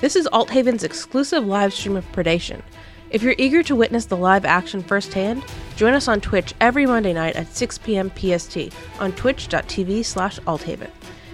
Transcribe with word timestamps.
This 0.00 0.16
is 0.16 0.26
Althaven's 0.28 0.82
exclusive 0.82 1.44
live 1.44 1.74
stream 1.74 1.94
of 1.94 2.10
Predation. 2.10 2.62
If 3.10 3.22
you're 3.22 3.34
eager 3.36 3.62
to 3.64 3.76
witness 3.76 4.06
the 4.06 4.16
live 4.16 4.46
action 4.46 4.82
firsthand, 4.82 5.44
join 5.76 5.92
us 5.92 6.08
on 6.08 6.22
Twitch 6.22 6.54
every 6.58 6.86
Monday 6.86 7.12
night 7.12 7.36
at 7.36 7.54
6 7.54 7.76
p.m. 7.76 8.10
PST 8.16 8.70
on 8.98 9.12
twitch.tv 9.12 10.02
slash 10.06 10.38
althaven. 10.46 10.90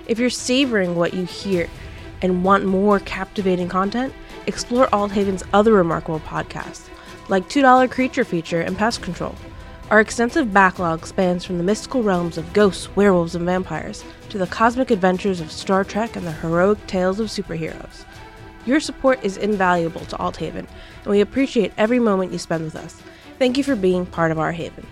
If 0.08 0.18
you're 0.18 0.30
savoring 0.30 0.96
what 0.96 1.14
you 1.14 1.26
hear 1.26 1.70
and 2.22 2.42
want 2.42 2.64
more 2.64 2.98
captivating 2.98 3.68
content, 3.68 4.12
explore 4.48 4.92
Althaven's 4.92 5.44
other 5.52 5.72
remarkable 5.72 6.18
podcasts, 6.18 6.88
like 7.28 7.48
$2 7.48 7.88
Creature 7.88 8.24
Feature 8.24 8.62
and 8.62 8.76
Pest 8.76 9.00
Control. 9.00 9.36
Our 9.92 10.00
extensive 10.00 10.52
backlog 10.52 11.06
spans 11.06 11.44
from 11.44 11.58
the 11.58 11.64
mystical 11.64 12.02
realms 12.02 12.36
of 12.36 12.52
ghosts, 12.52 12.96
werewolves, 12.96 13.36
and 13.36 13.46
vampires 13.46 14.02
to 14.30 14.38
the 14.38 14.48
cosmic 14.48 14.90
adventures 14.90 15.40
of 15.40 15.52
Star 15.52 15.84
Trek 15.84 16.16
and 16.16 16.26
the 16.26 16.32
heroic 16.32 16.84
tales 16.88 17.20
of 17.20 17.28
superheroes. 17.28 18.04
Your 18.66 18.80
support 18.80 19.22
is 19.22 19.36
invaluable 19.36 20.00
to 20.06 20.16
Althaven, 20.16 20.66
and 21.04 21.06
we 21.06 21.20
appreciate 21.20 21.72
every 21.78 22.00
moment 22.00 22.32
you 22.32 22.38
spend 22.38 22.64
with 22.64 22.74
us. 22.74 23.00
Thank 23.38 23.56
you 23.56 23.62
for 23.62 23.76
being 23.76 24.04
part 24.04 24.32
of 24.32 24.40
our 24.40 24.50
haven. 24.50 24.84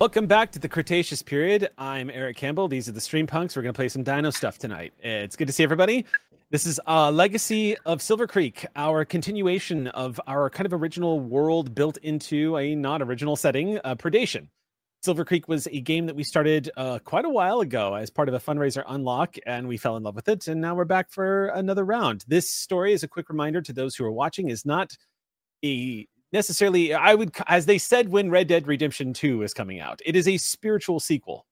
Welcome 0.00 0.26
back 0.26 0.50
to 0.52 0.58
the 0.58 0.68
Cretaceous 0.68 1.22
period. 1.22 1.70
I'm 1.78 2.10
Eric 2.10 2.36
Campbell. 2.36 2.66
These 2.66 2.88
are 2.88 2.92
the 2.92 3.00
Stream 3.00 3.28
Punks. 3.28 3.54
We're 3.54 3.62
going 3.62 3.72
to 3.72 3.76
play 3.76 3.88
some 3.88 4.02
dino 4.02 4.30
stuff 4.30 4.58
tonight. 4.58 4.92
It's 4.98 5.36
good 5.36 5.46
to 5.46 5.52
see 5.52 5.62
everybody. 5.62 6.04
This 6.50 6.66
is 6.66 6.80
a 6.88 7.12
Legacy 7.12 7.76
of 7.86 8.02
Silver 8.02 8.26
Creek, 8.26 8.66
our 8.74 9.04
continuation 9.04 9.86
of 9.88 10.20
our 10.26 10.50
kind 10.50 10.66
of 10.66 10.72
original 10.72 11.20
world 11.20 11.72
built 11.72 11.98
into 11.98 12.56
a 12.56 12.74
not 12.74 13.00
original 13.00 13.36
setting, 13.36 13.78
uh, 13.84 13.94
Predation. 13.94 14.48
Silver 15.04 15.24
Creek 15.26 15.48
was 15.48 15.66
a 15.66 15.82
game 15.82 16.06
that 16.06 16.16
we 16.16 16.24
started 16.24 16.70
uh, 16.78 16.98
quite 17.04 17.26
a 17.26 17.28
while 17.28 17.60
ago 17.60 17.92
as 17.94 18.08
part 18.08 18.26
of 18.26 18.34
a 18.34 18.40
fundraiser 18.40 18.82
unlock, 18.88 19.36
and 19.44 19.68
we 19.68 19.76
fell 19.76 19.98
in 19.98 20.02
love 20.02 20.14
with 20.14 20.28
it. 20.28 20.48
And 20.48 20.62
now 20.62 20.74
we're 20.74 20.86
back 20.86 21.10
for 21.10 21.48
another 21.48 21.84
round. 21.84 22.24
This 22.26 22.50
story, 22.50 22.94
is 22.94 23.02
a 23.02 23.08
quick 23.08 23.28
reminder 23.28 23.60
to 23.60 23.72
those 23.74 23.94
who 23.94 24.06
are 24.06 24.10
watching, 24.10 24.48
is 24.48 24.64
not 24.64 24.96
a 25.62 26.08
necessarily, 26.32 26.94
I 26.94 27.14
would, 27.14 27.32
as 27.48 27.66
they 27.66 27.76
said 27.76 28.08
when 28.08 28.30
Red 28.30 28.48
Dead 28.48 28.66
Redemption 28.66 29.12
2 29.12 29.42
is 29.42 29.52
coming 29.52 29.78
out, 29.78 30.00
it 30.06 30.16
is 30.16 30.26
a 30.26 30.38
spiritual 30.38 30.98
sequel 31.00 31.44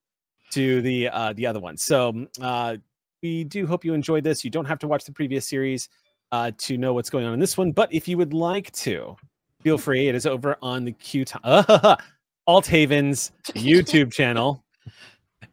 to 0.52 0.80
the 0.80 1.10
uh, 1.10 1.34
the 1.34 1.46
other 1.46 1.60
one. 1.60 1.76
So 1.76 2.26
uh, 2.40 2.78
we 3.22 3.44
do 3.44 3.66
hope 3.66 3.84
you 3.84 3.92
enjoyed 3.92 4.24
this. 4.24 4.46
You 4.46 4.50
don't 4.50 4.64
have 4.64 4.78
to 4.78 4.88
watch 4.88 5.04
the 5.04 5.12
previous 5.12 5.46
series 5.46 5.90
uh, 6.32 6.52
to 6.56 6.78
know 6.78 6.94
what's 6.94 7.10
going 7.10 7.26
on 7.26 7.34
in 7.34 7.38
this 7.38 7.58
one, 7.58 7.72
but 7.72 7.92
if 7.92 8.08
you 8.08 8.16
would 8.16 8.32
like 8.32 8.72
to, 8.72 9.14
feel 9.62 9.76
free. 9.76 10.08
It 10.08 10.14
is 10.14 10.24
over 10.24 10.56
on 10.62 10.86
the 10.86 10.92
Q 10.92 11.26
Althaven's 12.46 13.32
YouTube 13.48 14.12
channel, 14.14 14.64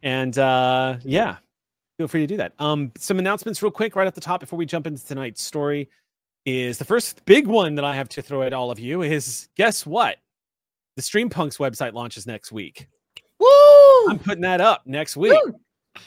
and 0.02 0.36
uh, 0.38 0.96
yeah, 1.02 1.36
feel 1.98 2.08
free 2.08 2.22
to 2.22 2.26
do 2.26 2.36
that. 2.38 2.52
Um, 2.58 2.92
some 2.98 3.18
announcements 3.18 3.62
real 3.62 3.70
quick 3.70 3.96
right 3.96 4.06
at 4.06 4.14
the 4.14 4.20
top 4.20 4.40
before 4.40 4.58
we 4.58 4.66
jump 4.66 4.86
into 4.86 5.04
tonight's 5.04 5.42
story. 5.42 5.88
Is 6.46 6.78
the 6.78 6.86
first 6.86 7.22
big 7.26 7.46
one 7.46 7.74
that 7.74 7.84
I 7.84 7.94
have 7.94 8.08
to 8.10 8.22
throw 8.22 8.42
at 8.42 8.54
all 8.54 8.70
of 8.70 8.78
you 8.78 9.02
is 9.02 9.48
guess 9.56 9.84
what? 9.84 10.16
The 10.96 11.02
Stream 11.02 11.28
Punks 11.28 11.58
website 11.58 11.92
launches 11.92 12.26
next 12.26 12.50
week. 12.50 12.88
Woo! 13.38 14.08
I'm 14.08 14.18
putting 14.18 14.42
that 14.42 14.60
up 14.60 14.86
next 14.86 15.16
week. 15.16 15.38
Woo! 15.44 15.54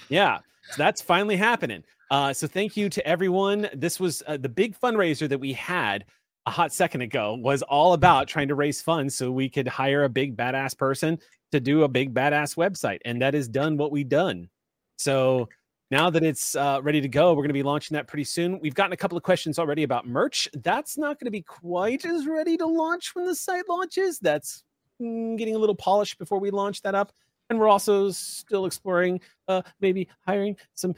Yeah. 0.10 0.40
So 0.72 0.76
that's 0.78 1.02
finally 1.02 1.36
happening. 1.36 1.84
Uh, 2.10 2.34
so 2.34 2.48
thank 2.48 2.76
you 2.76 2.90
to 2.90 3.06
everyone. 3.08 3.70
This 3.74 4.00
was 4.00 4.24
uh, 4.28 4.38
the 4.38 4.50
big 4.50 4.80
fundraiser 4.80 5.30
that 5.30 5.40
we 5.40 5.54
had 5.54 6.06
a 6.46 6.52
hot 6.52 6.74
second 6.74 7.02
ago 7.02 7.36
was 7.36 7.62
all 7.62 7.94
about 7.94 8.28
trying 8.28 8.50
to 8.50 8.56
raise 8.56 8.82
funds 8.82 9.16
so 9.16 9.32
we 9.32 9.50
could 9.50 9.68
hire 9.68 10.04
a 10.04 10.10
big 10.10 10.36
badass 10.36 10.78
person 10.78 11.18
to 11.52 11.60
do 11.60 11.84
a 11.84 11.88
big 11.88 12.14
badass 12.14 12.58
website, 12.58 13.00
and 13.06 13.22
that 13.22 13.36
is 13.36 13.48
done 13.48 13.78
what 13.78 13.92
we 13.92 14.04
done. 14.04 14.50
So 14.98 15.48
now 15.92 16.10
that 16.10 16.24
it's 16.24 16.56
uh, 16.56 16.80
ready 16.82 17.02
to 17.02 17.08
go, 17.08 17.32
we're 17.32 17.44
going 17.44 17.50
to 17.50 17.54
be 17.54 17.64
launching 17.64 17.96
that 17.96 18.08
pretty 18.08 18.24
soon. 18.24 18.60
We've 18.60 18.74
gotten 18.74 18.94
a 18.94 18.98
couple 18.98 19.18
of 19.18 19.24
questions 19.24 19.60
already 19.60 19.84
about 19.84 20.08
merch. 20.08 20.50
That's 20.54 20.98
not 20.98 21.20
going 21.20 21.26
to 21.26 21.32
be 21.32 21.44
quite 21.44 22.06
as 22.06 22.26
ready 22.26 22.58
to 22.58 22.66
launch 22.66 23.14
when 23.14 23.26
the 23.26 23.36
site 23.36 23.70
launches. 23.70 24.20
That's 24.20 24.64
mm, 25.02 25.38
getting 25.38 25.56
a 25.56 25.60
little 25.60 25.76
polished 25.76 26.18
before 26.18 26.40
we 26.40 26.50
launch 26.50 26.82
that 26.82 26.96
up 26.96 27.14
and 27.50 27.60
we're 27.60 27.68
also 27.68 28.10
still 28.10 28.66
exploring 28.66 29.20
uh, 29.48 29.62
maybe 29.80 30.08
hiring 30.26 30.56
some 30.74 30.96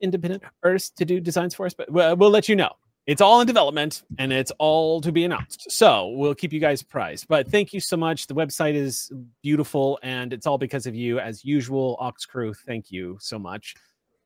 independent 0.00 0.42
artists 0.62 0.90
to 0.90 1.04
do 1.04 1.20
designs 1.20 1.54
for 1.54 1.66
us 1.66 1.74
but 1.74 1.90
we'll, 1.90 2.16
we'll 2.16 2.30
let 2.30 2.48
you 2.48 2.56
know 2.56 2.70
it's 3.06 3.20
all 3.20 3.40
in 3.40 3.46
development 3.46 4.02
and 4.18 4.32
it's 4.32 4.52
all 4.58 5.00
to 5.00 5.10
be 5.10 5.24
announced 5.24 5.70
so 5.70 6.08
we'll 6.10 6.34
keep 6.34 6.52
you 6.52 6.60
guys 6.60 6.82
apprised 6.82 7.26
but 7.28 7.48
thank 7.48 7.72
you 7.72 7.80
so 7.80 7.96
much 7.96 8.26
the 8.26 8.34
website 8.34 8.74
is 8.74 9.10
beautiful 9.42 9.98
and 10.02 10.32
it's 10.32 10.46
all 10.46 10.58
because 10.58 10.86
of 10.86 10.94
you 10.94 11.18
as 11.18 11.44
usual 11.44 11.96
ox 11.98 12.26
crew 12.26 12.52
thank 12.52 12.90
you 12.90 13.16
so 13.20 13.38
much 13.38 13.74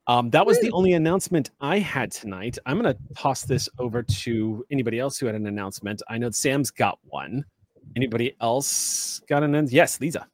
um, 0.06 0.28
that 0.30 0.44
was 0.44 0.60
the 0.60 0.70
only 0.72 0.92
announcement 0.92 1.50
I 1.62 1.78
had 1.78 2.12
tonight. 2.12 2.58
I'm 2.66 2.78
going 2.78 2.94
to 2.94 3.14
toss 3.14 3.44
this 3.44 3.70
over 3.78 4.02
to 4.02 4.62
anybody 4.70 4.98
else 4.98 5.16
who 5.16 5.24
had 5.24 5.34
an 5.34 5.46
announcement. 5.46 6.02
I 6.10 6.18
know 6.18 6.28
Sam's 6.28 6.70
got 6.70 6.98
one. 7.04 7.42
Anybody 7.96 8.36
else 8.38 9.22
got 9.30 9.42
an? 9.42 9.54
End? 9.54 9.72
Yes, 9.72 9.98
Lisa. 10.02 10.26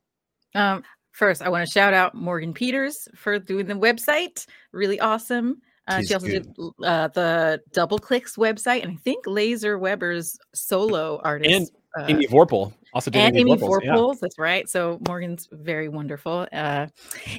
Um, 0.56 0.82
First, 1.12 1.42
I 1.42 1.48
want 1.48 1.66
to 1.66 1.70
shout 1.70 1.92
out 1.92 2.14
Morgan 2.14 2.54
Peters 2.54 3.06
for 3.14 3.38
doing 3.38 3.66
the 3.66 3.74
website. 3.74 4.46
Really 4.72 4.98
awesome. 5.00 5.60
Uh, 5.90 6.02
she 6.02 6.14
also 6.14 6.26
good. 6.26 6.54
did 6.54 6.72
uh, 6.84 7.08
the 7.08 7.60
Double 7.72 7.98
Clicks 7.98 8.36
website, 8.36 8.82
and 8.82 8.92
I 8.92 8.96
think 8.96 9.26
Laser 9.26 9.78
Webber's 9.78 10.38
solo 10.54 11.20
artist. 11.24 11.50
And 11.50 11.70
uh, 11.98 12.06
Amy 12.08 12.26
Vorpahl 12.28 12.72
also 12.94 13.10
did 13.10 13.18
and 13.18 13.36
Amy, 13.36 13.52
Amy 13.52 13.60
Vorpahl. 13.60 14.14
Yeah. 14.14 14.18
That's 14.20 14.38
right. 14.38 14.68
So 14.68 15.00
Morgan's 15.08 15.48
very 15.50 15.88
wonderful. 15.88 16.46
Uh, 16.52 16.86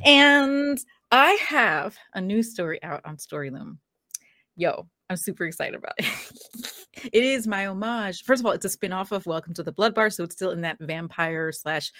and 0.03 0.77
I 1.11 1.31
have 1.47 1.95
a 2.13 2.19
new 2.19 2.43
story 2.43 2.81
out 2.83 3.01
on 3.05 3.17
Storyloom. 3.17 3.77
Yo, 4.57 4.85
I'm 5.09 5.15
super 5.15 5.45
excited 5.45 5.75
about 5.75 5.93
it. 5.97 6.05
it 7.13 7.23
is 7.23 7.47
my 7.47 7.67
homage. 7.67 8.23
First 8.23 8.41
of 8.41 8.45
all, 8.45 8.51
it's 8.51 8.65
a 8.65 8.69
spin-off 8.69 9.13
of 9.13 9.25
Welcome 9.25 9.53
to 9.53 9.63
the 9.63 9.71
Blood 9.71 9.95
Bar, 9.95 10.09
so 10.09 10.25
it's 10.25 10.35
still 10.35 10.51
in 10.51 10.61
that 10.61 10.77
vampire 10.81 11.53
slash 11.53 11.91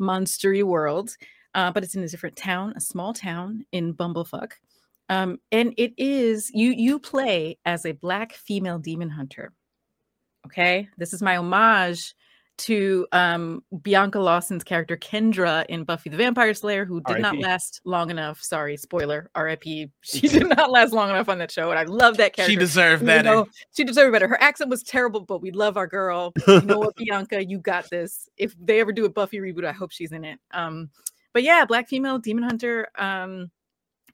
monstery 0.00 0.62
world, 0.62 1.16
uh, 1.54 1.70
but 1.70 1.84
it's 1.84 1.94
in 1.94 2.02
a 2.02 2.08
different 2.08 2.36
town, 2.36 2.72
a 2.76 2.80
small 2.80 3.12
town 3.12 3.66
in 3.72 3.92
Bumblefuck. 3.92 4.52
Um, 5.08 5.38
and 5.50 5.74
it 5.76 5.92
is 5.96 6.50
you 6.52 6.72
you 6.72 6.98
play 6.98 7.58
as 7.64 7.86
a 7.86 7.92
black 7.92 8.32
female 8.32 8.78
demon 8.78 9.10
hunter. 9.10 9.52
Okay, 10.46 10.88
this 10.96 11.12
is 11.12 11.22
my 11.22 11.36
homage 11.36 12.14
to 12.58 13.06
um, 13.12 13.62
Bianca 13.82 14.18
Lawson's 14.18 14.64
character 14.64 14.96
Kendra 14.96 15.64
in 15.68 15.84
Buffy 15.84 16.10
the 16.10 16.16
Vampire 16.16 16.52
Slayer, 16.54 16.84
who 16.84 17.00
did 17.02 17.20
not 17.20 17.38
last 17.38 17.80
long 17.84 18.10
enough. 18.10 18.42
Sorry, 18.42 18.76
spoiler. 18.76 19.30
R.I.P. 19.34 19.90
She 20.00 20.28
did 20.28 20.48
not 20.48 20.70
last 20.72 20.92
long 20.92 21.10
enough 21.10 21.28
on 21.28 21.38
that 21.38 21.52
show, 21.52 21.70
and 21.70 21.78
I 21.78 21.84
love 21.84 22.16
that 22.16 22.34
character. 22.34 22.52
She 22.52 22.56
deserved 22.56 23.06
better. 23.06 23.30
Know, 23.30 23.48
she 23.74 23.84
deserved 23.84 24.12
better. 24.12 24.28
Her 24.28 24.42
accent 24.42 24.70
was 24.70 24.82
terrible, 24.82 25.20
but 25.20 25.40
we 25.40 25.52
love 25.52 25.76
our 25.76 25.86
girl. 25.86 26.32
You 26.46 26.62
know 26.62 26.78
what, 26.78 26.96
Bianca, 26.96 27.44
you 27.44 27.58
got 27.58 27.88
this. 27.90 28.28
If 28.36 28.54
they 28.60 28.80
ever 28.80 28.92
do 28.92 29.04
a 29.04 29.10
Buffy 29.10 29.38
reboot, 29.38 29.64
I 29.64 29.72
hope 29.72 29.92
she's 29.92 30.12
in 30.12 30.24
it. 30.24 30.38
Um, 30.50 30.90
but 31.32 31.44
yeah, 31.44 31.64
black 31.64 31.88
female 31.88 32.18
demon 32.18 32.42
hunter. 32.42 32.88
Um, 32.96 33.50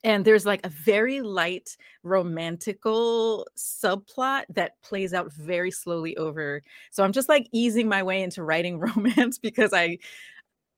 and 0.05 0.23
there's 0.23 0.45
like 0.45 0.63
a 0.63 0.69
very 0.69 1.19
light 1.19 1.75
romantical 2.03 3.45
subplot 3.57 4.43
that 4.49 4.79
plays 4.83 5.13
out 5.13 5.33
very 5.33 5.71
slowly 5.71 6.15
over 6.15 6.61
so 6.91 7.03
i'm 7.03 7.11
just 7.11 7.27
like 7.27 7.49
easing 7.51 7.89
my 7.89 8.01
way 8.03 8.21
into 8.21 8.43
writing 8.43 8.79
romance 8.95 9.37
because 9.37 9.73
i 9.73 9.97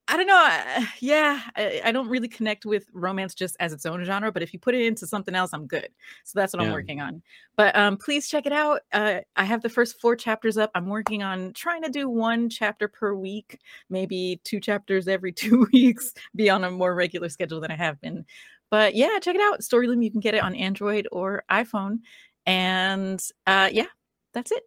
i 0.08 0.16
don't 0.16 0.28
know 0.28 0.86
yeah 1.02 1.42
I, 1.58 1.82
I, 1.84 1.92
don't 1.92 2.08
really 2.08 2.30
connect 2.30 2.66
with 2.66 2.86
romance 2.94 3.36
just 3.36 3.58
as 3.60 3.74
its 3.74 3.86
own 3.86 4.06
genre 4.06 4.32
but 4.32 4.42
if 4.42 4.54
you 4.54 4.60
put 4.60 4.74
it 4.74 4.86
into 4.86 5.06
something 5.06 5.36
else 5.36 5.52
i'm 5.52 5.68
good 5.68 5.90
so 6.24 6.40
that's 6.40 6.54
what 6.54 6.62
yeah. 6.62 6.70
i'm 6.70 6.74
working 6.74 7.02
on 7.02 7.22
but 7.58 7.76
um 7.76 7.98
please 7.98 8.30
check 8.30 8.46
it 8.46 8.54
out 8.54 8.82
uh 8.94 9.20
i 9.36 9.44
have 9.44 9.62
the 9.62 9.70
first 9.70 10.00
four 10.00 10.16
chapters 10.16 10.58
up 10.58 10.72
i'm 10.76 10.88
working 10.88 11.24
on 11.24 11.52
trying 11.52 11.84
to 11.84 11.90
do 11.90 12.08
one 12.08 12.48
chapter 12.48 12.88
per 12.88 13.14
week 13.14 13.60
maybe 13.90 14.40
two 14.46 14.62
chapters 14.62 15.10
every 15.10 15.32
two 15.34 15.68
weeks 15.74 16.14
be 16.36 16.50
on 16.50 16.64
a 16.64 16.72
more 16.72 16.96
regular 16.96 17.28
schedule 17.28 17.60
than 17.60 17.72
i 17.72 17.76
have 17.76 18.00
been 18.00 18.26
but 18.70 18.96
yeah, 18.96 19.20
check 19.20 19.36
it 19.36 19.42
out. 19.42 19.62
Storyloom, 19.62 20.04
you 20.04 20.12
can 20.12 20.20
get 20.20 20.34
it 20.34 20.44
on 20.44 20.56
Android 20.56 21.08
or 21.12 21.44
iPhone. 21.50 22.00
And 22.46 23.22
uh, 23.46 23.70
yeah, 23.72 23.88
that's 24.34 24.52
it. 24.52 24.64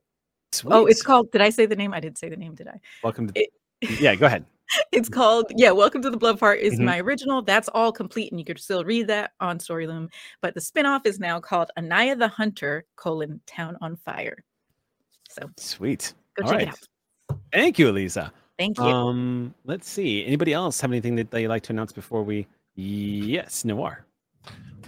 Sweet. 0.53 0.73
Oh, 0.73 0.87
it's 0.87 1.03
called. 1.03 1.31
Did 1.33 1.41
I 1.41 1.51
say 1.51 1.67
the 1.67 1.77
name? 1.77 1.95
I 1.95 2.01
didn't 2.01 2.19
say 2.19 2.29
the 2.29 2.37
name, 2.37 2.55
did 2.55 2.69
I? 2.69 2.81
Welcome 3.03 3.29
to. 3.29 3.41
It, 3.41 3.51
yeah, 4.01 4.15
go 4.15 4.27
ahead. 4.27 4.45
it's 4.93 5.09
called 5.09 5.47
yeah 5.57 5.71
welcome 5.71 6.01
to 6.01 6.11
the 6.11 6.17
blood 6.17 6.39
part 6.39 6.61
is 6.61 6.75
mm-hmm. 6.75 6.85
my 6.85 7.01
original 7.01 7.43
that's 7.43 7.69
all 7.75 7.91
complete 7.91 8.31
and 8.31 8.39
you 8.39 8.45
could 8.45 8.59
still 8.59 8.85
read 8.85 9.07
that 9.07 9.33
on 9.41 9.59
storyloom 9.59 10.09
but 10.43 10.55
the 10.55 10.61
spin-off 10.61 11.07
is 11.07 11.19
now 11.19 11.41
called 11.41 11.71
anaya 11.77 12.15
the 12.15 12.29
hunter 12.29 12.85
colon 12.97 13.41
town 13.47 13.77
on 13.81 13.97
fire 13.97 14.45
so 15.29 15.49
sweet 15.57 16.15
go 16.37 16.45
all 16.45 16.51
check 16.51 16.59
right. 16.59 16.69
it 16.69 16.75
out 17.31 17.39
thank 17.53 17.79
you 17.79 17.91
aliza 17.91 18.31
thank 18.59 18.79
you 18.79 18.85
um 18.85 19.55
let's 19.65 19.89
see 19.89 20.25
anybody 20.25 20.53
else 20.53 20.81
have 20.81 20.91
anything 20.91 21.17
that 21.17 21.31
they 21.31 21.49
like 21.49 21.63
to 21.63 21.73
announce 21.73 21.93
before 21.93 22.23
we 22.23 22.47
Yes, 22.81 23.63
Noir. 23.67 24.07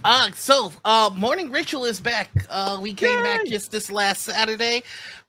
Uh, 0.03 0.31
so 0.31 0.73
uh, 0.83 1.11
morning 1.15 1.51
ritual 1.51 1.85
is 1.85 1.99
back. 1.99 2.29
Uh, 2.49 2.79
we 2.81 2.91
came 2.91 3.19
Yay! 3.19 3.23
back 3.23 3.45
just 3.45 3.71
this 3.71 3.91
last 3.91 4.23
Saturday. 4.23 4.81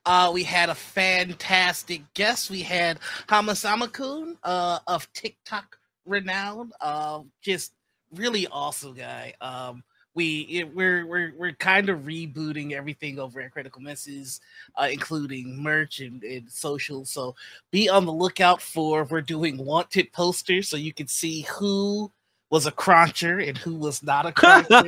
Uh, 0.03 0.31
we 0.33 0.41
had 0.43 0.69
a 0.69 0.75
fantastic 0.75 2.01
guest. 2.15 2.49
We 2.49 2.61
had 2.61 2.99
Hamasamakun 3.27 4.37
uh, 4.43 4.79
of 4.87 5.11
TikTok 5.13 5.77
renown. 6.05 6.71
Uh, 6.81 7.21
just 7.39 7.73
really 8.15 8.47
awesome 8.47 8.95
guy. 8.95 9.35
Um, 9.41 9.83
we 10.15 10.41
it, 10.49 10.75
we're 10.75 11.05
we're 11.05 11.33
we're 11.37 11.53
kind 11.53 11.89
of 11.89 11.99
rebooting 11.99 12.71
everything 12.71 13.19
over 13.19 13.41
at 13.41 13.51
Critical 13.51 13.81
Misses, 13.81 14.41
uh, 14.75 14.87
including 14.91 15.61
merch 15.61 15.99
and, 15.99 16.23
and 16.23 16.49
social. 16.49 17.05
So 17.05 17.35
be 17.69 17.89
on 17.89 18.05
the 18.05 18.13
lookout 18.13 18.59
for 18.59 19.03
we're 19.03 19.21
doing 19.21 19.57
wanted 19.57 20.11
posters 20.13 20.67
so 20.67 20.77
you 20.77 20.93
can 20.93 21.07
see 21.07 21.41
who 21.43 22.11
was 22.55 22.65
a 22.65 22.71
cruncher 22.71 23.39
and 23.39 23.57
who 23.57 23.75
was 23.75 24.01
not 24.01 24.25
a 24.25 24.31
cruncher. 24.31 24.71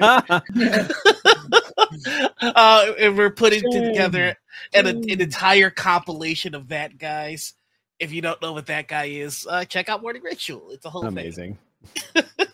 uh, 2.42 2.94
and 2.98 3.18
we're 3.18 3.30
putting 3.30 3.62
together 3.70 4.38
an, 4.74 4.88
an 4.88 5.20
entire 5.20 5.70
compilation 5.70 6.56
of 6.56 6.70
that, 6.70 6.98
guys. 6.98 7.56
If 8.00 8.14
you 8.14 8.22
don't 8.22 8.42
know 8.42 8.54
what 8.54 8.68
that 8.68 8.88
guy 8.88 9.08
is, 9.08 9.46
uh, 9.50 9.66
check 9.66 9.90
out 9.90 10.02
Morning 10.02 10.24
Ritual. 10.24 10.70
It's 10.72 10.86
a 10.86 10.90
whole 10.90 11.06
Amazing. 11.06 11.58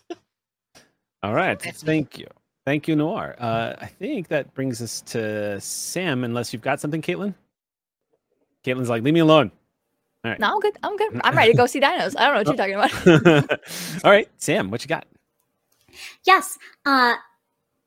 All 1.21 1.36
right. 1.36 1.62
Thank 1.62 2.18
you. 2.18 2.25
Thank 2.65 2.88
you, 2.88 2.95
Noir. 2.95 3.36
Uh, 3.38 3.75
I 3.80 3.86
think 3.86 4.30
that 4.30 4.51
brings 4.56 4.81
us 4.81 5.01
to 5.01 5.62
Sam, 5.62 6.24
unless 6.24 6.54
you've 6.54 6.63
got 6.63 6.80
something, 6.80 7.04
Kaitlin. 7.04 7.36
Kaitlin's 8.65 8.89
like, 8.89 9.04
leave 9.04 9.13
me 9.13 9.19
alone. 9.19 9.51
All 10.24 10.31
right. 10.31 10.40
No, 10.40 10.54
I'm 10.54 10.60
good. 10.60 10.78
I'm 10.84 10.98
good. 10.98 11.22
I'm 11.24 11.36
ready 11.36 11.52
to 11.52 11.58
go 11.58 11.66
see 11.66 11.81
dinos. 11.81 12.16
I 12.18 12.25
don't 12.25 12.34
know 12.34 12.40
what 12.40 12.48
you're 12.48 12.56
talking 12.56 13.46
about. 13.46 13.52
All 14.06 14.12
right, 14.12 14.30
Sam, 14.38 14.72
what 14.72 14.84
you 14.84 14.88
got? 14.88 15.06
Yes. 16.25 16.58
Uh, 16.86 17.16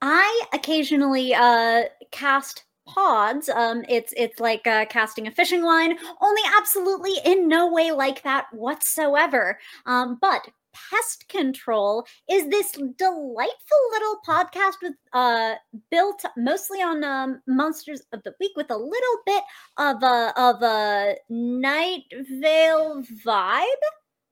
I 0.02 0.42
occasionally 0.52 1.34
uh, 1.34 1.84
cast 2.10 2.64
pods. 2.86 3.48
Um, 3.48 3.84
it's 3.88 4.12
it's 4.16 4.38
like 4.40 4.66
uh, 4.66 4.84
casting 4.86 5.26
a 5.26 5.30
fishing 5.30 5.62
line, 5.62 5.96
only 6.20 6.42
absolutely 6.58 7.14
in 7.24 7.48
no 7.48 7.72
way 7.72 7.90
like 7.92 8.22
that 8.22 8.46
whatsoever. 8.52 9.58
Um, 9.86 10.18
but 10.20 10.46
Pest 10.90 11.28
Control 11.28 12.06
is 12.30 12.48
this 12.48 12.72
delightful 12.72 13.78
little 13.92 14.20
podcast 14.26 14.74
with 14.82 14.94
uh 15.12 15.54
built 15.90 16.24
mostly 16.36 16.82
on 16.82 17.02
um, 17.04 17.40
monsters 17.46 18.02
of 18.12 18.22
the 18.24 18.34
week 18.40 18.52
with 18.56 18.70
a 18.70 18.76
little 18.76 19.18
bit 19.24 19.42
of 19.78 20.02
a 20.02 20.32
of 20.36 20.62
a 20.62 21.16
Night 21.30 22.04
Vale 22.40 23.02
vibe. 23.24 23.64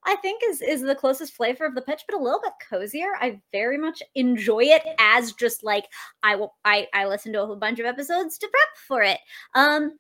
I 0.07 0.17
think 0.17 0.43
is 0.47 0.61
is 0.61 0.83
the 0.83 0.95
closest 0.95 1.35
flavor 1.35 1.65
of 1.65 1.75
the 1.75 1.83
pitch, 1.83 2.03
but 2.07 2.19
a 2.19 2.23
little 2.23 2.41
bit 2.41 2.53
cozier. 2.69 3.13
I 3.21 3.41
very 3.53 3.79
much 3.79 4.03
enjoy 4.15 4.65
it 4.65 4.83
as 4.99 5.33
just 5.33 5.65
like 5.65 5.87
I 6.23 6.37
will 6.37 6.55
I 6.65 6.89
I 6.93 7.07
listen 7.07 7.33
to 7.33 7.43
a 7.43 7.47
whole 7.47 7.57
bunch 7.57 7.79
of 7.79 7.87
episodes 7.87 8.37
to 8.39 8.49
prep 8.49 8.69
for 8.87 9.03
it. 9.03 9.19
Um 9.55 9.99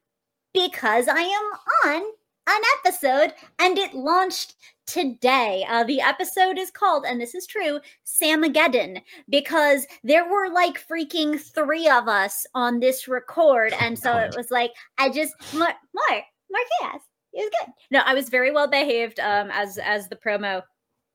because 0.52 1.08
I 1.08 1.20
am 1.20 1.92
on 1.92 2.02
an 2.46 2.60
episode 2.78 3.32
and 3.58 3.78
it 3.78 3.94
launched 3.94 4.54
today. 4.86 5.64
Uh, 5.68 5.84
the 5.84 6.00
episode 6.00 6.58
is 6.58 6.70
called, 6.70 7.04
and 7.06 7.20
this 7.20 7.34
is 7.34 7.46
true, 7.46 7.80
Samageddon, 8.06 9.00
because 9.28 9.86
there 10.02 10.28
were 10.28 10.52
like 10.52 10.86
freaking 10.86 11.40
three 11.40 11.88
of 11.88 12.08
us 12.08 12.46
on 12.54 12.80
this 12.80 13.08
record. 13.08 13.72
And 13.80 13.98
so 13.98 14.16
it 14.18 14.34
was 14.36 14.50
like, 14.50 14.72
I 14.98 15.08
just, 15.08 15.34
more, 15.54 15.72
more, 15.94 16.22
more 16.50 16.60
chaos. 16.80 17.00
It 17.32 17.40
was 17.40 17.50
good. 17.60 17.72
No, 17.90 18.00
I 18.04 18.14
was 18.14 18.28
very 18.28 18.52
well 18.52 18.68
behaved, 18.68 19.18
um, 19.18 19.50
as 19.52 19.78
as 19.78 20.08
the 20.08 20.16
promo 20.16 20.62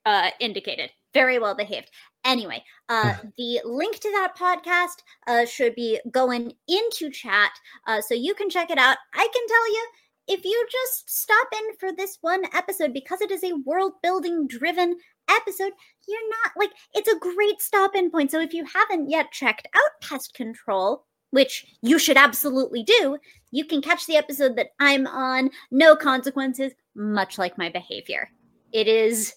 uh, 0.06 0.32
indicated. 0.40 0.90
Very 1.14 1.40
well 1.40 1.56
behaved. 1.56 1.90
Anyway, 2.26 2.62
uh, 2.90 3.14
the 3.38 3.62
link 3.64 4.00
to 4.00 4.12
that 4.12 4.36
podcast 4.38 5.02
uh, 5.28 5.46
should 5.46 5.74
be 5.76 5.98
going 6.12 6.54
into 6.68 7.10
chat, 7.10 7.52
uh, 7.88 8.02
so 8.02 8.14
you 8.14 8.36
can 8.36 8.50
check 8.50 8.70
it 8.70 8.78
out. 8.78 8.98
I 9.14 9.28
can 9.34 9.48
tell 9.48 9.72
you 9.72 9.88
if 10.30 10.46
you 10.46 10.68
just 10.72 11.10
stop 11.10 11.48
in 11.52 11.76
for 11.78 11.92
this 11.92 12.20
one 12.22 12.44
episode 12.54 12.94
because 12.94 13.20
it 13.20 13.32
is 13.32 13.44
a 13.44 13.58
world 13.66 13.94
building 14.04 14.48
driven 14.48 14.96
episode, 15.28 15.74
you're 16.08 16.30
not 16.30 16.52
like 16.56 16.70
it's 16.94 17.12
a 17.12 17.20
great 17.20 17.60
stop 17.60 17.96
in 17.96 18.12
point. 18.12 18.32
So 18.32 18.40
if 18.40 18.54
you 18.54 18.64
haven't 18.66 19.10
yet 19.10 19.32
checked 19.32 19.68
out 19.76 20.08
Pest 20.08 20.36
Control, 20.36 21.04
which 21.32 21.66
you 21.82 21.98
should 21.98 22.16
absolutely 22.16 22.84
do, 22.84 23.18
you 23.52 23.66
can 23.66 23.82
catch 23.82 24.06
the 24.06 24.18
episode 24.18 24.56
that 24.56 24.70
I'm 24.80 25.08
on, 25.08 25.50
no 25.72 25.96
consequences, 25.96 26.74
much 26.96 27.40
like 27.40 27.58
my 27.58 27.70
behavior. 27.70 28.30
It 28.72 28.88
is 28.88 29.34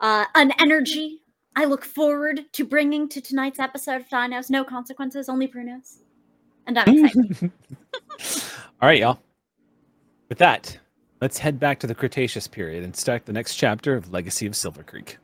uh, 0.00 0.24
an 0.34 0.52
energy 0.58 1.22
I 1.54 1.64
look 1.64 1.84
forward 1.84 2.44
to 2.52 2.64
bringing 2.66 3.08
to 3.10 3.20
tonight's 3.20 3.60
episode 3.60 3.96
of 3.96 4.08
Dinos. 4.08 4.50
No 4.50 4.64
consequences, 4.64 5.28
only 5.28 5.48
Prunos. 5.48 5.98
And 6.66 6.78
I'm 6.78 7.04
excited. 7.06 7.52
All 8.82 8.88
right, 8.88 8.98
y'all. 8.98 9.20
With 10.28 10.38
that, 10.38 10.78
let's 11.20 11.38
head 11.38 11.60
back 11.60 11.78
to 11.80 11.86
the 11.86 11.94
Cretaceous 11.94 12.48
period 12.48 12.82
and 12.82 12.96
start 12.96 13.26
the 13.26 13.32
next 13.32 13.54
chapter 13.54 13.94
of 13.94 14.12
Legacy 14.12 14.46
of 14.46 14.56
Silver 14.56 14.82
Creek. 14.82 15.18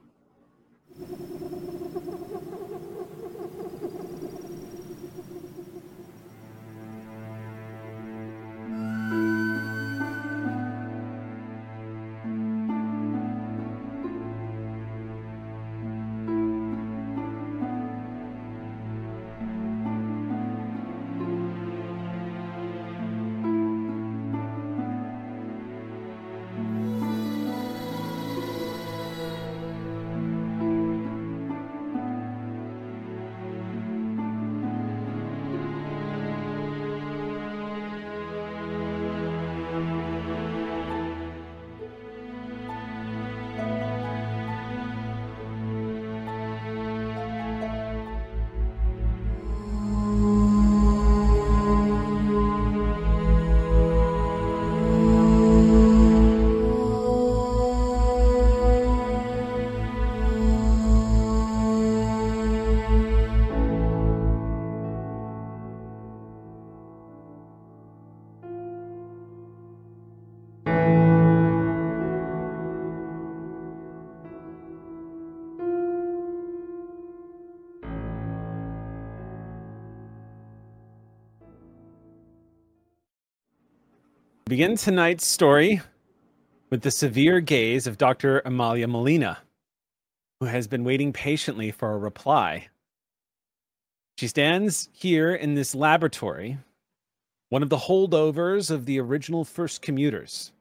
Begin 84.53 84.77
tonight's 84.77 85.27
story 85.27 85.81
with 86.69 86.83
the 86.83 86.91
severe 86.91 87.41
gaze 87.41 87.87
of 87.87 87.97
Dr. 87.97 88.43
Amalia 88.45 88.87
Molina, 88.87 89.39
who 90.41 90.45
has 90.45 90.67
been 90.67 90.85
waiting 90.85 91.11
patiently 91.11 91.71
for 91.71 91.91
a 91.91 91.97
reply. 91.97 92.69
She 94.19 94.29
stands 94.29 94.91
here 94.93 95.35
in 95.35 95.55
this 95.55 95.75
laboratory, 95.75 96.59
one 97.49 97.63
of 97.63 97.71
the 97.71 97.79
holdovers 97.79 98.71
of 98.71 98.85
the 98.85 99.01
original 99.01 99.47
first 99.47 99.81
commuters, 99.81 100.53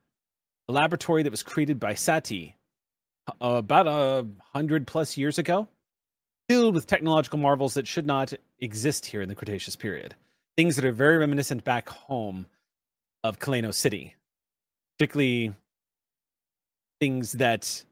a 0.70 0.72
laboratory 0.72 1.24
that 1.24 1.30
was 1.30 1.44
created 1.44 1.78
by 1.78 1.94
Sati 1.94 2.56
uh, 3.28 3.34
about 3.42 3.88
a 3.88 4.26
hundred 4.54 4.88
plus 4.88 5.18
years 5.18 5.38
ago, 5.38 5.68
filled 6.48 6.76
with 6.76 6.88
technological 6.88 7.40
marvels 7.40 7.74
that 7.74 7.90
should 7.90 8.06
not 8.06 8.32
exist 8.58 9.08
here 9.08 9.22
in 9.22 9.28
the 9.28 9.36
Cretaceous 9.36 9.76
period. 9.76 10.16
Things 10.56 10.78
that 10.78 10.86
are 10.86 10.94
very 10.94 11.18
reminiscent 11.18 11.66
back 11.66 11.90
home 11.90 12.46
of 13.24 13.40
Kaleno 13.40 13.74
City, 13.74 14.16
particularly 14.98 15.54
things 17.00 17.34
that 17.34 17.84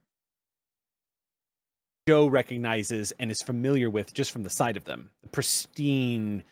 Joe 2.07 2.27
recognizes 2.27 3.13
and 3.19 3.31
is 3.31 3.41
familiar 3.41 3.89
with 3.89 4.13
just 4.13 4.31
from 4.31 4.43
the 4.43 4.49
sight 4.49 4.77
of 4.77 4.85
them. 4.85 5.09
The 5.23 5.29
pristine 5.29 6.43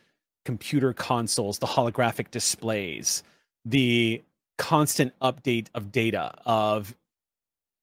computer 0.45 0.93
consoles, 0.93 1.59
the 1.59 1.67
holographic 1.67 2.31
displays, 2.31 3.23
the 3.65 4.23
constant 4.57 5.13
update 5.19 5.67
of 5.73 5.91
data 5.91 6.33
of 6.45 6.95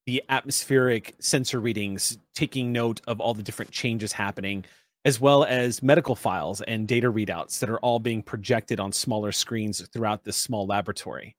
the 0.06 0.22
atmospheric 0.28 1.14
sensor 1.18 1.60
readings, 1.60 2.18
taking 2.34 2.72
note 2.72 3.00
of 3.06 3.20
all 3.20 3.34
the 3.34 3.42
different 3.42 3.70
changes 3.70 4.12
happening 4.12 4.64
as 5.04 5.20
well 5.20 5.44
as 5.44 5.82
medical 5.82 6.14
files 6.14 6.62
and 6.62 6.88
data 6.88 7.12
readouts 7.12 7.58
that 7.58 7.68
are 7.68 7.78
all 7.78 7.98
being 7.98 8.22
projected 8.22 8.80
on 8.80 8.92
smaller 8.92 9.32
screens 9.32 9.86
throughout 9.88 10.24
this 10.24 10.36
small 10.36 10.66
laboratory. 10.66 11.36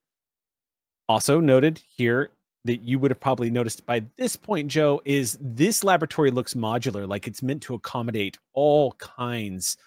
Also 1.09 1.39
noted 1.39 1.81
here 1.97 2.29
that 2.65 2.81
you 2.81 2.97
would 2.99 3.11
have 3.11 3.19
probably 3.19 3.49
noticed 3.49 3.85
by 3.85 4.03
this 4.17 4.35
point, 4.35 4.67
Joe, 4.69 5.01
is 5.05 5.37
this 5.39 5.83
laboratory 5.83 6.31
looks 6.31 6.55
modular, 6.55 7.07
like 7.07 7.27
it's 7.27 7.43
meant 7.43 7.61
to 7.63 7.75
accommodate 7.75 8.37
all 8.53 8.93
kinds 8.93 9.77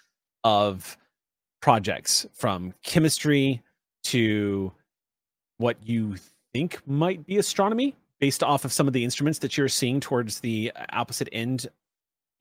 of 0.44 0.96
projects 1.60 2.26
from 2.34 2.72
chemistry 2.84 3.62
to 4.04 4.72
what 5.58 5.76
you 5.82 6.16
think 6.52 6.80
might 6.86 7.26
be 7.26 7.36
astronomy 7.38 7.96
based 8.20 8.42
off 8.42 8.64
of 8.64 8.72
some 8.72 8.86
of 8.86 8.92
the 8.92 9.04
instruments 9.04 9.40
that 9.40 9.56
you're 9.56 9.68
seeing 9.68 10.00
towards 10.00 10.40
the 10.40 10.72
opposite 10.92 11.28
end 11.32 11.66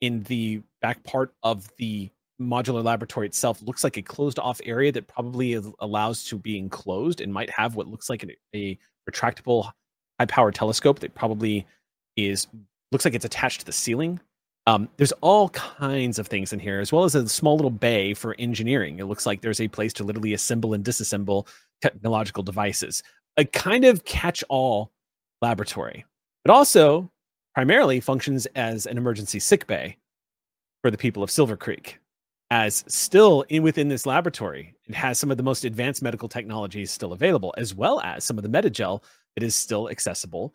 in 0.01 0.24
the 0.24 0.62
back 0.82 1.04
part 1.04 1.34
of 1.44 1.70
the 1.78 2.10
modular 2.42 2.84
laboratory 2.84 3.26
itself 3.26 3.62
looks 3.64 3.84
like 3.84 3.98
a 3.98 4.02
closed 4.02 4.38
off 4.38 4.62
area 4.64 4.92
that 4.92 5.08
probably 5.08 5.60
allows 5.80 6.24
to 6.26 6.38
be 6.38 6.58
enclosed 6.58 7.20
and 7.20 7.34
might 7.34 7.50
have 7.50 7.76
what 7.76 7.88
looks 7.88 8.10
like 8.10 8.24
a, 8.24 8.36
a 8.56 8.78
retractable 9.10 9.72
high 10.20 10.26
power 10.26 10.52
telescope 10.52 11.00
that 11.00 11.16
probably 11.16 11.66
is 12.16 12.48
looks 12.92 13.06
like 13.06 13.16
it's 13.16 13.26
attached 13.26 13.60
to 13.62 13.66
the 13.66 13.72
ceiling 13.72 14.20
um, 14.68 14.90
there's 14.98 15.14
all 15.22 15.48
kinds 15.50 16.20
of 16.20 16.28
things 16.28 16.52
in 16.52 16.60
here, 16.60 16.82
as 16.82 16.92
well 16.92 17.06
as 17.06 17.16
a 17.16 17.30
small 17.30 17.56
little 17.56 17.72
bay 17.72 18.14
for 18.14 18.36
engineering. 18.38 19.00
It 19.00 19.06
looks 19.06 19.26
like 19.26 19.40
there's 19.40 19.62
a 19.62 19.70
place 19.70 19.94
to 19.94 20.04
literally 20.04 20.34
assemble 20.34 20.74
and 20.74 20.84
disassemble 20.84 21.48
technological 21.82 22.44
devices. 22.44 23.02
A 23.38 23.46
kind 23.46 23.86
of 23.86 24.04
catch 24.04 24.44
all 24.50 24.92
laboratory, 25.42 26.06
but 26.44 26.54
also 26.54 27.10
primarily 27.56 28.02
functions 28.02 28.46
as 28.56 28.86
an 28.86 28.98
emergency 28.98 29.40
sick 29.40 29.68
bay 29.68 29.96
for 30.88 30.91
the 30.91 30.98
people 30.98 31.22
of 31.22 31.29
Silver 31.29 31.58
Creek. 31.58 32.00
As 32.50 32.86
still 32.88 33.44
in 33.50 33.62
within 33.62 33.89
this 33.89 34.06
laboratory, 34.06 34.74
it 34.86 34.96
has 34.96 35.20
some 35.20 35.29
of 35.32 35.36
the 35.36 35.44
most 35.44 35.65
advanced 35.65 36.01
medical 36.01 36.29
technologies 36.29 36.91
still 36.91 37.12
available, 37.12 37.53
as 37.58 37.75
well 37.75 38.00
as 38.06 38.24
some 38.24 38.38
of 38.38 38.44
the 38.44 38.50
metagel 38.50 39.03
that 39.36 39.44
is 39.44 39.53
still 39.53 39.89
accessible 39.89 40.53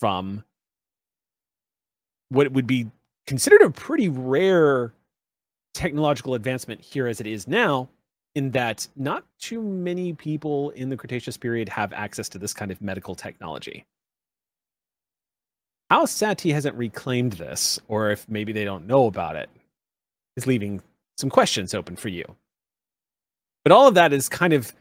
from 0.00 0.44
what 2.28 2.52
would 2.52 2.66
be 2.66 2.90
considered 3.26 3.62
a 3.62 3.70
pretty 3.70 4.10
rare 4.10 4.92
technological 5.72 6.34
advancement 6.34 6.82
here 6.82 7.06
as 7.06 7.18
it 7.18 7.26
is 7.26 7.48
now 7.48 7.88
in 8.34 8.50
that 8.50 8.86
not 8.96 9.24
too 9.38 9.62
many 9.62 10.12
people 10.12 10.68
in 10.72 10.90
the 10.90 10.96
Cretaceous 10.98 11.38
period 11.38 11.70
have 11.70 11.90
access 11.94 12.28
to 12.28 12.38
this 12.38 12.52
kind 12.52 12.70
of 12.70 12.82
medical 12.82 13.14
technology. 13.14 13.86
How 15.90 16.06
Sati 16.06 16.52
hasn't 16.52 16.76
reclaimed 16.76 17.34
this, 17.34 17.78
or 17.88 18.10
if 18.10 18.28
maybe 18.28 18.52
they 18.52 18.64
don't 18.64 18.86
know 18.86 19.06
about 19.06 19.36
it, 19.36 19.50
is 20.36 20.46
leaving 20.46 20.82
some 21.16 21.30
questions 21.30 21.74
open 21.74 21.96
for 21.96 22.08
you. 22.08 22.24
But 23.62 23.72
all 23.72 23.86
of 23.86 23.94
that 23.94 24.12
is 24.12 24.28
kind 24.28 24.52
of 24.52 24.74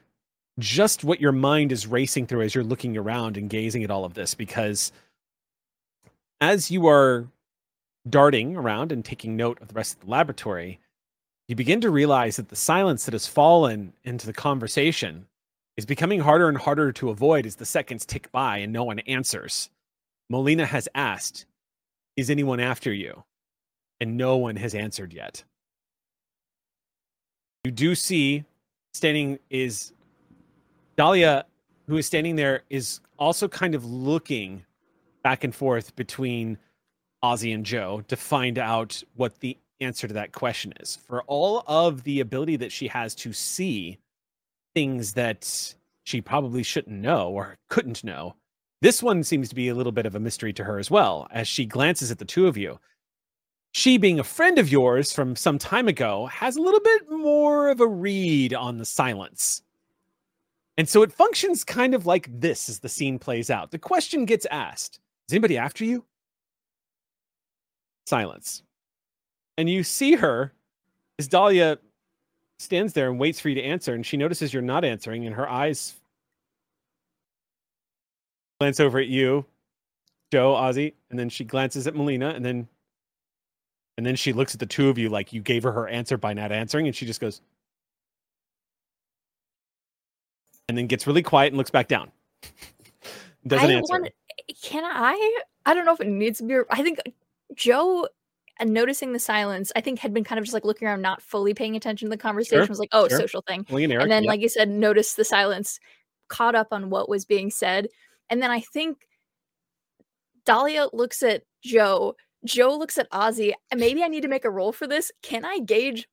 just 0.60 1.03
what 1.03 1.22
your 1.22 1.31
mind 1.31 1.72
is 1.72 1.88
racing 1.88 2.27
through 2.27 2.41
as 2.41 2.55
you're 2.55 2.63
looking 2.63 2.98
around 2.98 3.38
and 3.38 3.50
gazing 3.50 3.83
at 3.83 3.91
all 3.91 4.05
of 4.05 4.13
this, 4.13 4.33
because 4.36 4.91
as 6.41 6.69
you 6.69 6.88
are 6.88 7.27
darting 8.10 8.55
around 8.55 8.91
and 8.91 9.03
taking 9.05 9.36
note 9.36 9.62
of 9.62 9.69
the 9.69 9.74
rest 9.74 9.95
of 9.95 10.01
the 10.01 10.12
laboratory, 10.12 10.79
you 11.48 11.55
begin 11.55 11.81
to 11.81 11.89
realize 11.89 12.36
that 12.38 12.50
the 12.50 12.55
silence 12.55 13.05
that 13.05 13.13
has 13.13 13.27
fallen 13.27 13.93
into 14.03 14.25
the 14.25 14.33
conversation 14.33 15.27
is 15.77 15.86
becoming 15.86 16.19
harder 16.19 16.50
and 16.50 16.57
harder 16.57 16.91
to 16.91 17.10
avoid 17.10 17.45
as 17.45 17.55
the 17.55 17.65
seconds 17.65 18.05
tick 18.05 18.31
by 18.31 18.57
and 18.57 18.72
no 18.72 18.83
one 18.83 19.00
answers. 19.00 19.69
Molina 20.30 20.65
has 20.65 20.88
asked, 20.96 21.46
Is 22.15 22.30
anyone 22.30 22.60
after 22.60 22.94
you? 22.94 23.24
And 24.00 24.18
no 24.18 24.38
one 24.38 24.56
has 24.58 24.75
answered 24.75 25.13
yet. 25.13 25.44
You 27.63 27.72
do 27.72 27.96
see 27.96 28.44
standing 28.94 29.39
is 29.50 29.94
Dahlia, 30.98 31.46
who 31.88 31.98
is 31.98 32.06
standing 32.06 32.36
there, 32.36 32.63
is 32.70 33.00
also 33.18 33.48
kind 33.48 33.75
of 33.75 33.86
looking 33.86 34.65
back 35.24 35.44
and 35.44 35.56
forth 35.56 35.96
between 35.96 36.58
Ozzy 37.24 37.53
and 37.53 37.65
Joe 37.65 38.03
to 38.10 38.18
find 38.18 38.60
out 38.60 39.01
what 39.15 39.39
the 39.39 39.58
answer 39.80 40.08
to 40.08 40.13
that 40.13 40.34
question 40.34 40.74
is. 40.80 40.98
For 41.08 41.24
all 41.24 41.63
of 41.68 42.03
the 42.03 42.20
ability 42.20 42.58
that 42.58 42.72
she 42.72 42.88
has 42.89 43.15
to 43.15 43.34
see 43.34 43.98
things 44.75 45.13
that 45.13 45.75
she 46.03 46.22
probably 46.22 46.63
shouldn't 46.63 47.00
know 47.00 47.30
or 47.30 47.58
couldn't 47.70 48.03
know, 48.03 48.36
this 48.83 49.01
one 49.01 49.23
seems 49.23 49.47
to 49.47 49.55
be 49.55 49.69
a 49.69 49.75
little 49.75 49.93
bit 49.93 50.05
of 50.05 50.13
a 50.13 50.19
mystery 50.19 50.51
to 50.51 50.63
her 50.65 50.77
as 50.77 50.91
well 50.91 51.25
as 51.31 51.47
she 51.47 51.65
glances 51.65 52.11
at 52.11 52.19
the 52.19 52.25
two 52.25 52.47
of 52.47 52.57
you. 52.57 52.77
She, 53.71 53.97
being 53.97 54.19
a 54.19 54.25
friend 54.25 54.59
of 54.59 54.69
yours 54.69 55.13
from 55.13 55.37
some 55.37 55.57
time 55.57 55.87
ago, 55.87 56.25
has 56.25 56.57
a 56.57 56.61
little 56.61 56.81
bit 56.81 57.09
more 57.09 57.69
of 57.69 57.79
a 57.79 57.87
read 57.87 58.53
on 58.53 58.77
the 58.77 58.83
silence. 58.85 59.61
And 60.77 60.89
so 60.89 61.01
it 61.01 61.13
functions 61.13 61.63
kind 61.63 61.95
of 61.95 62.05
like 62.05 62.27
this 62.29 62.67
as 62.67 62.79
the 62.79 62.89
scene 62.89 63.19
plays 63.19 63.49
out. 63.49 63.71
The 63.71 63.79
question 63.79 64.25
gets 64.25 64.45
asked 64.51 64.99
Is 65.29 65.33
anybody 65.33 65.57
after 65.57 65.85
you? 65.85 66.03
silence. 68.05 68.63
And 69.57 69.69
you 69.69 69.83
see 69.85 70.15
her 70.15 70.51
as 71.19 71.29
Dahlia 71.29 71.77
stands 72.59 72.91
there 72.91 73.09
and 73.09 73.17
waits 73.17 73.39
for 73.39 73.47
you 73.47 73.55
to 73.55 73.63
answer, 73.63 73.93
and 73.93 74.05
she 74.05 74.17
notices 74.17 74.53
you're 74.53 74.61
not 74.61 74.83
answering, 74.83 75.25
and 75.25 75.33
her 75.33 75.49
eyes 75.49 76.01
glance 78.63 78.79
over 78.79 78.98
at 78.98 79.08
you, 79.08 79.46
Joe, 80.32 80.53
Ozzy, 80.53 80.93
and 81.10 81.20
then 81.20 81.27
she 81.27 81.43
glances 81.43 81.86
at 81.86 81.96
Molina, 81.96 82.29
and 82.29 82.46
then 82.46 82.65
and 83.98 84.05
then 84.05 84.15
she 84.15 84.32
looks 84.32 84.53
at 84.53 84.60
the 84.62 84.65
two 84.65 84.88
of 84.88 84.98
you 84.98 85.10
like 85.10 85.34
you 85.34 85.41
gave 85.41 85.63
her 85.63 85.72
her 85.74 85.89
answer 85.89 86.17
by 86.17 86.34
not 86.34 86.53
answering, 86.53 86.88
and 86.88 86.96
she 86.96 87.05
just 87.05 87.20
goes, 87.20 87.41
and 90.70 90.77
then 90.77 90.88
gets 90.88 91.05
really 91.05 91.22
quiet 91.22 91.48
and 91.48 91.58
looks 91.58 91.72
back 91.72 91.89
down. 91.89 92.10
Doesn't 93.48 93.70
I 93.70 93.74
answer. 93.74 93.91
want- 93.91 94.10
can 94.62 94.86
I? 94.86 95.41
I 95.65 95.74
don't 95.74 95.86
know 95.86 95.93
if 95.93 96.00
it 96.00 96.08
needs 96.08 96.38
to 96.39 96.46
be. 96.46 96.55
I 96.70 96.84
think 96.84 97.00
Joe, 97.53 98.08
uh, 98.62 98.63
noticing 98.63 99.12
the 99.12 99.20
silence, 99.20 99.74
I 99.75 99.82
think 99.82 100.00
had 100.00 100.13
been 100.13 100.24
kind 100.24 100.39
of 100.39 100.46
just 100.46 100.53
like 100.53 100.63
looking 100.63 100.88
around, 100.88 101.01
not 101.01 101.22
fully 101.22 101.53
paying 101.53 101.75
attention 101.75 102.08
to 102.08 102.10
the 102.10 102.17
conversation. 102.17 102.65
was 102.70 102.79
like, 102.79 102.89
oh, 102.93 103.10
sure. 103.10 103.20
social 103.20 103.41
thing. 103.41 103.65
And 103.70 103.91
Eric, 103.91 104.03
and 104.03 104.12
then, 104.12 104.24
yep. 104.24 104.29
like 104.29 104.39
you 104.39 104.48
said, 104.48 104.70
noticed 104.70 105.17
the 105.17 105.25
silence, 105.25 105.82
caught 106.29 106.55
up 106.55 106.70
on 106.72 106.89
what 106.89 107.10
was 107.10 107.25
being 107.25 107.51
said. 107.51 107.89
And 108.30 108.42
then 108.42 108.51
I 108.51 108.62
think 108.62 108.98
Dahlia 110.46 110.88
looks 110.94 111.24
at 111.24 111.44
Joe. 111.63 112.15
Joe 112.46 112.77
looks 112.77 112.98
at 112.98 113.10
Ozzy. 113.12 113.53
Maybe 113.75 114.03
I 114.03 114.08
need 114.08 114.22
to 114.22 114.27
make 114.27 114.46
a 114.46 114.50
roll 114.50 114.72
for 114.72 114.88
this. 114.88 115.12
Can 115.22 115.46
I 115.46 115.60
gauge 115.60 116.08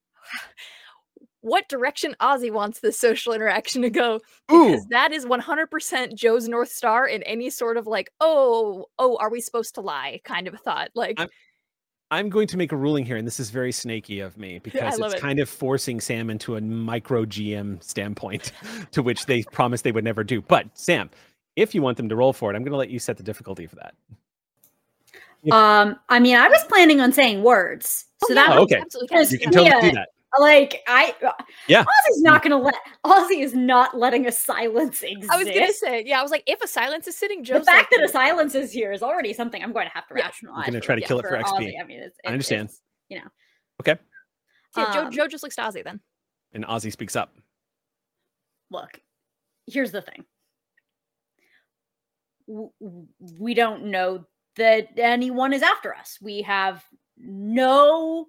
what 1.40 1.69
direction 1.69 2.14
Ozzy 2.21 2.52
wants 2.52 2.81
this 2.81 2.99
social 2.99 3.33
interaction 3.33 3.83
to 3.83 3.90
go? 3.90 4.21
Because 4.47 4.83
Ooh. 4.83 4.87
that 4.90 5.12
is 5.12 5.26
100% 5.26 6.14
Joe's 6.14 6.49
North 6.49 6.71
Star 6.71 7.07
in 7.09 7.23
any 7.25 7.50
sort 7.50 7.76
of 7.76 7.87
like, 7.87 8.11
oh, 8.21 8.87
oh, 8.99 9.17
are 9.17 9.31
we 9.31 9.40
supposed 9.40 9.75
to 9.76 9.81
lie 9.81 10.21
kind 10.25 10.47
of 10.47 10.55
a 10.55 10.59
thought. 10.59 10.90
Like, 10.95 11.19
I'm- 11.19 11.29
I'm 12.12 12.29
going 12.29 12.49
to 12.49 12.57
make 12.57 12.73
a 12.73 12.76
ruling 12.76 13.07
here, 13.07 13.17
and 13.17 13.25
this 13.25 13.38
is 13.38 13.50
very 13.50 13.71
snaky 13.71 14.19
of 14.21 14.37
me 14.37 14.59
because 14.62 14.99
it's 14.99 15.14
it. 15.14 15.21
kind 15.21 15.38
of 15.38 15.49
forcing 15.49 16.00
Sam 16.00 16.29
into 16.29 16.57
a 16.57 16.61
micro 16.61 17.25
GM 17.25 17.83
standpoint 17.83 18.52
to 18.93 19.02
which 19.02 19.26
they 19.26 19.43
promised 19.45 19.85
they 19.85 19.93
would 19.93 20.05
never 20.05 20.25
do. 20.25 20.43
But 20.43 20.67
Sam, 20.75 21.11
if 21.61 21.75
you 21.75 21.83
want 21.83 21.97
them 21.97 22.09
to 22.09 22.17
roll 22.17 22.33
for 22.33 22.50
it, 22.52 22.57
I'm 22.57 22.62
going 22.62 22.73
to 22.73 22.79
let 22.79 22.90
you 22.90 22.99
set 22.99 23.17
the 23.17 23.23
difficulty 23.23 23.67
for 23.67 23.76
that. 23.76 23.95
Um, 25.52 25.97
I 26.09 26.19
mean, 26.19 26.37
I 26.37 26.49
was 26.49 26.62
planning 26.69 27.00
on 27.00 27.12
saying 27.12 27.43
words, 27.43 28.07
so 28.25 28.33
oh, 28.33 28.35
that 28.35 28.49
yeah, 28.50 28.57
Oh, 28.57 28.62
okay. 28.62 28.79
absolutely 28.81 29.17
Yes, 29.17 29.29
can. 29.31 29.38
You 29.40 29.50
can 29.50 29.64
Yeah. 29.64 29.81
do 29.81 29.90
that. 29.93 30.09
like 30.38 30.83
I. 30.87 31.14
Yeah. 31.67 31.83
Ozzy's 31.83 32.23
not 32.23 32.43
gonna 32.43 32.59
let. 32.59 32.75
Ozzy 33.05 33.43
is 33.43 33.55
not 33.55 33.97
letting 33.97 34.26
a 34.26 34.33
silence 34.33 35.02
exist. 35.02 35.33
I 35.33 35.38
was 35.38 35.49
gonna 35.49 35.73
say, 35.73 36.05
yeah, 36.07 36.21
I 36.21 36.23
was 36.23 36.31
like, 36.31 36.45
if 36.47 36.62
a 36.62 36.69
silence 36.69 37.09
is 37.09 37.17
sitting, 37.17 37.43
the 37.43 37.55
fact 37.64 37.67
like, 37.67 37.90
that 37.90 38.02
a 38.05 38.09
silence 38.09 38.55
is 38.55 38.71
here 38.71 38.93
is 38.93 39.02
already 39.02 39.33
something 39.33 39.62
I'm 39.62 39.73
going 39.73 39.87
to 39.87 39.93
have 39.95 40.07
to 40.09 40.14
Yeah. 40.17 40.26
rationalize. 40.26 40.67
gonna 40.67 40.81
try 40.81 40.95
to 40.95 41.00
yeah, 41.00 41.07
kill 41.07 41.19
it 41.21 41.26
for 41.26 41.37
XP. 41.37 41.59
Ozzy. 41.59 41.73
I 41.81 41.85
mean, 41.85 42.00
it's, 42.00 42.19
I 42.26 42.33
understand. 42.33 42.69
it's, 42.69 42.81
you 43.09 43.19
know, 43.19 43.29
Okay. 43.81 43.97
yeah, 44.76 44.93
Joe, 44.93 45.05
um, 45.07 45.11
Joe 45.11 45.26
just 45.26 45.43
looks 45.43 45.57
to 45.57 45.62
Ozzy 45.62 45.83
then. 45.83 46.00
And 46.52 46.64
Ozzy 46.67 46.93
speaks 46.93 47.17
up. 47.17 47.35
look, 48.71 49.00
here's 49.67 49.90
the 49.90 50.02
thing. 50.02 50.25
We 53.38 53.54
don't 53.54 53.87
know 53.87 54.25
that 54.57 54.88
anyone 54.97 55.52
is 55.52 55.62
after 55.62 55.95
us. 55.95 56.19
We 56.21 56.42
have 56.42 56.85
no 57.16 58.26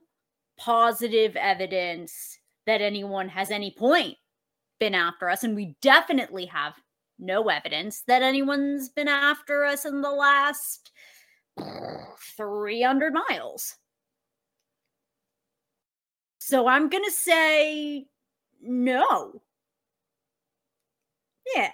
positive 0.57 1.35
evidence 1.35 2.37
that 2.67 2.81
anyone 2.81 3.27
has 3.29 3.49
any 3.49 3.71
point 3.77 4.17
been 4.79 4.93
after 4.93 5.29
us. 5.29 5.43
And 5.43 5.55
we 5.55 5.75
definitely 5.81 6.45
have 6.45 6.73
no 7.17 7.49
evidence 7.49 8.01
that 8.07 8.21
anyone's 8.21 8.89
been 8.89 9.07
after 9.07 9.63
us 9.65 9.85
in 9.85 10.01
the 10.01 10.11
last 10.11 10.91
300 12.37 13.13
miles. 13.29 13.75
So 16.39 16.67
I'm 16.67 16.89
going 16.89 17.05
to 17.05 17.11
say 17.11 18.07
no. 18.61 19.41
Yeah. 21.55 21.71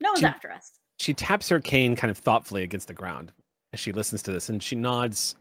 No 0.00 0.10
one's 0.10 0.20
Do- 0.20 0.26
after 0.26 0.50
us. 0.52 0.70
She 1.02 1.14
taps 1.14 1.48
her 1.48 1.58
cane 1.58 1.96
kind 1.96 2.12
of 2.12 2.18
thoughtfully 2.18 2.62
against 2.62 2.86
the 2.86 2.94
ground 2.94 3.32
as 3.72 3.80
she 3.80 3.90
listens 3.90 4.22
to 4.22 4.30
this, 4.30 4.48
and 4.48 4.62
she 4.62 4.76
nods 4.76 5.34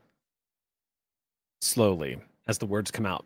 slowly 1.61 2.17
as 2.47 2.57
the 2.57 2.65
words 2.65 2.89
come 2.89 3.05
out. 3.05 3.25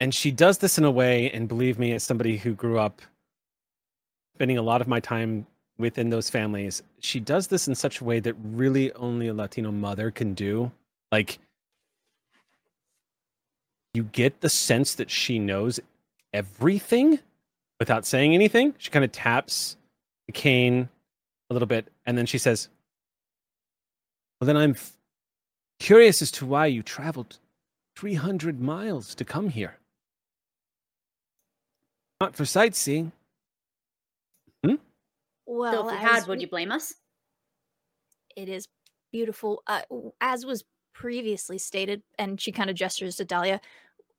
And 0.00 0.14
she 0.14 0.30
does 0.30 0.56
this 0.56 0.78
in 0.78 0.84
a 0.84 0.90
way, 0.90 1.30
and 1.32 1.48
believe 1.48 1.78
me, 1.78 1.92
as 1.92 2.02
somebody 2.02 2.38
who 2.38 2.54
grew 2.54 2.78
up 2.78 3.02
spending 4.36 4.56
a 4.56 4.62
lot 4.62 4.80
of 4.80 4.88
my 4.88 5.00
time 5.00 5.46
within 5.76 6.08
those 6.08 6.30
families, 6.30 6.82
she 6.98 7.20
does 7.20 7.48
this 7.48 7.68
in 7.68 7.74
such 7.74 8.00
a 8.00 8.04
way 8.04 8.18
that 8.20 8.34
really 8.42 8.90
only 8.94 9.28
a 9.28 9.34
Latino 9.34 9.70
mother 9.70 10.10
can 10.10 10.32
do. 10.32 10.72
Like, 11.12 11.40
you 13.92 14.04
get 14.04 14.40
the 14.40 14.48
sense 14.48 14.94
that 14.94 15.10
she 15.10 15.38
knows 15.38 15.78
everything 16.32 17.18
without 17.78 18.06
saying 18.06 18.32
anything. 18.32 18.74
She 18.78 18.90
kind 18.90 19.04
of 19.04 19.12
taps 19.12 19.76
the 20.26 20.32
cane 20.32 20.88
a 21.50 21.52
little 21.54 21.66
bit, 21.66 21.88
and 22.06 22.16
then 22.16 22.26
she 22.26 22.38
says, 22.38 22.68
Well, 24.40 24.46
then 24.46 24.56
I'm 24.56 24.72
f- 24.72 24.92
curious 25.78 26.22
as 26.22 26.30
to 26.32 26.46
why 26.46 26.66
you 26.66 26.82
traveled 26.82 27.38
300 27.96 28.60
miles 28.60 29.14
to 29.16 29.24
come 29.24 29.48
here. 29.50 29.76
Not 32.20 32.34
for 32.34 32.44
sightseeing. 32.44 33.12
Hmm? 34.64 34.76
Well, 35.46 35.72
so 35.72 35.88
if 35.88 36.00
we 36.00 36.06
as 36.06 36.12
had, 36.20 36.26
would 36.28 36.40
you 36.40 36.48
blame 36.48 36.72
us? 36.72 36.94
it 38.36 38.48
is 38.48 38.66
beautiful. 39.12 39.62
Uh, 39.68 39.82
as 40.20 40.44
was 40.44 40.64
previously 40.92 41.56
stated, 41.58 42.02
and 42.18 42.40
she 42.40 42.50
kind 42.50 42.68
of 42.68 42.74
gestures 42.74 43.14
to 43.16 43.24
Dahlia. 43.24 43.60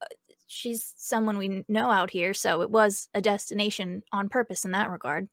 uh, 0.02 0.06
She's 0.48 0.94
someone 0.96 1.38
we 1.38 1.66
know 1.68 1.90
out 1.90 2.12
here, 2.12 2.34
so 2.34 2.62
it 2.62 2.70
was 2.70 3.10
a 3.14 3.20
destination 3.22 4.04
on 4.14 4.30
purpose 4.30 4.64
in 4.64 4.72
that 4.72 4.90
regard. 4.90 5.28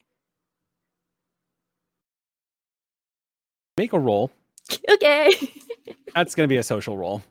Make 3.78 3.92
a 3.92 3.98
roll. 3.98 4.30
okay. 4.90 5.32
That's 6.14 6.34
going 6.34 6.46
to 6.46 6.52
be 6.52 6.58
a 6.58 6.62
social 6.62 6.96
roll. 6.96 7.22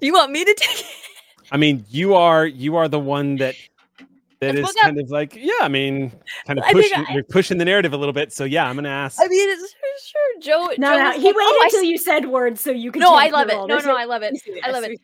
you 0.00 0.12
want 0.12 0.30
me 0.30 0.44
to 0.44 0.54
take 0.54 0.80
it? 0.80 0.86
I 1.50 1.56
mean, 1.56 1.84
you 1.88 2.14
are 2.14 2.46
you 2.46 2.76
are 2.76 2.88
the 2.88 2.98
one 3.00 3.36
that 3.36 3.54
that 4.40 4.54
is 4.54 4.60
I 4.60 4.62
is 4.62 4.68
forgot- 4.68 4.82
kind 4.82 5.00
of 5.00 5.10
like, 5.10 5.34
yeah, 5.36 5.52
I 5.62 5.68
mean, 5.68 6.12
kind 6.46 6.58
of 6.58 6.64
pushing 6.66 7.04
I- 7.06 7.12
you're 7.14 7.24
pushing 7.24 7.58
the 7.58 7.64
narrative 7.64 7.92
a 7.92 7.96
little 7.96 8.12
bit. 8.12 8.32
So 8.32 8.44
yeah, 8.44 8.66
I'm 8.68 8.74
going 8.76 8.84
to 8.84 8.90
ask. 8.90 9.18
I 9.20 9.28
mean, 9.28 9.48
it's 9.50 9.74
sure 10.04 10.40
Joe. 10.40 10.74
No, 10.78 10.90
Joe 10.90 10.98
no. 10.98 11.08
was 11.08 11.16
He 11.16 11.22
like, 11.24 11.36
waited 11.36 11.36
"Oh, 11.40 11.60
until 11.64 11.80
s- 11.80 11.86
you 11.86 11.98
said 11.98 12.26
words 12.28 12.60
so 12.60 12.70
you 12.70 12.92
could. 12.92 13.00
No, 13.00 13.14
I 13.14 13.28
love 13.28 13.48
it. 13.48 13.54
role. 13.54 13.66
No, 13.66 13.78
no, 13.78 13.96
I 13.96 14.04
love 14.04 14.22
it. 14.22 14.34
I 14.64 14.70
love 14.70 14.84
it. 14.84 14.98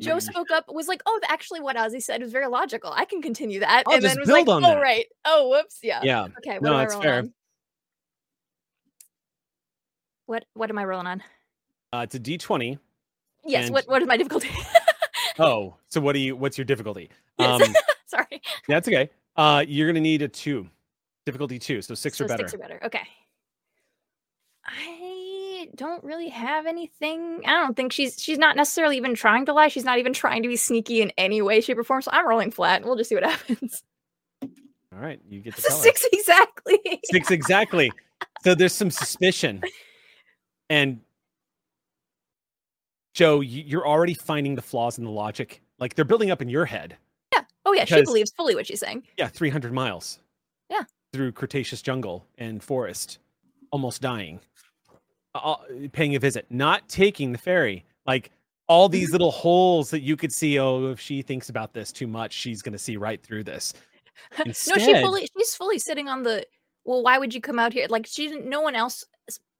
Joe 0.00 0.18
spoke 0.18 0.50
up, 0.50 0.64
was 0.68 0.88
like, 0.88 1.02
"Oh, 1.06 1.18
actually, 1.28 1.60
what 1.60 1.76
Ozzy 1.76 2.02
said 2.02 2.20
was 2.22 2.32
very 2.32 2.48
logical. 2.48 2.92
I 2.94 3.04
can 3.04 3.22
continue 3.22 3.60
that." 3.60 3.84
I'll 3.86 3.94
and 3.94 4.02
just 4.02 4.14
then 4.14 4.20
was 4.20 4.26
build 4.28 4.48
like, 4.48 4.56
on 4.56 4.64
"Oh, 4.64 4.74
that." 4.74 4.80
right. 4.82 5.06
Oh, 5.24 5.48
whoops. 5.50 5.78
Yeah. 5.82 6.00
Yeah. 6.02 6.24
Okay. 6.38 6.54
What 6.58 6.62
No, 6.62 6.70
am 6.74 6.76
I 6.76 6.84
it's 6.84 6.94
fair. 6.96 7.18
on? 7.20 7.32
What 10.26 10.44
What 10.54 10.70
am 10.70 10.78
I 10.78 10.84
rolling 10.84 11.06
on? 11.06 11.22
Uh, 11.92 12.00
it's 12.00 12.14
a 12.14 12.20
D20. 12.20 12.78
Yes. 13.44 13.66
And- 13.66 13.74
What 13.74 13.88
What 13.88 14.02
is 14.02 14.08
my 14.08 14.16
difficulty? 14.16 14.50
Oh, 15.36 15.74
so 15.88 16.00
what 16.00 16.12
do 16.12 16.20
you? 16.20 16.36
What's 16.36 16.56
your 16.56 16.64
difficulty? 16.64 17.10
Yes. 17.40 17.60
Um, 17.60 17.74
Sorry. 18.06 18.40
that's 18.68 18.86
okay. 18.86 19.10
Uh, 19.34 19.64
you're 19.66 19.88
going 19.88 19.96
to 19.96 20.00
need 20.00 20.22
a 20.22 20.28
two, 20.28 20.68
difficulty 21.26 21.58
two, 21.58 21.82
so 21.82 21.96
six 21.96 22.18
so 22.18 22.24
or 22.24 22.28
better. 22.28 22.44
Six 22.46 22.54
or 22.54 22.58
better. 22.58 22.78
Okay. 22.84 23.00
I 24.64 25.68
don't 25.74 26.04
really 26.04 26.28
have 26.28 26.66
anything. 26.66 27.40
I 27.46 27.50
don't 27.54 27.76
think 27.76 27.92
she's 27.92 28.22
she's 28.22 28.38
not 28.38 28.54
necessarily 28.56 28.96
even 28.96 29.14
trying 29.16 29.46
to 29.46 29.52
lie. 29.52 29.68
She's 29.68 29.84
not 29.84 29.98
even 29.98 30.12
trying 30.12 30.42
to 30.42 30.48
be 30.48 30.54
sneaky 30.56 31.02
in 31.02 31.10
any 31.18 31.42
way, 31.42 31.60
shape, 31.60 31.78
or 31.78 31.84
form. 31.84 32.02
So 32.02 32.10
I'm 32.12 32.28
rolling 32.28 32.50
flat. 32.52 32.76
And 32.76 32.84
we'll 32.84 32.96
just 32.96 33.08
see 33.08 33.16
what 33.16 33.24
happens. 33.28 33.82
All 34.42 35.00
right, 35.00 35.20
you 35.28 35.40
get 35.40 35.56
the 35.56 35.62
six 35.62 36.06
exactly. 36.12 36.78
Six 37.06 37.32
exactly. 37.32 37.90
So 38.44 38.54
there's 38.54 38.72
some 38.72 38.90
suspicion, 38.92 39.62
and 40.70 41.00
Joe, 43.14 43.40
you- 43.40 43.62
you're 43.64 43.86
already 43.86 44.14
finding 44.14 44.54
the 44.54 44.62
flaws 44.62 44.98
in 44.98 45.04
the 45.04 45.10
logic. 45.10 45.62
Like 45.78 45.94
they're 45.94 46.04
building 46.04 46.30
up 46.30 46.42
in 46.42 46.48
your 46.48 46.64
head. 46.64 46.96
Yeah. 47.32 47.42
Oh 47.64 47.72
yeah, 47.72 47.84
she 47.84 48.02
believes 48.02 48.32
fully 48.32 48.54
what 48.54 48.66
she's 48.66 48.80
saying. 48.80 49.06
Yeah, 49.16 49.28
300 49.28 49.72
miles. 49.72 50.18
Yeah. 50.70 50.82
Through 51.12 51.32
Cretaceous 51.32 51.80
jungle 51.82 52.26
and 52.38 52.62
forest, 52.62 53.18
almost 53.70 54.02
dying, 54.02 54.40
uh, 55.34 55.56
paying 55.92 56.16
a 56.16 56.18
visit, 56.18 56.46
not 56.50 56.88
taking 56.88 57.30
the 57.32 57.38
ferry. 57.38 57.84
Like 58.06 58.30
all 58.66 58.88
these 58.88 59.12
little 59.12 59.30
holes 59.30 59.90
that 59.90 60.00
you 60.00 60.16
could 60.16 60.32
see. 60.32 60.58
Oh, 60.58 60.90
if 60.90 60.98
she 61.00 61.22
thinks 61.22 61.50
about 61.50 61.72
this 61.72 61.92
too 61.92 62.06
much, 62.06 62.32
she's 62.32 62.62
going 62.62 62.72
to 62.72 62.78
see 62.78 62.96
right 62.96 63.22
through 63.22 63.44
this. 63.44 63.74
Instead, 64.44 64.76
no, 64.78 64.84
she 64.84 64.92
fully 65.02 65.28
she's 65.38 65.54
fully 65.54 65.78
sitting 65.78 66.08
on 66.08 66.22
the 66.22 66.44
well, 66.84 67.02
why 67.02 67.18
would 67.18 67.32
you 67.34 67.40
come 67.40 67.58
out 67.58 67.72
here? 67.72 67.86
Like 67.88 68.06
she 68.06 68.26
didn't 68.28 68.48
no 68.48 68.60
one 68.60 68.74
else 68.74 69.04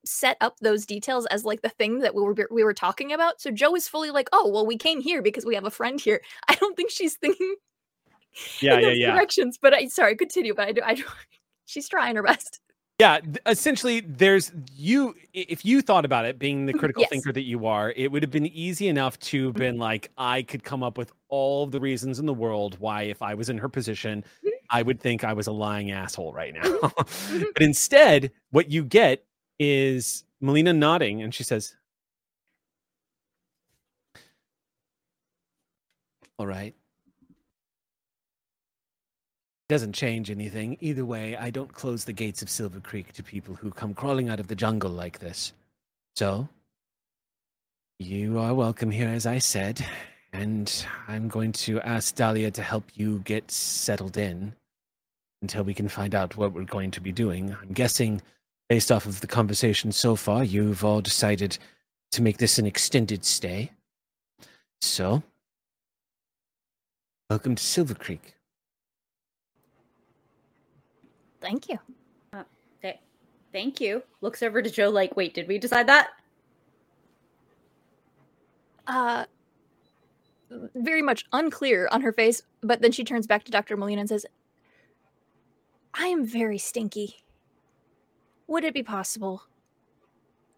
set 0.04 0.36
up 0.40 0.58
those 0.60 0.86
details 0.86 1.26
as 1.26 1.44
like 1.44 1.62
the 1.62 1.68
thing 1.68 2.00
that 2.00 2.14
we 2.14 2.22
were 2.22 2.34
we 2.50 2.64
were 2.64 2.74
talking 2.74 3.12
about. 3.12 3.40
So 3.40 3.50
Joe 3.50 3.74
is 3.74 3.88
fully 3.88 4.10
like, 4.10 4.28
"Oh, 4.32 4.48
well 4.48 4.66
we 4.66 4.76
came 4.76 5.00
here 5.00 5.22
because 5.22 5.44
we 5.46 5.54
have 5.54 5.64
a 5.64 5.70
friend 5.70 6.00
here." 6.00 6.20
I 6.48 6.54
don't 6.56 6.76
think 6.76 6.90
she's 6.90 7.16
thinking 7.16 7.54
Yeah, 8.60 8.74
in 8.74 8.80
yeah, 8.80 8.88
those 8.88 8.98
yeah. 8.98 9.12
directions, 9.12 9.58
but 9.60 9.74
I 9.74 9.86
sorry, 9.88 10.16
continue, 10.16 10.54
but 10.54 10.68
I 10.68 10.72
do 10.72 10.82
I 10.84 10.94
do 10.94 11.04
she's 11.66 11.88
trying 11.88 12.16
her 12.16 12.22
best. 12.22 12.60
Yeah, 13.00 13.18
essentially, 13.46 14.00
there's 14.00 14.52
you. 14.72 15.16
If 15.32 15.64
you 15.64 15.82
thought 15.82 16.04
about 16.04 16.26
it, 16.26 16.38
being 16.38 16.64
the 16.66 16.72
mm-hmm, 16.72 16.78
critical 16.78 17.00
Yes. 17.02 17.10
thinker 17.10 17.32
that 17.32 17.42
you 17.42 17.66
are, 17.66 17.92
it 17.96 18.12
would 18.12 18.22
have 18.22 18.30
been 18.30 18.46
easy 18.46 18.86
enough 18.86 19.18
to 19.20 19.46
have 19.46 19.54
mm-hmm. 19.54 19.58
been 19.58 19.78
like, 19.78 20.12
I 20.16 20.42
could 20.42 20.62
come 20.62 20.84
up 20.84 20.96
with 20.96 21.12
all 21.28 21.66
the 21.66 21.80
reasons 21.80 22.20
in 22.20 22.26
the 22.26 22.34
world 22.34 22.76
why, 22.78 23.02
if 23.02 23.20
I 23.20 23.34
was 23.34 23.48
in 23.48 23.58
her 23.58 23.68
position, 23.68 24.24
Mhm. 24.44 24.50
I 24.70 24.82
would 24.82 25.00
think 25.00 25.24
I 25.24 25.32
was 25.32 25.48
a 25.48 25.52
lying 25.52 25.90
asshole 25.90 26.32
right 26.32 26.54
now. 26.54 26.60
Mm-hmm. 26.94 27.42
but 27.54 27.62
instead, 27.62 28.30
what 28.50 28.70
you 28.70 28.84
get 28.84 29.24
is 29.58 30.24
Molina 30.40 30.72
nodding, 30.72 31.22
and 31.22 31.34
she 31.34 31.42
says, 31.42 31.76
"All 36.38 36.46
right." 36.46 36.74
Doesn't 39.68 39.94
change 39.94 40.30
anything. 40.30 40.76
Either 40.80 41.06
way, 41.06 41.36
I 41.36 41.50
don't 41.50 41.72
close 41.72 42.04
the 42.04 42.12
gates 42.12 42.42
of 42.42 42.50
Silver 42.50 42.80
Creek 42.80 43.12
to 43.14 43.22
people 43.22 43.54
who 43.54 43.70
come 43.70 43.94
crawling 43.94 44.28
out 44.28 44.38
of 44.38 44.48
the 44.48 44.54
jungle 44.54 44.90
like 44.90 45.20
this. 45.20 45.54
So, 46.16 46.48
you 47.98 48.38
are 48.38 48.54
welcome 48.54 48.90
here, 48.90 49.08
as 49.08 49.24
I 49.24 49.38
said, 49.38 49.84
and 50.32 50.86
I'm 51.08 51.28
going 51.28 51.52
to 51.52 51.80
ask 51.80 52.14
Dahlia 52.14 52.50
to 52.50 52.62
help 52.62 52.84
you 52.94 53.20
get 53.20 53.50
settled 53.50 54.16
in 54.18 54.54
until 55.40 55.64
we 55.64 55.74
can 55.74 55.88
find 55.88 56.14
out 56.14 56.36
what 56.36 56.52
we're 56.52 56.64
going 56.64 56.90
to 56.90 57.00
be 57.00 57.12
doing. 57.12 57.56
I'm 57.62 57.72
guessing, 57.72 58.20
based 58.74 58.90
off 58.90 59.06
of 59.06 59.20
the 59.20 59.26
conversation 59.28 59.92
so 59.92 60.16
far, 60.16 60.42
you've 60.42 60.84
all 60.84 61.00
decided 61.00 61.56
to 62.10 62.20
make 62.20 62.38
this 62.38 62.58
an 62.58 62.66
extended 62.66 63.24
stay. 63.24 63.70
So, 64.80 65.22
welcome 67.30 67.54
to 67.54 67.62
Silver 67.62 67.94
Creek. 67.94 68.34
Thank 71.40 71.68
you. 71.68 71.78
Th- 72.82 72.98
Thank 73.52 73.80
you. 73.80 74.02
Looks 74.22 74.42
over 74.42 74.60
to 74.60 74.68
Joe 74.68 74.90
like, 74.90 75.16
wait, 75.16 75.34
did 75.34 75.46
we 75.46 75.56
decide 75.58 75.87
that? 75.87 76.08
Uh 78.88 79.24
very 80.74 81.00
much 81.02 81.24
unclear 81.32 81.88
on 81.92 82.00
her 82.00 82.12
face, 82.12 82.42
but 82.60 82.82
then 82.82 82.90
she 82.90 83.04
turns 83.04 83.28
back 83.28 83.44
to 83.44 83.52
Dr. 83.52 83.76
Molina 83.76 84.00
and 84.00 84.08
says, 84.08 84.26
I 85.94 86.08
am 86.08 86.26
very 86.26 86.58
stinky. 86.58 87.23
Would 88.46 88.64
it 88.64 88.74
be 88.74 88.83
possible 88.83 89.42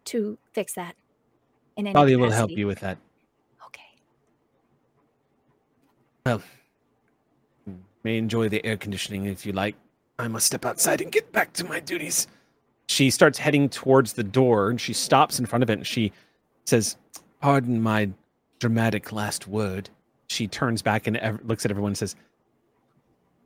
to 0.07 0.38
fix 0.53 0.72
that 0.75 0.96
in 1.77 1.87
any 1.87 1.94
Dahlia 1.94 2.18
will 2.18 2.31
help 2.31 2.51
you 2.51 2.66
with 2.66 2.81
that. 2.81 2.99
Okay. 3.66 3.83
Well, 6.25 6.42
you 7.66 7.79
may 8.03 8.16
enjoy 8.16 8.49
the 8.49 8.64
air 8.64 8.77
conditioning 8.77 9.27
if 9.27 9.44
you 9.44 9.53
like. 9.53 9.77
I 10.18 10.29
must 10.29 10.46
step 10.46 10.64
outside 10.64 11.03
and 11.03 11.12
get 11.12 11.31
back 11.33 11.53
to 11.55 11.64
my 11.64 11.81
duties. 11.81 12.27
She 12.88 13.11
starts 13.11 13.38
heading 13.38 13.68
towards 13.68 14.14
the 14.14 14.25
door 14.25 14.70
and 14.70 14.81
she 14.81 14.92
stops 14.92 15.38
in 15.38 15.46
front 15.46 15.62
of 15.62 15.68
it 15.68 15.75
and 15.75 15.87
she 15.87 16.12
says, 16.64 16.96
Pardon 17.40 17.83
my 17.83 18.11
dramatic 18.59 19.12
last 19.12 19.46
word. 19.46 19.90
She 20.29 20.46
turns 20.46 20.81
back 20.81 21.07
and 21.07 21.18
ev- 21.18 21.40
looks 21.44 21.64
at 21.64 21.70
everyone 21.70 21.90
and 21.90 21.99
says, 21.99 22.16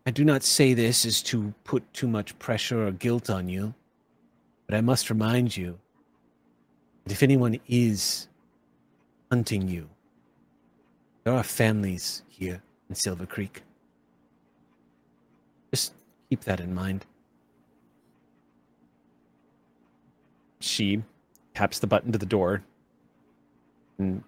I 0.07 0.11
do 0.11 0.25
not 0.25 0.43
say 0.43 0.73
this 0.75 1.05
is 1.05 1.23
to 1.25 1.53
put 1.65 1.93
too 1.93 2.07
much 2.07 2.39
pressure 2.39 2.87
or 2.87 2.93
guilt 2.93 3.29
on 3.29 3.49
you, 3.49 3.75
but 4.71 4.77
I 4.77 4.83
must 4.83 5.11
remind 5.11 5.57
you 5.57 5.81
that 7.03 7.13
if 7.13 7.25
anyone 7.25 7.59
is 7.67 8.29
hunting 9.29 9.67
you, 9.67 9.89
there 11.25 11.35
are 11.35 11.43
families 11.43 12.23
here 12.29 12.63
in 12.89 12.95
Silver 12.95 13.27
Creek. 13.27 13.63
Just 15.73 15.93
keep 16.29 16.43
that 16.43 16.61
in 16.61 16.73
mind. 16.73 17.05
She 20.61 21.03
taps 21.55 21.81
the 21.81 21.89
button 21.89 22.13
to 22.13 22.19
the 22.19 22.25
door 22.25 22.63
and 23.99 24.23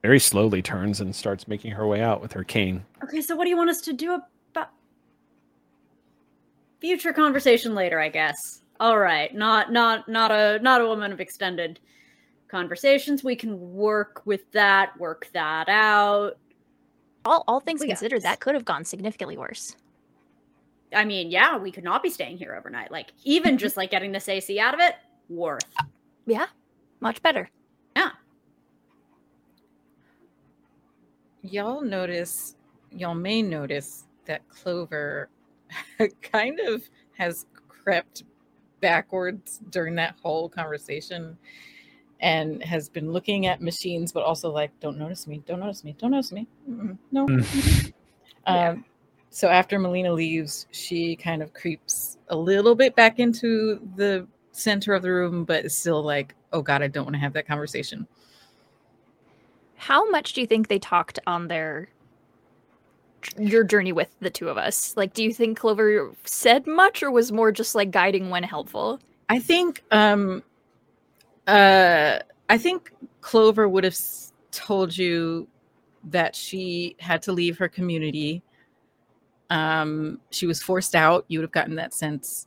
very 0.00 0.18
slowly 0.18 0.62
turns 0.62 1.02
and 1.02 1.14
starts 1.14 1.46
making 1.46 1.72
her 1.72 1.86
way 1.86 2.00
out 2.00 2.22
with 2.22 2.32
her 2.32 2.44
cane. 2.44 2.82
Okay, 3.04 3.20
so 3.20 3.36
what 3.36 3.44
do 3.44 3.50
you 3.50 3.58
want 3.58 3.68
us 3.68 3.82
to 3.82 3.92
do 3.92 4.22
about 4.52 4.70
future 6.80 7.12
conversation 7.12 7.74
later, 7.74 8.00
I 8.00 8.08
guess. 8.08 8.62
All 8.78 8.98
right, 8.98 9.34
not 9.34 9.72
not 9.72 10.08
not 10.08 10.30
a 10.30 10.58
not 10.60 10.80
a 10.80 10.86
woman 10.86 11.12
of 11.12 11.20
extended 11.20 11.80
conversations. 12.48 13.24
We 13.24 13.36
can 13.36 13.74
work 13.74 14.22
with 14.24 14.50
that, 14.52 14.98
work 14.98 15.28
that 15.32 15.68
out. 15.68 16.38
All, 17.24 17.44
all 17.48 17.60
things 17.60 17.80
We 17.80 17.88
considered, 17.88 18.22
that 18.22 18.40
could 18.40 18.54
have 18.54 18.64
gone 18.64 18.84
significantly 18.84 19.36
worse. 19.36 19.76
I 20.94 21.04
mean, 21.04 21.30
yeah, 21.30 21.58
we 21.58 21.72
could 21.72 21.82
not 21.84 22.02
be 22.02 22.10
staying 22.10 22.38
here 22.38 22.54
overnight. 22.54 22.92
Like, 22.92 23.12
even 23.24 23.52
mm-hmm. 23.52 23.58
just 23.58 23.76
like 23.76 23.90
getting 23.90 24.12
this 24.12 24.28
AC 24.28 24.60
out 24.60 24.74
of 24.74 24.80
it, 24.80 24.94
worth. 25.28 25.64
Yeah, 26.26 26.46
much 27.00 27.20
better. 27.22 27.50
Yeah. 27.96 28.10
Y'all 31.42 31.82
notice, 31.82 32.56
y'all 32.92 33.14
may 33.14 33.42
notice 33.42 34.04
that 34.26 34.48
Clover 34.48 35.28
kind 36.22 36.60
of 36.60 36.82
has 37.18 37.46
crept 37.68 38.22
backwards 38.86 39.58
during 39.70 39.96
that 39.96 40.14
whole 40.22 40.48
conversation 40.48 41.36
and 42.20 42.62
has 42.62 42.88
been 42.88 43.10
looking 43.10 43.46
at 43.46 43.60
machines, 43.60 44.12
but 44.12 44.22
also 44.22 44.48
like, 44.48 44.70
don't 44.78 44.96
notice 44.96 45.26
me, 45.26 45.42
don't 45.44 45.58
notice 45.58 45.82
me, 45.82 45.96
don't 45.98 46.12
notice 46.12 46.30
me. 46.30 46.46
Mm-mm, 46.70 46.96
no. 47.10 47.26
Mm. 47.26 47.92
Um, 48.48 48.84
so 49.30 49.48
after 49.48 49.76
Molina 49.76 50.12
leaves, 50.12 50.68
she 50.70 51.16
kind 51.16 51.42
of 51.42 51.52
creeps 51.52 52.16
a 52.28 52.36
little 52.36 52.76
bit 52.76 52.94
back 52.94 53.18
into 53.18 53.80
the 53.96 54.24
center 54.52 54.94
of 54.94 55.02
the 55.02 55.10
room, 55.10 55.44
but 55.44 55.64
is 55.64 55.76
still 55.76 56.00
like, 56.00 56.36
oh 56.52 56.62
God, 56.62 56.80
I 56.80 56.86
don't 56.86 57.06
want 57.06 57.14
to 57.16 57.18
have 57.18 57.32
that 57.32 57.48
conversation. 57.48 58.06
How 59.74 60.08
much 60.10 60.32
do 60.32 60.40
you 60.40 60.46
think 60.46 60.68
they 60.68 60.78
talked 60.78 61.18
on 61.26 61.48
their 61.48 61.88
your 63.38 63.64
journey 63.64 63.92
with 63.92 64.08
the 64.20 64.30
two 64.30 64.48
of 64.48 64.56
us? 64.58 64.94
Like, 64.96 65.12
do 65.14 65.22
you 65.22 65.32
think 65.32 65.58
Clover 65.58 66.12
said 66.24 66.66
much, 66.66 67.02
or 67.02 67.10
was 67.10 67.32
more 67.32 67.52
just 67.52 67.74
like 67.74 67.90
guiding 67.90 68.30
when 68.30 68.42
helpful? 68.42 69.00
I 69.28 69.38
think 69.38 69.82
um 69.90 70.42
uh 71.46 72.18
I 72.48 72.58
think 72.58 72.92
Clover 73.20 73.68
would 73.68 73.84
have 73.84 73.98
told 74.52 74.96
you 74.96 75.48
that 76.04 76.36
she 76.36 76.96
had 77.00 77.22
to 77.22 77.32
leave 77.32 77.58
her 77.58 77.68
community. 77.68 78.42
Um 79.50 80.20
she 80.30 80.46
was 80.46 80.62
forced 80.62 80.94
out. 80.94 81.24
You 81.28 81.38
would 81.40 81.44
have 81.44 81.52
gotten 81.52 81.74
that 81.76 81.94
sense. 81.94 82.46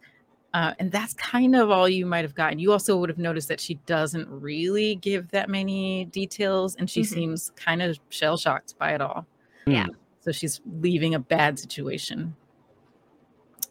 Uh, 0.51 0.73
and 0.79 0.91
that's 0.91 1.13
kind 1.13 1.55
of 1.55 1.69
all 1.69 1.87
you 1.87 2.07
might 2.07 2.25
have 2.25 2.33
gotten. 2.33 2.57
You 2.57 2.71
also 2.71 2.97
would 2.97 3.07
have 3.09 3.19
noticed 3.19 3.47
that 3.49 3.59
she 3.59 3.75
doesn't 3.85 4.27
really 4.27 4.95
give 4.95 5.29
that 5.29 5.47
many 5.47 6.05
details 6.05 6.75
and 6.77 6.89
she 6.89 7.01
Mhm. 7.01 7.05
seems 7.05 7.51
kind 7.55 7.83
of 7.83 7.99
shell 8.09 8.35
shocked 8.35 8.73
by 8.79 8.93
it 8.95 8.99
all. 9.01 9.27
Yeah. 9.67 9.85
So 10.21 10.31
she's 10.31 10.61
leaving 10.65 11.15
a 11.15 11.19
bad 11.19 11.57
situation. 11.59 12.35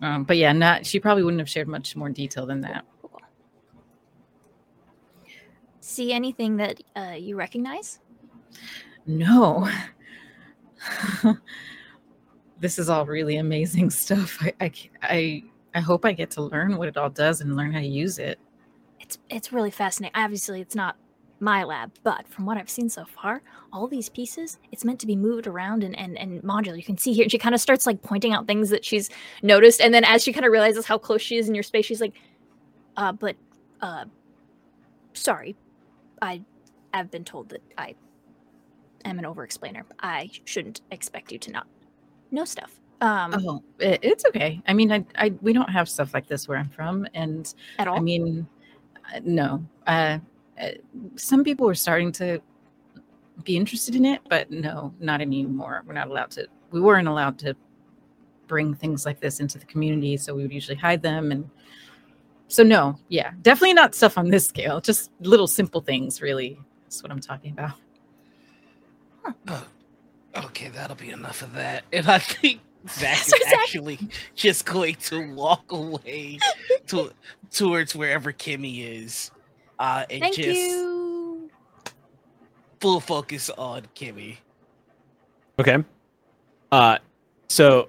Um, 0.01 0.25
but 0.25 0.37
yeah, 0.37 0.53
not 0.53 0.87
she 0.87 1.01
probably 1.01 1.25
wouldn't 1.25 1.41
have 1.41 1.49
shared 1.49 1.69
much 1.69 1.97
more 1.97 2.09
detail 2.09 2.47
than 2.47 2.61
that. 2.63 2.85
Cool. 3.03 3.21
See 5.81 6.13
anything 6.13 6.57
that 6.57 6.81
uh, 6.97 7.17
you 7.19 7.37
recognize? 7.37 8.01
No. 9.07 9.69
this 12.61 12.79
is 12.79 12.89
all 12.89 13.07
really 13.07 13.37
amazing 13.37 13.91
stuff. 14.05 14.39
I, 14.41 14.55
I, 14.61 14.73
I, 15.03 15.43
I 15.75 15.81
hope 15.81 16.05
I 16.05 16.13
get 16.13 16.31
to 16.33 16.43
learn 16.43 16.77
what 16.77 16.89
it 16.89 16.97
all 16.97 17.11
does 17.11 17.41
and 17.41 17.57
learn 17.57 17.73
how 17.73 17.81
to 17.81 17.87
use 17.87 18.19
it. 18.19 18.39
It's 19.01 19.19
it's 19.31 19.53
really 19.53 19.71
fascinating. 19.71 20.21
Obviously, 20.21 20.61
it's 20.61 20.75
not 20.75 20.97
my 21.41 21.63
lab, 21.65 21.93
but 22.03 22.27
from 22.29 22.47
what 22.47 22.57
I've 22.57 22.71
seen 22.71 22.89
so 22.89 23.05
far, 23.05 23.43
all 23.73 23.87
these 23.87 24.09
pieces, 24.09 24.59
it's 24.73 24.85
meant 24.85 24.99
to 25.01 25.07
be 25.07 25.17
moved 25.17 25.47
around 25.47 25.85
and 25.85 25.97
and, 25.97 26.19
and 26.19 26.43
modular. 26.43 26.77
You 26.77 26.83
can 26.83 26.99
see 26.99 27.13
here, 27.13 27.29
she 27.29 27.39
kind 27.39 27.55
of 27.55 27.61
starts 27.61 27.87
like 27.87 28.03
pointing 28.03 28.33
out 28.33 28.47
things 28.47 28.71
that 28.71 28.85
she's 28.85 29.11
noticed, 29.43 29.81
and 29.81 29.95
then 29.95 30.05
as 30.05 30.23
she 30.23 30.33
kind 30.33 30.45
of 30.45 30.53
realizes 30.53 30.87
how 30.87 30.99
close 30.99 31.23
she 31.23 31.37
is 31.37 31.49
in 31.49 31.55
your 31.55 31.63
space, 31.63 31.87
she's 31.87 32.01
like, 32.01 32.15
"Uh, 32.97 33.13
but, 33.13 33.37
uh, 33.81 34.05
sorry, 35.13 35.57
I, 36.23 36.43
I've 36.93 37.11
been 37.11 37.25
told 37.25 37.51
that 37.51 37.63
I 37.77 37.95
am 39.05 39.19
an 39.19 39.25
over-explainer. 39.25 39.85
I 40.01 40.31
shouldn't 40.45 40.81
expect 40.91 41.31
you 41.33 41.39
to 41.39 41.53
not 41.53 41.67
know 42.31 42.45
stuff. 42.45 42.81
Um, 43.01 43.33
Oh, 43.47 43.63
it's 43.79 44.25
okay. 44.27 44.61
I 44.67 44.75
mean, 44.75 44.91
I, 44.91 45.05
I, 45.15 45.33
we 45.41 45.53
don't 45.53 45.71
have 45.71 45.89
stuff 45.89 46.15
like 46.15 46.27
this 46.27 46.49
where 46.49 46.59
I'm 46.59 46.69
from, 46.69 47.07
and 47.15 47.55
at 47.79 47.87
all. 47.87 47.97
I 47.97 48.01
mean, 48.01 48.47
uh, 49.15 49.21
no. 49.23 49.65
Uh, 49.87 50.19
Uh, 50.61 50.71
some 51.17 51.45
people 51.45 51.67
were 51.67 51.75
starting 51.75 52.13
to 52.13 52.41
be 53.45 53.57
interested 53.57 53.95
in 53.95 54.05
it, 54.05 54.21
but 54.29 54.51
no, 54.51 54.93
not 55.01 55.21
anymore. 55.21 55.83
We're 55.87 55.95
not 55.95 56.09
allowed 56.09 56.31
to. 56.33 56.47
We 56.71 56.81
weren't 56.81 57.09
allowed 57.09 57.39
to 57.41 57.55
bring 58.47 58.75
things 58.75 59.07
like 59.07 59.21
this 59.21 59.41
into 59.41 59.59
the 59.59 59.67
community, 59.67 60.17
so 60.17 60.35
we 60.35 60.43
would 60.43 60.53
usually 60.53 60.77
hide 60.77 61.03
them. 61.03 61.31
And 61.31 61.49
so, 62.49 62.63
no, 62.63 62.99
yeah, 63.09 63.33
definitely 63.43 63.75
not 63.75 63.95
stuff 63.95 64.19
on 64.19 64.31
this 64.31 64.47
scale. 64.47 64.81
Just 64.81 65.11
little 65.21 65.47
simple 65.47 65.81
things, 65.81 66.21
really. 66.21 66.59
That's 66.85 67.03
what 67.03 67.13
I'm 67.13 67.21
talking 67.21 67.53
about. 67.53 67.73
Oh, 69.47 69.67
okay, 70.37 70.69
that'll 70.69 70.97
be 70.97 71.11
enough 71.11 71.43
of 71.43 71.53
that. 71.55 71.85
And 71.93 72.09
I 72.09 72.19
think 72.19 72.61
Zach 72.89 73.27
is 73.27 73.35
actually 73.47 73.99
just 74.35 74.65
going 74.65 74.95
to 74.97 75.35
walk 75.35 75.71
away 75.71 76.39
to 76.89 77.13
towards 77.51 77.95
wherever 77.95 78.33
Kimmy 78.33 79.03
is. 79.03 79.31
Uh 79.79 80.05
and 80.11 80.21
Thank 80.23 80.37
just 80.37 80.49
you. 80.59 81.51
full 82.81 83.01
focus 83.01 83.51
on 83.51 83.83
Kimmy. 83.95 84.39
Okay. 85.59 85.79
Uh, 86.71 86.99
so 87.49 87.89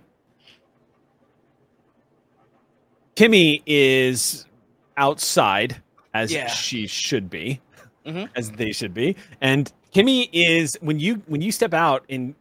Kimmy 3.15 3.61
is 3.65 4.45
outside 4.97 5.81
as 6.13 6.31
Yeah. 6.31 6.47
she 6.47 6.87
should 6.87 7.29
be, 7.29 7.59
Mhm. 8.05 8.29
as 8.35 8.51
they 8.51 8.71
should 8.71 8.93
be, 8.93 9.15
and 9.41 9.71
Kimmy 9.93 10.29
is 10.31 10.77
when 10.81 10.99
you 10.99 11.15
when 11.27 11.41
you 11.41 11.51
step 11.51 11.73
out 11.73 12.05
and 12.09 12.33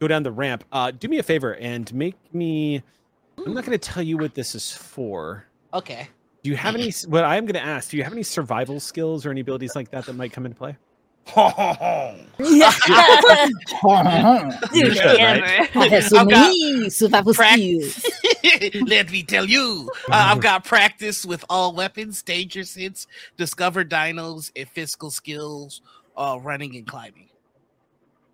go 0.00 0.08
down 0.08 0.22
the 0.22 0.32
ramp. 0.32 0.64
Uh, 0.72 0.90
do 0.90 1.08
me 1.08 1.18
a 1.18 1.22
favor 1.22 1.54
and 1.56 1.92
make 1.94 2.14
me. 2.32 2.82
I'm 3.38 3.52
not 3.52 3.64
going 3.64 3.78
to 3.78 3.90
tell 3.92 4.02
you 4.02 4.16
what 4.16 4.34
this 4.34 4.54
is 4.54 4.72
for. 4.72 5.44
Okay. 5.72 6.08
Do 6.44 6.50
you 6.50 6.56
have 6.56 6.74
any? 6.74 6.92
What 7.08 7.24
I 7.24 7.36
am 7.36 7.46
going 7.46 7.54
to 7.54 7.64
ask. 7.64 7.88
Do 7.90 7.96
you 7.96 8.04
have 8.04 8.12
any 8.12 8.22
survival 8.22 8.78
skills 8.78 9.24
or 9.24 9.30
any 9.30 9.40
abilities 9.40 9.74
like 9.74 9.90
that 9.92 10.04
that 10.04 10.12
might 10.12 10.30
come 10.32 10.44
into 10.44 10.56
play? 10.58 10.76
You 14.74 14.90
should, 14.92 15.18
right? 15.18 15.70
I've 15.74 15.90
got 15.90 16.02
survival 16.02 17.32
prac- 17.32 17.58
Let 18.86 19.10
me 19.10 19.22
tell 19.22 19.46
you, 19.46 19.88
uh, 20.10 20.32
I've 20.34 20.40
got 20.42 20.64
practice 20.64 21.24
with 21.24 21.42
all 21.48 21.74
weapons, 21.74 22.22
danger 22.22 22.64
sense, 22.64 23.06
discover 23.38 23.82
dinos, 23.82 24.52
and 24.54 24.68
physical 24.68 25.10
skills, 25.10 25.80
uh, 26.14 26.38
running 26.42 26.76
and 26.76 26.86
climbing. 26.86 27.30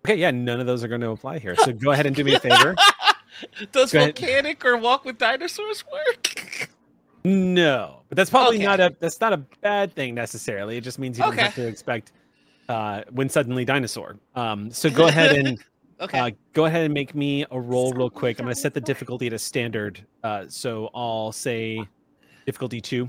Okay, 0.05 0.15
yeah, 0.15 0.31
none 0.31 0.59
of 0.59 0.65
those 0.65 0.83
are 0.83 0.89
going 0.89 1.01
to 1.01 1.11
apply 1.11 1.39
here. 1.39 1.55
So 1.55 1.71
go 1.71 1.91
ahead 1.91 2.05
and 2.07 2.15
do 2.15 2.25
me 2.25 2.33
a 2.33 2.39
favor. 2.41 2.75
Does 3.71 3.91
Go 3.93 3.99
ahead. 3.99 4.19
volcanic 4.19 4.65
or 4.65 4.75
walk 4.77 5.05
with 5.05 5.17
dinosaurs 5.17 5.83
work? 5.91 6.30
No, 7.23 8.01
but 8.09 8.15
that's 8.15 8.29
probably 8.29 8.57
Okay. 8.57 8.65
not 8.65 8.79
a 8.79 8.95
that's 8.99 9.19
not 9.21 9.33
a 9.33 9.37
bad 9.61 9.93
thing 9.93 10.15
necessarily. 10.15 10.77
It 10.77 10.81
just 10.81 10.97
means 10.99 11.17
you 11.17 11.23
don't 11.23 11.37
have 11.37 11.55
to 11.55 11.67
expect 11.67 12.11
uh, 12.69 13.03
when 13.11 13.29
suddenly 13.29 13.65
dinosaur. 13.65 14.17
Um, 14.35 14.71
so 14.71 14.89
go 14.89 15.07
ahead 15.07 15.33
and 15.33 15.59
Okay. 16.01 16.19
uh, 16.19 16.31
go 16.53 16.65
ahead 16.65 16.83
and 16.85 16.93
make 16.95 17.13
me 17.13 17.45
a 17.51 17.59
roll 17.59 17.93
real 17.93 18.09
quick. 18.09 18.39
I'm 18.39 18.45
going 18.45 18.55
to 18.55 18.59
set 18.59 18.73
the 18.73 18.81
difficulty 18.81 19.29
to 19.29 19.37
standard. 19.37 20.03
Uh, 20.23 20.45
so 20.47 20.89
I'll 20.95 21.31
say 21.31 21.87
difficulty 22.47 22.81
two. 22.81 23.07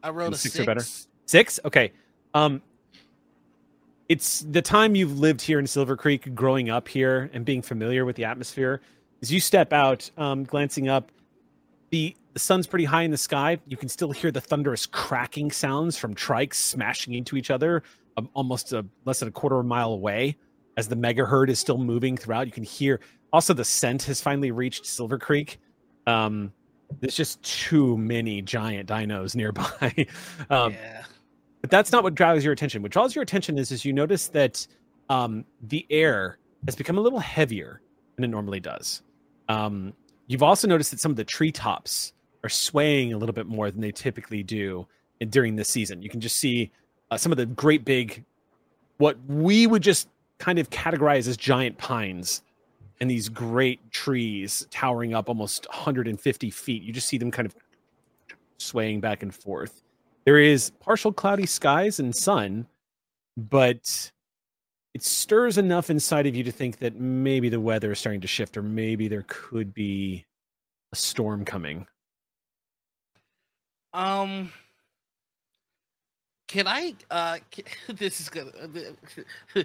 I 0.00 0.10
rolled 0.10 0.34
a 0.34 0.36
six 0.36 0.54
six. 0.54 0.62
or 0.62 0.66
better. 0.66 0.84
Six? 1.26 1.58
Okay. 1.64 1.92
Um 2.34 2.62
it's 4.08 4.40
the 4.40 4.60
time 4.62 4.94
you've 4.94 5.18
lived 5.18 5.40
here 5.40 5.58
in 5.58 5.66
Silver 5.66 5.96
Creek, 5.96 6.34
growing 6.34 6.68
up 6.68 6.86
here 6.86 7.30
and 7.32 7.44
being 7.44 7.62
familiar 7.62 8.04
with 8.04 8.16
the 8.16 8.24
atmosphere. 8.26 8.80
As 9.22 9.32
you 9.32 9.40
step 9.40 9.72
out, 9.72 10.08
um, 10.18 10.44
glancing 10.44 10.88
up, 10.88 11.10
the, 11.94 12.16
the 12.32 12.40
sun's 12.40 12.66
pretty 12.66 12.84
high 12.84 13.02
in 13.02 13.12
the 13.12 13.16
sky. 13.16 13.56
You 13.68 13.76
can 13.76 13.88
still 13.88 14.10
hear 14.10 14.32
the 14.32 14.40
thunderous 14.40 14.84
cracking 14.84 15.52
sounds 15.52 15.96
from 15.96 16.12
trikes 16.12 16.54
smashing 16.54 17.14
into 17.14 17.36
each 17.36 17.52
other 17.52 17.84
um, 18.16 18.28
almost 18.34 18.72
a, 18.72 18.84
less 19.04 19.20
than 19.20 19.28
a 19.28 19.30
quarter 19.30 19.60
of 19.60 19.64
a 19.64 19.68
mile 19.68 19.92
away 19.92 20.36
as 20.76 20.88
the 20.88 20.96
mega 20.96 21.24
herd 21.24 21.50
is 21.50 21.60
still 21.60 21.78
moving 21.78 22.16
throughout. 22.16 22.46
You 22.46 22.52
can 22.52 22.64
hear 22.64 22.98
also 23.32 23.54
the 23.54 23.64
scent 23.64 24.02
has 24.04 24.20
finally 24.20 24.50
reached 24.50 24.86
Silver 24.86 25.20
Creek. 25.20 25.60
Um, 26.08 26.52
there's 26.98 27.14
just 27.14 27.40
too 27.44 27.96
many 27.96 28.42
giant 28.42 28.88
dinos 28.88 29.36
nearby. 29.36 30.06
um, 30.50 30.72
yeah. 30.72 31.04
but 31.60 31.70
that's 31.70 31.92
not 31.92 32.02
what 32.02 32.16
draws 32.16 32.42
your 32.42 32.52
attention. 32.52 32.82
What 32.82 32.90
draws 32.90 33.14
your 33.14 33.22
attention 33.22 33.56
is, 33.56 33.70
is 33.70 33.84
you 33.84 33.92
notice 33.92 34.26
that 34.28 34.66
um, 35.10 35.44
the 35.62 35.86
air 35.90 36.38
has 36.66 36.74
become 36.74 36.98
a 36.98 37.00
little 37.00 37.20
heavier 37.20 37.82
than 38.16 38.24
it 38.24 38.28
normally 38.30 38.58
does. 38.58 39.02
Um, 39.48 39.92
you've 40.26 40.42
also 40.42 40.66
noticed 40.68 40.90
that 40.90 41.00
some 41.00 41.10
of 41.10 41.16
the 41.16 41.24
treetops 41.24 42.12
are 42.42 42.48
swaying 42.48 43.12
a 43.12 43.18
little 43.18 43.32
bit 43.32 43.46
more 43.46 43.70
than 43.70 43.80
they 43.80 43.92
typically 43.92 44.42
do 44.42 44.86
during 45.30 45.56
this 45.56 45.68
season. 45.68 46.02
You 46.02 46.10
can 46.10 46.20
just 46.20 46.36
see 46.36 46.70
uh, 47.10 47.16
some 47.16 47.32
of 47.32 47.38
the 47.38 47.46
great 47.46 47.84
big, 47.84 48.24
what 48.98 49.16
we 49.26 49.66
would 49.66 49.82
just 49.82 50.08
kind 50.38 50.58
of 50.58 50.68
categorize 50.70 51.28
as 51.28 51.36
giant 51.36 51.78
pines 51.78 52.42
and 53.00 53.10
these 53.10 53.28
great 53.28 53.90
trees 53.90 54.66
towering 54.70 55.14
up 55.14 55.28
almost 55.28 55.66
150 55.68 56.50
feet. 56.50 56.82
You 56.82 56.92
just 56.92 57.08
see 57.08 57.18
them 57.18 57.30
kind 57.30 57.46
of 57.46 57.54
swaying 58.58 59.00
back 59.00 59.22
and 59.22 59.34
forth. 59.34 59.82
There 60.24 60.38
is 60.38 60.70
partial 60.80 61.12
cloudy 61.12 61.46
skies 61.46 62.00
and 62.00 62.14
sun, 62.14 62.66
but 63.36 64.10
it 64.94 65.02
stirs 65.02 65.58
enough 65.58 65.90
inside 65.90 66.26
of 66.26 66.34
you 66.34 66.44
to 66.44 66.52
think 66.52 66.78
that 66.78 66.94
maybe 66.96 67.48
the 67.48 67.60
weather 67.60 67.92
is 67.92 67.98
starting 67.98 68.20
to 68.20 68.28
shift, 68.28 68.56
or 68.56 68.62
maybe 68.62 69.08
there 69.08 69.24
could 69.26 69.74
be 69.74 70.24
a 70.92 70.96
storm 70.96 71.44
coming? 71.44 71.86
Um, 73.92 74.52
can 76.48 76.66
I? 76.66 76.94
Uh, 77.10 77.38
can, 77.50 77.64
this 77.96 78.20
is 78.20 78.28
gonna. 78.28 78.50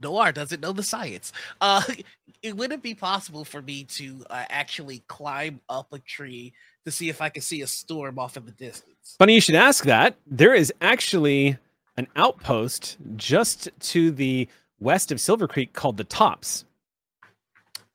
Noir 0.00 0.32
doesn't 0.32 0.60
know 0.60 0.72
the 0.72 0.82
science. 0.82 1.32
Uh, 1.60 1.82
it 2.42 2.56
wouldn't 2.56 2.82
be 2.82 2.94
possible 2.94 3.44
for 3.44 3.62
me 3.62 3.84
to 3.84 4.24
uh, 4.28 4.44
actually 4.50 5.02
climb 5.06 5.60
up 5.68 5.92
a 5.92 5.98
tree 6.00 6.52
to 6.84 6.90
see 6.90 7.08
if 7.08 7.20
I 7.22 7.28
can 7.28 7.42
see 7.42 7.62
a 7.62 7.66
storm 7.66 8.18
off 8.18 8.36
in 8.36 8.44
the 8.44 8.52
distance? 8.52 9.16
Funny 9.18 9.34
you 9.34 9.40
should 9.40 9.54
ask 9.54 9.84
that. 9.84 10.16
There 10.26 10.54
is 10.54 10.72
actually 10.80 11.56
an 11.96 12.08
outpost 12.16 12.96
just 13.16 13.70
to 13.78 14.10
the 14.10 14.48
west 14.80 15.10
of 15.12 15.20
Silver 15.20 15.46
Creek 15.48 15.72
called 15.72 15.96
the 15.96 16.04
Tops. 16.04 16.64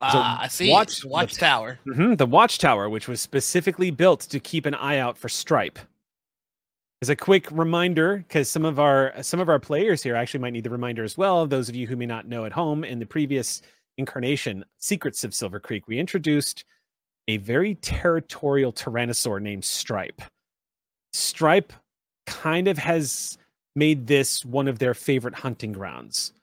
Ah, 0.02 0.39
I 0.44 0.48
see. 0.48 0.70
watch- 0.70 1.04
Watch, 1.04 1.34
watchtower. 1.34 1.80
Mhm, 1.86 2.18
The 2.18 2.26
Watchtower, 2.26 2.89
which 2.89 3.08
was 3.10 3.20
specifically 3.20 3.92
built 3.92 4.22
to 4.22 4.39
keep 4.39 4.65
an 4.65 4.74
eye 4.76 4.98
out 4.98 5.18
for 5.18 5.28
Stripe. 5.28 5.78
As 7.02 7.10
a 7.10 7.15
quick 7.15 7.50
reminder, 7.52 8.18
because 8.18 8.50
some 8.50 8.65
of 8.65 8.80
our 8.80 9.13
some 9.24 9.39
of 9.39 9.48
our 9.50 9.60
players 9.60 10.04
here 10.04 10.15
actually 10.15 10.39
might 10.42 10.52
need 10.54 10.63
the 10.63 10.70
reminder 10.70 11.04
as 11.04 11.18
well. 11.18 11.46
Those 11.48 11.70
of 11.70 11.76
you 11.76 11.88
who 11.88 11.96
may 11.96 12.06
not 12.06 12.28
know 12.28 12.46
at 12.46 12.52
home, 12.54 12.84
in 12.84 13.00
the 13.00 13.06
previous 13.06 13.62
incarnation, 13.98 14.63
Secrets 14.80 15.24
of 15.24 15.34
Silver 15.34 15.60
Creek, 15.60 15.88
we 15.88 15.98
introduced 16.00 16.63
a 17.28 17.38
very 17.38 17.76
territorial 17.76 18.72
tyrannosaur 18.74 19.42
named 19.42 19.63
Stripe. 19.65 20.22
Stripe 21.13 21.72
kind 22.26 22.68
of 22.68 22.78
has 22.78 23.38
made 23.76 24.08
this 24.08 24.44
one 24.46 24.68
of 24.68 24.80
their 24.80 24.94
favorite 24.94 25.36
hunting 25.36 25.72
grounds. 25.74 26.34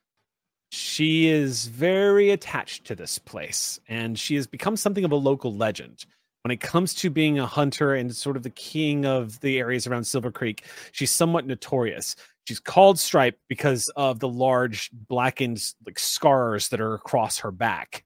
She 0.70 1.28
is 1.28 1.66
very 1.66 2.30
attached 2.30 2.84
to 2.86 2.94
this 2.94 3.18
place, 3.18 3.78
and 3.88 4.18
she 4.18 4.34
has 4.34 4.46
become 4.46 4.76
something 4.76 5.04
of 5.04 5.12
a 5.12 5.16
local 5.16 5.54
legend. 5.54 6.04
When 6.42 6.52
it 6.52 6.60
comes 6.60 6.94
to 6.94 7.10
being 7.10 7.38
a 7.38 7.46
hunter 7.46 7.94
and 7.94 8.14
sort 8.14 8.36
of 8.36 8.44
the 8.44 8.50
king 8.50 9.04
of 9.04 9.40
the 9.40 9.58
areas 9.58 9.86
around 9.86 10.04
Silver 10.04 10.30
Creek, 10.30 10.64
she's 10.92 11.10
somewhat 11.10 11.46
notorious. 11.46 12.14
She's 12.44 12.60
called 12.60 13.00
Stripe 13.00 13.38
because 13.48 13.88
of 13.96 14.20
the 14.20 14.28
large 14.28 14.90
blackened 14.92 15.60
like 15.84 15.98
scars 15.98 16.68
that 16.68 16.80
are 16.80 16.94
across 16.94 17.38
her 17.38 17.50
back, 17.50 18.04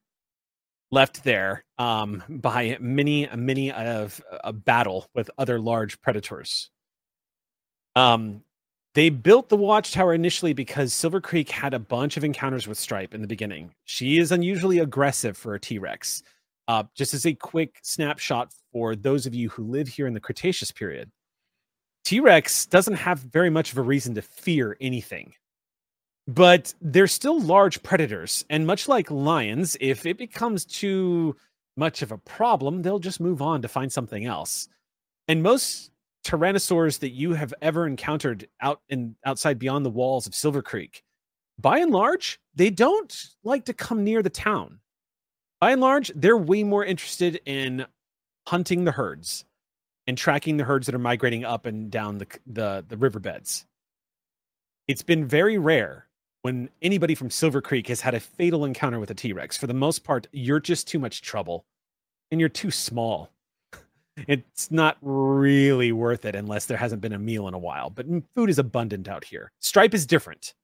left 0.90 1.24
there 1.24 1.64
um, 1.76 2.22
by 2.28 2.78
many, 2.80 3.24
a 3.24 3.36
many 3.36 3.72
of 3.72 4.22
a 4.42 4.54
battle 4.54 5.06
with 5.14 5.30
other 5.36 5.60
large 5.60 6.00
predators. 6.00 6.70
Um, 7.94 8.42
they 8.94 9.08
built 9.08 9.48
the 9.48 9.56
watchtower 9.56 10.14
initially 10.14 10.52
because 10.52 10.92
Silver 10.92 11.20
Creek 11.20 11.48
had 11.50 11.74
a 11.74 11.78
bunch 11.78 12.16
of 12.16 12.24
encounters 12.24 12.66
with 12.66 12.78
Stripe 12.78 13.14
in 13.14 13.22
the 13.22 13.28
beginning. 13.28 13.72
She 13.84 14.18
is 14.18 14.32
unusually 14.32 14.78
aggressive 14.78 15.36
for 15.36 15.54
a 15.54 15.60
T 15.60 15.78
Rex. 15.78 16.22
Uh, 16.66 16.84
just 16.94 17.14
as 17.14 17.26
a 17.26 17.34
quick 17.34 17.78
snapshot 17.82 18.52
for 18.72 18.94
those 18.94 19.26
of 19.26 19.34
you 19.34 19.48
who 19.48 19.64
live 19.64 19.88
here 19.88 20.06
in 20.06 20.14
the 20.14 20.20
Cretaceous 20.20 20.70
period, 20.72 21.10
T 22.04 22.20
Rex 22.20 22.66
doesn't 22.66 22.94
have 22.94 23.18
very 23.20 23.50
much 23.50 23.72
of 23.72 23.78
a 23.78 23.82
reason 23.82 24.14
to 24.14 24.22
fear 24.22 24.76
anything. 24.80 25.34
But 26.26 26.74
they're 26.80 27.06
still 27.06 27.40
large 27.40 27.82
predators. 27.82 28.44
And 28.50 28.66
much 28.66 28.88
like 28.88 29.10
lions, 29.10 29.76
if 29.80 30.06
it 30.06 30.18
becomes 30.18 30.64
too 30.64 31.36
much 31.76 32.02
of 32.02 32.12
a 32.12 32.18
problem, 32.18 32.82
they'll 32.82 32.98
just 32.98 33.20
move 33.20 33.42
on 33.42 33.62
to 33.62 33.68
find 33.68 33.92
something 33.92 34.26
else. 34.26 34.68
And 35.28 35.42
most 35.42 35.89
tyrannosaurs 36.24 36.98
that 37.00 37.10
you 37.10 37.34
have 37.34 37.54
ever 37.62 37.86
encountered 37.86 38.48
out 38.60 38.80
in 38.88 39.16
outside 39.24 39.58
beyond 39.58 39.84
the 39.84 39.90
walls 39.90 40.26
of 40.26 40.34
Silver 40.34 40.62
Creek, 40.62 41.02
by 41.58 41.78
and 41.78 41.90
large, 41.90 42.40
they 42.54 42.70
don't 42.70 43.26
like 43.44 43.64
to 43.66 43.74
come 43.74 44.04
near 44.04 44.22
the 44.22 44.30
town. 44.30 44.80
By 45.60 45.72
and 45.72 45.80
large, 45.80 46.10
they're 46.14 46.36
way 46.36 46.62
more 46.62 46.84
interested 46.84 47.40
in 47.44 47.86
hunting 48.46 48.84
the 48.84 48.92
herds 48.92 49.44
and 50.06 50.16
tracking 50.16 50.56
the 50.56 50.64
herds 50.64 50.86
that 50.86 50.94
are 50.94 50.98
migrating 50.98 51.44
up 51.44 51.66
and 51.66 51.90
down 51.90 52.18
the 52.18 52.26
the, 52.46 52.84
the 52.88 52.96
riverbeds. 52.96 53.66
It's 54.88 55.02
been 55.02 55.26
very 55.26 55.58
rare 55.58 56.08
when 56.42 56.70
anybody 56.80 57.14
from 57.14 57.30
Silver 57.30 57.60
Creek 57.60 57.86
has 57.88 58.00
had 58.00 58.14
a 58.14 58.20
fatal 58.20 58.64
encounter 58.64 58.98
with 58.98 59.10
a 59.10 59.14
T-Rex. 59.14 59.56
For 59.56 59.66
the 59.66 59.74
most 59.74 60.04
part, 60.04 60.26
you're 60.32 60.58
just 60.58 60.88
too 60.88 60.98
much 60.98 61.20
trouble 61.20 61.66
and 62.30 62.40
you're 62.40 62.48
too 62.48 62.70
small 62.70 63.30
it's 64.26 64.70
not 64.70 64.96
really 65.02 65.92
worth 65.92 66.24
it 66.24 66.34
unless 66.34 66.66
there 66.66 66.76
hasn't 66.76 67.00
been 67.00 67.12
a 67.12 67.18
meal 67.18 67.48
in 67.48 67.54
a 67.54 67.58
while. 67.58 67.90
But 67.90 68.06
food 68.34 68.50
is 68.50 68.58
abundant 68.58 69.08
out 69.08 69.24
here. 69.24 69.52
Stripe 69.60 69.94
is 69.94 70.06
different. 70.06 70.54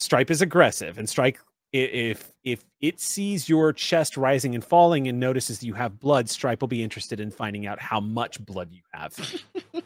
Stripe 0.00 0.30
is 0.30 0.42
aggressive, 0.42 0.98
and 0.98 1.08
Stripe 1.08 1.38
if 1.72 2.32
if 2.44 2.64
it 2.80 2.98
sees 3.00 3.48
your 3.48 3.72
chest 3.72 4.16
rising 4.16 4.54
and 4.54 4.64
falling 4.64 5.08
and 5.08 5.20
notices 5.20 5.58
that 5.58 5.66
you 5.66 5.74
have 5.74 6.00
blood, 6.00 6.28
Stripe 6.28 6.60
will 6.60 6.68
be 6.68 6.82
interested 6.82 7.20
in 7.20 7.30
finding 7.30 7.66
out 7.66 7.80
how 7.80 8.00
much 8.00 8.44
blood 8.44 8.72
you 8.72 8.80
have. 8.92 9.42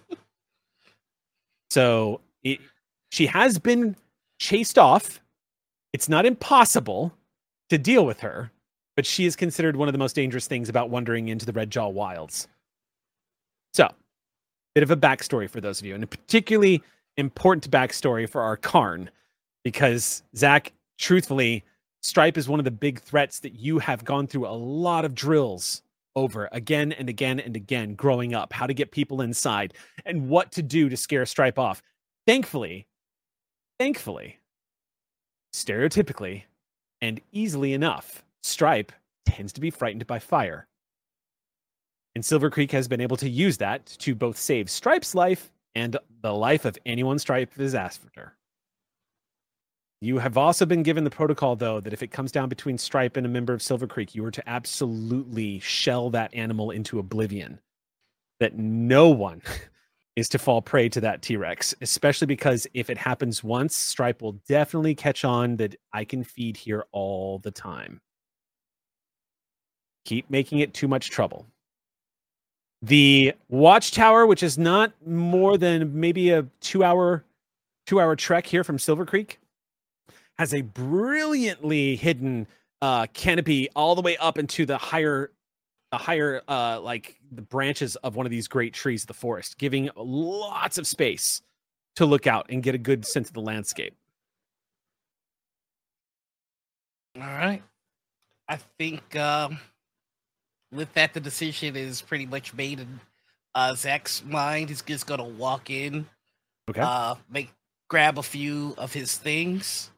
so 1.70 2.20
it, 2.44 2.60
she 3.10 3.26
has 3.26 3.58
been 3.58 3.96
chased 4.38 4.78
off. 4.78 5.20
It's 5.92 6.08
not 6.08 6.24
impossible 6.24 7.12
to 7.68 7.78
deal 7.78 8.06
with 8.06 8.20
her, 8.20 8.52
but 8.96 9.06
she 9.06 9.26
is 9.26 9.36
considered 9.36 9.76
one 9.76 9.88
of 9.88 9.92
the 9.92 9.98
most 9.98 10.14
dangerous 10.14 10.46
things 10.46 10.68
about 10.68 10.90
wandering 10.90 11.28
into 11.28 11.46
the 11.46 11.52
Red 11.52 11.70
Jaw 11.70 11.88
Wilds. 11.88 12.48
So, 13.72 13.88
bit 14.74 14.82
of 14.82 14.90
a 14.90 14.96
backstory 14.96 15.48
for 15.48 15.60
those 15.60 15.80
of 15.80 15.86
you, 15.86 15.94
and 15.94 16.04
a 16.04 16.06
particularly 16.06 16.82
important 17.16 17.70
backstory 17.70 18.28
for 18.28 18.42
our 18.42 18.56
Karn, 18.56 19.10
because 19.64 20.22
Zach, 20.36 20.72
truthfully, 20.98 21.64
Stripe 22.02 22.36
is 22.36 22.48
one 22.48 22.58
of 22.58 22.64
the 22.64 22.70
big 22.70 23.00
threats 23.00 23.40
that 23.40 23.54
you 23.54 23.78
have 23.78 24.04
gone 24.04 24.26
through 24.26 24.46
a 24.46 24.50
lot 24.50 25.04
of 25.04 25.14
drills 25.14 25.82
over 26.16 26.48
again 26.52 26.92
and 26.92 27.08
again 27.08 27.40
and 27.40 27.56
again 27.56 27.94
growing 27.94 28.34
up, 28.34 28.52
how 28.52 28.66
to 28.66 28.74
get 28.74 28.90
people 28.90 29.20
inside 29.22 29.72
and 30.04 30.28
what 30.28 30.52
to 30.52 30.62
do 30.62 30.88
to 30.88 30.96
scare 30.96 31.24
Stripe 31.24 31.58
off. 31.58 31.80
Thankfully, 32.26 32.86
thankfully, 33.78 34.38
stereotypically, 35.54 36.42
and 37.00 37.20
easily 37.32 37.72
enough, 37.72 38.24
Stripe 38.42 38.92
tends 39.24 39.52
to 39.54 39.60
be 39.60 39.70
frightened 39.70 40.06
by 40.06 40.18
fire. 40.18 40.66
And 42.14 42.24
Silver 42.24 42.50
Creek 42.50 42.72
has 42.72 42.88
been 42.88 43.00
able 43.00 43.16
to 43.18 43.28
use 43.28 43.58
that 43.58 43.86
to 44.00 44.14
both 44.14 44.36
save 44.36 44.68
Stripe's 44.68 45.14
life 45.14 45.52
and 45.74 45.96
the 46.20 46.32
life 46.32 46.64
of 46.64 46.78
anyone 46.84 47.18
Stripe 47.18 47.58
is 47.58 47.74
after. 47.74 48.36
You 50.02 50.18
have 50.18 50.36
also 50.36 50.66
been 50.66 50.82
given 50.82 51.04
the 51.04 51.10
protocol, 51.10 51.54
though, 51.54 51.80
that 51.80 51.92
if 51.92 52.02
it 52.02 52.10
comes 52.10 52.32
down 52.32 52.48
between 52.48 52.76
Stripe 52.76 53.16
and 53.16 53.24
a 53.24 53.28
member 53.30 53.52
of 53.52 53.62
Silver 53.62 53.86
Creek, 53.86 54.14
you 54.14 54.24
are 54.24 54.32
to 54.32 54.48
absolutely 54.48 55.60
shell 55.60 56.10
that 56.10 56.34
animal 56.34 56.72
into 56.72 56.98
oblivion. 56.98 57.60
That 58.40 58.58
no 58.58 59.08
one 59.08 59.42
is 60.16 60.28
to 60.30 60.40
fall 60.40 60.60
prey 60.60 60.88
to 60.88 61.00
that 61.02 61.22
T 61.22 61.36
Rex, 61.36 61.72
especially 61.80 62.26
because 62.26 62.66
if 62.74 62.90
it 62.90 62.98
happens 62.98 63.44
once, 63.44 63.76
Stripe 63.76 64.22
will 64.22 64.40
definitely 64.48 64.96
catch 64.96 65.24
on 65.24 65.56
that 65.58 65.76
I 65.92 66.04
can 66.04 66.24
feed 66.24 66.56
here 66.56 66.84
all 66.90 67.38
the 67.38 67.52
time. 67.52 68.00
Keep 70.04 70.30
making 70.30 70.58
it 70.58 70.74
too 70.74 70.88
much 70.88 71.10
trouble. 71.10 71.46
The 72.82 73.34
watchtower, 73.48 74.26
which 74.26 74.42
is 74.42 74.58
not 74.58 74.92
more 75.06 75.56
than 75.56 75.98
maybe 75.98 76.30
a 76.30 76.46
two 76.60 76.82
hour 76.82 77.24
two 77.86 78.00
hour 78.00 78.16
trek 78.16 78.46
here 78.46 78.64
from 78.64 78.78
Silver 78.78 79.06
Creek, 79.06 79.38
has 80.38 80.52
a 80.52 80.62
brilliantly 80.62 81.96
hidden 81.96 82.46
uh, 82.80 83.06
canopy 83.12 83.68
all 83.76 83.94
the 83.94 84.02
way 84.02 84.16
up 84.16 84.38
into 84.38 84.66
the 84.66 84.78
higher 84.78 85.30
the 85.92 85.98
higher 85.98 86.40
uh 86.48 86.80
like 86.80 87.20
the 87.32 87.42
branches 87.42 87.96
of 87.96 88.16
one 88.16 88.24
of 88.24 88.30
these 88.30 88.48
great 88.48 88.72
trees 88.72 89.02
of 89.02 89.08
the 89.08 89.14
forest 89.14 89.58
giving 89.58 89.90
lots 89.94 90.78
of 90.78 90.86
space 90.86 91.42
to 91.94 92.06
look 92.06 92.26
out 92.26 92.46
and 92.48 92.62
get 92.62 92.74
a 92.74 92.78
good 92.78 93.04
sense 93.04 93.28
of 93.28 93.34
the 93.34 93.42
landscape 93.42 93.94
All 97.16 97.26
right. 97.26 97.62
I 98.48 98.56
think 98.78 99.16
um, 99.16 99.58
with 100.72 100.92
that, 100.94 101.14
the 101.14 101.20
decision 101.20 101.76
is 101.76 102.02
pretty 102.02 102.26
much 102.26 102.54
made 102.54 102.80
in 102.80 103.00
uh, 103.54 103.74
Zach's 103.74 104.24
mind. 104.24 104.70
He's 104.70 104.82
just 104.82 105.06
gonna 105.06 105.24
walk 105.24 105.70
in, 105.70 106.06
okay 106.68 106.80
uh, 106.80 107.14
make 107.30 107.52
grab 107.88 108.18
a 108.18 108.22
few 108.22 108.74
of 108.78 108.92
his 108.92 109.16
things. 109.16 109.90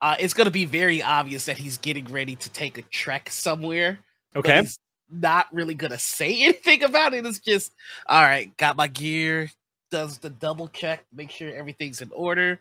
Uh, 0.00 0.16
it's 0.18 0.34
gonna 0.34 0.50
be 0.50 0.66
very 0.66 1.02
obvious 1.02 1.46
that 1.46 1.56
he's 1.56 1.78
getting 1.78 2.04
ready 2.06 2.36
to 2.36 2.50
take 2.50 2.76
a 2.78 2.82
trek 2.82 3.30
somewhere. 3.30 3.98
okay 4.36 4.60
he's 4.60 4.78
not 5.10 5.46
really 5.52 5.74
gonna 5.74 5.98
say 5.98 6.42
anything 6.42 6.82
about 6.84 7.14
it. 7.14 7.24
It's 7.24 7.38
just 7.38 7.72
all 8.06 8.22
right. 8.22 8.54
Got 8.58 8.76
my 8.76 8.88
gear. 8.88 9.50
Does 9.90 10.18
the 10.18 10.30
double 10.30 10.68
check, 10.68 11.04
make 11.12 11.30
sure 11.30 11.54
everything's 11.54 12.00
in 12.00 12.10
order. 12.12 12.60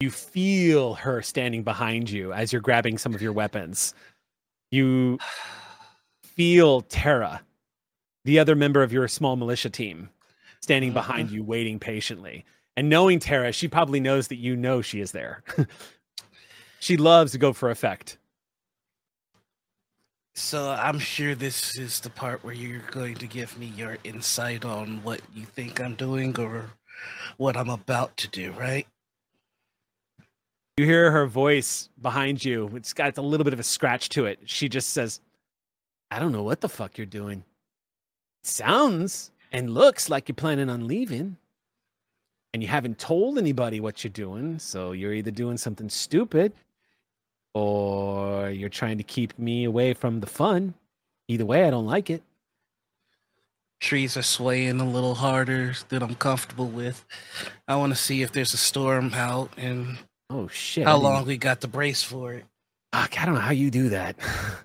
you 0.00 0.10
feel 0.10 0.94
her 0.94 1.22
standing 1.22 1.62
behind 1.62 2.10
you 2.10 2.32
as 2.32 2.52
you're 2.52 2.60
grabbing 2.60 2.98
some 2.98 3.14
of 3.14 3.22
your 3.22 3.32
weapons 3.32 3.94
you 4.70 5.18
feel 6.34 6.82
Tara, 6.82 7.42
the 8.24 8.38
other 8.38 8.54
member 8.54 8.82
of 8.82 8.92
your 8.92 9.08
small 9.08 9.36
militia 9.36 9.70
team, 9.70 10.10
standing 10.60 10.90
Mhm. 10.90 10.94
behind 10.94 11.30
you, 11.30 11.42
waiting 11.44 11.78
patiently. 11.78 12.44
And 12.76 12.88
knowing 12.88 13.18
Tara, 13.20 13.52
she 13.52 13.68
probably 13.68 14.00
knows 14.00 14.28
that 14.28 14.36
you 14.36 14.56
know 14.56 14.82
she 14.82 15.00
is 15.00 15.12
there. 15.12 15.44
she 16.80 16.96
loves 16.96 17.32
to 17.32 17.38
go 17.38 17.52
for 17.52 17.70
effect. 17.70 18.18
So 20.36 20.70
I'm 20.70 20.98
sure 20.98 21.36
this 21.36 21.76
is 21.76 22.00
the 22.00 22.10
part 22.10 22.42
where 22.42 22.54
you're 22.54 22.82
going 22.90 23.14
to 23.16 23.26
give 23.28 23.56
me 23.56 23.66
your 23.66 23.98
insight 24.02 24.64
on 24.64 25.00
what 25.04 25.20
you 25.32 25.44
think 25.44 25.80
I'm 25.80 25.94
doing 25.94 26.36
or 26.40 26.70
what 27.36 27.56
I'm 27.56 27.70
about 27.70 28.16
to 28.16 28.28
do, 28.28 28.50
right? 28.52 28.88
You 30.76 30.86
hear 30.86 31.12
her 31.12 31.26
voice 31.26 31.88
behind 32.02 32.44
you. 32.44 32.68
It's 32.74 32.92
got 32.92 33.16
a 33.16 33.22
little 33.22 33.44
bit 33.44 33.52
of 33.52 33.60
a 33.60 33.64
scratch 33.64 34.08
to 34.10 34.26
it. 34.26 34.40
She 34.44 34.68
just 34.68 34.90
says, 34.90 35.20
I 36.10 36.18
don't 36.18 36.32
know 36.32 36.42
what 36.42 36.60
the 36.60 36.68
fuck 36.68 36.96
you're 36.98 37.06
doing. 37.06 37.44
Sounds 38.42 39.30
and 39.52 39.70
looks 39.70 40.10
like 40.10 40.28
you're 40.28 40.34
planning 40.34 40.68
on 40.68 40.86
leaving. 40.86 41.36
And 42.52 42.62
you 42.62 42.68
haven't 42.68 42.98
told 42.98 43.36
anybody 43.36 43.80
what 43.80 44.04
you're 44.04 44.12
doing. 44.12 44.58
So 44.60 44.92
you're 44.92 45.12
either 45.12 45.32
doing 45.32 45.56
something 45.56 45.88
stupid 45.88 46.52
or 47.52 48.50
you're 48.50 48.68
trying 48.68 48.98
to 48.98 49.04
keep 49.04 49.36
me 49.38 49.64
away 49.64 49.94
from 49.94 50.20
the 50.20 50.26
fun. 50.26 50.74
Either 51.28 51.46
way, 51.46 51.64
I 51.66 51.70
don't 51.70 51.86
like 51.86 52.10
it. 52.10 52.22
Trees 53.80 54.16
are 54.16 54.22
swaying 54.22 54.80
a 54.80 54.88
little 54.88 55.16
harder 55.16 55.74
than 55.88 56.02
I'm 56.02 56.14
comfortable 56.14 56.68
with. 56.68 57.04
I 57.66 57.76
want 57.76 57.92
to 57.92 57.98
see 57.98 58.22
if 58.22 58.32
there's 58.32 58.54
a 58.54 58.58
storm 58.58 59.12
out 59.14 59.50
and 59.56 59.98
Oh 60.30 60.48
shit! 60.48 60.84
how 60.86 60.96
long 60.96 61.26
we 61.26 61.36
got 61.36 61.60
to 61.62 61.68
brace 61.68 62.02
for 62.02 62.32
it. 62.32 62.44
Fuck, 62.92 63.20
I 63.20 63.26
don't 63.26 63.34
know 63.34 63.40
how 63.40 63.52
you 63.52 63.70
do 63.70 63.90
that. 63.90 64.16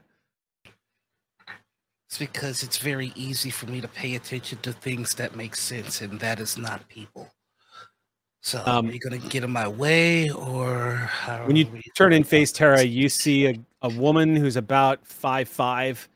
It's 2.09 2.17
because 2.17 2.63
it's 2.63 2.79
very 2.79 3.13
easy 3.15 3.51
for 3.51 3.67
me 3.67 3.81
to 3.81 3.87
pay 3.87 4.15
attention 4.15 4.57
to 4.63 4.73
things 4.73 5.13
that 5.13 5.35
make 5.35 5.55
sense, 5.55 6.01
and 6.01 6.19
that 6.21 6.39
is 6.39 6.57
not 6.57 6.89
people. 6.89 7.29
So, 8.41 8.63
Um, 8.65 8.89
are 8.89 8.91
you 8.91 8.99
gonna 8.99 9.19
get 9.19 9.43
in 9.43 9.51
my 9.51 9.67
way, 9.67 10.31
or 10.31 11.07
when 11.45 11.55
you 11.55 11.67
turn 11.95 12.11
in 12.11 12.23
face 12.23 12.51
Tara, 12.51 12.81
you 12.81 13.09
see 13.09 13.45
a, 13.45 13.59
a 13.83 13.89
woman 13.89 14.35
who's 14.35 14.55
about 14.55 15.05
five 15.05 15.47
five, 15.47 16.09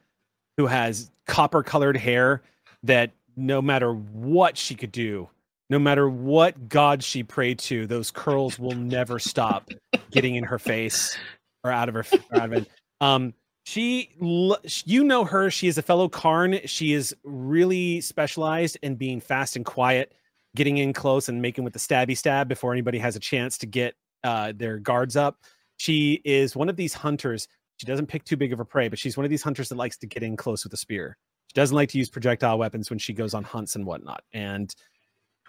who 0.58 0.66
has 0.66 1.12
copper 1.28 1.62
colored 1.62 1.98
hair 1.98 2.42
that 2.82 3.12
no 3.36 3.62
matter 3.62 3.94
what 3.94 4.58
she 4.58 4.74
could 4.74 4.92
do, 4.92 5.30
no 5.70 5.78
matter 5.78 6.10
what 6.10 6.70
god 6.70 7.04
she 7.04 7.22
prayed 7.22 7.60
to, 7.60 7.86
those 7.86 8.10
curls 8.10 8.58
will 8.58 8.76
never 8.76 9.20
stop 9.20 9.70
getting 10.10 10.34
in 10.34 10.44
her 10.44 10.58
face 10.58 11.16
or 11.64 11.72
out 11.72 11.88
of 11.88 11.94
her 11.94 12.06
or 12.32 12.40
out 12.40 12.46
of 12.46 12.54
it. 12.54 12.68
Um, 13.00 13.36
she, 13.66 14.10
you 14.20 15.04
know 15.04 15.24
her. 15.24 15.50
She 15.50 15.68
is 15.68 15.78
a 15.78 15.82
fellow 15.82 16.10
Karn. 16.10 16.60
She 16.66 16.94
is 16.94 17.16
really 17.24 18.02
specialized 18.02 18.78
in 18.82 18.96
being 18.96 19.22
fast 19.22 19.56
and 19.56 19.66
quiet, 19.66 20.14
getting 20.56 20.78
in 20.78 20.94
close 20.94 21.30
and 21.30 21.42
making 21.42 21.64
with 21.64 21.74
the 21.74 21.80
stabby 21.80 22.18
stab 22.18 22.50
before 22.50 22.74
anybody 22.74 22.98
has 23.00 23.16
a 23.16 23.20
chance 23.20 23.58
to 23.60 23.66
get 23.66 23.96
uh, 24.24 24.54
their 24.56 24.80
guards 24.80 25.16
up. 25.16 25.38
She 25.78 26.22
is 26.26 26.56
one 26.56 26.70
of 26.70 26.76
these 26.76 26.94
hunters. 26.94 27.48
She 27.78 27.86
doesn't 27.86 28.08
pick 28.08 28.24
too 28.24 28.38
big 28.38 28.54
of 28.54 28.60
a 28.60 28.66
prey, 28.66 28.88
but 28.88 29.00
she's 29.00 29.18
one 29.18 29.26
of 29.26 29.30
these 29.30 29.44
hunters 29.44 29.70
that 29.70 29.78
likes 29.78 29.98
to 29.98 30.08
get 30.08 30.24
in 30.24 30.36
close 30.38 30.64
with 30.64 30.74
a 30.74 30.78
spear. 30.78 31.18
She 31.48 31.54
doesn't 31.54 31.76
like 31.76 31.90
to 31.90 31.98
use 31.98 32.10
projectile 32.10 32.58
weapons 32.58 32.90
when 32.90 33.00
she 33.00 33.14
goes 33.14 33.34
on 33.34 33.44
hunts 33.44 33.76
and 33.76 33.86
whatnot. 33.86 34.24
And 34.34 34.74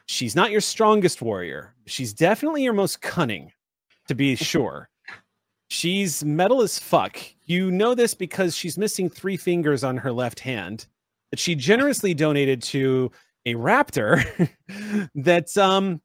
she's 0.07 0.37
not 0.37 0.50
your 0.50 0.61
strongest 0.61 1.20
warrior. 1.20 1.74
She's 1.87 2.12
definitely 2.12 2.62
your 2.62 2.72
most 2.72 3.00
cunning, 3.00 3.53
to 4.09 4.14
be 4.14 4.37
sure. 4.37 4.88
She's 5.74 6.24
metal 6.24 6.62
as 6.62 6.78
fuck. 6.78 7.18
You 7.46 7.68
know 7.68 7.96
this 7.96 8.14
because 8.14 8.56
she's 8.56 8.78
missing 8.78 9.10
three 9.10 9.37
fingers 9.37 9.82
on 9.82 9.96
her 9.96 10.12
left 10.12 10.38
hand 10.38 10.87
that 11.32 11.40
she 11.40 11.56
generously 11.56 12.14
donated 12.14 12.62
to 12.62 13.10
a 13.44 13.54
raptor 13.54 14.22
that 15.16 15.58
um 15.58 16.00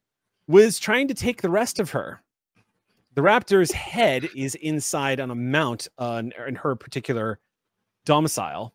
was 0.47 0.79
trying 0.79 1.07
to 1.09 1.13
take 1.13 1.43
the 1.43 1.51
rest 1.51 1.79
of 1.79 1.91
her. 1.91 2.23
The 3.13 3.21
raptor's 3.21 3.71
head 3.71 4.27
is 4.35 4.55
inside 4.55 5.19
on 5.19 5.29
a 5.29 5.35
mount 5.35 5.87
in- 5.99 6.33
in 6.47 6.55
her 6.55 6.75
particular 6.75 7.37
domicile, 8.05 8.73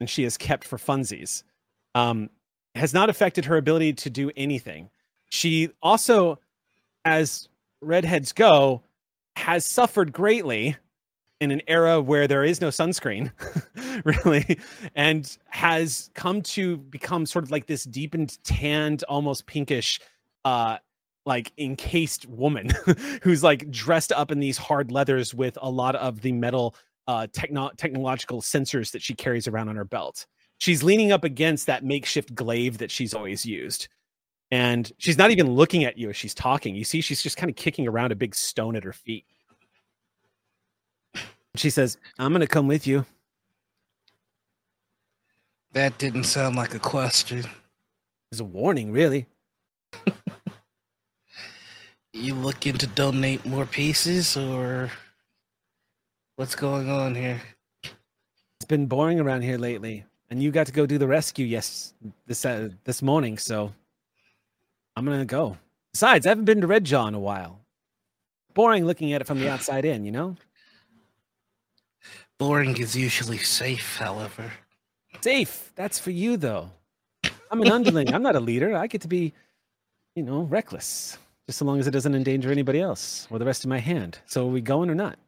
and 0.00 0.10
she 0.10 0.24
is 0.24 0.36
kept 0.36 0.64
for 0.64 0.76
funsies. 0.76 1.44
Um, 1.94 2.30
has 2.74 2.92
not 2.92 3.08
affected 3.08 3.44
her 3.44 3.56
ability 3.58 3.92
to 3.92 4.10
do 4.10 4.32
anything. 4.36 4.90
She 5.30 5.70
also, 5.80 6.40
as 7.04 7.48
redheads 7.80 8.32
go, 8.32 8.82
has 9.36 9.64
suffered 9.64 10.12
greatly 10.12 10.76
in 11.40 11.50
an 11.50 11.60
era 11.66 12.00
where 12.00 12.28
there 12.28 12.44
is 12.44 12.60
no 12.60 12.68
sunscreen, 12.68 13.32
really, 14.24 14.58
and 14.94 15.36
has 15.48 16.10
come 16.14 16.40
to 16.42 16.76
become 16.76 17.26
sort 17.26 17.44
of 17.44 17.50
like 17.50 17.66
this 17.66 17.82
deepened, 17.84 18.38
tanned, 18.44 19.02
almost 19.04 19.46
pinkish, 19.46 19.98
uh, 20.44 20.78
like 21.26 21.52
encased 21.58 22.26
woman 22.28 22.70
who's 23.22 23.42
like 23.42 23.70
dressed 23.70 24.12
up 24.12 24.30
in 24.30 24.38
these 24.38 24.58
hard 24.58 24.92
leathers 24.92 25.34
with 25.34 25.58
a 25.60 25.70
lot 25.70 25.96
of 25.96 26.20
the 26.20 26.32
metal 26.32 26.76
uh, 27.08 27.26
techno- 27.32 27.70
technological 27.76 28.40
sensors 28.40 28.92
that 28.92 29.02
she 29.02 29.14
carries 29.14 29.48
around 29.48 29.68
on 29.68 29.76
her 29.76 29.84
belt. 29.84 30.26
She's 30.58 30.84
leaning 30.84 31.10
up 31.10 31.24
against 31.24 31.66
that 31.66 31.84
makeshift 31.84 32.34
glaive 32.34 32.78
that 32.78 32.90
she's 32.90 33.14
always 33.14 33.44
used. 33.44 33.88
And 34.52 34.92
she's 34.98 35.16
not 35.16 35.30
even 35.30 35.50
looking 35.50 35.84
at 35.84 35.96
you 35.96 36.10
as 36.10 36.16
she's 36.16 36.34
talking. 36.34 36.74
You 36.74 36.84
see, 36.84 37.00
she's 37.00 37.22
just 37.22 37.38
kind 37.38 37.48
of 37.48 37.56
kicking 37.56 37.88
around 37.88 38.12
a 38.12 38.14
big 38.14 38.34
stone 38.34 38.76
at 38.76 38.84
her 38.84 38.92
feet. 38.92 39.24
She 41.56 41.70
says, 41.70 41.96
I'm 42.18 42.32
going 42.32 42.42
to 42.42 42.46
come 42.46 42.68
with 42.68 42.86
you. 42.86 43.06
That 45.72 45.96
didn't 45.96 46.24
sound 46.24 46.54
like 46.54 46.74
a 46.74 46.78
question. 46.78 47.46
It's 48.30 48.40
a 48.40 48.44
warning, 48.44 48.92
really. 48.92 49.26
You 52.14 52.34
looking 52.34 52.76
to 52.76 52.86
donate 52.88 53.46
more 53.46 53.64
pieces, 53.64 54.36
or 54.36 54.90
what's 56.36 56.54
going 56.54 56.90
on 56.90 57.14
here? 57.14 57.40
It's 57.82 58.66
been 58.68 58.84
boring 58.84 59.18
around 59.18 59.40
here 59.40 59.56
lately. 59.56 60.04
And 60.28 60.42
you 60.42 60.50
got 60.50 60.66
to 60.66 60.72
go 60.74 60.84
do 60.84 60.98
the 60.98 61.06
rescue 61.06 61.46
yes 61.46 61.94
this 62.26 62.44
uh, 62.44 62.68
this 62.84 63.00
morning, 63.00 63.38
so 63.38 63.72
I'm 64.96 65.04
gonna 65.04 65.24
go. 65.24 65.58
Besides, 65.92 66.26
I 66.26 66.30
haven't 66.30 66.44
been 66.44 66.60
to 66.60 66.66
Red 66.66 66.84
Jaw 66.84 67.06
in 67.06 67.14
a 67.14 67.20
while. 67.20 67.60
Boring 68.54 68.84
looking 68.84 69.12
at 69.12 69.20
it 69.20 69.26
from 69.26 69.40
the 69.40 69.50
outside 69.52 69.84
in, 69.84 70.04
you 70.04 70.12
know? 70.12 70.36
Boring 72.38 72.76
is 72.78 72.96
usually 72.96 73.38
safe, 73.38 73.96
however. 73.98 74.52
Safe. 75.20 75.72
That's 75.76 75.98
for 75.98 76.10
you 76.10 76.36
though. 76.36 76.70
I'm 77.50 77.60
an 77.62 77.70
underling. 77.70 78.12
I'm 78.12 78.22
not 78.22 78.36
a 78.36 78.40
leader. 78.40 78.76
I 78.76 78.86
get 78.86 79.02
to 79.02 79.08
be, 79.08 79.32
you 80.14 80.22
know, 80.22 80.42
reckless. 80.42 81.18
Just 81.46 81.58
so 81.58 81.64
long 81.64 81.78
as 81.78 81.86
it 81.86 81.90
doesn't 81.90 82.14
endanger 82.14 82.50
anybody 82.50 82.80
else 82.80 83.26
or 83.30 83.38
the 83.38 83.44
rest 83.44 83.64
of 83.64 83.68
my 83.68 83.78
hand. 83.78 84.18
So 84.26 84.46
are 84.48 84.50
we 84.50 84.60
going 84.60 84.88
or 84.90 84.94
not? 84.94 85.18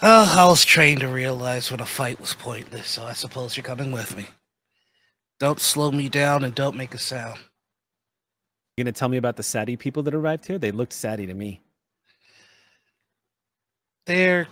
Oh, 0.00 0.34
I 0.36 0.48
was 0.48 0.64
trained 0.64 1.00
to 1.00 1.08
realize 1.08 1.70
when 1.70 1.80
a 1.80 1.86
fight 1.86 2.20
was 2.20 2.34
pointless, 2.34 2.88
so 2.88 3.04
I 3.04 3.12
suppose 3.12 3.56
you're 3.56 3.62
coming 3.62 3.92
with 3.92 4.16
me. 4.16 4.26
Don't 5.42 5.58
slow 5.58 5.90
me 5.90 6.08
down 6.08 6.44
and 6.44 6.54
don't 6.54 6.76
make 6.76 6.94
a 6.94 6.98
sound. 6.98 7.36
You 8.76 8.84
gonna 8.84 8.92
tell 8.92 9.08
me 9.08 9.16
about 9.16 9.34
the 9.34 9.42
Sati 9.42 9.76
people 9.76 10.04
that 10.04 10.14
arrived 10.14 10.46
here? 10.46 10.56
They 10.56 10.70
looked 10.70 10.92
Sati 10.92 11.26
to 11.26 11.34
me. 11.34 11.60
They're 14.06 14.46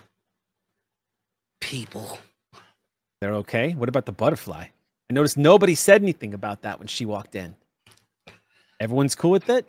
people. 1.61 2.19
They're 3.21 3.35
okay. 3.35 3.71
What 3.71 3.87
about 3.87 4.05
the 4.05 4.11
butterfly? 4.11 4.65
I 4.65 5.13
noticed 5.13 5.37
nobody 5.37 5.75
said 5.75 6.01
anything 6.01 6.33
about 6.33 6.63
that 6.63 6.77
when 6.77 6.89
she 6.89 7.05
walked 7.05 7.35
in. 7.35 7.55
Everyone's 8.81 9.15
cool 9.15 9.31
with 9.31 9.49
it? 9.49 9.65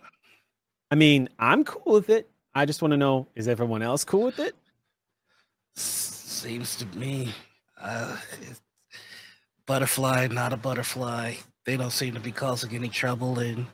I 0.90 0.96
mean, 0.96 1.28
I'm 1.38 1.62
cool 1.62 1.92
with 1.92 2.10
it. 2.10 2.28
I 2.52 2.66
just 2.66 2.82
want 2.82 2.90
to 2.90 2.98
know 2.98 3.28
is 3.36 3.46
everyone 3.46 3.82
else 3.82 4.02
cool 4.02 4.24
with 4.24 4.40
it? 4.40 4.56
Seems 5.76 6.74
to 6.78 6.86
me, 6.98 7.32
uh, 7.80 8.16
butterfly, 9.66 10.28
not 10.28 10.52
a 10.52 10.56
butterfly. 10.56 11.34
They 11.64 11.76
don't 11.76 11.90
seem 11.92 12.14
to 12.14 12.20
be 12.20 12.32
causing 12.32 12.74
any 12.74 12.88
trouble, 12.88 13.38
and 13.38 13.66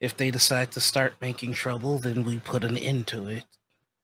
if 0.00 0.16
they 0.16 0.30
decide 0.30 0.70
to 0.72 0.80
start 0.80 1.14
making 1.20 1.52
trouble, 1.54 1.98
then 1.98 2.24
we 2.24 2.38
put 2.38 2.64
an 2.64 2.76
end 2.78 3.06
to 3.08 3.28
it. 3.28 3.44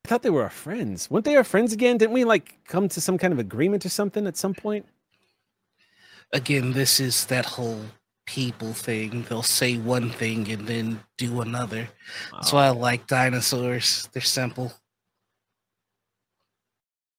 I 0.04 0.08
thought 0.08 0.22
they 0.22 0.30
were 0.30 0.42
our 0.42 0.50
friends. 0.50 1.10
Weren't 1.10 1.24
they 1.24 1.36
our 1.36 1.44
friends 1.44 1.72
again? 1.72 1.96
Didn't 1.96 2.12
we 2.12 2.24
like 2.24 2.58
come 2.66 2.88
to 2.88 3.00
some 3.00 3.18
kind 3.18 3.32
of 3.32 3.38
agreement 3.38 3.86
or 3.86 3.88
something 3.88 4.26
at 4.26 4.36
some 4.36 4.52
point? 4.54 4.86
Again, 6.32 6.72
this 6.72 6.98
is 6.98 7.26
that 7.26 7.44
whole 7.46 7.80
people 8.26 8.72
thing. 8.72 9.22
They'll 9.28 9.42
say 9.42 9.76
one 9.78 10.10
thing 10.10 10.50
and 10.50 10.66
then 10.66 11.00
do 11.18 11.40
another. 11.40 11.88
That's 12.32 12.52
Oh. 12.52 12.56
why 12.56 12.66
I 12.66 12.70
like 12.70 13.06
dinosaurs. 13.06 14.08
They're 14.12 14.22
simple. 14.22 14.72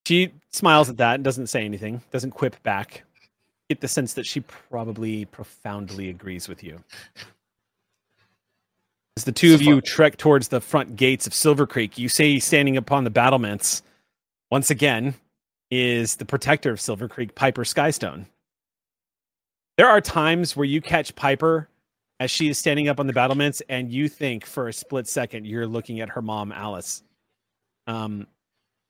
She 0.07 0.33
smiles 0.51 0.89
at 0.89 0.97
that 0.97 1.15
and 1.15 1.23
doesn't 1.23 1.47
say 1.47 1.63
anything, 1.63 2.01
doesn't 2.11 2.31
quip 2.31 2.61
back. 2.63 3.03
Get 3.73 3.81
the 3.81 3.87
sense 3.87 4.13
that 4.13 4.27
she 4.27 4.41
probably 4.41 5.25
profoundly 5.25 6.09
agrees 6.09 6.47
with 6.47 6.63
you. 6.63 6.83
As 9.17 9.23
the 9.23 9.31
two 9.31 9.55
of 9.55 9.63
you 9.63 9.81
trek 9.81 10.17
towards 10.17 10.49
the 10.49 10.61
front 10.61 10.95
gates 10.95 11.25
of 11.25 11.33
Silver 11.33 11.65
Creek, 11.65 11.97
you 11.97 12.07
see 12.07 12.39
standing 12.39 12.77
upon 12.77 13.03
the 13.03 13.09
battlements, 13.09 13.81
once 14.51 14.69
again, 14.69 15.15
is 15.71 16.17
the 16.17 16.25
protector 16.25 16.69
of 16.69 16.79
Silver 16.79 17.07
Creek, 17.07 17.33
Piper 17.33 17.63
Skystone. 17.63 18.27
There 19.77 19.89
are 19.89 19.99
times 19.99 20.55
where 20.55 20.65
you 20.65 20.79
catch 20.79 21.15
Piper 21.15 21.67
as 22.19 22.29
she 22.29 22.49
is 22.49 22.59
standing 22.59 22.89
up 22.89 22.99
on 22.99 23.07
the 23.07 23.13
battlements, 23.13 23.63
and 23.69 23.91
you 23.91 24.07
think 24.07 24.45
for 24.45 24.67
a 24.67 24.73
split 24.73 25.07
second 25.07 25.47
you're 25.47 25.65
looking 25.65 25.99
at 25.99 26.09
her 26.09 26.21
mom, 26.21 26.51
Alice. 26.51 27.01
Um, 27.87 28.27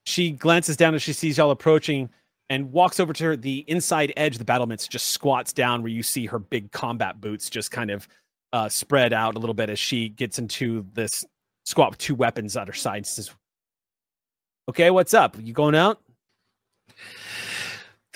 she 0.06 0.32
glances 0.32 0.76
down 0.76 0.94
as 0.94 1.02
she 1.02 1.14
sees 1.14 1.38
y'all 1.38 1.52
approaching 1.52 2.10
and 2.50 2.72
walks 2.72 3.00
over 3.00 3.14
to 3.14 3.24
her, 3.24 3.36
the 3.36 3.66
inside 3.68 4.14
edge 4.18 4.34
of 4.34 4.40
the 4.40 4.46
battlements, 4.46 4.88
just 4.88 5.08
squats 5.08 5.54
down 5.54 5.82
where 5.82 5.92
you 5.92 6.04
see 6.04 6.26
her 6.26 6.40
big 6.40 6.72
combat 6.72 7.20
boots 7.22 7.50
just 7.50 7.72
kind 7.72 7.90
of 7.90 8.08
uh, 8.52 8.70
spread 8.70 9.14
out 9.14 9.36
a 9.36 9.40
little 9.40 9.54
bit 9.54 9.70
as 9.70 9.80
she 9.80 10.10
gets 10.10 10.40
into 10.40 10.86
this 10.94 11.26
squat 11.66 11.92
with 11.92 12.00
two 12.00 12.16
weapons 12.16 12.56
at 12.56 12.68
her 12.68 12.74
side. 12.74 13.06
Says, 13.06 13.32
"Okay, 14.70 14.92
what's 14.92 15.14
up? 15.14 15.36
You 15.40 15.54
going 15.54 15.76
out?" 15.76 16.02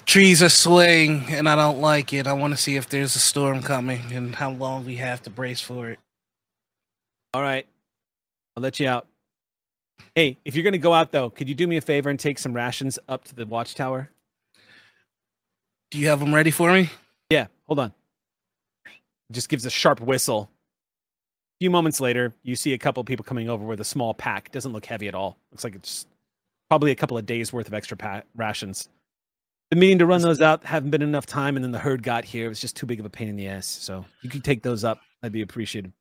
Trees 0.05 0.41
are 0.41 0.49
swaying, 0.49 1.25
and 1.29 1.49
I 1.49 1.55
don't 1.55 1.81
like 1.81 2.13
it. 2.13 2.27
I 2.27 2.33
want 2.33 2.53
to 2.53 2.57
see 2.57 2.77
if 2.77 2.87
there's 2.87 3.15
a 3.15 3.19
storm 3.19 3.61
coming 3.61 4.01
and 4.13 4.33
how 4.35 4.51
long 4.51 4.85
we 4.85 4.95
have 4.97 5.21
to 5.23 5.29
brace 5.29 5.59
for 5.59 5.89
it. 5.89 5.99
All 7.33 7.41
right, 7.41 7.67
I'll 8.55 8.63
let 8.63 8.79
you 8.79 8.87
out. 8.87 9.07
Hey, 10.15 10.37
if 10.45 10.55
you're 10.55 10.63
going 10.63 10.73
to 10.73 10.77
go 10.77 10.93
out 10.93 11.11
though, 11.11 11.29
could 11.29 11.49
you 11.49 11.55
do 11.55 11.67
me 11.67 11.77
a 11.77 11.81
favor 11.81 12.09
and 12.09 12.19
take 12.19 12.39
some 12.39 12.53
rations 12.53 12.97
up 13.09 13.25
to 13.25 13.35
the 13.35 13.45
watchtower? 13.45 14.09
Do 15.91 15.99
you 15.99 16.09
have 16.09 16.19
them 16.19 16.33
ready 16.33 16.51
for 16.51 16.71
me? 16.71 16.89
Yeah, 17.29 17.47
hold 17.65 17.79
on. 17.79 17.93
Just 19.31 19.49
gives 19.49 19.65
a 19.65 19.69
sharp 19.69 19.99
whistle. 19.99 20.49
A 20.51 21.57
few 21.59 21.69
moments 21.69 21.99
later, 21.99 22.33
you 22.43 22.55
see 22.55 22.73
a 22.73 22.77
couple 22.77 23.03
people 23.03 23.25
coming 23.25 23.49
over 23.49 23.65
with 23.65 23.79
a 23.79 23.85
small 23.85 24.13
pack. 24.13 24.51
Doesn't 24.51 24.73
look 24.73 24.85
heavy 24.85 25.07
at 25.07 25.15
all. 25.15 25.37
Looks 25.51 25.63
like 25.63 25.75
it's 25.75 26.05
probably 26.69 26.91
a 26.91 26.95
couple 26.95 27.17
of 27.17 27.25
days 27.25 27.51
worth 27.51 27.67
of 27.67 27.73
extra 27.73 27.97
pa- 27.97 28.21
rations. 28.35 28.89
The 29.71 29.75
meeting 29.75 29.99
to 29.99 30.05
run 30.05 30.21
those 30.21 30.39
out. 30.39 30.63
Haven't 30.65 30.91
been 30.91 31.01
enough 31.01 31.25
time, 31.25 31.55
and 31.57 31.63
then 31.63 31.71
the 31.71 31.79
herd 31.79 32.03
got 32.03 32.23
here. 32.23 32.45
It 32.45 32.49
was 32.49 32.61
just 32.61 32.75
too 32.77 32.85
big 32.85 32.99
of 32.99 33.05
a 33.05 33.09
pain 33.09 33.27
in 33.27 33.35
the 33.35 33.47
ass. 33.47 33.65
So 33.65 34.05
you 34.21 34.29
can 34.29 34.41
take 34.41 34.63
those 34.63 34.83
up. 34.83 34.99
I'd 35.23 35.31
be 35.31 35.41
appreciated. 35.41 35.91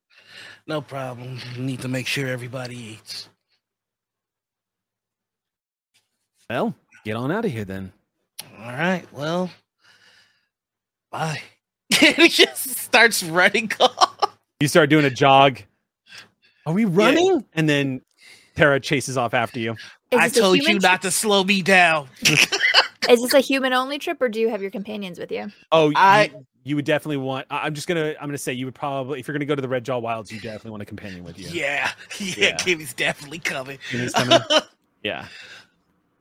No 0.66 0.80
problem. 0.80 1.38
Need 1.58 1.80
to 1.80 1.88
make 1.88 2.06
sure 2.06 2.28
everybody 2.28 2.76
eats. 2.76 3.28
Well, 6.48 6.74
get 7.04 7.16
on 7.16 7.32
out 7.32 7.44
of 7.44 7.50
here 7.50 7.64
then. 7.64 7.92
All 8.60 8.70
right. 8.72 9.04
Well, 9.12 9.50
bye. 11.18 11.42
he 12.16 12.28
just 12.28 12.76
starts 12.78 13.22
running 13.22 13.70
off. 13.80 14.36
You 14.60 14.68
start 14.68 14.90
doing 14.90 15.04
a 15.04 15.10
jog. 15.10 15.60
Are 16.64 16.72
we 16.72 16.84
running? 16.84 17.44
And 17.54 17.68
then 17.68 18.00
Tara 18.56 18.80
chases 18.80 19.16
off 19.16 19.34
after 19.34 19.60
you. 19.60 19.72
Is 20.10 20.18
I 20.20 20.28
told 20.28 20.56
you 20.58 20.64
human 20.64 20.82
not 20.82 21.02
to 21.02 21.10
slow 21.10 21.44
me 21.44 21.62
down. 21.62 22.08
trip- 22.24 22.60
Is 23.08 23.20
this 23.22 23.34
a 23.34 23.40
human 23.40 23.72
only 23.72 23.98
trip, 23.98 24.20
or 24.20 24.28
do 24.28 24.40
you 24.40 24.48
have 24.48 24.60
your 24.62 24.70
companions 24.72 25.18
with 25.18 25.30
you? 25.30 25.52
Oh, 25.70 25.92
I- 25.94 26.30
you, 26.34 26.46
you 26.64 26.76
would 26.76 26.84
definitely 26.84 27.18
want. 27.18 27.46
I- 27.50 27.58
I'm 27.66 27.74
just 27.74 27.86
gonna. 27.86 28.14
I'm 28.20 28.26
gonna 28.28 28.38
say 28.38 28.52
you 28.52 28.64
would 28.66 28.74
probably, 28.74 29.20
if 29.20 29.28
you're 29.28 29.32
gonna 29.34 29.44
go 29.44 29.54
to 29.54 29.62
the 29.62 29.68
Red 29.68 29.84
Jaw 29.84 29.98
Wilds, 29.98 30.32
you 30.32 30.40
definitely 30.40 30.72
want 30.72 30.82
a 30.82 30.86
companion 30.86 31.22
with 31.22 31.38
you. 31.38 31.46
Yeah. 31.48 31.90
Yeah. 32.18 32.34
Yeah. 32.36 32.56
Kimmy's 32.56 32.94
definitely 32.94 33.38
coming. 33.38 33.78
Kimmy's 33.90 34.12
coming? 34.12 34.40
Yeah. 35.04 35.26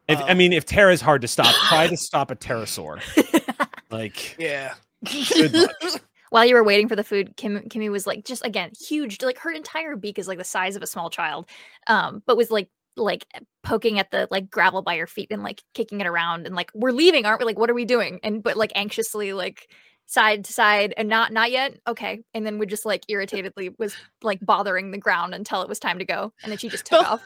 If, 0.07 0.19
I 0.19 0.29
Um, 0.31 0.37
mean, 0.37 0.53
if 0.53 0.65
Tara's 0.65 1.01
hard 1.01 1.21
to 1.21 1.27
stop, 1.27 1.55
try 1.69 1.87
to 1.87 1.97
stop 1.97 2.29
a 2.29 2.35
pterosaur. 2.35 3.01
Like, 3.89 4.35
yeah. 4.37 4.75
While 6.31 6.45
you 6.45 6.55
were 6.55 6.63
waiting 6.63 6.89
for 6.89 6.95
the 6.95 7.03
food, 7.03 7.37
Kim 7.37 7.59
Kimmy 7.69 7.89
was 7.89 8.07
like 8.07 8.25
just 8.25 8.45
again 8.45 8.71
huge. 8.79 9.21
Like 9.21 9.39
her 9.39 9.51
entire 9.51 9.95
beak 9.95 10.19
is 10.19 10.27
like 10.27 10.37
the 10.37 10.43
size 10.43 10.75
of 10.75 10.83
a 10.83 10.87
small 10.87 11.09
child, 11.09 11.47
um, 11.87 12.23
but 12.25 12.35
was 12.35 12.51
like 12.51 12.69
like 12.97 13.25
poking 13.63 13.99
at 13.99 14.11
the 14.11 14.27
like 14.31 14.49
gravel 14.49 14.81
by 14.81 14.97
her 14.97 15.07
feet 15.07 15.27
and 15.29 15.43
like 15.43 15.61
kicking 15.73 16.01
it 16.01 16.07
around 16.07 16.45
and 16.45 16.55
like 16.55 16.71
we're 16.73 16.91
leaving, 16.91 17.25
aren't 17.25 17.39
we? 17.39 17.45
Like 17.45 17.59
what 17.59 17.69
are 17.69 17.75
we 17.75 17.85
doing? 17.85 18.19
And 18.23 18.41
but 18.41 18.57
like 18.57 18.71
anxiously 18.75 19.33
like 19.33 19.69
side 20.07 20.45
to 20.45 20.53
side 20.53 20.93
and 20.97 21.09
not 21.09 21.33
not 21.33 21.51
yet 21.51 21.79
okay 21.87 22.21
and 22.33 22.45
then 22.45 22.59
we 22.59 22.65
just 22.67 22.85
like 22.85 23.03
irritatedly 23.09 23.73
was 23.79 23.95
like 24.21 24.39
bothering 24.39 24.91
the 24.91 24.99
ground 24.99 25.33
until 25.33 25.63
it 25.63 25.67
was 25.67 25.79
time 25.79 25.97
to 25.97 26.05
go 26.05 26.31
and 26.43 26.51
then 26.51 26.59
she 26.59 26.69
just 26.69 26.85
took 26.85 27.03
off 27.11 27.23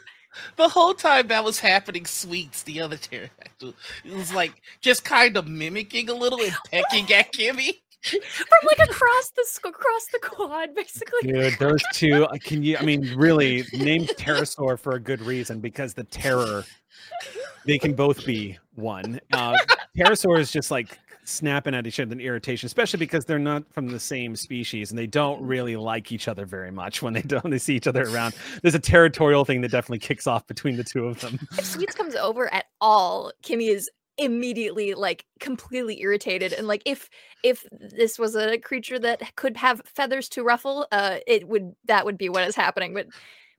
The 0.56 0.68
whole 0.68 0.94
time 0.94 1.28
that 1.28 1.44
was 1.44 1.58
happening, 1.58 2.06
Sweets, 2.06 2.62
the 2.62 2.80
other 2.80 2.96
pterodactyl, 2.96 3.74
it 4.04 4.14
was 4.14 4.32
like 4.32 4.62
just 4.80 5.04
kind 5.04 5.36
of 5.36 5.48
mimicking 5.48 6.08
a 6.08 6.14
little 6.14 6.40
and 6.40 6.54
pecking 6.70 7.12
at 7.12 7.32
Kimmy. 7.32 7.80
from 8.02 8.58
like 8.64 8.78
across 8.88 9.30
the 9.30 9.44
across 9.68 10.06
the 10.10 10.18
quad 10.22 10.74
basically 10.74 11.20
dude, 11.32 11.58
those 11.58 11.82
two. 11.92 12.24
uh, 12.24 12.36
Can 12.42 12.62
you? 12.62 12.78
I 12.78 12.82
mean, 12.82 13.14
really, 13.14 13.64
named 13.74 14.08
pterosaur 14.16 14.78
for 14.78 14.92
a 14.92 15.00
good 15.00 15.20
reason 15.20 15.60
because 15.60 15.92
the 15.94 16.04
terror. 16.04 16.64
They 17.66 17.78
can 17.78 17.92
both 17.92 18.24
be 18.24 18.58
one. 18.74 19.20
Uh, 19.34 19.54
pterosaur 19.96 20.38
is 20.38 20.50
just 20.50 20.70
like 20.70 20.98
snapping 21.30 21.74
at 21.74 21.86
each 21.86 22.00
other 22.00 22.12
in 22.12 22.20
irritation, 22.20 22.66
especially 22.66 22.98
because 22.98 23.24
they're 23.24 23.38
not 23.38 23.64
from 23.72 23.88
the 23.88 24.00
same 24.00 24.36
species 24.36 24.90
and 24.90 24.98
they 24.98 25.06
don't 25.06 25.40
really 25.42 25.76
like 25.76 26.12
each 26.12 26.28
other 26.28 26.44
very 26.44 26.70
much 26.70 27.02
when 27.02 27.12
they 27.12 27.22
don't 27.26 27.50
they 27.50 27.58
see 27.58 27.76
each 27.76 27.86
other 27.86 28.02
around. 28.02 28.34
There's 28.62 28.74
a 28.74 28.80
territorial 28.80 29.44
thing 29.44 29.60
that 29.62 29.70
definitely 29.70 30.00
kicks 30.00 30.26
off 30.26 30.46
between 30.46 30.76
the 30.76 30.84
two 30.84 31.06
of 31.06 31.20
them. 31.20 31.38
if 31.58 31.64
Sweets 31.64 31.94
comes 31.94 32.14
over 32.14 32.52
at 32.52 32.66
all, 32.80 33.32
Kimmy 33.42 33.68
is 33.68 33.90
immediately 34.18 34.92
like 34.92 35.24
completely 35.38 36.00
irritated 36.02 36.52
and 36.52 36.66
like 36.66 36.82
if 36.84 37.08
if 37.42 37.66
this 37.72 38.18
was 38.18 38.36
a 38.36 38.58
creature 38.58 38.98
that 38.98 39.34
could 39.34 39.56
have 39.56 39.80
feathers 39.86 40.28
to 40.28 40.42
ruffle 40.42 40.86
uh 40.92 41.16
it 41.26 41.48
would 41.48 41.74
that 41.86 42.04
would 42.04 42.18
be 42.18 42.28
what 42.28 42.46
is 42.46 42.54
happening 42.54 42.92
but 42.92 43.06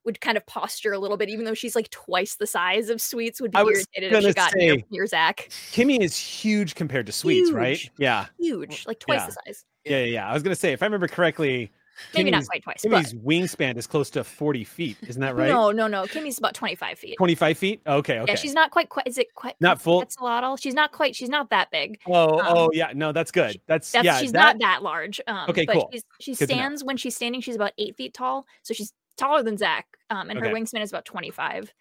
would 0.04 0.20
kind 0.20 0.36
of 0.36 0.44
posture 0.46 0.92
a 0.92 0.98
little 0.98 1.16
bit 1.16 1.28
even 1.28 1.44
though 1.44 1.54
she's 1.54 1.74
like 1.76 1.88
twice 1.90 2.36
the 2.36 2.46
size 2.46 2.88
of 2.90 3.00
sweets 3.00 3.40
would 3.40 3.50
be 3.50 3.58
irritated 3.58 4.12
if 4.12 4.22
she 4.24 4.32
got 4.32 4.52
near, 4.56 4.74
say- 4.74 4.84
near 4.90 5.06
zach 5.06 5.48
Kimmy 5.72 6.00
is 6.00 6.16
huge 6.16 6.74
compared 6.74 7.06
to 7.06 7.12
Sweets, 7.12 7.50
right? 7.50 7.88
Yeah. 7.98 8.26
huge 8.38 8.84
like 8.86 8.98
twice 8.98 9.20
yeah. 9.20 9.26
the 9.26 9.32
size 9.32 9.64
Yeah, 9.84 9.98
yeah, 9.98 10.04
yeah. 10.04 10.28
I 10.30 10.34
was 10.34 10.42
gonna 10.42 10.56
say, 10.56 10.72
if 10.72 10.82
I 10.82 10.86
remember 10.86 11.08
correctly, 11.08 11.70
maybe 12.14 12.30
not 12.30 12.46
quite 12.46 12.62
twice 12.62 12.82
Kimmy's 12.82 13.12
but 13.12 13.24
wingspan 13.24 13.76
is 13.76 13.86
close 13.86 14.10
to 14.10 14.24
40 14.24 14.64
feet. 14.64 14.96
Isn't 15.06 15.20
that 15.20 15.36
right? 15.36 15.48
no 15.48 15.70
no 15.70 15.86
no 15.86 16.04
kimmy's 16.04 16.38
about 16.38 16.54
25 16.54 16.98
feet 16.98 17.16
25 17.18 17.58
feet? 17.58 17.80
Okay, 17.86 18.18
okay. 18.20 18.32
yeah 18.32 18.36
she's 18.36 18.54
not 18.54 18.70
quite 18.70 18.88
quite 18.88 19.06
is 19.06 19.18
it 19.18 19.32
quite 19.34 19.54
Not 19.60 19.80
full- 19.80 20.00
quetzalcoatl? 20.00 20.56
she's 20.56 20.74
not 20.74 20.90
quite 20.92 21.14
she's 21.14 21.28
not 21.28 21.50
that 21.50 21.70
big 21.70 21.98
Oh, 22.06 22.38
um, 22.40 22.46
oh, 22.48 22.70
yeah. 22.72 22.92
No, 22.94 23.12
that's 23.12 23.30
good. 23.30 23.60
That's, 23.66 23.92
That's 23.92 24.04
yeah. 24.04 24.18
she's 24.18 24.32
that, 24.32 24.58
not 24.58 24.60
that 24.60 24.82
large. 24.82 25.20
Um, 25.26 25.50
Okay, 25.50 25.64
but 25.66 25.74
cool. 25.74 25.90
She's, 25.92 26.04
she 26.20 26.34
Good 26.34 26.48
to 26.48 26.54
know. 26.54 26.60
stands 26.60 26.84
when 26.84 26.96
she's 26.96 27.14
standing. 27.14 27.40
She's 27.40 27.56
about 27.56 27.72
eight 27.78 27.96
feet 27.96 28.14
tall, 28.14 28.46
so 28.62 28.74
she's 28.74 28.92
taller 29.16 29.42
than 29.42 29.56
Zach. 29.58 29.86
Um, 30.10 30.30
and 30.30 30.38
her 30.38 30.46
Okay. 30.46 30.54
wingspan 30.54 30.82
is 30.82 30.90
about 30.90 31.04
twenty 31.04 31.30
five. 31.30 31.72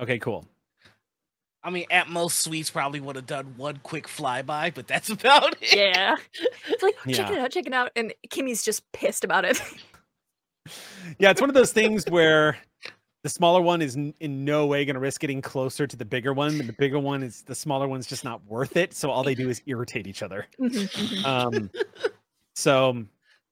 Okay, 0.00 0.18
cool. 0.18 0.46
I 1.62 1.70
mean, 1.70 1.86
at 1.90 2.08
most, 2.10 2.40
Sweets 2.40 2.68
probably 2.70 3.00
would 3.00 3.16
have 3.16 3.26
done 3.26 3.54
one 3.56 3.80
quick 3.82 4.06
flyby, 4.06 4.74
but 4.74 4.86
that's 4.86 5.08
about 5.10 5.56
it. 5.62 5.74
Yeah, 5.74 6.16
it's 6.68 6.82
like 6.82 6.94
check 7.08 7.30
Yeah. 7.30 7.32
it 7.32 7.38
out, 7.38 7.50
check 7.52 7.66
it 7.66 7.72
out, 7.72 7.90
and 7.96 8.12
Kimmy's 8.30 8.62
just 8.62 8.90
pissed 8.92 9.24
about 9.24 9.44
it. 9.44 9.60
Yeah, 11.18 11.30
it's 11.30 11.42
one 11.42 11.50
of 11.50 11.54
those 11.54 11.72
things 11.72 12.06
where 12.08 12.56
the 13.22 13.28
smaller 13.28 13.60
one 13.60 13.82
is 13.82 13.96
n- 13.96 14.14
in 14.18 14.46
no 14.46 14.64
way 14.66 14.86
going 14.86 14.94
to 14.94 15.00
risk 15.00 15.20
getting 15.20 15.42
closer 15.42 15.86
to 15.86 15.94
the 15.94 16.06
bigger 16.06 16.32
one, 16.32 16.56
but 16.56 16.66
the 16.66 16.72
bigger 16.72 16.98
one 16.98 17.22
is 17.22 17.42
the 17.42 17.54
smaller 17.54 17.86
one's 17.86 18.06
just 18.06 18.24
not 18.24 18.42
worth 18.46 18.78
it. 18.78 18.94
So 18.94 19.10
all 19.10 19.22
they 19.22 19.34
do 19.34 19.50
is 19.50 19.60
irritate 19.66 20.06
each 20.06 20.22
other. 20.22 20.46
Mhm, 20.58 20.88
mhm. 20.90 21.24
Um, 21.26 21.70
so, 22.56 23.04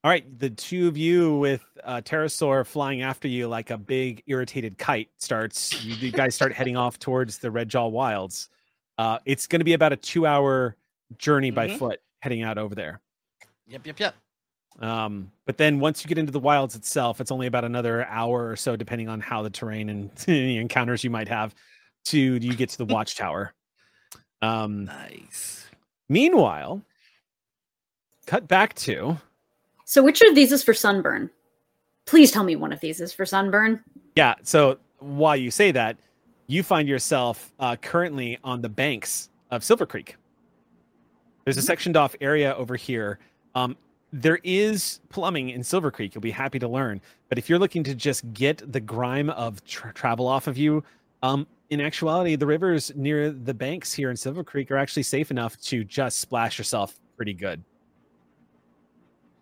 all 0.04 0.10
right, 0.10 0.38
the 0.38 0.50
two 0.50 0.88
of 0.88 0.96
you 0.96 1.36
with 1.38 1.64
uh, 1.84 2.00
pterosaur 2.02 2.66
flying 2.66 3.02
after 3.02 3.28
you 3.28 3.46
like 3.48 3.70
a 3.70 3.78
big 3.78 4.22
irritated 4.26 4.76
kite 4.78 5.10
starts. 5.18 5.84
You, 5.84 5.94
you 5.94 6.10
guys 6.12 6.34
start 6.34 6.52
heading 6.52 6.76
off 6.76 6.98
towards 6.98 7.38
the 7.38 7.50
Red 7.50 7.68
Jaw 7.68 7.86
Wilds. 7.86 8.48
Uh, 8.98 9.18
it's 9.24 9.46
going 9.46 9.60
to 9.60 9.64
be 9.64 9.74
about 9.74 9.92
a 9.92 9.96
two-hour 9.96 10.76
journey 11.18 11.50
by 11.50 11.68
Mhm. 11.68 11.78
foot 11.78 12.00
heading 12.20 12.42
out 12.42 12.58
over 12.58 12.74
there. 12.74 13.00
Yep, 13.68 13.86
yep, 13.86 14.00
yep. 14.00 14.14
Um, 14.80 15.30
but 15.46 15.56
then 15.58 15.78
once 15.80 16.02
you 16.02 16.08
get 16.08 16.18
into 16.18 16.32
the 16.32 16.40
wilds 16.40 16.74
itself, 16.74 17.20
it's 17.20 17.30
only 17.30 17.46
about 17.46 17.64
another 17.64 18.04
hour 18.06 18.48
or 18.50 18.56
so, 18.56 18.74
depending 18.74 19.08
on 19.08 19.20
how 19.20 19.42
the 19.42 19.50
terrain 19.50 19.88
and 19.88 20.10
any 20.28 20.56
encounters 20.58 21.04
you 21.04 21.10
might 21.10 21.28
have, 21.28 21.54
to 22.06 22.18
you 22.18 22.54
get 22.56 22.70
to 22.70 22.78
the 22.78 22.86
watchtower. 22.86 23.52
Um, 24.40 24.86
Nice. 24.86 25.66
meanwhile, 26.08 26.82
cut 28.26 28.48
back 28.48 28.74
to 28.74 29.18
So 29.92 30.02
which 30.02 30.22
of 30.22 30.34
these 30.34 30.52
is 30.52 30.62
for 30.62 30.72
sunburn? 30.72 31.28
Please 32.06 32.30
tell 32.30 32.44
me 32.44 32.56
one 32.56 32.72
of 32.72 32.80
these 32.80 32.98
is 32.98 33.12
for 33.12 33.26
sunburn. 33.26 33.84
yeah. 34.16 34.36
So 34.42 34.78
while 35.00 35.36
you 35.36 35.50
say 35.50 35.70
that, 35.70 35.98
you 36.46 36.62
find 36.62 36.88
yourself 36.88 37.52
uh, 37.58 37.76
currently 37.76 38.38
on 38.42 38.62
the 38.62 38.70
banks 38.70 39.28
of 39.50 39.62
Silver 39.62 39.84
Creek. 39.84 40.16
There's 41.44 41.58
a 41.58 41.62
sectioned 41.62 41.98
off 41.98 42.16
area 42.22 42.54
over 42.54 42.74
here. 42.74 43.18
Um, 43.54 43.76
there 44.14 44.38
is 44.42 45.00
plumbing 45.10 45.50
in 45.50 45.62
Silver 45.62 45.90
Creek. 45.90 46.14
You'll 46.14 46.22
be 46.22 46.30
happy 46.30 46.58
to 46.58 46.68
learn. 46.68 47.02
But 47.28 47.36
if 47.36 47.50
you're 47.50 47.58
looking 47.58 47.84
to 47.84 47.94
just 47.94 48.32
get 48.32 48.72
the 48.72 48.80
grime 48.80 49.28
of 49.28 49.62
tra- 49.66 49.92
travel 49.92 50.26
off 50.26 50.46
of 50.46 50.56
you, 50.56 50.82
um, 51.22 51.46
in 51.68 51.82
actuality, 51.82 52.34
the 52.36 52.46
rivers 52.46 52.92
near 52.96 53.30
the 53.30 53.52
banks 53.52 53.92
here 53.92 54.08
in 54.08 54.16
Silver 54.16 54.42
Creek 54.42 54.70
are 54.70 54.78
actually 54.78 55.02
safe 55.02 55.30
enough 55.30 55.60
to 55.64 55.84
just 55.84 56.18
splash 56.18 56.56
yourself 56.56 56.98
pretty 57.14 57.34
good. 57.34 57.62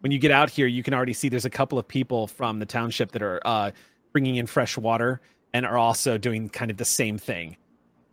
When 0.00 0.12
you 0.12 0.18
get 0.18 0.30
out 0.30 0.50
here, 0.50 0.66
you 0.66 0.82
can 0.82 0.94
already 0.94 1.12
see 1.12 1.28
there's 1.28 1.44
a 1.44 1.50
couple 1.50 1.78
of 1.78 1.86
people 1.86 2.26
from 2.26 2.58
the 2.58 2.66
township 2.66 3.12
that 3.12 3.22
are 3.22 3.40
uh, 3.44 3.70
bringing 4.12 4.36
in 4.36 4.46
fresh 4.46 4.76
water 4.78 5.20
and 5.52 5.66
are 5.66 5.76
also 5.78 6.16
doing 6.16 6.48
kind 6.48 6.70
of 6.70 6.76
the 6.76 6.84
same 6.84 7.18
thing. 7.18 7.56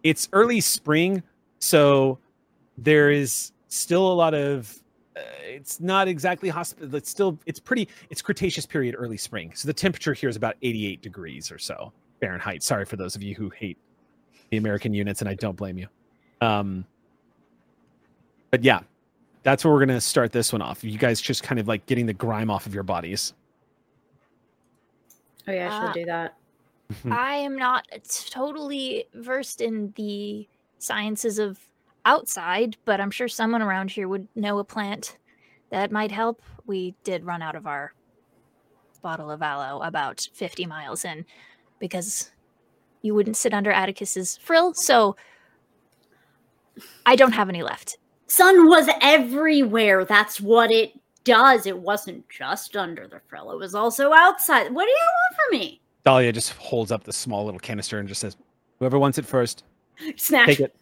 It's 0.04 0.28
early 0.34 0.62
spring, 0.62 1.24
so 1.60 2.20
there 2.78 3.10
is 3.10 3.52
still 3.70 4.12
a 4.12 4.14
lot 4.14 4.34
of 4.34 4.82
uh, 5.16 5.22
it's 5.44 5.80
not 5.80 6.08
exactly 6.08 6.48
hospital 6.48 6.96
it's 6.96 7.10
still 7.10 7.38
it's 7.46 7.60
pretty 7.60 7.90
it's 8.10 8.22
cretaceous 8.22 8.66
period 8.66 8.96
early 8.98 9.18
spring 9.18 9.52
so 9.56 9.68
the 9.68 9.74
temperature 9.74 10.14
here 10.14 10.30
is 10.30 10.38
about 10.38 10.56
88 10.62 11.02
degrees 11.02 11.52
or 11.52 11.58
so 11.58 11.92
fahrenheit 12.22 12.64
sorry 12.64 12.86
for 12.86 12.96
those 12.96 13.14
of 13.16 13.24
you 13.24 13.36
who 13.36 13.50
hate 13.50 13.78
the 14.50 14.58
American 14.58 14.94
units, 14.94 15.22
and 15.22 15.30
I 15.30 15.36
don't 15.36 15.56
blame 15.56 15.78
you. 15.78 15.88
Um, 16.42 16.86
but 18.52 18.64
yeah, 18.64 18.82
that's 19.48 19.64
where 19.64 19.74
we're 19.74 19.80
gonna 19.80 20.02
start 20.02 20.34
this 20.34 20.52
one 20.52 20.62
off. 20.62 20.84
You 20.84 20.98
guys 20.98 21.22
just 21.22 21.42
kind 21.42 21.58
of 21.58 21.70
like 21.70 21.86
getting 21.86 22.06
the 22.06 22.14
grime 22.14 22.50
off 22.52 22.66
of 22.66 22.74
your 22.74 22.84
bodies. 22.84 23.34
Oh 25.48 25.54
yeah, 25.54 25.70
I 25.72 25.80
should 25.80 25.90
Ah. 25.90 25.94
do 25.94 26.06
that. 26.06 26.38
I 27.10 27.36
am 27.38 27.56
not 27.56 27.88
totally 28.30 29.06
versed 29.14 29.62
in 29.62 29.94
the 29.96 30.46
sciences 30.80 31.40
of 31.40 31.60
outside, 32.06 32.76
but 32.84 33.00
I'm 33.00 33.10
sure 33.10 33.30
someone 33.30 33.62
around 33.62 33.90
here 33.92 34.10
would 34.10 34.28
know 34.36 34.60
a 34.60 34.66
plant 34.66 35.18
that 35.70 35.94
might 35.94 36.12
help. 36.12 36.42
We 36.66 36.94
did 37.06 37.24
run 37.24 37.42
out 37.42 37.56
of 37.56 37.66
our 37.66 37.94
bottle 39.02 39.32
of 39.32 39.42
aloe 39.42 39.80
about 39.82 40.28
50 40.34 40.66
miles 40.66 41.06
in 41.06 41.26
because 41.80 42.32
you 43.02 43.14
wouldn't 43.16 43.38
sit 43.38 43.54
under 43.54 43.72
Atticus's 43.72 44.36
frill, 44.36 44.74
so 44.74 45.16
I 47.06 47.16
don't 47.16 47.32
have 47.32 47.48
any 47.48 47.64
left. 47.64 47.98
Sun 48.28 48.68
was 48.68 48.90
everywhere. 49.02 50.06
That's 50.06 50.40
what 50.42 50.72
it 50.72 50.92
does. 51.24 51.66
It 51.66 51.78
wasn't 51.78 52.28
just 52.30 52.76
under 52.76 53.08
the 53.08 53.22
frill. 53.28 53.52
It 53.52 53.58
was 53.58 53.74
also 53.76 54.14
outside. 54.14 54.74
What 54.74 54.86
do 54.86 54.92
you 54.92 54.98
want 55.00 55.36
from 55.36 55.60
me? 55.60 55.82
Dahlia 56.04 56.32
just 56.32 56.54
holds 56.54 56.92
up 56.92 57.04
the 57.04 57.14
small 57.14 57.46
little 57.46 57.60
canister 57.60 58.00
and 58.00 58.08
just 58.08 58.22
says, 58.22 58.38
"Whoever 58.80 58.98
wants 59.00 59.18
it 59.18 59.26
first, 59.26 59.64
Snatch. 60.16 60.46
take 60.48 60.60
it." 60.62 60.76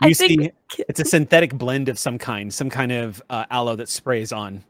I 0.00 0.08
You 0.08 0.14
think- 0.14 0.52
see, 0.70 0.84
it's 0.88 1.00
a 1.00 1.04
synthetic 1.04 1.52
blend 1.54 1.88
of 1.88 1.98
some 1.98 2.18
kind, 2.18 2.52
some 2.52 2.70
kind 2.70 2.92
of 2.92 3.22
uh, 3.30 3.46
aloe 3.50 3.76
that 3.76 3.88
sprays 3.88 4.32
on. 4.32 4.62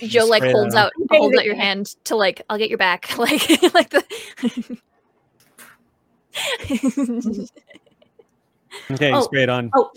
Joe 0.00 0.24
like 0.26 0.42
holds 0.42 0.74
on. 0.74 0.86
out 0.86 0.92
holds 1.10 1.38
out 1.38 1.44
your 1.44 1.54
hand 1.54 1.94
to 2.04 2.16
like 2.16 2.42
I'll 2.50 2.58
get 2.58 2.68
your 2.68 2.78
back 2.78 3.16
like 3.18 3.48
like 3.74 3.90
the 3.90 4.04
Okay, 8.90 9.10
you 9.10 9.16
Oh, 9.16 9.22
spray 9.22 9.42
it 9.42 9.48
on. 9.48 9.70
oh. 9.74 9.90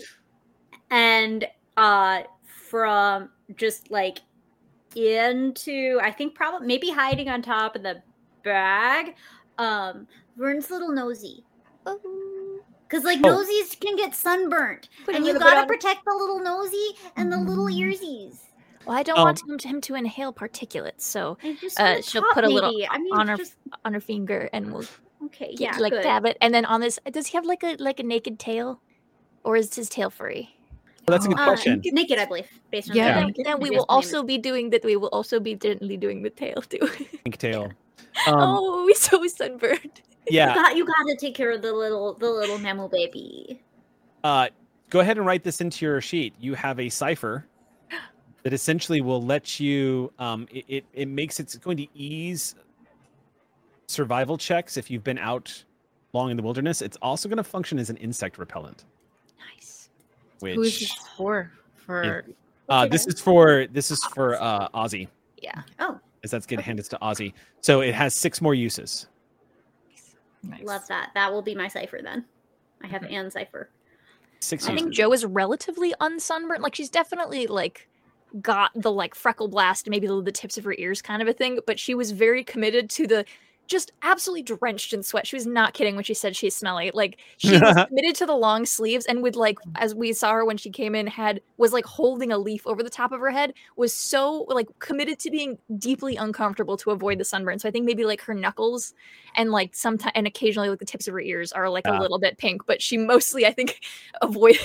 And 0.90 1.46
uh 1.76 2.22
from 2.70 3.30
just 3.56 3.90
like 3.90 4.18
into 4.94 5.98
I 6.02 6.10
think 6.10 6.34
probably 6.34 6.66
maybe 6.66 6.90
hiding 6.90 7.28
on 7.28 7.42
top 7.42 7.76
of 7.76 7.82
the 7.82 8.02
bag, 8.44 9.14
um, 9.58 10.06
Vern's 10.36 10.70
little 10.70 10.90
nosy. 10.92 11.44
Cause 12.88 13.02
like 13.04 13.18
Oh. 13.24 13.44
nosies 13.44 13.78
can 13.80 13.96
get 13.96 14.14
sunburnt. 14.14 14.88
Put 15.04 15.14
and 15.16 15.26
you 15.26 15.38
gotta 15.38 15.66
protect 15.66 16.04
the 16.04 16.14
little 16.14 16.40
nosy 16.40 16.96
and 17.16 17.32
the 17.32 17.38
little 17.38 17.66
earsies. 17.66 18.38
Well, 18.86 18.96
I 18.96 19.02
don't 19.02 19.18
Um, 19.18 19.24
want 19.24 19.40
him 19.48 19.58
to, 19.58 19.68
him 19.68 19.80
to 19.82 19.94
inhale 19.96 20.32
particulates, 20.32 21.00
so 21.00 21.36
Uh, 21.78 22.00
she'll 22.00 22.22
put 22.32 22.44
a 22.44 22.48
little. 22.48 22.70
I 22.88 22.98
mean, 22.98 23.12
on 23.14 23.26
her 23.28 23.36
just 23.36 23.56
on 23.84 23.92
her 23.94 24.00
finger 24.00 24.48
and 24.52 24.72
we'll 24.72 24.84
okay, 25.26 25.54
get, 25.54 25.60
yeah, 25.60 25.78
like 25.78 25.92
good. 25.92 26.02
dab 26.02 26.24
it. 26.26 26.36
And 26.40 26.54
then 26.54 26.64
on 26.64 26.80
this, 26.80 26.98
does 27.10 27.26
he 27.28 27.36
have 27.36 27.44
like 27.44 27.62
a 27.62 27.76
like 27.78 28.00
a 28.00 28.02
naked 28.02 28.38
tail, 28.38 28.80
or 29.44 29.56
is 29.56 29.74
his 29.74 29.88
tail 29.88 30.10
furry? 30.10 30.50
Well, 31.06 31.16
that's 31.18 31.26
a 31.26 31.28
good 31.28 31.38
Uh, 31.38 31.44
question. 31.44 31.82
naked, 31.84 32.18
I 32.18 32.24
believe, 32.26 32.48
based 32.70 32.90
on 32.90 32.96
Yeah. 32.96 33.14
the 33.26 33.32
Then, 33.32 33.44
then 33.44 33.60
we 33.60 33.70
will 33.70 33.86
also 33.88 34.24
be 34.24 34.38
doing 34.38 34.70
that. 34.70 34.82
We 34.84 34.96
will 34.96 35.08
also 35.08 35.38
be 35.38 35.54
gently 35.54 35.96
doing 35.96 36.22
the 36.22 36.30
tail 36.30 36.62
too. 36.62 36.80
Pink 37.24 37.38
tail. 37.38 37.72
Um, 38.26 38.34
oh, 38.40 38.84
we 38.86 38.94
so 38.94 39.24
sunburned. 39.26 40.00
You 40.28 40.38
yeah. 40.38 40.54
got 40.54 40.74
you 40.74 40.84
got 40.84 41.04
to 41.06 41.16
take 41.20 41.36
care 41.36 41.52
of 41.52 41.62
the 41.62 41.72
little 41.72 42.14
the 42.14 42.28
little 42.28 42.58
mammal 42.58 42.88
baby. 42.88 43.62
Uh, 44.24 44.48
go 44.90 44.98
ahead 44.98 45.18
and 45.18 45.26
write 45.26 45.44
this 45.44 45.60
into 45.60 45.84
your 45.84 46.00
sheet. 46.00 46.34
You 46.40 46.54
have 46.54 46.80
a 46.80 46.88
cipher 46.88 47.46
that 48.42 48.52
essentially 48.52 49.00
will 49.00 49.22
let 49.22 49.60
you. 49.60 50.12
Um, 50.18 50.48
it, 50.50 50.64
it 50.66 50.84
it 50.94 51.06
makes 51.08 51.38
it's 51.38 51.56
going 51.58 51.76
to 51.76 51.86
ease 51.94 52.56
survival 53.86 54.36
checks 54.36 54.76
if 54.76 54.90
you've 54.90 55.04
been 55.04 55.18
out 55.18 55.64
long 56.12 56.30
in 56.30 56.36
the 56.36 56.42
wilderness. 56.42 56.82
It's 56.82 56.96
also 57.02 57.28
going 57.28 57.36
to 57.38 57.44
function 57.44 57.78
as 57.78 57.90
an 57.90 57.96
insect 57.96 58.38
repellent. 58.38 58.84
Nice. 59.54 59.88
Which 60.40 60.54
Who 60.54 60.62
is 60.62 60.80
this 60.80 60.92
for? 61.16 61.52
For 61.76 62.24
uh, 62.68 62.86
this 62.86 63.06
is 63.06 63.20
for 63.20 63.66
this 63.68 63.90
is 63.90 64.02
for 64.06 64.40
uh, 64.42 64.68
Ozzy. 64.70 65.06
Yeah. 65.40 65.62
Oh, 65.78 66.00
As 66.24 66.32
that's 66.32 66.46
going 66.46 66.58
to 66.58 66.64
hand 66.64 66.80
it 66.80 66.86
to 66.86 66.98
Ozzy. 67.00 67.32
So 67.60 67.80
it 67.80 67.94
has 67.94 68.14
six 68.14 68.40
more 68.40 68.54
uses. 68.54 69.06
nice. 70.42 70.64
love 70.64 70.86
that. 70.88 71.10
That 71.14 71.32
will 71.32 71.42
be 71.42 71.54
my 71.54 71.68
cipher 71.68 72.00
then. 72.02 72.24
I 72.82 72.88
have 72.88 73.04
Anne 73.04 73.30
cipher. 73.30 73.70
Six 74.40 74.66
I 74.66 74.72
uses. 74.72 74.82
think 74.82 74.94
Joe 74.94 75.12
is 75.12 75.24
relatively 75.24 75.94
unsunburned. 76.00 76.60
Like 76.60 76.74
she's 76.74 76.90
definitely 76.90 77.46
like 77.46 77.88
got 78.42 78.72
the 78.74 78.90
like 78.90 79.14
freckle 79.14 79.48
blast, 79.48 79.88
maybe 79.88 80.06
the, 80.06 80.20
the 80.20 80.32
tips 80.32 80.58
of 80.58 80.64
her 80.64 80.74
ears 80.78 81.00
kind 81.00 81.22
of 81.22 81.28
a 81.28 81.32
thing, 81.32 81.60
but 81.66 81.78
she 81.78 81.94
was 81.94 82.10
very 82.10 82.42
committed 82.42 82.90
to 82.90 83.06
the 83.06 83.24
just 83.66 83.92
absolutely 84.02 84.42
drenched 84.42 84.92
in 84.92 85.02
sweat. 85.02 85.26
She 85.26 85.36
was 85.36 85.46
not 85.46 85.74
kidding 85.74 85.94
when 85.94 86.04
she 86.04 86.14
said 86.14 86.36
she's 86.36 86.54
smelly. 86.54 86.90
Like 86.94 87.18
she 87.36 87.52
was 87.58 87.84
committed 87.88 88.14
to 88.16 88.26
the 88.26 88.34
long 88.34 88.66
sleeves 88.66 89.06
and 89.06 89.22
would 89.22 89.36
like 89.36 89.58
as 89.76 89.94
we 89.94 90.12
saw 90.12 90.32
her 90.32 90.44
when 90.44 90.56
she 90.56 90.70
came 90.70 90.94
in 90.94 91.06
had 91.06 91.40
was 91.56 91.72
like 91.72 91.84
holding 91.84 92.30
a 92.32 92.38
leaf 92.38 92.66
over 92.66 92.82
the 92.82 92.90
top 92.90 93.12
of 93.12 93.20
her 93.20 93.30
head 93.30 93.52
was 93.76 93.92
so 93.92 94.44
like 94.48 94.66
committed 94.78 95.18
to 95.20 95.30
being 95.30 95.58
deeply 95.78 96.16
uncomfortable 96.16 96.76
to 96.76 96.90
avoid 96.90 97.18
the 97.18 97.24
sunburn. 97.24 97.58
So 97.58 97.68
I 97.68 97.72
think 97.72 97.84
maybe 97.84 98.04
like 98.04 98.20
her 98.22 98.34
knuckles 98.34 98.94
and 99.36 99.50
like 99.50 99.74
sometimes 99.74 100.12
and 100.14 100.26
occasionally 100.26 100.68
like 100.68 100.78
the 100.78 100.84
tips 100.84 101.08
of 101.08 101.14
her 101.14 101.20
ears 101.20 101.52
are 101.52 101.68
like 101.68 101.86
Yeah. 101.86 101.98
a 101.98 102.00
little 102.00 102.18
bit 102.18 102.38
pink, 102.38 102.66
but 102.66 102.80
she 102.80 102.96
mostly 102.96 103.46
I 103.46 103.52
think 103.52 103.80
avoided 104.22 104.60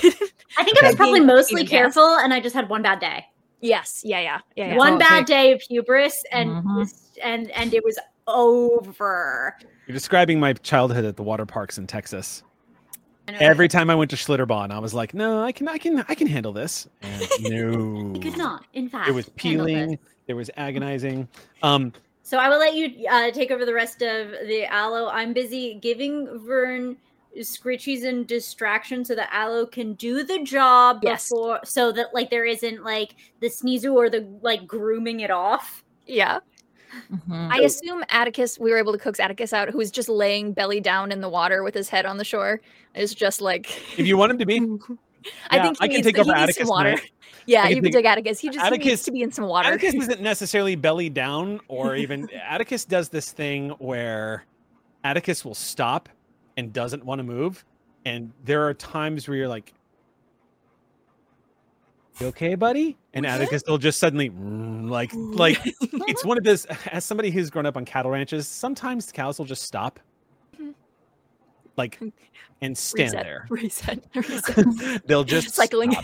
I 0.58 0.64
think 0.64 0.82
I 0.82 0.86
was 0.86 0.96
probably 0.96 1.20
mostly 1.20 1.56
being 1.56 1.66
a 1.66 1.70
guest. 1.70 1.94
careful, 1.94 2.16
and 2.18 2.32
I 2.32 2.40
just 2.40 2.54
had 2.54 2.68
one 2.68 2.82
bad 2.82 3.00
day. 3.00 3.26
Yes, 3.60 4.02
yeah, 4.04 4.18
yeah, 4.20 4.40
yeah. 4.56 4.68
yeah. 4.72 4.76
One 4.76 4.94
Oh, 4.94 4.98
bad 4.98 5.22
okay. 5.22 5.32
day 5.48 5.52
of 5.52 5.62
hubris, 5.62 6.24
and 6.32 6.50
Mhm. 6.50 6.92
and 7.22 7.50
and 7.52 7.72
it 7.72 7.84
was 7.84 7.96
over. 8.26 9.56
You're 9.86 9.94
describing 9.94 10.38
my 10.40 10.52
childhood 10.52 11.04
at 11.04 11.16
the 11.16 11.22
water 11.22 11.46
parks 11.46 11.78
in 11.78 11.86
Texas. 11.86 12.42
Every 13.28 13.68
time 13.68 13.88
I 13.88 13.94
went 13.94 14.10
to 14.10 14.16
Schlitterbahn, 14.16 14.72
I 14.72 14.78
was 14.80 14.92
like, 14.94 15.14
"No, 15.14 15.42
I 15.42 15.52
can, 15.52 15.68
I 15.68 15.78
can, 15.78 16.04
I 16.08 16.14
can 16.14 16.26
handle 16.26 16.52
this." 16.52 16.88
And 17.02 17.28
no, 17.40 18.12
I 18.16 18.18
could 18.18 18.36
not. 18.36 18.64
In 18.74 18.88
fact, 18.88 19.08
It 19.08 19.12
was 19.12 19.28
peeling. 19.36 19.98
There 20.26 20.36
was 20.36 20.50
agonizing. 20.56 21.28
Um, 21.62 21.92
So 22.22 22.38
I 22.38 22.48
will 22.48 22.58
let 22.58 22.74
you 22.74 23.06
uh, 23.08 23.30
take 23.30 23.50
over 23.50 23.64
the 23.64 23.74
rest 23.74 24.02
of 24.02 24.30
the 24.46 24.64
aloe. 24.66 25.08
I'm 25.08 25.32
busy 25.32 25.74
giving 25.74 26.40
Vern 26.46 26.96
scritchies 27.40 28.04
and 28.04 28.26
distraction 28.26 29.04
so 29.04 29.14
that 29.14 29.28
aloe 29.32 29.66
can 29.66 29.94
do 29.94 30.22
the 30.24 30.42
job 30.42 31.00
Yes. 31.02 31.28
before, 31.30 31.60
so 31.64 31.90
that 31.92 32.12
like 32.12 32.28
there 32.28 32.44
isn't 32.44 32.84
like 32.84 33.14
the 33.40 33.48
sneezer 33.48 33.90
or 33.90 34.10
the 34.10 34.26
like 34.42 34.66
grooming 34.66 35.20
it 35.20 35.30
off. 35.30 35.84
yeah. 36.06 36.40
Mhm. 37.12 37.50
I 37.52 37.60
assume 37.62 38.04
Atticus. 38.10 38.58
We 38.58 38.70
were 38.70 38.78
able 38.78 38.92
to 38.92 38.98
coax 38.98 39.18
Atticus 39.20 39.52
out, 39.52 39.68
who 39.70 39.78
was 39.78 39.90
just 39.90 40.08
laying 40.08 40.52
belly 40.52 40.80
down 40.80 41.12
in 41.12 41.20
the 41.20 41.28
water 41.28 41.62
with 41.62 41.74
his 41.74 41.88
head 41.88 42.06
on 42.06 42.16
the 42.18 42.24
shore. 42.24 42.60
Is 42.94 43.14
just 43.14 43.40
like. 43.40 43.66
if 43.98 44.06
you 44.06 44.16
want 44.16 44.32
him 44.32 44.38
to 44.38 44.46
be, 44.46 44.60
I 45.50 45.56
Yeah, 45.56 45.62
think 45.62 45.78
he 45.78 45.84
I 45.84 45.88
can 45.88 45.94
needs, 45.96 46.06
take 46.06 46.16
he 46.16 46.22
over 46.22 46.32
Atticus 46.34 46.56
some 46.58 46.68
water. 46.68 46.90
tonight. 46.96 47.10
Yeah, 47.44 47.62
I 47.62 47.68
can 47.68 47.70
you 47.70 47.82
take- 47.82 47.92
can 47.92 48.02
take 48.02 48.10
Atticus. 48.10 48.38
He 48.38 48.50
just 48.50 48.72
he 48.72 48.78
needs 48.78 49.02
to 49.02 49.10
be 49.10 49.22
in 49.22 49.32
some 49.32 49.46
water. 49.46 49.68
Atticus 49.72 49.94
isn't 49.94 50.20
necessarily 50.32 50.76
belly 50.76 51.08
down, 51.10 51.58
or 51.66 51.96
even 51.96 52.28
Atticus 52.30 52.84
does 52.84 53.08
this 53.08 53.32
thing 53.32 53.70
where 53.78 54.44
Atticus 55.02 55.44
will 55.44 55.56
stop 55.56 56.08
and 56.56 56.72
doesn't 56.72 57.04
want 57.04 57.18
to 57.18 57.24
move, 57.24 57.64
and 58.04 58.30
there 58.44 58.64
are 58.68 58.74
times 58.74 59.26
where 59.26 59.36
you're 59.36 59.48
like, 59.48 59.74
"You 62.22 62.28
okay, 62.28 62.54
buddy?" 62.54 62.96
And 63.14 63.26
Atticus 63.26 63.64
will 63.66 63.78
just 63.78 63.98
suddenly 63.98 64.30
"Mm," 64.30 64.88
like 64.88 65.12
like 65.14 65.58
it's 66.08 66.24
one 66.24 66.38
of 66.38 66.44
those. 66.44 66.66
As 66.92 67.04
somebody 67.04 67.32
who's 67.32 67.50
grown 67.50 67.66
up 67.66 67.76
on 67.76 67.84
cattle 67.84 68.12
ranches, 68.12 68.46
sometimes 68.46 69.06
the 69.06 69.12
cows 69.12 69.38
will 69.40 69.44
just 69.44 69.62
stop, 69.62 69.98
like, 71.76 71.98
and 72.60 72.78
stand 72.78 73.12
reset, 73.12 73.24
there. 73.24 73.46
Reset. 73.50 74.04
Reset. 74.14 75.06
They'll 75.06 75.24
just 75.24 75.50
Cycling. 75.54 75.96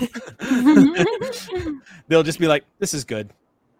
They'll 2.08 2.24
just 2.24 2.40
be 2.40 2.48
like, 2.48 2.64
"This 2.80 2.94
is 2.94 3.04
good. 3.04 3.32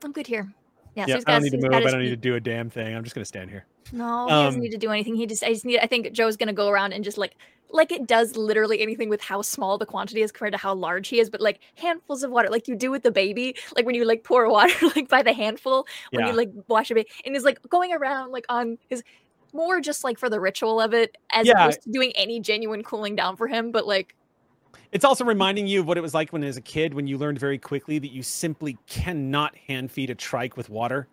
I'm 0.04 0.12
good 0.12 0.28
here. 0.28 0.48
Yeah, 0.94 1.06
Yeah, 1.08 1.14
he's 1.16 1.24
I 1.26 1.32
don't 1.32 1.42
need 1.42 1.50
to 1.50 1.58
move. 1.58 1.72
I 1.72 1.80
don't 1.80 2.00
need 2.00 2.10
to 2.10 2.16
do 2.16 2.36
a 2.36 2.40
damn 2.40 2.70
thing. 2.70 2.94
I'm 2.94 3.02
just 3.02 3.16
gonna 3.16 3.24
stand 3.24 3.50
here." 3.50 3.66
No, 3.90 4.30
he 4.32 4.42
doesn't 4.42 4.60
Um, 4.60 4.60
need 4.60 4.70
to 4.70 4.78
do 4.78 4.90
anything. 4.90 5.14
He 5.14 5.26
just, 5.26 5.42
I 5.42 5.52
just 5.52 5.64
need. 5.64 5.78
I 5.80 5.86
think 5.86 6.12
Joe's 6.12 6.36
gonna 6.36 6.52
go 6.52 6.68
around 6.68 6.92
and 6.92 7.02
just 7.02 7.16
like, 7.16 7.36
like 7.70 7.90
it 7.90 8.06
does 8.06 8.36
literally 8.36 8.80
anything 8.80 9.08
with 9.08 9.20
how 9.22 9.40
small 9.42 9.78
the 9.78 9.86
quantity 9.86 10.20
is 10.22 10.30
compared 10.32 10.52
to 10.52 10.58
how 10.58 10.74
large 10.74 11.08
he 11.08 11.20
is, 11.20 11.30
but 11.30 11.40
like 11.40 11.60
handfuls 11.76 12.22
of 12.22 12.30
water, 12.30 12.48
like 12.50 12.68
you 12.68 12.76
do 12.76 12.90
with 12.90 13.02
the 13.02 13.10
baby, 13.10 13.56
like 13.76 13.86
when 13.86 13.94
you 13.94 14.04
like 14.04 14.24
pour 14.24 14.48
water 14.50 14.74
like 14.94 15.08
by 15.08 15.22
the 15.22 15.32
handful 15.32 15.86
when 16.12 16.24
Yeah. 16.24 16.32
you 16.32 16.36
like 16.36 16.50
wash 16.68 16.90
a 16.90 16.94
baby, 16.94 17.08
and 17.24 17.34
he's 17.34 17.44
like 17.44 17.58
going 17.68 17.92
around 17.92 18.30
like 18.30 18.44
on 18.50 18.78
his 18.90 19.02
more 19.54 19.80
just 19.80 20.04
like 20.04 20.18
for 20.18 20.28
the 20.28 20.40
ritual 20.40 20.80
of 20.80 20.92
it 20.92 21.16
as 21.32 21.46
Yeah. 21.46 21.54
opposed 21.54 21.82
to 21.82 21.90
doing 21.90 22.12
any 22.16 22.40
genuine 22.40 22.82
cooling 22.82 23.16
down 23.16 23.36
for 23.36 23.48
him, 23.48 23.72
but 23.72 23.86
like 23.86 24.14
It's 24.92 25.04
also 25.04 25.24
reminding 25.24 25.66
you 25.66 25.80
of 25.80 25.86
what 25.86 25.96
it 25.98 26.02
was 26.02 26.14
like 26.14 26.32
when 26.32 26.44
as 26.44 26.56
a 26.58 26.60
kid 26.62 26.94
when 26.94 27.06
you 27.06 27.16
learned 27.18 27.38
very 27.38 27.58
quickly 27.58 27.98
that 27.98 28.12
you 28.12 28.22
simply 28.22 28.76
cannot 28.86 29.56
hand 29.56 29.90
feed 29.90 30.10
a 30.10 30.14
trike 30.14 30.56
with 30.56 30.68
water. 30.68 31.08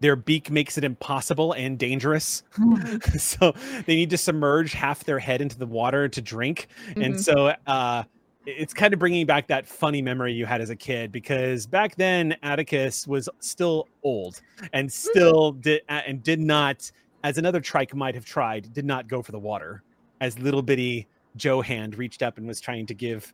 Their 0.00 0.16
beak 0.16 0.50
makes 0.50 0.78
it 0.78 0.84
impossible 0.84 1.52
and 1.52 1.78
dangerous. 1.78 2.42
so 3.18 3.54
they 3.86 3.96
need 3.96 4.10
to 4.10 4.18
submerge 4.18 4.72
half 4.72 5.04
their 5.04 5.18
head 5.18 5.40
into 5.40 5.58
the 5.58 5.66
water 5.66 6.08
to 6.08 6.20
drink. 6.20 6.68
And 6.96 7.14
mhm. 7.14 7.20
so 7.20 7.54
uh 7.66 8.04
it's 8.46 8.72
kind 8.72 8.92
of 8.92 8.98
bringing 8.98 9.26
back 9.26 9.46
that 9.48 9.66
funny 9.66 10.00
memory 10.00 10.32
you 10.32 10.46
had 10.46 10.60
as 10.60 10.70
a 10.70 10.76
kid 10.76 11.12
because 11.12 11.66
back 11.66 11.94
then 11.96 12.34
Atticus 12.42 13.06
was 13.06 13.28
still 13.40 13.86
old 14.02 14.40
and 14.72 14.90
still 14.90 15.52
did 15.52 15.82
and 15.88 16.22
did 16.22 16.40
not, 16.40 16.90
as 17.22 17.38
another 17.38 17.60
trike 17.60 17.94
might 17.94 18.14
have 18.14 18.24
tried, 18.24 18.72
did 18.72 18.84
not 18.84 19.08
go 19.08 19.22
for 19.22 19.32
the 19.32 19.38
water. 19.38 19.82
As 20.20 20.38
little 20.38 20.62
bitty 20.62 21.06
Joe 21.36 21.60
Hand 21.60 21.96
reached 21.96 22.22
up 22.22 22.38
and 22.38 22.46
was 22.46 22.60
trying 22.60 22.86
to 22.86 22.94
give 22.94 23.32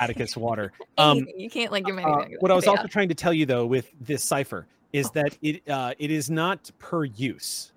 Atticus 0.00 0.36
water. 0.36 0.72
Um, 0.98 1.28
you 1.36 1.50
can't 1.50 1.70
like 1.70 1.84
give 1.84 1.98
him 1.98 2.06
uh, 2.06 2.24
what 2.40 2.50
I 2.50 2.54
was 2.54 2.64
yeah. 2.64 2.70
also 2.70 2.86
trying 2.86 3.10
to 3.10 3.14
tell 3.14 3.34
you 3.34 3.44
though 3.44 3.66
with 3.66 3.92
this 4.00 4.24
cipher 4.24 4.66
is 4.92 5.10
that 5.10 5.36
it 5.42 5.68
uh, 5.68 5.94
it 5.98 6.10
is 6.10 6.30
not 6.30 6.70
per 6.78 7.04
use. 7.04 7.72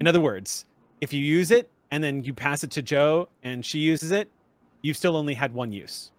In 0.00 0.06
other 0.06 0.20
words, 0.20 0.66
if 1.00 1.12
you 1.12 1.20
use 1.20 1.50
it 1.50 1.70
and 1.90 2.02
then 2.02 2.22
you 2.22 2.34
pass 2.34 2.64
it 2.64 2.70
to 2.72 2.82
Joe 2.82 3.28
and 3.42 3.64
she 3.64 3.78
uses 3.78 4.10
it, 4.10 4.30
you've 4.82 4.96
still 4.96 5.16
only 5.16 5.34
had 5.34 5.52
one 5.54 5.72
use. 5.72 6.12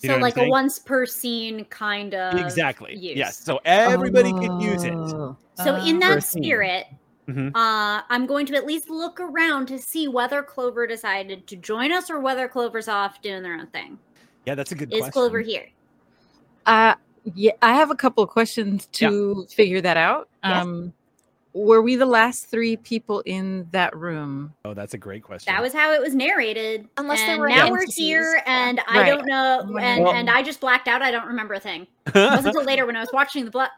You 0.00 0.10
so 0.10 0.16
like 0.18 0.36
a 0.36 0.48
once 0.48 0.78
per 0.78 1.06
scene 1.06 1.64
kind 1.66 2.14
of 2.14 2.38
exactly. 2.38 2.94
use. 2.94 3.16
Yes. 3.16 3.38
So 3.38 3.58
everybody 3.64 4.32
could 4.32 4.60
use 4.60 4.84
it. 4.84 4.92
Oh, 4.92 5.36
So 5.54 5.76
in 5.76 5.96
uh, 5.96 6.00
that 6.00 6.14
Per 6.14 6.20
scene. 6.20 6.42
spirit, 6.42 6.86
Mhm. 7.26 7.48
uh, 7.54 8.02
I'm 8.10 8.26
going 8.26 8.44
to 8.46 8.54
at 8.54 8.66
least 8.66 8.90
look 8.90 9.18
around 9.18 9.66
to 9.68 9.78
see 9.78 10.08
whether 10.08 10.42
Clover 10.42 10.86
decided 10.86 11.46
to 11.46 11.56
join 11.56 11.90
us 11.90 12.10
or 12.10 12.20
whether 12.20 12.48
Clover's 12.48 12.86
off 12.86 13.22
doing 13.22 13.42
their 13.42 13.54
own 13.54 13.68
thing. 13.68 13.98
Yeah, 14.44 14.54
that's 14.54 14.72
a 14.72 14.74
good 14.74 14.92
Is 14.92 14.98
question. 14.98 15.12
Clover 15.12 15.40
here? 15.40 15.70
Uh, 16.66 16.94
yeah, 17.34 17.52
I 17.62 17.74
have 17.74 17.90
a 17.90 17.94
couple 17.94 18.22
of 18.24 18.30
questions 18.30 18.88
Yeah. 18.98 19.08
to 19.10 19.46
figure 19.50 19.80
that 19.80 19.96
out. 19.96 20.28
Yes. 20.42 20.62
Um, 20.62 20.92
were 21.52 21.80
we 21.82 21.94
the 21.94 22.04
last 22.06 22.46
three 22.50 22.76
people 22.76 23.20
in 23.20 23.68
that 23.70 23.96
room? 23.96 24.52
Oh, 24.64 24.74
that's 24.74 24.92
a 24.94 24.98
great 24.98 25.22
question. 25.22 25.52
That 25.54 25.62
was 25.62 25.72
how 25.72 25.92
it 25.92 26.00
was 26.00 26.12
narrated. 26.14 26.88
Unless 26.96 27.20
they 27.20 27.32
and 27.32 27.40
were 27.40 27.48
now 27.48 27.70
we're 27.70 27.86
here, 27.88 28.42
and 28.44 28.80
I 28.88 28.98
Right. 29.02 29.06
don't 29.10 29.26
know, 29.26 29.60
and, 29.80 30.02
Well- 30.04 30.12
and 30.12 30.28
I 30.28 30.42
just 30.42 30.60
blacked 30.60 30.88
out. 30.88 31.00
I 31.00 31.12
don't 31.12 31.26
remember 31.28 31.54
a 31.54 31.60
thing. 31.60 31.86
It 32.08 32.14
wasn't 32.14 32.46
until 32.48 32.64
later 32.64 32.86
when 32.86 32.96
I 32.96 33.00
was 33.00 33.10
watching 33.12 33.44
the 33.44 33.52
blood. 33.52 33.70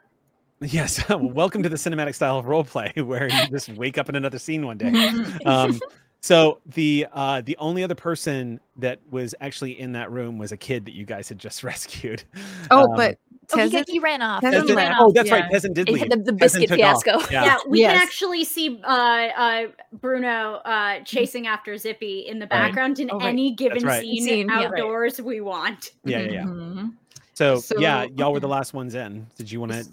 yes. 0.63 1.07
Welcome 1.11 1.63
to 1.65 1.69
the 1.69 1.77
cinematic 1.77 2.15
style 2.15 2.39
of 2.39 2.47
role 2.47 2.65
play 2.65 2.93
where 2.97 3.29
you 3.29 3.47
just 3.51 3.69
wake 3.71 3.99
up 3.99 4.09
in 4.09 4.17
another 4.17 4.39
scene 4.39 4.65
one 4.65 4.79
day. 4.79 4.91
um, 5.45 5.79
so 6.21 6.61
the 6.67 7.07
uh, 7.13 7.41
the 7.45 7.57
only 7.59 7.85
other 7.85 7.95
person 7.95 8.61
that 8.77 9.01
was 9.11 9.35
actually 9.41 9.79
in 9.79 9.93
that 9.93 10.11
room 10.11 10.39
was 10.39 10.53
a 10.53 10.57
kid 10.57 10.85
that 10.87 10.95
you 10.95 11.05
guys 11.05 11.29
had 11.29 11.39
just 11.39 11.63
rescued. 11.65 12.25
oh, 12.71 12.85
Um, 12.91 12.97
but 12.97 13.19
Oh, 13.53 13.69
he, 13.69 13.85
he 13.87 13.99
ran 14.01 14.23
off. 14.23 14.43
Tezin 14.43 14.67
He 14.67 14.75
ran 14.75 14.91
off. 14.91 14.99
oh, 15.03 15.13
that's 15.13 15.31
right. 15.31 15.45
yeah. 15.45 15.49
Peasant 15.51 15.75
did 15.77 15.87
He 15.87 15.95
leave. 15.95 16.11
the, 16.11 16.17
the 16.17 16.33
biscuit 16.33 16.69
fiasco. 16.69 17.21
Yeah. 17.31 17.45
Yeah, 17.45 17.57
we 17.69 17.83
can 17.83 17.97
actually 17.97 18.43
see 18.43 18.81
uh, 18.83 18.89
uh, 18.89 19.63
Bruno 19.93 20.55
uh, 20.65 20.99
chasing 21.05 21.47
after 21.47 21.79
Zippy 21.79 22.27
in 22.27 22.41
the 22.41 22.49
background 22.49 22.99
in 22.99 23.09
Oh, 23.09 23.19
right. 23.21 23.29
any 23.29 23.53
given 23.53 23.85
right. 23.85 24.01
scene, 24.03 24.25
Scene, 24.25 24.49
yeah. 24.49 24.63
outdoors 24.65 25.21
we 25.21 25.41
want. 25.41 25.93
Yeah, 26.05 26.23
yeah, 26.23 26.31
yeah. 26.33 26.43
Mhm. 26.43 26.95
So, 27.35 27.61
So- 27.61 27.79
yeah, 27.79 28.09
y'all 28.17 28.33
were 28.33 28.41
the 28.41 28.49
last 28.49 28.75
ones 28.75 28.97
in. 28.97 29.29
Did 29.39 29.53
you 29.53 29.61
want 29.61 29.71
to? 29.75 29.87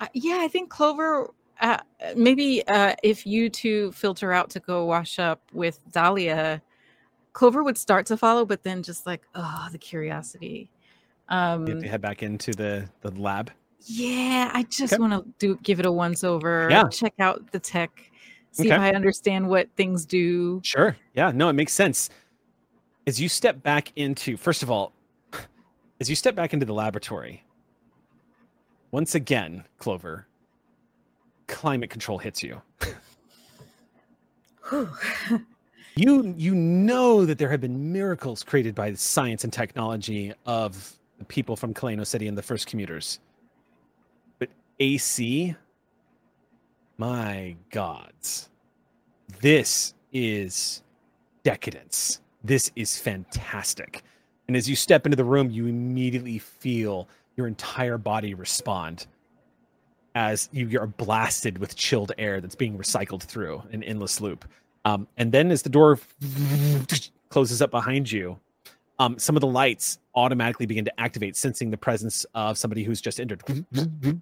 Uh, 0.00 0.06
yeah, 0.12 0.38
I 0.40 0.48
think 0.48 0.68
Clover. 0.68 1.30
Uh, 1.60 1.78
maybe 2.16 2.66
uh, 2.66 2.94
if 3.02 3.26
you 3.26 3.48
two 3.48 3.92
filter 3.92 4.32
out 4.32 4.50
to 4.50 4.60
go 4.60 4.84
wash 4.84 5.18
up 5.18 5.40
with 5.52 5.78
Dahlia, 5.92 6.60
Clover 7.32 7.62
would 7.64 7.78
start 7.78 8.06
to 8.06 8.16
follow, 8.16 8.44
but 8.44 8.62
then 8.62 8.82
just 8.82 9.06
like, 9.06 9.22
oh, 9.34 9.68
the 9.72 9.78
curiosity. 9.78 10.70
Um, 11.28 11.66
You 11.66 11.74
have 11.74 11.82
to 11.82 11.88
head 11.88 12.00
back 12.00 12.22
into 12.22 12.52
the 12.52 12.88
the 13.00 13.10
lab. 13.12 13.50
yeah, 13.86 14.50
I 14.52 14.64
just 14.64 14.92
Okay. 14.94 15.00
want 15.00 15.12
to 15.12 15.24
do 15.38 15.58
give 15.62 15.80
it 15.80 15.86
a 15.86 15.92
once 15.92 16.22
over. 16.24 16.68
Yeah. 16.70 16.88
check 16.88 17.14
out 17.18 17.50
the 17.52 17.58
tech, 17.60 18.10
see 18.52 18.68
Okay. 18.68 18.74
if 18.74 18.80
I 18.80 18.90
understand 18.92 19.48
what 19.48 19.68
things 19.76 20.04
do. 20.04 20.60
Sure. 20.64 20.96
Yeah. 21.14 21.30
No, 21.34 21.48
it 21.48 21.54
makes 21.54 21.72
sense. 21.72 22.10
As 23.06 23.20
you 23.20 23.28
step 23.28 23.62
back 23.62 23.92
into, 23.96 24.36
first 24.36 24.62
of 24.62 24.70
all, 24.70 24.92
as 26.00 26.10
you 26.10 26.16
step 26.16 26.34
back 26.34 26.52
into 26.52 26.66
the 26.66 26.74
laboratory, 26.74 27.44
once 28.90 29.14
again, 29.14 29.64
Clover, 29.78 30.26
climate 31.46 31.90
control 31.90 32.18
hits 32.18 32.42
you. 32.42 32.60
you 35.96 36.34
you 36.36 36.54
know 36.54 37.24
that 37.24 37.38
there 37.38 37.50
have 37.50 37.60
been 37.60 37.92
miracles 37.92 38.42
created 38.42 38.74
by 38.74 38.90
the 38.90 38.96
science 38.96 39.44
and 39.44 39.52
technology 39.52 40.32
of 40.46 40.96
the 41.18 41.24
people 41.24 41.56
from 41.56 41.72
Kaleno 41.74 42.06
City 42.06 42.28
and 42.28 42.36
the 42.36 42.42
first 42.42 42.66
commuters. 42.66 43.20
But 44.38 44.48
AC, 44.80 45.54
my 46.98 47.56
gods, 47.70 48.48
this 49.40 49.94
is 50.12 50.82
decadence. 51.42 52.20
This 52.42 52.70
is 52.76 52.98
fantastic. 52.98 54.02
And 54.48 54.56
as 54.56 54.68
you 54.68 54.76
step 54.76 55.06
into 55.06 55.16
the 55.16 55.24
room, 55.24 55.50
you 55.50 55.66
immediately 55.66 56.38
feel 56.38 57.08
your 57.36 57.46
entire 57.46 57.98
body 57.98 58.34
respond 58.34 59.06
as 60.14 60.48
you 60.52 60.80
are 60.80 60.86
blasted 60.86 61.58
with 61.58 61.76
chilled 61.76 62.12
air 62.18 62.40
that's 62.40 62.54
being 62.54 62.78
recycled 62.78 63.22
through 63.22 63.62
an 63.72 63.82
endless 63.82 64.20
loop. 64.20 64.44
Um, 64.84 65.08
and 65.16 65.32
then 65.32 65.50
as 65.50 65.62
the 65.62 65.68
door 65.68 65.98
closes 67.30 67.60
up 67.60 67.70
behind 67.70 68.10
you, 68.10 68.38
um, 68.98 69.18
some 69.18 69.36
of 69.36 69.40
the 69.40 69.46
lights 69.46 69.98
automatically 70.14 70.66
begin 70.66 70.84
to 70.84 71.00
activate, 71.00 71.36
sensing 71.36 71.70
the 71.70 71.76
presence 71.76 72.24
of 72.34 72.56
somebody 72.56 72.84
who's 72.84 73.00
just 73.00 73.20
entered. 73.20 73.42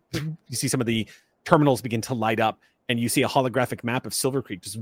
You 0.48 0.56
see 0.56 0.68
some 0.68 0.80
of 0.80 0.86
the 0.86 1.06
terminals 1.44 1.80
begin 1.80 2.00
to 2.02 2.14
light 2.14 2.40
up, 2.40 2.60
and 2.88 3.00
you 3.00 3.08
see 3.08 3.22
a 3.22 3.28
holographic 3.28 3.82
map 3.82 4.06
of 4.06 4.12
Silver 4.14 4.42
Creek. 4.42 4.60
Just 4.60 4.78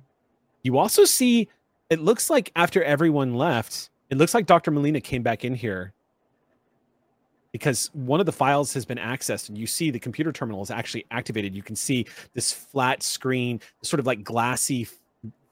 you 0.62 0.78
also 0.78 1.04
see 1.04 1.48
it 1.90 2.00
looks 2.00 2.30
like 2.30 2.50
after 2.56 2.82
everyone 2.82 3.34
left, 3.34 3.90
it 4.10 4.16
looks 4.16 4.34
like 4.34 4.46
Dr. 4.46 4.70
Molina 4.70 5.00
came 5.00 5.22
back 5.22 5.44
in 5.44 5.54
here 5.54 5.92
because 7.52 7.90
one 7.92 8.18
of 8.18 8.26
the 8.26 8.32
files 8.32 8.72
has 8.72 8.84
been 8.84 8.98
accessed 8.98 9.48
and 9.48 9.58
you 9.58 9.66
see 9.66 9.90
the 9.90 9.98
computer 9.98 10.32
terminal 10.32 10.62
is 10.62 10.70
actually 10.70 11.04
activated. 11.10 11.54
You 11.54 11.62
can 11.62 11.76
see 11.76 12.06
this 12.32 12.52
flat 12.52 13.02
screen, 13.02 13.60
sort 13.82 14.00
of 14.00 14.06
like 14.06 14.24
glassy, 14.24 14.88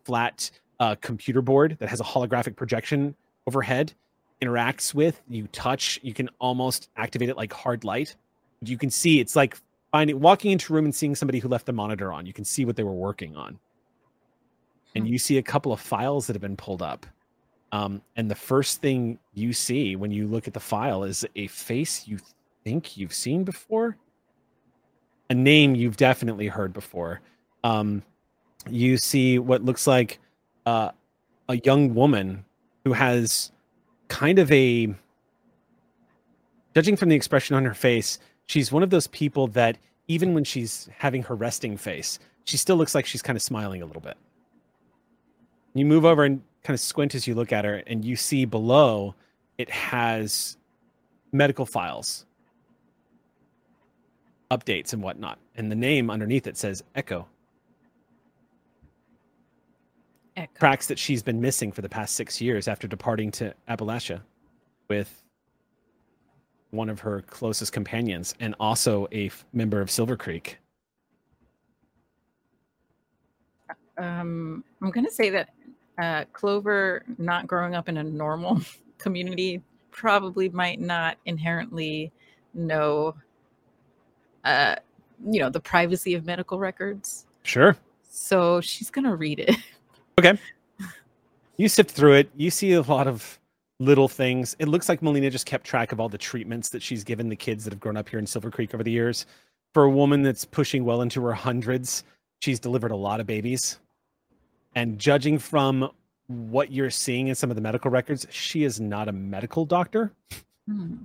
flat 0.05 0.51
uh, 0.81 0.97
computer 1.01 1.43
board 1.43 1.77
that 1.79 1.89
has 1.89 2.01
a 2.01 2.05
holographic 2.05 2.57
projection 2.57 3.15
overhead, 3.47 3.93
interacts 4.41 4.95
with, 4.95 5.21
you 5.29 5.47
touch, 5.49 6.01
you 6.03 6.15
can 6.15 6.31
almost 6.39 6.89
activate 6.97 7.29
it 7.29 7.37
like 7.37 7.53
hard 7.53 7.85
light. 7.85 8.17
You 8.63 8.79
can 8.79 8.91
see 8.91 9.21
it's 9.21 9.37
like 9.37 9.57
finding 9.93 10.19
walking 10.21 10.53
into 10.53 10.73
a 10.73 10.77
room 10.77 10.87
and 10.87 10.95
seeing 10.95 11.15
somebody 11.15 11.39
who 11.39 11.49
left 11.49 11.67
the 11.67 11.73
monitor 11.73 12.13
on. 12.13 12.25
You 12.25 12.33
can 12.33 12.45
see 12.45 12.65
what 12.65 12.77
they 12.77 12.83
were 12.83 12.93
working 12.93 13.37
on. 13.37 13.59
And 14.97 15.07
you 15.07 15.19
see 15.19 15.39
a 15.39 15.43
couple 15.43 15.73
of 15.73 15.81
files 15.81 16.27
that 16.27 16.35
have 16.35 16.41
been 16.41 16.57
pulled 16.57 16.83
up. 16.83 17.07
Um, 17.73 18.03
and 18.17 18.31
the 18.31 18.35
first 18.35 18.81
thing 18.81 19.19
you 19.33 19.53
see 19.53 19.97
when 19.97 20.11
you 20.11 20.27
look 20.27 20.49
at 20.49 20.55
the 20.55 20.61
file 20.61 21.05
is 21.05 21.25
a 21.37 21.47
face 21.49 22.09
you 22.09 22.19
think 22.65 22.97
you've 22.97 23.15
seen 23.15 23.45
before, 23.45 23.97
a 25.29 25.35
name 25.35 25.75
you've 25.75 25.97
definitely 25.97 26.49
heard 26.49 26.73
before. 26.73 27.21
Um, 27.63 28.03
you 28.69 28.97
see 28.97 29.39
what 29.39 29.65
looks 29.65 29.87
like 29.87 30.19
uh, 30.67 30.91
a 31.49 31.57
young 31.59 31.95
woman 31.95 32.45
who 32.85 32.93
has 32.93 33.53
kind 34.09 34.39
of 34.39 34.51
a, 34.51 34.93
judging 36.75 36.97
from 36.97 37.09
the 37.09 37.17
expression 37.17 37.55
on 37.55 37.65
her 37.65 37.75
face, 37.75 38.19
she's 38.47 38.73
one 38.73 38.83
of 38.83 38.91
those 38.91 39.07
people 39.09 39.47
that 39.49 39.79
even 40.09 40.35
when 40.35 40.43
she's 40.43 40.89
having 40.99 41.23
her 41.23 41.37
resting 41.37 41.77
face, 41.77 42.19
she 42.45 42.57
still 42.57 42.77
looks 42.77 42.95
like 42.95 43.07
she's 43.07 43.23
kind 43.23 43.37
of 43.37 43.43
smiling 43.43 43.81
a 43.81 43.87
little 43.87 44.03
bit. 44.03 44.17
You 45.75 45.87
move 45.87 46.05
over 46.05 46.25
and 46.25 46.43
kind 46.63 46.75
of 46.75 46.81
squint 46.81 47.15
as 47.15 47.27
you 47.27 47.35
look 47.35 47.53
at 47.53 47.65
her, 47.65 47.83
and 47.87 48.05
you 48.05 48.17
see 48.17 48.45
below 48.45 49.15
it 49.59 49.71
has 49.71 50.57
medical 51.33 51.67
files, 51.67 52.27
updates, 54.51 54.93
and 54.93 55.03
whatnot. 55.03 55.39
And 55.57 55.71
the 55.71 55.77
name 55.77 56.11
underneath 56.11 56.47
it 56.47 56.57
says 56.57 56.83
Echo. 56.95 57.27
Echo. 60.37 60.59
Tracks 60.59 60.87
that 60.87 60.99
she's 60.99 61.23
been 61.23 61.41
missing 61.41 61.73
for 61.73 61.83
the 61.83 61.89
past 61.89 62.15
six 62.15 62.41
years 62.41 62.69
after 62.69 62.87
departing 62.89 63.31
to 63.33 63.55
Appalachia 63.69 64.21
with 64.89 65.23
one 66.71 66.89
of 66.89 67.01
her 67.01 67.23
closest 67.23 67.73
companions 67.73 68.35
and 68.41 68.55
also 68.61 69.09
a 69.13 69.27
f- 69.27 69.45
member 69.53 69.81
of 69.81 69.91
Silver 69.91 70.17
Creek. 70.17 70.59
Um, 73.99 74.65
I'm 74.83 74.91
gonna 74.91 75.11
say 75.11 75.31
that 75.31 75.51
uh, 76.01 76.25
Clover, 76.33 77.03
not 77.19 77.47
growing 77.47 77.75
up 77.75 77.89
in 77.89 77.99
a 77.99 78.03
normal 78.05 78.61
community, 78.99 79.63
probably 79.91 80.49
might 80.49 80.81
not 80.81 81.19
inherently 81.27 82.13
know, 82.55 83.15
uh, 84.45 84.77
you 85.29 85.41
know, 85.41 85.51
the 85.51 85.61
privacy 85.61 86.15
of 86.15 86.25
medical 86.25 86.59
records. 86.59 87.27
Sure. 87.43 87.77
So 88.09 88.61
she's 88.61 88.91
gonna 88.91 89.17
read 89.17 89.41
it. 89.41 89.57
Okay. 90.19 90.39
You 91.57 91.71
sift 91.71 91.93
through 91.93 92.13
it. 92.15 92.31
You 92.37 92.51
see 92.51 92.75
a 92.75 92.83
lot 92.83 93.07
of 93.07 93.39
little 93.79 94.07
things. 94.07 94.55
It 94.59 94.69
looks 94.69 94.87
like 94.87 95.01
Molina 95.01 95.31
just 95.31 95.47
kept 95.47 95.65
track 95.65 95.93
of 95.93 96.01
all 96.01 96.11
the 96.11 96.19
treatments 96.19 96.69
that 96.69 96.83
she's 96.83 97.05
given 97.05 97.31
the 97.31 97.37
kids 97.37 97.65
that 97.65 97.73
have 97.73 97.81
grown 97.81 97.97
up 97.97 98.07
here 98.07 98.19
in 98.19 98.27
Silver 98.27 98.51
Creek 98.51 98.75
over 98.75 98.83
the 98.83 98.91
years. 98.91 99.25
For 99.73 99.85
a 99.85 99.91
woman 99.91 100.23
that's 100.23 100.45
pushing 100.45 100.85
well 100.85 101.01
into 101.01 101.23
her 101.23 101.33
hundreds, 101.33 102.05
she's 102.41 102.61
delivered 102.61 102.91
a 102.91 102.97
lot 102.97 103.19
of 103.19 103.27
babies. 103.27 103.79
And 104.75 104.99
judging 104.99 105.39
from 105.39 105.91
what 106.29 106.71
you're 106.71 106.91
seeing 106.91 107.29
in 107.29 107.35
some 107.35 107.51
of 107.51 107.57
the 107.57 107.63
medical 107.63 107.91
records, 107.91 108.27
she 108.31 108.65
is 108.65 108.81
not 108.81 109.09
a 109.09 109.13
medical 109.13 109.65
doctor. 109.65 110.13
Hmm. 110.67 110.97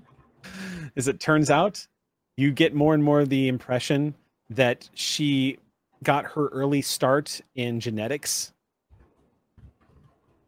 As 0.95 1.07
it 1.07 1.19
turns 1.19 1.49
out, 1.49 1.87
you 2.37 2.51
get 2.51 2.75
more 2.75 2.93
and 2.93 3.03
more 3.03 3.25
the 3.25 3.47
impression 3.47 4.13
that 4.49 4.87
she 4.93 5.57
got 6.03 6.25
her 6.25 6.47
early 6.49 6.81
start 6.81 7.41
in 7.55 7.79
genetics 7.79 8.53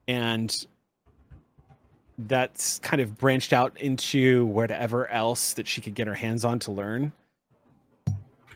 and 0.08 0.66
that's 2.20 2.80
kind 2.80 3.02
of 3.02 3.18
branched 3.18 3.54
out 3.54 3.80
into 3.80 4.46
whatever 4.48 5.08
else 5.10 5.54
that 5.54 5.68
she 5.68 5.82
could 5.82 5.94
get 5.94 6.08
her 6.08 6.16
hands 6.16 6.44
on 6.44 6.60
to 6.60 6.72
learn. 6.72 7.12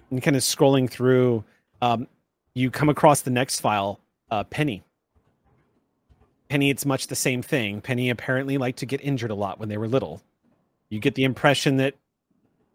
And 0.09 0.21
kind 0.21 0.35
of 0.35 0.41
scrolling 0.41 0.89
through, 0.89 1.43
um, 1.81 2.07
you 2.53 2.71
come 2.71 2.89
across 2.89 3.21
the 3.21 3.31
next 3.31 3.59
file, 3.59 3.99
uh, 4.31 4.43
Penny. 4.45 4.81
Penny, 6.49 6.69
it's 6.69 6.85
much 6.85 7.07
the 7.07 7.15
same 7.15 7.41
thing. 7.41 7.81
Penny 7.81 8.09
apparently 8.09 8.57
liked 8.57 8.79
to 8.79 8.85
get 8.85 9.01
injured 9.01 9.31
a 9.31 9.35
lot 9.35 9.59
when 9.59 9.69
they 9.69 9.77
were 9.77 9.87
little. 9.87 10.21
You 10.89 10.99
get 10.99 11.15
the 11.15 11.23
impression 11.23 11.77
that 11.77 11.95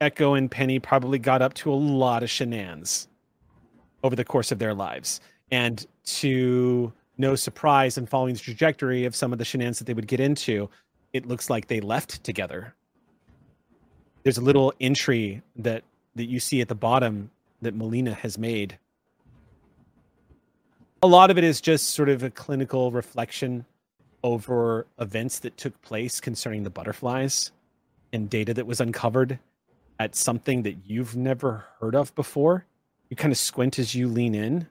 Echo 0.00 0.34
and 0.34 0.50
Penny 0.50 0.78
probably 0.78 1.18
got 1.18 1.42
up 1.42 1.54
to 1.54 1.72
a 1.72 1.74
lot 1.74 2.22
of 2.22 2.30
shenanigans 2.30 3.08
over 4.02 4.16
the 4.16 4.24
course 4.24 4.52
of 4.52 4.58
their 4.58 4.74
lives. 4.74 5.20
And 5.50 5.84
to 6.04 6.92
no 7.18 7.34
surprise 7.34 7.98
in 7.98 8.06
following 8.06 8.34
the 8.34 8.40
trajectory 8.40 9.04
of 9.04 9.16
some 9.16 9.32
of 9.32 9.38
the 9.38 9.44
shenanigans 9.44 9.78
that 9.78 9.84
they 9.84 9.94
would 9.94 10.06
get 10.06 10.20
into, 10.20 10.70
it 11.12 11.26
looks 11.26 11.50
like 11.50 11.66
they 11.66 11.80
left 11.80 12.22
together. 12.24 12.74
There's 14.22 14.38
a 14.38 14.42
little 14.42 14.72
entry 14.80 15.42
that 15.56 15.84
that 16.14 16.26
you 16.26 16.40
see 16.40 16.60
at 16.62 16.68
the 16.68 16.74
bottom 16.74 17.30
that 17.60 17.74
Molina 17.74 18.14
has 18.14 18.38
made. 18.38 18.78
A 21.02 21.06
lot 21.06 21.30
of 21.30 21.38
it 21.38 21.44
is 21.44 21.60
just 21.60 21.90
sort 21.90 22.08
of 22.08 22.22
a 22.22 22.30
clinical 22.30 22.90
reflection 22.90 23.64
over 24.24 24.86
events 24.98 25.38
that 25.40 25.56
took 25.56 25.80
place 25.82 26.20
concerning 26.20 26.62
the 26.62 26.70
butterflies 26.70 27.52
and 28.12 28.30
data 28.30 28.54
that 28.54 28.66
was 28.66 28.80
uncovered 28.80 29.38
at 29.98 30.14
something 30.14 30.62
that 30.62 30.76
you've 30.86 31.14
never 31.14 31.66
heard 31.80 31.94
of 31.94 32.14
before. 32.14 32.64
You 33.10 33.16
kind 33.16 33.32
of 33.32 33.38
squint 33.38 33.78
as 33.78 33.94
you 33.94 34.08
lean 34.08 34.34
in 34.34 34.68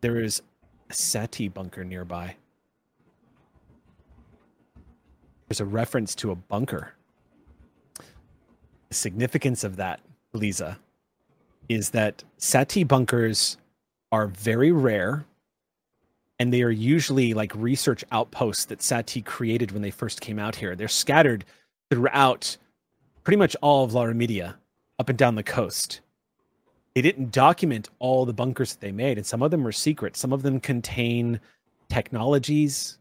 there 0.00 0.20
is 0.20 0.40
a 0.88 0.94
Sati 0.94 1.48
bunker 1.48 1.84
nearby. 1.84 2.36
There's 5.48 5.60
a 5.60 5.64
reference 5.64 6.14
to 6.16 6.30
a 6.30 6.36
bunker. 6.36 6.94
The 8.88 8.94
significance 8.94 9.64
of 9.64 9.76
that, 9.76 9.98
Lisa, 10.32 10.78
is 11.68 11.90
that 11.90 12.24
Sati 12.38 12.84
bunkers 12.84 13.56
are 14.12 14.28
very 14.28 14.72
rare 14.72 15.24
and 16.38 16.52
they 16.52 16.62
are 16.62 16.70
usually 16.70 17.34
like 17.34 17.52
research 17.54 18.04
outposts 18.12 18.66
that 18.66 18.82
Sati 18.82 19.22
created 19.22 19.72
when 19.72 19.82
they 19.82 19.90
first 19.90 20.20
came 20.20 20.38
out 20.38 20.56
here. 20.56 20.76
They're 20.76 20.88
scattered 20.88 21.44
throughout 21.90 22.56
pretty 23.24 23.38
much 23.38 23.56
all 23.62 23.84
of 23.84 23.94
La 23.94 24.06
Media 24.06 24.56
up 24.98 25.08
and 25.08 25.18
down 25.18 25.34
the 25.34 25.42
coast. 25.42 26.00
They 26.94 27.02
didn't 27.02 27.32
document 27.32 27.90
all 27.98 28.24
the 28.24 28.32
bunkers 28.32 28.72
that 28.72 28.80
they 28.80 28.92
made 28.92 29.18
and 29.18 29.26
some 29.26 29.42
of 29.42 29.50
them 29.50 29.64
were 29.64 29.72
secret. 29.72 30.16
Some 30.16 30.32
of 30.32 30.42
them 30.42 30.60
contain 30.60 31.40
technologies. 31.88 32.98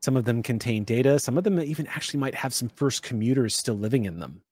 Some 0.00 0.16
of 0.16 0.24
them 0.24 0.42
contain 0.42 0.84
data. 0.84 1.18
Some 1.18 1.36
of 1.36 1.44
them 1.44 1.60
even 1.60 1.86
actually 1.88 2.20
might 2.20 2.34
have 2.34 2.54
some 2.54 2.68
first 2.68 3.02
commuters 3.02 3.56
still 3.56 3.74
living 3.74 4.04
in 4.04 4.20
them. 4.20 4.42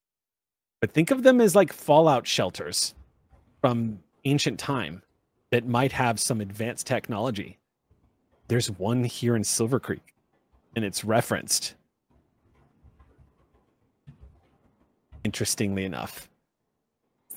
But 0.80 0.92
think 0.92 1.10
of 1.10 1.22
them 1.22 1.40
as 1.40 1.54
like 1.54 1.72
fallout 1.72 2.26
shelters 2.26 2.94
from 3.64 3.98
ancient 4.26 4.60
time 4.60 5.00
that 5.50 5.66
might 5.66 5.90
have 5.90 6.20
some 6.20 6.42
advanced 6.42 6.86
technology 6.86 7.56
there's 8.46 8.70
one 8.72 9.02
here 9.02 9.36
in 9.36 9.42
silver 9.42 9.80
creek 9.80 10.12
and 10.76 10.84
it's 10.84 11.02
referenced 11.02 11.74
interestingly 15.24 15.86
enough 15.86 16.28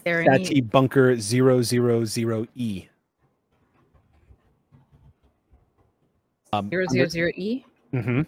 there 0.04 0.26
Sati 0.26 0.46
any 0.48 0.60
Bunker 0.60 1.16
000E. 1.16 2.90
Um, 6.52 6.70
zero 6.70 6.86
zero 6.92 7.08
zero 7.08 7.32
E? 7.38 7.64
mhm. 7.94 8.26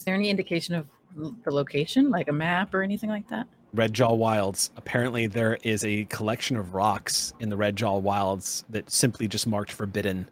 Is 0.00 0.04
there 0.04 0.16
any 0.16 0.28
indication 0.28 0.74
of 0.74 0.88
the 1.16 1.52
location, 1.52 2.10
like 2.10 2.26
a 2.26 2.32
map 2.32 2.74
or 2.74 2.82
anything 2.82 3.10
like 3.10 3.28
that? 3.28 3.46
Red 3.72 3.94
Jaw 3.94 4.12
Wilds. 4.12 4.70
Apparently, 4.76 5.26
there 5.26 5.58
is 5.62 5.84
a 5.84 6.04
collection 6.06 6.56
of 6.56 6.74
rocks 6.74 7.32
in 7.40 7.50
the 7.50 7.56
Red 7.56 7.76
Jaw 7.76 7.98
Wilds 7.98 8.64
that 8.70 8.90
simply 8.90 9.28
just 9.28 9.46
marked 9.46 9.72
forbidden. 9.72 10.28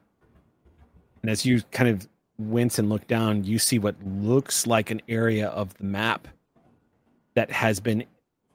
And 1.22 1.30
as 1.30 1.44
you 1.44 1.62
kind 1.70 1.90
of 1.90 2.08
wince 2.38 2.78
and 2.78 2.88
look 2.88 3.06
down, 3.06 3.44
you 3.44 3.58
see 3.58 3.78
what 3.78 3.96
looks 4.04 4.66
like 4.66 4.90
an 4.90 5.02
area 5.08 5.48
of 5.48 5.74
the 5.74 5.84
map 5.84 6.28
that 7.34 7.50
has 7.50 7.80
been 7.80 8.04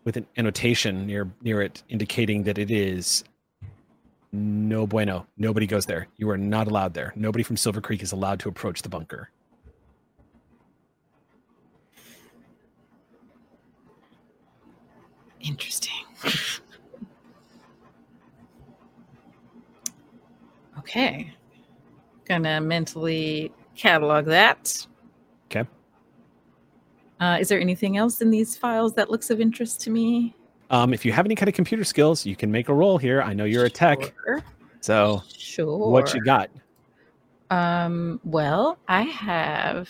with 0.03 0.17
an 0.17 0.25
annotation 0.35 1.07
near 1.07 1.31
near 1.41 1.61
it 1.61 1.83
indicating 1.87 2.43
that 2.43 2.57
it 2.57 2.69
is 2.69 3.23
no 4.33 4.85
bueno. 4.87 5.25
Nobody 5.37 5.67
goes 5.67 5.85
there. 5.85 6.07
You 6.17 6.29
are 6.29 6.37
not 6.37 6.67
allowed 6.67 6.93
there. 6.93 7.13
Nobody 7.15 7.43
from 7.43 7.55
Silver 7.55 7.79
Creek 7.79 8.01
is 8.01 8.11
allowed 8.11 8.39
to 8.41 8.49
approach 8.49 8.81
the 8.81 8.89
bunker. 8.89 9.29
Interesting. 15.43 15.91
okay. 20.79 21.33
Gonna 22.25 22.61
mentally 22.61 23.51
catalog 23.75 24.25
that. 24.25 24.87
Okay. 25.51 25.67
Uh, 27.19 27.37
is 27.39 27.49
there 27.49 27.59
anything 27.59 27.97
else 27.97 28.21
in 28.21 28.29
these 28.31 28.55
files 28.57 28.93
that 28.93 29.09
looks 29.11 29.29
of 29.29 29.39
interest 29.41 29.81
to 29.81 29.89
me? 29.89 30.35
Um, 30.69 30.93
if 30.93 31.05
you 31.05 31.11
have 31.11 31.25
any 31.25 31.35
kind 31.35 31.49
of 31.49 31.55
computer 31.55 31.83
skills, 31.83 32.25
you 32.25 32.35
can 32.35 32.51
make 32.51 32.69
a 32.69 32.73
roll 32.73 32.97
here. 32.97 33.21
I 33.21 33.33
know 33.33 33.45
you're 33.45 33.65
a 33.65 33.69
tech, 33.69 34.13
Sure. 34.25 34.43
so 34.81 35.21
Sure. 35.37 35.91
what 35.91 36.13
you 36.13 36.21
got? 36.23 36.49
Um, 37.51 38.19
well, 38.23 38.79
I 38.87 39.03
have 39.03 39.89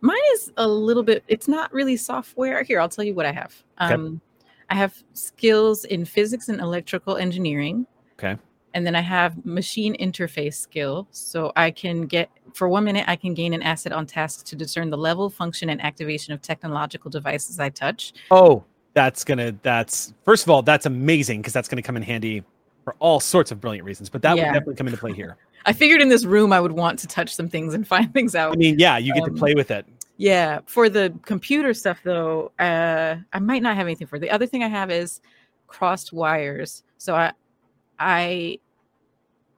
mine 0.00 0.16
is 0.34 0.52
a 0.56 0.66
little 0.66 1.02
bit 1.02 1.24
it's 1.28 1.48
not 1.48 1.72
really 1.72 1.96
software. 1.96 2.62
Here, 2.62 2.80
I'll 2.80 2.88
tell 2.88 3.04
you 3.04 3.12
what 3.14 3.26
I 3.26 3.32
have. 3.32 3.62
Okay. 3.82 4.18
I 4.70 4.74
have 4.74 5.02
skills 5.12 5.84
in 5.84 6.04
physics 6.04 6.48
and 6.48 6.60
electrical 6.60 7.16
engineering. 7.16 7.86
Okay. 8.18 8.36
And 8.74 8.86
then 8.86 8.94
I 8.94 9.00
have 9.00 9.44
machine 9.46 9.96
interface 9.98 10.54
skill. 10.54 11.06
So 11.10 11.52
I 11.56 11.70
can 11.70 12.02
get 12.02 12.30
for 12.52 12.68
one 12.68 12.84
minute 12.84 13.04
I 13.06 13.16
can 13.16 13.32
gain 13.32 13.54
an 13.54 13.62
asset 13.62 13.92
on 13.92 14.06
tasks 14.06 14.42
to 14.44 14.56
discern 14.56 14.90
the 14.90 14.98
level, 14.98 15.30
function, 15.30 15.70
and 15.70 15.80
activation 15.82 16.32
of 16.34 16.42
technological 16.42 17.10
devices 17.10 17.58
I 17.58 17.70
touch. 17.70 18.12
Oh, 18.30 18.64
that's 18.94 19.24
gonna. 19.24 19.54
That's 19.62 20.12
first 20.24 20.44
of 20.44 20.50
all, 20.50 20.62
that's 20.62 20.86
amazing 20.86 21.40
because 21.40 21.52
that's 21.52 21.68
gonna 21.68 21.82
come 21.82 21.96
in 21.96 22.02
handy 22.02 22.42
for 22.84 22.96
all 22.98 23.18
sorts 23.20 23.50
of 23.50 23.60
brilliant 23.60 23.84
reasons. 23.84 24.08
But 24.08 24.22
that 24.22 24.36
Yeah. 24.36 24.46
would 24.46 24.52
definitely 24.52 24.74
come 24.76 24.88
into 24.88 24.98
play 24.98 25.12
here. 25.12 25.36
I 25.66 25.72
figured 25.72 26.00
in 26.00 26.08
this 26.08 26.24
room 26.24 26.52
I 26.52 26.60
would 26.60 26.72
want 26.72 26.98
to 27.00 27.06
touch 27.06 27.34
some 27.34 27.48
things 27.48 27.74
and 27.74 27.86
find 27.86 28.12
things 28.12 28.34
out. 28.34 28.52
I 28.52 28.56
mean, 28.56 28.78
yeah, 28.78 28.98
you 28.98 29.12
get 29.12 29.24
to 29.24 29.30
Um, 29.30 29.36
play 29.36 29.54
with 29.54 29.70
it. 29.70 29.86
Yeah, 30.18 30.60
for 30.66 30.88
the 30.88 31.12
computer 31.22 31.74
stuff 31.74 32.00
though, 32.02 32.52
uh, 32.58 33.16
I 33.32 33.38
might 33.38 33.62
not 33.62 33.76
have 33.76 33.86
anything 33.86 34.06
for. 34.06 34.16
it. 34.16 34.20
The 34.20 34.30
other 34.30 34.46
thing 34.46 34.62
I 34.62 34.68
have 34.68 34.90
is 34.90 35.20
crossed 35.66 36.12
wires. 36.12 36.82
So 36.98 37.14
I 37.14 37.32
I 37.98 38.58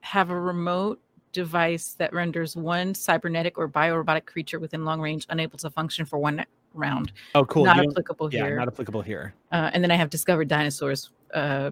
have 0.01 0.31
a 0.31 0.41
remote 0.41 1.01
device 1.33 1.95
that 1.99 2.13
renders 2.13 2.57
one 2.57 2.95
cybernetic 2.95 3.59
or 3.59 3.69
biorobotic 3.69 4.27
creature 4.27 4.59
within 4.59 4.85
long 4.85 5.01
range 5.01 5.27
unable 5.29 5.59
to 5.59 5.71
function 5.71 6.05
for 6.07 6.19
one 6.19 6.45
round. 6.75 7.13
Oh, 7.35 7.45
cool. 7.45 7.65
not 7.65 7.77
You 7.77 7.91
applicable 7.91 8.33
yeah, 8.33 8.47
here. 8.47 8.57
not 8.57 8.69
applicable 8.69 9.03
here. 9.03 9.35
uh, 9.53 9.71
and 9.73 9.83
then 9.85 9.91
I 9.91 9.97
have 9.97 10.11
discovered 10.11 10.49
dinosaurs. 10.49 11.11
Uh, 11.35 11.71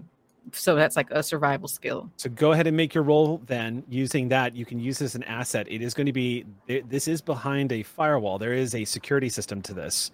so 0.51 0.75
that's 0.75 0.95
like 0.95 1.09
a 1.11 1.21
survival 1.23 1.67
skill. 1.67 2.11
So 2.17 2.29
go 2.29 2.51
ahead 2.51 2.67
and 2.67 2.75
make 2.75 2.93
your 2.93 3.03
roll 3.03 3.41
then 3.45 3.83
using 3.89 4.29
that. 4.29 4.55
You 4.55 4.65
can 4.65 4.79
use 4.79 4.99
this 4.99 5.11
as 5.11 5.15
an 5.15 5.23
asset. 5.23 5.67
It 5.69 5.81
is 5.81 5.93
going 5.93 6.05
to 6.07 6.13
be, 6.13 6.45
this 6.67 7.07
is 7.07 7.21
behind 7.21 7.71
a 7.71 7.83
firewall. 7.83 8.37
There 8.37 8.53
is 8.53 8.75
a 8.75 8.85
security 8.85 9.29
system 9.29 9.61
to 9.63 9.73
this. 9.73 10.11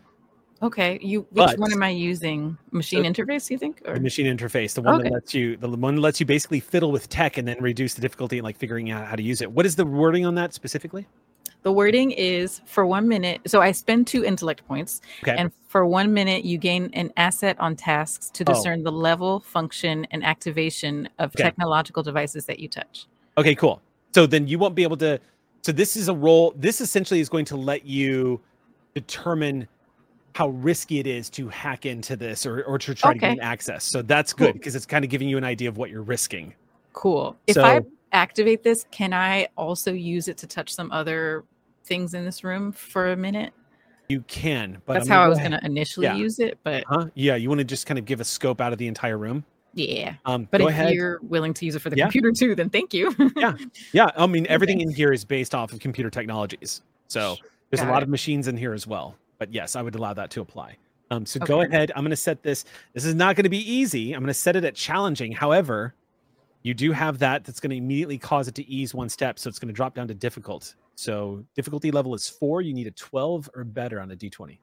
Okay, 0.62 0.98
you 1.02 1.22
which 1.32 1.36
But- 1.48 1.60
one 1.60 1.74
am 1.74 1.84
I 1.84 1.90
using? 1.90 2.58
Machine 2.72 3.04
interface, 3.04 3.50
you 3.50 3.58
think? 3.58 3.82
Or 3.86 3.96
The 3.96 4.00
machine 4.00 4.26
interface, 4.26 4.74
the 4.74 4.82
one 4.82 4.96
Okay. 4.96 5.10
that 5.10 5.14
lets 5.14 5.34
you, 5.34 5.58
the 5.58 5.68
one 5.70 5.96
that 5.96 6.02
lets 6.02 6.20
you 6.22 6.26
basically 6.26 6.62
fiddle 6.62 6.92
with 6.92 7.10
tech 7.10 7.38
and 7.38 7.46
then 7.46 7.58
reduce 7.60 7.96
the 7.96 8.02
difficulty 8.02 8.38
in 8.38 8.44
like 8.46 8.58
figuring 8.58 8.90
out 8.90 9.06
how 9.06 9.16
to 9.18 9.24
use 9.24 9.42
it. 9.42 9.52
What 9.52 9.66
is 9.66 9.76
the 9.76 9.86
wording 9.86 10.26
on 10.26 10.36
that 10.36 10.54
specifically? 10.54 11.06
The 11.64 11.72
wording 11.72 12.12
is 12.12 12.62
for 12.66 12.86
one 12.86 13.08
minute. 13.08 13.42
So 13.48 13.62
I 13.62 13.72
spend 13.72 14.06
two 14.06 14.24
intellect 14.26 14.68
points, 14.68 15.02
Okay. 15.24 15.36
and 15.38 15.52
for 15.68 15.86
one 15.86 16.14
minute, 16.14 16.44
you 16.44 16.58
gain 16.58 16.90
an 16.94 17.12
asset 17.18 17.58
on 17.60 17.76
tasks 17.76 18.30
to 18.32 18.44
Oh. 18.44 18.54
discern 18.54 18.84
the 18.84 18.92
level, 18.92 19.40
function, 19.40 20.06
and 20.12 20.24
activation 20.24 21.08
of 21.20 21.32
Okay. 21.32 21.44
technological 21.44 22.04
devices 22.04 22.46
that 22.46 22.60
you 22.60 22.68
touch. 22.68 23.08
Okay, 23.38 23.56
cool. 23.56 23.82
So 24.14 24.26
then 24.28 24.48
you 24.48 24.60
won't 24.60 24.76
be 24.76 24.84
able 24.84 24.98
to. 24.98 25.20
So 25.64 25.72
this 25.72 25.96
is 25.96 26.10
a 26.10 26.14
role. 26.14 26.54
This 26.58 26.82
essentially 26.82 27.22
is 27.22 27.30
going 27.30 27.46
to 27.46 27.56
let 27.56 27.86
you 27.86 28.42
determine 28.94 29.68
how 30.36 30.50
risky 30.50 31.00
it 31.00 31.08
is 31.08 31.30
to 31.30 31.48
hack 31.48 31.86
into 31.86 32.16
this 32.16 32.46
or, 32.46 32.64
or 32.64 32.78
to 32.80 32.94
try 32.94 33.14
to 33.14 33.20
gain 33.20 33.40
access. 33.40 33.86
So 33.86 34.02
that's 34.02 34.34
good 34.34 34.46
Cool. 34.48 34.54
because 34.54 34.76
it's 34.76 34.86
kind 34.86 35.06
of 35.06 35.10
giving 35.12 35.30
you 35.30 35.38
an 35.38 35.44
idea 35.44 35.70
of 35.70 35.78
what 35.78 35.90
you're 35.90 36.02
risking. 36.02 36.54
Cool. 36.92 37.38
If 37.48 37.58
I 37.58 37.82
activate 38.12 38.64
this, 38.64 38.86
can 38.92 39.14
I 39.14 39.48
also 39.56 39.94
use 39.94 40.28
it 40.28 40.38
to 40.40 40.48
touch 40.48 40.74
some 40.74 40.92
other 40.92 41.44
things 41.86 42.14
in 42.14 42.26
this 42.26 42.44
room 42.44 42.72
for 42.72 43.12
a 43.12 43.16
minute? 43.16 43.54
You 44.10 44.22
can, 44.28 44.82
but 44.86 44.94
That's 44.94 45.08
I'm 45.08 45.14
how 45.14 45.24
I 45.24 45.28
was 45.28 45.40
going 45.40 45.52
to 45.52 45.66
initially 45.66 46.06
Yeah. 46.06 46.16
use 46.16 46.40
it, 46.40 46.60
but 46.64 46.84
Huh? 46.88 47.08
Yeah, 47.16 47.36
you 47.36 47.50
want 47.50 47.60
to 47.60 47.66
just 47.66 47.86
kind 47.86 47.98
of 47.98 48.06
give 48.06 48.20
a 48.20 48.24
scope 48.26 48.60
out 48.62 48.72
of 48.74 48.78
the 48.78 48.88
entire 48.88 49.18
room. 49.18 49.46
yeah. 49.74 50.16
Um, 50.26 50.48
But 50.52 50.62
if 50.62 50.68
ahead. 50.68 50.94
you're 50.94 51.20
willing 51.24 51.54
to 51.56 51.66
use 51.66 51.76
it 51.76 51.80
for 51.80 51.90
the 51.90 51.96
Yeah. 51.98 52.06
computer 52.06 52.32
too, 52.32 52.54
then 52.54 52.70
thank 52.70 52.94
you. 52.94 53.16
Yeah, 53.38 53.56
Yeah. 53.94 54.10
I 54.16 54.28
mean 54.28 54.46
everything 54.50 54.82
in 54.82 54.92
here 54.92 55.12
is 55.14 55.24
based 55.26 55.56
off 55.56 55.72
of 55.74 55.80
computer 55.80 56.10
technologies. 56.10 56.82
So 57.08 57.38
there's 57.70 57.80
a 57.82 57.86
Got 57.86 57.92
lot 57.92 57.98
it. 58.02 58.04
of 58.04 58.10
machines 58.10 58.48
in 58.48 58.58
here 58.58 58.74
as 58.74 58.86
well. 58.86 59.16
But 59.40 59.52
yes, 59.54 59.76
I 59.76 59.82
would 59.82 59.96
allow 59.96 60.14
that 60.14 60.30
to 60.32 60.42
apply. 60.42 60.78
Um, 61.12 61.26
so 61.26 61.40
go 61.40 61.62
ahead. 61.62 61.92
I'm 61.96 62.04
going 62.04 62.10
to 62.12 62.16
set 62.16 62.44
this. 62.44 62.66
This 62.94 63.06
is 63.06 63.16
not 63.16 63.36
going 63.36 63.44
to 63.44 63.50
be 63.50 63.72
easy. 63.72 64.14
I'm 64.14 64.22
going 64.22 64.28
to 64.28 64.34
set 64.34 64.56
it 64.56 64.64
at 64.64 64.76
challenging. 64.76 65.32
However, 65.32 65.94
you 66.64 66.74
do 66.74 66.92
have 66.92 67.20
that 67.20 67.44
that's 67.46 67.60
going 67.60 67.72
to 67.72 67.76
immediately 67.76 68.18
cause 68.18 68.48
it 68.48 68.56
to 68.56 68.68
ease 68.70 68.94
one 68.94 69.10
step. 69.10 69.38
So 69.40 69.48
it's 69.50 69.60
going 69.60 69.68
to 69.68 69.74
drop 69.74 69.96
down 69.96 70.08
to 70.08 70.14
difficult. 70.14 70.76
So 70.96 71.44
difficulty 71.56 71.92
level 71.92 72.14
is 72.16 72.28
four. 72.30 72.62
You 72.62 72.74
need 72.74 72.88
a 72.88 72.92
12 72.92 73.50
or 73.56 73.64
better 73.64 74.00
on 74.00 74.12
a 74.12 74.16
d20, 74.16 74.60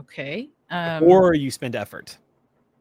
okay. 0.00 0.48
Um, 0.70 1.02
or 1.04 1.34
you 1.34 1.50
spend 1.50 1.76
effort. 1.76 2.16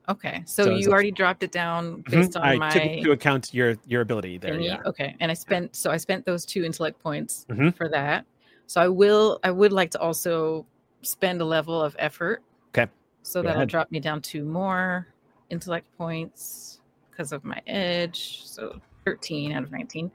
okay. 0.09 0.41
So, 0.45 0.65
so 0.65 0.75
you 0.75 0.89
already 0.91 1.11
dropped 1.11 1.43
it 1.43 1.51
down 1.51 2.03
Mhm. 2.03 2.11
based 2.11 2.37
on 2.37 2.43
I 2.43 2.55
my 2.57 2.69
took 2.69 2.83
into 2.83 3.11
account 3.11 3.53
your 3.53 3.75
your 3.85 4.01
ability 4.01 4.37
there. 4.37 4.59
Yeah. 4.59 4.81
Okay. 4.85 5.15
And 5.19 5.29
I 5.31 5.33
spent 5.33 5.75
so 5.75 5.91
I 5.91 5.97
spent 5.97 6.25
those 6.25 6.45
two 6.45 6.63
intellect 6.63 7.01
points 7.03 7.45
Mhm. 7.49 7.75
for 7.75 7.89
that. 7.89 8.25
So 8.67 8.81
I 8.81 8.87
will 8.87 9.39
I 9.43 9.51
would 9.51 9.71
like 9.73 9.91
to 9.91 9.99
also 9.99 10.65
spend 11.01 11.41
a 11.41 11.45
level 11.45 11.81
of 11.81 11.95
effort. 11.99 12.41
Okay. 12.69 12.89
So 13.23 13.41
Go 13.41 13.47
that'll 13.47 13.61
ahead. 13.61 13.69
drop 13.69 13.91
me 13.91 13.99
down 13.99 14.21
to 14.23 14.43
more 14.45 15.07
intellect 15.49 15.87
points 15.97 16.79
because 17.11 17.31
of 17.33 17.43
my 17.43 17.61
edge. 17.67 18.41
So 18.45 18.79
13 19.05 19.51
out 19.51 19.63
of 19.63 19.71
19. 19.71 20.09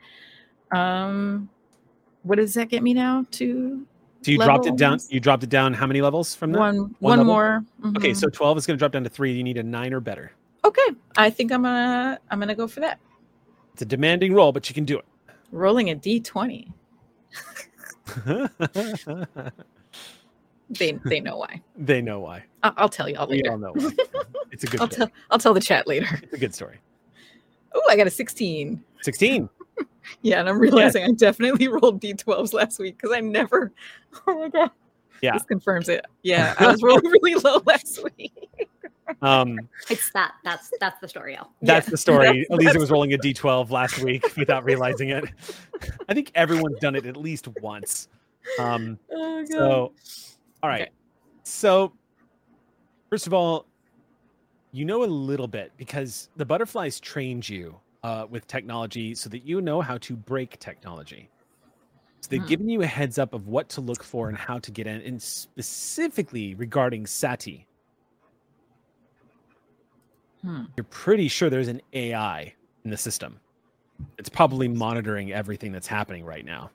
Um 0.73 1.49
what 2.29 2.37
does 2.37 2.55
that 2.55 2.69
get 2.69 2.83
me 2.83 2.95
now 2.95 3.25
to 3.33 3.87
So 4.23 4.31
you 4.33 4.39
dropped 4.39 4.67
it 4.67 4.77
down. 4.77 4.99
You 5.09 5.19
dropped 5.21 5.43
it 5.43 5.51
down. 5.51 5.73
How 5.75 5.87
many 5.87 6.01
levels 6.03 6.35
from 6.35 6.53
that? 6.53 6.59
one 6.59 6.95
One 7.01 7.19
one 7.19 7.27
more? 7.27 7.65
Okay, 7.97 8.11
Mhm. 8.11 8.17
so 8.17 8.29
12 8.29 8.59
is 8.59 8.67
going 8.67 8.77
to 8.77 8.79
drop 8.79 8.93
down 8.93 9.05
to 9.05 9.11
three. 9.11 9.33
You 9.33 9.43
need 9.45 9.57
a 9.57 9.63
nine 9.63 9.93
or 9.95 10.01
better. 10.01 10.33
okay. 10.65 10.87
I 11.17 11.31
think 11.31 11.51
I'm 11.53 11.63
gonna 11.63 12.19
I'm 12.31 12.39
gonna 12.39 12.55
go 12.55 12.69
for 12.69 12.81
that. 12.81 12.99
It's 13.73 13.83
a 13.83 13.87
demanding 13.87 14.35
roll, 14.35 14.53
but 14.53 14.69
you 14.69 14.75
can 14.75 14.85
do 14.85 14.99
it. 14.99 15.05
Rolling 15.53 15.91
a 15.91 15.97
D20. 15.97 16.69
They 20.71 20.93
they 21.07 21.21
know 21.21 21.39
why. 21.39 21.63
they 21.79 22.03
know 22.03 22.21
why. 22.21 22.45
I'll, 22.63 22.75
I'll 22.77 22.89
tell 22.91 23.09
y'all 23.09 23.27
We 23.27 23.43
all 23.45 23.57
know 23.57 23.73
why. 23.73 23.91
It's 24.53 24.65
a 24.65 24.67
good 24.71 24.81
I'll 24.83 24.91
story. 24.91 25.07
tell 25.09 25.11
I'll 25.31 25.39
tell 25.39 25.55
the 25.55 25.61
chat 25.63 25.87
later. 25.87 26.07
It's 26.25 26.35
a 26.35 26.39
good 26.39 26.55
story. 26.55 26.77
Oh, 27.73 27.83
I 27.89 27.97
got 27.97 28.07
a 28.07 28.11
16. 28.11 28.83
16. 29.01 29.49
Yeah, 30.23 30.41
and 30.41 30.49
I'm 30.49 30.59
realizing 30.59 31.05
I 31.05 31.09
definitely 31.13 31.69
rolled 31.69 32.01
D12s 32.01 32.53
last 32.55 32.79
week 32.79 32.97
because 32.97 33.15
I 33.17 33.21
never. 33.21 33.73
Oh 34.27 34.39
my 34.39 34.49
god. 34.49 34.71
Yeah. 35.21 35.33
This 35.35 35.43
confirms 35.45 35.89
it. 35.89 36.05
Yeah, 36.23 36.55
I 36.59 36.71
was 36.71 36.83
rolling 36.83 37.05
really 37.11 37.35
low 37.35 37.61
last 37.67 38.01
week. 38.17 38.33
Um, 39.21 39.59
It's 39.91 40.11
that. 40.13 40.33
That's 40.45 40.71
that's 40.81 40.99
the 41.01 41.09
story. 41.09 41.37
Al. 41.37 41.53
that's 41.63 41.87
Yeah, 41.87 41.91
the 41.91 41.97
story. 41.97 42.27
that's- 42.27 42.47
Aliza 42.51 42.65
that's- 42.65 42.79
was 42.81 42.91
rolling 42.91 43.13
a 43.15 43.19
d12 43.19 43.71
last 43.71 43.99
week 44.03 44.25
without 44.37 44.65
realizing 44.65 45.11
it. 45.11 45.25
I 46.09 46.15
think 46.15 46.31
everyone's 46.35 46.79
done 46.79 46.95
it 46.97 47.05
at 47.07 47.17
least 47.17 47.49
once. 47.63 48.09
Um, 48.59 48.99
Oh 49.13 49.41
god. 49.43 49.49
So, 49.49 49.93
all 50.63 50.71
right. 50.71 50.83
Okay. 50.83 50.91
So, 51.43 51.93
first 53.11 53.27
of 53.27 53.35
all, 53.35 53.67
you 54.73 54.85
know 54.85 55.05
a 55.05 55.07
little 55.07 55.49
bit 55.49 55.73
because 55.77 56.29
the 56.37 56.45
butterflies 56.45 57.01
trained 57.01 57.49
you 57.49 57.79
uh, 58.03 58.27
with 58.31 58.47
technology 58.47 59.15
so 59.15 59.29
that 59.31 59.45
you 59.45 59.61
know 59.61 59.81
how 59.81 59.99
to 59.99 60.17
break 60.17 60.59
technology. 60.59 61.29
So 62.23 62.29
they've 62.31 62.41
Hmm. 62.41 62.47
given 62.47 62.69
you 62.69 62.83
a 62.83 62.87
heads 62.87 63.19
up 63.19 63.35
of 63.35 63.47
what 63.49 63.69
to 63.71 63.81
look 63.81 64.03
for 64.03 64.29
and 64.29 64.37
how 64.37 64.59
to 64.59 64.71
get 64.71 64.87
in, 64.87 65.01
and 65.03 65.23
specifically 65.23 66.55
regarding 66.55 67.07
Sati. 67.07 67.67
Hmm. 70.43 70.65
You're 70.77 70.85
pretty 70.85 71.29
sure 71.29 71.51
there's 71.51 71.69
an 71.69 71.81
AI 71.93 72.55
in 72.85 72.91
the 72.91 72.97
system. 72.97 73.41
It's 74.19 74.29
probably 74.29 74.69
monitoring 74.69 75.33
everything 75.33 75.73
that's 75.73 75.87
happening 75.87 76.25
right 76.25 76.45
now. 76.45 76.71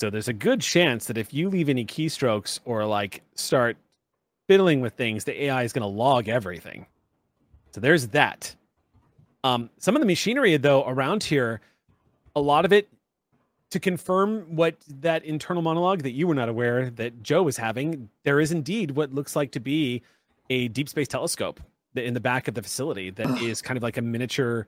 So 0.00 0.10
there's 0.10 0.28
a 0.28 0.32
good 0.32 0.60
chance 0.60 1.06
that 1.06 1.18
if 1.18 1.34
you 1.34 1.48
leave 1.48 1.68
any 1.68 1.84
keystrokes 1.84 2.60
or 2.64 2.86
like 2.86 3.22
start 3.34 3.76
fiddling 4.48 4.80
with 4.80 4.94
things, 4.94 5.24
the 5.24 5.44
AI 5.44 5.64
is 5.64 5.72
going 5.72 5.82
to 5.82 5.88
log 5.88 6.28
everything. 6.28 6.86
So 7.72 7.80
there's 7.80 8.08
that. 8.08 8.54
Um, 9.44 9.70
some 9.78 9.94
of 9.94 10.00
the 10.00 10.06
machinery 10.06 10.56
though 10.56 10.84
around 10.86 11.22
here, 11.22 11.60
a 12.34 12.40
lot 12.40 12.64
of 12.64 12.72
it 12.72 12.88
to 13.70 13.78
confirm 13.78 14.56
what 14.56 14.76
that 14.88 15.24
internal 15.24 15.62
monologue 15.62 16.02
that 16.02 16.12
you 16.12 16.26
were 16.26 16.34
not 16.34 16.48
aware 16.48 16.90
that 16.90 17.22
Joe 17.22 17.42
was 17.42 17.56
having, 17.56 18.08
there 18.24 18.40
is 18.40 18.50
indeed 18.50 18.92
what 18.92 19.12
looks 19.12 19.36
like 19.36 19.52
to 19.52 19.60
be 19.60 20.02
a 20.50 20.68
deep 20.68 20.88
space 20.88 21.08
telescope 21.08 21.60
in 21.94 22.14
the 22.14 22.20
back 22.20 22.48
of 22.48 22.54
the 22.54 22.62
facility 22.62 23.10
that 23.10 23.42
is 23.42 23.60
kind 23.60 23.76
of 23.76 23.82
like 23.82 23.96
a 23.96 24.02
miniature 24.02 24.66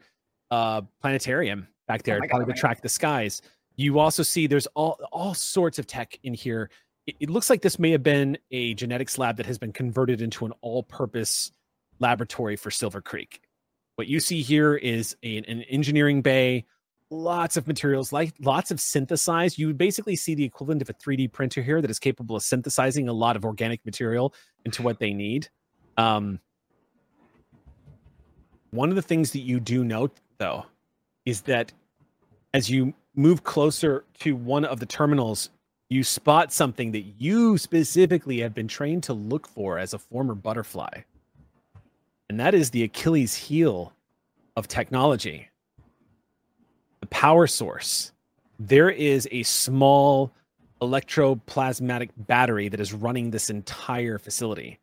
uh, 0.51 0.83
planetarium 1.01 1.67
back 1.87 2.03
there, 2.03 2.21
God, 2.21 2.29
probably 2.29 2.53
oh 2.53 2.55
to 2.55 2.61
track 2.61 2.83
the 2.83 2.89
skies. 2.89 3.41
You 3.77 3.99
also 3.99 4.23
see 4.23 4.47
there's 4.47 4.67
all 4.69 4.99
all 5.13 5.33
sorts 5.33 5.79
of 5.79 5.87
tech 5.87 6.19
in 6.23 6.35
here. 6.35 6.71
It, 7.07 7.17
it 7.21 7.31
looks 7.31 7.49
like 7.49 7.63
this 7.63 7.79
may 7.79 7.91
have 7.93 8.03
been 8.03 8.37
a 8.51 8.75
genetics 8.75 9.17
lab 9.17 9.37
that 9.39 9.47
has 9.47 9.59
been 9.59 9.73
converted 9.73 10.21
into 10.21 10.45
an 10.45 10.53
all-purpose 10.61 11.53
laboratory 11.99 12.57
for 12.57 12.71
Silver 12.71 13.01
Creek. 13.01 13.41
What 14.01 14.09
you 14.09 14.19
see 14.19 14.41
here 14.41 14.77
is 14.77 15.15
a- 15.23 15.37
an 15.37 15.61
engineering 15.65 16.23
bay, 16.23 16.65
lots 17.11 17.59
of 17.59 17.67
materials, 17.67 18.15
like 18.15 18.33
lots 18.41 18.71
of 18.71 18.81
synthesized. 18.81 19.59
You 19.59 19.67
would 19.67 19.77
basically 19.77 20.17
see 20.17 20.35
the 20.35 20.43
equivalent 20.43 20.81
of 20.81 20.89
a 20.89 20.95
3D 20.95 21.29
printer 21.29 21.61
here 21.61 21.83
that 21.83 21.91
is 21.91 21.99
capable 21.99 22.35
of 22.35 22.43
synthesizing 22.43 23.11
a 23.11 23.13
lot 23.13 23.37
of 23.37 23.45
organic 23.45 23.85
material 23.85 24.33
into 24.65 24.81
what 24.83 25.01
they 25.01 25.13
need. 25.13 25.51
Um, 25.99 26.41
one 28.71 28.89
of 28.89 28.97
the 28.97 29.03
things 29.03 29.33
that 29.33 29.41
you 29.41 29.61
do 29.61 29.85
note, 29.85 30.17
though, 30.39 30.65
is 31.27 31.43
that 31.43 31.75
as 32.55 32.71
you 32.71 32.95
move 33.15 33.45
closer 33.45 34.07
to 34.21 34.35
one 34.35 34.65
of 34.65 34.81
the 34.81 34.87
terminals, 34.87 35.51
you 35.91 36.05
spot 36.05 36.55
something 36.55 36.93
that 36.93 37.05
you 37.19 37.59
specifically 37.59 38.41
have 38.41 38.55
been 38.55 38.67
trained 38.67 39.03
to 39.03 39.13
look 39.13 39.47
for 39.47 39.79
as 39.79 39.93
a 39.93 39.99
former 39.99 40.35
butterfly. 40.35 41.03
And 42.31 42.39
that 42.39 42.55
is 42.55 42.71
the 42.71 42.85
Achilles 42.85 43.35
heel 43.35 43.93
of 44.55 44.69
technology 44.69 45.49
the 47.01 47.07
power 47.09 47.49
source. 47.49 48.13
There 48.61 48.89
is 48.89 49.27
a 49.33 49.43
small 49.43 50.33
electroplasmatic 50.81 52.11
battery 52.17 52.69
that 52.69 52.79
is 52.79 52.93
running 52.93 53.33
this 53.33 53.51
entire 53.51 54.17
facility. 54.17 54.79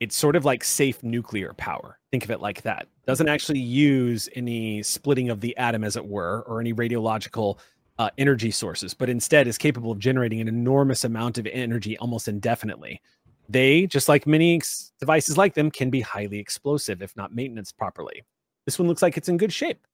It's 0.00 0.16
sort 0.16 0.34
of 0.34 0.44
like 0.44 0.64
safe 0.64 1.00
nuclear 1.04 1.52
power. 1.52 2.00
Think 2.10 2.24
of 2.24 2.32
it 2.32 2.40
like 2.40 2.62
that. 2.62 2.88
Doesn't 3.06 3.28
actually 3.28 3.60
use 3.60 4.28
any 4.34 4.82
splitting 4.82 5.30
of 5.30 5.40
the 5.40 5.56
atom, 5.56 5.84
as 5.84 5.94
it 5.94 6.04
were, 6.04 6.42
or 6.48 6.58
any 6.58 6.74
radiological 6.74 7.60
uh, 8.00 8.10
energy 8.18 8.50
sources, 8.50 8.92
but 8.92 9.08
instead 9.08 9.46
is 9.46 9.56
capable 9.56 9.92
of 9.92 10.00
generating 10.00 10.40
an 10.40 10.48
enormous 10.48 11.04
amount 11.04 11.38
of 11.38 11.46
energy 11.46 11.96
almost 11.98 12.26
indefinitely. 12.26 13.00
They, 13.48 13.86
just 13.86 14.08
like 14.08 14.26
many 14.26 14.56
ex- 14.56 14.92
devices 15.00 15.38
like 15.38 15.54
them, 15.54 15.70
can 15.70 15.90
be 15.90 16.00
highly 16.00 16.38
explosive 16.38 17.02
if 17.02 17.16
not 17.16 17.34
maintenance 17.34 17.72
properly. 17.72 18.24
This 18.66 18.78
one 18.78 18.88
looks 18.88 19.00
like 19.00 19.16
it's 19.16 19.28
in 19.28 19.38
good 19.38 19.52
shape. 19.52 19.86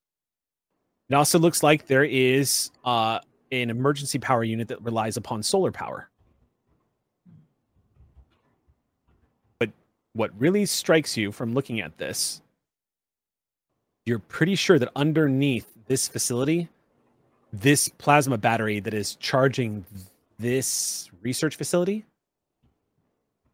It 1.09 1.15
also 1.15 1.39
looks 1.39 1.63
like 1.63 1.87
there 1.87 2.05
is 2.05 2.71
uh, 2.85 3.21
an 3.53 3.71
emergency 3.71 4.19
power 4.19 4.43
unit 4.43 4.69
that 4.69 4.83
relies 4.83 5.17
upon 5.17 5.43
solar 5.43 5.71
power. 5.71 6.11
But 9.59 9.71
what 10.15 10.31
really 10.39 10.67
strikes 10.67 11.17
you 11.17 11.31
from 11.31 11.55
looking 11.55 11.81
at 11.81 11.97
this, 11.99 12.43
you're 14.07 14.19
pretty 14.19 14.57
sure 14.57 14.79
that 14.79 14.91
underneath 14.97 15.67
this 15.87 16.09
facility, 16.09 16.69
this 17.53 17.89
plasma 17.89 18.39
battery 18.39 18.81
that 18.81 18.95
is 18.95 19.15
charging 19.17 19.85
this 20.39 21.09
research 21.23 21.57
facility, 21.57 22.05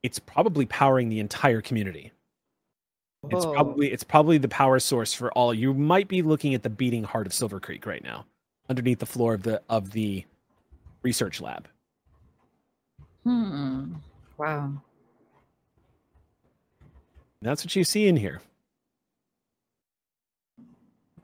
it's 0.02 0.18
probably 0.18 0.66
powering 0.66 1.08
the 1.08 1.20
entire 1.20 1.60
community. 1.60 2.12
It's 3.30 3.44
Whoa. 3.44 3.52
probably 3.52 3.92
it's 3.92 4.04
probably 4.04 4.38
the 4.38 4.48
power 4.48 4.78
source 4.78 5.12
for 5.12 5.30
all. 5.32 5.52
You 5.52 5.74
might 5.74 6.08
be 6.08 6.22
looking 6.22 6.54
at 6.54 6.62
the 6.62 6.70
beating 6.70 7.04
heart 7.04 7.26
of 7.26 7.34
Silver 7.34 7.60
Creek 7.60 7.86
right 7.86 8.02
now, 8.02 8.24
underneath 8.68 8.98
the 8.98 9.06
floor 9.06 9.34
of 9.34 9.42
the 9.42 9.60
of 9.68 9.90
the 9.90 10.24
research 11.02 11.40
lab. 11.40 11.68
Hmm. 13.24 13.94
Wow. 14.38 14.72
And 17.42 17.48
that's 17.48 17.62
what 17.62 17.76
you 17.76 17.84
see 17.84 18.06
in 18.08 18.16
here. 18.16 18.40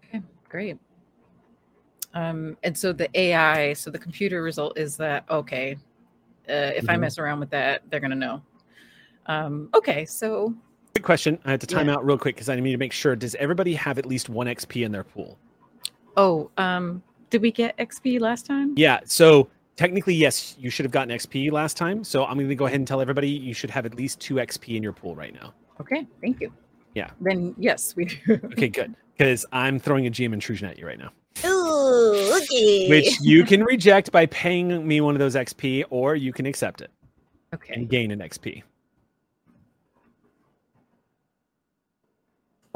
Okay, 0.04 0.22
great. 0.48 0.78
Um, 2.12 2.56
and 2.62 2.76
so 2.76 2.92
the 2.92 3.08
AI, 3.18 3.72
so 3.72 3.90
the 3.90 3.98
computer 3.98 4.42
result 4.42 4.78
is 4.78 4.96
that 4.98 5.24
okay, 5.30 5.78
uh, 6.48 6.72
if 6.76 6.88
I 6.88 6.94
Mhm. 6.94 7.00
mess 7.00 7.18
around 7.18 7.40
with 7.40 7.50
that, 7.50 7.82
they're 7.90 8.00
gonna 8.00 8.14
know. 8.14 8.42
Um, 9.26 9.68
okay, 9.74 10.04
so 10.04 10.54
Quick 10.94 11.04
question. 11.04 11.38
I 11.44 11.50
had 11.50 11.60
to 11.60 11.66
time 11.66 11.88
Yeah. 11.88 11.94
out 11.94 12.06
real 12.06 12.16
quick 12.16 12.36
because 12.36 12.48
I 12.48 12.58
need 12.58 12.70
to 12.72 12.78
make 12.78 12.92
sure. 12.92 13.14
Does 13.16 13.34
everybody 13.34 13.74
have 13.74 13.98
at 13.98 14.06
least 14.06 14.28
one 14.30 14.46
XP 14.46 14.84
in 14.84 14.92
their 14.92 15.04
pool? 15.04 15.38
oh, 16.16 16.50
um, 16.56 17.02
did 17.28 17.42
we 17.42 17.50
get 17.50 17.76
XP 17.76 18.18
last 18.20 18.46
time? 18.46 18.72
Yeah. 18.78 19.00
So 19.04 19.50
technically, 19.76 20.14
yes, 20.14 20.56
you 20.58 20.70
should 20.70 20.86
have 20.86 20.92
gotten 20.92 21.14
XP 21.14 21.52
last 21.52 21.76
time. 21.76 22.02
So 22.02 22.24
I'm 22.24 22.36
going 22.38 22.48
to 22.48 22.54
go 22.54 22.64
ahead 22.64 22.78
and 22.78 22.88
tell 22.88 23.02
everybody 23.02 23.28
you 23.28 23.52
should 23.52 23.68
have 23.68 23.84
at 23.84 23.94
least 23.94 24.18
two 24.20 24.36
XP 24.36 24.76
in 24.76 24.82
your 24.82 24.94
pool 24.94 25.14
right 25.14 25.34
now. 25.34 25.52
Okay, 25.78 26.06
thank 26.22 26.40
you. 26.40 26.50
Yeah. 26.94 27.10
Then 27.20 27.54
yes, 27.58 27.94
we 27.94 28.06
do. 28.06 28.40
Okay, 28.52 28.68
good. 28.68 28.94
Because 29.18 29.44
I'm 29.52 29.78
throwing 29.78 30.06
a 30.06 30.10
GM 30.10 30.32
intrusion 30.32 30.66
at 30.68 30.78
you 30.78 30.86
right 30.86 30.98
now, 30.98 31.10
Ooh, 31.46 32.38
okay. 32.42 32.88
which 32.88 33.20
you 33.20 33.44
can 33.44 33.62
reject 33.64 34.10
by 34.12 34.24
paying 34.26 34.86
me 34.88 35.02
one 35.02 35.14
of 35.14 35.18
those 35.18 35.34
XP, 35.34 35.84
or 35.90 36.16
you 36.16 36.32
can 36.32 36.46
accept 36.46 36.80
it 36.80 36.90
Okay. 37.54 37.74
and 37.74 37.88
gain 37.90 38.10
an 38.10 38.20
XP. 38.20 38.62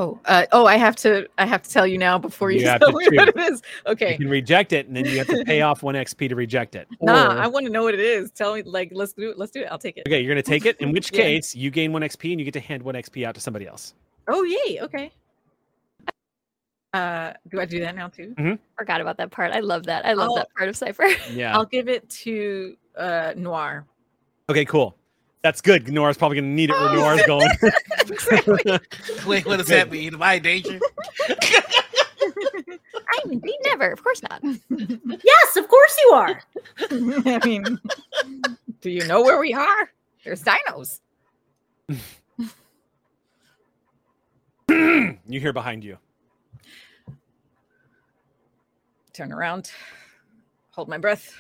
Oh, 0.01 0.19
uh, 0.25 0.47
oh, 0.53 0.65
I 0.65 0.79
have 0.79 0.97
to. 0.97 1.29
I 1.37 1.45
have 1.45 1.63
to 1.63 1.69
tell 1.71 1.87
you 1.87 1.99
now 1.99 2.17
before 2.19 2.51
you, 2.51 2.61
You 2.61 2.65
tell 2.79 2.79
to 2.91 3.11
me 3.11 3.19
what 3.19 3.29
it 3.29 3.37
is. 3.37 3.61
Okay. 3.87 4.13
You 4.13 4.17
can 4.19 4.31
reject 4.31 4.73
it, 4.73 4.87
and 4.87 4.97
then 4.97 5.05
you 5.05 5.19
have 5.19 5.27
to 5.27 5.45
pay 5.45 5.61
off 5.69 5.83
one 5.83 5.95
XP 5.95 6.31
to 6.31 6.35
reject 6.37 6.75
it. 6.75 6.89
Nah, 7.03 7.35
Or- 7.35 7.39
I 7.39 7.47
want 7.49 7.67
to 7.67 7.73
know 7.73 7.83
what 7.83 7.93
it 7.93 8.01
is. 8.01 8.31
Tell 8.31 8.55
me, 8.55 8.63
like, 8.63 8.91
let's 8.95 9.13
do 9.13 9.29
it. 9.31 9.39
Let's 9.39 9.53
do 9.53 9.61
it. 9.61 9.69
I'll 9.71 9.79
take 9.79 9.99
it. 9.99 10.05
Okay, 10.09 10.21
you're 10.21 10.31
gonna 10.35 10.43
take 10.43 10.65
it. 10.65 10.79
In 10.81 10.93
which 10.93 11.11
Yeah. 11.13 11.23
case, 11.25 11.55
you 11.55 11.71
gain 11.71 11.93
one 11.93 12.01
XP, 12.01 12.31
and 12.31 12.41
you 12.41 12.45
get 12.47 12.55
to 12.55 12.61
hand 12.61 12.83
one 12.83 12.95
XP 12.95 13.27
out 13.27 13.35
to 13.35 13.43
somebody 13.43 13.67
else. 13.67 13.93
Oh, 14.27 14.43
yay. 14.43 14.81
Okay. 14.81 15.13
Uh, 16.95 17.35
do 17.51 17.61
I 17.61 17.67
do 17.67 17.81
that 17.81 17.95
now 17.95 18.09
too? 18.09 18.35
Forgot 18.79 19.03
about 19.03 19.19
that 19.19 19.31
part. 19.31 19.53
I 19.53 19.61
love 19.61 19.85
that. 19.85 20.07
I 20.07 20.15
love 20.15 20.31
I'll- 20.31 20.35
that 20.37 20.49
part 20.57 20.71
of 20.71 20.77
Cypher. 20.79 21.09
Yeah. 21.31 21.55
I'll 21.55 21.67
give 21.67 21.89
it 21.91 22.09
to 22.25 22.75
uh 22.97 23.35
Noir. 23.37 23.85
Okay, 24.49 24.65
cool. 24.65 24.97
That's 25.43 25.61
good. 25.63 25.91
Noir's 25.91 26.19
probably 26.19 26.37
gonna 26.37 26.49
need 26.49 26.71
it 26.71 26.75
where 26.75 26.91
oh, 26.91 26.95
Noir's 26.95 27.27
going. 27.27 27.49
Wait, 29.27 29.47
what 29.47 29.57
does 29.57 29.69
that 29.69 29.91
mean? 29.91 30.15
Am 30.15 30.23
I 30.23 30.35
in 30.35 30.43
danger? 30.43 30.79
I 33.13 33.27
mean, 33.27 33.43
never. 33.65 33.91
Of 33.91 34.05
course 34.05 34.23
not. 34.23 34.43
yes, 34.45 35.57
of 35.57 35.67
course 35.69 35.99
you 36.05 36.13
are. 36.13 36.43
I 36.91 37.41
mean, 37.45 37.79
do 38.81 38.91
you 38.91 39.07
know 39.07 39.23
where 39.23 39.39
we 39.39 39.55
are? 39.55 39.91
There's 40.25 40.45
dinos. 40.45 41.01
you 44.69 45.41
hear 45.41 45.53
behind 45.53 45.83
you. 45.83 45.97
Turn 49.13 49.33
around. 49.33 49.73
Hold 50.73 50.89
my 50.89 50.99
breath. 50.99 51.35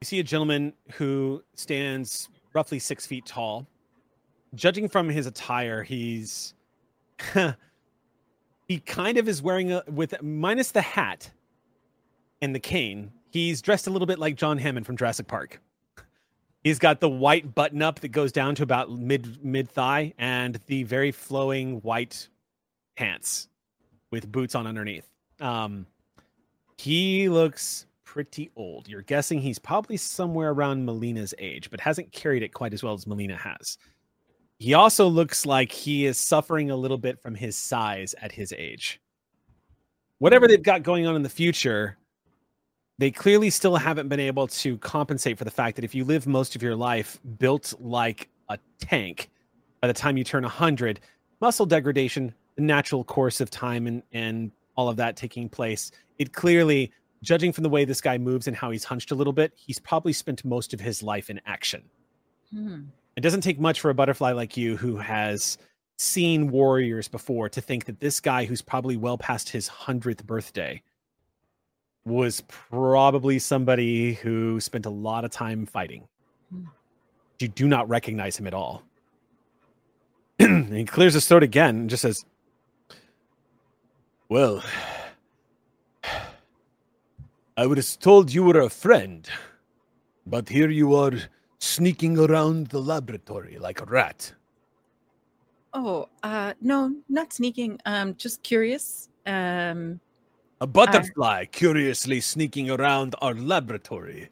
You 0.00 0.06
see 0.06 0.20
a 0.20 0.22
gentleman 0.22 0.72
who 0.92 1.42
stands 1.56 2.28
roughly 2.52 2.78
six 2.78 3.06
feet 3.06 3.26
tall. 3.26 3.66
Judging 4.54 4.88
from 4.88 5.08
his 5.08 5.26
attire, 5.26 5.82
he's 5.82 6.54
he 8.68 8.78
kind 8.80 9.18
of 9.18 9.28
is 9.28 9.42
wearing 9.42 9.72
a 9.72 9.82
with 9.88 10.20
minus 10.22 10.72
the 10.72 10.82
hat 10.82 11.30
and 12.40 12.54
the 12.54 12.60
cane. 12.60 13.12
He's 13.30 13.62
dressed 13.62 13.86
a 13.86 13.90
little 13.90 14.06
bit 14.06 14.18
like 14.18 14.36
John 14.36 14.58
Hammond 14.58 14.86
from 14.86 14.96
Jurassic 14.96 15.28
Park. 15.28 15.60
He's 16.64 16.78
got 16.78 17.00
the 17.00 17.08
white 17.08 17.54
button 17.54 17.80
up 17.80 18.00
that 18.00 18.08
goes 18.08 18.32
down 18.32 18.54
to 18.56 18.62
about 18.62 18.90
mid 18.90 19.42
mid 19.44 19.68
thigh 19.68 20.12
and 20.18 20.58
the 20.66 20.82
very 20.82 21.12
flowing 21.12 21.76
white 21.82 22.28
pants 22.96 23.48
with 24.10 24.30
boots 24.30 24.54
on 24.54 24.66
underneath. 24.66 25.08
Um, 25.40 25.86
he 26.76 27.28
looks 27.28 27.86
pretty 28.12 28.50
old. 28.56 28.88
You're 28.88 29.02
guessing 29.02 29.38
he's 29.38 29.60
probably 29.60 29.96
somewhere 29.96 30.50
around 30.50 30.84
Molina's 30.84 31.32
age, 31.38 31.70
but 31.70 31.78
hasn't 31.78 32.10
carried 32.10 32.42
it 32.42 32.52
quite 32.52 32.74
as 32.74 32.82
well 32.82 32.92
as 32.92 33.06
Melina 33.06 33.36
has. 33.36 33.78
He 34.58 34.74
also 34.74 35.06
looks 35.06 35.46
like 35.46 35.70
he 35.70 36.06
is 36.06 36.18
suffering 36.18 36.72
a 36.72 36.76
little 36.76 36.98
bit 36.98 37.22
from 37.22 37.36
his 37.36 37.56
size 37.56 38.16
at 38.20 38.32
his 38.32 38.52
age. 38.52 39.00
Whatever 40.18 40.48
they've 40.48 40.60
got 40.60 40.82
going 40.82 41.06
on 41.06 41.14
in 41.14 41.22
the 41.22 41.28
future, 41.28 41.98
they 42.98 43.12
clearly 43.12 43.48
still 43.48 43.76
haven't 43.76 44.08
been 44.08 44.18
able 44.18 44.48
to 44.48 44.76
compensate 44.78 45.38
for 45.38 45.44
the 45.44 45.50
fact 45.52 45.76
that 45.76 45.84
if 45.84 45.94
you 45.94 46.04
live 46.04 46.26
most 46.26 46.56
of 46.56 46.64
your 46.64 46.74
life 46.74 47.20
built 47.38 47.72
like 47.78 48.28
a 48.48 48.58
tank, 48.80 49.30
by 49.80 49.86
the 49.86 49.94
time 49.94 50.16
you 50.16 50.24
turn 50.24 50.42
100, 50.42 50.98
muscle 51.40 51.64
degradation, 51.64 52.34
the 52.56 52.62
natural 52.62 53.04
course 53.04 53.40
of 53.40 53.50
time 53.50 53.86
and, 53.86 54.02
and 54.10 54.50
all 54.74 54.88
of 54.88 54.96
that 54.96 55.16
taking 55.16 55.48
place, 55.48 55.92
it 56.18 56.32
clearly 56.32 56.90
judging 57.22 57.52
from 57.52 57.62
the 57.62 57.68
way 57.68 57.84
this 57.84 58.00
guy 58.00 58.18
moves 58.18 58.46
and 58.46 58.56
how 58.56 58.70
he's 58.70 58.84
hunched 58.84 59.10
a 59.10 59.14
little 59.14 59.32
bit, 59.32 59.52
he's 59.56 59.78
probably 59.78 60.12
spent 60.12 60.44
most 60.44 60.72
of 60.72 60.80
his 60.80 61.02
life 61.02 61.30
in 61.30 61.40
action. 61.46 61.82
Hmm. 62.52 62.80
It 63.16 63.20
doesn't 63.20 63.42
take 63.42 63.60
much 63.60 63.80
for 63.80 63.90
a 63.90 63.94
butterfly 63.94 64.32
like 64.32 64.56
you 64.56 64.76
who 64.76 64.96
has 64.96 65.58
seen 65.98 66.50
warriors 66.50 67.08
before 67.08 67.48
to 67.50 67.60
think 67.60 67.84
that 67.84 68.00
this 68.00 68.20
guy 68.20 68.44
who's 68.44 68.62
probably 68.62 68.96
well 68.96 69.18
past 69.18 69.50
his 69.50 69.68
100th 69.68 70.24
birthday 70.24 70.82
was 72.06 72.42
probably 72.48 73.38
somebody 73.38 74.14
who 74.14 74.58
spent 74.60 74.86
a 74.86 74.90
lot 74.90 75.24
of 75.24 75.30
time 75.30 75.66
fighting. 75.66 76.08
Hmm. 76.50 76.64
You 77.38 77.48
do 77.48 77.68
not 77.68 77.88
recognize 77.88 78.36
him 78.36 78.46
at 78.46 78.54
all. 78.54 78.82
And 80.38 80.72
he 80.72 80.84
clears 80.84 81.14
his 81.14 81.26
throat 81.26 81.42
again 81.42 81.76
and 81.80 81.90
just 81.90 82.02
says, 82.02 82.24
Well, 84.30 84.62
I 87.60 87.66
was 87.66 87.94
told 87.94 88.32
you 88.32 88.44
were 88.44 88.60
a 88.60 88.70
friend, 88.70 89.28
but 90.24 90.48
here 90.48 90.70
you 90.70 90.94
are 90.94 91.12
sneaking 91.58 92.18
around 92.18 92.68
the 92.68 92.80
laboratory 92.80 93.58
like 93.58 93.82
a 93.82 93.84
rat. 93.84 94.32
Oh, 95.74 96.08
uh, 96.22 96.54
no, 96.62 96.96
not 97.10 97.34
sneaking. 97.34 97.78
Um, 97.84 98.16
just 98.16 98.42
curious. 98.42 99.10
Um, 99.26 100.00
A 100.62 100.66
butterfly 100.66 101.44
curiously 101.52 102.22
sneaking 102.22 102.70
around 102.70 103.14
our 103.20 103.34
laboratory. 103.34 104.30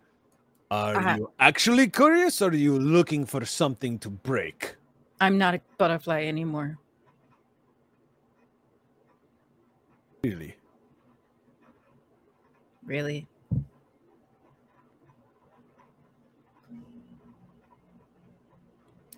Are 0.70 0.97
Uh, 0.97 1.16
you 1.18 1.31
actually 1.39 1.91
curious 1.91 2.41
or 2.41 2.49
are 2.49 2.55
you 2.55 2.79
looking 2.79 3.26
for 3.26 3.45
something 3.45 3.99
to 3.99 4.09
break? 4.09 4.74
I'm 5.20 5.37
not 5.37 5.55
a 5.55 5.61
butterfly 5.76 6.24
anymore. 6.24 6.79
Really? 10.24 10.58
Really. 12.89 13.28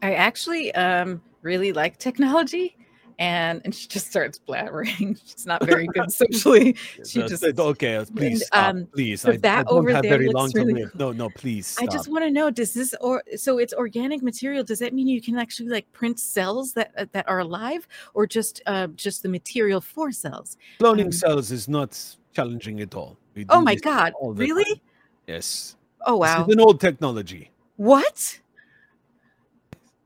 I 0.03 0.15
actually 0.15 0.75
um 0.75 1.23
really 1.43 1.73
like 1.73 1.97
technology 1.99 2.77
and 3.21 3.61
and 3.65 3.73
she 3.79 3.87
just 3.87 4.09
starts 4.09 4.41
blabbering. 4.41 5.21
She's 5.25 5.47
not 5.47 5.65
very 5.65 5.87
good 5.87 6.11
socially. 6.11 6.77
She 7.07 7.23
Uh, 7.23 7.29
just 7.29 7.45
uh, 7.45 7.53
okay, 7.57 7.95
uh, 7.97 8.07
please 8.17 8.45
stop. 8.45 8.75
um, 8.75 8.87
please. 8.87 9.21
so 9.21 9.29
I, 9.29 9.35
I 9.35 9.37
that 9.37 9.67
don't 9.69 9.79
over 9.79 9.93
have 9.93 10.03
there 10.03 10.19
very 10.19 10.31
long 10.31 10.51
really 10.53 10.75
to 10.75 10.81
live. 10.81 10.95
No, 10.97 11.13
no, 11.13 11.31
please. 11.31 11.77
I 11.79 11.87
just 11.87 12.11
want 12.11 12.25
to 12.25 12.31
know 12.31 12.51
does 12.51 12.75
this 12.75 12.93
or 13.01 13.23
so 13.37 13.59
it's 13.59 13.73
organic 13.75 14.21
material 14.21 14.65
does 14.65 14.81
that 14.81 14.93
mean 14.93 15.07
you 15.07 15.23
can 15.23 15.39
actually 15.39 15.69
like 15.69 15.87
print 15.93 16.19
cells 16.19 16.73
that 16.73 16.91
uh, 16.99 17.07
that 17.13 17.29
are 17.29 17.39
alive 17.39 17.87
or 18.15 18.27
just 18.27 18.63
uh 18.67 18.89
just 18.97 19.23
the 19.23 19.29
material 19.29 19.81
for 19.81 20.11
cells? 20.11 20.57
Cloning 20.81 21.05
um, 21.05 21.13
cells 21.13 21.53
is 21.53 21.69
not 21.69 21.91
challenging 22.33 22.81
at 22.81 22.95
all. 22.97 23.17
We 23.41 23.47
Oh 23.49 23.63
my 23.63 23.75
god, 23.75 24.13
really? 24.21 24.65
time. 24.65 24.81
Yes. 25.27 25.77
Oh 26.07 26.17
wow. 26.17 26.45
This 26.45 26.55
an 26.55 26.61
old 26.61 26.81
technology. 26.81 27.51
What? 27.77 28.41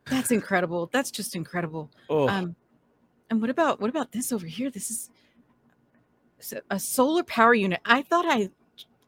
That's 0.07 0.31
incredible. 0.31 0.89
That's 0.93 1.11
just 1.11 1.35
incredible. 1.35 1.91
Oh, 2.09 2.29
Um, 2.29 2.55
and 3.31 3.41
what 3.41 3.51
about 3.51 3.81
what 3.81 3.91
about 3.91 4.13
this 4.13 4.33
over 4.33 4.47
here? 4.47 4.71
This 4.71 4.91
is 4.91 5.11
a 6.71 6.79
solar 6.79 7.25
power 7.25 7.55
unit. 7.55 7.81
I 7.85 8.03
thought 8.03 8.27
I 8.29 8.51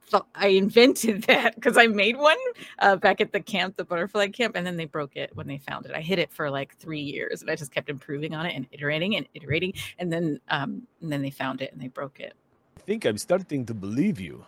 thought 0.08 0.26
I 0.34 0.48
invented 0.48 1.22
that 1.28 1.54
because 1.54 1.76
I 1.76 1.86
made 1.86 2.16
one 2.16 2.38
uh, 2.78 2.96
back 2.96 3.20
at 3.20 3.32
the 3.32 3.40
camp, 3.40 3.76
the 3.76 3.84
butterfly 3.84 4.28
camp, 4.28 4.56
and 4.56 4.66
then 4.66 4.76
they 4.76 4.86
broke 4.86 5.16
it 5.16 5.30
when 5.34 5.46
they 5.46 5.58
found 5.58 5.86
it. 5.86 5.92
I 5.94 6.00
hid 6.00 6.18
it 6.18 6.32
for 6.32 6.50
like 6.50 6.76
three 6.78 7.00
years, 7.00 7.42
and 7.42 7.50
I 7.50 7.56
just 7.56 7.72
kept 7.72 7.90
improving 7.90 8.34
on 8.34 8.46
it 8.46 8.54
and 8.56 8.66
iterating 8.72 9.16
and 9.16 9.28
iterating, 9.34 9.74
and 9.98 10.12
then 10.12 10.40
um, 10.48 10.82
and 11.02 11.12
then 11.12 11.22
they 11.22 11.30
found 11.30 11.60
it 11.60 11.72
and 11.72 11.80
they 11.80 11.88
broke 11.88 12.20
it. 12.20 12.34
I 12.86 12.88
think 12.88 13.04
I'm 13.04 13.18
starting 13.18 13.66
to 13.66 13.74
believe 13.74 14.20
you. 14.20 14.44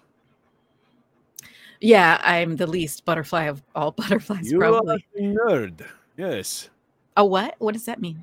Yeah, 1.81 2.21
I'm 2.23 2.55
the 2.55 2.69
least 2.69 3.05
butterfly 3.05 3.45
of 3.47 3.65
all 3.75 3.91
butterflies, 4.03 4.49
You 4.53 4.59
probably. 4.61 4.95
are 4.95 4.99
a 5.19 5.23
nerd. 5.23 5.85
Yes. 6.17 6.71
A 7.17 7.25
what? 7.27 7.57
What 7.59 7.73
does 7.75 7.85
that 7.87 8.01
mean? 8.01 8.23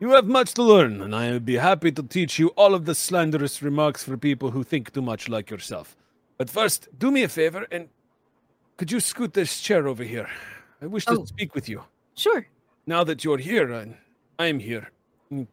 You 0.00 0.12
have 0.12 0.24
much 0.26 0.54
to 0.54 0.62
learn, 0.62 1.02
and 1.02 1.14
I 1.14 1.30
would 1.32 1.44
be 1.44 1.56
happy 1.56 1.92
to 1.92 2.02
teach 2.02 2.38
you 2.38 2.48
all 2.56 2.72
of 2.74 2.86
the 2.86 2.94
slanderous 2.94 3.60
remarks 3.62 4.02
for 4.02 4.16
people 4.16 4.50
who 4.50 4.62
think 4.64 4.94
too 4.94 5.02
much 5.02 5.28
like 5.28 5.50
yourself. 5.50 5.94
But 6.38 6.48
first, 6.48 6.88
do 6.98 7.10
me 7.10 7.22
a 7.22 7.28
favor 7.28 7.66
and 7.70 7.90
could 8.78 8.90
you 8.90 8.98
scoot 9.00 9.34
this 9.34 9.60
chair 9.60 9.86
over 9.88 10.04
here? 10.04 10.30
I 10.80 10.86
wish 10.86 11.04
to 11.04 11.18
Oh. 11.18 11.24
speak 11.26 11.54
with 11.54 11.68
you. 11.68 11.82
Sure. 12.14 12.46
Now 12.86 13.04
that 13.04 13.24
you're 13.24 13.36
here 13.38 13.70
and 13.72 13.94
I 14.38 14.46
am 14.46 14.58
here. 14.58 14.90
Mm, 15.30 15.46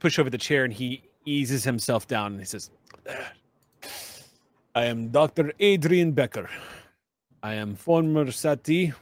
push 0.00 0.18
over 0.18 0.28
the 0.28 0.36
chair 0.36 0.64
and 0.64 0.72
he 0.74 1.02
eases 1.24 1.64
himself 1.64 2.06
down 2.06 2.32
and 2.32 2.40
he 2.40 2.44
says, 2.46 2.68
"There. 2.68 2.85
I 4.74 4.84
am 4.84 5.08
Dr. 5.08 5.52
Adrian 5.58 6.12
Becker. 6.12 6.48
I 7.42 7.54
am 7.54 7.74
former 7.74 8.30
Sati. 8.30 8.92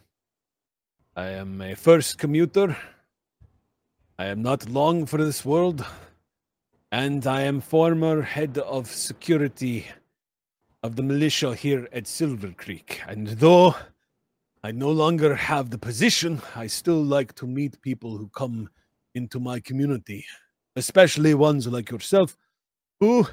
I 1.16 1.28
am 1.28 1.60
a 1.60 1.74
first 1.74 2.18
commuter. 2.18 2.76
I 4.18 4.26
am 4.26 4.42
not 4.42 4.68
long 4.68 5.06
for 5.06 5.16
this 5.24 5.44
world. 5.44 5.84
And 6.92 7.26
I 7.26 7.42
am 7.42 7.60
former 7.60 8.22
head 8.22 8.58
of 8.58 8.86
security 8.86 9.86
of 10.84 10.96
the 10.96 11.02
militia 11.02 11.54
here 11.54 11.88
at 11.92 12.06
Silver 12.06 12.52
Creek. 12.56 13.00
And 13.08 13.26
though 13.26 13.74
I 14.62 14.70
no 14.70 14.90
longer 14.90 15.34
have 15.34 15.70
the 15.70 15.78
position, 15.78 16.40
I 16.54 16.68
still 16.68 17.02
like 17.02 17.34
to 17.34 17.46
meet 17.46 17.80
people 17.82 18.16
who 18.16 18.28
come 18.28 18.70
into 19.14 19.40
my 19.40 19.60
community, 19.60 20.24
especially 20.76 21.34
ones 21.34 21.66
like 21.66 21.90
yourself, 21.90 22.36
who, 23.00 23.26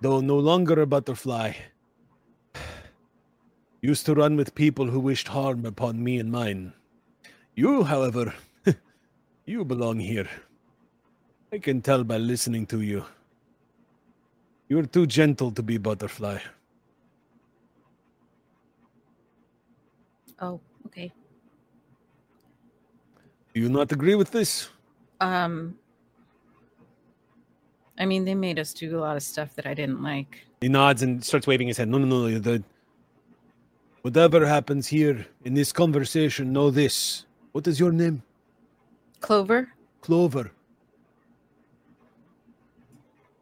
though 0.00 0.20
no 0.20 0.38
longer 0.38 0.80
a 0.80 0.86
butterfly, 0.86 1.52
used 3.82 4.06
to 4.06 4.14
run 4.14 4.36
with 4.36 4.54
people 4.54 4.86
who 4.86 5.00
wished 5.00 5.28
harm 5.28 5.64
upon 5.64 6.02
me 6.02 6.18
and 6.18 6.30
mine. 6.30 6.72
You, 7.54 7.84
however, 7.84 8.34
you 9.46 9.64
belong 9.64 10.00
here. 10.00 10.28
I 11.52 11.58
can 11.58 11.82
tell 11.82 12.04
by 12.04 12.16
listening 12.16 12.66
to 12.66 12.80
you. 12.80 13.04
You're 14.68 14.86
too 14.86 15.06
gentle 15.06 15.50
to 15.52 15.62
be 15.62 15.78
butterfly. 15.78 16.38
Oh, 20.40 20.60
okay. 20.86 21.12
Do 23.52 23.60
you 23.60 23.68
not 23.68 23.90
agree 23.92 24.14
with 24.14 24.30
this? 24.30 24.68
Um, 25.20 25.76
I 28.00 28.06
mean, 28.06 28.24
they 28.24 28.34
made 28.34 28.58
us 28.58 28.72
do 28.72 28.98
a 28.98 29.00
lot 29.00 29.16
of 29.16 29.22
stuff 29.22 29.54
that 29.56 29.66
I 29.66 29.74
didn't 29.74 30.02
like. 30.02 30.46
He 30.62 30.68
nods 30.68 31.02
and 31.02 31.22
starts 31.22 31.46
waving 31.46 31.68
his 31.68 31.76
head. 31.76 31.88
No, 31.88 31.98
no, 31.98 32.06
no. 32.06 32.38
The, 32.38 32.64
whatever 34.00 34.46
happens 34.46 34.88
here 34.88 35.26
in 35.44 35.52
this 35.52 35.70
conversation, 35.70 36.50
know 36.50 36.70
this. 36.70 37.26
What 37.52 37.68
is 37.68 37.78
your 37.78 37.92
name? 37.92 38.22
Clover? 39.20 39.68
Clover. 40.00 40.50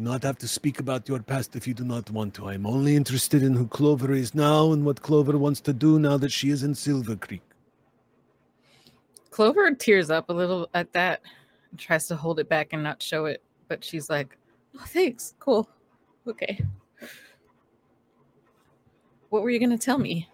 Not 0.01 0.25
have 0.25 0.39
to 0.39 0.49
speak 0.49 0.81
about 0.81 1.09
your 1.09 1.21
past 1.21 1.55
if 1.55 1.69
you 1.69 1.75
do 1.75 1.85
not 1.85 2.11
want 2.11 2.35
to. 2.35 2.49
I'm 2.49 2.67
only 2.67 2.97
interested 2.97 3.45
in 3.45 3.55
who 3.55 3.69
Clover 3.69 4.13
is 4.13 4.35
now 4.35 4.73
and 4.73 4.85
what 4.85 5.03
Clover 5.03 5.39
wants 5.39 5.61
to 5.63 5.73
do 5.73 6.01
now 6.01 6.17
that 6.17 6.33
she 6.33 6.51
is 6.51 6.65
in 6.65 6.75
Silver 6.75 7.15
Creek. 7.15 7.43
Clover 9.31 9.73
tears 9.75 10.11
up 10.11 10.31
a 10.31 10.33
little 10.33 10.69
at 10.75 10.93
that 10.95 11.23
and 11.71 11.79
tries 11.79 12.09
to 12.09 12.17
hold 12.17 12.41
it 12.41 12.49
back 12.49 12.73
and 12.73 12.83
not 12.83 13.01
show 13.01 13.27
it, 13.27 13.43
but 13.69 13.85
she's 13.85 14.11
like, 14.11 14.37
"Oh, 14.77 14.85
thanks. 14.87 15.35
Cool. 15.39 15.69
Okay. 16.27 16.65
What 19.31 19.43
were 19.43 19.51
you 19.51 19.59
going 19.59 19.77
to 19.77 19.79
tell 19.79 19.99
me?" 19.99 20.29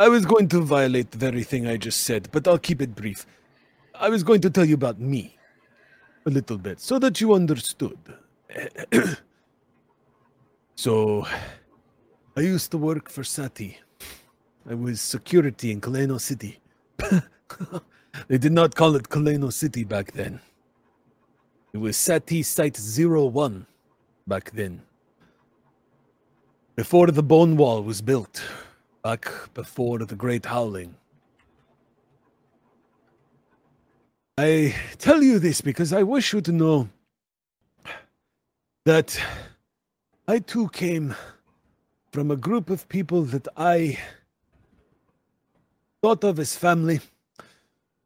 I 0.00 0.08
was 0.08 0.24
going 0.24 0.46
to 0.48 0.60
violate 0.60 1.10
the 1.10 1.18
very 1.18 1.42
thing 1.42 1.66
I 1.66 1.76
just 1.76 2.02
said, 2.02 2.28
but 2.30 2.46
I'll 2.46 2.58
keep 2.58 2.80
it 2.80 2.94
brief. 2.94 3.26
I 3.96 4.08
was 4.08 4.22
going 4.22 4.40
to 4.42 4.50
tell 4.50 4.64
you 4.64 4.74
about 4.74 5.00
me 5.00 5.36
a 6.24 6.30
little 6.30 6.56
bit 6.56 6.78
so 6.78 7.00
that 7.00 7.20
you 7.20 7.34
understood. 7.34 7.98
so, 10.76 11.26
I 12.36 12.40
used 12.40 12.70
to 12.70 12.78
work 12.78 13.10
for 13.10 13.24
Sati. 13.24 13.76
I 14.70 14.74
was 14.74 15.00
security 15.00 15.72
in 15.72 15.80
Kaleno 15.80 16.20
City. 16.20 16.60
they 18.28 18.38
did 18.38 18.52
not 18.52 18.76
call 18.76 18.94
it 18.94 19.08
Kaleno 19.08 19.52
City 19.52 19.82
back 19.82 20.12
then. 20.12 20.38
It 21.72 21.78
was 21.78 21.96
Sati 21.96 22.42
Site 22.42 22.76
Zero 22.76 23.26
One 23.26 23.66
back 24.26 24.50
then. 24.52 24.82
Before 26.76 27.08
the 27.08 27.22
bone 27.22 27.56
wall 27.56 27.82
was 27.82 28.00
built, 28.00 28.42
back 29.02 29.30
before 29.52 29.98
the 29.98 30.14
Great 30.14 30.46
Howling. 30.46 30.94
I 34.38 34.74
tell 34.98 35.22
you 35.22 35.38
this 35.38 35.60
because 35.60 35.92
I 35.92 36.04
wish 36.04 36.32
you 36.32 36.40
to 36.40 36.52
know 36.52 36.88
that 38.84 39.20
I 40.26 40.38
too 40.38 40.68
came 40.68 41.16
from 42.12 42.30
a 42.30 42.36
group 42.36 42.70
of 42.70 42.88
people 42.88 43.22
that 43.24 43.48
I 43.56 43.98
thought 46.00 46.24
of 46.24 46.38
as 46.38 46.56
family 46.56 47.00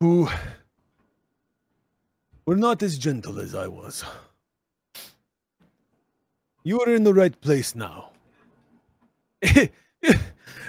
who 0.01 0.29
were 2.47 2.57
not 2.57 2.83
as 2.83 2.99
gentle 2.99 3.39
as 3.39 3.55
I 3.55 3.69
was. 3.69 4.05
You 6.65 6.81
are 6.81 6.95
in 6.95 7.05
the 7.05 7.15
right 7.15 7.39
place 7.41 7.75
now. 7.75 8.11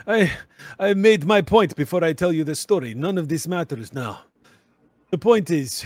I 0.08 0.32
I 0.80 0.94
made 0.94 1.26
my 1.26 1.42
point 1.42 1.76
before 1.76 2.04
I 2.04 2.14
tell 2.14 2.34
you 2.34 2.44
the 2.44 2.56
story. 2.56 2.94
None 2.94 3.18
of 3.18 3.30
this 3.30 3.48
matters 3.48 3.94
now. 3.94 4.22
The 5.12 5.18
point 5.18 5.52
is 5.52 5.86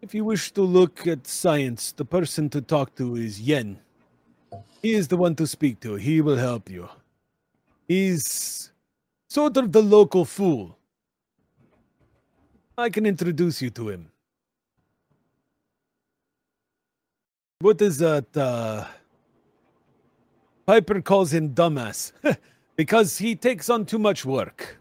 if 0.00 0.14
you 0.14 0.24
wish 0.24 0.50
to 0.52 0.62
look 0.62 1.06
at 1.06 1.26
science, 1.26 1.92
the 1.92 2.04
person 2.04 2.50
to 2.50 2.60
talk 2.60 2.94
to 2.96 3.16
is 3.16 3.40
Yen. 3.40 3.78
He 4.82 4.94
is 4.94 5.08
the 5.08 5.16
one 5.16 5.36
to 5.36 5.46
speak 5.46 5.80
to. 5.80 5.94
He 5.94 6.20
will 6.20 6.36
help 6.36 6.68
you. 6.68 6.88
He's 7.86 8.72
sort 9.28 9.56
of 9.56 9.72
the 9.72 9.82
local 9.82 10.24
fool. 10.24 10.76
I 12.76 12.88
can 12.88 13.04
introduce 13.04 13.60
you 13.60 13.70
to 13.70 13.90
him. 13.90 14.10
What 17.60 17.80
is 17.82 17.98
that? 17.98 18.36
Uh, 18.36 18.86
Piper 20.66 21.00
calls 21.02 21.32
him 21.32 21.54
dumbass 21.54 22.12
because 22.76 23.18
he 23.18 23.34
takes 23.34 23.68
on 23.68 23.84
too 23.84 23.98
much 23.98 24.24
work. 24.24 24.78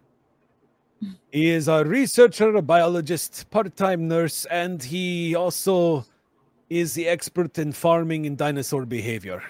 He 1.32 1.50
is 1.50 1.68
a 1.68 1.84
researcher, 1.84 2.56
a 2.56 2.62
biologist, 2.62 3.50
part 3.50 3.76
time 3.76 4.08
nurse, 4.08 4.46
and 4.46 4.82
he 4.82 5.36
also 5.36 6.06
is 6.70 6.94
the 6.94 7.08
expert 7.08 7.58
in 7.58 7.72
farming 7.72 8.26
and 8.26 8.38
dinosaur 8.38 8.86
behavior. 8.86 9.44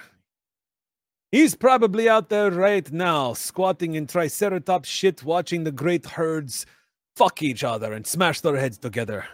He's 1.30 1.54
probably 1.54 2.08
out 2.08 2.28
there 2.28 2.50
right 2.50 2.90
now, 2.90 3.32
squatting 3.34 3.94
in 3.94 4.06
Triceratops 4.06 4.88
shit, 4.88 5.22
watching 5.22 5.64
the 5.64 5.72
great 5.72 6.04
herds 6.06 6.66
fuck 7.14 7.42
each 7.42 7.64
other 7.64 7.92
and 7.92 8.06
smash 8.06 8.40
their 8.40 8.56
heads 8.56 8.78
together. 8.78 9.26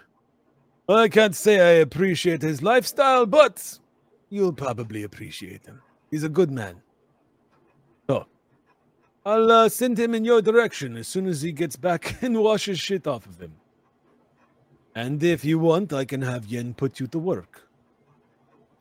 I 0.89 1.09
can't 1.09 1.37
say 1.37 1.61
I 1.61 1.81
appreciate 1.81 2.43
his 2.43 2.63
lifestyle, 2.63 3.27
but 3.27 3.79
you'll 4.31 4.55
probably 4.55 5.03
appreciate 5.03 5.67
him. 5.67 5.83
He's 6.11 6.25
a 6.25 6.29
good 6.29 6.51
man. 6.51 6.81
So, 8.09 8.27
I'll 9.27 9.51
uh, 9.51 9.69
send 9.69 9.99
him 9.99 10.15
in 10.15 10.25
your 10.25 10.41
direction 10.41 10.97
as 10.97 11.07
soon 11.07 11.27
as 11.27 11.43
he 11.43 11.53
gets 11.53 11.77
back 11.77 12.17
and 12.23 12.39
washes 12.39 12.79
shit 12.81 13.07
off 13.07 13.27
of 13.27 13.39
him. 13.41 13.53
And 14.95 15.23
if 15.23 15.45
you 15.45 15.59
want, 15.59 15.93
I 15.93 16.05
can 16.05 16.23
have 16.23 16.47
Yen 16.47 16.75
put 16.75 16.99
you 16.99 17.07
to 17.09 17.19
work. 17.19 17.69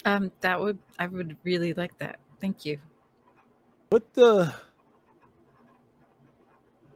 Um, 0.05 0.31
that 0.39 0.59
would 0.59 0.79
I 0.97 1.07
would 1.07 1.35
really 1.43 1.73
like 1.73 1.97
that. 1.99 2.19
Thank 2.39 2.65
you. 2.65 2.79
What 3.89 4.05
uh 4.17 4.51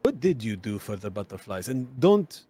what 0.04 0.20
did 0.20 0.44
you 0.44 0.56
do 0.56 0.80
for 0.80 0.96
the 0.96 1.10
butterflies? 1.10 1.70
And 1.70 1.88
don't 2.00 2.44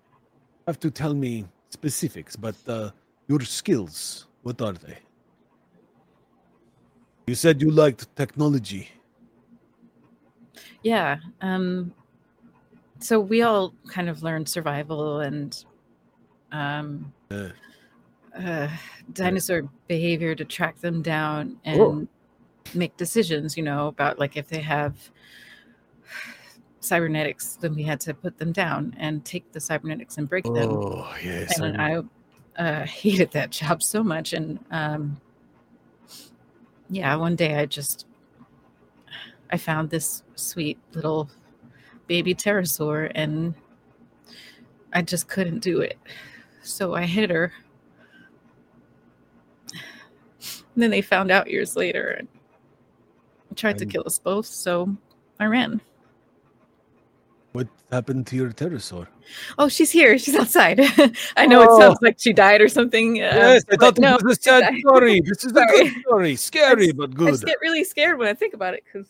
have 0.68 0.80
to 0.80 0.92
tell 0.92 1.14
me 1.14 1.46
specifics, 1.70 2.36
but 2.36 2.56
uh 2.68 2.92
your 3.28 3.42
skills, 3.42 4.28
what 4.44 4.62
are 4.62 4.74
they? 4.74 4.98
You 7.28 7.36
said 7.36 7.62
you 7.62 7.72
liked 7.72 8.14
technology. 8.16 8.90
Yeah. 10.84 11.18
Um 11.42 11.94
so 13.00 13.20
we 13.20 13.42
all 13.42 13.74
kind 13.88 14.10
of 14.10 14.22
learned 14.24 14.48
survival 14.48 15.20
and 15.22 15.66
um 16.52 17.14
Uh, 17.32 17.50
uh, 18.38 18.70
dinosaur 19.14 19.64
behavior 19.88 20.36
to 20.36 20.46
track 20.46 20.80
them 20.80 21.02
down 21.02 21.58
and 21.66 21.82
Oh. 21.82 22.08
make 22.74 22.96
decisions, 22.98 23.58
you 23.58 23.64
know, 23.64 23.88
about 23.88 24.20
like 24.20 24.38
if 24.38 24.48
they 24.48 24.62
have 24.62 24.94
cybernetics, 26.82 27.58
then 27.62 27.76
we 27.76 27.84
had 27.84 28.00
to 28.02 28.14
put 28.14 28.38
them 28.38 28.52
down 28.52 28.94
and 28.98 29.24
take 29.24 29.52
the 29.54 29.60
cybernetics 29.60 30.18
and 30.18 30.28
break 30.28 30.44
them. 30.44 30.70
oh, 30.72 31.16
yes. 31.24 31.60
And 31.60 31.82
I 31.82 32.02
uh, 32.58 32.86
hated 32.86 33.32
that 33.32 33.52
job 33.52 33.82
so 33.82 34.04
much. 34.04 34.34
And 34.34 34.60
um, 34.72 35.22
yeah, 36.90 37.16
one 37.16 37.36
day 37.36 37.56
I 37.56 37.66
just 37.66 38.06
I 39.52 39.58
found 39.58 39.90
this 39.90 40.24
sweet 40.36 40.80
little 40.94 41.30
baby 42.08 42.34
pterosaur, 42.34 43.12
and 43.16 43.54
I 44.94 45.02
just 45.02 45.28
couldn't 45.28 45.60
do 45.60 45.82
it. 45.82 45.98
So 46.64 46.96
I 46.96 47.04
hit 47.04 47.30
her. 47.30 47.54
And 49.72 50.54
then 50.76 50.90
they 50.90 51.02
found 51.02 51.32
out 51.32 51.50
years 51.50 51.76
later 51.76 52.10
and 52.18 52.28
tried 53.56 53.78
to 53.78 53.86
kill 53.86 54.04
us 54.06 54.20
both. 54.20 54.46
So 54.46 54.96
I 55.40 55.46
ran. 55.46 55.82
What 57.54 57.68
happened 57.92 58.28
to 58.28 58.36
your 58.38 58.52
pterosaur? 58.52 59.08
Oh, 59.58 59.68
she's 59.68 59.92
here. 59.92 60.18
She's 60.18 60.36
outside. 60.36 60.80
I 61.38 61.46
know 61.46 61.62
it 61.62 61.68
Oh. 61.70 61.80
sounds 61.80 61.98
like 62.02 62.16
she 62.20 62.32
died 62.34 62.62
or 62.62 62.70
something. 62.70 63.18
uh, 63.22 63.32
yes, 63.36 63.64
I 63.70 63.76
but 63.76 63.80
thought 63.80 63.98
no, 64.00 64.16
it 64.16 64.24
was 64.24 64.38
a 64.38 64.42
sad 64.42 64.74
story. 64.88 65.20
This 65.22 65.44
is 65.44 65.52
a 65.52 65.66
good 65.66 65.92
story. 66.08 66.36
Scary, 66.38 66.92
but 66.94 67.14
good. 67.14 67.28
I 67.28 67.32
just 67.32 67.46
get 67.46 67.58
really 67.62 67.84
scared 67.84 68.18
when 68.18 68.28
I 68.30 68.34
think 68.34 68.54
about 68.54 68.74
it 68.74 68.84
because 68.86 69.08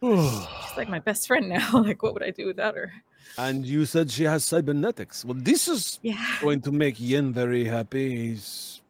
she's 0.68 0.76
like 0.76 0.88
my 0.88 0.98
best 1.00 1.26
friend 1.26 1.48
now. 1.48 1.68
like, 1.74 2.02
what 2.02 2.14
would 2.14 2.22
I 2.22 2.30
do 2.30 2.46
without 2.46 2.74
her? 2.76 2.92
and 3.36 3.66
you 3.66 3.84
said 3.84 4.10
she 4.10 4.24
has 4.24 4.44
cybernetics. 4.44 5.24
Well, 5.24 5.36
this 5.36 5.66
is 5.66 5.98
Yeah. 6.02 6.24
going 6.40 6.60
to 6.62 6.72
make 6.72 7.00
Yen 7.00 7.32
very 7.32 7.64
happy. 7.64 8.28
He's 8.28 8.80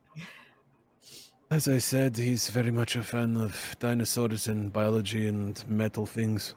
As 1.51 1.67
I 1.69 1.79
said, 1.79 2.17
he's 2.17 2.49
very 2.51 2.71
much 2.71 2.95
a 2.97 3.03
fan 3.03 3.37
of 3.37 3.77
dinosaurs 3.81 4.49
and 4.49 4.73
biology 4.73 5.27
and 5.29 5.63
metal 5.69 6.05
things. 6.07 6.55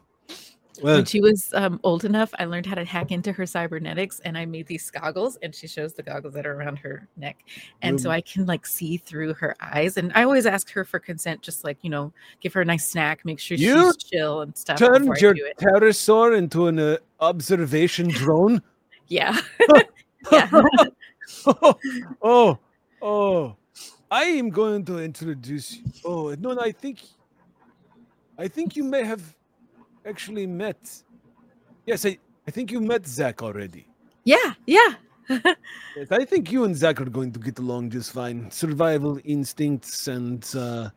Well, 0.81 0.95
when 0.95 1.05
she 1.05 1.21
was 1.21 1.53
um, 1.53 1.79
old 1.83 2.05
enough, 2.05 2.33
I 2.39 2.45
learned 2.45 2.65
how 2.65 2.75
to 2.75 2.85
hack 2.85 3.11
into 3.11 3.31
her 3.31 3.45
cybernetics, 3.45 4.19
and 4.25 4.37
I 4.37 4.45
made 4.45 4.67
these 4.67 4.89
goggles. 4.89 5.37
And 5.41 5.53
she 5.53 5.67
shows 5.67 5.93
the 5.93 6.03
goggles 6.03 6.33
that 6.35 6.45
are 6.45 6.53
around 6.53 6.77
her 6.79 7.07
neck, 7.17 7.37
and 7.81 7.99
so 7.99 8.09
I 8.09 8.21
can 8.21 8.45
like 8.45 8.65
see 8.65 8.97
through 8.97 9.33
her 9.35 9.55
eyes. 9.59 9.97
And 9.97 10.11
I 10.15 10.23
always 10.23 10.45
ask 10.45 10.69
her 10.71 10.83
for 10.85 10.99
consent, 10.99 11.41
just 11.41 11.63
like 11.63 11.77
you 11.81 11.89
know, 11.89 12.13
give 12.41 12.53
her 12.53 12.61
a 12.61 12.65
nice 12.65 12.87
snack, 12.87 13.25
make 13.25 13.39
sure 13.39 13.57
You 13.57 13.93
she's 13.93 13.97
chill 13.97 14.41
and 14.41 14.55
stuff. 14.55 14.77
turned 14.77 15.05
your 15.19 15.35
pterosaur 15.59 16.37
into 16.37 16.67
an 16.67 16.79
uh, 16.79 16.97
observation 17.19 18.09
drone? 18.09 18.61
Yeah, 19.07 19.37
yeah. 20.31 20.49
oh, 22.21 22.57
oh. 23.01 23.55
I 24.09 24.23
am 24.23 24.49
going 24.49 24.85
to 24.85 24.99
introduce 24.99 25.75
you. 25.75 25.83
Oh, 26.05 26.33
no, 26.39 26.53
no, 26.53 26.61
I 26.61 26.71
think 26.71 26.99
I 28.37 28.47
think 28.47 28.75
you 28.75 28.83
may 28.83 29.03
have 29.03 29.35
actually 30.07 30.47
met. 30.47 31.03
Yes, 31.85 32.05
I, 32.05 32.17
I 32.47 32.51
think 32.51 32.71
you 32.71 32.81
met 32.81 33.05
Zach 33.07 33.41
already. 33.43 33.88
yeah, 34.23 34.53
yeah. 34.65 34.93
Yes, 35.97 36.11
I 36.11 36.23
think 36.23 36.51
you 36.51 36.63
and 36.63 36.75
Zach 36.75 37.01
are 37.01 37.09
going 37.09 37.31
to 37.34 37.39
get 37.39 37.59
along 37.59 37.89
just 37.89 38.11
fine. 38.13 38.49
Survival 38.51 39.19
instincts 39.25 40.07
and 40.07 40.47
uh, 40.55 40.89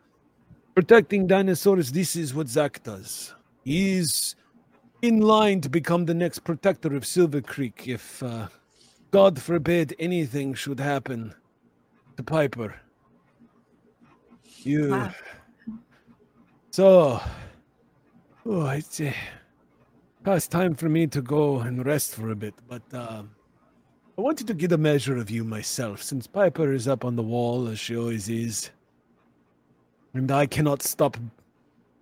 protecting 0.75 1.27
dinosaurs. 1.27 1.91
This 1.91 2.15
is 2.15 2.35
what 2.35 2.47
Zach 2.49 2.83
does. 2.83 3.35
He's 3.65 4.37
in 5.03 5.21
line 5.21 5.61
to 5.63 5.69
become 5.69 6.05
the 6.05 6.15
next 6.15 6.41
protector 6.41 6.95
of 6.95 7.07
Silver 7.07 7.41
Creek 7.41 7.89
if, 7.89 8.23
uh, 8.23 8.49
God 9.11 9.41
forbid, 9.41 9.97
anything 9.99 10.55
should 10.55 10.79
happen 10.79 11.35
to 12.17 12.23
Piper. 12.23 12.77
You. 14.59 14.91
Wow. 14.91 15.15
So, 16.71 17.21
oh, 18.51 18.67
it's 18.69 19.01
uh, 19.01 19.13
past 20.25 20.51
time 20.51 20.75
for 20.75 20.89
me 20.89 21.07
to 21.07 21.23
go 21.23 21.61
and 21.61 21.87
rest 21.87 22.15
for 22.15 22.31
a 22.31 22.37
bit, 22.37 22.55
but. 22.69 22.83
Um, 22.93 23.31
I 24.19 24.23
wanted 24.23 24.49
to 24.49 24.55
get 24.55 24.71
a 24.73 24.77
measure 24.77 25.17
of 25.17 25.31
you 25.31 25.45
myself, 25.45 26.03
since 26.03 26.27
Piper 26.27 26.75
is 26.75 26.87
up 26.87 27.07
on 27.07 27.17
the 27.17 27.23
wall 27.23 27.69
as 27.69 27.81
she 27.81 27.97
always 27.97 28.29
is. 28.29 28.71
And 30.13 30.31
I 30.31 30.45
cannot 30.45 30.83
stop 30.83 31.17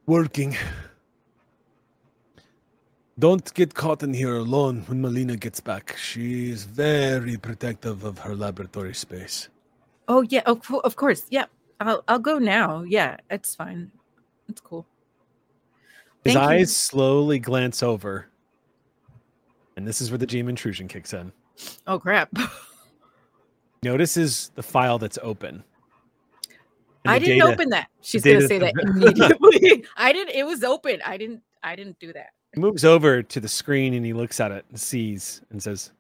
working. 0.07 0.57
Don't 3.21 3.55
get 3.55 3.75
caught 3.75 4.03
in 4.03 4.15
here 4.15 4.35
alone 4.35 4.83
when 4.89 5.01
Molina 5.01 5.37
gets 5.37 5.61
back. 5.61 5.97
She 5.97 6.51
is 6.51 6.65
very 6.65 7.37
protective 7.37 8.03
of 8.03 8.19
her 8.19 8.35
laboratory 8.35 8.95
space. 8.95 9.49
Oh 10.09 10.23
yeah, 10.23 10.43
of, 10.45 10.69
of 10.83 10.97
course. 10.97 11.25
Yeah, 11.31 11.45
I'll 11.79 12.03
I'll 12.09 12.19
go 12.19 12.39
now. 12.41 12.83
Yeah, 12.83 13.19
it's 13.31 13.55
fine. 13.55 13.93
It's 14.49 14.61
cool. 14.61 14.87
His 16.25 16.35
Thank 16.35 16.51
you. 16.51 16.57
eyes 16.57 16.77
slowly 16.77 17.39
glance 17.39 17.83
over. 17.83 18.27
And 19.77 19.87
this 19.87 20.01
is 20.01 20.11
where 20.11 20.19
the 20.19 20.27
GM 20.27 20.49
intrusion 20.49 20.89
kicks 20.89 21.13
in. 21.15 21.33
Oh 21.87 21.99
crap! 21.99 22.31
Notices 23.83 24.51
the 24.55 24.63
file 24.63 24.99
that's 24.99 25.19
open. 25.23 25.63
I 27.07 27.19
didn't 27.19 27.39
data- 27.39 27.53
open 27.53 27.69
that. 27.71 27.89
She's 28.03 28.23
gonna 28.25 28.47
say 28.47 28.59
that 28.59 28.75
immediately. 28.81 29.85
I 29.97 30.13
didn't. 30.13 30.35
It 30.35 30.45
was 30.45 30.65
open. 30.65 31.01
I 31.07 31.17
didn't. 31.17 31.43
I 31.63 31.77
didn't 31.77 31.99
do 31.99 32.13
that. 32.13 32.31
He 32.55 32.61
moves 32.61 32.85
over 32.85 33.23
to 33.23 33.41
the 33.41 33.49
screen 33.49 33.95
and 33.95 34.05
he 34.05 34.13
looks 34.13 34.41
at 34.41 34.51
it 34.51 34.65
and 34.71 34.81
sees 34.81 35.43
and 35.51 35.63
says, 35.63 35.93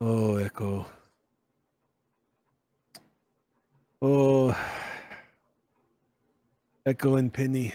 Oh, 0.00 0.36
Echo. 0.36 0.86
Oh, 4.02 4.56
Echo 6.86 7.16
and 7.16 7.32
Penny. 7.32 7.72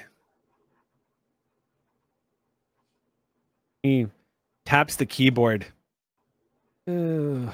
he 3.86 4.08
taps 4.66 4.96
the 4.96 5.06
keyboard. 5.06 5.68
Uh, 6.88 7.52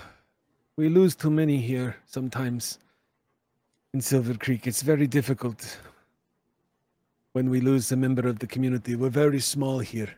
we 0.77 0.87
lose 0.87 1.13
too 1.13 1.29
many 1.29 1.57
here 1.57 1.97
sometimes 2.05 2.79
in 3.93 3.99
Silver 3.99 4.35
Creek. 4.35 4.65
It's 4.65 4.81
very 4.81 5.07
difficult 5.07 5.77
when 7.33 7.49
we 7.49 7.59
lose 7.59 7.91
a 7.91 7.97
member 7.97 8.27
of 8.27 8.39
the 8.39 8.47
community. 8.47 8.95
We're 8.95 9.09
very 9.09 9.41
small 9.41 9.79
here. 9.79 10.13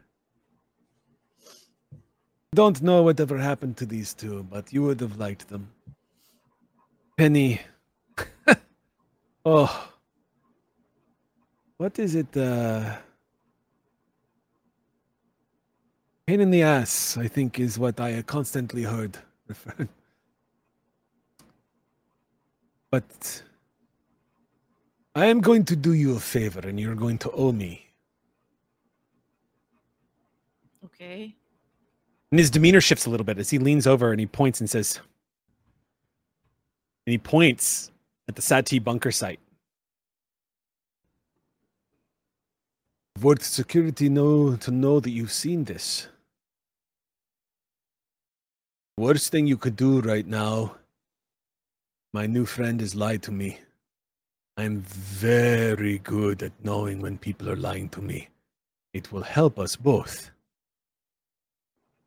Don't 2.53 2.79
know 2.83 3.01
whatever 3.01 3.39
happened 3.39 3.77
to 3.77 3.85
these 3.87 4.13
two, 4.13 4.45
but 4.51 4.71
you 4.71 4.83
would 4.83 4.99
have 5.01 5.17
liked 5.17 5.49
them. 5.49 5.69
Penny. 7.17 7.61
oh. 9.45 9.92
What 11.77 11.99
is 11.99 12.15
it? 12.15 12.35
Uh, 12.37 12.95
pain 16.25 16.39
in 16.39 16.51
the 16.51 16.63
ass, 16.63 17.17
I 17.17 17.27
think, 17.27 17.59
is 17.59 17.77
what 17.77 17.99
I 17.99 18.21
constantly 18.21 18.83
heard. 18.83 19.17
But 22.93 23.41
I 25.15 25.25
am 25.25 25.41
going 25.41 25.65
to 25.65 25.75
do 25.75 25.93
you 25.93 26.15
a 26.15 26.19
favor, 26.19 26.59
and 26.59 26.79
you're 26.79 26.93
going 26.93 27.17
to 27.19 27.31
owe 27.31 27.51
me. 27.51 27.87
Okay. 30.85 31.35
And 32.29 32.39
his 32.39 32.51
demeanor 32.51 32.81
shifts 32.81 33.07
a 33.07 33.09
little 33.09 33.23
bit 33.23 33.39
as 33.39 33.49
he 33.49 33.57
leans 33.57 33.87
over 33.87 34.11
and 34.11 34.19
he 34.19 34.27
points 34.27 34.59
and 34.59 34.69
says, 34.69 34.99
and 37.07 37.11
he 37.11 37.17
points 37.17 37.91
at 38.27 38.35
the 38.35 38.43
Sati 38.43 38.77
bunker 38.77 39.11
site. 39.11 39.39
Worth 43.23 43.43
security 43.43 44.09
know 44.09 44.57
to 44.57 44.69
know 44.69 44.99
that 44.99 45.09
you've 45.09 45.31
seen 45.31 45.63
this. 45.63 46.09
Worst 48.97 49.31
thing 49.31 49.47
you 49.47 49.55
could 49.55 49.77
do 49.77 50.01
right 50.01 50.27
now, 50.27 50.75
my 52.11 52.27
new 52.27 52.45
friend 52.45 52.81
has 52.81 52.95
lied 52.95 53.23
to 53.23 53.31
me. 53.31 53.61
I'm 54.57 54.81
very 54.81 55.99
good 55.99 56.43
at 56.43 56.51
knowing 56.65 56.99
when 56.99 57.17
people 57.17 57.49
are 57.49 57.55
lying 57.55 57.87
to 57.89 58.01
me. 58.01 58.27
It 58.93 59.13
will 59.13 59.23
help 59.23 59.57
us 59.57 59.77
both. 59.77 60.29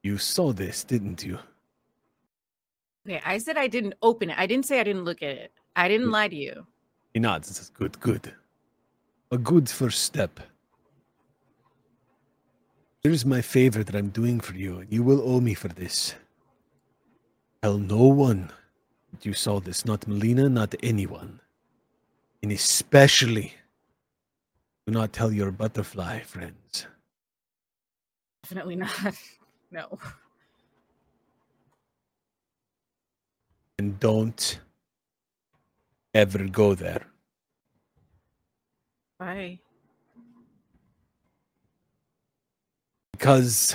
You 0.03 0.19
saw 0.19 0.53
this, 0.53 0.85
didn't 0.85 1.25
you? 1.25 1.39
Okay. 3.09 3.23
I 3.25 3.39
said 3.39 3.57
I 3.57 3.69
didn't 3.69 3.95
open 4.03 4.29
it. 4.29 4.39
I 4.39 4.47
didn't 4.47 4.67
say 4.67 4.81
I 4.81 4.85
didn't 4.85 5.05
look 5.05 5.23
at 5.23 5.31
it. 5.31 5.53
I 5.77 5.89
didn't 5.89 6.11
lie 6.11 6.29
to 6.29 6.37
you. 6.37 6.67
He 7.15 7.21
nods 7.21 7.49
and 7.49 7.57
says, 7.57 7.71
Good, 7.71 7.99
good. 8.01 8.35
A 9.31 9.39
good 9.39 9.71
first 9.71 10.03
step. 10.03 10.41
Here's 13.07 13.25
my 13.25 13.41
favor 13.41 13.85
that 13.85 13.95
I'm 13.95 14.09
doing 14.09 14.41
for 14.41 14.57
you, 14.57 14.81
and 14.81 14.93
you 14.93 15.05
will 15.05 15.23
owe 15.23 15.41
me 15.41 15.55
for 15.55 15.69
this. 15.69 16.17
Tell 17.63 17.79
no 17.79 18.09
one 18.09 18.51
that 19.13 19.25
you 19.25 19.33
saw 19.33 19.61
this, 19.61 19.85
not 19.85 20.09
Molina, 20.09 20.49
not 20.49 20.75
anyone. 20.83 21.39
And 22.43 22.51
especially, 22.51 23.55
do 24.89 24.93
not 24.93 25.13
tell 25.13 25.31
your 25.33 25.53
butterfly 25.53 26.23
friends. 26.23 26.89
Definitely 28.43 28.75
not. 28.75 28.91
No. 29.71 30.01
And 33.79 34.01
don't 34.01 34.59
ever 36.13 36.49
go 36.49 36.75
there. 36.75 37.07
Bye. 39.21 39.61
Because 43.17 43.75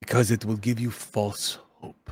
because 0.00 0.30
it 0.30 0.46
will 0.46 0.56
give 0.56 0.80
you 0.80 0.90
false 0.90 1.58
hope. 1.80 2.10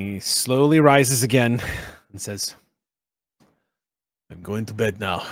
He 0.00 0.20
slowly 0.20 0.80
rises 0.80 1.22
again 1.22 1.62
and 2.10 2.20
says, 2.20 2.56
I'm 4.30 4.42
going 4.42 4.66
to 4.66 4.74
bed 4.74 5.00
now. 5.00 5.26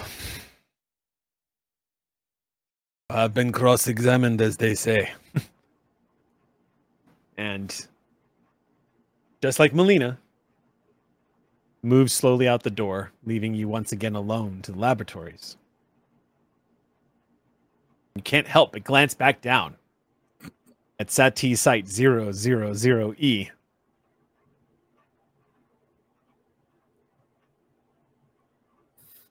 I've 3.12 3.34
been 3.34 3.50
cross 3.50 3.88
examined, 3.88 4.40
as 4.40 4.56
they 4.56 4.76
say. 4.76 5.10
and 7.36 7.86
just 9.42 9.58
like 9.58 9.74
Molina, 9.74 10.18
moves 11.82 12.12
slowly 12.12 12.46
out 12.46 12.62
the 12.62 12.70
door, 12.70 13.10
leaving 13.24 13.54
you 13.54 13.68
once 13.68 13.90
again 13.90 14.14
alone 14.14 14.60
to 14.62 14.72
the 14.72 14.78
laboratories. 14.78 15.56
You 18.14 18.22
can't 18.22 18.46
help 18.46 18.72
but 18.72 18.84
glance 18.84 19.14
back 19.14 19.40
down 19.40 19.74
at 21.00 21.10
Sati 21.10 21.56
Site 21.56 21.86
000E. 21.86 23.50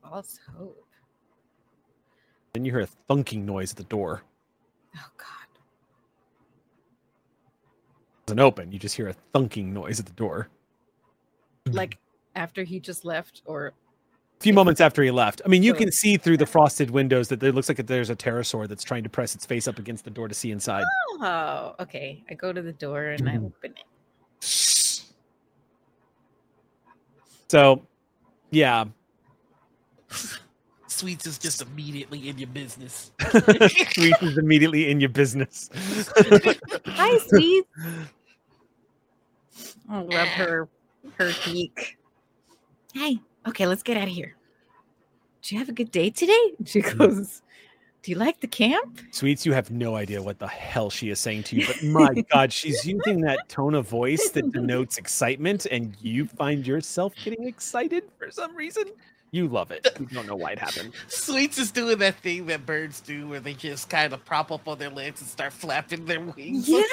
False 0.01 0.39
hope. 0.57 0.78
Then 2.59 2.65
you 2.65 2.73
hear 2.73 2.81
a 2.81 2.87
thunking 3.09 3.45
noise 3.45 3.71
at 3.71 3.77
the 3.77 3.85
door. 3.85 4.21
Oh 4.97 5.09
God. 5.15 5.27
It 8.17 8.25
doesn't 8.25 8.39
open. 8.41 8.73
You 8.73 8.77
just 8.77 8.97
hear 8.97 9.07
a 9.07 9.15
thunking 9.33 9.67
noise 9.67 9.97
at 10.01 10.05
the 10.05 10.11
door. 10.11 10.49
Like 11.71 11.97
after 12.35 12.63
he 12.65 12.81
just 12.81 13.05
left, 13.05 13.43
or 13.45 13.67
A 13.67 13.71
few 14.41 14.51
moments 14.51 14.81
after 14.81 15.01
he 15.01 15.09
left. 15.09 15.41
I 15.45 15.47
mean, 15.47 15.63
you 15.63 15.73
can 15.73 15.89
see 15.89 16.17
through 16.17 16.35
the 16.35 16.45
frosted 16.45 16.89
windows 16.91 17.29
that 17.29 17.41
it 17.41 17.55
looks 17.55 17.69
like 17.69 17.77
there's 17.87 18.09
a 18.09 18.15
pterosaur 18.17 18.67
that's 18.67 18.83
trying 18.83 19.03
to 19.03 19.09
press 19.09 19.35
its 19.35 19.45
face 19.45 19.65
up 19.65 19.79
against 19.79 20.03
the 20.03 20.11
door 20.11 20.27
to 20.27 20.35
see 20.35 20.51
inside. 20.51 20.83
oh, 21.21 21.75
okay. 21.79 22.21
I 22.29 22.33
go 22.33 22.51
to 22.51 22.61
the 22.61 22.73
door 22.73 23.05
and 23.05 23.29
I 23.29 23.37
Mhm. 23.37 23.45
open 23.45 23.73
it. 23.77 23.85
So, 27.47 27.87
yeah. 28.51 28.83
Sweets 30.99 31.25
is 31.25 31.37
just 31.37 31.61
immediately 31.61 32.27
in 32.27 32.37
your 32.37 32.49
business. 32.49 33.11
Sweet 33.93 34.17
is 34.21 34.37
immediately 34.37 34.91
in 34.91 34.99
your 34.99 35.07
business. 35.07 35.69
Hi, 36.87 37.17
sweet. 37.19 37.63
I 39.89 40.01
love 40.01 40.27
her 40.27 40.67
her 41.17 41.31
geek. 41.45 41.97
Hey, 42.93 43.17
okay, 43.47 43.65
let's 43.65 43.81
get 43.81 43.95
out 43.95 44.09
of 44.09 44.13
here. 44.13 44.35
Did 45.41 45.51
you 45.53 45.57
have 45.59 45.69
a 45.69 45.71
good 45.71 45.89
day 45.89 46.09
today? 46.09 46.51
She 46.65 46.81
hmm. 46.81 46.97
goes, 46.97 47.43
Do 48.03 48.11
you 48.11 48.17
like 48.17 48.41
the 48.41 48.47
camp? 48.47 48.99
Sweets, 49.11 49.45
you 49.45 49.53
have 49.53 49.71
no 49.71 49.95
idea 49.95 50.21
what 50.21 50.37
the 50.37 50.49
hell 50.49 50.89
she 50.89 51.11
is 51.11 51.19
saying 51.21 51.43
to 51.43 51.55
you, 51.55 51.65
but 51.65 51.81
my 51.81 52.25
God, 52.29 52.51
she's 52.51 52.85
using 52.85 53.21
that 53.21 53.47
tone 53.47 53.73
of 53.73 53.87
voice 53.87 54.31
that 54.31 54.51
denotes 54.51 54.97
excitement, 54.97 55.65
and 55.71 55.95
you 56.01 56.25
find 56.25 56.67
yourself 56.67 57.13
getting 57.23 57.47
excited 57.47 58.03
for 58.17 58.29
some 58.29 58.53
reason. 58.53 58.83
You 59.31 59.47
love 59.47 59.69
it. 59.69 59.87
You 59.99 60.07
don't 60.07 60.25
know 60.25 60.35
why 60.35 60.51
it 60.51 60.59
happened. 60.59 60.93
Sweets 61.07 61.59
is 61.59 61.71
doing 61.71 61.99
that 61.99 62.15
thing 62.19 62.47
that 62.47 62.65
birds 62.65 62.99
do 62.99 63.27
where 63.27 63.39
they 63.39 63.53
just 63.53 63.89
kind 63.89 64.11
of 64.11 64.25
prop 64.25 64.51
up 64.51 64.67
on 64.67 64.79
their 64.79 64.89
legs 64.89 65.21
and 65.21 65.29
start 65.29 65.53
flapping 65.53 66.05
their 66.05 66.19
wings. 66.19 66.67
Yeah. 66.67 66.83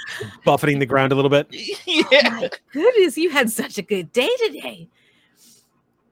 Buffeting 0.44 0.78
the 0.78 0.86
ground 0.86 1.12
a 1.12 1.14
little 1.14 1.30
bit. 1.30 1.48
Oh 1.50 2.04
yeah. 2.10 2.28
my 2.28 2.50
goodness, 2.72 3.16
you 3.16 3.30
had 3.30 3.50
such 3.50 3.78
a 3.78 3.82
good 3.82 4.12
day 4.12 4.28
today. 4.44 4.88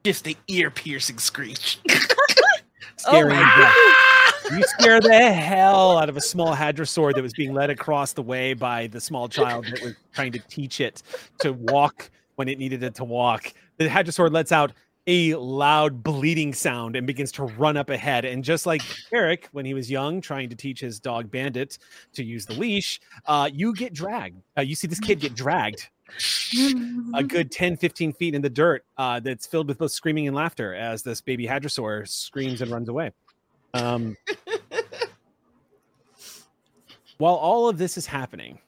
Just 0.05 0.24
the 0.24 0.36
ear 0.48 0.70
piercing 0.70 1.19
screech. 1.19 1.78
Scaring 2.97 3.36
oh 3.36 3.94
my 4.48 4.56
You 4.56 4.62
scare 4.62 5.01
the 5.01 5.32
hell 5.32 5.98
out 5.98 6.09
of 6.09 6.16
a 6.16 6.20
small 6.20 6.55
hadrosaur 6.55 7.15
that 7.15 7.23
was 7.23 7.35
being 7.35 7.52
led 7.52 7.69
across 7.69 8.15
the 8.15 8.23
way 8.23 8.55
by 8.55 8.86
the 8.86 9.01
small 9.01 9.28
child 9.28 9.66
that 9.66 9.82
was 9.82 9.94
trying 10.15 10.32
to 10.32 10.39
teach 10.48 10.81
it 10.81 11.02
to 11.40 11.52
walk 11.52 12.11
when 12.36 12.48
it 12.48 12.59
needed 12.59 12.82
it 12.82 12.94
to 12.97 13.05
walk. 13.05 13.52
The 13.78 13.89
hadrosaur 13.89 14.32
lets 14.32 14.52
out 14.52 14.73
a 15.06 15.35
loud 15.35 16.02
bleeding 16.02 16.55
sound 16.55 16.97
and 16.97 17.06
begins 17.06 17.31
to 17.32 17.44
run 17.44 17.76
up 17.76 17.90
ahead. 17.90 18.24
And 18.24 18.43
just 18.43 18.64
like 18.66 18.82
Eric, 19.12 19.48
when 19.52 19.66
he 19.66 19.74
was 19.74 19.90
young, 19.90 20.20
trying 20.20 20.48
to 20.48 20.56
teach 20.56 20.81
his 20.81 20.98
dog 20.98 21.31
Bandit 21.31 21.78
to 22.14 22.24
use 22.24 22.47
the 22.47 22.55
leash, 22.55 23.01
uh, 23.26 23.48
you 23.52 23.74
get 23.74 23.93
dragged. 23.93 24.40
Uh, 24.56 24.62
you 24.62 24.74
see 24.74 24.86
this 24.86 25.01
kid 25.01 25.20
get 25.20 25.35
dragged 25.35 25.89
a 27.14 27.22
good 27.26 27.51
10 27.51 27.76
15 27.76 28.12
feet 28.12 28.35
in 28.35 28.43
the 28.43 28.51
dirt 28.51 28.85
uh, 28.98 29.20
that's 29.20 29.47
filled 29.47 29.68
with 29.68 29.78
both 29.78 29.93
screaming 29.93 30.26
and 30.26 30.36
laughter 30.36 30.74
as 30.74 31.02
this 31.02 31.20
baby 31.20 31.47
hadrosaur 31.47 32.06
screams 32.06 32.60
and 32.60 32.70
runs 32.70 32.89
away 32.89 33.10
um, 33.74 34.16
while 37.18 37.35
all 37.35 37.68
of 37.68 37.78
this 37.78 37.97
is 37.97 38.06
happening 38.06 38.59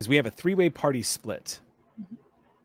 is 0.00 0.08
we 0.08 0.16
have 0.16 0.26
a 0.26 0.30
three-way 0.30 0.68
party 0.68 1.02
split 1.02 1.60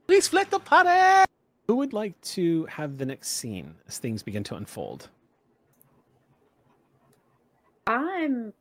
Please 0.07 0.25
split 0.25 0.49
the 0.51 0.59
party. 0.59 1.25
who 1.67 1.75
would 1.75 1.93
like 1.93 2.19
to 2.21 2.65
have 2.65 2.97
the 2.97 3.05
next 3.05 3.29
scene 3.29 3.75
as 3.87 3.97
things 3.97 4.21
begin 4.23 4.43
to 4.45 4.55
unfold 4.55 5.09
I'm 7.87 8.53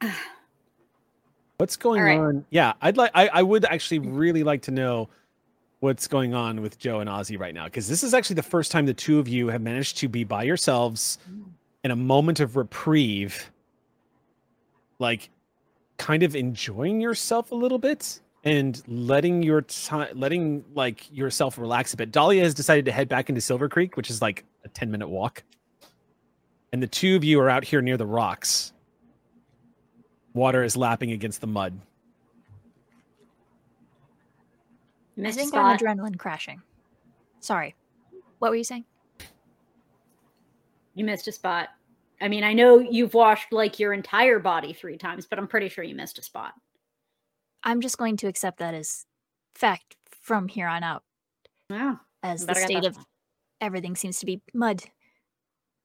what's 1.58 1.76
going 1.76 2.02
right. 2.02 2.18
on 2.18 2.44
yeah 2.50 2.72
i'd 2.82 2.96
like 2.96 3.10
I, 3.14 3.28
I 3.28 3.42
would 3.42 3.64
actually 3.64 4.00
really 4.00 4.42
like 4.42 4.62
to 4.62 4.70
know 4.70 5.08
what's 5.80 6.06
going 6.08 6.34
on 6.34 6.60
with 6.62 6.78
joe 6.78 7.00
and 7.00 7.08
ozzy 7.08 7.38
right 7.38 7.54
now 7.54 7.64
because 7.66 7.88
this 7.88 8.02
is 8.02 8.12
actually 8.14 8.34
the 8.34 8.42
first 8.42 8.70
time 8.72 8.86
the 8.86 8.94
two 8.94 9.18
of 9.18 9.28
you 9.28 9.48
have 9.48 9.62
managed 9.62 9.96
to 9.98 10.08
be 10.08 10.24
by 10.24 10.42
yourselves 10.42 11.18
in 11.84 11.90
a 11.90 11.96
moment 11.96 12.40
of 12.40 12.56
reprieve 12.56 13.50
like 14.98 15.30
kind 15.96 16.22
of 16.22 16.34
enjoying 16.34 17.00
yourself 17.00 17.52
a 17.52 17.54
little 17.54 17.78
bit 17.78 18.20
and 18.44 18.82
letting 18.86 19.42
your 19.42 19.62
time 19.62 20.08
letting 20.14 20.64
like 20.74 21.10
yourself 21.12 21.58
relax 21.58 21.94
a 21.94 21.96
bit 21.96 22.12
dahlia 22.12 22.42
has 22.42 22.54
decided 22.54 22.84
to 22.84 22.92
head 22.92 23.08
back 23.08 23.28
into 23.28 23.40
silver 23.40 23.68
creek 23.68 23.96
which 23.96 24.10
is 24.10 24.20
like 24.20 24.44
a 24.64 24.68
10 24.68 24.90
minute 24.90 25.08
walk 25.08 25.42
and 26.72 26.82
the 26.82 26.86
two 26.86 27.16
of 27.16 27.24
you 27.24 27.40
are 27.40 27.48
out 27.48 27.64
here 27.64 27.80
near 27.80 27.96
the 27.96 28.06
rocks 28.06 28.72
water 30.34 30.62
is 30.62 30.76
lapping 30.76 31.12
against 31.12 31.40
the 31.40 31.46
mud 31.46 31.78
I 35.16 35.20
missed 35.20 35.38
think 35.38 35.50
spot. 35.50 35.80
I'm 35.82 35.98
adrenaline 35.98 36.18
crashing. 36.18 36.60
Sorry. 37.40 37.74
What 38.38 38.50
were 38.50 38.56
you 38.56 38.64
saying? 38.64 38.84
You 40.94 41.04
missed 41.04 41.28
a 41.28 41.32
spot. 41.32 41.68
I 42.20 42.28
mean, 42.28 42.44
I 42.44 42.52
know 42.52 42.78
you've 42.78 43.14
washed 43.14 43.52
like 43.52 43.78
your 43.78 43.92
entire 43.92 44.38
body 44.38 44.72
three 44.72 44.96
times, 44.96 45.26
but 45.26 45.38
I'm 45.38 45.48
pretty 45.48 45.68
sure 45.68 45.84
you 45.84 45.94
missed 45.94 46.18
a 46.18 46.22
spot. 46.22 46.54
I'm 47.64 47.80
just 47.80 47.98
going 47.98 48.16
to 48.18 48.26
accept 48.28 48.58
that 48.58 48.74
as 48.74 49.06
fact 49.54 49.96
from 50.20 50.48
here 50.48 50.68
on 50.68 50.82
out, 50.82 51.02
Yeah. 51.70 51.96
as 52.22 52.44
the 52.46 52.54
state 52.54 52.84
of 52.84 52.96
everything 53.60 53.96
seems 53.96 54.18
to 54.20 54.26
be 54.26 54.42
mud. 54.52 54.82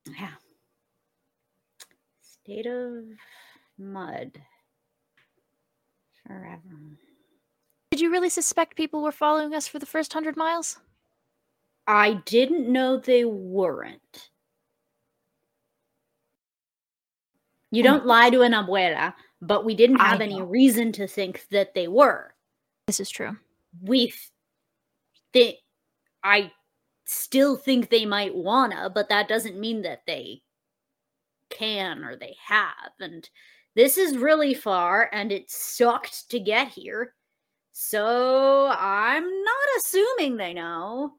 Yeah. 0.06 0.34
State 2.22 2.65
of 2.68 3.06
mud. 3.77 4.41
Forever. 6.27 6.97
Did 7.91 8.01
you 8.01 8.11
really 8.11 8.30
suspect 8.30 8.76
people 8.76 9.01
were 9.01 9.11
following 9.11 9.53
us 9.56 9.68
for 9.68 9.80
the 9.80 9.85
first 9.85 10.14
hundred 10.14 10.35
miles? 10.38 10.80
I 11.88 12.14
didn't 12.26 12.72
know 12.72 12.97
they 12.97 13.26
weren't. 13.26 14.30
You 17.72 17.81
Hmm. 17.84 17.88
don't 17.88 18.06
lie 18.06 18.30
to 18.30 18.41
an 18.41 18.51
abuela, 18.53 19.14
but 19.41 19.66
we 19.66 19.76
didn't 19.76 19.99
have 19.99 20.22
any 20.22 20.41
reason 20.41 20.91
to 20.94 21.07
think 21.07 21.45
that 21.52 21.74
they 21.74 21.88
were. 21.88 22.34
This 22.88 22.99
is 22.99 23.10
true. 23.10 23.38
We 23.82 24.14
think 25.34 25.57
I 26.24 26.52
still 27.06 27.56
think 27.56 27.90
they 27.90 28.06
might 28.06 28.36
wanna, 28.36 28.90
but 28.94 29.10
that 29.10 29.28
doesn't 29.28 29.60
mean 29.60 29.84
that 29.84 30.02
they 30.06 30.41
can 31.49 32.03
or 32.03 32.16
they 32.16 32.36
have. 32.45 32.91
And 32.99 33.28
this 33.76 33.98
is 33.98 34.18
really 34.18 34.53
far 34.53 35.10
and 35.14 35.32
it 35.32 35.49
sucked 35.49 36.30
to 36.32 36.40
get 36.40 36.68
here. 36.68 37.16
So 37.72 38.68
I'm 38.68 39.24
not 39.24 39.68
assuming 39.78 40.36
they 40.36 40.53
know, 40.53 41.14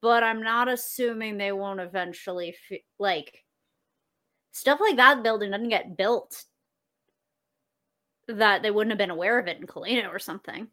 but 0.00 0.22
I'm 0.22 0.42
not 0.42 0.68
assuming 0.68 1.36
they 1.36 1.52
won't 1.52 1.80
eventually 1.80 2.56
f- 2.70 2.78
like 2.98 3.44
stuff 4.52 4.80
like 4.80 4.96
that 4.96 5.22
building 5.22 5.50
doesn't 5.50 5.68
get 5.68 5.96
built 5.98 6.44
that 8.28 8.62
they 8.62 8.70
wouldn't 8.70 8.92
have 8.92 8.98
been 8.98 9.10
aware 9.10 9.38
of 9.38 9.46
it 9.46 9.58
in 9.58 9.66
Kalina 9.66 10.08
or 10.08 10.18
something. 10.18 10.68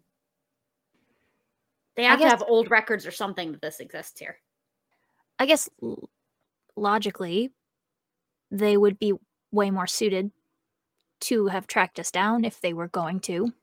They 1.95 2.03
have 2.03 2.19
to 2.19 2.27
have 2.27 2.43
old 2.47 2.71
records 2.71 3.05
or 3.05 3.11
something 3.11 3.51
that 3.51 3.61
this 3.61 3.80
exists 3.80 4.19
here. 4.19 4.38
I 5.38 5.45
guess 5.45 5.69
logically, 6.75 7.51
they 8.49 8.77
would 8.77 8.97
be 8.97 9.13
way 9.51 9.69
more 9.69 9.88
suited 9.88 10.31
to 11.21 11.47
have 11.47 11.67
tracked 11.67 11.99
us 11.99 12.11
down 12.11 12.45
if 12.45 12.59
they 12.59 12.73
were 12.73 12.88
going 12.88 13.19
to. 13.21 13.53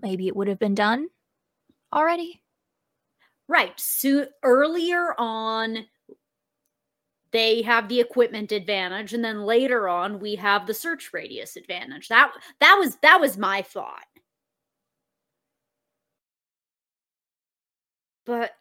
Maybe 0.00 0.26
it 0.26 0.36
would 0.36 0.48
have 0.48 0.58
been 0.58 0.74
done 0.74 1.08
already. 1.92 2.42
Right. 3.48 3.78
So 3.78 4.26
earlier 4.42 5.14
on, 5.18 5.86
they 7.34 7.62
have 7.62 7.88
the 7.88 7.98
equipment 7.98 8.52
advantage, 8.52 9.12
and 9.12 9.24
then 9.24 9.42
later 9.42 9.88
on, 9.88 10.20
we 10.20 10.36
have 10.36 10.66
the 10.68 10.72
search 10.72 11.12
radius 11.12 11.56
advantage. 11.56 12.06
That 12.08 12.30
that 12.60 12.76
was 12.78 12.96
that 13.02 13.20
was 13.20 13.36
my 13.36 13.60
thought. 13.60 14.06
But 18.24 18.52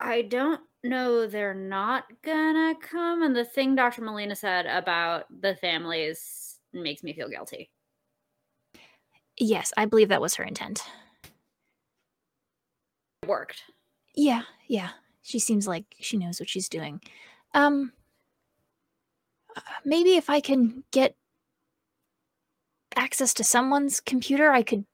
I 0.00 0.22
don't 0.22 0.60
know 0.82 1.28
they're 1.28 1.54
not 1.54 2.06
gonna 2.22 2.74
come. 2.82 3.22
And 3.22 3.36
the 3.36 3.44
thing 3.44 3.76
Dr. 3.76 4.02
Molina 4.02 4.34
said 4.34 4.66
about 4.66 5.26
the 5.40 5.54
families 5.54 6.58
makes 6.72 7.04
me 7.04 7.12
feel 7.12 7.28
guilty. 7.28 7.70
Yes, 9.38 9.72
I 9.76 9.84
believe 9.84 10.08
that 10.08 10.20
was 10.20 10.34
her 10.34 10.44
intent. 10.44 10.82
It 13.22 13.28
worked. 13.28 13.62
Yeah, 14.16 14.42
yeah. 14.66 14.90
She 15.22 15.38
seems 15.38 15.68
like 15.68 15.84
she 16.00 16.16
knows 16.16 16.40
what 16.40 16.48
she's 16.48 16.68
doing. 16.68 17.00
Um 17.54 17.92
maybe 19.84 20.16
if 20.16 20.30
I 20.30 20.40
can 20.40 20.84
get 20.90 21.16
access 22.96 23.34
to 23.34 23.44
someone's 23.44 24.00
computer, 24.00 24.50
I 24.52 24.62
could 24.62 24.84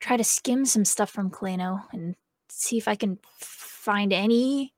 try 0.00 0.16
to 0.16 0.24
skim 0.24 0.64
some 0.64 0.84
stuff 0.84 1.10
from 1.10 1.30
Kaleno 1.30 1.84
and 1.92 2.16
see 2.48 2.76
if 2.78 2.88
I 2.88 2.94
can 2.94 3.18
find 3.38 4.12
any 4.12 4.72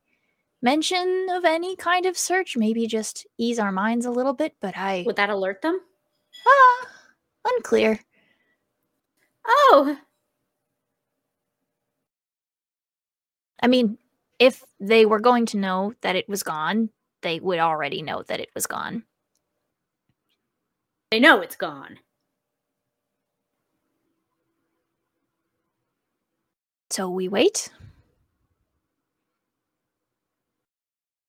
mention 0.63 1.27
of 1.31 1.45
any 1.45 1.77
kind 1.77 2.07
of 2.07 2.17
search. 2.17 2.57
Maybe 2.57 2.87
just 2.87 3.27
ease 3.39 3.59
our 3.59 3.73
minds 3.73 4.07
a 4.07 4.11
little 4.11 4.33
bit. 4.33 4.55
But 4.61 4.77
I 4.77 5.03
Would 5.07 5.17
that 5.17 5.31
alert 5.31 5.63
them? 5.63 5.81
ah, 6.47 6.89
unclear. 7.55 8.01
Oh, 9.49 9.97
I 13.63 13.69
mean, 13.69 13.99
if 14.39 14.65
they 14.81 15.07
were 15.07 15.21
going 15.21 15.47
to 15.47 15.57
know 15.57 15.95
that 16.03 16.17
it 16.17 16.29
was 16.29 16.43
gone, 16.43 16.91
they 17.23 17.41
would 17.41 17.59
already 17.59 18.03
know 18.03 18.23
that 18.25 18.41
it 18.41 18.51
was 18.55 18.67
gone. 18.67 19.05
they 21.11 21.21
know 21.21 21.41
it's 21.41 21.57
gone. 21.57 21.99
So 26.91 27.09
we 27.09 27.29
wait. 27.29 27.71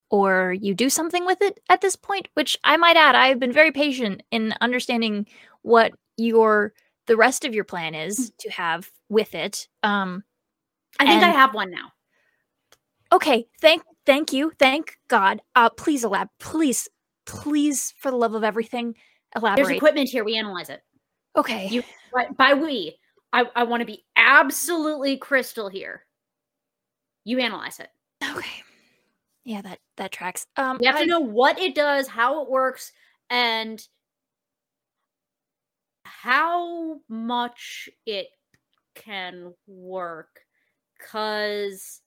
Or 0.09 0.53
you 0.53 0.73
do 0.73 0.89
something 0.89 1.25
with 1.25 1.41
it 1.41 1.59
at 1.69 1.81
this 1.81 1.95
point, 1.95 2.29
which 2.33 2.57
I 2.63 2.77
might 2.77 2.95
add, 2.95 3.15
I've 3.15 3.39
been 3.39 3.51
very 3.51 3.71
patient 3.71 4.23
in 4.31 4.53
understanding 4.61 5.27
what 5.63 5.91
your 6.17 6.73
the 7.07 7.17
rest 7.17 7.45
of 7.45 7.53
your 7.53 7.63
plan 7.63 7.95
is 7.95 8.31
to 8.39 8.49
have 8.51 8.89
with 9.09 9.35
it. 9.35 9.67
Um 9.83 10.23
I 10.99 11.05
think 11.05 11.23
I 11.23 11.29
have 11.29 11.53
one 11.53 11.71
now. 11.71 11.91
Okay, 13.11 13.47
thank 13.61 13.83
thank 14.05 14.33
you. 14.33 14.51
Thank 14.59 14.97
God. 15.07 15.41
Uh 15.55 15.69
please 15.69 16.03
elab 16.03 16.29
please 16.39 16.87
please 17.25 17.93
for 17.99 18.11
the 18.11 18.17
love 18.17 18.33
of 18.35 18.43
everything 18.43 18.95
elaborate. 19.35 19.65
There's 19.65 19.77
equipment 19.77 20.09
here. 20.09 20.23
We 20.23 20.37
analyze 20.37 20.69
it. 20.69 20.81
okay. 21.35 21.67
You- 21.67 21.83
By, 22.37 22.53
we, 22.53 22.97
I, 23.33 23.45
I 23.55 23.63
want 23.63 23.81
to 23.81 23.85
be 23.85 24.05
absolutely 24.15 25.17
crystal 25.17 25.67
here. 25.69 26.05
You 27.25 27.39
analyze 27.39 27.79
it. 27.79 27.89
okay. 28.23 28.63
Yeah, 29.43 29.61
that 29.61 29.79
that 29.97 30.11
tracks. 30.11 30.45
Um 30.55 30.77
We 30.79 30.87
have 30.87 30.95
I- 30.95 31.01
to 31.01 31.05
know 31.05 31.19
what 31.19 31.59
it 31.59 31.75
does, 31.75 32.07
how 32.07 32.41
it 32.43 32.49
works, 32.49 32.91
and 33.29 33.85
how 36.03 36.99
much 37.09 37.89
it 38.05 38.27
can 38.95 39.53
work. 39.67 40.39
Cause 41.11 42.01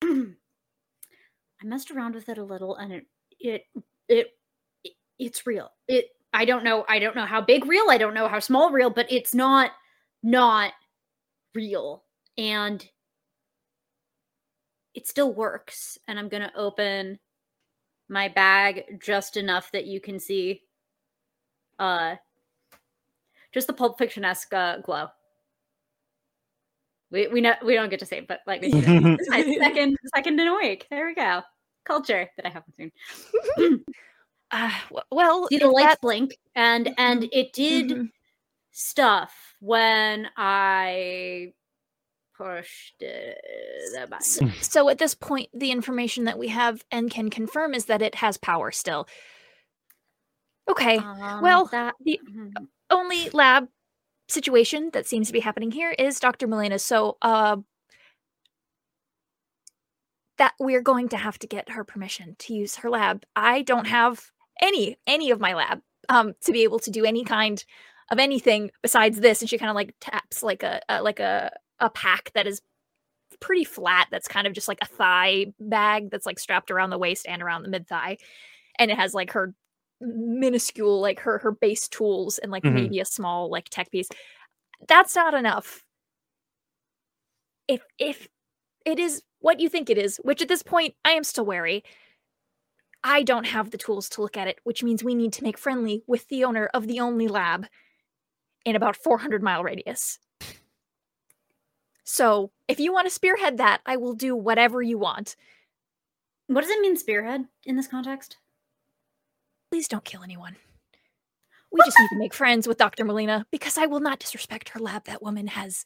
I 0.02 1.64
messed 1.64 1.90
around 1.90 2.14
with 2.14 2.28
it 2.28 2.38
a 2.38 2.44
little, 2.44 2.76
and 2.76 2.92
it 2.92 3.06
it 3.40 3.62
it, 4.08 4.28
it 4.84 4.92
it's 5.18 5.46
real. 5.46 5.70
It 5.86 6.06
I 6.32 6.44
don't 6.44 6.64
know 6.64 6.84
I 6.88 6.98
don't 6.98 7.16
know 7.16 7.26
how 7.26 7.40
big 7.40 7.66
real. 7.66 7.86
I 7.90 7.98
don't 7.98 8.14
know 8.14 8.28
how 8.28 8.38
small 8.40 8.70
real, 8.70 8.90
but 8.90 9.10
it's 9.10 9.34
not 9.34 9.72
not 10.22 10.72
real, 11.54 12.04
and 12.36 12.86
it 14.94 15.06
still 15.06 15.32
works. 15.32 15.98
And 16.08 16.18
I'm 16.18 16.28
gonna 16.28 16.52
open 16.56 17.18
my 18.08 18.28
bag 18.28 19.00
just 19.00 19.36
enough 19.36 19.70
that 19.72 19.86
you 19.86 20.00
can 20.00 20.18
see 20.18 20.62
uh 21.78 22.16
just 23.52 23.66
the 23.66 23.72
pulp 23.72 23.98
fiction 23.98 24.24
esque 24.24 24.52
uh, 24.52 24.78
glow. 24.78 25.08
We 27.10 27.26
we 27.28 27.40
know 27.40 27.54
we 27.64 27.74
don't 27.74 27.88
get 27.88 28.00
to 28.00 28.06
say, 28.06 28.20
but 28.20 28.40
like 28.46 28.60
we 28.62 28.70
see 28.70 28.78
it. 28.78 28.84
This 29.18 29.26
is 29.26 29.30
my 29.30 29.42
second 29.60 29.96
second 30.14 30.40
in 30.40 30.48
a 30.48 30.54
week. 30.56 30.86
There 30.90 31.06
we 31.06 31.14
go. 31.14 31.42
Culture 31.84 32.28
that 32.36 32.46
I 32.46 32.50
haven't 32.50 32.74
seen. 33.58 33.84
uh, 34.50 34.70
well, 35.10 35.48
See 35.48 35.58
the 35.58 35.68
lights 35.68 35.88
that- 35.94 36.00
blink, 36.02 36.36
and 36.54 36.92
and 36.98 37.28
it 37.32 37.52
did 37.52 37.88
Mhm. 37.88 38.10
stuff 38.72 39.32
when 39.60 40.28
I 40.36 41.52
pushed 42.36 43.02
uh, 43.02 43.06
the 43.06 44.06
S- 44.20 44.38
button. 44.38 44.52
So 44.60 44.88
at 44.90 44.98
this 44.98 45.14
point, 45.14 45.48
the 45.54 45.70
information 45.72 46.24
that 46.24 46.38
we 46.38 46.48
have 46.48 46.84
and 46.90 47.10
can 47.10 47.30
confirm 47.30 47.74
is 47.74 47.86
that 47.86 48.02
it 48.02 48.14
has 48.16 48.36
power 48.36 48.70
still. 48.70 49.08
Okay. 50.70 50.98
Um, 50.98 51.40
well, 51.40 51.64
that 51.72 51.94
the 52.04 52.20
mhm. 52.30 52.52
only 52.90 53.30
lab 53.30 53.68
situation 54.28 54.90
that 54.92 55.06
seems 55.06 55.26
to 55.26 55.32
be 55.32 55.40
happening 55.40 55.70
here 55.70 55.90
is 55.92 56.20
Dr. 56.20 56.46
Molina. 56.46 56.78
So 56.78 57.16
uh 57.22 57.56
that 60.38 60.54
we're 60.60 60.82
going 60.82 61.08
to 61.08 61.16
have 61.16 61.38
to 61.40 61.48
get 61.48 61.70
her 61.70 61.82
permission 61.82 62.36
to 62.38 62.54
use 62.54 62.76
her 62.76 62.90
lab. 62.90 63.24
I 63.34 63.62
don't 63.62 63.86
have 63.86 64.30
any 64.60 64.96
any 65.06 65.30
of 65.30 65.40
my 65.40 65.54
lab 65.54 65.80
um 66.08 66.34
to 66.44 66.52
be 66.52 66.62
able 66.62 66.78
to 66.80 66.90
do 66.90 67.04
any 67.04 67.24
kind 67.24 67.64
of 68.10 68.18
anything 68.18 68.70
besides 68.82 69.20
this 69.20 69.40
and 69.40 69.50
she 69.50 69.58
kind 69.58 69.70
of 69.70 69.76
like 69.76 69.94
taps 70.00 70.42
like 70.42 70.62
a, 70.62 70.80
a 70.88 71.02
like 71.02 71.20
a 71.20 71.52
a 71.80 71.90
pack 71.90 72.32
that 72.34 72.46
is 72.46 72.60
pretty 73.40 73.64
flat 73.64 74.08
that's 74.10 74.26
kind 74.26 74.46
of 74.46 74.52
just 74.52 74.68
like 74.68 74.78
a 74.82 74.86
thigh 74.86 75.46
bag 75.60 76.10
that's 76.10 76.26
like 76.26 76.38
strapped 76.38 76.70
around 76.70 76.90
the 76.90 76.98
waist 76.98 77.26
and 77.28 77.42
around 77.42 77.62
the 77.62 77.68
mid 77.68 77.86
thigh 77.86 78.16
and 78.78 78.90
it 78.90 78.96
has 78.98 79.14
like 79.14 79.32
her 79.32 79.54
minuscule 80.00 81.00
like 81.00 81.20
her 81.20 81.38
her 81.38 81.52
base 81.52 81.88
tools 81.88 82.38
and 82.38 82.52
like 82.52 82.62
Mhm. 82.62 82.74
maybe 82.74 83.00
a 83.00 83.04
small 83.04 83.50
like 83.50 83.68
tech 83.68 83.90
piece. 83.90 84.08
That's 84.86 85.14
not 85.16 85.34
enough. 85.34 85.84
If 87.68 87.82
if 87.98 88.28
it 88.84 88.98
is 88.98 89.22
what 89.40 89.60
you 89.60 89.68
think 89.68 89.90
it 89.90 89.98
is 89.98 90.16
which 90.24 90.42
at 90.42 90.48
this 90.48 90.62
point 90.62 90.94
i 91.04 91.12
am 91.12 91.22
still 91.24 91.44
wary. 91.46 91.84
I 93.04 93.22
don't 93.22 93.46
have 93.46 93.70
the 93.70 93.78
tools 93.78 94.08
to 94.10 94.22
look 94.22 94.36
at 94.36 94.48
it 94.48 94.58
which 94.64 94.82
means 94.82 95.04
we 95.04 95.14
need 95.14 95.32
to 95.34 95.42
make 95.44 95.58
friendly 95.58 96.02
with 96.06 96.26
the 96.28 96.44
owner 96.44 96.66
of 96.74 96.86
the 96.86 97.00
only 97.00 97.28
lab 97.28 97.66
in 98.64 98.74
about 98.76 98.96
400 98.96 99.42
mile 99.42 99.62
radius. 99.62 100.18
So 102.04 102.50
if 102.68 102.80
you 102.80 102.92
want 102.92 103.06
to 103.06 103.10
spearhead 103.10 103.58
that 103.58 103.80
i 103.86 103.96
will 103.96 104.14
do 104.14 104.34
whatever 104.34 104.82
you 104.82 104.98
want. 104.98 105.36
What 106.46 106.62
does 106.62 106.70
it 106.70 106.80
mean, 106.80 106.96
spearhead, 106.96 107.46
in 107.66 107.76
this 107.76 107.86
context? 107.88 108.38
Please 109.78 109.86
don't 109.86 110.04
kill 110.04 110.24
anyone 110.24 110.56
we 111.70 111.80
just 111.84 111.96
need 112.00 112.08
to 112.08 112.18
make 112.18 112.34
friends 112.34 112.66
with 112.66 112.78
dr 112.78 113.04
molina 113.04 113.46
because 113.52 113.78
i 113.78 113.86
will 113.86 114.00
not 114.00 114.18
disrespect 114.18 114.70
her 114.70 114.80
lab 114.80 115.04
that 115.04 115.22
woman 115.22 115.46
has 115.46 115.84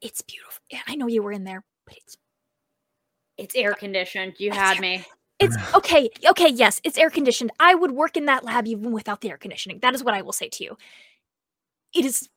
it's 0.00 0.22
beautiful 0.22 0.60
i 0.88 0.96
know 0.96 1.06
you 1.06 1.22
were 1.22 1.30
in 1.30 1.44
there 1.44 1.62
but 1.86 1.96
it's 1.96 2.16
It's 3.38 3.54
air 3.54 3.70
uh, 3.70 3.76
conditioned. 3.76 4.34
You 4.38 4.48
It's 4.48 4.56
had 4.56 4.76
air- 4.76 4.80
me. 4.80 5.04
It's 5.38 5.56
okay. 5.74 6.10
Okay, 6.26 6.48
yes, 6.48 6.80
it's 6.82 6.98
air 6.98 7.10
conditioned. 7.10 7.52
I 7.60 7.74
would 7.76 7.92
work 7.92 8.16
in 8.16 8.24
that 8.26 8.42
lab 8.44 8.66
even 8.66 8.90
without 8.90 9.20
the 9.20 9.30
air 9.30 9.38
conditioning. 9.38 9.78
That 9.82 9.94
is 9.94 10.02
what 10.02 10.14
I 10.14 10.22
will 10.22 10.32
say 10.32 10.48
to 10.48 10.64
you. 10.64 10.76
It 11.94 12.04
is 12.04 12.28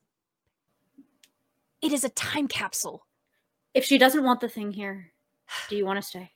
it 1.82 1.92
is 1.92 2.04
a 2.04 2.10
time 2.10 2.46
capsule. 2.46 3.04
If 3.74 3.84
she 3.84 3.98
doesn't 3.98 4.22
want 4.22 4.40
the 4.40 4.48
thing 4.48 4.70
here, 4.72 5.12
do 5.68 5.76
you 5.76 5.84
want 5.84 5.96
to 6.00 6.02
stay? 6.06 6.30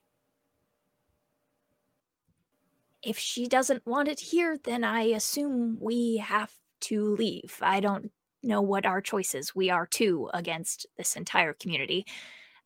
If 3.03 3.19
she 3.19 3.47
doesn't 3.47 3.87
want 3.87 4.09
it 4.09 4.21
here, 4.21 4.59
then 4.63 4.85
I 4.85 5.03
assume 5.03 5.77
we 5.81 6.19
have 6.19 6.53
to 6.83 7.15
leave. 7.17 7.59
I 7.61 7.81
don't 7.81 8.11
know 8.43 8.63
what 8.63 8.87
our 8.87 9.01
choices. 9.01 9.55
We 9.55 9.71
are 9.71 9.87
two 9.87 10.29
against 10.33 10.87
this 10.97 11.17
entire 11.17 11.53
community. 11.53 12.07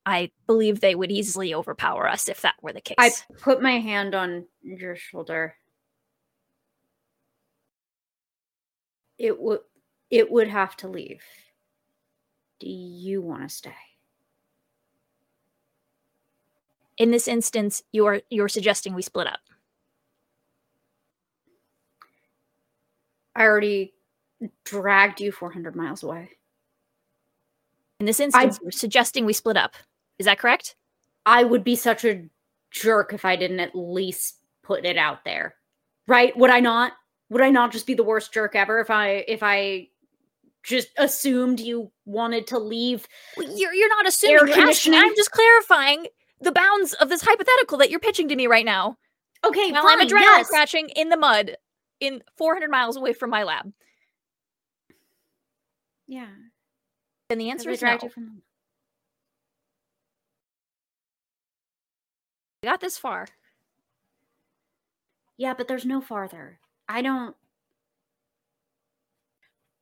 I 0.04 0.30
believe 0.46 0.80
they 0.80 0.94
would 0.94 1.10
easily 1.10 1.54
overpower 1.54 2.08
us 2.08 2.28
if 2.28 2.42
that 2.42 2.54
were 2.62 2.72
the 2.72 2.80
case. 2.80 2.96
I 2.98 3.10
put 3.40 3.60
my 3.60 3.80
hand 3.80 4.14
on 4.14 4.46
your 4.62 4.94
shoulder. 4.94 5.56
It 9.18 9.40
would 9.40 9.60
it 10.10 10.30
would 10.30 10.48
have 10.48 10.76
to 10.76 10.88
leave. 10.88 11.22
Do 12.60 12.68
you 12.68 13.20
want 13.20 13.42
to 13.42 13.48
stay? 13.48 13.74
In 16.98 17.10
this 17.10 17.26
instance, 17.26 17.82
you 17.92 18.06
are 18.06 18.20
you're 18.30 18.48
suggesting 18.48 18.94
we 18.94 19.02
split 19.02 19.26
up. 19.26 19.40
I 23.36 23.44
already 23.44 23.94
dragged 24.64 25.20
you 25.20 25.30
400 25.30 25.76
miles 25.76 26.02
away. 26.02 26.30
In 28.00 28.06
this 28.06 28.20
instance, 28.20 28.58
you're 28.62 28.72
suggesting 28.72 29.24
we 29.24 29.32
split 29.32 29.56
up. 29.56 29.74
Is 30.18 30.26
that 30.26 30.38
correct? 30.38 30.76
I 31.24 31.44
would 31.44 31.64
be 31.64 31.76
such 31.76 32.04
a 32.04 32.24
jerk 32.70 33.12
if 33.12 33.24
I 33.24 33.36
didn't 33.36 33.60
at 33.60 33.74
least 33.74 34.36
put 34.62 34.84
it 34.84 34.96
out 34.96 35.24
there. 35.24 35.54
Right? 36.06 36.36
Would 36.36 36.50
I 36.50 36.60
not? 36.60 36.92
Would 37.30 37.42
I 37.42 37.50
not 37.50 37.72
just 37.72 37.86
be 37.86 37.94
the 37.94 38.04
worst 38.04 38.32
jerk 38.32 38.54
ever 38.54 38.80
if 38.80 38.90
I 38.90 39.24
if 39.26 39.42
I 39.42 39.88
just 40.62 40.88
assumed 40.98 41.60
you 41.60 41.90
wanted 42.04 42.46
to 42.48 42.58
leave? 42.58 43.08
Well, 43.36 43.48
You're 43.56 43.74
you're 43.74 43.88
not 43.88 44.06
assuming. 44.06 44.36
Air 44.36 44.46
You're 44.46 44.68
asking. 44.68 44.94
I'm 44.94 45.16
just 45.16 45.32
clarifying 45.32 46.06
the 46.40 46.52
bounds 46.52 46.92
of 46.94 47.08
this 47.08 47.22
hypothetical 47.22 47.78
that 47.78 47.90
you're 47.90 48.00
pitching 48.00 48.28
to 48.28 48.36
me 48.36 48.46
right 48.46 48.64
now. 48.64 48.96
Okay, 49.44 49.70
fine. 49.72 49.84
I'm 49.84 50.06
adrenaline 50.06 50.20
yes. 50.20 50.46
scratching 50.46 50.88
in 50.90 51.08
the 51.08 51.16
mud, 51.16 51.56
in 52.00 52.22
400 52.36 52.70
miles 52.70 52.96
away 52.96 53.12
from 53.12 53.30
my 53.30 53.42
lab. 53.42 53.72
Yeah. 56.06 56.28
And 57.30 57.40
the 57.40 57.50
answer 57.50 57.70
is 57.70 57.82
no. 57.82 57.98
from 57.98 58.42
We 62.62 62.68
got 62.68 62.80
this 62.80 62.98
far. 62.98 63.26
Yeah, 65.36 65.54
but 65.54 65.68
there's 65.68 65.84
no 65.84 66.00
farther. 66.00 66.58
I 66.88 67.02
don't 67.02 67.36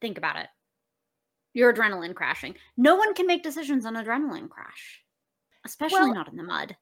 think 0.01 0.19
about 0.19 0.36
it. 0.36 0.49
Your 1.53 1.73
adrenaline 1.73 2.15
crashing. 2.15 2.57
No 2.77 2.97
one 2.97 3.15
can 3.15 3.27
make 3.27 3.43
decisions 3.43 3.86
on 3.86 3.95
adrenaline 3.95 4.49
crash, 4.49 5.03
especially 5.65 6.01
Well, 6.01 6.15
not 6.15 6.28
in 6.28 6.36
the 6.36 6.43
mud. 6.43 6.77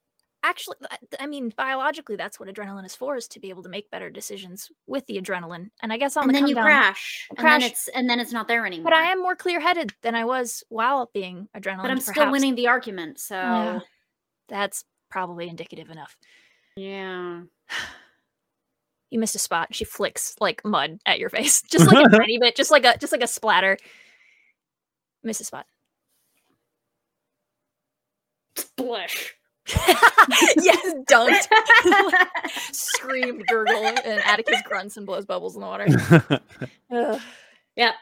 Actually, 0.45 0.75
uh, 0.91 0.97
I 1.21 1.25
mean, 1.25 1.53
biologically, 1.55 2.17
that's 2.17 2.37
what 2.39 2.49
adrenaline 2.49 2.85
is 2.85 2.95
for, 2.95 3.15
is 3.15 3.29
to 3.29 3.39
be 3.39 3.49
able 3.49 3.63
to 3.63 3.69
make 3.69 3.89
better 3.89 4.09
decisions 4.09 4.69
with 4.87 5.05
the 5.07 5.17
adrenaline. 5.21 5.69
And 5.81 5.93
I 5.93 5.97
guess 5.97 6.17
on 6.17 6.23
And 6.25 6.31
the 6.35 6.39
then 6.39 6.47
you 6.49 6.55
down, 6.55 6.65
crash, 6.65 7.27
and 7.29 7.39
crash. 7.39 7.61
then 7.61 7.71
it's 7.71 7.87
and 7.87 8.09
then 8.09 8.19
it's 8.19 8.33
not 8.33 8.49
there 8.49 8.65
anymore. 8.65 8.83
but 8.83 8.93
I 8.93 9.11
am 9.11 9.21
more 9.21 9.37
clear-headed 9.37 9.93
than 10.01 10.15
I 10.15 10.25
was 10.25 10.61
while 10.67 11.09
being 11.13 11.47
adrenaline. 11.55 11.83
But 11.83 11.91
I'm 11.91 11.99
still 12.01 12.29
winning 12.31 12.55
the 12.55 12.67
argument, 12.67 13.19
so 13.19 13.35
Yeah. 13.35 13.79
That's 14.49 14.83
probably 15.09 15.47
indicative 15.47 15.89
enough. 15.89 16.17
yeah. 16.75 17.43
You 19.09 19.19
missed 19.19 19.35
a 19.35 19.39
spot. 19.39 19.75
She 19.75 19.85
flicks 19.85 20.35
like 20.41 20.65
mud 20.65 20.97
at 21.05 21.19
your 21.19 21.29
face, 21.29 21.61
just 21.69 21.85
like 21.85 22.03
a 22.03 22.09
tiny 22.17 22.39
bit, 22.39 22.55
just 22.55 22.71
like 22.71 22.83
a 22.83 22.97
just 22.97 23.11
like 23.13 23.21
a 23.23 23.27
splatter. 23.27 23.77
Miss 25.23 25.39
a 25.39 25.45
spot. 25.45 25.67
Splish. 28.57 29.35
yes, 30.57 30.93
dunked. 31.05 31.47
Scream, 32.73 33.43
gurgle, 33.47 33.85
and 33.85 34.21
Atticus 34.25 34.61
grunts 34.63 34.97
and 34.97 35.05
blows 35.05 35.25
bubbles 35.25 35.55
in 35.55 35.61
the 35.61 35.67
water. 35.67 36.41
Ugh. 36.91 37.21
Yep. 37.75 37.93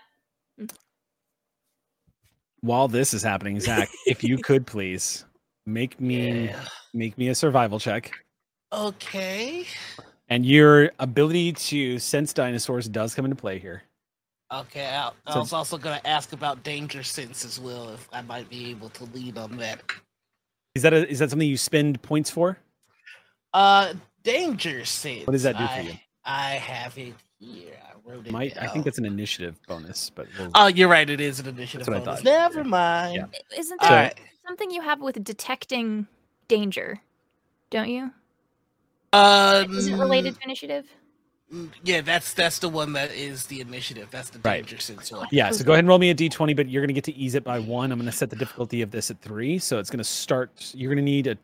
While 2.62 2.88
this 2.88 3.14
is 3.14 3.24
happening, 3.24 3.60
Zach, 3.60 3.90
if 4.06 4.24
you 4.24 4.38
could 4.38 4.68
please 4.68 5.26
make 5.66 6.00
me 6.00 6.46
Yeah. 6.46 6.64
make 6.94 7.18
me 7.18 7.30
a 7.30 7.36
survival 7.36 7.80
check. 7.80 8.12
Okay. 8.74 9.66
And 10.30 10.46
your 10.46 10.92
ability 11.00 11.54
to 11.54 12.00
sense 12.00 12.34
dinosaurs 12.34 12.88
does 12.88 13.14
come 13.16 13.26
into 13.26 13.36
play 13.36 13.60
here. 13.60 13.84
Okay. 14.54 14.86
I, 14.88 15.12
I 15.28 15.34
So- 15.34 15.40
was 15.40 15.54
also 15.54 15.78
going 15.78 16.00
to 16.00 16.08
ask 16.08 16.34
about 16.34 16.64
danger 16.64 17.04
sense 17.04 17.44
as 17.46 17.60
well, 17.60 17.90
if 17.90 18.08
I 18.14 18.22
might 18.22 18.50
be 18.50 18.70
able 18.70 18.90
to 18.90 19.06
lead 19.06 19.38
on 19.38 19.58
that. 19.58 19.82
Is 20.76 20.84
that 20.84 20.94
a, 20.94 21.08
is 21.10 21.20
that 21.20 21.30
something 21.30 21.48
you 21.48 21.58
spend 21.58 22.02
points 22.02 22.30
for? 22.30 22.58
Uh, 23.54 23.94
danger 24.24 24.86
sense. 24.86 25.28
What 25.28 25.34
does 25.34 25.44
that 25.44 25.58
do 25.58 25.66
for 25.66 25.74
I, 25.74 25.80
you? 25.82 25.94
I 26.24 26.50
have 26.52 26.98
it 26.98 27.14
here. 27.40 27.74
I 27.84 28.10
wrote 28.10 28.26
it. 28.28 28.32
Might 28.32 28.56
I 28.58 28.68
think 28.68 28.86
that's 28.86 28.98
an 28.98 29.06
initiative 29.06 29.60
bonus, 29.68 30.10
but 30.10 30.28
we'll, 30.40 30.50
Oh, 30.56 30.68
you're 30.68 30.88
right. 30.88 31.10
It 31.10 31.20
is 31.20 31.40
an 31.40 31.48
initiative. 31.48 31.86
That's 31.86 31.90
what 31.90 32.02
I 32.02 32.06
bonus. 32.06 32.22
thought. 32.22 32.56
Never 32.56 32.64
mind. 32.64 33.16
Yeah. 33.16 33.60
Isn't 33.60 33.82
All 33.82 33.90
there 33.90 34.04
right. 34.04 34.20
something 34.48 34.72
you 34.72 34.82
have 34.82 35.02
with 35.02 35.22
detecting 35.24 36.08
danger? 36.48 37.02
Don't 37.70 37.90
you? 37.90 38.12
Um, 39.14 39.76
Is 39.76 39.88
it 39.88 39.96
related 39.98 40.36
to 40.36 40.44
initiative? 40.46 40.86
Yeah, 41.84 42.02
that's 42.02 42.34
that's 42.34 42.60
the 42.60 42.70
one 42.70 42.94
that 42.94 43.12
is 43.12 43.46
the 43.48 43.60
initiative. 43.60 44.08
That's 44.10 44.30
the 44.30 44.40
Right. 44.40 44.64
danger 44.66 44.80
sense 44.80 45.12
one. 45.12 45.28
yeah. 45.32 45.52
So 45.52 45.64
go 45.66 45.74
ahead 45.74 45.80
and 45.80 45.88
roll 45.90 46.00
me 46.00 46.10
a 46.10 46.16
d20, 46.16 46.56
but 46.56 46.70
you're 46.70 46.82
going 46.82 46.88
to 46.88 46.94
get 46.94 47.04
to 47.06 47.16
ease 47.16 47.36
it 47.36 47.44
by 47.44 47.60
one. 47.60 47.92
I'm 47.92 48.00
going 48.00 48.10
to 48.10 48.16
set 48.16 48.30
the 48.30 48.36
difficulty 48.38 48.82
of 48.82 48.92
this 48.92 49.12
at 49.12 49.20
three, 49.22 49.60
so 49.60 49.78
it's 49.80 49.90
going 49.90 49.98
to 49.98 50.04
start. 50.04 50.72
You're 50.74 50.90
going 50.90 51.04
to 51.06 51.10
need 51.12 51.28
a 51.28 51.38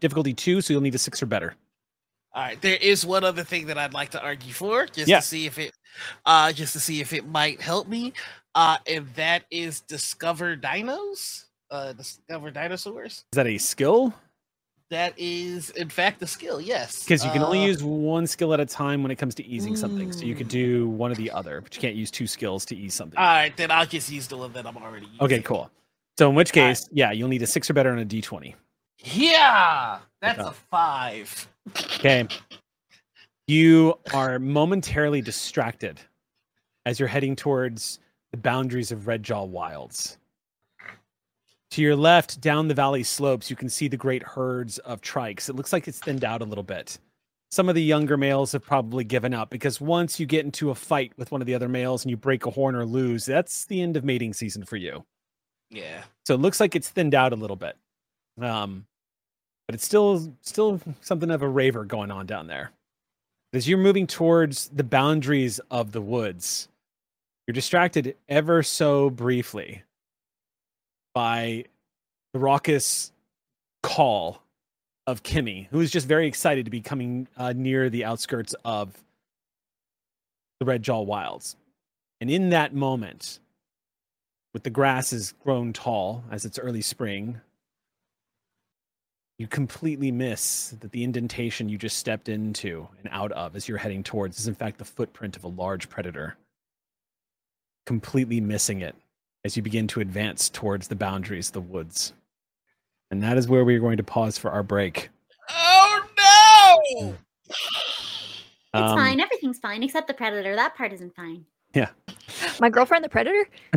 difficulty 0.00 0.34
two, 0.34 0.60
so 0.60 0.72
you'll 0.74 0.82
need 0.82 0.94
a 0.94 0.98
six 0.98 1.22
or 1.22 1.26
better. 1.26 1.54
All 2.34 2.42
right, 2.42 2.60
there 2.60 2.76
is 2.76 3.06
one 3.06 3.24
other 3.24 3.44
thing 3.44 3.66
that 3.68 3.78
I'd 3.78 3.94
like 3.94 4.10
to 4.10 4.20
argue 4.22 4.52
for, 4.52 4.86
just 4.86 5.08
Yeah. 5.08 5.20
to 5.20 5.26
see 5.26 5.46
if 5.46 5.58
it, 5.58 5.72
uh, 6.26 6.52
just 6.52 6.72
to 6.74 6.80
see 6.80 7.00
if 7.00 7.12
it 7.12 7.26
might 7.26 7.60
help 7.60 7.86
me, 7.88 8.12
uh, 8.56 8.78
and 8.88 9.08
that 9.14 9.44
is 9.52 9.80
discover 9.82 10.56
dinos, 10.56 11.44
uh, 11.70 11.92
discover 11.92 12.50
dinosaurs. 12.50 13.12
Is 13.32 13.36
that 13.36 13.46
a 13.46 13.56
skill? 13.56 14.12
That 14.94 15.12
is, 15.16 15.70
in 15.70 15.88
fact, 15.88 16.20
the 16.20 16.26
skill. 16.28 16.60
Yes, 16.60 17.02
Because 17.02 17.24
you 17.24 17.32
can 17.32 17.42
only 17.42 17.64
Uh, 17.64 17.66
use 17.66 17.82
one 17.82 18.28
skill 18.28 18.54
at 18.54 18.60
a 18.60 18.64
time 18.64 19.02
when 19.02 19.10
it 19.10 19.16
comes 19.16 19.34
to 19.34 19.44
easing 19.44 19.74
something. 19.74 20.12
So 20.12 20.24
you 20.24 20.36
could 20.36 20.46
Mm. 20.46 20.50
do 20.50 20.88
one 20.88 21.10
or 21.10 21.16
the 21.16 21.32
other, 21.32 21.60
but 21.60 21.74
you 21.74 21.80
can't 21.80 21.96
use 21.96 22.12
two 22.12 22.28
skills 22.28 22.64
to 22.66 22.76
ease 22.76 22.94
something. 22.94 23.18
All 23.18 23.24
right, 23.24 23.54
then 23.56 23.72
I'll 23.72 23.86
just 23.86 24.08
use 24.08 24.28
the 24.28 24.36
one 24.36 24.52
that 24.52 24.64
I'm 24.68 24.76
already. 24.76 25.06
Using. 25.06 25.20
okay, 25.22 25.42
cool. 25.42 25.68
So 26.16 26.28
in 26.28 26.36
which 26.36 26.56
All 26.56 26.62
right. 26.62 26.68
case, 26.76 26.88
yeah, 26.92 27.10
you'll 27.10 27.26
need 27.28 27.42
a 27.42 27.46
six 27.48 27.68
or 27.68 27.72
better 27.74 27.90
on 27.90 27.98
a 27.98 28.04
d20. 28.04 28.54
Yeah, 29.02 29.98
that's 30.22 30.38
Okay. 30.38 30.48
a 30.48 30.52
five. 30.52 31.48
Okay. 31.96 32.28
You 33.48 33.98
are 34.12 34.38
momentarily 34.38 35.22
distracted 35.22 36.00
as 36.86 37.00
you're 37.00 37.08
heading 37.08 37.34
towards 37.34 37.98
the 38.30 38.38
boundaries 38.38 38.92
of 38.92 39.08
Red 39.08 39.24
Jaw 39.24 39.42
Wilds. 39.42 40.18
To 41.74 41.82
your 41.82 41.96
left, 41.96 42.40
down 42.40 42.68
the 42.68 42.74
valley 42.74 43.02
slopes, 43.02 43.50
you 43.50 43.56
can 43.56 43.68
see 43.68 43.88
the 43.88 43.96
great 43.96 44.22
herds 44.22 44.78
of 44.78 45.00
trikes. 45.00 45.48
It 45.48 45.56
looks 45.56 45.72
like 45.72 45.88
it's 45.88 45.98
thinned 45.98 46.24
out 46.24 46.40
a 46.40 46.44
little 46.44 46.62
bit. 46.62 47.00
Some 47.50 47.68
of 47.68 47.74
the 47.74 47.82
younger 47.82 48.16
males 48.16 48.52
have 48.52 48.62
probably 48.62 49.02
given 49.02 49.34
up 49.34 49.50
because 49.50 49.80
once 49.80 50.20
you 50.20 50.24
get 50.24 50.44
into 50.44 50.70
a 50.70 50.76
fight 50.76 51.12
with 51.16 51.32
one 51.32 51.40
of 51.40 51.48
the 51.48 51.54
other 51.56 51.68
males 51.68 52.04
and 52.04 52.12
you 52.12 52.16
break 52.16 52.46
a 52.46 52.50
horn 52.50 52.76
or 52.76 52.86
lose, 52.86 53.26
that's 53.26 53.64
the 53.64 53.82
end 53.82 53.96
of 53.96 54.04
mating 54.04 54.34
season 54.34 54.64
for 54.64 54.76
you. 54.76 55.04
Yeah. 55.68 56.04
So 56.26 56.34
it 56.34 56.40
looks 56.40 56.60
like 56.60 56.76
it's 56.76 56.90
thinned 56.90 57.12
out 57.12 57.32
a 57.32 57.36
little 57.36 57.56
bit. 57.56 57.76
Um, 58.40 58.86
but 59.66 59.74
it's 59.74 59.84
still 59.84 60.32
still 60.42 60.80
something 61.00 61.32
of 61.32 61.42
a 61.42 61.48
raver 61.48 61.84
going 61.84 62.12
on 62.12 62.26
down 62.26 62.46
there. 62.46 62.70
As 63.52 63.68
you're 63.68 63.78
moving 63.78 64.06
towards 64.06 64.68
the 64.68 64.84
boundaries 64.84 65.58
of 65.72 65.90
the 65.90 66.00
woods, 66.00 66.68
you're 67.48 67.52
distracted 67.52 68.14
ever 68.28 68.62
so 68.62 69.10
briefly 69.10 69.82
by 71.14 71.64
the 72.32 72.40
raucous 72.40 73.12
call 73.82 74.42
of 75.06 75.22
Kimmy, 75.22 75.68
who 75.70 75.80
is 75.80 75.90
just 75.90 76.06
very 76.06 76.26
excited 76.26 76.64
to 76.64 76.70
be 76.70 76.80
coming 76.80 77.28
uh, 77.36 77.52
near 77.54 77.88
the 77.88 78.04
outskirts 78.04 78.54
of 78.64 78.92
the 80.58 80.66
Red 80.66 80.82
Jaw 80.82 81.00
Wilds. 81.00 81.56
And 82.20 82.30
in 82.30 82.50
that 82.50 82.74
moment, 82.74 83.38
with 84.52 84.62
the 84.62 84.70
grass 84.70 85.10
has 85.10 85.32
grown 85.44 85.72
tall 85.72 86.24
as 86.30 86.44
it's 86.44 86.58
early 86.58 86.82
spring, 86.82 87.40
you 89.38 89.46
completely 89.46 90.10
miss 90.10 90.74
that 90.80 90.92
the 90.92 91.04
indentation 91.04 91.68
you 91.68 91.76
just 91.76 91.98
stepped 91.98 92.28
into 92.28 92.88
and 93.00 93.08
out 93.12 93.32
of 93.32 93.56
as 93.56 93.68
you're 93.68 93.78
heading 93.78 94.02
towards 94.02 94.38
is 94.38 94.46
in 94.46 94.54
fact 94.54 94.78
the 94.78 94.84
footprint 94.84 95.36
of 95.36 95.44
a 95.44 95.48
large 95.48 95.88
predator. 95.88 96.36
Completely 97.84 98.40
missing 98.40 98.80
it 98.80 98.94
as 99.44 99.56
you 99.56 99.62
begin 99.62 99.86
to 99.88 100.00
advance 100.00 100.48
towards 100.48 100.88
the 100.88 100.96
boundaries 100.96 101.48
of 101.48 101.52
the 101.54 101.60
woods. 101.60 102.14
And 103.10 103.22
that 103.22 103.36
is 103.36 103.46
where 103.46 103.64
we 103.64 103.74
are 103.76 103.80
going 103.80 103.98
to 103.98 104.02
pause 104.02 104.38
for 104.38 104.50
our 104.50 104.62
break. 104.62 105.10
Oh 105.50 106.02
no! 106.98 107.14
It's 107.48 107.58
Um, 108.72 108.96
fine. 108.96 109.20
Everything's 109.20 109.58
fine 109.58 109.82
except 109.82 110.08
the 110.08 110.14
predator. 110.14 110.56
That 110.56 110.74
part 110.74 110.92
isn't 110.92 111.14
fine. 111.14 111.44
Yeah. 111.74 111.90
My 112.60 112.70
girlfriend, 112.70 113.04
the 113.04 113.08
predator. 113.08 113.48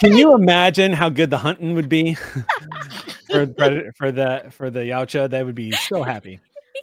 Can 0.00 0.16
you 0.16 0.34
imagine 0.34 0.92
how 0.92 1.08
good 1.08 1.30
the 1.30 1.38
hunting 1.38 1.74
would 1.74 1.88
be 1.88 2.14
for 3.30 3.46
the 3.46 3.54
predator, 3.56 3.92
for 3.96 4.12
the 4.12 4.44
for 4.50 4.70
the 4.70 4.80
Yautja? 4.80 5.30
They 5.30 5.42
would 5.42 5.54
be 5.54 5.72
so 5.72 6.02
happy. 6.02 6.38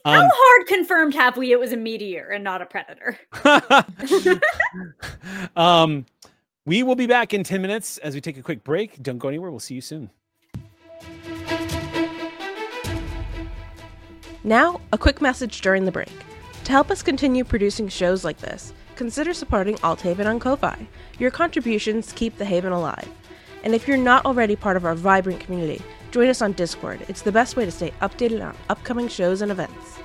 How 0.05 0.21
Um, 0.23 0.29
hard 0.33 0.67
confirmed 0.67 1.13
have 1.15 1.37
we 1.37 1.51
it 1.51 1.59
was 1.59 1.73
a 1.73 1.77
meteor 1.77 2.29
and 2.29 2.43
not 2.43 2.61
a 2.61 2.65
predator? 2.65 3.17
um, 5.55 6.05
we 6.69 6.83
will 6.83 6.93
be 6.93 7.07
back 7.07 7.33
in 7.33 7.43
10 7.43 7.63
minutes 7.63 7.97
as 7.97 8.13
we 8.13 8.21
take 8.21 8.37
a 8.37 8.43
quick 8.43 8.63
break. 8.63 9.01
Don't 9.01 9.17
go 9.17 9.27
anywhere. 9.27 9.49
We'll 9.49 9.59
see 9.59 9.73
you 9.73 9.81
soon. 9.81 10.11
Now, 14.43 14.79
a 14.93 14.97
quick 14.99 15.19
message 15.19 15.61
during 15.61 15.85
the 15.85 15.91
break. 15.91 16.11
To 16.65 16.71
help 16.71 16.91
us 16.91 17.01
continue 17.01 17.43
producing 17.43 17.87
shows 17.87 18.23
like 18.23 18.37
this, 18.37 18.71
consider 18.95 19.33
supporting 19.33 19.77
Althaven 19.77 20.27
on 20.27 20.39
Ko-Fi. 20.39 20.87
Your 21.17 21.31
contributions 21.31 22.13
keep 22.13 22.37
the 22.37 22.45
Haven 22.45 22.71
alive. 22.71 23.09
And 23.63 23.73
if 23.73 23.87
you're 23.87 23.97
not 23.97 24.27
already 24.27 24.55
part 24.55 24.77
of 24.77 24.85
our 24.85 24.93
vibrant 24.93 25.39
community, 25.39 25.81
join 26.11 26.29
us 26.29 26.43
on 26.43 26.51
Discord. 26.51 27.03
It's 27.07 27.23
the 27.23 27.31
best 27.31 27.55
way 27.57 27.65
to 27.65 27.71
stay 27.71 27.91
updated 28.03 28.45
on 28.45 28.55
upcoming 28.69 29.07
shows 29.07 29.41
and 29.41 29.51
events. 29.51 29.97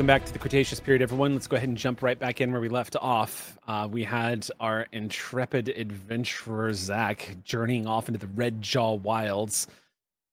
Welcome 0.00 0.06
back 0.06 0.24
to 0.24 0.32
the 0.32 0.38
Cretaceous 0.38 0.80
period, 0.80 1.02
everyone. 1.02 1.34
Let's 1.34 1.46
go 1.46 1.58
ahead 1.58 1.68
and 1.68 1.76
jump 1.76 2.00
right 2.00 2.18
back 2.18 2.40
in 2.40 2.52
where 2.52 2.60
we 2.62 2.70
left 2.70 2.96
off. 2.98 3.58
Uh, 3.68 3.86
we 3.90 4.02
had 4.02 4.48
our 4.58 4.86
intrepid 4.92 5.68
adventurer 5.68 6.72
Zach 6.72 7.36
journeying 7.44 7.86
off 7.86 8.08
into 8.08 8.18
the 8.18 8.26
Red 8.28 8.62
Jaw 8.62 8.94
Wilds 8.94 9.66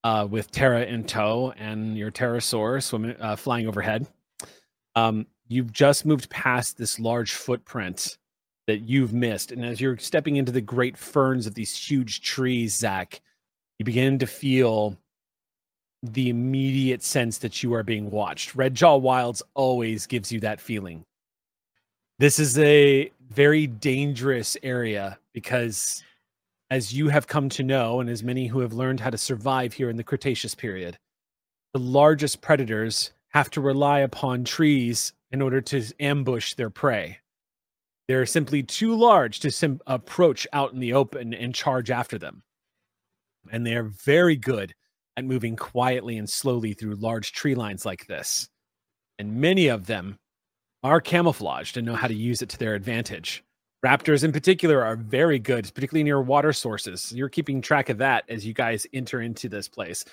uh, 0.06 0.26
with 0.32 0.52
Tara 0.52 0.86
in 0.86 1.04
tow 1.04 1.54
and 1.58 1.98
your 1.98 2.12
pterosaur 2.12 2.82
swimming, 2.82 3.18
uh, 3.20 3.36
flying 3.36 3.68
overhead. 3.68 4.08
Um, 4.96 5.28
you've 5.50 5.74
just 5.74 6.06
moved 6.06 6.30
past 6.30 6.78
this 6.78 6.98
large 6.98 7.34
footprint 7.34 8.18
that 8.68 8.84
you've 8.84 9.12
missed, 9.12 9.52
and 9.52 9.66
as 9.66 9.82
you're 9.82 9.98
stepping 9.98 10.38
into 10.38 10.54
the 10.54 10.62
great 10.62 10.96
ferns 10.96 11.46
of 11.46 11.56
these 11.56 11.76
huge 11.76 12.22
trees, 12.22 12.74
Zach, 12.78 13.20
you 13.80 13.84
begin 13.84 14.18
to 14.20 14.28
feel 14.28 14.98
the 16.04 16.30
immediate 16.30 17.04
sense 17.04 17.40
that 17.40 17.64
you 17.64 17.74
are 17.74 17.84
being 17.84 18.12
watched. 18.12 18.56
Red 18.56 18.76
Jaw 18.76 18.98
Wilds 18.98 19.42
always 19.56 20.06
gives 20.06 20.32
you 20.32 20.40
that 20.42 20.62
feeling. 20.62 21.04
This 22.20 22.40
is 22.40 22.58
a 22.58 23.12
very 23.30 23.68
dangerous 23.68 24.58
area 24.64 25.20
because, 25.34 26.04
as 26.72 26.94
you 26.94 27.10
have 27.10 27.28
come 27.28 27.50
to 27.50 27.64
know, 27.64 28.00
and 28.00 28.10
as 28.10 28.24
many 28.24 28.48
who 28.48 28.60
have 28.60 28.74
learned 28.74 29.00
how 29.00 29.10
to 29.10 29.18
survive 29.18 29.74
here 29.74 29.90
in 29.90 29.98
the 29.98 30.04
Cretaceous 30.04 30.56
period, 30.56 30.98
the 31.74 31.80
largest 31.80 32.42
predators 32.42 33.12
have 33.30 33.50
to 33.52 33.62
rely 33.62 34.00
upon 34.00 34.44
trees 34.44 35.14
in 35.32 35.42
order 35.42 35.62
to 35.62 35.84
ambush 36.00 36.54
their 36.54 36.70
prey. 36.70 37.20
They're 38.08 38.26
simply 38.26 38.64
too 38.64 38.96
large 38.96 39.42
to 39.42 39.52
sim- 39.52 39.82
approach 39.86 40.48
out 40.54 40.74
in 40.74 40.80
the 40.80 40.94
open 40.94 41.34
and 41.34 41.54
charge 41.54 41.92
after 41.92 42.18
them. 42.18 42.44
And 43.52 43.66
they 43.66 43.76
are 43.76 43.84
very 43.84 44.38
good 44.38 44.74
at 45.18 45.26
moving 45.26 45.56
quietly 45.56 46.18
and 46.18 46.30
slowly 46.30 46.74
through 46.74 46.96
large 46.96 47.34
tree 47.34 47.56
lines 47.56 47.86
like 47.86 48.06
this. 48.06 48.48
And 49.20 49.42
many 49.42 49.68
of 49.68 49.88
them 49.88 50.20
are 50.84 51.02
camouflaged 51.02 51.76
and 51.76 51.86
know 51.86 51.96
how 51.96 52.08
to 52.08 52.14
use 52.14 52.42
it 52.42 52.50
to 52.50 52.58
their 52.58 52.76
advantage. 52.76 53.44
Raptors, 53.84 54.24
in 54.24 54.32
particular, 54.32 54.84
are 54.84 54.96
very 54.96 55.40
good, 55.40 55.72
particularly 55.74 56.04
near 56.04 56.22
water 56.22 56.54
sources. 56.54 57.12
You're 57.12 57.30
keeping 57.30 57.62
track 57.62 57.90
of 57.90 57.98
that 57.98 58.26
as 58.30 58.46
you 58.46 58.54
guys 58.54 58.88
enter 58.94 59.22
into 59.22 59.50
this 59.50 59.68
place. 59.68 60.06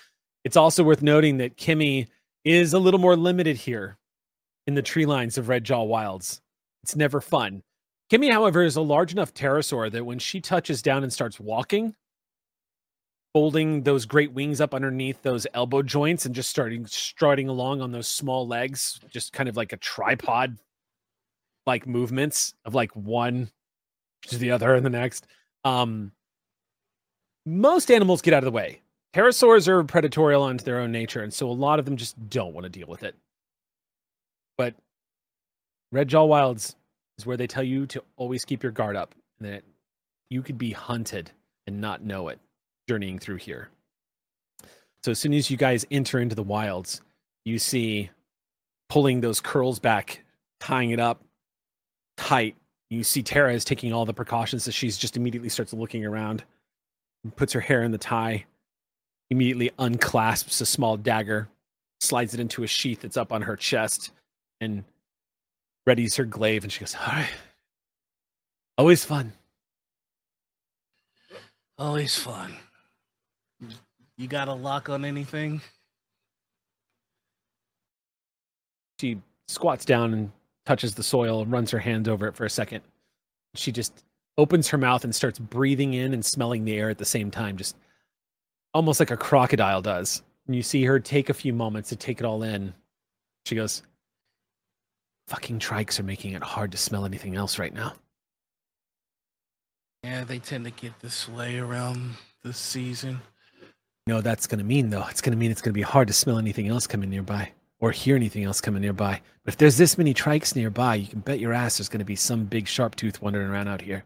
It's 0.43 0.57
also 0.57 0.83
worth 0.83 1.03
noting 1.03 1.39
that 1.39 1.57
Kimmy 1.57 2.09
is 2.45 2.73
a 2.73 2.79
little 2.79 3.01
more 3.01 3.17
limited 3.17 3.57
here 3.57 3.99
in 4.67 4.75
the 4.75 4.83
tree 4.83 5.07
lines 5.07 5.39
of 5.39 5.49
Red 5.49 5.65
Jaw 5.65 5.83
Wilds. 5.83 6.41
It's 6.83 6.97
never 6.97 7.21
fun. 7.21 7.63
Kimmy, 8.11 8.31
however, 8.31 8.63
is 8.63 8.77
a 8.77 8.83
large 8.83 9.13
enough 9.13 9.33
pterosaur 9.33 9.91
that 9.93 10.05
when 10.05 10.19
she 10.19 10.41
touches 10.41 10.83
down 10.83 11.03
and 11.03 11.13
starts 11.13 11.41
walking, 11.41 11.95
folding 13.35 13.83
those 13.83 14.07
great 14.07 14.33
wings 14.33 14.61
up 14.61 14.73
underneath 14.73 15.21
those 15.23 15.47
elbow 15.55 15.83
joints 15.83 16.25
and 16.25 16.35
just 16.35 16.49
starting 16.49 16.87
strutting 16.87 17.49
along 17.49 17.83
on 17.83 17.91
those 17.91 18.07
small 18.07 18.47
legs, 18.47 19.01
just 19.11 19.33
kind 19.33 19.49
of 19.49 19.57
like 19.57 19.73
a 19.73 19.77
tripod 19.77 20.57
like 21.67 21.87
movements 21.87 22.55
of 22.65 22.75
like 22.75 22.95
one 22.95 23.51
to 24.29 24.39
the 24.39 24.53
other 24.53 24.75
and 24.75 24.87
the 24.87 24.91
next. 24.91 25.27
Um, 25.65 26.13
most 27.45 27.91
animals 27.91 28.23
get 28.23 28.35
out 28.35 28.39
of 28.39 28.45
the 28.45 28.53
way. 28.53 28.81
Pterosaurs 29.15 29.69
are 29.69 29.83
predatorial 29.85 30.43
onto 30.43 30.65
their 30.65 30.81
own 30.81 30.93
nature, 30.93 31.23
and 31.23 31.33
so 31.33 31.51
a 31.51 31.53
lot 31.53 31.79
of 31.79 31.85
them 31.85 31.97
just 31.97 32.29
don't 32.31 32.55
want 32.55 32.65
to 32.65 32.71
deal 32.71 32.89
with 32.89 33.03
it. 33.03 33.17
But 34.57 34.75
Red 35.91 36.09
Jaw 36.09 36.25
Wilds 36.25 36.77
is 37.19 37.27
where 37.27 37.37
they 37.37 37.47
tell 37.47 37.63
you 37.63 37.87
to 37.87 38.03
always 38.17 38.45
keep 38.45 38.63
your 38.63 38.73
guard 38.73 38.97
up, 38.97 39.15
and 39.39 39.53
that 39.53 39.63
you 40.31 40.43
could 40.43 40.59
be 40.59 40.71
hunted 40.71 41.31
and 41.67 41.81
not 41.81 42.03
know 42.03 42.29
it 42.29 42.39
journeying 42.89 43.19
through 43.19 43.37
here. 43.37 43.69
So 45.03 45.11
as 45.11 45.19
soon 45.19 45.35
as 45.35 45.51
you 45.51 45.57
guys 45.57 45.85
enter 45.91 46.19
into 46.19 46.35
the 46.35 46.43
wilds, 46.43 47.03
you 47.45 47.59
see 47.59 48.11
pulling 48.89 49.21
those 49.21 49.41
curls 49.41 49.79
back, 49.79 50.25
tying 50.61 50.91
it 50.91 51.01
up 51.01 51.23
tight. 52.17 52.57
You 52.91 53.05
see 53.05 53.23
Tara 53.23 53.53
is 53.53 53.65
taking 53.65 53.93
all 53.93 54.05
the 54.05 54.15
precautions, 54.15 54.65
so 54.65 54.71
she's 54.71 54.97
just 54.97 55.17
immediately 55.17 55.49
starts 55.49 55.73
looking 55.73 56.05
around, 56.05 56.45
puts 57.37 57.53
her 57.53 57.61
hair 57.61 57.83
in 57.83 57.91
the 57.91 57.99
tie, 57.99 58.45
immediately 59.31 59.71
unclasps 59.79 60.61
a 60.61 60.67
small 60.67 60.97
dagger, 60.97 61.49
slides 62.01 62.35
it 62.35 62.41
into 62.41 62.63
a 62.63 62.67
sheath 62.67 63.01
that's 63.01 63.17
up 63.17 63.33
on 63.33 63.43
her 63.43 63.57
chest, 63.57 64.13
and 64.61 64.85
readies 65.89 66.17
her 66.17 66.25
glaive. 66.25 66.63
And 66.63 66.73
she 66.73 66.81
goes, 66.81 66.95
"All 66.95 67.07
right, 67.07 67.31
always 68.79 69.05
fun." 69.05 69.33
Always 71.77 72.17
fun. 72.17 72.57
You 74.17 74.29
got 74.29 74.49
a 74.49 74.55
lock 74.55 74.89
on 74.89 75.05
anything? 75.05 75.61
She 79.01 79.21
squats 79.49 79.85
down 79.85 80.13
and 80.13 80.31
touches 80.67 80.95
the 80.95 81.03
soil 81.03 81.43
and 81.43 81.51
runs 81.51 81.71
her 81.73 81.79
hands 81.79 82.09
over 82.09 82.29
it 82.29 82.37
for 82.37 82.45
a 82.45 82.51
second. 82.51 82.83
She 83.55 83.73
just 83.73 84.05
opens 84.39 84.69
her 84.69 84.79
mouth 84.79 85.05
and 85.05 85.15
starts 85.15 85.39
breathing 85.39 85.95
in 85.95 86.15
and 86.15 86.25
smelling 86.25 86.65
the 86.65 86.77
air 86.77 86.91
at 86.91 86.99
the 86.99 87.05
same 87.05 87.31
time, 87.31 87.57
just 87.57 87.77
almost 88.73 89.01
like 89.01 89.11
a 89.11 89.17
crocodile 89.17 89.83
does. 89.83 90.23
And 90.47 90.55
you 90.55 90.63
see 90.63 90.85
her 90.85 91.01
take 91.01 91.29
a 91.29 91.35
few 91.35 91.53
moments 91.53 91.89
to 91.89 91.97
take 91.97 92.21
it 92.21 92.27
all 92.27 92.43
in. 92.43 92.75
She 93.47 93.55
goes, 93.55 93.83
Fucking 95.29 95.59
trikes 95.59 95.99
are 95.99 96.05
making 96.05 96.33
it 96.33 96.43
hard 96.43 96.71
to 96.73 96.79
smell 96.79 97.07
anything 97.07 97.35
else 97.35 97.59
right 97.59 97.73
now. 97.73 97.95
Yeah, 100.03 100.25
they 100.25 100.39
tend 100.39 100.67
to 100.67 100.71
get 100.71 101.01
this 101.01 101.29
way 101.31 101.59
around 101.59 102.11
this 102.43 102.59
season. 102.59 103.21
Know 104.07 104.21
that's 104.21 104.47
going 104.47 104.59
to 104.59 104.65
mean, 104.65 104.91
though? 104.91 105.07
It's 105.09 105.23
going 105.23 105.33
to 105.33 105.39
mean 105.39 105.51
it's 105.51 105.63
going 105.63 105.73
to 105.73 105.79
be 105.79 105.83
hard 105.83 106.09
to 106.09 106.15
smell 106.15 106.37
anything 106.37 106.69
else 106.69 106.87
coming 106.87 107.09
nearby 107.09 107.53
or 107.81 107.91
hear 107.91 108.17
anything 108.17 108.45
else 108.45 108.61
coming 108.61 108.83
nearby. 108.83 109.21
But 109.45 109.55
if 109.55 109.59
there's 109.59 109.79
this 109.79 109.97
many 109.97 110.13
trikes 110.13 110.55
nearby, 110.55 110.97
you 110.97 111.07
can 111.07 111.21
bet 111.21 111.41
your 111.41 111.55
ass 111.55 111.79
there's 111.79 111.89
going 111.89 112.01
to 112.01 112.05
be 112.05 112.17
some 112.17 112.45
big 112.45 112.69
sharp 112.69 112.97
tooth 112.97 113.23
wandering 113.23 113.49
around 113.49 113.69
out 113.69 113.81
here. 113.81 114.05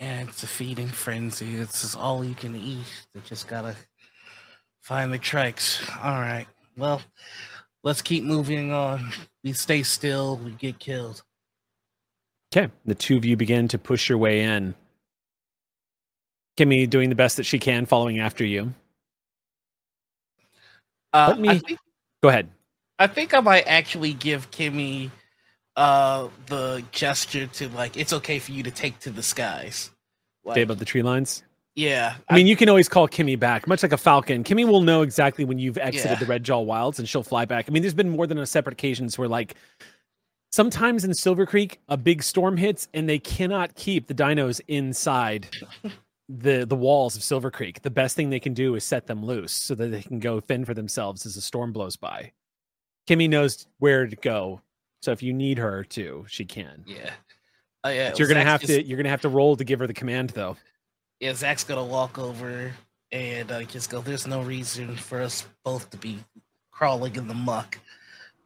Yeah, 0.00 0.22
it's 0.22 0.42
a 0.42 0.48
feeding 0.48 0.88
frenzy. 0.88 1.54
It's 1.54 1.82
just 1.82 1.96
all 1.96 2.24
you 2.24 2.34
can 2.34 2.56
eat. 2.56 2.86
They 3.14 3.20
just 3.20 3.46
gotta 3.46 3.76
find 4.80 5.12
the 5.12 5.18
trikes. 5.18 5.80
All 6.04 6.20
right. 6.20 6.46
Well, 6.76 7.00
let's 7.84 8.02
keep 8.02 8.24
moving 8.24 8.72
on. 8.72 9.12
We 9.44 9.52
stay 9.52 9.84
still, 9.84 10.38
we 10.38 10.50
get 10.52 10.80
killed. 10.80 11.22
Okay. 12.52 12.72
The 12.84 12.96
two 12.96 13.16
of 13.16 13.24
you 13.24 13.36
begin 13.36 13.68
to 13.68 13.78
push 13.78 14.08
your 14.08 14.18
way 14.18 14.40
in. 14.40 14.74
Kimmy 16.56 16.88
doing 16.88 17.08
the 17.08 17.14
best 17.14 17.36
that 17.38 17.44
she 17.44 17.58
can, 17.58 17.86
following 17.86 18.18
after 18.20 18.44
you. 18.44 18.72
Uh, 21.12 21.26
Let 21.30 21.40
me- 21.40 21.58
think 21.58 21.78
Go 22.22 22.28
ahead. 22.28 22.48
I 22.98 23.06
think 23.08 23.34
I 23.34 23.40
might 23.40 23.66
actually 23.66 24.12
give 24.12 24.50
Kimmy 24.50 25.10
uh 25.74 26.28
the 26.46 26.84
gesture 26.92 27.46
to 27.46 27.66
like 27.70 27.96
it's 27.96 28.12
okay 28.12 28.38
for 28.38 28.52
you 28.52 28.62
to 28.62 28.70
take 28.70 28.98
to 29.00 29.10
the 29.10 29.22
skies. 29.22 29.90
Like, 30.44 30.54
Stay 30.56 30.62
above 30.62 30.78
the 30.78 30.84
tree 30.84 31.02
lines. 31.02 31.42
yeah. 31.74 32.14
I 32.28 32.34
mean, 32.36 32.46
you 32.46 32.56
can 32.56 32.68
always 32.68 32.88
call 32.88 33.08
Kimmy 33.08 33.38
back, 33.38 33.66
much 33.66 33.82
like 33.82 33.92
a 33.92 33.96
falcon. 33.96 34.44
Kimmy 34.44 34.66
will 34.68 34.82
know 34.82 35.02
exactly 35.02 35.44
when 35.44 35.58
you've 35.58 35.78
exited 35.78 36.10
Yeah. 36.12 36.18
the 36.18 36.26
Red 36.26 36.44
Jaw 36.44 36.60
Wilds 36.60 36.98
and 36.98 37.08
she'll 37.08 37.22
fly 37.22 37.44
back. 37.46 37.64
I 37.68 37.72
mean, 37.72 37.82
there's 37.82 37.94
been 37.94 38.10
more 38.10 38.26
than 38.26 38.38
a 38.38 38.46
separate 38.46 38.74
occasions 38.74 39.16
where, 39.18 39.28
like, 39.28 39.54
sometimes 40.52 41.04
in 41.04 41.14
Silver 41.14 41.46
Creek, 41.46 41.80
a 41.88 41.96
big 41.96 42.22
storm 42.22 42.56
hits 42.58 42.88
and 42.92 43.08
they 43.08 43.18
cannot 43.18 43.74
keep 43.74 44.06
the 44.08 44.14
dinos 44.14 44.60
inside 44.68 45.48
the 46.28 46.64
the 46.66 46.76
walls 46.76 47.16
of 47.16 47.22
Silver 47.22 47.50
Creek. 47.50 47.82
The 47.82 47.90
best 47.90 48.16
thing 48.16 48.30
they 48.30 48.40
can 48.40 48.54
do 48.54 48.74
is 48.74 48.84
set 48.84 49.06
them 49.06 49.24
loose 49.24 49.52
so 49.52 49.74
that 49.74 49.88
they 49.88 50.02
can 50.02 50.18
go 50.20 50.40
fend 50.40 50.66
for 50.66 50.74
themselves 50.74 51.26
as 51.26 51.34
the 51.34 51.40
storm 51.40 51.72
blows 51.72 51.96
by. 51.96 52.32
Kimmy 53.08 53.28
knows 53.28 53.66
where 53.78 54.06
to 54.06 54.16
go, 54.16 54.60
so 55.00 55.10
if 55.12 55.22
you 55.22 55.32
need 55.32 55.58
her 55.58 55.84
to, 55.84 56.24
she 56.28 56.44
can. 56.44 56.84
yeah. 56.86 57.10
Uh, 57.84 57.88
yeah, 57.88 58.10
But 58.10 58.18
you're 58.20 58.28
gonna 58.28 58.40
Zach's 58.40 58.50
have 58.50 58.60
just- 58.60 58.72
to 58.74 58.84
you're 58.84 58.96
gonna 58.96 59.08
have 59.08 59.22
to 59.22 59.28
roll 59.28 59.56
to 59.56 59.64
give 59.64 59.80
her 59.80 59.86
the 59.88 59.94
command, 59.94 60.30
though. 60.30 60.56
Yeah, 61.18 61.34
Zach's 61.34 61.64
gonna 61.64 61.84
walk 61.84 62.18
over 62.18 62.72
and 63.10 63.50
uh, 63.50 63.62
just 63.64 63.90
go. 63.90 64.00
There's 64.00 64.26
no 64.26 64.40
reason 64.42 64.96
for 64.96 65.20
us 65.20 65.44
both 65.64 65.90
to 65.90 65.96
be 65.96 66.18
crawling 66.70 67.16
in 67.16 67.26
the 67.28 67.34
muck. 67.34 67.78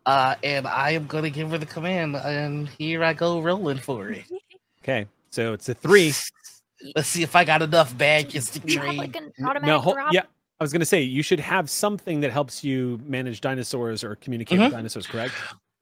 Uh, 0.07 0.37
and 0.43 0.67
I 0.67 0.93
am 0.93 1.07
gonna 1.07 1.29
give 1.31 1.51
her 1.51 1.59
the 1.59 1.67
command, 1.67 2.17
and 2.17 2.69
here 2.79 3.05
I 3.05 3.13
go 3.13 3.41
rolling 3.43 3.79
for 3.79 4.09
it. 4.11 4.25
Okay, 4.83 5.07
so 5.31 5.53
it's 5.53 5.69
a 5.69 5.75
three. 5.75 6.13
Let's 6.95 7.09
see 7.09 7.23
if 7.23 7.35
I 7.35 7.45
got 7.45 7.63
enough 7.63 7.97
badges 7.97 8.51
to 8.51 8.61
Do 8.61 8.73
you 8.73 8.79
have 8.81 8.87
trade. 8.89 8.99
like 8.99 9.17
an 9.17 9.33
no, 9.39 9.79
hol- 9.81 9.95
drop? 9.95 10.13
yeah, 10.13 10.23
I 10.61 10.65
was 10.65 10.73
gonna 10.73 10.85
say 10.85 11.03
you 11.03 11.23
should 11.23 11.41
have 11.41 11.71
something 11.71 12.21
that 12.21 12.31
helps 12.33 12.63
you 12.63 13.01
manage 13.05 13.41
dinosaurs 13.41 14.05
or 14.05 14.17
communicate 14.17 14.59
with 14.59 14.73
dinosaurs, 14.73 15.07
correct? 15.07 15.35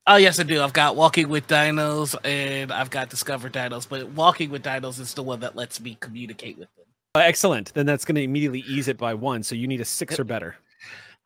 Oh 0.07 0.17
yes, 0.17 0.39
I 0.39 0.43
do. 0.43 0.63
I've 0.63 0.73
got 0.73 0.97
walking 0.97 1.29
with 1.29 1.47
dinos, 1.49 2.15
and 2.25 2.71
I've 2.71 2.91
got 2.91 3.09
discover 3.11 3.49
dinos. 3.51 3.89
But 3.89 4.09
walking 4.11 4.51
with 4.51 4.63
dinos 4.63 5.01
is 5.01 5.15
the 5.15 5.23
one 5.23 5.41
that 5.41 5.57
lets 5.57 5.81
me 5.81 5.97
communicate 6.01 6.59
with 6.59 6.69
them. 6.77 6.85
Uh, 7.17 7.21
excellent. 7.21 7.73
Then 7.75 7.87
that's 7.87 8.05
gonna 8.05 8.21
immediately 8.21 8.61
ease 8.61 8.87
it 8.89 8.99
by 8.99 9.15
one. 9.15 9.43
So 9.43 9.55
you 9.55 9.67
need 9.67 9.81
a 9.81 9.85
six 9.85 10.19
or 10.19 10.25
better. 10.25 10.57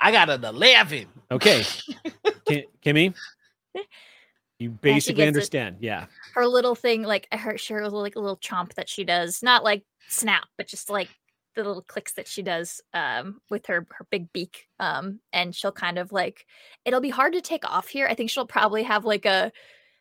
I 0.01 0.13
got 0.13 0.31
an 0.31 0.45
eleven. 0.45 1.07
Okay, 1.31 1.65
Ki- 2.47 2.67
Kimmy, 2.85 3.15
you 4.59 4.71
basically 4.71 5.17
gets 5.17 5.25
it. 5.25 5.29
understand. 5.29 5.77
Yeah. 5.81 6.07
Her 6.39 6.47
little 6.47 6.77
thing, 6.77 7.03
like 7.03 7.27
her, 7.33 7.59
she 7.59 7.75
has 7.75 7.93
like 7.93 8.15
a 8.15 8.21
little 8.21 8.37
chomp 8.37 8.75
that 8.75 8.89
she 8.89 9.03
does, 9.03 9.43
not 9.43 9.65
like 9.65 9.83
snap, 10.09 10.45
but 10.57 10.69
just 10.69 10.89
like 10.89 11.09
the 11.57 11.65
little 11.65 11.83
clicks 11.83 12.13
that 12.13 12.29
she 12.29 12.43
does 12.43 12.81
um, 12.95 13.41
with 13.51 13.67
her 13.67 13.87
her 13.91 14.07
big 14.11 14.33
beak. 14.33 14.69
Um, 14.79 15.19
and 15.33 15.53
she'll 15.53 15.73
kind 15.73 15.99
of 15.99 16.13
like 16.13 16.47
it'll 16.85 17.01
be 17.01 17.11
hard 17.11 17.33
to 17.33 17.41
take 17.41 17.69
off 17.69 17.89
here. 17.89 18.07
I 18.07 18.15
think 18.15 18.31
she'll 18.31 18.47
probably 18.47 18.85
have 18.85 19.05
like 19.05 19.27
a 19.27 19.51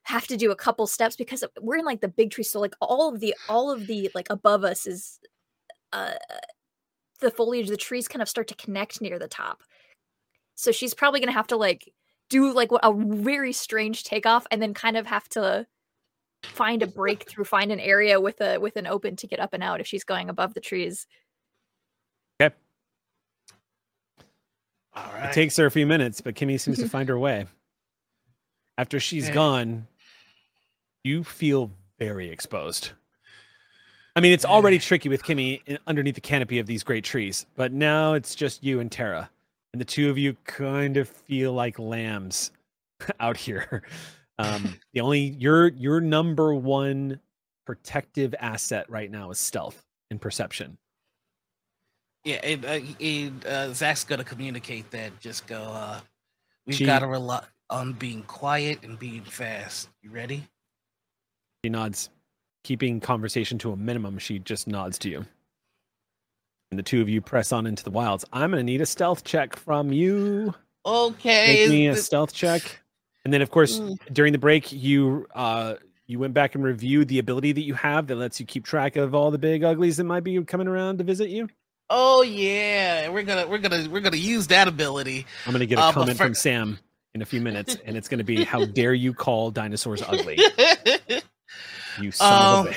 have 0.04 0.28
to 0.28 0.38
do 0.38 0.52
a 0.52 0.56
couple 0.56 0.86
steps 0.86 1.16
because 1.16 1.44
we're 1.60 1.78
in 1.78 1.86
like 1.86 2.02
the 2.02 2.08
big 2.08 2.30
tree, 2.30 2.44
so 2.44 2.60
like 2.60 2.76
all 2.82 3.12
of 3.12 3.20
the 3.20 3.36
all 3.50 3.72
of 3.72 3.88
the 3.88 4.12
like 4.14 4.30
above 4.30 4.64
us 4.64 4.86
is 4.86 5.20
uh 5.92 6.14
the 7.20 7.32
foliage 7.32 7.68
the 7.68 7.78
trees 7.78 8.08
kind 8.08 8.22
of 8.22 8.30
start 8.30 8.48
to 8.50 8.56
connect 8.56 9.02
near 9.02 9.18
the 9.18 9.28
top. 9.28 9.64
So 10.54 10.72
she's 10.72 10.94
probably 10.94 11.20
gonna 11.20 11.32
have 11.32 11.48
to 11.48 11.58
like 11.58 11.92
do 12.30 12.54
like 12.54 12.70
a 12.72 12.94
very 12.94 13.54
strange 13.54 14.04
takeoff 14.04 14.46
and 14.52 14.62
then 14.62 14.76
kind 14.76 14.98
of 14.98 15.08
have 15.08 15.28
to 15.30 15.66
find 16.44 16.84
a 16.84 16.88
breakthrough, 16.88 17.44
find 17.44 17.72
an 17.72 17.80
area 17.80 18.20
with 18.20 18.42
a 18.42 18.58
with 18.60 18.76
an 18.76 18.88
open 18.88 19.16
to 19.18 19.28
get 19.28 19.40
up 19.40 19.54
and 19.54 19.64
out 19.64 19.80
if 19.80 19.88
she's 19.88 20.04
going 20.04 20.30
above 20.30 20.54
the 20.54 20.62
trees. 20.62 21.08
All 24.98 25.12
It 25.24 25.34
takes 25.34 25.56
her 25.58 25.66
a 25.66 25.72
few 25.72 25.86
minutes, 25.86 26.22
but 26.22 26.36
Kimmy 26.36 26.60
seems 26.60 26.78
to 26.78 26.84
mm-hmm. 26.84 26.90
find 26.90 27.10
her 27.10 27.20
way. 27.20 27.46
After 28.78 29.00
she's 29.00 29.28
Yeah. 29.28 29.34
gone, 29.34 29.88
you 31.04 31.24
feel 31.24 31.72
very 32.00 32.30
exposed. 32.30 32.92
I 34.16 34.20
mean, 34.22 34.34
it's 34.34 34.46
already 34.46 34.80
tricky 34.80 35.10
with 35.10 35.24
Kimmy 35.24 35.78
underneath 35.86 36.16
the 36.16 36.22
canopy 36.22 36.58
of 36.58 36.66
these 36.66 36.84
great 36.84 37.04
trees, 37.04 37.46
but 37.56 37.72
now 37.72 38.14
it's 38.14 38.34
just 38.34 38.64
you 38.64 38.80
and 38.80 38.92
Tara. 38.92 39.30
And 39.74 39.80
the 39.80 39.86
two 39.86 40.10
of 40.10 40.18
you 40.18 40.36
kind 40.46 40.98
of 40.98 41.08
feel 41.08 41.54
like 41.54 41.78
lambs 41.78 42.52
out 43.20 43.38
here. 43.38 43.84
Um, 44.40 44.80
the 44.94 45.02
only 45.02 45.20
your 45.20 45.70
your 45.70 46.00
number 46.00 46.54
one 46.54 47.20
protective 47.66 48.36
asset 48.40 48.90
right 48.90 49.10
now 49.10 49.32
is 49.32 49.40
stealth 49.40 49.84
and 50.10 50.22
perception. 50.22 50.78
Yeah, 52.24 52.36
and, 52.44 52.66
uh, 52.66 52.80
and 53.00 53.46
uh, 53.46 53.74
Zach's 53.74 54.04
gonna 54.04 54.24
communicate 54.24 54.92
that. 54.92 55.20
Just 55.20 55.48
go. 55.48 55.62
Uh, 55.62 56.00
we've 56.66 56.86
got 56.86 57.00
to 57.00 57.08
rely 57.08 57.44
on 57.70 57.94
being 57.94 58.24
quiet 58.24 58.80
and 58.84 58.98
being 59.00 59.24
fast. 59.24 59.90
You 60.02 60.12
ready? 60.12 60.48
She 61.64 61.70
nods, 61.70 62.10
keeping 62.64 63.00
conversation 63.00 63.58
to 63.60 63.72
a 63.72 63.78
minimum. 63.78 64.18
She 64.20 64.40
just 64.40 64.68
nods 64.68 64.98
to 65.00 65.10
you. 65.10 65.26
And 66.72 66.78
the 66.78 66.84
two 66.84 67.02
of 67.02 67.10
you 67.10 67.22
press 67.22 67.52
on 67.52 67.66
into 67.66 67.84
the 67.84 67.92
wilds. 67.92 68.26
I'm 68.34 68.52
going 68.52 68.60
to 68.60 68.64
need 68.64 68.82
a 68.82 68.86
stealth 68.86 69.24
check 69.24 69.56
from 69.56 69.92
you. 69.92 70.54
Okay. 70.86 71.66
Make 71.66 71.70
me 71.70 71.88
a 71.88 71.96
stealth 71.96 72.34
check. 72.34 72.82
And 73.28 73.34
then, 73.34 73.42
of 73.42 73.52
course, 73.52 73.80
Mm. 73.80 73.98
during 74.14 74.32
the 74.32 74.40
break, 74.40 74.72
you 74.72 75.28
uh, 75.36 75.74
you 76.06 76.18
went 76.18 76.34
back 76.34 76.56
and 76.56 76.64
reviewed 76.64 77.10
the 77.10 77.20
ability 77.20 77.52
that 77.52 77.64
you 77.64 77.74
have 77.74 78.08
that 78.08 78.16
lets 78.16 78.40
you 78.40 78.46
keep 78.46 78.64
track 78.64 78.96
of 78.96 79.14
all 79.14 79.32
the 79.32 79.38
big 79.38 79.66
uglies 79.66 79.98
that 79.98 80.06
might 80.06 80.24
be 80.24 80.42
coming 80.46 80.66
around 80.70 81.00
to 81.00 81.04
visit 81.04 81.28
you. 81.30 81.50
Oh 81.90 82.22
yeah, 82.22 83.10
we're 83.10 83.24
gonna 83.24 83.46
we're 83.46 83.58
gonna 83.58 83.90
we're 83.90 84.00
gonna 84.00 84.16
use 84.16 84.48
that 84.48 84.70
ability. 84.70 85.26
I'm 85.46 85.52
going 85.52 85.60
to 85.60 85.66
get 85.66 85.78
a 85.78 85.82
Uh, 85.82 85.92
comment 85.92 86.18
fir- 86.18 86.24
from 86.24 86.36
Sam 86.36 86.80
in 87.16 87.22
a 87.22 87.26
few 87.26 87.42
minutes, 87.42 87.76
and 87.86 87.98
it's 87.98 88.08
going 88.08 88.20
to 88.20 88.24
be, 88.24 88.46
"How 88.46 88.64
dare 88.80 88.94
you 88.94 89.14
call 89.14 89.52
dinosaurs 89.52 90.02
ugly, 90.02 90.38
you 92.00 92.12
son 92.12 92.68
of 92.68 92.74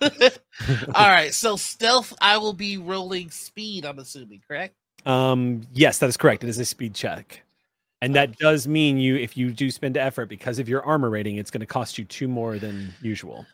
a 0.00 0.10
bitch." 0.10 0.38
All 0.96 1.08
right, 1.08 1.32
so 1.32 1.54
stealth. 1.54 2.12
I 2.20 2.38
will 2.38 2.54
be 2.54 2.76
rolling 2.76 3.30
speed. 3.30 3.84
I'm 3.84 4.00
assuming, 4.00 4.40
correct? 4.48 4.74
Um, 5.06 5.62
yes, 5.72 5.98
that 5.98 6.08
is 6.08 6.16
correct. 6.16 6.42
It 6.42 6.48
is 6.50 6.58
a 6.58 6.64
speed 6.64 6.94
check. 6.94 7.42
And 8.02 8.14
that 8.16 8.36
does 8.36 8.66
mean 8.68 8.98
you, 8.98 9.16
if 9.16 9.36
you 9.36 9.50
do 9.52 9.70
spend 9.70 9.96
effort 9.96 10.26
because 10.26 10.58
of 10.58 10.68
your 10.68 10.82
armor 10.82 11.08
rating, 11.08 11.36
it's 11.36 11.50
going 11.50 11.60
to 11.60 11.66
cost 11.66 11.96
you 11.96 12.04
two 12.04 12.28
more 12.28 12.58
than 12.58 12.92
usual. 13.00 13.46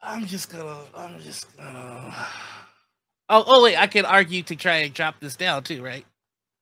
I'm 0.00 0.24
just 0.26 0.50
gonna. 0.50 0.78
I'm 0.96 1.20
just 1.20 1.54
gonna. 1.56 2.14
Oh, 3.28 3.44
oh 3.46 3.62
wait, 3.64 3.76
I 3.76 3.88
can 3.88 4.04
argue 4.04 4.42
to 4.44 4.54
try 4.54 4.76
and 4.76 4.94
drop 4.94 5.18
this 5.18 5.34
down 5.34 5.64
too, 5.64 5.82
right? 5.82 6.06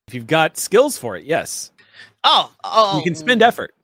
If 0.08 0.14
you've 0.14 0.26
got 0.26 0.56
skills 0.56 0.96
for 0.96 1.16
it, 1.16 1.24
yes, 1.24 1.70
Oh, 2.24 2.50
oh, 2.64 2.96
you 2.98 3.04
can 3.04 3.14
spend 3.14 3.42
effort. 3.42 3.74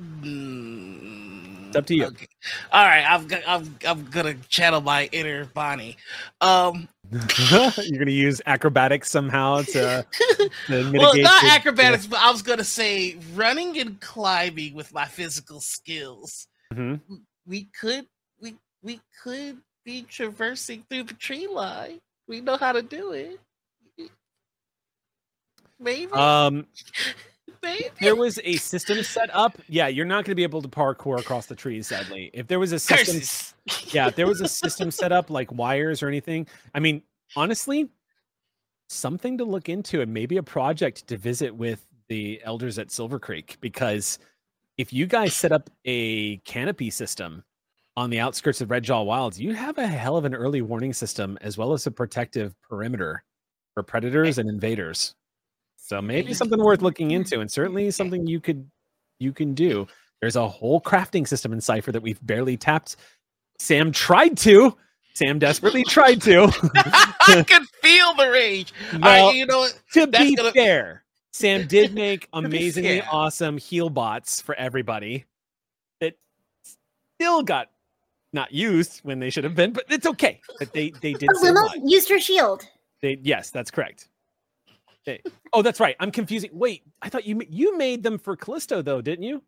Mm, 0.00 1.68
It's 1.68 1.76
up 1.76 1.86
to 1.86 1.94
you. 1.94 2.06
okay. 2.06 2.26
All 2.72 2.84
right, 2.84 3.04
I'm, 3.04 3.28
I'm 3.46 3.78
I'm 3.86 4.04
gonna 4.06 4.34
channel 4.48 4.80
my 4.80 5.08
inner 5.12 5.44
Bonnie. 5.44 5.96
Um, 6.40 6.88
You're 7.38 7.98
going 7.98 8.06
to 8.06 8.12
use 8.12 8.40
acrobatics 8.46 9.10
somehow 9.10 9.62
to, 9.62 10.06
to 10.12 10.50
mitigate. 10.68 11.00
well, 11.00 11.16
not 11.16 11.44
acrobatics, 11.44 12.06
but 12.06 12.20
I 12.20 12.30
was 12.30 12.42
gonna 12.42 12.64
say 12.64 13.16
running 13.34 13.78
and 13.78 14.00
climbing 14.00 14.74
with 14.74 14.92
my 14.94 15.06
physical 15.06 15.60
skills. 15.60 16.46
Mhm. 16.72 17.00
We 17.46 17.68
could 17.80 18.06
we 18.40 18.54
we 18.82 19.00
could 19.22 19.58
be 19.84 20.02
traversing 20.02 20.84
through 20.88 21.04
the 21.04 21.14
tree 21.14 21.48
line. 21.48 21.98
We 22.28 22.40
know 22.40 22.56
how 22.56 22.72
to 22.72 22.82
do 22.82 23.12
it. 23.12 23.40
Maybe, 25.80 26.12
Um, 26.12 26.66
maybe. 27.62 27.90
there 28.00 28.16
was 28.16 28.38
a 28.44 28.56
system 28.56 29.02
set 29.02 29.34
up. 29.34 29.58
Yeah, 29.68 29.88
you're 29.88 30.06
not 30.06 30.24
going 30.24 30.32
to 30.32 30.34
be 30.34 30.42
able 30.42 30.62
to 30.62 30.68
parkour 30.68 31.18
across 31.18 31.46
the 31.46 31.54
trees, 31.54 31.88
sadly. 31.88 32.30
If 32.32 32.46
there 32.46 32.58
was 32.58 32.72
a 32.72 32.78
system 32.78 33.16
Curses. 33.16 33.54
yeah, 33.94 34.08
if 34.08 34.16
there 34.16 34.26
was 34.26 34.40
a 34.40 34.48
system 34.48 34.90
set 34.90 35.12
up 35.12 35.30
like 35.30 35.50
wires 35.52 36.02
or 36.02 36.08
anything, 36.08 36.46
I 36.74 36.80
mean, 36.80 37.02
honestly, 37.36 37.90
something 38.88 39.38
to 39.38 39.44
look 39.44 39.68
into 39.68 40.00
and 40.00 40.12
maybe 40.12 40.36
a 40.36 40.42
project 40.42 41.06
to 41.06 41.16
visit 41.16 41.54
with 41.54 41.86
the 42.08 42.40
elders 42.44 42.78
at 42.78 42.90
Silver 42.90 43.18
Creek 43.18 43.56
because 43.60 44.18
if 44.76 44.92
you 44.92 45.06
guys 45.06 45.34
set 45.34 45.52
up 45.52 45.70
a 45.84 46.38
canopy 46.38 46.90
system 46.90 47.44
on 47.96 48.10
the 48.10 48.18
outskirts 48.18 48.60
of 48.60 48.70
Red 48.70 48.82
Jaw 48.82 49.02
Wilds, 49.02 49.40
you 49.40 49.54
have 49.54 49.78
a 49.78 49.86
hell 49.86 50.16
of 50.16 50.24
an 50.24 50.34
early 50.34 50.62
warning 50.62 50.92
system 50.92 51.38
as 51.40 51.56
well 51.56 51.72
as 51.72 51.86
a 51.86 51.90
protective 51.90 52.54
perimeter 52.62 53.22
for 53.74 53.82
predators 53.82 54.38
and 54.38 54.48
invaders. 54.48 55.14
So 55.82 56.00
maybe 56.00 56.34
something 56.34 56.62
worth 56.62 56.82
looking 56.82 57.10
into 57.10 57.40
and 57.40 57.50
certainly 57.50 57.90
something 57.90 58.26
you 58.26 58.40
could 58.40 58.70
you 59.18 59.32
can 59.32 59.54
do. 59.54 59.86
There's 60.20 60.36
a 60.36 60.46
whole 60.46 60.80
crafting 60.80 61.26
system 61.26 61.52
in 61.52 61.60
Cypher 61.60 61.92
that 61.92 62.02
we've 62.02 62.24
barely 62.24 62.56
tapped 62.56 62.96
Sam 63.58 63.92
tried 63.92 64.36
to. 64.38 64.76
Sam 65.14 65.38
desperately 65.38 65.84
tried 65.84 66.22
to. 66.22 66.44
I 66.74 67.44
could 67.46 67.66
feel 67.82 68.14
the 68.14 68.30
rage. 68.30 68.72
Well, 69.00 69.26
right, 69.28 69.34
you 69.36 69.46
know 69.46 69.66
to 69.94 70.06
be 70.06 70.34
gonna- 70.36 70.52
fair, 70.52 71.04
Sam 71.32 71.66
did 71.66 71.94
make 71.94 72.28
amazingly 72.32 73.02
awesome 73.02 73.58
heal 73.58 73.90
bots 73.90 74.40
for 74.40 74.54
everybody 74.54 75.26
that 76.00 76.14
still 76.62 77.42
got 77.42 77.70
not 78.32 78.52
used 78.52 79.00
when 79.02 79.18
they 79.18 79.28
should 79.30 79.42
have 79.44 79.56
been, 79.56 79.72
but 79.72 79.84
it's 79.88 80.06
okay. 80.06 80.40
But 80.58 80.72
they 80.72 80.90
they 81.02 81.12
did 81.14 81.24
oh, 81.24 81.26
But 81.34 81.36
so 81.36 81.42
Willow 81.52 81.66
much. 81.68 81.78
used 81.84 82.08
her 82.08 82.20
shield. 82.20 82.64
They 83.02 83.18
yes, 83.22 83.50
that's 83.50 83.70
correct. 83.70 84.08
They- 85.10 85.30
oh, 85.52 85.62
that's 85.62 85.80
right. 85.80 85.96
I'm 86.00 86.10
confusing. 86.10 86.50
Wait, 86.52 86.82
I 87.02 87.08
thought 87.08 87.26
you 87.26 87.40
you 87.48 87.76
made 87.76 88.02
them 88.02 88.18
for 88.18 88.36
Callisto 88.36 88.82
though, 88.82 89.00
didn't 89.00 89.24
you? 89.24 89.42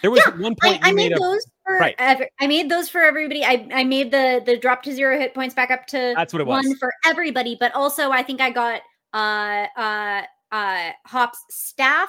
There 0.00 0.10
was 0.10 0.22
Yeah, 0.26 0.36
one 0.38 0.54
point 0.54 0.80
I 0.82 0.88
you 0.90 0.96
made 0.96 1.10
made 1.10 1.16
a. 1.16 1.20
those 1.20 1.44
for 1.66 1.76
right. 1.78 1.94
every, 1.98 2.30
I 2.40 2.46
made 2.46 2.70
those 2.70 2.88
for 2.88 3.02
everybody. 3.02 3.44
I, 3.44 3.68
I 3.72 3.84
made 3.84 4.10
the 4.10 4.42
the 4.44 4.56
drop 4.56 4.82
to 4.84 4.92
zero 4.92 5.18
hit 5.18 5.34
points 5.34 5.54
back 5.54 5.70
up 5.70 5.86
to 5.88 6.14
That's 6.16 6.32
what 6.32 6.40
it 6.40 6.46
one 6.46 6.66
was. 6.68 6.78
for 6.78 6.92
everybody. 7.04 7.56
But 7.60 7.74
also, 7.74 8.10
I 8.10 8.22
think 8.22 8.40
I 8.40 8.50
got 8.50 8.80
uh 9.12 9.66
uh 9.76 10.22
uh 10.50 10.90
Hop's 11.06 11.38
staff 11.50 12.08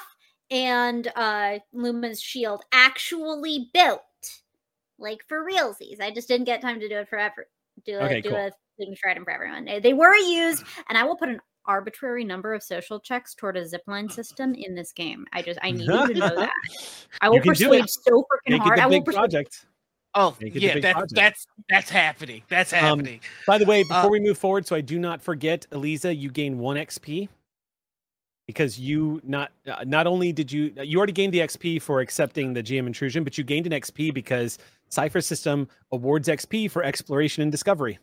and 0.50 1.12
uh 1.16 1.60
Luma's 1.74 2.22
shield 2.22 2.64
actually 2.72 3.70
built, 3.74 4.02
like 4.98 5.24
for 5.28 5.44
realsies. 5.44 6.00
I 6.00 6.12
just 6.12 6.28
didn't 6.30 6.46
get 6.46 6.62
time 6.62 6.80
to 6.80 6.88
do 6.88 6.96
it 7.00 7.10
for 7.10 7.18
every 7.20 7.46
do 7.86 7.98
a 7.98 8.04
Okay, 8.06 8.22
do 8.22 8.30
cool. 8.30 8.38
a 8.38 8.52
thing 8.78 8.96
for 9.02 9.10
item 9.10 9.26
for 9.26 9.32
everyone. 9.32 9.66
They 9.66 9.94
were 9.94 10.16
used, 10.16 10.64
and 10.88 10.98
I 10.98 11.04
will 11.04 11.18
put 11.18 11.30
an 11.30 11.42
arbitrary 11.66 12.24
number 12.24 12.54
of 12.54 12.62
social 12.64 13.00
checks 13.00 13.34
toward 13.34 13.58
a 13.58 13.64
zipline 13.64 14.12
system 14.12 14.54
in 14.56 14.76
this 14.76 14.92
game. 14.92 15.26
I 15.34 15.42
just 15.42 15.60
I 15.64 15.72
need 15.72 15.82
you 15.82 16.08
to 16.08 16.14
know 16.14 16.36
that. 16.36 16.52
I 17.22 17.30
will 17.30 17.36
You 17.38 17.42
can 17.42 17.54
do 17.54 17.66
persuade 17.70 17.90
so 17.90 18.22
freaking 18.22 18.52
Make 18.52 18.62
hard. 18.62 18.78
the 18.80 18.84
I 18.84 18.86
will 18.88 19.02
persuade 19.02 19.20
project. 19.20 19.66
Oh, 20.16 20.36
Make 20.40 20.52
it 20.56 20.60
the 20.60 20.66
yeah, 20.68 20.74
big 20.76 20.84
that's 20.84 20.94
project. 20.94 21.16
that's 21.16 21.48
that's 21.70 21.90
happening. 21.90 22.44
That's 22.50 22.72
Um, 22.74 22.80
happening. 22.80 23.20
By 23.48 23.58
the 23.58 23.66
way, 23.66 23.84
before 23.84 24.06
Uh, 24.06 24.10
we 24.10 24.20
move 24.20 24.38
forward, 24.38 24.68
so 24.68 24.76
I 24.76 24.82
do 24.82 25.00
not 25.00 25.22
forget, 25.22 25.66
Aliza, 25.72 26.16
you 26.18 26.30
gain 26.30 26.60
one 26.60 26.78
XP 26.78 27.30
because 28.48 28.78
you 28.80 29.22
not 29.24 29.52
uh, 29.68 29.84
not 29.88 30.06
only 30.06 30.32
did 30.34 30.52
you 30.52 30.74
you 30.84 30.98
already 30.98 31.14
gained 31.14 31.34
the 31.34 31.40
XP 31.40 31.82
for 31.82 32.02
accepting 32.02 32.54
the 32.54 32.62
GM 32.62 32.86
intrusion, 32.88 33.24
but 33.24 33.38
you 33.38 33.44
gained 33.44 33.66
an 33.66 33.72
XP 33.72 34.14
because 34.14 34.60
Cypher 34.90 35.22
System 35.22 35.68
awards 35.92 36.28
XP 36.28 36.70
for 36.70 36.84
exploration 36.84 37.42
and 37.42 37.52
discovery, 37.52 37.98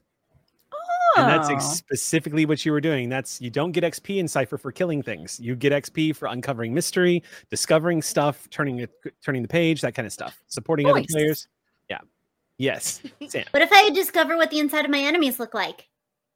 and 1.17 1.29
that's 1.29 1.49
ex- 1.51 1.65
Oh. 1.67 1.75
specifically 1.75 2.47
what 2.47 2.65
you 2.65 2.73
were 2.73 2.81
doing. 2.81 3.09
That's 3.09 3.41
you 3.41 3.51
don't 3.51 3.73
get 3.73 3.85
XP 3.85 4.19
in 4.19 4.29
Cypher 4.29 4.59
for 4.59 4.73
killing 4.73 5.03
things. 5.03 5.39
You 5.41 5.55
get 5.57 5.73
XP 5.73 6.15
for 6.17 6.27
uncovering 6.27 6.73
mystery, 6.75 7.23
discovering 7.51 8.03
stuff, 8.03 8.49
turning 8.51 8.79
it 8.81 8.91
turning 9.25 9.43
the 9.43 9.49
page, 9.49 9.81
that 9.83 9.95
kind 9.95 10.07
of 10.07 10.13
stuff, 10.13 10.43
supporting 10.49 10.89
other 10.89 11.03
players. 11.11 11.49
Yeah. 11.89 11.99
Yes, 12.59 13.01
Sam. 13.29 13.45
What 13.51 13.63
if 13.63 13.73
I 13.73 13.91
discover 13.91 14.37
what 14.37 14.51
the 14.51 14.59
inside 14.59 14.85
of 14.85 14.91
my 14.91 15.01
enemies 15.01 15.39
look 15.41 15.55
like? 15.55 15.89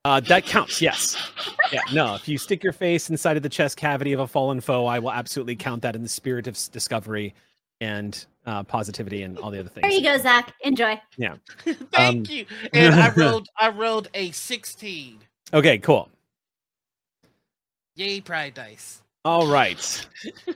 Uh, 0.06 0.20
that 0.20 0.44
counts. 0.44 0.82
Yes. 0.82 1.16
Yeah. 1.72 1.80
No. 1.92 2.14
If 2.14 2.28
you 2.28 2.36
stick 2.36 2.62
your 2.62 2.74
face 2.74 3.09
inside 3.09 3.38
of 3.38 3.42
the 3.42 3.48
chest 3.48 3.78
cavity 3.78 4.12
of 4.12 4.20
a 4.20 4.26
fallen 4.26 4.60
foe, 4.60 4.84
I 4.84 4.98
will 4.98 5.12
absolutely 5.12 5.56
count 5.56 5.80
that 5.82 5.96
in 5.96 6.02
the 6.02 6.09
spirit 6.10 6.46
of 6.46 6.59
discovery 6.72 7.34
and 7.80 8.26
uh, 8.46 8.62
positivity 8.62 9.22
and 9.22 9.38
all 9.38 9.51
the 9.51 9.60
other 9.60 9.68
things. 9.68 9.82
There 9.82 9.92
you 9.92 10.02
go, 10.02 10.18
Zach. 10.18 10.55
Enjoy. 10.62 11.01
Yeah. 11.16 11.36
Thank 11.92 12.28
um, 12.28 12.34
you. 12.34 12.46
And 12.72 12.94
I 12.94 13.10
rolled 13.10 13.48
I 13.59 13.68
rolled 13.70 14.09
a 14.14 14.30
16. 14.30 15.18
Okay. 15.52 15.78
Cool. 15.78 16.09
Yay, 17.96 18.20
pride 18.20 18.55
dice. 18.55 19.02
All 19.24 19.46
right. 19.46 20.06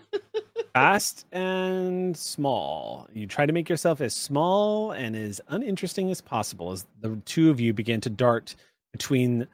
Fast 0.74 1.26
and 1.32 2.16
small. 2.16 3.08
You 3.12 3.26
try 3.26 3.46
to 3.46 3.52
make 3.52 3.68
yourself 3.68 4.00
as 4.00 4.14
small 4.14 4.92
and 4.92 5.16
as 5.16 5.40
uninteresting 5.48 6.10
as 6.10 6.20
possible 6.20 6.72
as 6.72 6.86
the 7.00 7.16
two 7.24 7.50
of 7.50 7.60
you 7.60 7.72
begin 7.72 8.00
to 8.02 8.10
dart 8.10 8.54
between 8.92 9.46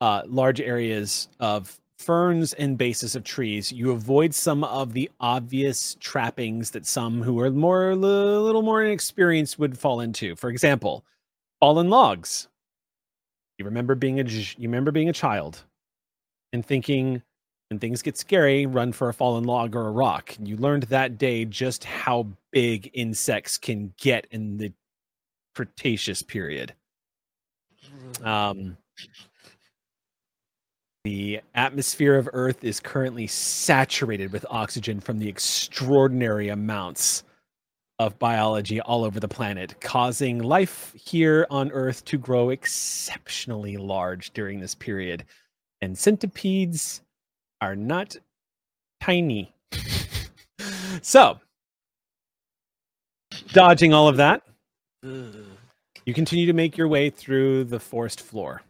uh, 0.00 0.22
large 0.26 0.60
areas 0.60 1.28
of 1.40 1.78
ferns 1.98 2.52
and 2.52 2.78
bases 2.78 3.16
of 3.16 3.24
trees. 3.24 3.72
You 3.72 3.90
avoid 3.90 4.34
some 4.34 4.64
of 4.64 4.92
the 4.92 5.10
obvious 5.20 5.96
trappings 6.00 6.70
that 6.72 6.86
some 6.86 7.22
who 7.22 7.40
are 7.40 7.50
more 7.50 7.90
a 7.90 7.96
little 7.96 8.62
more 8.62 8.84
inexperienced 8.84 9.58
would 9.58 9.78
fall 9.78 10.00
into. 10.00 10.36
For 10.36 10.50
example, 10.50 11.04
fallen 11.60 11.88
logs. 11.88 12.48
You 13.58 13.64
remember 13.64 13.94
being 13.94 14.20
a 14.20 14.24
you 14.24 14.68
remember 14.68 14.90
being 14.90 15.08
a 15.08 15.14
child 15.14 15.62
and 16.52 16.64
thinking 16.64 17.22
when 17.70 17.80
things 17.80 18.02
get 18.02 18.16
scary, 18.16 18.66
run 18.66 18.92
for 18.92 19.08
a 19.08 19.14
fallen 19.14 19.44
log 19.44 19.74
or 19.74 19.88
a 19.88 19.90
rock. 19.90 20.36
You 20.40 20.56
learned 20.56 20.84
that 20.84 21.18
day 21.18 21.44
just 21.44 21.84
how 21.84 22.28
big 22.52 22.90
insects 22.94 23.58
can 23.58 23.92
get 23.98 24.26
in 24.30 24.58
the 24.58 24.72
Cretaceous 25.54 26.22
period. 26.22 26.74
Um, 28.22 28.76
the 31.06 31.40
atmosphere 31.54 32.16
of 32.16 32.28
Earth 32.32 32.64
is 32.64 32.80
currently 32.80 33.28
saturated 33.28 34.32
with 34.32 34.44
oxygen 34.50 34.98
from 34.98 35.20
the 35.20 35.28
extraordinary 35.28 36.48
amounts 36.48 37.22
of 38.00 38.18
biology 38.18 38.80
all 38.80 39.04
over 39.04 39.20
the 39.20 39.28
planet, 39.28 39.80
causing 39.80 40.40
life 40.40 40.92
here 40.96 41.46
on 41.48 41.70
Earth 41.70 42.04
to 42.06 42.18
grow 42.18 42.50
exceptionally 42.50 43.76
large 43.76 44.32
during 44.32 44.58
this 44.58 44.74
period. 44.74 45.24
And 45.80 45.96
centipedes 45.96 47.02
are 47.60 47.76
not 47.76 48.16
tiny. 49.00 49.54
so, 51.02 51.38
dodging 53.52 53.94
all 53.94 54.08
of 54.08 54.16
that, 54.16 54.42
you 55.04 56.12
continue 56.12 56.46
to 56.46 56.52
make 56.52 56.76
your 56.76 56.88
way 56.88 57.10
through 57.10 57.62
the 57.62 57.78
forest 57.78 58.20
floor. 58.20 58.62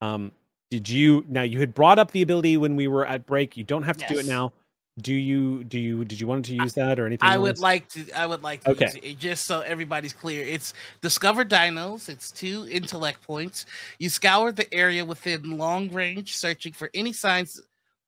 Um, 0.00 0.30
did 0.74 0.88
you 0.88 1.24
now 1.28 1.42
you 1.42 1.60
had 1.60 1.72
brought 1.72 2.00
up 2.00 2.10
the 2.10 2.22
ability 2.22 2.56
when 2.56 2.74
we 2.74 2.88
were 2.88 3.06
at 3.06 3.26
break? 3.26 3.56
You 3.56 3.62
don't 3.62 3.84
have 3.84 3.96
to 3.96 4.12
do 4.12 4.18
it 4.18 4.26
now. 4.26 4.52
Do 4.98 5.14
you 5.14 5.62
do 5.62 5.78
you 5.78 6.04
did 6.04 6.18
you 6.18 6.26
want 6.26 6.44
to 6.46 6.54
use 6.54 6.74
that 6.74 6.98
or 6.98 7.06
anything? 7.06 7.28
I 7.28 7.38
would 7.38 7.60
like 7.60 7.88
to. 7.90 8.10
I 8.10 8.26
would 8.26 8.42
like 8.42 8.64
to 8.64 8.72
Okay. 8.72 8.86
use 8.86 8.96
it 8.96 9.18
just 9.20 9.46
so 9.46 9.60
everybody's 9.60 10.12
clear. 10.12 10.44
It's 10.44 10.74
discover 11.00 11.44
dinos. 11.44 12.08
It's 12.08 12.32
two 12.32 12.66
intellect 12.68 13.22
points. 13.22 13.66
You 14.00 14.08
scour 14.08 14.50
the 14.50 14.72
area 14.74 15.04
within 15.04 15.58
long 15.58 15.92
range, 15.92 16.36
searching 16.36 16.72
for 16.72 16.90
any 16.92 17.12
signs 17.12 17.60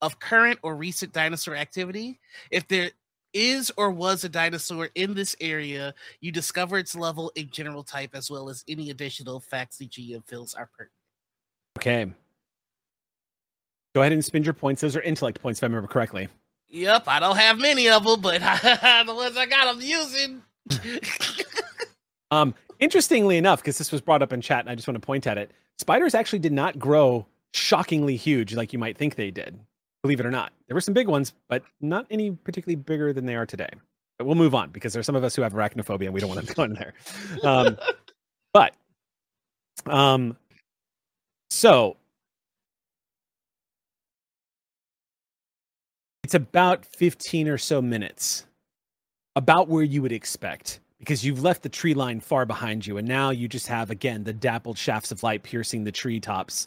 of 0.02 0.18
current 0.18 0.58
or 0.64 0.74
recent 0.74 1.12
dinosaur 1.12 1.54
activity. 1.54 2.18
If 2.50 2.66
there 2.66 2.90
is 3.32 3.70
or 3.76 3.92
was 3.92 4.24
a 4.24 4.28
dinosaur 4.28 4.88
in 4.96 5.14
this 5.14 5.36
area, 5.40 5.94
you 6.20 6.32
discover 6.32 6.78
its 6.78 6.96
level 6.96 7.30
and 7.36 7.52
general 7.52 7.84
type, 7.84 8.10
as 8.14 8.28
well 8.28 8.48
as 8.48 8.64
any 8.66 8.90
additional 8.90 9.38
facts 9.38 9.76
the 9.76 9.86
GM 9.86 10.26
feels 10.26 10.54
are 10.54 10.68
pertinent. 10.76 10.92
Okay. 11.78 12.12
Go 13.96 14.02
ahead 14.02 14.12
and 14.12 14.22
spend 14.22 14.44
your 14.44 14.52
points. 14.52 14.82
Those 14.82 14.94
are 14.94 15.00
intellect 15.00 15.40
points, 15.40 15.58
if 15.58 15.64
I 15.64 15.68
remember 15.68 15.88
correctly. 15.88 16.28
Yep, 16.68 17.04
I 17.06 17.18
don't 17.18 17.38
have 17.38 17.56
many 17.56 17.88
of 17.88 18.04
them, 18.04 18.20
but 18.20 18.40
the 19.06 19.14
ones 19.14 19.38
I 19.38 19.46
got, 19.46 19.68
I'm 19.68 19.80
using. 19.80 20.42
Um, 22.30 22.54
interestingly 22.78 23.38
enough, 23.38 23.62
because 23.62 23.78
this 23.78 23.90
was 23.90 24.02
brought 24.02 24.20
up 24.20 24.34
in 24.34 24.42
chat, 24.42 24.60
and 24.60 24.68
I 24.68 24.74
just 24.74 24.86
want 24.86 24.96
to 24.96 25.06
point 25.06 25.26
at 25.26 25.38
it, 25.38 25.50
spiders 25.78 26.14
actually 26.14 26.40
did 26.40 26.52
not 26.52 26.78
grow 26.78 27.24
shockingly 27.54 28.16
huge 28.16 28.52
like 28.52 28.74
you 28.74 28.78
might 28.78 28.98
think 28.98 29.14
they 29.14 29.30
did. 29.30 29.58
Believe 30.02 30.20
it 30.20 30.26
or 30.26 30.30
not, 30.30 30.52
there 30.68 30.74
were 30.74 30.82
some 30.82 30.92
big 30.92 31.08
ones, 31.08 31.32
but 31.48 31.62
not 31.80 32.06
any 32.10 32.32
particularly 32.32 32.76
bigger 32.76 33.14
than 33.14 33.24
they 33.24 33.34
are 33.34 33.46
today. 33.46 33.70
But 34.18 34.26
we'll 34.26 34.34
move 34.34 34.54
on 34.54 34.68
because 34.72 34.92
there's 34.92 35.06
some 35.06 35.16
of 35.16 35.24
us 35.24 35.34
who 35.34 35.40
have 35.40 35.54
arachnophobia 35.54 36.04
and 36.04 36.12
we 36.12 36.20
don't 36.20 36.28
want 36.28 36.46
to 36.46 36.54
go 36.54 36.64
in 36.64 36.74
there. 36.74 36.92
Um, 37.42 37.78
but, 38.52 38.74
um, 39.86 40.36
so 41.48 41.96
it's 46.26 46.34
about 46.34 46.84
15 46.84 47.48
or 47.48 47.56
so 47.56 47.80
minutes 47.80 48.46
about 49.36 49.68
where 49.68 49.84
you 49.84 50.02
would 50.02 50.10
expect 50.10 50.80
because 50.98 51.24
you've 51.24 51.44
left 51.44 51.62
the 51.62 51.68
tree 51.68 51.94
line 51.94 52.18
far 52.18 52.44
behind 52.44 52.84
you 52.84 52.98
and 52.98 53.06
now 53.06 53.30
you 53.30 53.46
just 53.46 53.68
have 53.68 53.92
again 53.92 54.24
the 54.24 54.32
dappled 54.32 54.76
shafts 54.76 55.12
of 55.12 55.22
light 55.22 55.44
piercing 55.44 55.84
the 55.84 55.92
treetops 55.92 56.66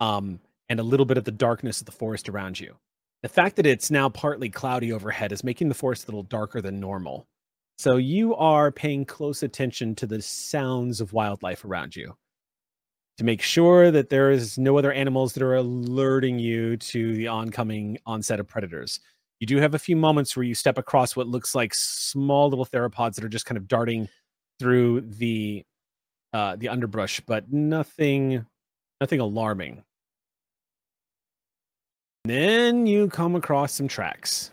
um, 0.00 0.40
and 0.68 0.80
a 0.80 0.82
little 0.82 1.06
bit 1.06 1.16
of 1.16 1.22
the 1.22 1.30
darkness 1.30 1.78
of 1.78 1.86
the 1.86 1.92
forest 1.92 2.28
around 2.28 2.58
you. 2.58 2.74
The 3.22 3.28
fact 3.28 3.54
that 3.54 3.66
it's 3.66 3.92
now 3.92 4.08
partly 4.08 4.50
cloudy 4.50 4.92
overhead 4.92 5.30
is 5.30 5.44
making 5.44 5.68
the 5.68 5.76
forest 5.76 6.02
a 6.02 6.06
little 6.08 6.24
darker 6.24 6.60
than 6.60 6.80
normal. 6.80 7.28
So 7.78 7.98
you 7.98 8.34
are 8.34 8.72
paying 8.72 9.04
close 9.04 9.44
attention 9.44 9.94
to 9.94 10.08
the 10.08 10.20
sounds 10.20 11.00
of 11.00 11.12
wildlife 11.12 11.64
around 11.64 11.94
you 11.94 12.16
to 13.18 13.24
make 13.24 13.40
sure 13.40 13.90
that 13.90 14.10
there 14.10 14.30
is 14.30 14.58
no 14.58 14.76
other 14.76 14.92
animals 14.92 15.32
that 15.32 15.42
are 15.42 15.54
alerting 15.54 16.38
you 16.38 16.76
to 16.76 17.14
the 17.14 17.28
oncoming 17.28 17.98
onset 18.04 18.40
of 18.40 18.46
predators. 18.46 19.00
You 19.40 19.46
do 19.46 19.56
have 19.58 19.74
a 19.74 19.78
few 19.78 19.96
moments 19.96 20.36
where 20.36 20.44
you 20.44 20.54
step 20.54 20.78
across 20.78 21.16
what 21.16 21.26
looks 21.26 21.54
like 21.54 21.74
small 21.74 22.48
little 22.48 22.66
theropods 22.66 23.14
that 23.14 23.24
are 23.24 23.28
just 23.28 23.46
kind 23.46 23.58
of 23.58 23.68
darting 23.68 24.08
through 24.58 25.02
the 25.02 25.64
uh 26.32 26.56
the 26.56 26.68
underbrush 26.70 27.20
but 27.20 27.52
nothing 27.52 28.46
nothing 29.00 29.20
alarming. 29.20 29.82
Then 32.24 32.86
you 32.86 33.08
come 33.08 33.36
across 33.36 33.74
some 33.74 33.88
tracks. 33.88 34.50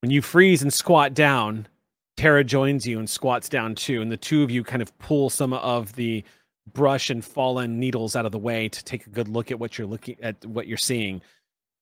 When 0.00 0.10
you 0.10 0.22
freeze 0.22 0.62
and 0.62 0.72
squat 0.72 1.14
down 1.14 1.68
tara 2.16 2.42
joins 2.42 2.86
you 2.86 2.98
and 2.98 3.08
squats 3.08 3.48
down 3.48 3.74
too 3.74 4.00
and 4.00 4.10
the 4.10 4.16
two 4.16 4.42
of 4.42 4.50
you 4.50 4.64
kind 4.64 4.80
of 4.80 4.96
pull 4.98 5.28
some 5.28 5.52
of 5.52 5.94
the 5.96 6.24
brush 6.72 7.10
and 7.10 7.24
fallen 7.24 7.78
needles 7.78 8.16
out 8.16 8.26
of 8.26 8.32
the 8.32 8.38
way 8.38 8.68
to 8.68 8.84
take 8.84 9.06
a 9.06 9.10
good 9.10 9.28
look 9.28 9.50
at 9.50 9.58
what 9.58 9.78
you're 9.78 9.86
looking 9.86 10.16
at 10.22 10.44
what 10.44 10.66
you're 10.66 10.76
seeing. 10.76 11.22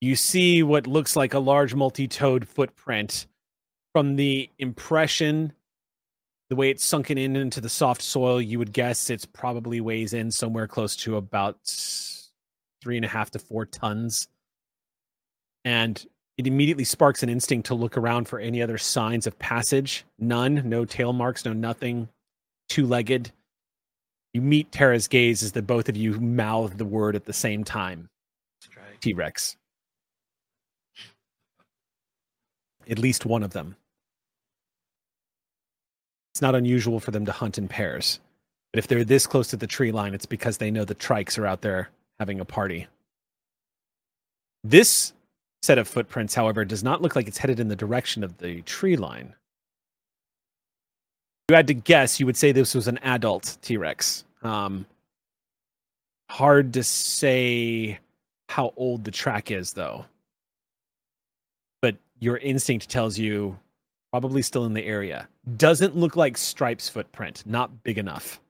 You 0.01 0.16
see 0.16 0.62
what 0.62 0.86
looks 0.86 1.16
like 1.16 1.35
a 1.35 1.39
large 1.39 1.74
multi-toed 1.74 2.47
footprint 2.47 3.27
from 3.93 4.16
the 4.16 4.51
impression 4.59 5.52
the 6.51 6.56
way 6.56 6.70
it's 6.70 6.85
sunken 6.85 7.16
in 7.16 7.36
into 7.36 7.61
the 7.61 7.69
soft 7.69 8.02
soil 8.02 8.40
you 8.40 8.59
would 8.59 8.73
guess 8.73 9.09
it's 9.09 9.24
probably 9.24 9.81
weighs 9.81 10.12
in 10.12 10.31
somewhere 10.31 10.66
close 10.66 10.94
to 10.94 11.16
about 11.16 11.59
three 12.82 12.97
and 12.97 13.05
a 13.05 13.09
half 13.09 13.31
to 13.31 13.39
four 13.39 13.65
tons. 13.65 14.28
And 15.65 16.05
it 16.36 16.47
immediately 16.47 16.85
sparks 16.85 17.23
an 17.23 17.28
instinct 17.28 17.66
to 17.69 17.74
look 17.74 17.97
around 17.97 18.28
for 18.28 18.39
any 18.39 18.61
other 18.61 18.77
signs 18.77 19.27
of 19.27 19.39
passage. 19.39 20.05
None 20.19 20.69
no 20.69 20.85
tail 20.85 21.12
marks 21.12 21.44
no 21.44 21.52
nothing. 21.52 22.09
Two-legged 22.69 23.32
you 24.35 24.43
meet 24.43 24.70
tara's 24.70 25.09
gaze 25.09 25.43
as 25.43 25.52
the 25.52 25.62
both 25.62 25.89
of 25.89 25.97
you 25.97 26.12
mouth 26.20 26.77
the 26.77 26.85
word 26.85 27.16
at 27.16 27.24
the 27.24 27.32
same 27.32 27.65
time 27.65 28.09
t-rex 29.01 29.56
at 32.90 32.98
least 32.98 33.27
one 33.27 33.43
of 33.43 33.52
them. 33.52 33.77
It's 36.32 36.43
not 36.43 36.55
unusual 36.55 37.01
for 37.01 37.11
them 37.11 37.27
to 37.27 37.32
hunt 37.32 37.59
in 37.59 37.69
pairs. 37.69 38.20
But 38.73 38.78
if 38.78 38.89
they're 38.89 39.05
this 39.05 39.27
close 39.27 39.48
to 39.48 39.56
the 39.56 39.66
tree 39.66 39.93
line, 39.93 40.15
it's 40.15 40.27
because 40.27 40.59
they 40.59 40.70
know 40.70 40.85
the 40.85 40.94
trikes 40.94 41.39
are 41.39 41.47
out 41.47 41.62
there 41.62 41.90
having 42.19 42.40
a 42.40 42.44
party. 42.44 42.86
This 44.65 45.12
set 45.62 45.78
of 45.78 45.86
footprints, 45.86 46.35
however, 46.35 46.65
does 46.65 46.82
not 46.82 47.01
look 47.01 47.15
like 47.15 47.28
it's 47.28 47.39
headed 47.39 47.61
in 47.61 47.69
the 47.69 47.77
direction 47.77 48.24
of 48.24 48.39
the 48.39 48.62
tree 48.62 48.97
line. 48.97 49.35
You 51.49 51.57
had 51.57 51.66
to 51.66 51.75
guess, 51.75 52.19
you 52.19 52.27
would 52.27 52.37
say 52.37 52.53
this 52.53 52.75
was 52.75 52.89
an 52.89 52.99
adult 52.99 53.59
T 53.61 53.77
Rex. 53.77 54.25
Um, 54.43 54.87
hard 56.31 56.73
to 56.75 56.83
say 56.83 57.99
how 58.49 58.73
old 58.77 59.05
the 59.05 59.11
track 59.11 59.51
is, 59.51 59.73
though 59.73 60.07
but 61.85 61.97
your 62.19 62.39
instinct 62.39 62.89
tells 62.89 63.19
you 63.19 63.59
probably 64.11 64.41
still 64.41 64.65
in 64.65 64.73
the 64.73 64.87
area. 64.87 65.29
Doesn't 65.59 65.95
look 65.95 66.16
like 66.16 66.39
Stripe's 66.39 66.89
footprint, 66.89 67.43
not 67.45 67.83
big 67.83 67.99
enough. 67.99 68.41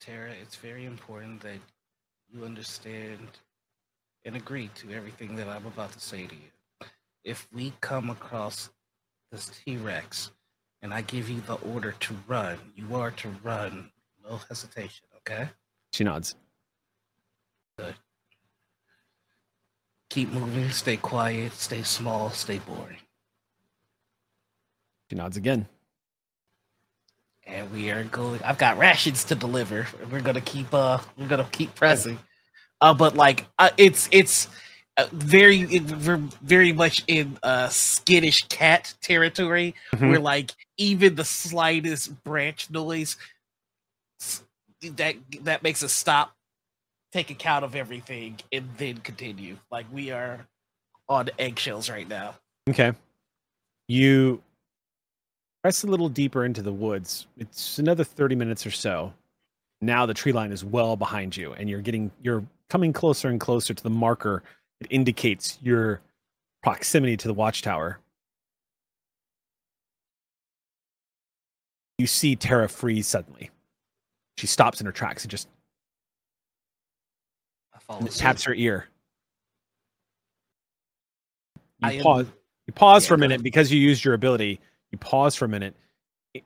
Tara, 0.00 0.30
it's 0.40 0.56
very 0.56 0.86
important 0.86 1.42
that 1.42 1.58
you 2.32 2.46
understand 2.46 3.28
and 4.24 4.36
agree 4.36 4.68
to 4.76 4.92
everything 4.92 5.36
that 5.36 5.48
I'm 5.48 5.66
about 5.66 5.92
to 5.92 6.00
say 6.00 6.26
to 6.26 6.34
you. 6.34 6.86
If 7.24 7.48
we 7.52 7.72
come 7.80 8.10
across 8.10 8.70
this 9.30 9.46
T 9.64 9.76
Rex 9.76 10.30
and 10.82 10.92
I 10.94 11.02
give 11.02 11.28
you 11.28 11.40
the 11.42 11.54
order 11.54 11.92
to 12.00 12.16
run, 12.26 12.58
you 12.74 12.94
are 12.96 13.10
to 13.12 13.28
run, 13.42 13.90
no 14.28 14.38
hesitation, 14.48 15.06
okay? 15.18 15.48
She 15.92 16.04
nods. 16.04 16.34
Keep 20.10 20.30
moving, 20.32 20.70
stay 20.70 20.96
quiet, 20.96 21.52
stay 21.52 21.82
small, 21.82 22.30
stay 22.30 22.58
boring. 22.58 22.98
She 25.08 25.16
nods 25.16 25.36
again. 25.36 25.66
and 27.46 27.70
we 27.72 27.90
are 27.90 28.04
going 28.04 28.40
i've 28.44 28.58
got 28.58 28.76
rations 28.78 29.24
to 29.24 29.34
deliver 29.34 29.86
we're 30.12 30.20
gonna 30.20 30.40
keep 30.40 30.72
uh 30.74 30.98
we're 31.16 31.26
gonna 31.26 31.48
keep 31.50 31.74
pressing 31.74 32.18
uh 32.80 32.94
but 32.94 33.14
like 33.16 33.46
uh, 33.58 33.70
it's 33.76 34.08
it's 34.12 34.48
uh, 34.96 35.06
very 35.12 35.64
very 36.42 36.72
much 36.72 37.02
in 37.06 37.38
uh 37.42 37.68
skittish 37.68 38.42
cat 38.48 38.92
territory 39.00 39.74
Mhm. 39.94 40.08
where 40.08 40.20
like 40.20 40.52
even 40.76 41.14
the 41.14 41.24
slightest 41.24 42.22
branch 42.24 42.70
noise 42.70 43.16
that 44.82 45.16
that 45.42 45.62
makes 45.62 45.82
us 45.82 45.92
stop 45.92 46.34
take 47.12 47.30
account 47.30 47.64
of 47.64 47.74
everything 47.74 48.38
and 48.52 48.68
then 48.78 48.96
continue 48.98 49.56
like 49.70 49.86
we 49.92 50.10
are 50.10 50.46
on 51.08 51.28
eggshells 51.38 51.90
right 51.90 52.08
now 52.08 52.34
Okay. 52.68 52.92
You 53.88 54.40
press 55.64 55.82
a 55.82 55.86
little 55.88 56.08
deeper 56.08 56.44
into 56.44 56.62
the 56.62 56.72
woods. 56.72 57.26
It's 57.36 57.78
another 57.80 58.04
30 58.04 58.36
minutes 58.36 58.64
or 58.64 58.70
so. 58.70 59.12
Now 59.80 60.06
the 60.06 60.14
tree 60.14 60.30
line 60.30 60.52
is 60.52 60.64
well 60.64 60.94
behind 60.96 61.36
you, 61.36 61.52
and 61.54 61.68
you're 61.68 61.80
getting 61.80 62.12
you're 62.22 62.44
coming 62.70 62.92
closer 62.92 63.28
and 63.28 63.38
closer 63.40 63.74
to 63.74 63.82
the 63.82 63.90
marker 63.90 64.42
that 64.80 64.86
indicates 64.90 65.58
your 65.60 66.00
proximity 66.62 67.16
to 67.18 67.28
the 67.28 67.34
watchtower. 67.34 67.98
You 71.98 72.06
see 72.06 72.36
Tara 72.36 72.68
freeze 72.68 73.06
suddenly. 73.06 73.50
She 74.38 74.46
stops 74.46 74.80
in 74.80 74.86
her 74.86 74.92
tracks 74.92 75.24
and 75.24 75.30
just 75.30 75.48
suit. 78.12 78.12
taps 78.20 78.44
her 78.44 78.54
ear. 78.54 78.86
you 81.82 81.88
am- 81.90 82.02
pause. 82.02 82.26
You 82.66 82.72
pause 82.72 83.04
Yeah, 83.04 83.08
for 83.08 83.14
a 83.14 83.18
minute 83.18 83.42
because 83.42 83.70
you 83.72 83.80
used 83.80 84.04
your 84.04 84.14
ability. 84.14 84.60
You 84.92 84.98
pause 84.98 85.34
for 85.34 85.44
a 85.44 85.48
minute. 85.48 85.74
It- 86.34 86.44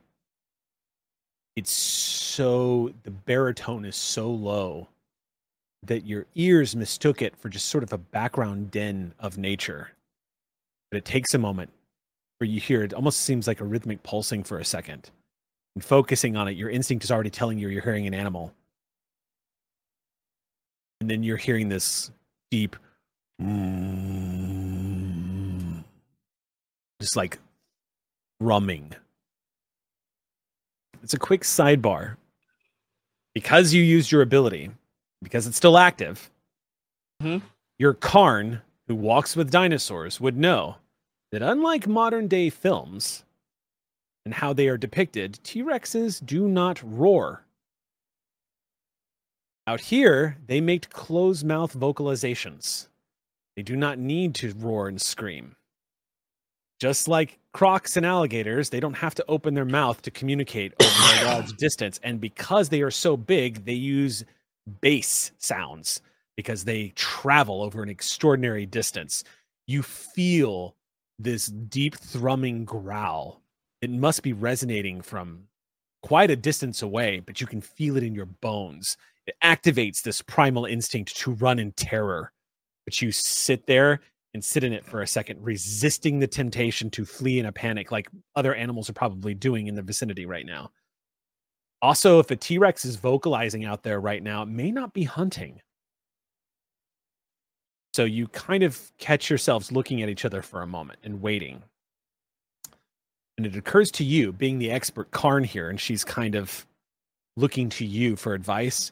it's 1.55 1.71
so 1.71 2.93
the 3.03 3.11
baritone 3.11 3.85
is 3.85 3.95
so 3.95 4.29
low 4.31 4.89
that 5.87 6.05
your 6.05 6.25
ears 6.35 6.75
mistook 6.75 7.21
it 7.21 7.35
for 7.37 7.49
just 7.49 7.67
sort 7.67 7.83
of 7.83 7.93
a 7.93 7.97
background 7.97 8.71
din 8.71 9.13
of 9.19 9.37
nature. 9.37 9.91
But 10.91 10.97
it 10.97 11.05
takes 11.05 11.33
a 11.33 11.37
moment 11.37 11.71
where 12.37 12.49
you 12.49 12.59
hear 12.59 12.83
it 12.83 12.93
almost 12.93 13.21
seems 13.21 13.47
like 13.47 13.61
a 13.61 13.65
rhythmic 13.65 14.03
pulsing 14.03 14.43
for 14.43 14.59
a 14.59 14.65
second. 14.65 15.09
And 15.75 15.83
focusing 15.83 16.35
on 16.37 16.47
it, 16.47 16.57
your 16.57 16.69
instinct 16.69 17.03
is 17.03 17.11
already 17.11 17.29
telling 17.29 17.57
you 17.57 17.67
you're 17.69 17.81
hearing 17.81 18.07
an 18.07 18.13
animal. 18.13 18.53
And 21.01 21.09
then 21.09 21.23
you're 21.23 21.37
hearing 21.37 21.69
this 21.69 22.11
deep 22.51 22.75
just 27.01 27.15
like 27.15 27.37
rumming. 28.39 28.93
It's 31.03 31.13
a 31.13 31.19
quick 31.19 31.41
sidebar. 31.41 32.15
Because 33.33 33.73
you 33.73 33.83
used 33.83 34.11
your 34.13 34.21
ability, 34.21 34.71
because 35.21 35.47
it's 35.47 35.57
still 35.57 35.77
active, 35.77 36.29
Mhm. 37.21 37.41
your 37.79 37.93
Karn, 37.93 38.61
who 38.87 38.95
walks 38.95 39.35
with 39.35 39.51
dinosaurs, 39.51 40.19
would 40.19 40.37
know 40.37 40.77
that 41.31 41.41
unlike 41.41 41.87
modern 41.87 42.27
day 42.27 42.49
films 42.49 43.23
and 44.25 44.35
how 44.35 44.53
they 44.53 44.67
are 44.67 44.77
depicted, 44.77 45.39
T 45.43 45.61
Rexes 45.63 46.23
do 46.25 46.47
not 46.47 46.81
roar. 46.83 47.45
Out 49.67 49.79
here, 49.81 50.37
they 50.45 50.61
make 50.61 50.89
closed 50.89 51.43
mouth 51.45 51.73
vocalizations. 51.73 52.87
They 53.55 53.63
do 53.63 53.75
not 53.75 53.97
need 53.97 54.35
to 54.35 54.53
roar 54.53 54.87
and 54.87 55.01
scream. 55.01 55.55
Just 56.79 57.07
like 57.07 57.39
crocs 57.53 57.95
and 57.97 58.05
alligators, 58.05 58.69
they 58.69 58.79
don't 58.81 58.95
have 58.95 59.15
to 59.15 59.25
open 59.27 59.53
their 59.53 59.65
mouth 59.65 60.01
to 60.03 60.11
communicate 60.11 60.73
over 60.79 60.91
a 60.91 61.25
large 61.33 61.53
distance. 61.53 61.99
And 62.03 62.19
because 62.21 62.69
they 62.69 62.81
are 62.81 62.91
so 62.91 63.15
big, 63.17 63.65
they 63.65 63.73
use 63.73 64.23
bass 64.81 65.31
sounds 65.37 66.01
because 66.35 66.63
they 66.63 66.89
travel 66.95 67.61
over 67.61 67.81
an 67.81 67.89
extraordinary 67.89 68.65
distance. 68.65 69.23
You 69.67 69.83
feel 69.83 70.75
this 71.17 71.47
deep 71.47 71.95
thrumming 71.95 72.65
growl. 72.65 73.41
It 73.81 73.89
must 73.89 74.23
be 74.23 74.33
resonating 74.33 75.01
from 75.01 75.43
quite 76.03 76.29
a 76.29 76.35
distance 76.35 76.81
away, 76.81 77.19
but 77.19 77.41
you 77.41 77.47
can 77.47 77.61
feel 77.61 77.97
it 77.97 78.03
in 78.03 78.13
your 78.13 78.25
bones. 78.25 78.97
It 79.25 79.35
activates 79.43 80.01
this 80.01 80.21
primal 80.21 80.65
instinct 80.65 81.15
to 81.17 81.31
run 81.31 81.59
in 81.59 81.71
terror. 81.71 82.31
But 82.85 83.01
you 83.01 83.11
sit 83.11 83.65
there 83.65 84.01
and 84.35 84.43
sit 84.43 84.63
in 84.63 84.73
it 84.73 84.85
for 84.85 85.01
a 85.01 85.07
second, 85.07 85.41
resisting 85.41 86.19
the 86.19 86.27
temptation 86.27 86.89
to 86.91 87.05
flee 87.05 87.39
in 87.39 87.45
a 87.45 87.51
panic, 87.51 87.91
like 87.91 88.09
other 88.35 88.53
animals 88.53 88.89
are 88.89 88.93
probably 88.93 89.33
doing 89.33 89.67
in 89.67 89.75
the 89.75 89.81
vicinity 89.81 90.25
right 90.25 90.45
now. 90.45 90.71
Also, 91.85 92.17
if 92.17 92.31
a 92.31 92.35
T 92.35 92.57
Rex 92.57 92.83
is 92.83 92.95
vocalizing 92.95 93.63
out 93.63 93.83
there 93.83 93.99
right 93.99 94.23
now, 94.23 94.41
it 94.41 94.47
may 94.47 94.71
not 94.71 94.91
be 94.91 95.03
hunting. 95.03 95.61
So 97.93 98.05
you 98.05 98.27
kind 98.29 98.63
of 98.63 98.91
catch 98.97 99.29
yourselves 99.29 99.71
looking 99.71 100.01
at 100.01 100.09
each 100.09 100.25
other 100.25 100.41
for 100.41 100.63
a 100.63 100.67
moment 100.67 100.97
and 101.03 101.21
waiting. 101.21 101.61
And 103.37 103.45
it 103.45 103.55
occurs 103.55 103.91
to 103.91 104.03
you, 104.03 104.31
being 104.31 104.57
the 104.57 104.71
expert 104.71 105.11
Karn 105.11 105.43
here, 105.43 105.69
and 105.69 105.79
she's 105.79 106.03
kind 106.03 106.33
of 106.33 106.65
looking 107.37 107.69
to 107.69 107.85
you 107.85 108.15
for 108.15 108.33
advice. 108.33 108.91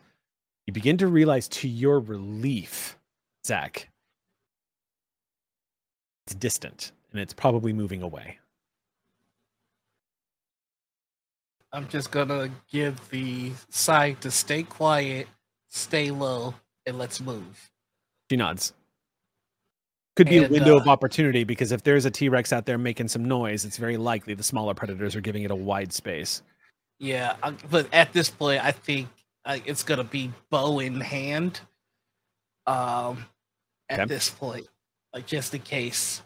You 0.68 0.74
begin 0.74 1.00
to 1.00 1.08
realize 1.08 1.48
to 1.48 1.68
your 1.68 2.00
relief, 2.00 3.00
Zach, 3.44 3.90
it's 6.28 6.36
distant 6.36 6.92
and 7.12 7.20
it's 7.20 7.34
probably 7.34 7.74
moving 7.74 8.04
away. 8.04 8.38
I'm 11.74 11.88
just 11.88 12.12
gonna 12.12 12.50
give 12.72 13.10
the 13.10 13.52
sign 13.70 14.16
to 14.18 14.30
stay 14.30 14.62
quiet, 14.64 15.28
stay 15.70 16.12
low, 16.12 16.54
and 16.86 17.00
let's 17.00 17.20
move. 17.20 17.70
She 18.30 18.38
nods. 18.38 18.74
Could 20.16 20.30
be 20.30 20.38
a 20.38 20.44
And, 20.44 20.52
window 20.52 20.78
of 20.78 20.88
uh, 20.88 20.92
opportunity 20.92 21.44
because 21.44 21.72
if 21.72 21.82
there's 21.82 22.06
a 22.06 22.12
T 22.12 22.30
Rex 22.30 22.54
out 22.54 22.68
there 22.68 22.78
making 22.78 23.08
some 23.08 23.26
noise, 23.26 23.66
it's 23.66 23.78
very 23.78 23.98
likely 23.98 24.36
the 24.36 24.44
smaller 24.44 24.76
predators 24.76 25.16
are 25.16 25.22
giving 25.22 25.42
it 25.44 25.50
a 25.50 25.56
wide 25.56 25.92
space. 25.92 26.44
Yeah, 27.00 27.36
I, 27.42 27.52
but 27.72 27.88
at 27.92 28.14
this 28.14 28.30
point, 28.30 28.64
I 28.64 28.72
think 28.72 29.10
uh, 29.46 29.58
it's 29.66 29.82
gonna 29.82 30.04
be 30.04 30.32
bow 30.52 30.78
in 30.80 31.02
hand. 31.02 31.60
Um, 32.68 33.26
at 33.90 34.02
Okay. 34.02 34.06
this 34.08 34.30
point, 34.30 34.68
like 35.14 35.26
just 35.26 35.54
in 35.56 35.62
case, 35.62 36.22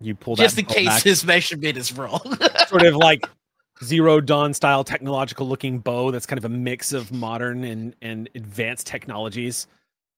You 0.00 0.14
pull 0.14 0.34
just 0.36 0.58
in 0.58 0.64
case 0.64 0.86
back, 0.88 1.02
his 1.02 1.24
measurement 1.24 1.76
is 1.76 1.92
wrong. 1.92 2.20
sort 2.68 2.82
of 2.86 2.96
like 2.96 3.28
zero 3.82 4.20
dawn 4.20 4.54
style 4.54 4.84
technological 4.84 5.48
looking 5.48 5.78
bow 5.78 6.10
that's 6.10 6.26
kind 6.26 6.38
of 6.38 6.44
a 6.44 6.48
mix 6.48 6.92
of 6.92 7.12
modern 7.12 7.64
and, 7.64 7.94
and 8.02 8.28
advanced 8.34 8.86
technologies. 8.86 9.66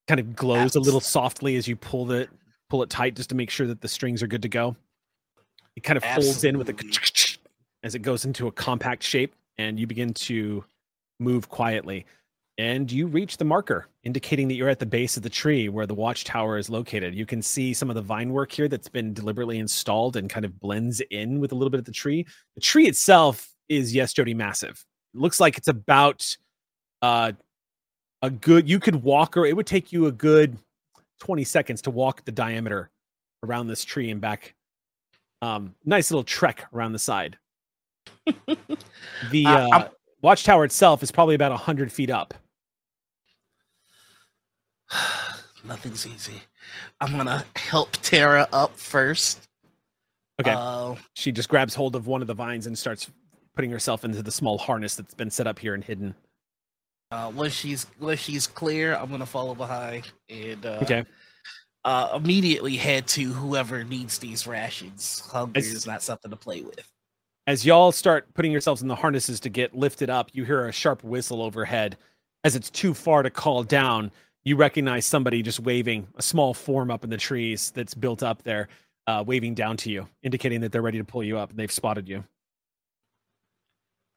Kind 0.07 0.21
of 0.21 0.37
glows 0.37 0.77
a 0.77 0.81
little 0.81 1.01
softly 1.01 1.57
as 1.57 1.67
you 1.67 1.77
pull 1.77 2.05
the 2.05 2.29
pull 2.69 2.83
it 2.83 2.91
tight 2.91 3.17
just 3.17 3.31
to 3.31 3.35
make 3.35 3.51
sure 3.51 3.67
that 3.67 3.81
the 3.81 3.89
strings 3.89 4.23
are 4.23 4.27
good 4.27 4.43
to 4.43 4.49
go. 4.49 4.77
It 5.77 5.83
kind 5.83 5.97
of 5.97 6.05
folds 6.05 6.45
in 6.45 6.59
with 6.59 6.69
a 6.69 6.75
as 7.83 7.95
it 7.95 8.01
goes 8.01 8.25
into 8.25 8.47
a 8.47 8.53
compact 8.53 9.03
shape 9.03 9.35
and 9.59 9.79
you 9.79 9.87
begin 9.87 10.13
to 10.15 10.65
move 11.21 11.49
quietly 11.49 12.07
and 12.59 12.91
you 12.91 13.07
reach 13.07 13.37
the 13.37 13.45
marker 13.45 13.89
indicating 14.05 14.49
that 14.49 14.55
you're 14.55 14.69
at 14.69 14.79
the 14.79 14.87
base 14.87 15.17
of 15.17 15.23
the 15.23 15.31
tree 15.31 15.69
where 15.69 15.87
the 15.87 15.95
watchtower 15.95 16.57
is 16.57 16.71
located 16.71 17.15
you 17.15 17.27
can 17.27 17.43
see 17.43 17.73
some 17.73 17.91
of 17.91 17.97
the 17.97 18.03
vine 18.03 18.33
work 18.33 18.53
here 18.53 18.69
that's 18.69 18.89
been 18.89 19.13
deliberately 19.13 19.59
installed 19.59 20.17
and 20.17 20.31
kind 20.31 20.45
of 20.45 20.59
blends 20.61 21.01
in 21.11 21.41
with 21.41 21.53
a 21.53 21.55
little 21.55 21.71
bit 21.71 21.79
of 21.79 21.85
the 21.85 21.93
tree 21.93 22.27
the 22.55 22.61
tree 22.61 22.87
itself 22.87 23.54
is 23.69 23.95
yes 23.95 24.13
jody 24.13 24.35
massive. 24.35 24.85
It 25.15 25.21
looks 25.21 25.41
like 25.41 25.57
it's 25.59 25.69
about 25.69 26.37
uh 27.03 27.33
a 28.23 28.31
good 28.31 28.69
you 28.69 28.81
could 28.81 28.97
walk 28.97 29.37
or 29.37 29.45
it 29.47 29.55
would 29.55 29.67
take 29.67 29.93
you 29.93 30.07
a 30.07 30.13
good 30.13 30.57
20 31.21 31.45
seconds 31.45 31.83
to 31.83 31.91
walk 31.91 32.25
the 32.25 32.33
diameter 32.33 32.91
around 33.43 33.67
this 33.69 33.85
tree 33.85 34.11
and 34.11 34.21
back. 34.21 34.55
Um 35.43 35.75
nice 35.85 36.11
little 36.11 36.25
trek 36.25 36.67
around 36.73 36.93
the 36.93 36.99
side. 36.99 37.39
The 39.31 39.47
Uh, 39.47 39.69
uh, 39.69 39.89
watchtower 40.23 40.65
itself 40.65 41.03
is 41.03 41.11
probably 41.13 41.35
about 41.35 41.51
100 41.53 41.93
feet 41.93 42.11
up. 42.11 42.35
Nothing's 45.65 46.07
easy. 46.07 46.43
I'm 47.01 47.17
gonna 47.17 47.45
help 47.57 47.93
Tara 48.03 48.47
up 48.53 48.77
first. 48.77 49.49
okay. 50.41 50.55
Uh, 50.57 50.95
she 51.15 51.33
just 51.33 51.49
grabs 51.49 51.75
hold 51.75 51.97
of 51.97 52.07
one 52.07 52.21
of 52.21 52.27
the 52.27 52.35
vines 52.35 52.67
and 52.67 52.77
starts 52.77 53.11
putting 53.55 53.71
herself 53.71 54.05
into 54.05 54.23
the 54.23 54.31
small 54.31 54.59
harness 54.59 54.95
that's 54.95 55.15
been 55.15 55.31
set 55.31 55.47
up 55.47 55.59
here 55.59 55.75
and 55.75 55.85
hidden 55.85 56.15
uh, 57.11 57.31
once 57.35 57.53
she's 57.53 57.87
once 58.01 58.19
she's 58.19 58.47
clear, 58.47 58.95
I'm 58.97 59.09
gonna 59.11 59.27
follow 59.27 59.55
behind 59.55 60.11
and 60.29 60.65
uh, 60.67 60.79
okay 60.83 61.05
uh, 61.85 62.13
immediately 62.17 62.77
head 62.77 63.07
to 63.09 63.33
whoever 63.33 63.85
needs 63.85 64.19
these 64.19 64.47
rations. 64.47 65.21
Hunger 65.31 65.59
It's- 65.59 65.73
is 65.73 65.87
not 65.87 66.03
something 66.03 66.31
to 66.31 66.37
play 66.37 66.63
with. 66.63 66.81
as 67.47 67.65
y'all 67.65 67.93
start 67.93 68.33
putting 68.35 68.51
yourselves 68.51 68.81
in 68.83 68.89
the 68.89 68.95
harnesses 68.97 69.39
to 69.41 69.51
get 69.51 69.75
lifted 69.77 70.09
up, 70.11 70.31
you 70.33 70.45
hear 70.45 70.67
a 70.67 70.73
sharp 70.73 71.05
whistle 71.05 71.43
overhead. 71.43 71.97
As 72.43 72.57
it's 72.57 72.71
too 72.71 72.95
far 72.95 73.23
to 73.23 73.31
call 73.31 73.63
down, 73.63 74.11
you 74.45 74.57
recognize 74.57 75.05
somebody 75.07 75.43
just 75.43 75.61
waving 75.61 76.09
a 76.17 76.23
small 76.23 76.53
form 76.55 76.91
up 76.91 77.05
in 77.05 77.11
the 77.11 77.17
trees 77.19 77.71
that's 77.71 77.95
built 77.95 78.23
up 78.23 78.43
there, 78.45 78.69
uh, 79.07 79.23
waving 79.27 79.55
down 79.55 79.77
to 79.77 79.91
you, 79.91 80.09
indicating 80.23 80.63
that 80.63 80.73
they're 80.73 80.83
ready 80.83 80.99
to 80.99 81.05
pull 81.05 81.23
you 81.23 81.39
up 81.39 81.51
and 81.51 81.59
they've 81.59 81.71
spotted 81.71 82.09
you. 82.09 82.25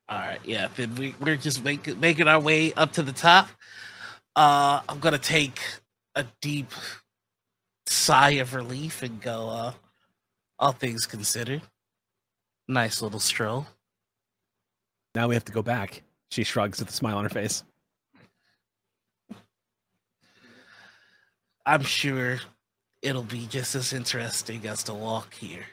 All 0.10 0.18
right, 0.18 0.40
yeah. 0.46 0.70
Then 0.76 0.96
we, 0.96 1.16
we're 1.20 1.36
just 1.36 1.64
making 1.64 2.00
making 2.00 2.28
our 2.28 2.40
way 2.40 2.74
up 2.74 2.94
to 2.94 3.04
the 3.04 3.12
top. 3.12 3.50
Uh, 4.36 4.82
I'm 4.88 5.00
gonna 5.00 5.18
take 5.18 5.60
a 6.16 6.26
deep 6.42 6.72
sigh 7.86 8.32
of 8.32 8.54
relief 8.54 9.04
and 9.04 9.22
go. 9.22 9.50
Uh, 9.50 9.72
all 10.60 10.72
things 10.72 11.06
considered, 11.06 11.62
nice 12.68 13.02
little 13.02 13.20
stroll. 13.20 13.68
Now 15.14 15.28
we 15.28 15.36
have 15.36 15.46
to 15.46 15.52
go 15.52 15.62
back. 15.62 16.04
She 16.32 16.44
shrugs 16.44 16.80
with 16.80 16.90
a 16.90 16.94
smile 16.94 17.18
on 17.18 17.24
her 17.24 17.30
face. 17.30 17.64
I'm 21.66 21.84
sure 21.84 22.40
it'll 23.02 23.24
be 23.24 23.46
just 23.48 23.76
as 23.76 23.94
interesting 23.94 24.66
as 24.68 24.84
to 24.84 24.94
walk 24.94 25.34
here. 25.34 25.66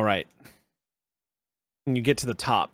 All 0.00 0.06
right. 0.06 0.26
When 1.84 1.94
you 1.94 2.00
get 2.00 2.16
to 2.18 2.26
the 2.26 2.32
top, 2.32 2.72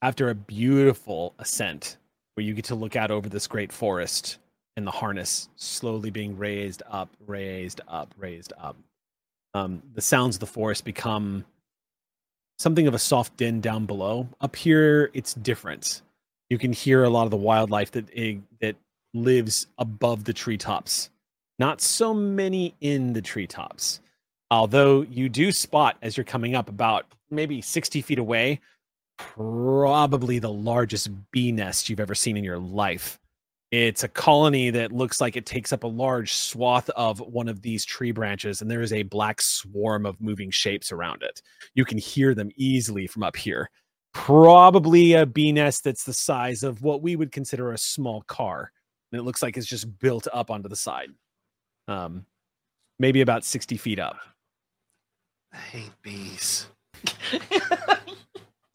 after 0.00 0.30
a 0.30 0.34
beautiful 0.36 1.34
ascent 1.40 1.96
where 2.34 2.46
you 2.46 2.54
get 2.54 2.66
to 2.66 2.76
look 2.76 2.94
out 2.94 3.10
over 3.10 3.28
this 3.28 3.48
great 3.48 3.72
forest 3.72 4.38
and 4.76 4.86
the 4.86 4.92
harness 4.92 5.48
slowly 5.56 6.10
being 6.10 6.38
raised 6.38 6.84
up, 6.88 7.08
raised 7.26 7.80
up, 7.88 8.14
raised 8.16 8.52
up, 8.60 8.76
um, 9.54 9.82
the 9.92 10.00
sounds 10.00 10.36
of 10.36 10.40
the 10.40 10.46
forest 10.46 10.84
become 10.84 11.44
something 12.60 12.86
of 12.86 12.94
a 12.94 12.98
soft 13.00 13.36
din 13.36 13.60
down 13.60 13.86
below. 13.86 14.28
Up 14.40 14.54
here, 14.54 15.10
it's 15.12 15.34
different. 15.34 16.00
You 16.48 16.58
can 16.58 16.72
hear 16.72 17.02
a 17.02 17.10
lot 17.10 17.24
of 17.24 17.32
the 17.32 17.36
wildlife 17.36 17.90
that 17.90 18.06
that 18.60 18.76
lives 19.14 19.66
above 19.78 20.22
the 20.22 20.32
treetops. 20.32 21.10
Not 21.58 21.80
so 21.80 22.14
many 22.14 22.76
in 22.80 23.14
the 23.14 23.20
treetops. 23.20 23.98
Although 24.50 25.02
you 25.02 25.28
do 25.28 25.52
spot 25.52 25.96
as 26.02 26.16
you're 26.16 26.24
coming 26.24 26.54
up 26.54 26.68
about 26.68 27.06
maybe 27.30 27.60
60 27.60 28.02
feet 28.02 28.18
away, 28.18 28.60
probably 29.16 30.38
the 30.38 30.50
largest 30.50 31.10
bee 31.30 31.52
nest 31.52 31.88
you've 31.88 32.00
ever 32.00 32.14
seen 32.14 32.36
in 32.36 32.44
your 32.44 32.58
life. 32.58 33.18
It's 33.70 34.02
a 34.02 34.08
colony 34.08 34.70
that 34.70 34.90
looks 34.90 35.20
like 35.20 35.36
it 35.36 35.46
takes 35.46 35.72
up 35.72 35.84
a 35.84 35.88
large 35.88 36.32
swath 36.32 36.90
of 36.90 37.20
one 37.20 37.48
of 37.48 37.62
these 37.62 37.84
tree 37.84 38.10
branches, 38.10 38.60
and 38.60 38.68
there 38.68 38.82
is 38.82 38.92
a 38.92 39.04
black 39.04 39.40
swarm 39.40 40.06
of 40.06 40.20
moving 40.20 40.50
shapes 40.50 40.90
around 40.90 41.22
it. 41.22 41.40
You 41.74 41.84
can 41.84 41.98
hear 41.98 42.34
them 42.34 42.50
easily 42.56 43.06
from 43.06 43.22
up 43.22 43.36
here. 43.36 43.70
Probably 44.12 45.12
a 45.12 45.24
bee 45.24 45.52
nest 45.52 45.84
that's 45.84 46.02
the 46.02 46.12
size 46.12 46.64
of 46.64 46.82
what 46.82 47.00
we 47.00 47.14
would 47.14 47.30
consider 47.30 47.70
a 47.70 47.78
small 47.78 48.22
car. 48.22 48.72
And 49.12 49.20
it 49.20 49.22
looks 49.22 49.40
like 49.42 49.56
it's 49.56 49.68
just 49.68 49.98
built 50.00 50.26
up 50.32 50.50
onto 50.50 50.68
the 50.68 50.74
side. 50.74 51.10
Um, 51.86 52.26
maybe 52.98 53.20
about 53.20 53.44
60 53.44 53.76
feet 53.76 54.00
up. 54.00 54.16
I 55.52 55.56
hate 55.56 55.92
bees. 56.02 56.66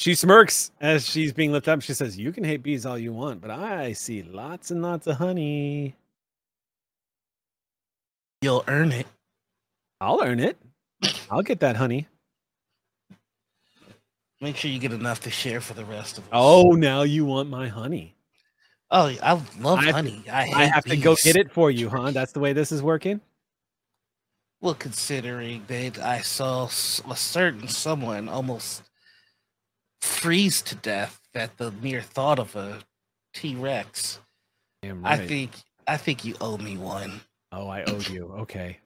She 0.06 0.14
smirks 0.14 0.70
as 0.82 1.04
she's 1.04 1.34
being 1.34 1.52
lifted 1.52 1.72
up. 1.72 1.82
She 1.82 1.96
says, 1.96 2.16
You 2.16 2.32
can 2.32 2.44
hate 2.44 2.62
bees 2.62 2.86
all 2.86 2.96
you 2.96 3.12
want, 3.12 3.42
but 3.42 3.50
I 3.50 3.94
see 3.94 4.22
lots 4.22 4.70
and 4.70 4.84
lots 4.84 5.08
of 5.08 5.16
honey. 5.18 5.96
You'll 8.44 8.64
earn 8.68 8.92
it. 8.92 9.08
I'll 10.00 10.22
earn 10.24 10.40
it. 10.40 10.60
I'll 11.32 11.42
get 11.42 11.60
that 11.62 11.76
honey. 11.76 12.08
Make 14.42 14.58
sure 14.58 14.70
you 14.70 14.78
get 14.78 14.94
enough 14.94 15.22
to 15.22 15.32
share 15.32 15.60
for 15.60 15.74
the 15.74 15.86
rest 15.86 16.20
of 16.20 16.26
us. 16.26 16.30
Oh, 16.34 16.74
now 16.74 17.02
you 17.02 17.26
want 17.26 17.50
my 17.50 17.68
honey. 17.68 18.16
oh, 18.92 19.08
I 19.24 19.42
love 19.60 19.80
I 19.80 19.86
to- 19.86 19.92
honey. 19.92 20.24
I, 20.32 20.44
hate 20.46 20.56
I 20.56 20.66
have 20.66 20.86
to 20.86 20.98
go 20.98 21.16
get 21.16 21.36
it 21.36 21.52
for 21.52 21.72
you, 21.72 21.90
huh? 21.90 22.12
That's 22.12 22.32
the 22.32 22.40
way 22.40 22.54
this 22.54 22.72
is 22.72 22.84
working. 22.84 23.22
Well, 24.66 24.74
considering 24.74 25.64
that 25.68 26.00
I 26.00 26.22
saw 26.22 26.66
a 26.66 27.16
certain 27.16 27.68
someone 27.68 28.28
almost 28.28 28.82
freeze 30.02 30.64
to 30.64 30.74
death 30.74 31.22
at 31.36 31.56
the 31.58 31.70
mere 31.70 32.02
thought 32.02 32.40
of 32.40 32.56
a 32.56 32.80
T 33.36 33.54
Rex, 33.54 34.20
Damn 34.82 35.06
I 35.06 35.18
think 35.18 35.52
I 35.88 35.98
think 35.98 36.26
you 36.26 36.34
owe 36.42 36.58
me 36.58 36.78
one. 36.78 37.22
Oh, 37.52 37.68
I 37.68 37.84
owe 37.84 38.00
you. 38.10 38.26
Okay. 38.40 38.80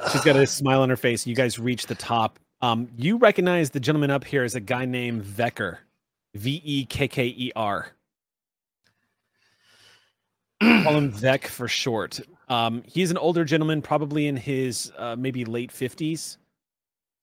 She's 0.10 0.24
got 0.24 0.36
a 0.36 0.46
smile 0.46 0.80
on 0.80 0.88
her 0.88 0.96
face. 0.96 1.26
You 1.26 1.34
guys 1.34 1.58
reach 1.58 1.86
the 1.86 1.94
top. 1.94 2.38
Um, 2.62 2.88
you 2.96 3.18
recognize 3.18 3.72
the 3.72 3.80
gentleman 3.80 4.10
up 4.10 4.24
here 4.24 4.42
as 4.42 4.54
a 4.54 4.60
guy 4.60 4.86
named 4.86 5.22
Vecker. 5.22 5.76
V 6.34 6.62
E 6.64 6.86
K 6.86 7.08
K 7.08 7.26
E 7.26 7.52
R. 7.54 7.88
Call 10.62 10.96
him 10.96 11.10
Vec 11.10 11.46
for 11.46 11.68
short. 11.68 12.20
Um, 12.52 12.82
he's 12.86 13.10
an 13.10 13.16
older 13.16 13.46
gentleman, 13.46 13.80
probably 13.80 14.26
in 14.26 14.36
his 14.36 14.92
uh, 14.98 15.16
maybe 15.18 15.46
late 15.46 15.72
50s. 15.72 16.36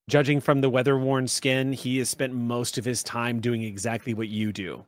Judging 0.10 0.42
from 0.42 0.62
the 0.62 0.72
weather 0.72 0.98
worn 0.98 1.28
skin, 1.28 1.72
he 1.72 2.00
has 2.00 2.10
spent 2.10 2.34
most 2.34 2.80
of 2.80 2.86
his 2.86 3.04
time 3.04 3.40
doing 3.40 3.62
exactly 3.62 4.16
what 4.16 4.28
you 4.28 4.52
do. 4.52 4.84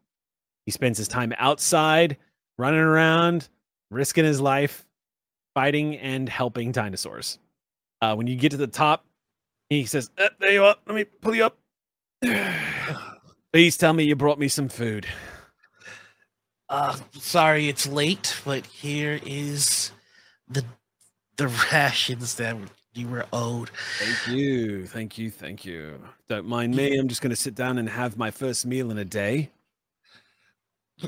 He 0.65 0.71
spends 0.71 0.97
his 0.97 1.07
time 1.07 1.31
outside, 1.37 2.17
running 2.57 2.79
around, 2.79 3.49
risking 3.91 4.25
his 4.25 4.41
life, 4.41 4.87
fighting 5.53 5.95
and 5.97 6.27
helping 6.27 6.71
dinosaurs. 6.71 7.37
Uh, 8.01 8.15
when 8.15 8.25
you 8.25 8.35
get 8.35 8.49
to 8.49 8.57
the 8.57 8.65
top, 8.65 9.05
he 9.69 9.85
says, 9.85 10.09
"Uh, 10.17 10.29
There 10.39 10.53
you 10.53 10.63
are. 10.63 10.75
Let 10.87 10.95
me 10.95 11.03
pull 11.03 11.35
you 11.35 11.45
up. 11.45 11.57
Please 13.53 13.77
tell 13.77 13.93
me 13.93 14.05
you 14.05 14.15
brought 14.15 14.39
me 14.39 14.47
some 14.47 14.69
food. 14.69 15.05
Uh, 16.67 16.97
sorry 17.11 17.69
it's 17.69 17.85
late, 17.85 18.35
but 18.43 18.65
here 18.65 19.19
is 19.23 19.91
the 20.51 20.65
the 21.37 21.47
rations 21.71 22.35
that 22.35 22.55
you 22.93 23.07
were 23.07 23.25
owed. 23.31 23.69
Thank 23.99 24.37
you. 24.37 24.85
Thank 24.85 25.17
you. 25.17 25.31
Thank 25.31 25.65
you. 25.65 25.99
Don't 26.27 26.45
mind 26.45 26.75
me. 26.75 26.97
I'm 26.97 27.07
just 27.07 27.21
going 27.21 27.31
to 27.31 27.35
sit 27.35 27.55
down 27.55 27.77
and 27.77 27.87
have 27.89 28.17
my 28.17 28.31
first 28.31 28.65
meal 28.65 28.91
in 28.91 28.97
a 28.97 29.05
day. 29.05 29.49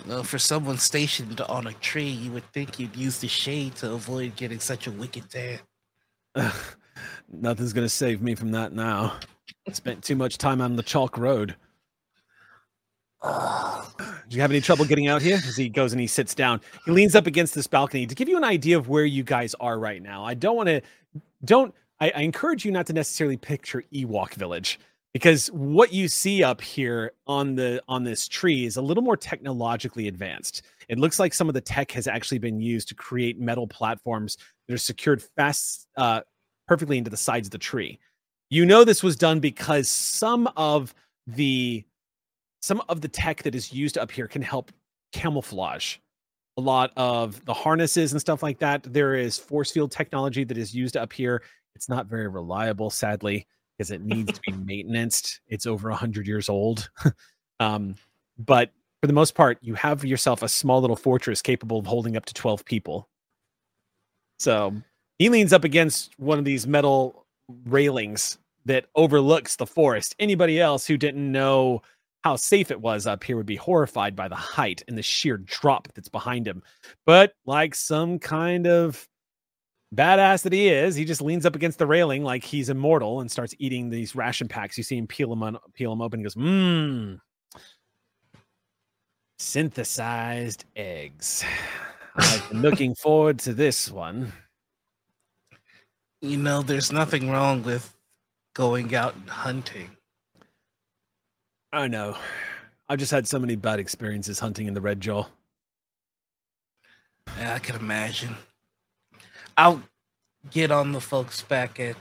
Know, 0.07 0.23
for 0.23 0.39
someone 0.39 0.79
stationed 0.79 1.39
on 1.41 1.67
a 1.67 1.73
tree, 1.73 2.09
you 2.09 2.31
would 2.31 2.51
think 2.51 2.79
you'd 2.79 2.95
use 2.95 3.19
the 3.19 3.27
shade 3.27 3.75
to 3.75 3.93
avoid 3.93 4.35
getting 4.35 4.59
such 4.59 4.87
a 4.87 4.91
wicked 4.91 5.29
tan. 5.29 5.59
Ugh, 6.33 6.55
nothing's 7.31 7.73
going 7.73 7.85
to 7.85 7.93
save 7.93 8.19
me 8.19 8.33
from 8.33 8.51
that 8.53 8.73
now. 8.73 9.19
Spent 9.71 10.03
too 10.03 10.15
much 10.15 10.39
time 10.39 10.61
on 10.61 10.75
the 10.75 10.83
chalk 10.83 11.15
road. 11.17 11.55
Do 13.23 14.35
you 14.35 14.41
have 14.41 14.51
any 14.51 14.61
trouble 14.61 14.85
getting 14.85 15.07
out 15.07 15.21
here? 15.21 15.35
As 15.35 15.55
he 15.55 15.69
goes 15.69 15.93
and 15.93 16.01
he 16.01 16.07
sits 16.07 16.35
down, 16.35 16.59
he 16.85 16.91
leans 16.91 17.15
up 17.15 17.27
against 17.27 17.55
this 17.55 17.67
balcony 17.67 18.05
to 18.05 18.15
give 18.15 18.27
you 18.27 18.37
an 18.37 18.43
idea 18.43 18.77
of 18.77 18.89
where 18.89 19.05
you 19.05 19.23
guys 19.23 19.55
are 19.59 19.79
right 19.79 20.01
now. 20.01 20.25
I 20.25 20.33
don't 20.33 20.55
want 20.55 20.67
to, 20.67 20.81
don't, 21.45 21.73
I, 21.99 22.11
I 22.15 22.21
encourage 22.21 22.65
you 22.65 22.71
not 22.71 22.87
to 22.87 22.93
necessarily 22.93 23.37
picture 23.37 23.83
Ewok 23.93 24.33
Village 24.33 24.79
because 25.13 25.47
what 25.47 25.93
you 25.93 26.07
see 26.07 26.43
up 26.43 26.59
here 26.59 27.13
on 27.27 27.55
the 27.55 27.81
on 27.87 28.03
this 28.03 28.27
tree 28.27 28.65
is 28.65 28.77
a 28.77 28.81
little 28.81 29.03
more 29.03 29.15
technologically 29.15 30.07
advanced. 30.07 30.63
It 30.89 30.99
looks 30.99 31.19
like 31.19 31.33
some 31.33 31.47
of 31.47 31.53
the 31.53 31.61
tech 31.61 31.91
has 31.91 32.07
actually 32.07 32.39
been 32.39 32.59
used 32.59 32.87
to 32.89 32.95
create 32.95 33.39
metal 33.39 33.67
platforms 33.67 34.37
that 34.67 34.73
are 34.73 34.79
secured 34.79 35.21
fast, 35.37 35.87
uh, 35.95 36.21
perfectly 36.67 36.97
into 36.97 37.11
the 37.11 37.17
sides 37.17 37.47
of 37.47 37.51
the 37.51 37.57
tree. 37.57 37.99
You 38.49 38.65
know 38.65 38.83
this 38.83 39.03
was 39.03 39.15
done 39.15 39.39
because 39.39 39.87
some 39.87 40.49
of 40.57 40.93
the 41.27 41.85
some 42.63 42.81
of 42.87 43.01
the 43.01 43.09
tech 43.09 43.43
that 43.43 43.53
is 43.53 43.73
used 43.73 43.97
up 43.97 44.09
here 44.09 44.25
can 44.25 44.41
help 44.41 44.71
camouflage 45.11 45.97
a 46.57 46.61
lot 46.61 46.93
of 46.95 47.43
the 47.43 47.53
harnesses 47.53 48.13
and 48.13 48.21
stuff 48.21 48.41
like 48.41 48.57
that. 48.59 48.83
There 48.83 49.15
is 49.15 49.37
force 49.37 49.69
field 49.69 49.91
technology 49.91 50.45
that 50.45 50.57
is 50.57 50.73
used 50.73 50.95
up 50.95 51.11
here. 51.11 51.43
It's 51.75 51.89
not 51.89 52.05
very 52.05 52.29
reliable, 52.29 52.89
sadly, 52.89 53.45
because 53.77 53.91
it 53.91 54.01
needs 54.01 54.39
to 54.39 54.41
be 54.41 54.51
maintained. 54.85 55.39
It's 55.47 55.65
over 55.65 55.89
100 55.89 56.25
years 56.25 56.47
old. 56.47 56.89
um, 57.59 57.95
but 58.37 58.71
for 59.01 59.07
the 59.07 59.13
most 59.13 59.35
part, 59.35 59.57
you 59.61 59.73
have 59.73 60.05
yourself 60.05 60.41
a 60.41 60.47
small 60.47 60.79
little 60.79 60.95
fortress 60.95 61.41
capable 61.41 61.79
of 61.79 61.85
holding 61.85 62.15
up 62.15 62.23
to 62.27 62.33
12 62.33 62.63
people. 62.63 63.09
So 64.39 64.73
he 65.19 65.27
leans 65.27 65.51
up 65.51 65.65
against 65.65 66.17
one 66.17 66.39
of 66.39 66.45
these 66.45 66.65
metal 66.65 67.25
railings 67.65 68.37
that 68.63 68.85
overlooks 68.95 69.57
the 69.57 69.65
forest. 69.65 70.15
Anybody 70.17 70.61
else 70.61 70.87
who 70.87 70.95
didn't 70.95 71.29
know 71.29 71.81
how 72.23 72.37
safe 72.37 72.71
it 72.71 72.79
was 72.79 73.05
up 73.05 73.23
here 73.23 73.35
would 73.35 73.45
be 73.45 73.57
horrified 73.57 74.15
by 74.15 74.27
the 74.27 74.35
height 74.35 74.81
and 74.87 74.97
the 74.97 75.03
sheer 75.03 75.37
drop 75.37 75.89
that's 75.93 76.09
behind 76.09 76.47
him. 76.47 76.63
But 77.05 77.33
like 77.45 77.75
some 77.75 78.17
kind 78.17 78.65
of 78.65 79.07
badass 79.93 80.43
that 80.43 80.53
he 80.53 80.69
is, 80.69 80.95
he 80.95 81.03
just 81.03 81.21
leans 81.21 81.45
up 81.45 81.55
against 81.55 81.79
the 81.79 81.87
railing 81.87 82.23
like 82.23 82.43
he's 82.43 82.69
immortal 82.69 83.19
and 83.19 83.29
starts 83.29 83.53
eating 83.59 83.89
these 83.89 84.15
ration 84.15 84.47
packs. 84.47 84.77
You 84.77 84.83
see 84.83 84.97
him 84.97 85.07
peel 85.07 85.29
them 85.29 85.43
on, 85.43 85.57
peel 85.73 85.89
them 85.89 86.01
open. 86.01 86.19
He 86.19 86.23
goes, 86.23 86.35
mmm. 86.35 87.19
Synthesized 89.37 90.63
eggs. 90.77 91.43
I've 92.15 92.49
been 92.49 92.61
looking 92.61 92.95
forward 92.95 93.39
to 93.39 93.53
this 93.53 93.91
one. 93.91 94.31
You 96.21 96.37
know, 96.37 96.61
there's 96.61 96.91
nothing 96.91 97.29
wrong 97.29 97.63
with 97.63 97.93
going 98.53 98.95
out 98.95 99.15
and 99.15 99.29
hunting. 99.29 99.89
I 101.73 101.87
know. 101.87 102.15
I've 102.87 102.99
just 102.99 103.11
had 103.11 103.27
so 103.27 103.39
many 103.39 103.55
bad 103.55 103.79
experiences 103.79 104.39
hunting 104.39 104.67
in 104.67 104.75
the 104.75 104.81
Red 104.81 105.01
Jaw. 105.01 105.25
Yeah, 107.39 107.55
I 107.55 107.59
can 107.59 107.75
imagine. 107.75 108.35
I'll 109.57 109.81
get 110.51 110.69
on 110.69 110.91
the 110.91 111.01
folks 111.01 111.41
back 111.41 111.79
at 111.79 111.95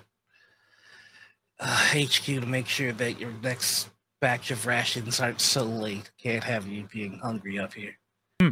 uh, 1.59 1.87
HQ 1.95 2.25
to 2.25 2.41
make 2.43 2.67
sure 2.69 2.93
that 2.93 3.19
your 3.19 3.33
next 3.43 3.89
batch 4.21 4.51
of 4.51 4.67
rations 4.67 5.21
aren't 5.21 5.41
so 5.41 5.63
late. 5.63 6.11
Can't 6.19 6.45
have 6.45 6.69
you 6.69 6.87
being 6.93 7.19
hungry 7.19 7.59
up 7.59 7.73
here. 7.73 7.97
Hmm. 8.43 8.51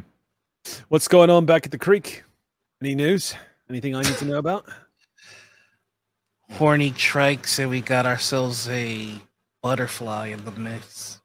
What's 0.89 1.07
going 1.07 1.29
on 1.29 1.45
back 1.45 1.67
at 1.67 1.71
the 1.71 1.79
creek? 1.79 2.25
Any 2.81 2.95
news? 2.95 3.35
Anything 3.69 3.95
I 3.95 4.03
need 4.03 4.17
to 4.17 4.25
know 4.25 4.39
about? 4.39 4.65
Horny 6.53 6.93
Trike 6.93 7.47
said 7.47 7.69
we 7.69 7.83
got 7.83 8.07
ourselves 8.07 8.71
a 8.71 9.21
butterfly 9.63 10.29
in 10.29 10.45
the 10.45 10.53
mix. 10.53 11.21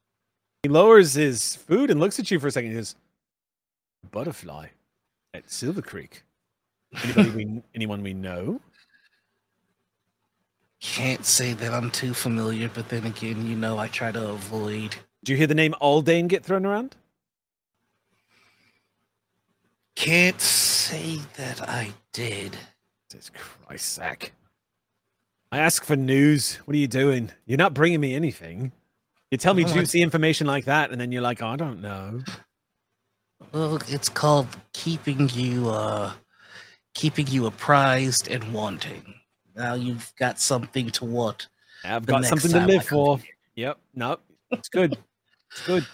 He 0.63 0.69
lowers 0.69 1.13
his 1.13 1.55
food 1.55 1.91
and 1.91 1.99
looks 1.99 2.19
at 2.19 2.31
you 2.31 2.39
for 2.39 2.47
a 2.47 2.51
second. 2.51 2.71
He 2.71 2.75
goes, 2.75 2.95
"Butterfly 4.11 4.67
at 5.33 5.49
Silver 5.49 5.81
Creek. 5.81 6.23
Anybody 7.03 7.29
we 7.29 7.63
anyone 7.73 8.01
we 8.01 8.13
know?" 8.13 8.61
Can't 10.81 11.25
say 11.25 11.53
that 11.53 11.73
I'm 11.73 11.89
too 11.89 12.13
familiar, 12.13 12.69
but 12.69 12.89
then 12.89 13.05
again, 13.05 13.47
you 13.47 13.55
know, 13.55 13.77
I 13.77 13.87
try 13.87 14.11
to 14.11 14.29
avoid. 14.29 14.95
Do 15.23 15.31
you 15.31 15.37
hear 15.37 15.47
the 15.47 15.55
name 15.55 15.73
Aldane 15.81 16.27
get 16.27 16.43
thrown 16.43 16.65
around? 16.65 16.95
Can't 19.95 20.39
say 20.39 21.19
that 21.37 21.67
I 21.67 21.93
did. 22.11 22.55
Christ, 23.33 23.93
Zach. 23.93 24.31
I 25.55 25.59
ask 25.59 25.85
for 25.85 25.95
news. 25.95 26.55
What 26.65 26.75
are 26.75 26.77
you 26.77 26.87
doing? 26.87 27.31
You're 27.45 27.57
not 27.57 27.73
bringing 27.73 28.01
me 28.01 28.13
anything. 28.13 28.73
You 29.31 29.37
tell 29.37 29.53
me 29.53 29.63
Oh, 29.63 29.69
I- 29.69 29.73
juicy 29.73 30.01
information 30.01 30.47
like 30.47 30.65
that, 30.65 30.91
and 30.91 30.99
then 30.99 31.13
you're 31.13 31.21
like, 31.21 31.41
oh, 31.41 31.47
"I 31.47 31.55
don't 31.55 31.81
know." 31.81 32.21
Well, 33.53 33.77
it's 33.87 34.09
called 34.09 34.47
keeping 34.73 35.29
you 35.29 35.69
uh 35.69 36.11
keeping 36.93 37.27
you 37.27 37.45
apprised 37.45 38.27
and 38.27 38.53
wanting. 38.53 39.15
Now 39.55 39.75
you've 39.75 40.11
got 40.19 40.41
something 40.41 40.89
to 40.91 41.05
want. 41.05 41.47
I've 41.85 42.05
got 42.05 42.25
something 42.25 42.51
to 42.51 42.65
live 42.65 42.85
for. 42.85 43.19
here. 43.19 43.27
Yep. 43.55 43.79
Nope. 43.93 44.23
It's 44.51 44.67
good. 44.67 44.97
It's 45.51 45.65
good. 45.65 45.85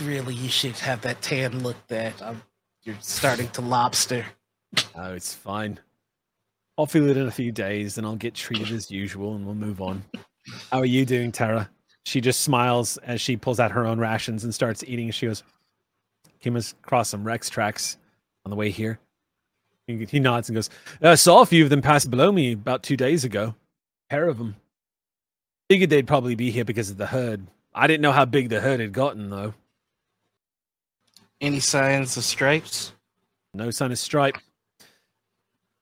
Really, 0.00 0.34
you 0.34 0.48
should 0.48 0.76
have 0.78 1.02
that 1.02 1.22
tan 1.22 1.62
looked 1.62 1.92
at. 1.92 2.20
Um, 2.20 2.42
you're 2.82 2.96
starting 3.00 3.48
to 3.50 3.60
lobster. 3.60 4.26
Oh, 4.96 5.12
it's 5.14 5.34
fine. 5.34 5.78
I'll 6.80 6.86
feel 6.86 7.10
it 7.10 7.18
in 7.18 7.26
a 7.26 7.30
few 7.30 7.52
days, 7.52 7.98
and 7.98 8.06
I'll 8.06 8.16
get 8.16 8.32
treated 8.32 8.72
as 8.72 8.90
usual, 8.90 9.34
and 9.34 9.44
we'll 9.44 9.54
move 9.54 9.82
on. 9.82 10.02
How 10.72 10.78
are 10.78 10.86
you 10.86 11.04
doing, 11.04 11.30
Tara? 11.30 11.68
She 12.04 12.22
just 12.22 12.40
smiles 12.40 12.96
as 12.98 13.20
she 13.20 13.36
pulls 13.36 13.60
out 13.60 13.70
her 13.72 13.84
own 13.84 13.98
rations 13.98 14.44
and 14.44 14.54
starts 14.54 14.82
eating. 14.84 15.10
She 15.10 15.26
goes, 15.26 15.42
"Came 16.40 16.56
across 16.56 17.10
some 17.10 17.22
Rex 17.22 17.50
tracks 17.50 17.98
on 18.46 18.50
the 18.50 18.56
way 18.56 18.70
here." 18.70 18.98
He, 19.86 20.20
nods 20.20 20.48
and 20.48 20.56
goes, 20.56 20.70
"I 21.02 21.16
saw 21.16 21.42
a 21.42 21.46
few 21.46 21.64
of 21.64 21.68
them 21.68 21.82
pass 21.82 22.06
below 22.06 22.32
me 22.32 22.52
about 22.52 22.82
two 22.82 22.96
days 22.96 23.24
ago. 23.24 23.54
pair 24.08 24.26
of 24.26 24.38
them. 24.38 24.56
Figured 25.68 25.90
they'd 25.90 26.06
probably 26.06 26.34
be 26.34 26.50
here 26.50 26.64
because 26.64 26.88
of 26.88 26.96
the 26.96 27.06
herd. 27.06 27.46
I 27.74 27.86
didn't 27.86 28.00
know 28.00 28.12
how 28.12 28.24
big 28.24 28.48
the 28.48 28.60
herd 28.60 28.80
had 28.80 28.92
gotten, 28.92 29.28
though. 29.28 29.52
Any 31.42 31.60
signs 31.60 32.16
of 32.16 32.24
stripes? 32.24 32.92
No 33.52 33.70
sign 33.70 33.92
of 33.92 33.98
stripe. 33.98 34.38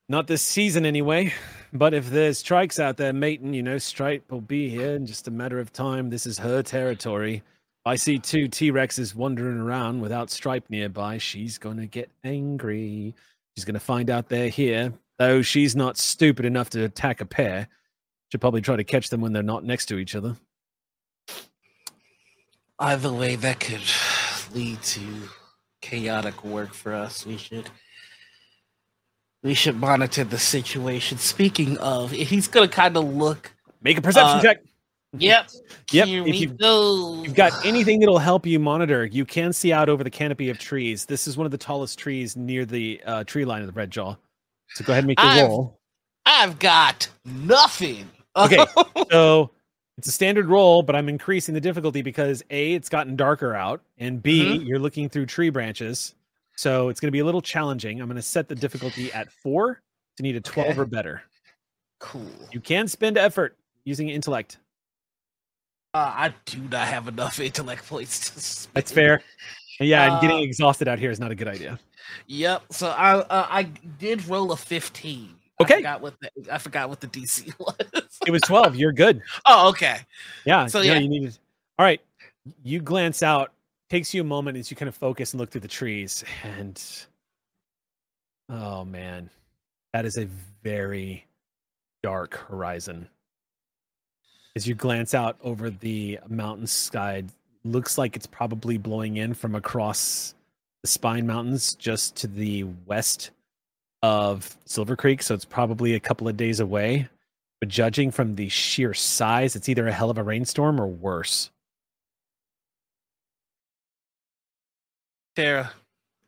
Not 0.08 0.26
this 0.26 0.42
season, 0.42 0.86
anyway. 0.86 1.34
But 1.72 1.92
if 1.92 2.08
there's 2.08 2.38
strikes 2.38 2.78
out 2.78 2.96
there 2.96 3.12
mating, 3.12 3.52
you 3.52 3.62
know, 3.62 3.76
Stripe 3.76 4.30
will 4.30 4.40
be 4.40 4.70
here 4.70 4.94
in 4.94 5.04
just 5.04 5.28
a 5.28 5.30
matter 5.30 5.58
of 5.58 5.70
time. 5.72 6.08
This 6.08 6.26
is 6.26 6.38
her 6.38 6.62
territory. 6.62 7.42
I 7.84 7.96
see 7.96 8.18
two 8.18 8.48
T 8.48 8.72
Rexes 8.72 9.14
wandering 9.14 9.58
around 9.58 10.00
without 10.00 10.30
Stripe 10.30 10.64
nearby. 10.70 11.18
She's 11.18 11.58
going 11.58 11.76
to 11.76 11.86
get 11.86 12.10
angry. 12.24 13.14
She's 13.54 13.66
going 13.66 13.74
to 13.74 13.80
find 13.80 14.08
out 14.08 14.30
they're 14.30 14.48
here. 14.48 14.94
Though 15.18 15.42
she's 15.42 15.76
not 15.76 15.98
stupid 15.98 16.46
enough 16.46 16.70
to 16.70 16.84
attack 16.84 17.20
a 17.20 17.26
pair. 17.26 17.68
She'll 18.30 18.40
probably 18.40 18.60
try 18.62 18.76
to 18.76 18.84
catch 18.84 19.10
them 19.10 19.20
when 19.20 19.32
they're 19.32 19.42
not 19.42 19.64
next 19.64 19.86
to 19.86 19.98
each 19.98 20.14
other. 20.14 20.36
Either 22.78 23.12
way, 23.12 23.36
that 23.36 23.60
could 23.60 23.82
lead 24.54 24.80
to 24.82 25.00
chaotic 25.82 26.44
work 26.44 26.72
for 26.72 26.94
us. 26.94 27.26
We 27.26 27.36
should 27.36 27.68
we 29.42 29.54
should 29.54 29.76
monitor 29.76 30.24
the 30.24 30.38
situation. 30.38 31.18
Speaking 31.18 31.78
of, 31.78 32.10
he's 32.10 32.48
gonna 32.48 32.68
kind 32.68 32.96
of 32.96 33.04
look. 33.04 33.52
Make 33.82 33.98
a 33.98 34.02
perception 34.02 34.38
Uh, 34.38 34.42
check. 34.42 34.58
Yep. 35.16 35.50
Yep, 35.90 36.06
Here 36.06 36.26
if 36.26 36.34
you've- 36.38 36.54
go. 36.56 37.22
You've 37.22 37.34
got 37.34 37.64
anything 37.64 38.00
that'll 38.00 38.18
help 38.18 38.44
you 38.44 38.58
monitor. 38.58 39.06
You 39.06 39.24
can 39.24 39.54
see 39.54 39.72
out 39.72 39.88
over 39.88 40.04
the 40.04 40.10
canopy 40.10 40.50
of 40.50 40.58
trees. 40.58 41.06
This 41.06 41.26
is 41.26 41.34
one 41.34 41.46
of 41.46 41.50
the 41.50 41.56
tallest 41.56 41.98
trees 41.98 42.36
near 42.36 42.66
the 42.66 43.00
uh, 43.06 43.24
tree 43.24 43.46
line 43.46 43.62
of 43.62 43.68
the 43.68 43.72
Red 43.72 43.90
Jaw. 43.90 44.16
So 44.74 44.84
go 44.84 44.92
ahead 44.92 45.04
and 45.04 45.08
make 45.08 45.18
your 45.18 45.30
I've- 45.30 45.42
roll. 45.42 45.78
I've 46.26 46.58
got 46.58 47.08
nothing. 47.24 48.10
Okay. 48.36 48.62
So 49.10 49.50
it's 49.96 50.08
a 50.08 50.12
standard 50.12 50.46
roll, 50.46 50.82
but 50.82 50.94
I'm 50.94 51.08
increasing 51.08 51.54
the 51.54 51.60
difficulty 51.62 52.02
because 52.02 52.42
A, 52.50 52.74
it's 52.74 52.90
gotten 52.90 53.16
darker 53.16 53.54
out, 53.54 53.80
and 53.96 54.22
B, 54.22 54.58
you're 54.58 54.78
looking 54.78 55.08
through 55.08 55.24
tree 55.26 55.48
branches. 55.48 56.14
So 56.58 56.88
it's 56.88 56.98
going 56.98 57.06
to 57.06 57.12
be 57.12 57.20
a 57.20 57.24
little 57.24 57.40
challenging. 57.40 58.00
I'm 58.00 58.08
going 58.08 58.16
to 58.16 58.22
set 58.22 58.48
the 58.48 58.54
difficulty 58.56 59.12
at 59.12 59.30
four 59.30 59.80
to 60.16 60.22
need 60.24 60.34
a 60.34 60.40
12 60.40 60.70
Okay. 60.70 60.80
or 60.80 60.86
better. 60.86 61.22
cool. 62.00 62.26
You 62.50 62.58
can 62.60 62.88
spend 62.88 63.16
effort 63.16 63.56
using 63.84 64.08
intellect. 64.08 64.58
Uh, 65.94 66.12
I 66.16 66.34
do 66.46 66.58
not 66.62 66.88
have 66.88 67.06
enough 67.06 67.38
intellect 67.48 67.86
points 67.88 68.30
to. 68.30 68.40
Spend. 68.40 68.74
That's 68.74 68.90
fair. 68.90 69.22
Yeah, 69.78 70.10
and 70.14 70.20
getting 70.20 70.38
Uh, 70.38 70.42
exhausted 70.42 70.88
out 70.88 70.98
here 70.98 71.12
is 71.12 71.20
not 71.20 71.30
a 71.30 71.36
good 71.36 71.46
idea. 71.46 71.78
Yep. 72.26 72.64
So 72.72 72.88
I 72.88 73.18
uh, 73.18 73.46
I 73.48 73.62
did 74.00 74.26
roll 74.26 74.50
a 74.50 74.56
fifteen. 74.56 75.36
Okay. 75.60 75.74
I 75.74 75.76
forgot 75.78 76.00
what 76.00 76.14
the 76.20 76.30
I 76.52 76.58
forgot 76.58 76.88
what 76.88 77.00
the 77.00 77.06
DC 77.06 77.56
was. 77.60 78.18
It 78.26 78.32
was 78.32 78.42
12. 78.42 78.74
You're 78.74 78.92
good. 78.92 79.22
oh, 79.46 79.68
okay. 79.68 79.98
Yeah. 80.44 80.66
So, 80.66 80.80
yeah, 80.80 80.94
yeah. 80.94 80.98
you 80.98 81.08
needed. 81.08 81.38
All 81.78 81.84
right. 81.84 82.00
You 82.64 82.80
glance 82.80 83.22
out. 83.22 83.52
Takes 83.90 84.12
you 84.12 84.20
a 84.20 84.24
moment 84.24 84.58
as 84.58 84.70
you 84.70 84.76
kind 84.76 84.88
of 84.88 84.94
focus 84.94 85.32
and 85.32 85.40
look 85.40 85.50
through 85.50 85.62
the 85.62 85.68
trees, 85.68 86.22
and 86.44 86.82
oh 88.50 88.84
man, 88.84 89.30
that 89.94 90.04
is 90.04 90.18
a 90.18 90.28
very 90.62 91.24
dark 92.02 92.36
horizon. 92.48 93.08
As 94.54 94.68
you 94.68 94.74
glance 94.74 95.14
out 95.14 95.38
over 95.42 95.70
the 95.70 96.18
mountain 96.28 96.66
sky, 96.66 97.24
looks 97.64 97.96
like 97.96 98.14
it's 98.14 98.26
probably 98.26 98.76
blowing 98.76 99.16
in 99.16 99.32
from 99.32 99.54
across 99.54 100.34
the 100.82 100.88
Spine 100.88 101.26
Mountains, 101.26 101.74
just 101.74 102.14
to 102.16 102.26
the 102.26 102.64
west 102.86 103.30
of 104.02 104.56
Silver 104.64 104.96
Creek. 104.96 105.22
So 105.22 105.34
it's 105.34 105.44
probably 105.44 105.94
a 105.94 106.00
couple 106.00 106.28
of 106.28 106.36
days 106.36 106.60
away. 106.60 107.08
But 107.60 107.68
judging 107.68 108.10
from 108.10 108.36
the 108.36 108.48
sheer 108.48 108.94
size, 108.94 109.56
it's 109.56 109.68
either 109.68 109.88
a 109.88 109.92
hell 109.92 110.10
of 110.10 110.18
a 110.18 110.22
rainstorm 110.22 110.80
or 110.80 110.86
worse. 110.86 111.50
Tara, 115.38 115.72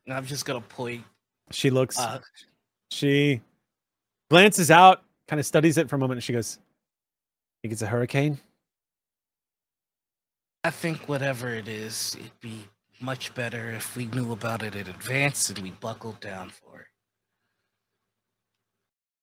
I'm 0.09 0.25
just 0.25 0.45
gonna 0.45 0.61
point. 0.61 1.05
She 1.51 1.69
looks, 1.69 1.99
Uh, 1.99 2.21
she 2.93 3.41
glances 4.31 4.71
out, 4.71 5.03
kind 5.27 5.41
of 5.41 5.47
studies 5.47 5.79
it 5.79 5.89
for 5.89 5.97
a 5.97 5.99
moment, 5.99 6.19
and 6.19 6.23
she 6.25 6.33
goes, 6.33 6.61
Think 7.61 7.73
it's 7.73 7.83
a 7.83 7.89
hurricane? 7.89 8.39
I 10.63 10.71
think 10.71 11.09
whatever 11.09 11.49
it 11.49 11.67
is, 11.67 12.15
it'd 12.21 12.39
be 12.41 12.69
much 13.01 13.35
better 13.35 13.73
if 13.73 13.97
we 13.97 14.07
knew 14.07 14.31
about 14.31 14.63
it 14.63 14.77
in 14.77 14.87
advance 14.87 15.51
and 15.51 15.59
we 15.59 15.73
buckled 15.73 16.21
down 16.21 16.51
for 16.51 16.83
it. 16.83 16.87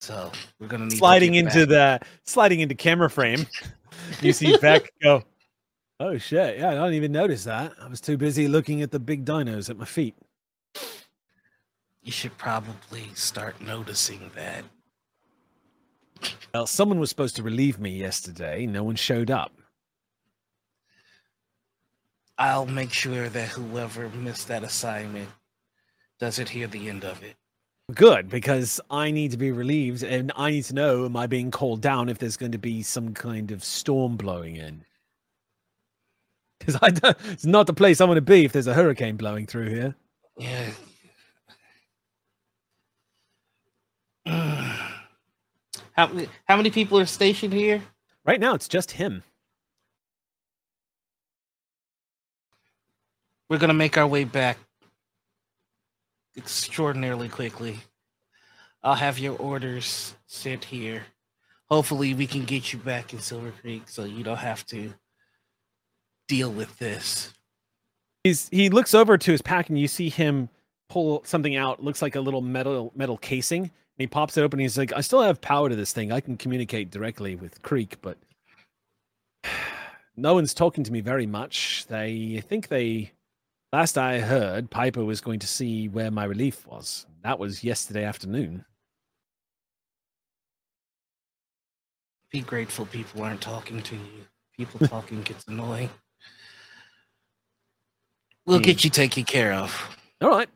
So 0.02 0.30
we're 0.60 0.66
gonna 0.68 0.84
need 0.84 0.98
Sliding 0.98 1.34
into 1.36 1.66
back. 1.66 2.02
the 2.02 2.06
sliding 2.30 2.60
into 2.60 2.74
camera 2.74 3.08
frame. 3.08 3.46
you 4.20 4.34
see 4.34 4.54
Vec 4.58 4.92
go, 5.02 5.22
Oh 6.00 6.16
shit, 6.16 6.58
yeah, 6.58 6.68
I 6.68 6.74
didn't 6.74 6.94
even 6.94 7.12
notice 7.12 7.44
that. 7.44 7.72
I 7.82 7.88
was 7.88 8.00
too 8.00 8.16
busy 8.16 8.46
looking 8.46 8.82
at 8.82 8.92
the 8.92 9.00
big 9.00 9.24
dinos 9.24 9.68
at 9.68 9.76
my 9.76 9.84
feet. 9.84 10.14
You 12.02 12.12
should 12.12 12.38
probably 12.38 13.06
start 13.14 13.60
noticing 13.60 14.30
that. 14.36 14.64
Well, 16.54 16.66
someone 16.66 17.00
was 17.00 17.10
supposed 17.10 17.36
to 17.36 17.42
relieve 17.42 17.80
me 17.80 17.90
yesterday. 17.90 18.64
No 18.64 18.84
one 18.84 18.96
showed 18.96 19.30
up. 19.30 19.52
I'll 22.38 22.66
make 22.66 22.92
sure 22.92 23.28
that 23.28 23.48
whoever 23.48 24.08
missed 24.10 24.46
that 24.46 24.62
assignment 24.62 25.28
doesn't 26.20 26.48
hear 26.48 26.68
the 26.68 26.88
end 26.88 27.04
of 27.04 27.22
it. 27.24 27.34
Good, 27.92 28.28
because 28.28 28.80
I 28.90 29.10
need 29.10 29.32
to 29.32 29.36
be 29.36 29.50
relieved 29.50 30.04
and 30.04 30.30
I 30.36 30.50
need 30.50 30.64
to 30.64 30.74
know 30.74 31.06
am 31.06 31.16
I 31.16 31.26
being 31.26 31.50
called 31.50 31.80
down 31.80 32.08
if 32.08 32.18
there's 32.18 32.36
going 32.36 32.52
to 32.52 32.58
be 32.58 32.82
some 32.82 33.14
kind 33.14 33.50
of 33.50 33.64
storm 33.64 34.16
blowing 34.16 34.56
in? 34.56 34.84
Because 36.68 36.80
I 36.82 36.90
don't, 36.90 37.16
it's 37.30 37.46
not 37.46 37.66
the 37.66 37.72
place 37.72 37.98
I 37.98 38.04
want 38.04 38.18
to 38.18 38.20
be 38.20 38.44
if 38.44 38.52
there's 38.52 38.66
a 38.66 38.74
hurricane 38.74 39.16
blowing 39.16 39.46
through 39.46 39.70
here. 39.70 39.94
Yeah. 40.36 40.68
how, 45.92 46.08
many- 46.08 46.28
how 46.46 46.58
many 46.58 46.70
people 46.70 46.98
are 46.98 47.06
stationed 47.06 47.54
here? 47.54 47.80
Right 48.26 48.38
now, 48.38 48.52
it's 48.52 48.68
just 48.68 48.90
him. 48.90 49.22
We're 53.48 53.56
gonna 53.56 53.72
make 53.72 53.96
our 53.96 54.06
way 54.06 54.24
back 54.24 54.58
extraordinarily 56.36 57.30
quickly. 57.30 57.78
I'll 58.82 58.94
have 58.94 59.18
your 59.18 59.38
orders 59.38 60.14
sent 60.26 60.66
here. 60.66 61.04
Hopefully, 61.70 62.12
we 62.12 62.26
can 62.26 62.44
get 62.44 62.74
you 62.74 62.78
back 62.78 63.14
in 63.14 63.20
Silver 63.20 63.52
Creek 63.62 63.84
so 63.86 64.04
you 64.04 64.22
don't 64.22 64.36
have 64.36 64.66
to 64.66 64.92
deal 66.28 66.50
with 66.50 66.78
this. 66.78 67.32
He's 68.24 68.48
he 68.50 68.68
looks 68.68 68.94
over 68.94 69.18
to 69.18 69.32
his 69.32 69.42
pack 69.42 69.68
and 69.68 69.78
you 69.78 69.88
see 69.88 70.08
him 70.08 70.48
pull 70.88 71.22
something 71.24 71.56
out. 71.56 71.82
Looks 71.82 72.02
like 72.02 72.14
a 72.14 72.20
little 72.20 72.40
metal 72.40 72.92
metal 72.94 73.16
casing. 73.16 73.62
And 73.62 74.04
he 74.04 74.06
pops 74.06 74.36
it 74.36 74.42
open. 74.42 74.60
And 74.60 74.62
he's 74.62 74.78
like, 74.78 74.92
"I 74.92 75.00
still 75.00 75.22
have 75.22 75.40
power 75.40 75.68
to 75.68 75.74
this 75.74 75.92
thing. 75.92 76.12
I 76.12 76.20
can 76.20 76.36
communicate 76.36 76.90
directly 76.90 77.34
with 77.34 77.62
Creek, 77.62 77.96
but 78.00 78.18
no 80.16 80.34
one's 80.34 80.54
talking 80.54 80.84
to 80.84 80.92
me 80.92 81.00
very 81.00 81.26
much. 81.26 81.86
They 81.88 82.36
I 82.38 82.40
think 82.40 82.68
they 82.68 83.12
last 83.72 83.98
I 83.98 84.20
heard, 84.20 84.70
Piper 84.70 85.04
was 85.04 85.20
going 85.20 85.40
to 85.40 85.46
see 85.46 85.88
where 85.88 86.10
my 86.10 86.24
relief 86.24 86.66
was. 86.66 87.06
That 87.22 87.38
was 87.38 87.64
yesterday 87.64 88.04
afternoon. 88.04 88.64
Be 92.30 92.40
grateful 92.40 92.84
people 92.86 93.22
aren't 93.22 93.40
talking 93.40 93.82
to 93.82 93.94
you. 93.94 94.26
People 94.56 94.86
talking 94.88 95.22
gets 95.22 95.44
annoying. 95.48 95.90
We'll 98.48 98.60
get 98.60 98.82
you 98.82 98.88
taken 98.88 99.24
care 99.24 99.52
of. 99.52 99.96
All 100.22 100.30
right. 100.30 100.48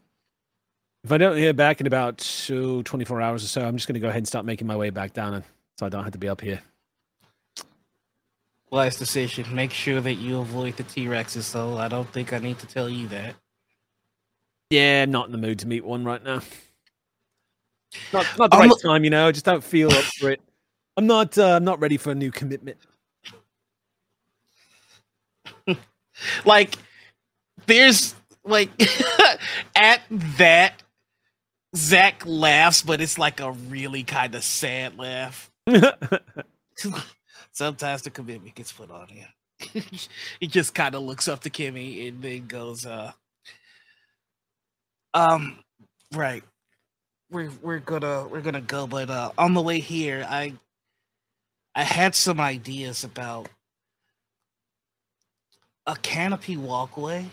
If 1.04 1.12
I 1.12 1.18
don't 1.18 1.36
hear 1.36 1.52
back 1.52 1.78
in 1.78 1.86
about 1.86 2.22
so 2.22 2.80
24 2.82 3.20
hours 3.20 3.44
or 3.44 3.48
so, 3.48 3.60
I'm 3.62 3.76
just 3.76 3.86
going 3.86 3.94
to 3.94 4.00
go 4.00 4.08
ahead 4.08 4.16
and 4.18 4.26
start 4.26 4.46
making 4.46 4.66
my 4.66 4.76
way 4.76 4.88
back 4.88 5.12
down, 5.12 5.34
and 5.34 5.44
so 5.78 5.84
I 5.84 5.90
don't 5.90 6.02
have 6.02 6.12
to 6.12 6.18
be 6.18 6.28
up 6.28 6.40
here. 6.40 6.62
Wise 8.70 8.96
decision. 8.96 9.54
Make 9.54 9.72
sure 9.72 10.00
that 10.00 10.14
you 10.14 10.38
avoid 10.38 10.78
the 10.78 10.84
T 10.84 11.04
Rexes, 11.04 11.52
though. 11.52 11.76
I 11.76 11.88
don't 11.88 12.10
think 12.12 12.32
I 12.32 12.38
need 12.38 12.58
to 12.60 12.66
tell 12.66 12.88
you 12.88 13.08
that. 13.08 13.34
Yeah, 14.70 15.02
I'm 15.02 15.10
not 15.10 15.26
in 15.26 15.32
the 15.32 15.38
mood 15.38 15.58
to 15.58 15.66
meet 15.68 15.84
one 15.84 16.02
right 16.02 16.24
now. 16.24 16.40
Not 18.10 18.26
not 18.38 18.50
the 18.50 18.56
I'm- 18.56 18.70
right 18.70 18.80
time, 18.82 19.04
you 19.04 19.10
know. 19.10 19.28
I 19.28 19.32
just 19.32 19.44
don't 19.44 19.62
feel 19.62 19.92
up 19.92 20.04
for 20.18 20.30
it. 20.30 20.40
I'm 20.96 21.06
not. 21.06 21.36
Uh, 21.36 21.56
I'm 21.56 21.64
not 21.64 21.78
ready 21.78 21.98
for 21.98 22.12
a 22.12 22.14
new 22.14 22.30
commitment. 22.30 22.78
like 26.46 26.76
there's 27.66 28.14
like 28.44 28.70
at 29.76 30.00
that 30.38 30.82
Zach 31.74 32.24
laughs, 32.26 32.82
but 32.82 33.00
it's 33.00 33.18
like 33.18 33.40
a 33.40 33.52
really 33.52 34.02
kind 34.02 34.34
of 34.34 34.44
sad 34.44 34.98
laugh. 34.98 35.50
Sometimes 37.52 38.02
the 38.02 38.10
commitment 38.10 38.54
gets 38.54 38.72
put 38.72 38.90
on 38.90 39.08
him. 39.08 39.28
he 40.40 40.46
just 40.46 40.74
kind 40.74 40.94
of 40.94 41.02
looks 41.02 41.28
up 41.28 41.40
to 41.40 41.50
Kimmy 41.50 42.08
and 42.08 42.20
then 42.22 42.46
goes, 42.46 42.84
uh 42.84 43.12
um 45.14 45.58
right. 46.12 46.42
We're 47.30 47.50
we're 47.62 47.78
gonna 47.78 48.26
we're 48.28 48.40
gonna 48.42 48.60
go, 48.60 48.86
but 48.86 49.08
uh 49.08 49.32
on 49.38 49.54
the 49.54 49.62
way 49.62 49.80
here 49.80 50.26
I 50.28 50.54
I 51.74 51.84
had 51.84 52.14
some 52.14 52.40
ideas 52.40 53.04
about 53.04 53.48
a 55.86 55.96
canopy 55.96 56.56
walkway. 56.56 57.26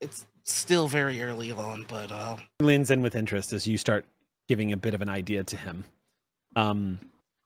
It's 0.00 0.26
still 0.44 0.88
very 0.88 1.22
early 1.22 1.52
on, 1.52 1.84
but 1.88 2.10
uh 2.10 2.36
Leans 2.60 2.90
in 2.90 3.02
with 3.02 3.14
interest 3.14 3.52
as 3.52 3.66
you 3.66 3.76
start 3.78 4.04
giving 4.48 4.72
a 4.72 4.76
bit 4.76 4.94
of 4.94 5.02
an 5.02 5.08
idea 5.08 5.44
to 5.44 5.56
him. 5.56 5.84
Um, 6.56 6.98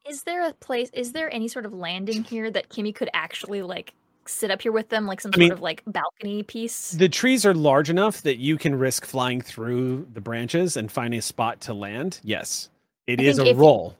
Is 0.09 0.22
there 0.22 0.47
a 0.48 0.52
place? 0.55 0.90
Is 0.94 1.12
there 1.12 1.32
any 1.32 1.48
sort 1.48 1.66
of 1.66 1.72
landing 1.74 2.24
here 2.24 2.51
that 2.51 2.68
Kimmy 2.70 2.94
could 2.94 3.10
actually 3.12 3.62
like 3.62 3.93
sit 4.26 4.51
up 4.51 4.62
here 4.62 4.72
with 4.72 4.89
them, 4.89 5.06
like 5.06 5.20
some 5.20 5.31
I 5.35 5.36
sort 5.36 5.40
mean- 5.40 5.52
of 5.52 5.60
like 5.60 5.82
balcony 5.86 6.43
piece? 6.43 6.93
the 6.93 7.09
trees 7.10 7.44
are 7.44 7.55
large 7.55 7.90
enough 7.90 8.22
that 8.22 8.39
you 8.39 8.56
can 8.56 8.74
risk 8.74 9.05
flying 9.05 9.43
through 9.43 10.06
the 10.14 10.20
branches 10.22 10.76
and 10.78 10.90
finding 10.90 11.18
a 11.18 11.22
spot 11.22 11.60
to 11.62 11.74
land. 11.74 12.20
Yes, 12.22 12.70
it 13.06 13.20
I 13.20 13.24
is 13.24 13.39
a 13.39 13.47
if- 13.47 13.59
roll. 13.59 13.97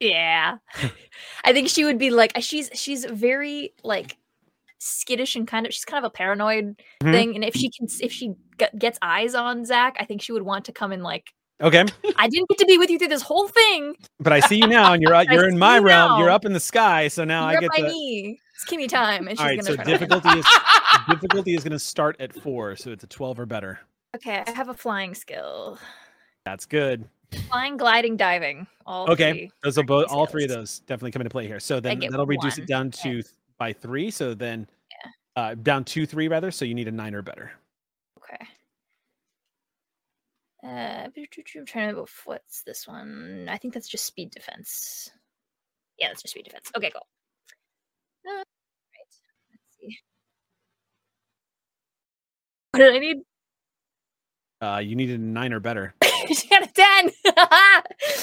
Yeah, 0.00 0.58
I 1.44 1.52
think 1.52 1.68
she 1.68 1.84
would 1.84 1.98
be 1.98 2.10
like 2.10 2.32
she's 2.40 2.70
she's 2.72 3.04
very 3.04 3.72
like 3.82 4.16
skittish 4.78 5.36
and 5.36 5.46
kind 5.46 5.66
of 5.66 5.72
she's 5.74 5.84
kind 5.84 6.04
of 6.04 6.08
a 6.08 6.12
paranoid 6.12 6.80
Mhm. 7.02 7.12
thing. 7.12 7.34
And 7.34 7.44
if 7.44 7.54
she 7.54 7.70
can 7.70 7.86
if 8.00 8.12
she 8.12 8.34
g- 8.58 8.66
gets 8.78 8.98
eyes 9.02 9.34
on 9.34 9.64
Zach, 9.64 9.96
I 10.00 10.04
think 10.04 10.22
she 10.22 10.32
would 10.32 10.42
want 10.42 10.64
to 10.66 10.72
come 10.72 10.92
and 10.92 11.02
like 11.02 11.28
Okay, 11.60 11.84
I 12.16 12.28
didn't 12.28 12.48
get 12.50 12.58
to 12.58 12.66
be 12.66 12.78
with 12.78 12.88
you 12.88 12.98
through 13.00 13.08
this 13.08 13.22
whole 13.22 13.48
thing. 13.48 13.96
but 14.20 14.32
I 14.32 14.38
see 14.38 14.58
you 14.58 14.68
now, 14.68 14.92
and 14.92 15.02
you're 15.02 15.12
out- 15.12 15.26
you're 15.32 15.48
in 15.48 15.58
my 15.58 15.80
realm. 15.80 16.20
You're 16.20 16.30
up 16.30 16.44
in 16.44 16.52
the 16.52 16.60
sky, 16.60 17.08
so 17.08 17.24
now 17.24 17.50
You're 17.50 17.58
I 17.58 17.60
get 17.62 17.72
to. 17.78 17.82
me. 17.82 18.38
It's 18.54 18.64
Kimmy 18.64 18.88
time, 18.88 19.26
and 19.26 19.36
she's 19.36 19.40
All 19.40 19.46
right, 19.46 19.58
gonna 19.60 19.70
so 19.70 19.76
to- 19.76 19.82
difficulty 19.82 20.38
is 20.38 20.46
difficulty 21.08 21.54
is 21.56 21.64
going 21.64 21.72
to 21.72 21.78
start 21.80 22.16
at 22.20 22.32
four, 22.32 22.76
so 22.76 22.90
it's 22.92 23.02
a 23.02 23.08
twelve 23.08 23.40
or 23.40 23.46
better. 23.46 23.80
Okay, 24.14 24.44
I 24.46 24.50
have 24.52 24.68
a 24.68 24.74
flying 24.74 25.14
skill. 25.14 25.78
That's 26.44 26.64
good. 26.64 27.08
Flying, 27.48 27.76
gliding, 27.76 28.16
diving. 28.16 28.66
All 28.86 29.10
Okay, 29.10 29.32
three. 29.32 29.50
those 29.64 29.76
will 29.76 29.84
both, 29.84 30.06
all 30.10 30.26
three 30.26 30.44
of 30.44 30.50
those 30.50 30.78
definitely 30.80 31.10
come 31.10 31.20
into 31.22 31.30
play 31.30 31.46
here. 31.48 31.58
So 31.60 31.78
then 31.80 31.98
that'll 31.98 32.24
reduce 32.24 32.56
one, 32.56 32.62
it 32.62 32.66
down 32.68 32.90
to 33.02 33.22
by 33.58 33.72
three. 33.72 34.10
So 34.10 34.34
then, 34.34 34.68
Yeah. 34.90 35.10
uh, 35.36 35.54
down 35.54 35.84
two, 35.84 36.06
three 36.06 36.28
rather. 36.28 36.50
So 36.50 36.64
you 36.64 36.74
need 36.74 36.88
a 36.88 36.92
nine 36.92 37.14
or 37.14 37.22
better. 37.22 37.52
Okay. 38.18 38.46
Uh, 40.64 40.66
I'm 40.66 41.12
trying 41.12 41.64
to 41.64 41.78
remember 41.78 42.04
what's 42.24 42.62
this 42.62 42.86
one. 42.88 43.48
I 43.48 43.58
think 43.58 43.74
that's 43.74 43.88
just 43.88 44.04
speed 44.06 44.30
defense. 44.30 45.10
Yeah, 45.98 46.08
that's 46.08 46.22
just 46.22 46.32
speed 46.32 46.44
defense. 46.44 46.70
Okay, 46.76 46.90
cool. 46.90 47.06
Uh, 48.26 48.36
right. 48.38 48.44
Let's 49.50 49.62
see. 49.80 49.98
What 52.72 52.80
did 52.80 52.94
I 52.94 52.98
need? 52.98 53.16
Uh, 54.60 54.78
you 54.78 54.96
needed 54.96 55.20
a 55.20 55.22
nine 55.22 55.52
or 55.52 55.60
better. 55.60 55.94
she 56.32 56.48
got 56.48 56.64
a 56.64 56.72
ten. 56.72 57.10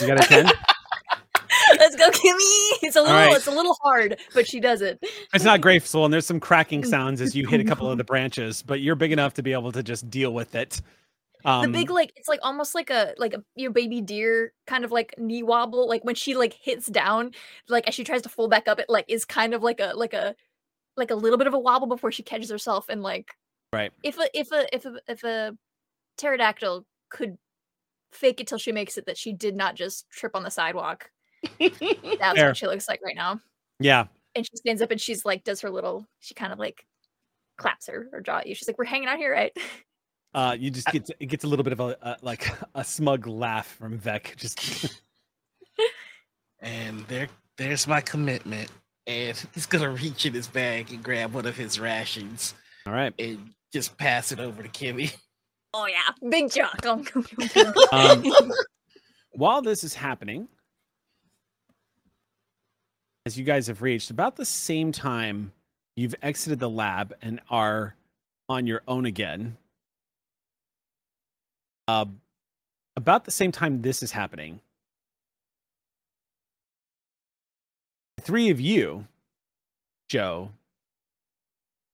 You 0.01 0.07
got 0.07 0.25
a 0.25 0.27
ten. 0.27 0.51
Let's 1.79 1.95
go, 1.95 2.09
Kimmy. 2.09 2.77
It's 2.83 2.95
a 2.95 3.01
little, 3.01 3.15
right. 3.15 3.35
it's 3.35 3.47
a 3.47 3.51
little 3.51 3.75
hard, 3.81 4.19
but 4.33 4.47
she 4.47 4.59
does 4.59 4.81
it. 4.81 5.03
It's 5.33 5.43
not 5.45 5.61
graceful, 5.61 6.05
and 6.05 6.13
there's 6.13 6.25
some 6.25 6.39
cracking 6.39 6.83
sounds 6.83 7.21
as 7.21 7.35
you 7.35 7.47
hit 7.47 7.59
a 7.59 7.63
couple 7.63 7.89
of 7.89 7.97
the 7.97 8.03
branches, 8.05 8.61
but 8.61 8.81
you're 8.81 8.95
big 8.95 9.11
enough 9.11 9.33
to 9.35 9.43
be 9.43 9.53
able 9.53 9.71
to 9.71 9.83
just 9.83 10.09
deal 10.09 10.33
with 10.33 10.55
it. 10.55 10.81
Um, 11.45 11.61
the 11.61 11.77
big 11.77 11.91
like 11.91 12.11
it's 12.15 12.27
like 12.27 12.39
almost 12.41 12.73
like 12.73 12.89
a 12.89 13.13
like 13.17 13.35
a 13.35 13.43
your 13.55 13.69
baby 13.69 14.01
deer 14.01 14.51
kind 14.65 14.83
of 14.83 14.91
like 14.91 15.13
knee 15.19 15.43
wobble 15.43 15.87
like 15.87 16.03
when 16.03 16.15
she 16.15 16.35
like 16.35 16.53
hits 16.53 16.87
down 16.87 17.33
like 17.69 17.87
as 17.87 17.93
she 17.93 18.03
tries 18.03 18.23
to 18.23 18.29
fold 18.29 18.49
back 18.49 18.67
up 18.67 18.79
it 18.79 18.87
like 18.89 19.05
is 19.07 19.25
kind 19.25 19.53
of 19.53 19.61
like 19.61 19.79
a 19.79 19.93
like 19.95 20.15
a 20.15 20.35
like 20.97 21.11
a 21.11 21.15
little 21.15 21.37
bit 21.37 21.45
of 21.45 21.53
a 21.53 21.59
wobble 21.59 21.85
before 21.85 22.11
she 22.11 22.23
catches 22.23 22.49
herself 22.49 22.89
and 22.89 23.03
like 23.03 23.35
Right. 23.71 23.91
if 24.01 24.17
a 24.17 24.27
if 24.33 24.51
a 24.51 24.75
if 24.75 24.85
a 24.85 24.95
if 25.07 25.23
a 25.23 25.55
pterodactyl 26.17 26.83
could 27.11 27.37
fake 28.11 28.41
it 28.41 28.47
till 28.47 28.57
she 28.57 28.71
makes 28.71 28.97
it 28.97 29.05
that 29.05 29.17
she 29.17 29.31
did 29.31 29.55
not 29.55 29.75
just 29.75 30.09
trip 30.09 30.31
on 30.35 30.41
the 30.41 30.49
sidewalk 30.49 31.11
that's 32.19 32.37
Fair. 32.37 32.47
what 32.47 32.57
she 32.57 32.67
looks 32.67 32.87
like 32.87 33.01
right 33.03 33.15
now 33.15 33.39
yeah, 33.79 34.05
and 34.35 34.45
she 34.45 34.55
stands 34.55 34.81
up 34.81 34.91
and 34.91 35.01
she's 35.01 35.25
like 35.25 35.43
does 35.43 35.61
her 35.61 35.69
little 35.69 36.05
she 36.19 36.33
kind 36.33 36.53
of 36.53 36.59
like 36.59 36.85
claps 37.57 37.87
her 37.87 38.07
or 38.13 38.21
jaw 38.21 38.37
at 38.37 38.47
you 38.47 38.55
she's 38.55 38.67
like 38.67 38.77
we're 38.77 38.85
hanging 38.85 39.07
out 39.07 39.17
here 39.17 39.31
right 39.31 39.57
uh, 40.35 40.53
you 40.59 40.69
just 40.69 40.85
get 40.87 41.09
it 41.17 41.27
gets 41.27 41.45
a 41.45 41.47
little 41.47 41.63
bit 41.63 41.71
of 41.71 41.79
a, 41.79 41.95
a 42.01 42.17
like 42.21 42.51
a 42.75 42.83
smug 42.83 43.25
laugh 43.25 43.67
from 43.67 43.97
Vec. 43.97 44.35
Just 44.35 45.01
and 46.59 47.07
there 47.07 47.29
there's 47.57 47.87
my 47.87 48.01
commitment. 48.01 48.69
And 49.07 49.41
he's 49.53 49.65
gonna 49.65 49.89
reach 49.89 50.25
in 50.25 50.33
his 50.33 50.47
bag 50.47 50.91
and 50.91 51.01
grab 51.01 51.33
one 51.33 51.45
of 51.45 51.55
his 51.55 51.79
rations 51.79 52.53
all 52.85 52.91
right. 52.91 53.13
and 53.17 53.51
just 53.71 53.97
pass 53.97 54.33
it 54.33 54.41
over 54.41 54.61
to 54.61 54.67
Kimmy. 54.67 55.15
oh 55.73 55.87
yeah 55.87 56.29
big 56.29 56.51
jaw 56.51 56.69
Um, 57.93 58.51
while 59.31 59.61
this 59.61 59.85
is 59.85 59.93
happening, 59.93 60.49
as 63.25 63.37
you 63.37 63.43
guys 63.43 63.67
have 63.67 63.81
reached 63.81 64.11
about 64.11 64.35
the 64.35 64.45
same 64.45 64.91
time 64.91 65.51
you've 65.95 66.15
exited 66.21 66.59
the 66.59 66.69
lab 66.69 67.13
and 67.21 67.41
are 67.49 67.95
on 68.47 68.67
your 68.67 68.81
own 68.87 69.05
again, 69.05 69.57
uh, 71.87 72.05
about 72.95 73.25
the 73.25 73.31
same 73.31 73.51
time 73.51 73.81
this 73.81 74.03
is 74.03 74.11
happening, 74.11 74.59
three 78.21 78.49
of 78.49 78.61
you, 78.61 79.07
Joe, 80.07 80.51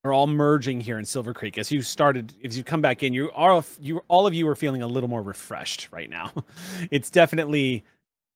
are 0.03 0.11
all 0.11 0.27
merging 0.27 0.81
here 0.81 0.99
in 0.99 1.05
Silver 1.05 1.33
Creek. 1.33 1.57
As 1.57 1.71
you 1.71 1.81
started, 1.81 2.33
as 2.43 2.57
you 2.57 2.63
come 2.63 2.81
back 2.81 3.03
in, 3.03 3.13
you 3.13 3.31
are 3.31 3.63
you 3.79 4.03
all 4.07 4.27
of 4.27 4.33
you 4.33 4.47
are 4.47 4.55
feeling 4.55 4.81
a 4.81 4.87
little 4.87 5.09
more 5.09 5.21
refreshed 5.21 5.87
right 5.91 6.09
now. 6.09 6.31
It's 6.89 7.09
definitely 7.09 7.83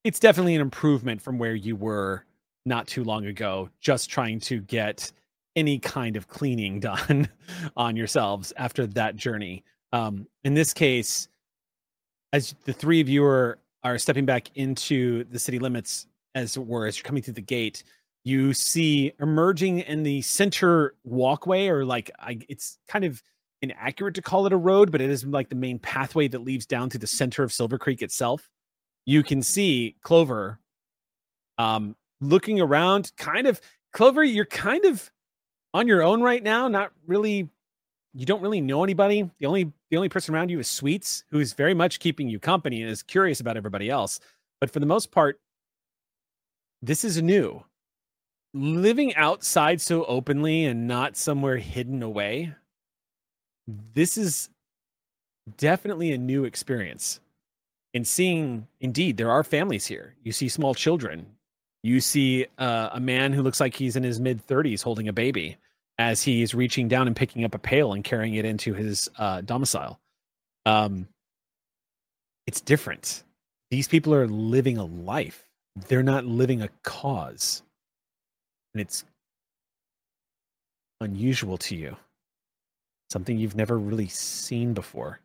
it's 0.03 0.19
definitely 0.19 0.55
an 0.55 0.61
improvement 0.61 1.21
from 1.21 1.39
where 1.39 1.55
you 1.55 1.75
were 1.75 2.23
not 2.65 2.87
too 2.87 3.03
long 3.03 3.25
ago, 3.25 3.69
just 3.79 4.09
trying 4.09 4.39
to 4.41 4.61
get 4.61 5.11
any 5.55 5.79
kind 5.79 6.15
of 6.15 6.27
cleaning 6.27 6.79
done 6.81 7.29
on 7.77 7.95
yourselves 7.95 8.53
after 8.57 8.87
that 8.87 9.15
journey. 9.15 9.63
Um, 9.93 10.27
in 10.43 10.53
this 10.53 10.73
case, 10.73 11.27
as 12.33 12.55
the 12.65 12.73
three 12.73 12.99
of 13.01 13.09
you 13.09 13.23
are 13.23 13.59
are 13.83 13.97
stepping 13.99 14.25
back 14.25 14.49
into 14.55 15.25
the 15.25 15.37
city 15.37 15.59
limits, 15.59 16.07
as 16.33 16.57
it 16.57 16.65
were, 16.65 16.87
as 16.87 16.97
you're 16.97 17.03
coming 17.03 17.21
through 17.21 17.35
the 17.35 17.41
gate, 17.41 17.83
you 18.23 18.51
see 18.51 19.13
emerging 19.19 19.79
in 19.81 20.01
the 20.01 20.21
center 20.23 20.95
walkway, 21.03 21.67
or 21.67 21.85
like 21.85 22.09
I, 22.19 22.39
it's 22.49 22.79
kind 22.87 23.05
of 23.05 23.21
inaccurate 23.61 24.15
to 24.15 24.21
call 24.21 24.47
it 24.47 24.53
a 24.53 24.57
road, 24.57 24.91
but 24.91 25.01
it 25.01 25.09
is 25.11 25.23
like 25.25 25.49
the 25.49 25.55
main 25.55 25.77
pathway 25.77 26.27
that 26.27 26.39
leads 26.39 26.65
down 26.65 26.89
to 26.89 26.97
the 26.97 27.07
center 27.07 27.43
of 27.43 27.53
Silver 27.53 27.77
Creek 27.77 28.01
itself. 28.01 28.49
You 29.05 29.21
can 29.21 29.43
see 29.43 29.95
Clover 30.01 30.59
um, 31.59 31.95
looking 32.21 32.59
around, 32.59 33.11
kind 33.17 33.47
of. 33.47 33.61
Clover, 33.93 34.23
you're 34.23 34.45
kind 34.45 34.83
of 34.85 35.09
on 35.73 35.87
your 35.87 36.03
own 36.03 36.21
right 36.21 36.43
now, 36.43 36.67
not 36.67 36.91
really 37.07 37.49
you 38.15 38.25
don't 38.25 38.41
really 38.41 38.61
know 38.61 38.83
anybody. 38.83 39.29
The 39.39 39.45
only 39.45 39.71
the 39.91 39.97
only 39.97 40.09
person 40.09 40.33
around 40.33 40.49
you 40.49 40.59
is 40.59 40.69
Sweets, 40.69 41.25
who 41.31 41.39
is 41.39 41.53
very 41.53 41.73
much 41.73 41.99
keeping 41.99 42.29
you 42.29 42.39
company 42.39 42.81
and 42.81 42.89
is 42.89 43.03
curious 43.03 43.41
about 43.41 43.57
everybody 43.57 43.89
else. 43.89 44.19
But 44.61 44.71
for 44.71 44.79
the 44.79 44.85
most 44.85 45.11
part, 45.11 45.39
this 46.81 47.03
is 47.03 47.21
new. 47.21 47.63
Living 48.53 49.13
outside 49.15 49.81
so 49.81 50.05
openly 50.05 50.63
and 50.63 50.87
not 50.87 51.17
somewhere 51.17 51.57
hidden 51.57 52.01
away, 52.01 52.53
this 53.67 54.17
is 54.17 54.49
definitely 55.57 56.13
a 56.13 56.17
new 56.17 56.45
experience. 56.45 57.19
And 57.93 58.07
seeing, 58.07 58.67
indeed, 58.79 59.17
there 59.17 59.31
are 59.31 59.43
families 59.43 59.85
here. 59.87 60.15
You 60.23 60.31
see 60.31 60.47
small 60.47 60.73
children. 60.73 61.34
You 61.85 62.01
see 62.01 62.47
uh, 62.57 62.89
a 62.93 62.99
man 62.99 63.31
who 63.31 63.43
looks 63.43 63.59
like 63.59 63.75
he's 63.75 63.95
in 63.95 64.01
his 64.01 64.19
mid 64.19 64.43
30s 64.47 64.81
holding 64.81 65.07
a 65.07 65.13
baby 65.13 65.57
as 65.99 66.23
he's 66.23 66.55
reaching 66.55 66.87
down 66.87 67.05
and 67.05 67.15
picking 67.15 67.43
up 67.43 67.53
a 67.53 67.59
pail 67.59 67.93
and 67.93 68.03
carrying 68.03 68.33
it 68.33 68.43
into 68.43 68.73
his 68.73 69.07
uh, 69.19 69.41
domicile. 69.41 69.99
Um, 70.65 71.07
it's 72.47 72.59
different. 72.59 73.23
These 73.69 73.87
people 73.87 74.15
are 74.15 74.25
living 74.25 74.79
a 74.79 74.83
life. 74.83 75.47
They're 75.87 76.01
not 76.01 76.25
living 76.25 76.63
a 76.63 76.69
cause, 76.81 77.61
and 78.73 78.81
it's 78.81 79.05
unusual 81.01 81.59
to 81.59 81.75
you. 81.75 81.97
Something 83.11 83.37
you've 83.37 83.55
never 83.55 83.77
really 83.77 84.07
seen 84.07 84.73
before. 84.73 85.19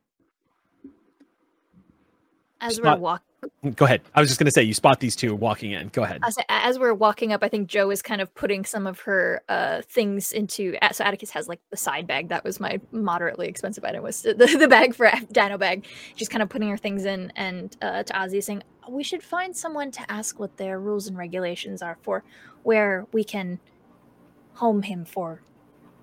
as 2.61 2.79
we're 2.79 2.97
walking. 2.97 3.30
Go 3.77 3.85
ahead. 3.85 4.01
I 4.15 4.21
was 4.21 4.29
just 4.29 4.39
going 4.39 4.47
to 4.47 4.51
say 4.51 4.63
you 4.63 4.75
spot 4.75 5.01
these 5.01 5.15
two 5.15 5.35
walking 5.35 5.73
in. 5.73 5.89
Go 5.89 6.03
ahead. 6.03 6.21
As, 6.25 6.37
as 6.49 6.79
we're 6.79 6.95
walking 6.95 7.33
up, 7.33 7.43
I 7.43 7.49
think 7.49 7.69
Joe 7.69 7.91
is 7.91 8.01
kind 8.01 8.21
of 8.21 8.35
putting 8.35 8.65
some 8.65 8.87
of 8.87 9.01
her 9.01 9.43
uh, 9.49 9.83
things 9.83 10.33
into. 10.33 10.77
So 10.93 11.05
Atticus 11.05 11.31
has 11.31 11.49
like 11.49 11.61
the 11.71 11.77
side 11.77 12.07
bag. 12.07 12.29
That 12.29 12.43
was 12.43 12.59
my 12.59 12.81
moderately 12.91 13.49
expensive 13.49 13.85
item. 13.85 14.03
Was 14.03 14.23
the, 14.23 14.35
the 14.35 14.69
bag 14.69 14.95
for 14.95 15.11
Dino 15.33 15.59
bag. 15.59 15.87
She's 16.17 16.29
kind 16.29 16.43
of 16.43 16.49
putting 16.49 16.69
her 16.71 16.77
things 16.77 17.05
in, 17.05 17.33
and 17.37 17.77
uh, 17.83 18.03
to 18.03 18.13
Ozzy 18.13 18.43
saying, 18.43 18.63
"We 18.89 19.03
should 19.03 19.23
find 19.23 19.57
someone 19.57 19.91
to 19.93 20.11
ask 20.11 20.39
what 20.39 20.57
their 20.57 20.81
rules 20.81 21.07
and 21.07 21.17
regulations 21.17 21.83
are 21.83 21.99
for 22.03 22.25
where 22.63 23.07
we 23.13 23.25
can 23.25 23.59
home 24.55 24.83
him 24.83 25.05
for 25.05 25.43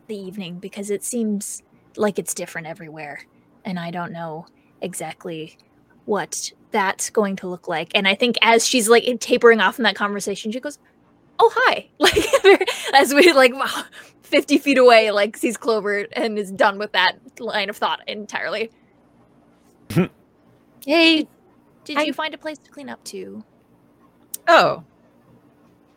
the 0.07 0.15
evening 0.15 0.59
because 0.59 0.89
it 0.89 1.03
seems 1.03 1.63
like 1.95 2.19
it's 2.19 2.33
different 2.33 2.67
everywhere, 2.67 3.25
and 3.65 3.79
I 3.79 3.91
don't 3.91 4.11
know 4.11 4.45
exactly 4.79 5.57
what 6.07 6.51
that's 6.71 7.09
going 7.09 7.35
to 7.37 7.47
look 7.47 7.67
like. 7.67 7.91
And 7.93 8.07
I 8.07 8.15
think 8.15 8.37
as 8.41 8.67
she's 8.67 8.89
like 8.89 9.05
tapering 9.19 9.59
off 9.59 9.77
in 9.77 9.83
that 9.83 9.95
conversation, 9.95 10.51
she 10.51 10.59
goes, 10.59 10.79
"Oh 11.39 11.51
hi!" 11.53 11.89
Like 11.99 12.17
as 12.93 13.13
we 13.13 13.31
like 13.33 13.53
50 14.23 14.57
feet 14.57 14.77
away, 14.77 15.11
like 15.11 15.37
sees 15.37 15.57
Clover 15.57 16.07
and 16.13 16.37
is 16.39 16.51
done 16.51 16.79
with 16.79 16.93
that 16.93 17.17
line 17.39 17.69
of 17.69 17.77
thought 17.77 18.01
entirely. 18.07 18.71
hey, 20.85 21.27
did 21.85 21.97
I- 21.97 22.03
you 22.03 22.13
find 22.13 22.33
a 22.33 22.37
place 22.37 22.57
to 22.59 22.71
clean 22.71 22.89
up 22.89 23.03
to? 23.05 23.43
Oh. 24.47 24.83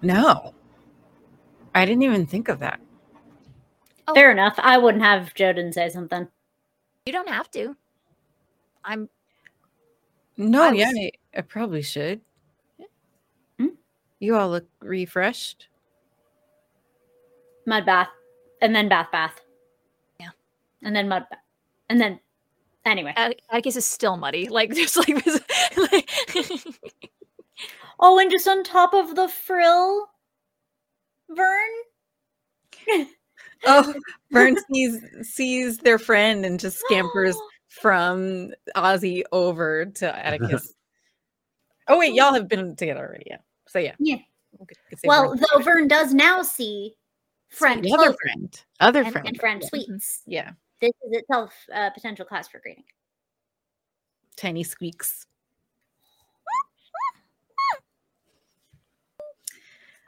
No. 0.03 0.55
I 1.75 1.85
didn't 1.85 2.03
even 2.03 2.27
think 2.27 2.49
of 2.49 2.59
that. 2.61 2.81
Oh, 4.09 4.15
Fair 4.15 4.33
enough. 4.33 4.55
I 4.59 4.77
wouldn't 4.79 5.05
have 5.05 5.29
if 5.29 5.35
Joe 5.35 5.53
didn't 5.53 5.75
say 5.75 5.89
something. 5.89 6.27
You 7.07 7.13
don't 7.13 7.29
have 7.29 7.51
to. 7.53 7.77
I'm 8.85 9.09
No, 10.41 10.63
I 10.63 10.73
yeah, 10.73 10.87
was- 10.89 10.97
I, 10.99 11.39
I 11.39 11.41
probably 11.43 11.83
should. 11.83 12.21
Hmm? 13.59 13.67
You 14.21 14.37
all 14.37 14.49
look 14.49 14.67
refreshed. 14.81 15.69
Mud 17.67 17.85
bath, 17.85 18.09
and 18.63 18.75
then 18.75 18.89
bath 18.89 19.09
bath. 19.13 19.39
Yeah. 20.19 20.31
And 20.83 20.97
then 20.97 21.09
mud 21.09 21.27
bath, 21.31 21.41
and 21.91 22.01
then 22.01 22.19
anyway. 22.87 23.13
Att- 23.17 23.41
Atticus 23.51 23.77
is 23.77 23.85
still 23.85 24.17
muddy, 24.17 24.49
like 24.49 24.73
just 24.75 24.97
like 24.97 25.25
this. 25.25 25.41
like- 25.77 26.11
Oh, 28.03 28.19
and 28.19 28.31
just 28.31 28.49
on 28.49 28.65
top 28.65 28.95
of 28.95 29.15
the 29.15 29.29
frill, 29.29 30.07
Vern. 31.29 33.05
Oh, 33.67 33.93
Vern 34.33 34.57
sees 34.73 35.03
sees 35.23 35.77
their 35.79 35.99
friend 35.99 36.47
and 36.47 36.59
just 36.59 36.79
scampers 36.79 37.37
from 37.71 38.53
Ozzy 38.77 39.23
over 39.33 39.87
to 39.87 40.27
Atticus. 40.27 40.75
oh 41.89 41.99
wait, 41.99 42.13
y'all 42.15 42.35
have 42.35 42.49
been 42.49 42.77
together 42.77 43.07
already, 43.07 43.25
yeah. 43.27 43.39
So 43.69 43.79
yeah. 43.79 43.95
Yeah. 43.99 44.17
We 44.59 44.67
could- 44.67 44.77
could 44.91 44.99
Well, 45.05 45.29
Vern- 45.31 45.39
though 45.55 45.63
Vern 45.63 45.89
does 45.89 46.13
now 46.13 46.43
see 46.43 46.95
friend 47.49 47.83
the 47.85 47.93
other 47.95 48.05
Clover 48.07 48.19
friend, 48.23 48.63
other 48.81 49.03
and, 49.03 49.13
friend, 49.13 49.29
and 49.29 49.39
friend 49.41 49.63
yeah. 49.63 49.69
Sweets. 49.69 50.21
Mm-hmm. 50.23 50.33
Yeah, 50.33 50.51
This 50.81 50.91
is 51.07 51.13
itself 51.19 51.55
a 51.73 51.91
potential 51.93 52.25
class 52.25 52.49
for 52.49 52.59
grading. 52.61 52.85
tiny 54.37 54.63
squeaks. 54.65 55.27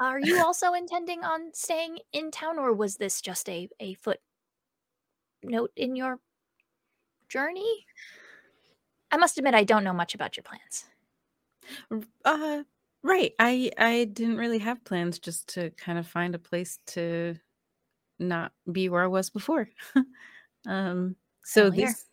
Are 0.01 0.19
you 0.19 0.43
also 0.45 0.73
intending 0.73 1.23
on 1.23 1.53
staying 1.55 1.99
in 2.13 2.33
town, 2.33 2.59
or 2.59 2.73
was 2.73 2.97
this 2.97 3.21
just 3.21 3.49
a 3.49 3.69
a 3.79 3.95
foot 3.95 4.19
note 5.45 5.71
in 5.77 5.95
your 5.95 6.19
journey? 7.33 7.87
I 9.11 9.17
must 9.17 9.39
admit, 9.39 9.55
I 9.55 9.65
don't 9.65 9.85
know 9.85 9.93
much 9.93 10.15
about 10.15 10.37
your 10.37 10.45
plans. 10.45 10.85
Uh, 12.25 12.63
right. 13.03 13.33
I 13.39 13.71
I 13.79 14.05
didn't 14.05 14.37
really 14.37 14.59
have 14.59 14.85
plans, 14.85 15.19
just 15.19 15.49
to 15.55 15.71
kind 15.71 15.99
of 15.99 16.07
find 16.07 16.35
a 16.35 16.39
place 16.39 16.79
to 16.89 17.37
not 18.19 18.53
be 18.71 18.89
where 18.89 19.03
I 19.03 19.09
was 19.09 19.31
before. 19.31 19.69
um, 20.67 21.17
so 21.45 21.71
here. 21.71 21.87
this 21.87 22.05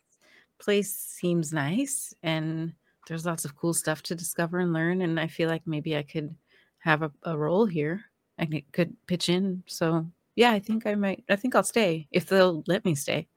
place 0.58 0.94
seems 0.94 1.52
nice, 1.52 2.14
and 2.22 2.72
there's 3.08 3.26
lots 3.26 3.44
of 3.44 3.56
cool 3.56 3.74
stuff 3.74 4.02
to 4.04 4.14
discover 4.14 4.58
and 4.58 4.72
learn. 4.72 5.02
And 5.02 5.18
I 5.18 5.26
feel 5.26 5.48
like 5.48 5.62
maybe 5.66 5.96
I 5.96 6.02
could 6.02 6.34
have 6.78 7.02
a, 7.02 7.10
a 7.24 7.36
role 7.36 7.66
here. 7.66 8.04
I 8.38 8.64
could 8.72 8.96
pitch 9.06 9.28
in. 9.28 9.62
So 9.66 10.06
yeah, 10.36 10.52
I 10.52 10.58
think 10.58 10.86
I 10.86 10.94
might. 10.94 11.24
I 11.28 11.36
think 11.36 11.54
I'll 11.54 11.62
stay 11.62 12.08
if 12.10 12.26
they'll 12.26 12.62
let 12.66 12.84
me 12.84 12.94
stay. 12.94 13.28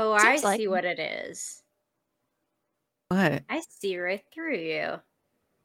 Oh, 0.00 0.16
Seems 0.16 0.44
I 0.44 0.48
like 0.48 0.58
see 0.58 0.66
what 0.66 0.86
it 0.86 0.98
is. 0.98 1.62
What? 3.08 3.42
I 3.50 3.62
see 3.68 3.98
right 3.98 4.24
through 4.32 4.56
you. 4.56 4.94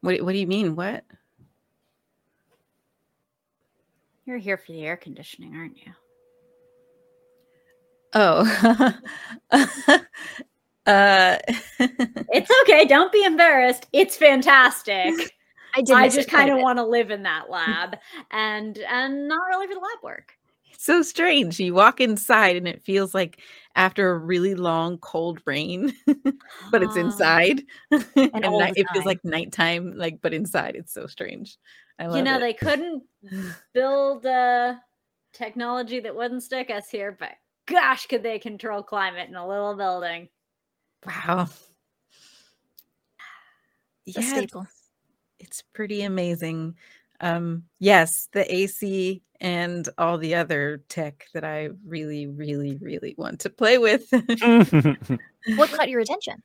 What? 0.01 0.21
What 0.21 0.33
do 0.33 0.37
you 0.37 0.47
mean? 0.47 0.75
What? 0.75 1.05
You're 4.25 4.37
here 4.37 4.57
for 4.57 4.73
the 4.73 4.83
air 4.83 4.97
conditioning, 4.97 5.55
aren't 5.55 5.77
you? 5.77 5.93
Oh. 8.13 8.91
uh. 10.85 11.37
It's 11.79 12.51
okay. 12.63 12.85
Don't 12.85 13.13
be 13.13 13.23
embarrassed. 13.23 13.87
It's 13.93 14.17
fantastic. 14.17 15.13
I 15.75 15.81
did. 15.81 15.95
I 15.95 16.09
just 16.09 16.29
kind 16.29 16.49
of 16.49 16.59
want 16.59 16.79
to 16.79 16.85
live 16.85 17.09
in 17.09 17.23
that 17.23 17.49
lab 17.49 17.97
and 18.31 18.77
and 18.79 19.29
not 19.29 19.47
really 19.47 19.67
for 19.67 19.75
the 19.75 19.79
lab 19.79 20.03
work. 20.03 20.33
So 20.85 21.01
strange. 21.01 21.59
You 21.59 21.73
walk 21.73 21.99
inside 21.99 22.55
and 22.55 22.67
it 22.67 22.83
feels 22.83 23.13
like 23.13 23.41
after 23.75 24.11
a 24.11 24.17
really 24.17 24.55
long 24.55 24.97
cold 24.99 25.41
rain, 25.45 25.93
but 26.71 26.83
it's 26.83 26.95
inside. 26.95 27.63
and 28.15 28.45
all 28.45 28.59
night- 28.59 28.73
it 28.75 28.87
feels 28.93 29.05
like 29.05 29.19
nighttime, 29.23 29.97
like 29.97 30.21
but 30.21 30.33
inside. 30.33 30.75
It's 30.75 30.93
so 30.93 31.07
strange. 31.07 31.57
I 31.99 32.07
love 32.07 32.17
You 32.17 32.23
know, 32.23 32.37
it. 32.37 32.41
they 32.41 32.53
couldn't 32.53 33.03
build 33.73 34.25
uh, 34.25 34.75
technology 35.33 35.99
that 35.99 36.15
wouldn't 36.15 36.43
stick 36.43 36.69
us 36.69 36.89
here, 36.89 37.15
but 37.19 37.31
gosh, 37.67 38.05
could 38.07 38.23
they 38.23 38.39
control 38.39 38.83
climate 38.83 39.29
in 39.29 39.35
a 39.35 39.47
little 39.47 39.75
building? 39.75 40.29
wow. 41.05 41.47
Yeah, 44.07 44.41
it's, 44.41 44.53
it's 45.39 45.63
pretty 45.73 46.03
amazing. 46.03 46.75
Um, 47.21 47.63
yes, 47.79 48.29
the 48.33 48.53
AC 48.53 49.23
and 49.41 49.87
all 49.97 50.17
the 50.17 50.35
other 50.35 50.83
tech 50.89 51.27
that 51.33 51.43
I 51.43 51.69
really, 51.85 52.27
really, 52.27 52.77
really 52.77 53.15
want 53.17 53.39
to 53.41 53.49
play 53.49 53.77
with. 53.77 54.11
What 55.57 55.69
caught 55.69 55.89
your 55.89 55.99
attention? 55.99 56.41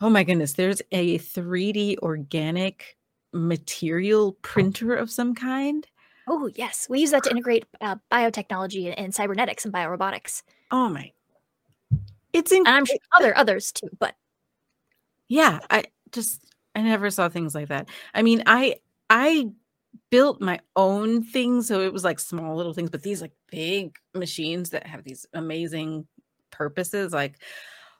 Oh 0.00 0.10
my 0.10 0.24
goodness, 0.24 0.54
there's 0.54 0.82
a 0.90 1.18
3D 1.18 1.98
organic 1.98 2.96
material 3.32 4.32
printer 4.42 4.96
of 4.96 5.12
some 5.12 5.32
kind. 5.32 5.86
Oh 6.26 6.50
yes, 6.56 6.88
we 6.90 7.00
use 7.00 7.12
that 7.12 7.22
to 7.22 7.30
integrate 7.30 7.66
uh, 7.80 7.94
biotechnology 8.10 8.92
and 8.96 9.14
cybernetics 9.14 9.64
and 9.64 9.72
biorobotics, 9.72 10.42
Oh 10.70 10.88
my. 10.88 11.12
It's 12.32 12.52
and 12.52 12.66
I'm 12.66 12.84
sure 12.84 12.96
other 13.16 13.36
others 13.38 13.72
too. 13.72 13.88
But 13.98 14.14
yeah, 15.28 15.60
I 15.70 15.84
just 16.12 16.40
I 16.74 16.82
never 16.82 17.10
saw 17.10 17.28
things 17.28 17.54
like 17.54 17.68
that. 17.68 17.88
I 18.14 18.22
mean, 18.22 18.42
I 18.46 18.76
I 19.08 19.48
built 20.10 20.40
my 20.40 20.60
own 20.74 21.22
things, 21.22 21.68
so 21.68 21.80
it 21.80 21.92
was 21.92 22.04
like 22.04 22.18
small 22.20 22.56
little 22.56 22.72
things, 22.74 22.90
but 22.90 23.02
these 23.02 23.20
like 23.20 23.32
big 23.50 23.96
machines 24.14 24.70
that 24.70 24.86
have 24.86 25.04
these 25.04 25.26
amazing 25.34 26.06
purposes 26.50 27.12
like 27.12 27.38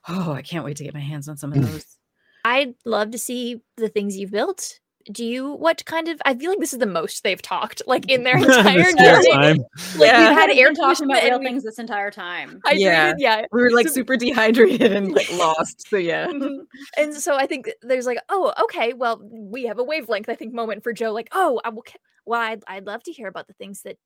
oh, 0.08 0.32
I 0.32 0.42
can't 0.42 0.64
wait 0.64 0.76
to 0.78 0.84
get 0.84 0.94
my 0.94 1.00
hands 1.00 1.28
on 1.28 1.36
some 1.36 1.52
of 1.52 1.62
those. 1.70 1.96
I'd 2.44 2.74
love 2.84 3.10
to 3.10 3.18
see 3.18 3.62
the 3.76 3.88
things 3.88 4.16
you've 4.16 4.30
built. 4.30 4.78
Do 5.12 5.24
you? 5.24 5.52
What 5.52 5.84
kind 5.84 6.08
of? 6.08 6.20
I 6.24 6.34
feel 6.34 6.50
like 6.50 6.58
this 6.58 6.72
is 6.72 6.80
the 6.80 6.86
most 6.86 7.22
they've 7.22 7.40
talked, 7.40 7.80
like 7.86 8.10
in 8.10 8.24
their 8.24 8.36
entire 8.42 8.82
This 8.82 8.94
time. 8.96 9.58
Like 9.96 10.10
Yeah. 10.10 10.28
we've 10.30 10.38
had 10.38 10.50
air 10.50 10.72
talking 10.74 11.08
about 11.10 11.22
real 11.22 11.38
things 11.38 11.62
this 11.62 11.78
entire 11.78 12.10
time. 12.10 12.60
hydrated, 12.66 12.78
Yeah. 12.80 13.14
yeah. 13.18 13.46
We 13.52 13.62
were 13.62 13.70
like 13.70 13.86
So- 13.88 13.94
super 13.94 14.16
dehydrated 14.16 14.92
and 14.92 15.12
like 15.12 15.30
lost. 15.34 15.88
So 15.88 15.96
yeah. 15.96 16.26
Mhm. 16.36 16.66
and 16.96 17.14
so 17.14 17.36
I 17.36 17.46
think 17.46 17.70
there's 17.82 18.06
like, 18.06 18.18
oh, 18.28 18.52
okay, 18.64 18.94
well, 18.94 19.20
we 19.30 19.64
have 19.66 19.78
a 19.78 19.84
wavelength. 19.84 20.28
I 20.28 20.34
think 20.34 20.52
moment 20.52 20.82
for 20.82 20.92
Joe, 20.92 21.12
like, 21.12 21.28
oh, 21.32 21.60
I 21.64 21.68
will. 21.68 21.82
ca- 21.82 21.98
Well, 22.24 22.40
I'd, 22.40 22.64
I'd 22.66 22.86
love 22.86 23.02
to 23.04 23.12
hear 23.12 23.28
about 23.28 23.46
the 23.46 23.54
things 23.54 23.82
that 23.82 23.96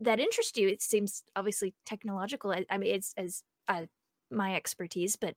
that 0.00 0.18
interest 0.20 0.56
you. 0.56 0.68
It 0.68 0.82
seems 0.82 1.22
obviously 1.36 1.74
technological. 1.86 2.50
I, 2.50 2.64
I 2.70 2.78
mean, 2.78 2.94
it's 2.94 3.14
as 3.16 3.42
uh, 3.68 3.82
my 4.30 4.56
expertise, 4.56 5.14
but 5.16 5.34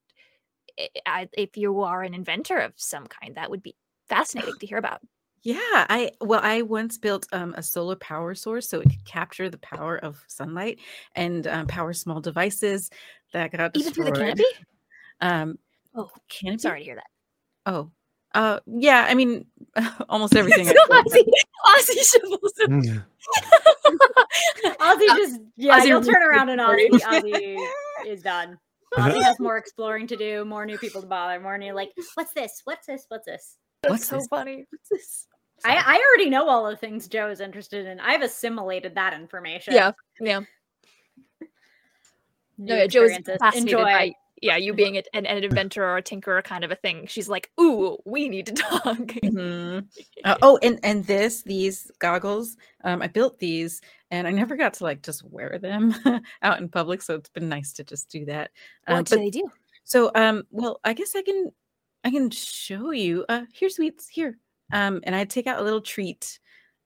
I, 0.79 0.89
I, 1.05 1.29
if 1.33 1.57
you 1.57 1.81
are 1.81 2.01
an 2.01 2.13
inventor 2.15 2.57
of 2.57 2.73
some 2.77 3.05
kind, 3.07 3.35
that 3.35 3.49
would 3.51 3.61
be 3.61 3.75
fascinating 4.11 4.55
to 4.59 4.65
hear 4.65 4.77
about. 4.77 5.01
Yeah, 5.43 5.57
I 5.63 6.11
well, 6.21 6.41
I 6.43 6.61
once 6.61 6.99
built 6.99 7.25
um, 7.31 7.55
a 7.57 7.63
solar 7.63 7.95
power 7.95 8.35
source 8.35 8.69
so 8.69 8.79
it 8.79 8.89
could 8.89 9.05
capture 9.05 9.49
the 9.49 9.57
power 9.57 9.97
of 9.97 10.23
sunlight 10.27 10.79
and 11.15 11.47
um, 11.47 11.65
power 11.65 11.93
small 11.93 12.21
devices 12.21 12.91
that 13.33 13.51
got 13.51 13.75
Even 13.75 13.91
through 13.91 14.05
the 14.05 14.11
canopy. 14.11 14.43
Um, 15.19 15.57
Oh, 15.95 16.09
canopy. 16.29 16.59
Sorry 16.59 16.79
to 16.79 16.85
hear 16.85 16.95
that. 16.95 17.07
Oh, 17.65 17.91
uh, 18.33 18.59
yeah. 18.65 19.05
I 19.09 19.13
mean, 19.13 19.45
almost 20.09 20.35
everything. 20.35 20.67
I 20.67 20.73
so 20.73 20.87
built, 20.89 21.07
Ozzy, 21.07 21.23
Ozzy 21.67 22.19
shovels. 22.19 22.53
Mm. 22.61 23.03
Ozzy 24.79 25.07
just 25.17 25.41
yeah, 25.57 25.79
Ozzy 25.79 25.87
you'll 25.87 26.03
turn 26.03 26.23
around 26.23 26.49
and 26.49 26.61
story. 26.61 26.89
Ozzy, 26.89 27.57
Ozzy 27.57 28.07
is 28.07 28.21
done. 28.21 28.57
Ozzy 28.95 29.21
has 29.21 29.39
more 29.39 29.57
exploring 29.57 30.07
to 30.07 30.17
do, 30.17 30.43
more 30.43 30.65
new 30.65 30.77
people 30.77 31.01
to 31.01 31.07
bother, 31.07 31.39
more 31.39 31.57
new 31.57 31.73
like, 31.73 31.91
what's 32.15 32.33
this? 32.33 32.61
What's 32.65 32.87
this? 32.87 33.05
What's 33.07 33.25
this? 33.25 33.57
That's 33.81 33.91
What's 33.91 34.07
so 34.07 34.17
this? 34.17 34.27
funny. 34.27 34.65
What's 34.69 34.89
this? 34.89 35.27
I, 35.63 35.75
I 35.75 36.03
already 36.09 36.29
know 36.29 36.47
all 36.49 36.69
the 36.69 36.75
things 36.75 37.07
Joe 37.07 37.29
is 37.29 37.39
interested 37.39 37.85
in. 37.85 37.99
I've 37.99 38.21
assimilated 38.21 38.95
that 38.95 39.13
information. 39.13 39.73
Yeah, 39.73 39.91
yeah. 40.19 40.39
New 41.39 41.47
No, 42.57 42.75
yeah, 42.77 42.87
Joe 42.87 43.03
is 43.03 43.17
fascinated 43.39 43.73
Enjoy. 43.73 43.83
by 43.83 44.13
yeah, 44.41 44.57
you 44.57 44.73
being 44.73 44.97
a- 44.97 45.03
an, 45.13 45.27
an 45.27 45.43
inventor 45.43 45.83
or 45.83 45.97
a 45.97 46.01
tinkerer 46.01 46.43
kind 46.43 46.63
of 46.63 46.71
a 46.71 46.75
thing. 46.75 47.05
She's 47.05 47.29
like, 47.29 47.51
ooh, 47.59 47.97
we 48.05 48.27
need 48.27 48.47
to 48.47 48.53
talk. 48.53 48.97
Mhm. 48.97 49.85
Uh, 50.23 50.35
oh, 50.43 50.59
and 50.61 50.79
and 50.83 51.05
this 51.05 51.41
these 51.41 51.91
goggles, 51.97 52.57
um, 52.83 53.01
I 53.01 53.07
built 53.07 53.39
these, 53.39 53.81
and 54.11 54.27
I 54.27 54.31
never 54.31 54.55
got 54.55 54.75
to 54.75 54.83
like 54.83 55.01
just 55.01 55.23
wear 55.23 55.57
them 55.59 55.95
out 56.43 56.59
in 56.59 56.69
public. 56.69 57.01
So 57.01 57.15
it's 57.15 57.29
been 57.29 57.49
nice 57.49 57.73
to 57.73 57.83
just 57.83 58.09
do 58.09 58.25
that. 58.25 58.51
Um, 58.87 58.97
what 58.97 59.09
but 59.09 59.15
do 59.15 59.21
they 59.23 59.29
do? 59.31 59.49
so, 59.83 60.11
um, 60.13 60.43
well, 60.51 60.79
I 60.83 60.93
guess 60.93 61.15
I 61.15 61.23
can 61.23 61.51
I 62.03 62.11
can 62.11 62.29
show 62.31 62.91
you. 62.91 63.25
Uh, 63.29 63.41
here, 63.53 63.69
sweets, 63.69 64.07
here. 64.07 64.37
Um, 64.73 65.01
and 65.03 65.15
I 65.15 65.25
take 65.25 65.47
out 65.47 65.59
a 65.59 65.63
little 65.63 65.81
treat 65.81 66.39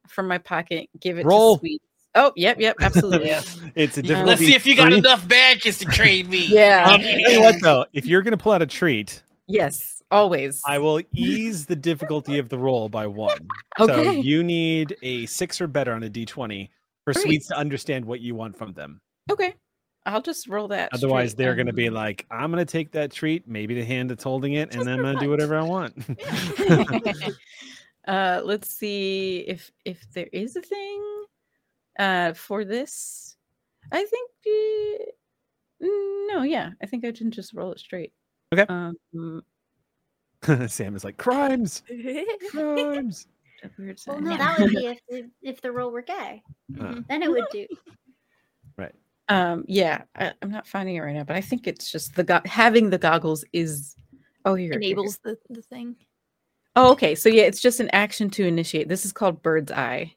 from 0.08 0.28
my 0.28 0.38
pocket, 0.38 0.90
give 1.00 1.18
it 1.18 1.26
Roll. 1.26 1.56
to 1.56 1.60
sweets. 1.60 1.86
Oh, 2.18 2.32
yep, 2.36 2.60
yep, 2.60 2.76
absolutely. 2.82 3.30
it's 3.76 3.98
a 3.98 4.02
Yeah. 4.02 4.08
difficulty. 4.08 4.24
Let's 4.30 4.42
see 4.42 4.56
if 4.56 4.66
you 4.66 4.76
got 4.76 4.88
three. 4.90 4.98
enough 5.00 5.28
badges 5.28 5.78
to 5.80 5.86
trade 5.86 6.30
me. 6.36 6.46
Yeah. 6.48 6.86
Um, 6.90 7.02
tell 7.02 7.32
you 7.32 7.42
what 7.42 7.62
though, 7.62 7.86
if 7.94 8.06
you're 8.06 8.22
gonna 8.22 8.38
pull 8.38 8.54
out 8.54 8.62
a 8.62 8.66
treat, 8.66 9.22
yes, 9.48 10.02
always. 10.12 10.62
I 10.66 10.80
will 10.80 11.02
ease 11.14 11.66
the 11.66 11.76
difficulty 11.76 12.40
of 12.40 12.48
the 12.50 12.58
roll 12.58 12.88
by 12.90 13.06
one. 13.08 13.48
So 13.78 13.84
Okay. 13.92 14.20
you 14.22 14.44
need 14.44 14.96
a 15.02 15.26
six 15.26 15.60
or 15.60 15.68
better 15.68 15.92
on 15.94 16.04
a 16.04 16.10
d20 16.10 16.70
for 17.04 17.14
Great. 17.14 17.24
sweets 17.24 17.48
to 17.48 17.58
understand 17.58 18.06
what 18.06 18.22
you 18.22 18.34
want 18.34 18.58
from 18.58 18.72
them. 18.74 19.02
Okay, 19.30 19.54
I'll 20.06 20.22
just 20.22 20.48
roll 20.48 20.68
that. 20.70 20.90
Otherwise, 20.94 21.32
straight, 21.32 21.44
they're 21.44 21.56
going 21.56 21.68
to 21.68 21.74
be 21.74 21.90
like, 21.90 22.26
"I'm 22.30 22.52
going 22.52 22.66
to 22.66 22.72
take 22.72 22.92
that 22.92 23.12
treat, 23.12 23.48
maybe 23.48 23.74
the 23.74 23.84
hand 23.84 24.10
that's 24.10 24.24
holding 24.24 24.54
it, 24.54 24.74
and 24.74 24.86
then 24.86 24.96
I'm 24.96 25.02
going 25.02 25.18
to 25.18 25.24
do 25.24 25.30
whatever 25.30 25.58
I 25.58 25.64
want." 25.64 25.96
uh 28.08 28.42
let's 28.44 28.70
see 28.70 29.40
if 29.48 29.72
if 29.84 30.06
there 30.14 30.30
is 30.32 30.56
a 30.56 30.62
thing 30.62 31.26
uh 31.98 32.34
for 32.34 32.64
this 32.64 33.36
i 33.92 34.04
think 34.04 34.32
uh, 34.46 35.86
mm, 35.86 36.28
no 36.28 36.44
yeah 36.44 36.72
i 36.82 36.86
think 36.86 37.04
i 37.04 37.12
can 37.12 37.32
just 37.32 37.54
roll 37.54 37.72
it 37.72 37.80
straight 37.80 38.14
Okay. 38.54 38.66
um 38.70 39.44
Sam 40.68 40.96
is 40.96 41.04
like, 41.04 41.18
"Crimes, 41.18 41.82
crimes." 42.52 43.28
a 43.64 43.70
weird 43.80 44.00
Well, 44.06 44.22
no, 44.22 44.38
that 44.38 44.60
would 44.60 44.70
be 44.70 44.86
if 44.86 45.00
the, 45.10 45.30
if 45.42 45.62
the 45.62 45.72
role 45.72 45.92
were 45.92 46.04
gay. 46.04 46.44
Uh, 46.80 47.02
Then 47.10 47.24
it 47.24 47.32
would 47.32 47.46
do. 47.52 47.66
Um 49.30 49.64
yeah 49.68 50.04
I, 50.16 50.34
i'm 50.42 50.52
not 50.52 50.68
finding 50.68 50.96
it 50.96 51.00
right 51.02 51.16
now 51.16 51.24
but 51.24 51.36
i 51.36 51.42
think 51.42 51.66
it's 51.68 51.92
just 51.92 52.16
the 52.16 52.24
go- 52.24 52.42
having 52.46 52.90
the 52.92 52.98
goggles 52.98 53.44
is 53.54 53.96
oh 54.46 54.54
here 54.54 54.72
here, 54.74 54.80
here. 54.80 54.92
Enables 54.92 55.18
the, 55.24 55.38
the 55.50 55.62
thing. 55.64 55.96
oh 56.76 56.92
okay 56.92 57.16
so 57.16 57.30
yeah 57.30 57.44
it's 57.44 57.62
just 57.62 57.80
an 57.80 57.90
action 57.92 58.30
to 58.32 58.46
initiate 58.46 58.88
this 58.88 59.06
is 59.06 59.12
called 59.12 59.42
bird's 59.42 59.72
eye 59.72 60.14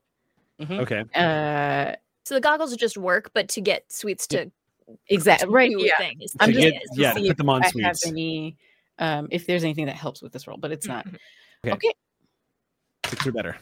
okay, 0.70 1.04
uh 1.14 1.94
So 2.26 2.34
the 2.34 2.40
goggles 2.40 2.76
just 2.76 2.98
work, 2.98 3.30
but 3.32 3.48
to 3.50 3.60
get 3.62 3.90
sweets 3.90 4.26
to 4.28 4.50
exactly 5.08 5.48
right 5.48 5.70
do 5.70 5.84
yeah 5.84 5.96
thing 5.98 6.20
is 6.20 6.34
I'm 6.40 6.52
just 6.52 6.60
get- 6.60 6.82
is 6.82 6.90
to 6.96 7.00
yeah, 7.00 7.12
to 7.14 7.20
put 7.20 7.30
if 7.30 7.36
them 7.38 7.48
on 7.48 7.62
I 7.62 7.66
have 7.66 7.96
sweets. 7.96 8.06
any 8.06 8.56
um 8.98 9.28
if 9.30 9.46
there's 9.46 9.64
anything 9.64 9.86
that 9.86 9.96
helps 9.96 10.20
with 10.20 10.32
this 10.32 10.46
roll 10.46 10.56
but 10.58 10.70
it's 10.72 10.86
not 10.86 11.06
Mhm. 11.06 11.16
Okay. 11.64 11.72
okay 11.72 11.92
six 13.06 13.26
or 13.26 13.32
better. 13.32 13.56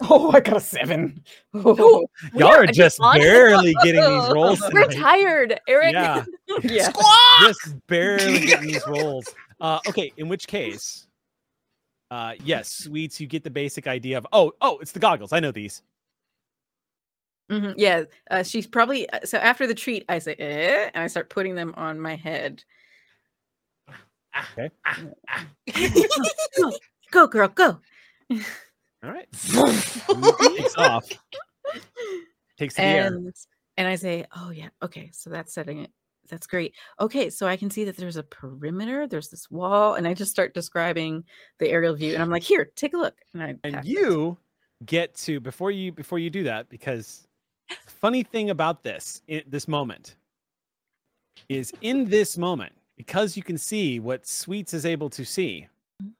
Oh, 0.10 0.30
I 0.32 0.40
got 0.40 0.56
a 0.56 0.60
seven. 0.60 1.22
Ooh, 1.56 1.64
Y'all 1.74 2.06
we 2.34 2.42
are 2.44 2.66
just 2.66 3.00
on- 3.00 3.18
barely 3.18 3.74
getting 3.82 4.00
these 4.00 4.28
rolls. 4.32 4.62
We're 4.72 4.86
tired, 4.86 5.58
Eric. 5.66 5.92
Yeah, 5.92 6.24
yeah. 6.62 6.92
just 7.40 7.86
barely 7.88 8.46
getting 8.46 8.68
these 8.68 8.86
rolls. 8.86 9.26
Uh, 9.60 9.80
okay, 9.88 10.12
in 10.16 10.28
which 10.28 10.46
case, 10.46 11.08
uh, 12.12 12.34
yes, 12.44 12.72
sweets, 12.84 13.20
you 13.20 13.26
get 13.26 13.42
the 13.42 13.50
basic 13.50 13.86
idea 13.88 14.18
of. 14.18 14.26
Oh, 14.32 14.52
oh, 14.60 14.78
it's 14.78 14.92
the 14.92 15.00
goggles. 15.00 15.32
I 15.32 15.40
know 15.40 15.50
these. 15.50 15.82
Mhm, 17.50 17.74
Yeah. 17.76 18.04
Uh, 18.30 18.42
she's 18.42 18.66
probably 18.66 19.08
uh, 19.10 19.20
so 19.24 19.38
after 19.38 19.66
the 19.66 19.74
treat, 19.74 20.04
I 20.08 20.18
say, 20.18 20.34
eh, 20.34 20.90
and 20.94 21.02
I 21.02 21.06
start 21.06 21.30
putting 21.30 21.54
them 21.54 21.74
on 21.76 21.98
my 21.98 22.14
head. 22.14 22.62
Okay. 24.54 24.70
go, 26.56 26.72
go, 27.10 27.26
girl, 27.26 27.48
go. 27.48 27.80
All 29.04 29.10
right. 29.10 29.28
takes 30.56 30.76
off. 30.76 31.08
Takes 32.58 32.74
the 32.74 32.82
air. 32.82 33.06
And 33.06 33.32
and 33.76 33.86
I 33.86 33.94
say, 33.94 34.26
oh 34.36 34.50
yeah, 34.50 34.68
okay. 34.82 35.10
So 35.12 35.30
that's 35.30 35.54
setting 35.54 35.78
it. 35.78 35.90
That's 36.28 36.46
great. 36.46 36.74
Okay, 37.00 37.30
so 37.30 37.46
I 37.46 37.56
can 37.56 37.70
see 37.70 37.84
that 37.84 37.96
there's 37.96 38.16
a 38.16 38.22
perimeter. 38.22 39.06
There's 39.06 39.28
this 39.28 39.50
wall, 39.50 39.94
and 39.94 40.06
I 40.06 40.14
just 40.14 40.30
start 40.30 40.52
describing 40.52 41.24
the 41.58 41.70
aerial 41.70 41.94
view, 41.94 42.12
and 42.12 42.22
I'm 42.22 42.28
like, 42.28 42.42
here, 42.42 42.70
take 42.76 42.92
a 42.92 42.98
look. 42.98 43.14
And 43.32 43.42
I 43.42 43.54
and 43.64 43.74
tap 43.74 43.84
it. 43.84 43.88
you 43.88 44.36
get 44.84 45.14
to 45.14 45.40
before 45.40 45.70
you 45.70 45.90
before 45.92 46.18
you 46.18 46.30
do 46.30 46.44
that 46.44 46.68
because 46.68 47.26
funny 47.86 48.22
thing 48.22 48.50
about 48.50 48.84
this 48.84 49.22
i 49.28 49.42
this 49.46 49.66
moment 49.66 50.14
is 51.48 51.72
in 51.80 52.08
this 52.08 52.38
moment 52.38 52.72
because 52.96 53.36
you 53.36 53.42
can 53.42 53.58
see 53.58 53.98
what 53.98 54.26
sweets 54.26 54.72
is 54.72 54.86
able 54.86 55.10
to 55.10 55.24
see 55.24 55.66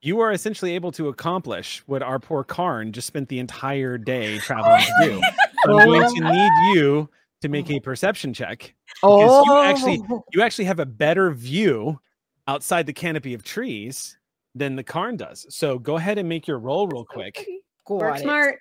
you 0.00 0.20
are 0.20 0.32
essentially 0.32 0.74
able 0.74 0.90
to 0.92 1.08
accomplish 1.08 1.82
what 1.86 2.02
our 2.02 2.18
poor 2.18 2.42
karn 2.44 2.92
just 2.92 3.06
spent 3.06 3.28
the 3.28 3.38
entire 3.38 3.96
day 3.98 4.38
traveling 4.38 4.80
to 4.80 4.92
do 5.02 5.22
i'm 5.66 5.70
going 5.86 6.14
to 6.14 6.24
need 6.32 6.52
you 6.74 7.08
to 7.40 7.48
make 7.48 7.70
a 7.70 7.78
perception 7.80 8.32
check 8.32 8.74
because 9.00 9.46
you 9.46 9.56
actually 9.58 10.00
Oh, 10.10 10.24
you 10.32 10.42
actually 10.42 10.64
have 10.64 10.80
a 10.80 10.86
better 10.86 11.30
view 11.30 12.00
outside 12.48 12.86
the 12.86 12.92
canopy 12.92 13.34
of 13.34 13.44
trees 13.44 14.18
than 14.54 14.74
the 14.74 14.82
karn 14.82 15.16
does 15.16 15.46
so 15.48 15.78
go 15.78 15.96
ahead 15.96 16.18
and 16.18 16.28
make 16.28 16.48
your 16.48 16.58
roll 16.58 16.88
real 16.88 17.04
quick 17.04 17.46
got 17.86 17.94
Work 18.00 18.16
it. 18.16 18.22
smart. 18.22 18.58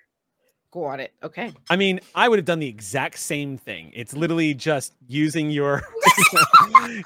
Got 0.70 1.00
it. 1.00 1.14
Okay. 1.22 1.50
I 1.70 1.76
mean, 1.76 1.98
I 2.14 2.28
would 2.28 2.38
have 2.38 2.44
done 2.44 2.58
the 2.58 2.68
exact 2.68 3.18
same 3.18 3.56
thing. 3.56 3.90
It's 3.94 4.12
literally 4.14 4.52
just 4.52 4.94
using 5.06 5.50
your 5.50 5.82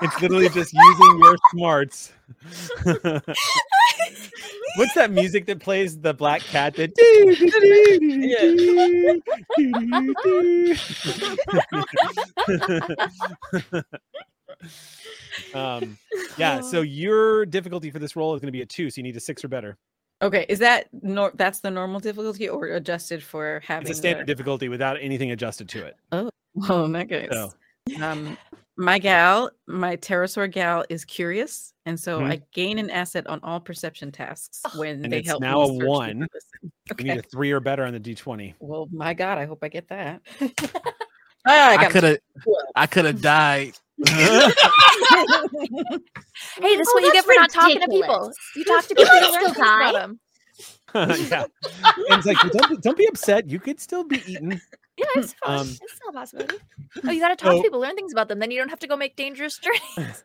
it's 0.03 0.21
literally 0.21 0.49
just 0.49 0.73
using 0.73 1.19
your 1.21 1.37
smarts. 1.53 2.13
What's 4.77 4.95
that 4.95 5.11
music 5.11 5.47
that 5.47 5.61
plays 5.61 5.99
the 6.01 6.15
black 6.15 6.41
cat 6.43 6.75
that 6.77 6.93
um 15.55 15.97
yeah 16.37 16.61
so 16.61 16.83
your 16.83 17.47
difficulty 17.47 17.91
for 17.91 17.99
this 17.99 18.15
roll 18.17 18.35
is 18.35 18.41
going 18.41 18.49
to 18.49 18.53
be 18.53 18.61
a 18.63 18.67
two 18.67 18.91
so 18.91 18.99
you 18.99 19.03
need 19.03 19.17
a 19.17 19.21
six 19.21 19.45
or 19.45 19.49
better 19.49 19.77
Okay. 20.21 20.47
Is 20.49 20.61
that 20.61 20.87
nor- 21.03 21.33
that's 21.35 21.59
the 21.59 21.71
normal 21.73 21.99
difficulty 21.99 22.49
or 22.49 22.67
adjusted 22.67 23.25
for 23.25 23.61
having 23.67 23.89
it's 23.89 23.99
a 23.99 24.01
standard 24.01 24.29
the- 24.29 24.33
difficulty 24.33 24.69
without 24.69 24.97
anything 25.01 25.33
adjusted 25.33 25.69
to 25.71 25.85
it 25.85 25.97
Oh, 26.13 26.31
well, 26.55 26.85
in 26.85 26.93
that 26.93 27.09
case. 27.09 27.29
So- 27.33 27.53
Um, 28.01 28.39
my 28.77 28.99
gal, 28.99 29.51
my 29.67 29.97
pterosaur 29.97 30.51
gal, 30.51 30.85
is 30.89 31.05
curious, 31.05 31.73
and 31.87 31.99
so 31.99 32.21
Mhm. 32.21 32.33
I 32.33 32.43
gain 32.55 32.79
an 32.79 32.89
asset 32.91 33.27
on 33.27 33.39
all 33.43 33.61
perception 33.61 34.11
tasks 34.13 34.63
when 34.77 35.05
And 35.05 35.13
they 35.13 35.19
it's 35.19 35.29
help. 35.29 35.43
me 35.43 35.49
now 35.49 35.61
a 35.63 35.73
one. 35.73 36.27
listen. 36.33 36.73
you 36.99 37.05
need 37.05 37.19
a 37.19 37.23
three 37.23 37.51
or 37.53 37.61
better 37.61 37.85
on 37.85 37.93
the 37.93 38.01
d20 38.01 38.55
Well, 38.61 38.89
my 38.93 39.13
God, 39.15 39.39
I 39.39 39.45
hope 39.47 39.59
I 39.63 39.69
get 39.69 39.89
that. 39.89 40.21
Ah, 41.45 41.71
I 41.71 41.75
I 41.77 41.85
could 41.91 42.05
have. 42.05 42.19
I 42.77 42.87
could 42.87 43.05
have 43.05 43.21
died. 43.21 43.73
Hey, 44.07 44.15
this 46.77 46.87
is 46.87 46.89
Oh, 46.89 46.93
what 46.95 47.03
you 47.03 47.13
get 47.13 47.25
that's 47.25 47.27
for 47.27 47.35
not 47.35 47.51
talking 47.51 47.81
to 47.81 47.89
people. 47.89 48.33
You 48.55 48.65
talk 48.65 48.85
to 48.87 48.95
people, 48.95 49.13
you 49.13 49.21
learn 49.23 49.33
still 49.33 49.55
things 49.55 49.57
about 49.57 49.93
die. 49.93 50.03
'em. 50.03 50.21
yeah. 51.29 51.45
And 52.11 52.19
it's 52.19 52.27
like, 52.27 52.39
don't, 52.53 52.71
be- 52.71 52.77
don't 52.77 52.97
be 52.97 53.07
upset. 53.09 53.51
You 53.51 53.59
could 53.59 53.81
still 53.81 54.05
be 54.05 54.23
eaten. 54.27 54.61
Yeah, 55.03 55.23
it's. 55.23 55.35
Um, 55.45 55.67
it's 55.67 55.95
still 55.95 56.11
a 56.11 56.13
possibility. 56.13 56.57
Oh, 57.05 57.11
you 57.11 57.21
got 57.21 57.29
to 57.29 57.37
talk 57.37 57.53
so- 57.53 57.57
to 57.59 57.63
people, 57.63 57.81
learn 57.81 57.97
things 57.97 58.13
about 58.13 58.29
them. 58.29 58.39
Then 58.39 58.51
you 58.51 58.59
don't 58.59 58.69
have 58.69 58.79
to 58.81 58.87
go 58.87 58.97
make 58.97 59.17
dangerous 59.17 59.59
journeys. 59.97 60.25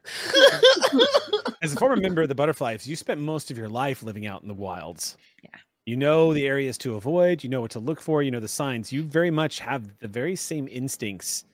As 1.62 1.74
a 1.74 1.76
former 1.76 1.96
member 1.96 2.22
of 2.22 2.30
the 2.30 2.36
Butterflies, 2.36 2.88
you 2.88 2.96
spent 2.96 3.20
most 3.20 3.50
of 3.52 3.58
your 3.58 3.70
life 3.70 4.04
living 4.04 4.28
out 4.28 4.42
in 4.42 4.48
the 4.48 4.54
wilds. 4.54 5.18
Yeah. 5.44 5.50
You 5.86 5.96
know 5.96 6.34
the 6.34 6.46
areas 6.46 6.78
to 6.80 6.96
avoid. 6.96 7.44
You 7.44 7.50
know 7.50 7.62
what 7.62 7.72
to 7.72 7.80
look 7.80 8.02
for. 8.02 8.22
You 8.22 8.30
know 8.32 8.40
the 8.40 8.48
signs. 8.48 8.92
You 8.92 9.04
very 9.04 9.32
much 9.32 9.60
have 9.60 9.98
the 10.00 10.08
very 10.08 10.36
same 10.36 10.68
instincts 10.70 11.46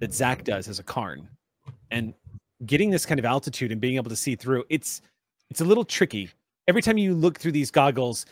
that 0.00 0.12
Zach 0.12 0.44
does 0.44 0.66
as 0.68 0.78
a 0.78 0.82
Karn. 0.82 1.28
And 1.90 2.14
getting 2.66 2.90
this 2.90 3.04
kind 3.04 3.18
of 3.18 3.24
altitude 3.26 3.70
and 3.70 3.80
being 3.80 3.96
able 3.96 4.08
to 4.08 4.16
see 4.16 4.34
through, 4.34 4.64
it's 4.70 5.02
it's 5.50 5.60
a 5.60 5.64
little 5.64 5.84
tricky. 5.84 6.30
Every 6.66 6.80
time 6.80 6.96
you 6.96 7.14
look 7.14 7.38
through 7.38 7.52
these 7.52 7.70
goggles, 7.70 8.24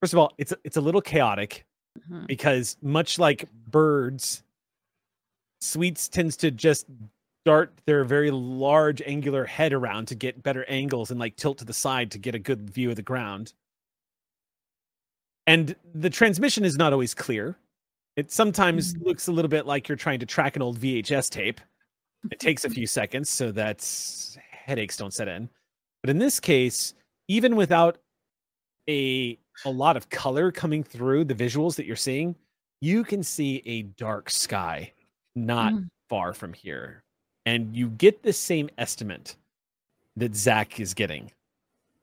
first 0.00 0.14
of 0.14 0.18
all, 0.18 0.32
it's 0.38 0.54
it's 0.64 0.78
a 0.78 0.80
little 0.80 1.02
chaotic. 1.02 1.64
Mhm. 1.98 2.26
because 2.26 2.76
much 2.82 3.18
like 3.18 3.50
birds, 3.52 4.42
sweets 5.60 6.08
tends 6.08 6.36
to 6.38 6.50
just 6.50 6.86
dart 7.44 7.72
their 7.86 8.04
very 8.04 8.30
large 8.30 9.02
angular 9.02 9.44
head 9.44 9.72
around 9.72 10.06
to 10.08 10.14
get 10.14 10.42
better 10.42 10.64
angles 10.68 11.10
and 11.10 11.18
like 11.20 11.36
tilt 11.36 11.58
to 11.58 11.64
the 11.64 11.72
side 11.72 12.10
to 12.12 12.18
get 12.18 12.34
a 12.34 12.38
good 12.38 12.70
view 12.70 12.90
of 12.90 12.96
the 12.96 13.02
ground. 13.02 13.52
And 15.46 15.74
the 15.94 16.10
transmission 16.10 16.64
is 16.64 16.76
not 16.76 16.92
always 16.92 17.14
clear. 17.14 17.56
It 18.16 18.30
sometimes 18.30 18.96
looks 18.98 19.26
a 19.26 19.32
little 19.32 19.48
bit 19.48 19.66
like 19.66 19.88
you're 19.88 19.96
trying 19.96 20.20
to 20.20 20.26
track 20.26 20.54
an 20.56 20.62
old 20.62 20.78
VHS 20.78 21.28
tape. 21.30 21.60
It 22.30 22.38
takes 22.40 22.64
a 22.64 22.70
few 22.70 22.86
seconds, 22.86 23.28
so 23.30 23.50
that's 23.50 24.38
headaches 24.50 24.96
don't 24.96 25.12
set 25.14 25.28
in. 25.28 25.48
But 26.02 26.10
in 26.10 26.18
this 26.18 26.38
case, 26.38 26.94
even 27.28 27.56
without 27.56 27.98
a 28.88 29.38
a 29.64 29.70
lot 29.70 29.96
of 29.96 30.08
color 30.10 30.50
coming 30.52 30.82
through 30.82 31.24
the 31.24 31.34
visuals 31.34 31.76
that 31.76 31.86
you're 31.86 31.96
seeing, 31.96 32.34
you 32.80 33.04
can 33.04 33.22
see 33.22 33.62
a 33.66 33.82
dark 33.82 34.30
sky 34.30 34.92
not 35.34 35.72
Mm. 35.72 35.88
far 36.08 36.32
from 36.32 36.52
here. 36.52 37.02
And 37.46 37.76
you 37.76 37.88
get 37.90 38.22
the 38.22 38.32
same 38.32 38.68
estimate 38.78 39.36
that 40.16 40.34
Zach 40.34 40.78
is 40.80 40.94
getting. 40.94 41.32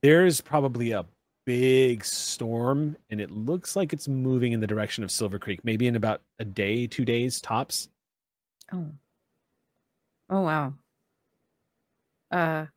There's 0.02 0.42
probably 0.42 0.92
a 0.92 1.06
big 1.46 2.04
storm, 2.06 2.96
and 3.10 3.20
it 3.22 3.32
looks 3.32 3.76
like 3.76 3.94
it's 3.94 4.08
moving 4.08 4.52
in 4.54 4.60
the 4.60 4.68
direction 4.68 5.04
of 5.04 5.12
Silver 5.12 5.40
Creek, 5.40 5.64
maybe 5.64 5.88
in 5.88 5.96
about 5.96 6.22
a 6.40 6.46
day, 6.46 6.88
two 6.88 7.06
days 7.06 7.42
tops. 7.42 7.90
Oh. 8.72 8.88
Oh 10.30 10.42
wow. 10.42 10.74
Uh 12.32 12.68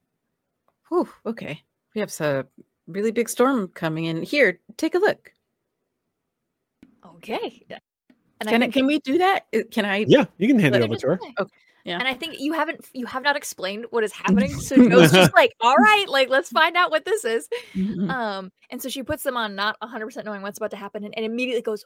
whew, 0.88 1.08
okay. 1.26 1.62
We 1.94 2.00
have 2.00 2.20
a 2.20 2.46
really 2.86 3.10
big 3.10 3.28
storm 3.28 3.68
coming 3.68 4.04
in. 4.06 4.22
Here, 4.22 4.58
take 4.76 4.94
a 4.94 4.98
look. 4.98 5.32
Okay. 7.16 7.64
And 8.40 8.48
Can 8.48 8.62
I, 8.62 8.68
can 8.68 8.86
we 8.86 8.98
do 9.00 9.18
that? 9.18 9.46
Can 9.70 9.84
I 9.84 10.04
Yeah, 10.08 10.24
you 10.38 10.48
can 10.48 10.58
hand 10.58 10.74
it 10.74 10.80
Let 10.80 10.90
over 10.90 10.98
to 10.98 11.06
her. 11.08 11.16
play. 11.16 11.34
Yeah. 11.84 11.98
And 11.98 12.06
I 12.06 12.14
think 12.14 12.36
you 12.38 12.52
haven't 12.52 12.86
you 12.92 13.06
have 13.06 13.22
not 13.22 13.36
explained 13.36 13.86
what 13.90 14.04
is 14.04 14.12
happening. 14.24 14.52
So 14.54 14.76
Joe's 14.76 15.12
just 15.12 15.32
like, 15.36 15.52
all 15.60 15.76
right, 15.76 16.06
like 16.08 16.28
let's 16.28 16.48
find 16.48 16.76
out 16.76 16.90
what 16.90 17.04
this 17.04 17.24
is. 17.24 17.48
Mhm. 17.74 18.10
Um, 18.10 18.50
and 18.70 18.80
so 18.82 18.88
she 18.88 19.02
puts 19.02 19.22
them 19.22 19.36
on, 19.36 19.54
not 19.54 19.76
100% 19.82 20.24
knowing 20.24 20.42
what's 20.42 20.58
about 20.58 20.70
to 20.72 20.76
happen, 20.76 21.04
and, 21.04 21.14
and 21.16 21.24
immediately 21.26 21.62
goes, 21.62 21.84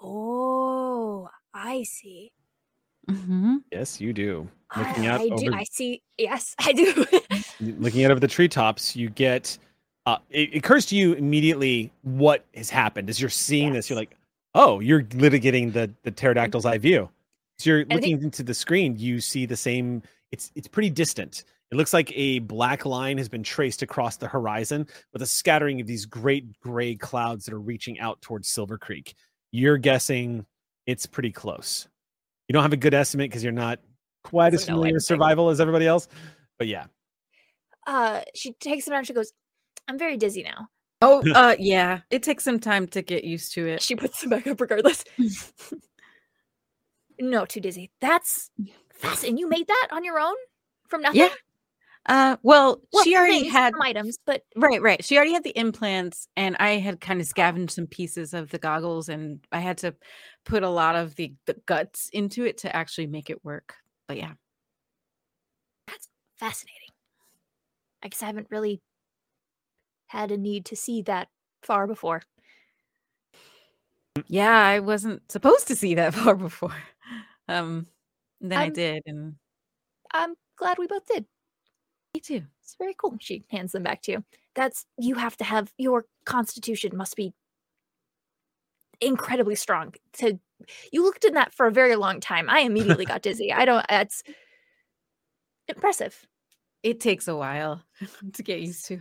Oh, 0.00 1.28
I 1.54 1.82
see. 1.84 2.32
Mm-hmm. 3.10 3.56
Yes, 3.70 4.00
you 4.00 4.12
do. 4.12 4.48
Looking 4.76 5.06
I, 5.06 5.10
out 5.10 5.20
I 5.20 5.28
do. 5.28 5.52
I 5.52 5.64
see. 5.64 6.02
Yes, 6.18 6.54
I 6.60 6.72
do. 6.72 7.04
looking 7.60 8.04
out 8.04 8.10
over 8.10 8.20
the 8.20 8.28
treetops, 8.28 8.94
you 8.96 9.10
get 9.10 9.58
uh, 10.06 10.18
it, 10.30 10.54
occurs 10.54 10.86
to 10.86 10.96
you 10.96 11.12
immediately 11.14 11.92
what 12.02 12.44
has 12.54 12.70
happened 12.70 13.08
as 13.08 13.20
you're 13.20 13.30
seeing 13.30 13.72
this. 13.72 13.88
You're 13.88 13.98
like, 13.98 14.16
oh, 14.54 14.80
you're 14.80 15.02
litigating 15.04 15.72
the 15.72 15.90
the 16.02 16.12
pterodactyl's 16.12 16.66
eye 16.66 16.78
view. 16.78 17.08
So 17.58 17.70
you're 17.70 17.84
looking 17.86 18.22
into 18.22 18.42
the 18.42 18.54
screen. 18.54 18.96
You 18.98 19.20
see 19.20 19.46
the 19.46 19.56
same. 19.56 20.02
It's 20.32 20.50
it's 20.54 20.68
pretty 20.68 20.90
distant. 20.90 21.44
It 21.70 21.76
looks 21.76 21.94
like 21.94 22.12
a 22.14 22.40
black 22.40 22.84
line 22.84 23.16
has 23.16 23.30
been 23.30 23.42
traced 23.42 23.82
across 23.82 24.16
the 24.16 24.28
horizon 24.28 24.86
with 25.12 25.22
a 25.22 25.26
scattering 25.26 25.80
of 25.80 25.86
these 25.86 26.04
great 26.04 26.60
gray 26.60 26.94
clouds 26.96 27.46
that 27.46 27.54
are 27.54 27.60
reaching 27.60 27.98
out 27.98 28.20
towards 28.20 28.48
Silver 28.48 28.76
Creek. 28.76 29.14
You're 29.52 29.78
guessing 29.78 30.44
it's 30.86 31.06
pretty 31.06 31.32
close. 31.32 31.88
You 32.48 32.52
don't 32.52 32.62
have 32.62 32.74
a 32.74 32.76
good 32.78 32.92
estimate 32.92 33.30
because 33.30 33.42
you're 33.42 33.52
not 33.52 33.78
quite 34.22 34.52
as 34.52 34.66
familiar 34.66 34.94
with 34.94 35.04
survival 35.04 35.48
as 35.48 35.60
everybody 35.60 35.86
else. 35.86 36.08
But 36.58 36.68
yeah, 36.68 36.86
uh, 37.86 38.20
she 38.34 38.52
takes 38.52 38.84
them 38.84 38.92
down. 38.92 39.04
She 39.04 39.12
goes, 39.12 39.32
I'm 39.88 39.98
very 39.98 40.16
dizzy 40.16 40.42
now. 40.42 40.68
Oh, 41.00 41.22
uh 41.34 41.56
yeah. 41.58 42.00
It 42.10 42.22
takes 42.22 42.44
some 42.44 42.60
time 42.60 42.86
to 42.88 43.02
get 43.02 43.24
used 43.24 43.54
to 43.54 43.66
it. 43.66 43.82
She 43.82 43.96
puts 43.96 44.20
them 44.20 44.30
back 44.30 44.46
up 44.46 44.60
regardless. 44.60 45.04
no, 47.18 47.44
too 47.44 47.60
dizzy. 47.60 47.90
That's 48.00 48.50
fascinating. 48.94 49.38
You 49.38 49.48
made 49.48 49.66
that 49.66 49.88
on 49.90 50.04
your 50.04 50.18
own 50.18 50.34
from 50.88 51.02
nothing? 51.02 51.20
Yeah. 51.20 51.28
Uh 52.04 52.36
well, 52.42 52.80
Well, 52.92 53.04
she 53.04 53.16
already 53.16 53.42
things, 53.42 53.52
had 53.52 53.74
some 53.74 53.82
items, 53.82 54.18
but 54.26 54.42
Right, 54.56 54.82
right. 54.82 55.04
She 55.04 55.16
already 55.16 55.32
had 55.32 55.44
the 55.44 55.56
implants, 55.56 56.26
and 56.36 56.56
I 56.58 56.78
had 56.78 57.00
kind 57.00 57.20
of 57.20 57.26
scavenged 57.26 57.74
some 57.74 57.86
pieces 57.86 58.34
of 58.34 58.50
the 58.50 58.58
goggles, 58.58 59.08
and 59.08 59.38
I 59.52 59.60
had 59.60 59.78
to 59.78 59.94
put 60.44 60.64
a 60.64 60.68
lot 60.68 60.96
of 60.96 61.14
the, 61.14 61.34
the 61.46 61.54
guts 61.66 62.08
into 62.12 62.44
it 62.44 62.58
to 62.58 62.74
actually 62.74 63.06
make 63.06 63.30
it 63.30 63.44
work. 63.44 63.74
But 64.08 64.16
yeah, 64.16 64.32
that's 65.86 66.08
fascinating. 66.38 66.88
I 68.02 68.08
guess 68.08 68.22
I 68.22 68.26
haven't 68.26 68.48
really 68.50 68.80
had 70.12 70.30
a 70.30 70.36
need 70.36 70.66
to 70.66 70.76
see 70.76 71.00
that 71.02 71.28
far 71.62 71.86
before. 71.86 72.22
yeah, 74.28 74.54
I 74.56 74.78
wasn't 74.80 75.30
supposed 75.32 75.68
to 75.68 75.76
see 75.76 75.94
that 75.94 76.14
far 76.20 76.34
before. 76.36 76.74
Um, 77.48 77.86
then 78.40 78.58
I 78.58 78.62
I'm- 78.64 78.72
did, 78.72 79.02
and 79.06 79.34
I'm 80.12 80.34
glad 80.56 80.78
we 80.78 80.86
both 80.86 81.06
did. 81.06 81.24
me 82.14 82.20
too. 82.20 82.42
It's 82.62 82.76
very 82.78 82.94
cool. 82.96 83.16
She 83.20 83.44
hands 83.50 83.72
them 83.72 83.82
back 83.82 84.02
to 84.02 84.12
you. 84.12 84.24
That's 84.54 84.84
you 84.98 85.14
have 85.14 85.36
to 85.38 85.44
have 85.44 85.72
your 85.78 86.04
constitution 86.26 86.94
must 86.96 87.16
be 87.16 87.32
incredibly 89.00 89.54
strong 89.54 89.94
to 90.14 90.38
you 90.92 91.02
looked 91.02 91.24
in 91.24 91.34
that 91.34 91.52
for 91.54 91.66
a 91.66 91.72
very 91.72 91.96
long 91.96 92.20
time. 92.20 92.48
I 92.50 92.60
immediately 92.60 93.06
got 93.06 93.22
dizzy. 93.28 93.50
I 93.52 93.64
don't 93.64 93.84
that's 93.88 94.22
impressive. 95.68 96.26
It 96.82 97.00
takes 97.00 97.28
a 97.28 97.36
while 97.36 97.82
to 98.34 98.42
get 98.42 98.60
used 98.60 98.84
to. 98.86 99.00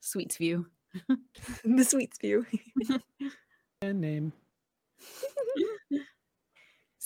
Sweet's 0.00 0.36
view. 0.36 0.66
the 1.64 1.84
sweets 1.84 2.18
view. 2.18 2.46
and 3.82 4.00
name. 4.00 4.32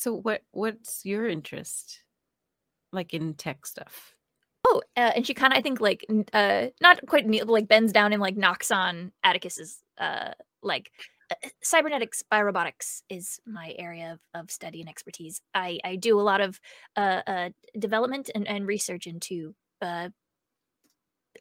So 0.03 0.15
what 0.15 0.43
what's 0.51 1.05
your 1.05 1.29
interest? 1.29 2.03
Like 2.93 3.15
in 3.15 3.35
tech 3.35 3.65
stuff? 3.65 4.17
Oh, 4.67 4.83
uh, 4.97 5.13
and 5.15 5.25
she 5.25 5.33
kind 5.33 5.53
of, 5.53 5.59
I 5.59 5.63
think, 5.63 5.81
like, 5.81 6.05
uh, 6.33 6.69
not 6.81 7.07
quite 7.07 7.27
kneel, 7.27 7.47
like 7.47 7.69
bends 7.69 7.93
down 7.93 8.13
and 8.13 8.21
like 8.21 8.37
knocks 8.37 8.73
on 8.73 9.13
Atticus's, 9.25 9.79
uh, 9.99 10.33
like, 10.63 10.91
uh, 11.31 11.49
cybernetics, 11.63 12.25
biorobotics 12.33 13.03
is 13.09 13.39
my 13.47 13.75
area 13.79 14.13
of, 14.13 14.41
of 14.41 14.51
study 14.51 14.81
and 14.81 14.89
expertise. 14.89 15.41
I 15.55 15.79
I 15.85 15.95
do 15.95 16.19
a 16.19 16.23
lot 16.23 16.41
of 16.41 16.61
uh, 16.97 17.23
uh 17.27 17.51
development 17.79 18.29
and, 18.35 18.49
and 18.49 18.67
research 18.67 19.07
into 19.07 19.55
uh 19.81 20.09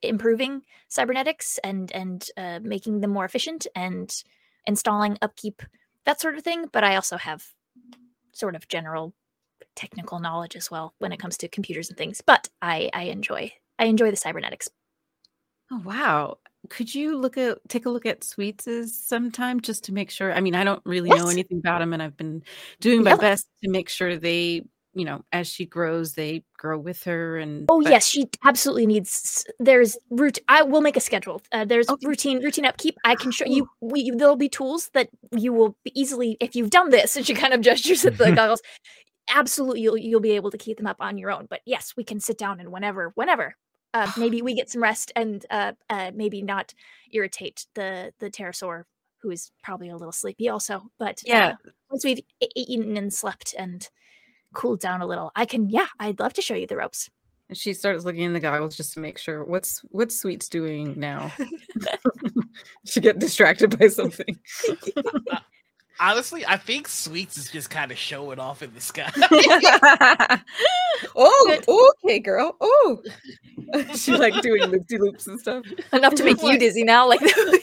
improving 0.04 0.62
cybernetics 0.88 1.60
and 1.64 1.92
and 1.94 2.28
uh, 2.38 2.60
making 2.64 3.02
them 3.02 3.12
more 3.12 3.26
efficient 3.26 3.68
and 3.76 4.12
installing 4.68 5.18
upkeep 5.22 5.62
that 6.06 6.22
sort 6.22 6.38
of 6.38 6.44
thing. 6.44 6.68
But 6.72 6.84
I 6.84 6.96
also 6.96 7.18
have 7.18 7.46
sort 8.34 8.56
of 8.56 8.68
general 8.68 9.14
technical 9.76 10.20
knowledge 10.20 10.56
as 10.56 10.72
well 10.72 10.96
when 11.00 11.12
it 11.14 11.20
comes 11.20 11.38
to 11.40 11.48
computers 11.50 11.90
and 11.90 11.98
things. 11.98 12.22
But 12.22 12.50
I 12.62 12.90
I 12.94 13.04
enjoy 13.06 13.54
I 13.80 13.86
enjoy 13.86 14.12
the 14.12 14.18
cybernetics. 14.18 14.70
Oh 15.72 15.80
wow. 15.86 16.38
Could 16.70 16.94
you 16.94 17.18
look 17.18 17.38
at 17.38 17.58
take 17.70 17.86
a 17.86 17.90
look 17.90 18.06
at 18.06 18.24
Sweets's 18.24 18.98
sometime 18.98 19.62
just 19.62 19.84
to 19.86 19.94
make 19.94 20.12
sure? 20.12 20.34
I 20.34 20.40
mean, 20.42 20.56
I 20.56 20.64
don't 20.64 20.82
really 20.86 21.14
know 21.14 21.30
anything 21.30 21.60
about 21.60 21.80
them 21.80 21.94
and 21.94 22.04
I've 22.04 22.18
been 22.18 22.44
doing 22.80 23.04
my 23.04 23.14
Yeah. 23.14 23.16
best 23.16 23.48
to 23.64 23.70
make 23.70 23.90
sure 23.90 24.18
they, 24.18 24.64
you 24.94 25.06
know, 25.06 25.24
as 25.32 25.48
she 25.48 25.66
grows, 25.66 26.14
they 26.14 26.44
grow 26.58 26.78
with 26.78 27.04
her 27.04 27.38
and 27.38 27.66
Oh 27.70 27.82
but- 27.82 27.92
yes, 27.92 28.08
she 28.08 28.30
absolutely 28.44 28.86
needs. 28.86 29.46
There's 29.60 29.98
root. 30.10 30.38
I 30.50 30.64
will 30.64 30.82
make 30.82 30.98
a 30.98 31.00
schedule. 31.00 31.42
Uh, 31.52 31.64
there's 31.66 31.88
Okay. 31.90 32.06
routine 32.08 32.44
routine 32.44 32.66
upkeep. 32.66 32.98
I 33.06 33.16
can 33.16 33.32
show 33.32 33.46
you. 33.46 33.70
We 33.80 34.12
there'll 34.12 34.36
be 34.36 34.50
tools 34.50 34.90
that 34.94 35.10
you 35.36 35.54
will 35.54 35.78
be 35.84 35.98
easily 36.00 36.38
if 36.42 36.56
you've 36.56 36.70
done 36.72 36.90
this. 36.90 37.16
And 37.16 37.26
she 37.26 37.34
kind 37.34 37.54
of 37.54 37.62
gestures 37.62 38.04
at 38.06 38.18
the 38.18 38.32
goggles. 38.36 38.62
Absolutely, 39.34 39.82
you'll 39.82 39.98
you'll 39.98 40.20
be 40.20 40.32
able 40.32 40.52
to 40.52 40.58
keep 40.58 40.78
them 40.78 40.88
up 40.88 40.98
on 41.00 41.18
your 41.18 41.32
own. 41.32 41.46
But 41.50 41.62
yes, 41.66 41.94
we 41.96 42.04
can 42.04 42.20
sit 42.20 42.38
down 42.38 42.60
and 42.60 42.72
whenever 42.72 43.12
whenever. 43.16 43.56
Uh, 43.94 44.12
maybe 44.18 44.42
we 44.42 44.54
get 44.56 44.70
some 44.70 44.84
rest 44.84 45.12
and 45.16 45.46
uh, 45.50 45.72
uh, 45.90 46.12
maybe 46.14 46.42
not 46.42 46.74
irritate 47.14 47.66
the 47.76 48.14
the 48.20 48.30
pterosaur 48.30 48.84
who 49.22 49.30
is 49.30 49.52
probably 49.64 49.88
a 49.90 49.96
little 49.96 50.12
sleepy 50.12 50.50
also. 50.50 50.82
But 51.00 51.22
Yeah. 51.24 51.54
uh, 51.66 51.70
once 51.92 52.04
we've 52.04 52.20
eaten 52.56 52.98
and 52.98 53.14
slept 53.14 53.54
and 53.58 53.88
cooled 54.54 54.80
down 54.80 55.02
a 55.02 55.06
little, 55.08 55.32
I 55.36 55.46
can. 55.46 55.70
Yeah, 55.70 55.88
I'd 56.00 56.20
love 56.20 56.34
to 56.34 56.42
show 56.42 56.56
you 56.56 56.68
the 56.68 56.78
ropes. 56.78 57.10
And 57.50 57.58
she 57.58 57.74
starts 57.74 58.06
looking 58.06 58.22
in 58.24 58.34
the 58.34 58.40
goggles 58.40 58.78
just 58.78 58.94
to 58.94 59.00
make 59.00 59.18
sure 59.18 59.44
what's 59.44 59.80
what's 59.90 60.16
Sweet's 60.16 60.48
doing 60.48 60.94
now. 60.98 61.32
she 62.86 63.02
get 63.02 63.20
distracted 63.20 63.78
by 63.78 63.88
something. 63.88 64.40
Honestly, 66.00 66.44
I 66.48 66.58
think 66.58 66.88
Sweets 66.88 67.38
is 67.38 67.52
just 67.52 67.70
kind 67.70 67.92
of 67.92 67.98
showing 67.98 68.40
off 68.40 68.64
in 68.64 68.74
the 68.74 68.82
sky. 68.82 69.12
oh, 71.16 71.94
okay, 72.04 72.18
girl. 72.18 72.56
Oh, 72.60 73.04
she's 73.92 74.08
like 74.10 74.42
doing 74.42 74.64
loopy 74.64 74.98
loops 74.98 75.28
and 75.28 75.40
stuff. 75.40 75.64
enough 75.94 76.16
to 76.16 76.24
make 76.24 76.42
you 76.42 76.58
dizzy 76.58 76.84
now. 76.84 77.08
Like, 77.08 77.20
oh, 77.24 77.60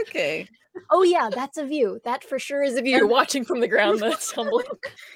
Okay. 0.00 0.48
Oh 0.90 1.02
yeah, 1.02 1.30
that's 1.32 1.58
a 1.58 1.64
view. 1.64 2.00
That 2.04 2.24
for 2.24 2.38
sure 2.38 2.62
is 2.62 2.76
a 2.76 2.82
view. 2.82 2.96
You're 2.96 3.06
watching 3.06 3.44
from 3.44 3.60
the 3.60 3.68
ground. 3.68 4.00
That's 4.00 4.32
tumbling. 4.34 4.64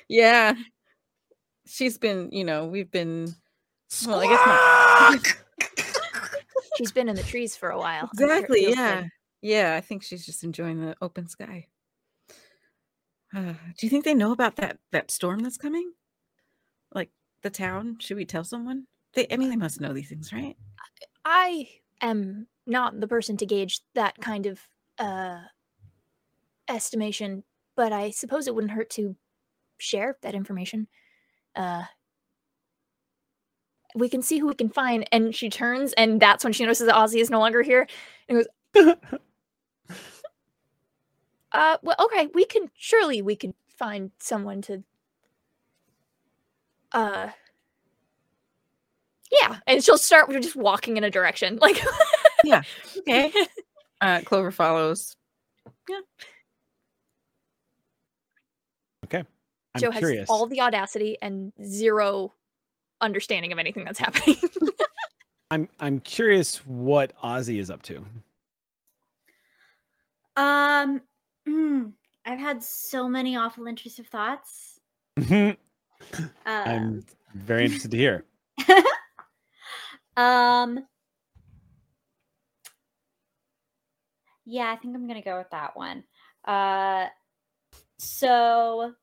Yeah. 0.08 0.54
She's 1.66 1.98
been, 1.98 2.30
you 2.32 2.44
know, 2.44 2.66
we've 2.66 2.90
been 2.90 3.34
well, 4.06 4.20
I 4.20 4.26
guess 4.26 5.26
not. 5.26 5.92
She's 6.78 6.92
been 6.92 7.08
in 7.08 7.16
the 7.16 7.22
trees 7.22 7.56
for 7.56 7.70
a 7.70 7.78
while. 7.78 8.08
I'm 8.12 8.18
sure 8.18 8.32
Exactly. 8.32 8.70
Yeah. 8.70 9.00
good. 9.02 9.10
Yeah. 9.42 9.74
I 9.74 9.80
think 9.80 10.02
she's 10.02 10.24
just 10.24 10.44
enjoying 10.44 10.80
the 10.80 10.94
open 11.02 11.26
sky. 11.28 11.66
Uh, 13.34 13.52
do 13.78 13.86
you 13.86 13.90
think 13.90 14.04
they 14.04 14.14
know 14.14 14.32
about 14.32 14.56
that 14.56 14.78
that 14.92 15.10
storm 15.10 15.40
that's 15.40 15.56
coming? 15.56 15.92
Like 16.94 17.10
the 17.42 17.50
town? 17.50 17.96
Should 18.00 18.16
we 18.16 18.24
tell 18.24 18.44
someone? 18.44 18.86
They, 19.14 19.26
I 19.30 19.36
mean, 19.36 19.50
they 19.50 19.56
must 19.56 19.80
know 19.80 19.92
these 19.92 20.08
things, 20.08 20.32
right? 20.32 20.56
I 21.24 21.68
am 22.00 22.46
not 22.66 23.00
the 23.00 23.08
person 23.08 23.36
to 23.38 23.46
gauge 23.46 23.80
that 23.94 24.16
kind 24.20 24.46
of 24.46 24.60
uh 24.98 25.40
estimation, 26.68 27.44
but 27.76 27.92
I 27.92 28.10
suppose 28.10 28.46
it 28.46 28.54
wouldn't 28.54 28.72
hurt 28.72 28.90
to 28.90 29.16
share 29.78 30.16
that 30.22 30.34
information. 30.34 30.88
Uh 31.56 31.84
we 33.94 34.08
can 34.08 34.22
see 34.22 34.38
who 34.38 34.46
we 34.48 34.54
can 34.54 34.68
find. 34.68 35.08
And 35.12 35.34
she 35.34 35.50
turns, 35.50 35.92
and 35.94 36.20
that's 36.20 36.44
when 36.44 36.52
she 36.52 36.64
notices 36.64 36.86
that 36.86 36.94
Ozzy 36.94 37.20
is 37.20 37.30
no 37.30 37.38
longer 37.40 37.62
here, 37.62 37.86
and 38.28 38.44
goes, 38.74 38.94
"Uh, 41.52 41.78
well, 41.82 41.96
okay, 42.00 42.28
we 42.34 42.44
can 42.44 42.70
surely 42.76 43.22
we 43.22 43.36
can 43.36 43.54
find 43.76 44.10
someone 44.18 44.62
to." 44.62 44.84
Uh, 46.92 47.28
yeah, 49.30 49.58
and 49.66 49.82
she'll 49.84 49.98
start 49.98 50.28
with 50.28 50.42
just 50.42 50.56
walking 50.56 50.96
in 50.96 51.04
a 51.04 51.10
direction, 51.10 51.58
like. 51.60 51.80
Yeah, 52.44 52.62
okay. 52.98 53.32
Uh, 54.00 54.20
Clover 54.24 54.50
follows. 54.50 55.16
Yeah. 55.88 56.00
Okay. 59.04 59.24
I'm 59.74 59.80
Joe 59.80 59.90
curious. 59.90 60.20
has 60.20 60.30
all 60.30 60.46
the 60.46 60.60
audacity 60.60 61.16
and 61.20 61.52
zero 61.64 62.32
understanding 63.00 63.52
of 63.52 63.58
anything 63.58 63.84
that's 63.84 63.98
happening. 63.98 64.36
I'm 65.50 65.68
I'm 65.80 66.00
curious 66.00 66.56
what 66.66 67.12
Ozzy 67.22 67.58
is 67.58 67.70
up 67.70 67.82
to. 67.82 68.04
Um, 70.36 71.00
mm, 71.48 71.92
I've 72.26 72.38
had 72.38 72.62
so 72.62 73.08
many 73.08 73.36
awful 73.36 73.66
intrusive 73.66 74.06
thoughts. 74.08 74.78
I'm 75.30 75.56
Um, 76.46 77.04
very 77.34 77.64
interested 77.64 77.90
to 77.92 77.96
hear. 77.96 78.24
um, 80.16 80.86
yeah, 84.48 84.72
I 84.72 84.76
think 84.76 84.96
I'm 84.96 85.06
gonna 85.06 85.22
go 85.22 85.36
with 85.36 85.50
that 85.50 85.76
one. 85.76 86.02
Uh, 86.46 87.06
so 87.98 88.94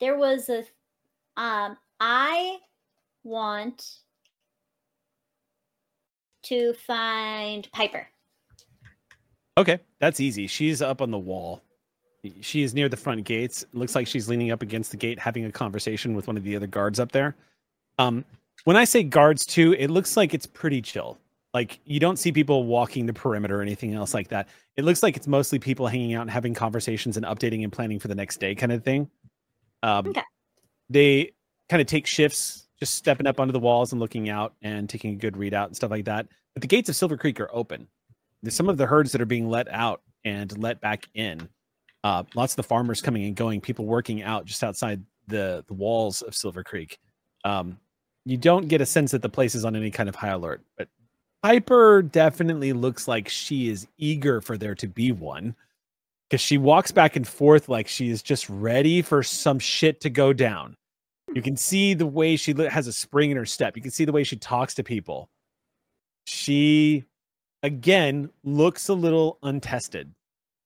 there 0.00 0.16
was 0.16 0.48
a, 0.48 0.60
um, 1.36 1.76
I 2.00 2.58
want 3.24 3.86
to 6.44 6.72
find 6.72 7.70
Piper. 7.72 8.08
Okay, 9.58 9.78
that's 10.00 10.20
easy. 10.20 10.46
She's 10.46 10.80
up 10.80 11.02
on 11.02 11.10
the 11.10 11.18
wall. 11.18 11.62
She 12.40 12.62
is 12.62 12.72
near 12.74 12.88
the 12.88 12.96
front 12.96 13.24
gates. 13.24 13.66
Looks 13.74 13.94
like 13.94 14.06
she's 14.06 14.28
leaning 14.28 14.50
up 14.50 14.62
against 14.62 14.90
the 14.90 14.96
gate, 14.96 15.18
having 15.18 15.44
a 15.44 15.52
conversation 15.52 16.14
with 16.14 16.26
one 16.26 16.36
of 16.36 16.42
the 16.42 16.56
other 16.56 16.66
guards 16.66 16.98
up 16.98 17.12
there. 17.12 17.36
Um, 17.98 18.24
when 18.64 18.76
I 18.76 18.84
say 18.84 19.02
guards 19.02 19.44
too, 19.44 19.74
it 19.78 19.88
looks 19.88 20.16
like 20.16 20.32
it's 20.32 20.46
pretty 20.46 20.80
chill. 20.80 21.18
Like 21.54 21.80
you 21.84 22.00
don't 22.00 22.18
see 22.18 22.32
people 22.32 22.64
walking 22.64 23.06
the 23.06 23.12
perimeter 23.12 23.58
or 23.58 23.62
anything 23.62 23.94
else 23.94 24.12
like 24.12 24.28
that. 24.28 24.48
It 24.76 24.84
looks 24.84 25.02
like 25.02 25.16
it's 25.16 25.26
mostly 25.26 25.58
people 25.58 25.86
hanging 25.86 26.14
out 26.14 26.22
and 26.22 26.30
having 26.30 26.54
conversations 26.54 27.16
and 27.16 27.24
updating 27.24 27.62
and 27.64 27.72
planning 27.72 27.98
for 27.98 28.08
the 28.08 28.14
next 28.14 28.38
day, 28.40 28.54
kind 28.54 28.72
of 28.72 28.84
thing. 28.84 29.10
Um, 29.82 30.08
Okay. 30.08 30.22
They 30.88 31.32
kind 31.68 31.80
of 31.80 31.86
take 31.88 32.06
shifts, 32.06 32.68
just 32.78 32.94
stepping 32.94 33.26
up 33.26 33.40
onto 33.40 33.52
the 33.52 33.58
walls 33.58 33.92
and 33.92 34.00
looking 34.00 34.28
out 34.28 34.54
and 34.62 34.88
taking 34.88 35.14
a 35.14 35.16
good 35.16 35.34
readout 35.34 35.66
and 35.66 35.76
stuff 35.76 35.90
like 35.90 36.04
that. 36.04 36.28
But 36.54 36.60
the 36.60 36.68
gates 36.68 36.88
of 36.88 36.96
Silver 36.96 37.16
Creek 37.16 37.40
are 37.40 37.50
open. 37.52 37.88
There's 38.42 38.54
some 38.54 38.68
of 38.68 38.76
the 38.76 38.86
herds 38.86 39.12
that 39.12 39.20
are 39.20 39.26
being 39.26 39.48
let 39.48 39.66
out 39.68 40.02
and 40.24 40.56
let 40.62 40.80
back 40.80 41.08
in. 41.14 41.48
Uh, 42.04 42.22
lots 42.34 42.52
of 42.52 42.56
the 42.56 42.62
farmers 42.62 43.00
coming 43.02 43.24
and 43.24 43.34
going, 43.34 43.60
people 43.60 43.84
working 43.84 44.22
out 44.22 44.44
just 44.44 44.62
outside 44.62 45.02
the 45.26 45.64
the 45.66 45.74
walls 45.74 46.22
of 46.22 46.34
Silver 46.36 46.62
Creek. 46.62 46.98
Um, 47.44 47.78
you 48.24 48.36
don't 48.36 48.68
get 48.68 48.80
a 48.80 48.86
sense 48.86 49.10
that 49.10 49.22
the 49.22 49.28
place 49.28 49.54
is 49.54 49.64
on 49.64 49.74
any 49.74 49.90
kind 49.90 50.08
of 50.08 50.14
high 50.14 50.28
alert, 50.28 50.62
but 50.78 50.88
Piper 51.46 52.02
definitely 52.02 52.72
looks 52.72 53.06
like 53.06 53.28
she 53.28 53.68
is 53.68 53.86
eager 53.98 54.40
for 54.40 54.58
there 54.58 54.74
to 54.74 54.88
be 54.88 55.12
one 55.12 55.54
because 56.28 56.40
she 56.40 56.58
walks 56.58 56.90
back 56.90 57.14
and 57.14 57.26
forth 57.26 57.68
like 57.68 57.86
she 57.86 58.08
is 58.10 58.20
just 58.20 58.50
ready 58.50 59.00
for 59.00 59.22
some 59.22 59.60
shit 59.60 60.00
to 60.00 60.10
go 60.10 60.32
down. 60.32 60.74
You 61.32 61.42
can 61.42 61.56
see 61.56 61.94
the 61.94 62.04
way 62.04 62.34
she 62.34 62.52
has 62.68 62.88
a 62.88 62.92
spring 62.92 63.30
in 63.30 63.36
her 63.36 63.46
step. 63.46 63.76
You 63.76 63.82
can 63.82 63.92
see 63.92 64.04
the 64.04 64.10
way 64.10 64.24
she 64.24 64.34
talks 64.34 64.74
to 64.74 64.82
people. 64.82 65.30
She, 66.24 67.04
again, 67.62 68.28
looks 68.42 68.88
a 68.88 68.94
little 68.94 69.38
untested, 69.44 70.12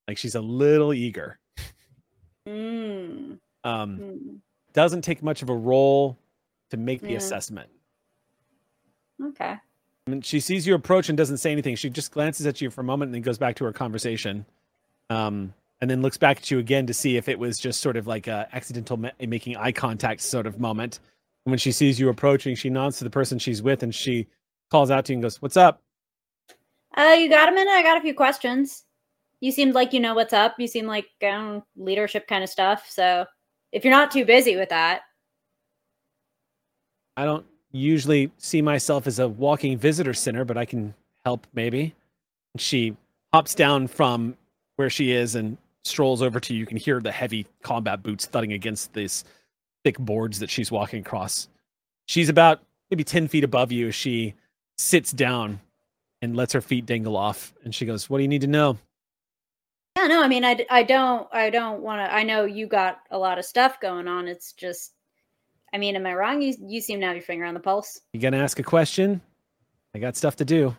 like 0.08 0.16
she's 0.16 0.34
a 0.34 0.40
little 0.40 0.94
eager. 0.94 1.38
Mm, 2.48 3.38
Um, 3.64 3.98
mm, 3.98 4.38
doesn't 4.72 5.02
take 5.02 5.22
much 5.22 5.42
of 5.42 5.50
a 5.50 5.54
roll 5.54 6.16
to 6.70 6.78
make 6.78 7.02
the 7.02 7.10
Yeah. 7.10 7.16
assessment. 7.18 7.68
okay. 9.22 9.56
Mean, 10.10 10.22
she 10.22 10.40
sees 10.40 10.66
you 10.66 10.74
approach 10.74 11.08
and 11.08 11.16
doesn't 11.16 11.38
say 11.38 11.52
anything. 11.52 11.76
She 11.76 11.90
just 11.90 12.12
glances 12.12 12.46
at 12.46 12.60
you 12.60 12.70
for 12.70 12.80
a 12.80 12.84
moment 12.84 13.08
and 13.08 13.14
then 13.14 13.22
goes 13.22 13.38
back 13.38 13.56
to 13.56 13.64
her 13.64 13.72
conversation. 13.72 14.44
Um, 15.08 15.54
and 15.80 15.90
then 15.90 16.02
looks 16.02 16.18
back 16.18 16.38
at 16.38 16.50
you 16.50 16.58
again 16.58 16.86
to 16.86 16.94
see 16.94 17.16
if 17.16 17.28
it 17.28 17.38
was 17.38 17.58
just 17.58 17.80
sort 17.80 17.96
of 17.96 18.06
like 18.06 18.26
a 18.26 18.48
accidental 18.52 18.96
ma- 18.96 19.10
making 19.20 19.56
eye 19.56 19.72
contact 19.72 20.20
sort 20.20 20.46
of 20.46 20.60
moment. 20.60 21.00
And 21.44 21.52
when 21.52 21.58
she 21.58 21.72
sees 21.72 21.98
you 21.98 22.08
approaching, 22.08 22.54
she 22.54 22.68
nods 22.68 22.98
to 22.98 23.04
the 23.04 23.10
person 23.10 23.38
she's 23.38 23.62
with 23.62 23.82
and 23.82 23.94
she 23.94 24.26
calls 24.70 24.90
out 24.90 25.06
to 25.06 25.12
you 25.12 25.16
and 25.16 25.22
goes, 25.22 25.40
"What's 25.40 25.56
up?" 25.56 25.82
Uh, 26.96 27.16
you 27.18 27.30
got 27.30 27.48
a 27.48 27.52
minute? 27.52 27.70
I 27.70 27.82
got 27.82 27.96
a 27.96 28.02
few 28.02 28.14
questions. 28.14 28.84
You 29.40 29.52
seemed 29.52 29.74
like 29.74 29.92
you 29.92 30.00
know 30.00 30.14
what's 30.14 30.34
up. 30.34 30.56
You 30.58 30.66
seem 30.66 30.86
like 30.86 31.06
um, 31.26 31.62
leadership 31.76 32.26
kind 32.28 32.44
of 32.44 32.50
stuff. 32.50 32.86
So 32.90 33.24
if 33.72 33.84
you're 33.84 33.94
not 33.94 34.10
too 34.10 34.26
busy 34.26 34.56
with 34.56 34.68
that, 34.68 35.02
I 37.16 37.24
don't 37.24 37.46
usually 37.72 38.30
see 38.38 38.62
myself 38.62 39.06
as 39.06 39.18
a 39.18 39.28
walking 39.28 39.78
visitor 39.78 40.14
center, 40.14 40.44
but 40.44 40.56
I 40.56 40.64
can 40.64 40.94
help 41.24 41.46
maybe. 41.54 41.94
And 42.54 42.60
she 42.60 42.96
hops 43.32 43.54
down 43.54 43.86
from 43.86 44.36
where 44.76 44.90
she 44.90 45.12
is 45.12 45.34
and 45.34 45.56
strolls 45.84 46.22
over 46.22 46.40
to 46.40 46.52
you. 46.52 46.60
You 46.60 46.66
can 46.66 46.76
hear 46.76 47.00
the 47.00 47.12
heavy 47.12 47.46
combat 47.62 48.02
boots 48.02 48.26
thudding 48.26 48.52
against 48.52 48.92
these 48.92 49.24
thick 49.84 49.98
boards 49.98 50.38
that 50.40 50.50
she's 50.50 50.70
walking 50.70 51.00
across. 51.00 51.48
She's 52.06 52.28
about 52.28 52.60
maybe 52.90 53.04
10 53.04 53.28
feet 53.28 53.44
above 53.44 53.70
you 53.70 53.92
she 53.92 54.34
sits 54.76 55.12
down 55.12 55.60
and 56.22 56.36
lets 56.36 56.52
her 56.52 56.60
feet 56.60 56.86
dangle 56.86 57.16
off. 57.16 57.54
And 57.64 57.74
she 57.74 57.86
goes, 57.86 58.10
What 58.10 58.18
do 58.18 58.22
you 58.22 58.28
need 58.28 58.40
to 58.42 58.46
know? 58.46 58.78
yeah, 59.96 60.06
no, 60.06 60.22
I 60.22 60.28
mean, 60.28 60.44
I, 60.44 60.64
I 60.70 60.82
don't, 60.82 61.28
I 61.32 61.50
don't 61.50 61.82
want 61.82 62.00
to. 62.00 62.14
I 62.14 62.22
know 62.22 62.44
you 62.44 62.66
got 62.66 63.00
a 63.10 63.18
lot 63.18 63.38
of 63.38 63.44
stuff 63.44 63.80
going 63.80 64.08
on. 64.08 64.28
It's 64.28 64.52
just, 64.52 64.94
I 65.72 65.78
mean, 65.78 65.96
am 65.96 66.06
I 66.06 66.14
wrong? 66.14 66.42
You, 66.42 66.54
you 66.60 66.80
seem 66.80 67.00
to 67.00 67.06
have 67.06 67.16
your 67.16 67.22
finger 67.22 67.44
on 67.44 67.54
the 67.54 67.60
pulse. 67.60 68.00
You 68.12 68.20
gonna 68.20 68.38
ask 68.38 68.58
a 68.58 68.62
question? 68.62 69.20
I 69.94 69.98
got 69.98 70.16
stuff 70.16 70.36
to 70.36 70.44
do. 70.44 70.76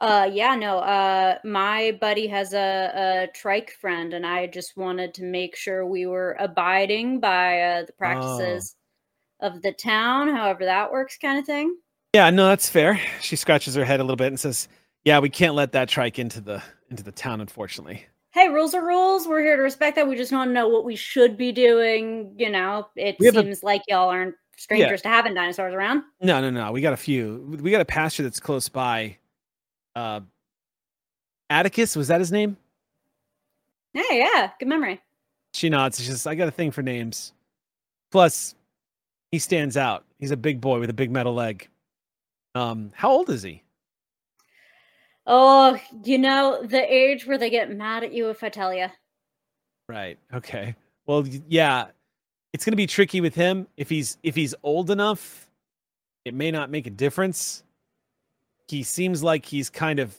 Uh, 0.00 0.28
yeah, 0.30 0.54
no. 0.54 0.78
Uh, 0.78 1.38
my 1.44 1.96
buddy 2.00 2.26
has 2.26 2.52
a, 2.52 3.28
a 3.28 3.32
trike 3.32 3.70
friend, 3.80 4.12
and 4.12 4.26
I 4.26 4.46
just 4.46 4.76
wanted 4.76 5.14
to 5.14 5.24
make 5.24 5.56
sure 5.56 5.86
we 5.86 6.04
were 6.04 6.36
abiding 6.38 7.20
by 7.20 7.60
uh, 7.60 7.84
the 7.86 7.92
practices 7.92 8.76
of 9.40 9.62
the 9.62 9.72
town, 9.72 10.28
however 10.28 10.64
that 10.64 10.92
works, 10.92 11.16
kind 11.16 11.38
of 11.38 11.46
thing. 11.46 11.76
Yeah, 12.12 12.28
no, 12.30 12.48
that's 12.48 12.68
fair. 12.68 13.00
She 13.20 13.36
scratches 13.36 13.74
her 13.76 13.84
head 13.84 14.00
a 14.00 14.02
little 14.02 14.16
bit 14.16 14.28
and 14.28 14.38
says, 14.38 14.68
"Yeah, 15.04 15.20
we 15.20 15.30
can't 15.30 15.54
let 15.54 15.72
that 15.72 15.88
trike 15.88 16.18
into 16.18 16.40
the 16.40 16.62
into 16.90 17.02
the 17.02 17.12
town, 17.12 17.40
unfortunately." 17.40 18.04
Hey, 18.34 18.48
rules 18.48 18.74
are 18.74 18.84
rules. 18.84 19.28
We're 19.28 19.42
here 19.42 19.56
to 19.56 19.62
respect 19.62 19.94
that. 19.94 20.08
We 20.08 20.16
just 20.16 20.32
want 20.32 20.48
to 20.48 20.52
know 20.52 20.68
what 20.68 20.84
we 20.84 20.96
should 20.96 21.36
be 21.38 21.52
doing. 21.52 22.34
You 22.36 22.50
know, 22.50 22.88
it 22.96 23.16
have 23.24 23.36
a- 23.36 23.40
seems 23.42 23.62
like 23.62 23.82
y'all 23.86 24.08
aren't 24.10 24.34
strangers 24.56 25.02
to 25.02 25.08
having 25.08 25.34
dinosaurs 25.34 25.72
around. 25.72 26.02
No, 26.20 26.40
no, 26.40 26.50
no. 26.50 26.72
We 26.72 26.80
got 26.80 26.92
a 26.92 26.96
few. 26.96 27.58
We 27.62 27.70
got 27.70 27.80
a 27.80 27.84
pasture 27.84 28.24
that's 28.24 28.40
close 28.40 28.68
by. 28.68 29.18
Uh, 29.94 30.20
Atticus 31.48 31.94
was 31.94 32.08
that 32.08 32.20
his 32.20 32.32
name? 32.32 32.56
Hey, 33.92 34.18
yeah, 34.18 34.50
good 34.58 34.68
memory. 34.68 35.00
She 35.52 35.68
nods. 35.68 36.00
She 36.00 36.06
says, 36.06 36.26
"I 36.26 36.34
got 36.34 36.48
a 36.48 36.50
thing 36.50 36.72
for 36.72 36.82
names." 36.82 37.32
Plus, 38.10 38.56
he 39.30 39.38
stands 39.38 39.76
out. 39.76 40.04
He's 40.18 40.32
a 40.32 40.36
big 40.36 40.60
boy 40.60 40.80
with 40.80 40.90
a 40.90 40.94
big 40.94 41.12
metal 41.12 41.34
leg. 41.34 41.68
Um, 42.56 42.90
how 42.94 43.10
old 43.10 43.30
is 43.30 43.42
he? 43.42 43.62
Oh, 45.26 45.78
you 46.02 46.18
know, 46.18 46.62
the 46.62 46.82
age 46.92 47.26
where 47.26 47.38
they 47.38 47.50
get 47.50 47.74
mad 47.74 48.04
at 48.04 48.12
you 48.12 48.28
if 48.30 48.42
I 48.42 48.48
tell 48.48 48.74
you. 48.74 48.88
Right. 49.88 50.18
Okay. 50.32 50.74
Well, 51.06 51.26
yeah, 51.48 51.86
it's 52.52 52.64
gonna 52.64 52.76
be 52.76 52.86
tricky 52.86 53.20
with 53.20 53.34
him 53.34 53.66
if 53.76 53.88
he's 53.88 54.18
if 54.22 54.34
he's 54.34 54.54
old 54.62 54.90
enough. 54.90 55.48
It 56.24 56.34
may 56.34 56.50
not 56.50 56.70
make 56.70 56.86
a 56.86 56.90
difference. 56.90 57.64
He 58.68 58.82
seems 58.82 59.22
like 59.22 59.44
he's 59.44 59.68
kind 59.68 59.98
of 59.98 60.18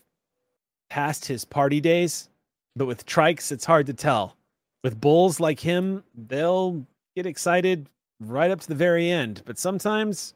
past 0.92 1.26
his 1.26 1.46
party 1.46 1.82
days, 1.82 2.30
but 2.76 2.86
with 2.86 3.06
trikes, 3.06 3.52
it's 3.52 3.66
hard 3.66 3.88
to 3.88 3.94
tell. 3.94 4.38
With 4.84 5.02
bulls 5.02 5.40
like 5.40 5.60
him, 5.60 6.04
they'll 6.28 6.86
get 7.16 7.26
excited 7.26 7.90
right 8.20 8.52
up 8.52 8.62
to 8.62 8.68
the 8.68 8.76
very 8.76 9.10
end, 9.10 9.42
but 9.46 9.58
sometimes 9.58 10.36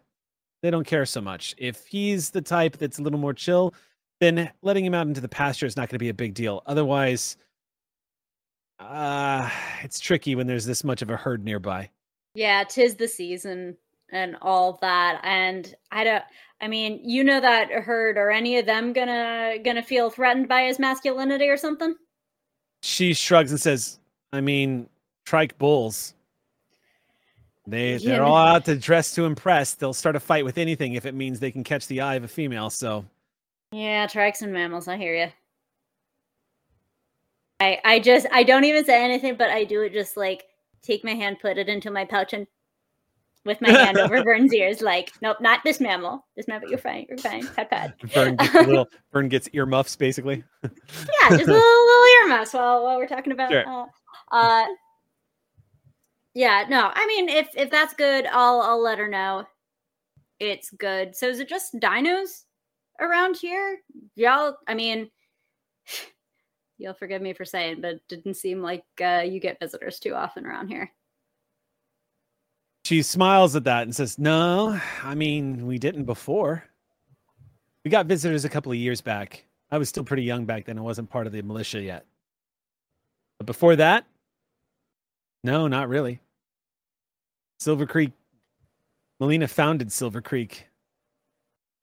they 0.64 0.72
don't 0.72 0.88
care 0.88 1.06
so 1.06 1.22
much. 1.22 1.54
If 1.58 1.86
he's 1.86 2.32
the 2.32 2.42
type 2.42 2.78
that's 2.78 2.98
a 2.98 3.04
little 3.04 3.20
more 3.20 3.34
chill, 3.34 3.74
then 4.20 4.52
letting 4.62 4.86
him 4.86 4.94
out 4.94 5.08
into 5.08 5.22
the 5.22 5.30
pasture 5.30 5.66
is 5.66 5.78
not 5.78 5.84
going 5.90 5.96
to 5.96 6.00
be 6.00 6.10
a 6.10 6.14
big 6.14 6.34
deal. 6.34 6.62
Otherwise, 6.66 7.38
uh, 8.80 9.50
it's 9.84 10.00
tricky 10.00 10.36
when 10.36 10.48
there's 10.48 10.66
this 10.66 10.84
much 10.84 11.02
of 11.02 11.10
a 11.10 11.18
herd 11.18 11.44
nearby. 11.44 11.90
Yeah, 12.34 12.64
tis 12.64 12.96
the 12.96 13.08
season 13.08 13.78
and 14.12 14.38
all 14.42 14.78
that. 14.82 15.22
And 15.24 15.74
I 15.92 16.04
don't 16.04 16.24
I 16.62 16.68
mean, 16.68 17.00
you 17.04 17.24
know 17.24 17.40
that 17.40 17.72
herd, 17.72 18.18
are 18.18 18.30
any 18.30 18.58
of 18.58 18.66
them 18.66 18.92
gonna 18.94 19.58
gonna 19.64 19.84
feel 19.84 20.10
threatened 20.10 20.48
by 20.48 20.64
his 20.64 20.80
masculinity 20.80 21.48
or 21.48 21.58
something? 21.58 21.96
She 22.82 23.14
shrugs 23.14 23.52
and 23.52 23.60
says, 23.60 24.00
I 24.34 24.42
mean, 24.42 24.90
trike 25.26 25.58
bulls. 25.58 26.14
They 27.68 27.96
Yeah. 27.98 28.12
they're 28.14 28.24
all 28.24 28.36
out 28.36 28.66
to 28.66 28.76
dress 28.76 29.14
to 29.16 29.26
impress. 29.26 29.74
They'll 29.76 29.94
start 29.94 30.16
a 30.16 30.20
fight 30.20 30.44
with 30.44 30.58
anything 30.58 30.94
if 30.96 31.06
it 31.06 31.14
means 31.14 31.40
they 31.40 31.52
can 31.52 31.64
catch 31.64 31.88
the 31.88 32.02
eye 32.02 32.16
of 32.16 32.24
a 32.24 32.28
female. 32.28 32.70
So 32.70 33.06
Yeah, 33.72 34.08
trikes 34.08 34.42
and 34.42 34.52
mammals. 34.52 34.88
I 34.88 34.98
hear 34.98 35.16
you. 35.16 35.32
I 37.60 37.80
I 37.84 38.00
just 38.00 38.28
I 38.32 38.44
don't 38.44 38.64
even 38.64 38.86
say 38.86 39.04
anything, 39.04 39.36
but 39.36 39.50
I 39.50 39.64
do 39.64 39.82
it 39.82 39.94
just 39.94 40.18
like 40.18 40.46
take 40.82 41.04
my 41.04 41.14
hand, 41.14 41.38
put 41.42 41.58
it 41.58 41.70
into 41.70 41.92
my 41.92 42.06
pouch, 42.06 42.34
and 42.34 42.48
with 43.46 43.62
my 43.62 43.70
hand 43.70 43.98
over 43.98 44.24
Vern's 44.24 44.54
ears, 44.54 44.82
like, 44.82 45.12
nope, 45.22 45.38
not 45.40 45.62
this 45.64 45.80
mammal. 45.80 46.26
This 46.36 46.48
mammal, 46.48 46.70
you're 46.70 46.78
fine, 46.78 47.06
you're 47.10 47.18
fine. 47.18 47.46
Pat 47.48 47.70
pat. 47.70 48.02
Vern 48.04 48.36
gets 48.36 48.56
a 48.56 48.62
little 48.62 48.88
Vern 49.14 49.30
gets 49.30 49.50
earmuffs 49.54 49.96
basically. 49.96 50.44
Yeah, 50.64 51.30
just 51.30 51.44
a 51.44 51.54
little, 51.54 51.56
little 51.56 52.06
earmuffs 52.24 52.54
while 52.54 52.84
while 52.84 52.98
we're 52.98 53.08
talking 53.08 53.34
about. 53.34 53.52
Sure. 53.52 53.68
Uh, 53.68 53.86
uh, 54.32 54.66
yeah, 56.34 56.66
no, 56.70 56.92
I 56.94 57.06
mean, 57.08 57.30
if 57.30 57.50
if 57.56 57.70
that's 57.70 57.94
good, 57.94 58.26
I'll 58.32 58.62
I'll 58.62 58.82
let 58.82 58.98
her 59.00 59.08
know. 59.08 59.46
It's 60.40 60.70
good. 60.72 61.16
So 61.16 61.28
is 61.28 61.40
it 61.40 61.50
just 61.50 61.74
dinos 61.76 62.46
around 63.00 63.38
here? 63.38 63.80
Y'all, 64.16 64.58
I 64.68 64.74
mean, 64.74 65.10
you'll 66.78 66.94
forgive 66.94 67.22
me 67.22 67.34
for 67.34 67.46
saying, 67.46 67.82
but 67.82 67.96
it 67.96 68.02
didn't 68.08 68.36
seem 68.36 68.62
like 68.62 68.84
uh, 69.02 69.24
you 69.26 69.40
get 69.40 69.60
visitors 69.60 70.00
too 70.00 70.14
often 70.14 70.46
around 70.46 70.68
here. 70.68 70.92
She 72.86 73.02
smiles 73.04 73.56
at 73.56 73.66
that 73.66 73.84
and 73.84 73.96
says, 73.96 74.18
"No, 74.18 74.80
I 75.04 75.14
mean 75.14 75.68
we 75.68 75.78
didn't 75.78 76.06
before. 76.06 76.64
We 77.84 77.92
got 77.92 78.08
visitors 78.08 78.46
a 78.46 78.50
couple 78.50 78.72
of 78.72 78.78
years 78.78 79.02
back. 79.02 79.46
I 79.72 79.78
was 79.78 79.90
still 79.90 80.04
pretty 80.04 80.24
young 80.24 80.46
back 80.46 80.66
then. 80.66 80.80
I 80.80 80.82
wasn't 80.82 81.10
part 81.10 81.28
of 81.28 81.34
the 81.34 81.42
militia 81.42 81.82
yet. 81.82 82.06
But 83.38 83.46
before 83.46 83.76
that, 83.76 84.06
no, 85.44 85.68
not 85.68 85.88
really. 85.88 86.20
Silver 87.60 87.86
Creek, 87.86 88.12
Molina 89.20 89.48
founded 89.48 89.92
Silver 89.92 90.22
Creek, 90.22 90.66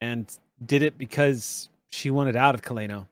and 0.01 0.27
did 0.65 0.83
it 0.83 0.97
because 0.99 1.69
she 1.91 2.11
wanted 2.11 2.37
out 2.37 2.55
of 2.55 2.63
Kaleno. 2.63 3.07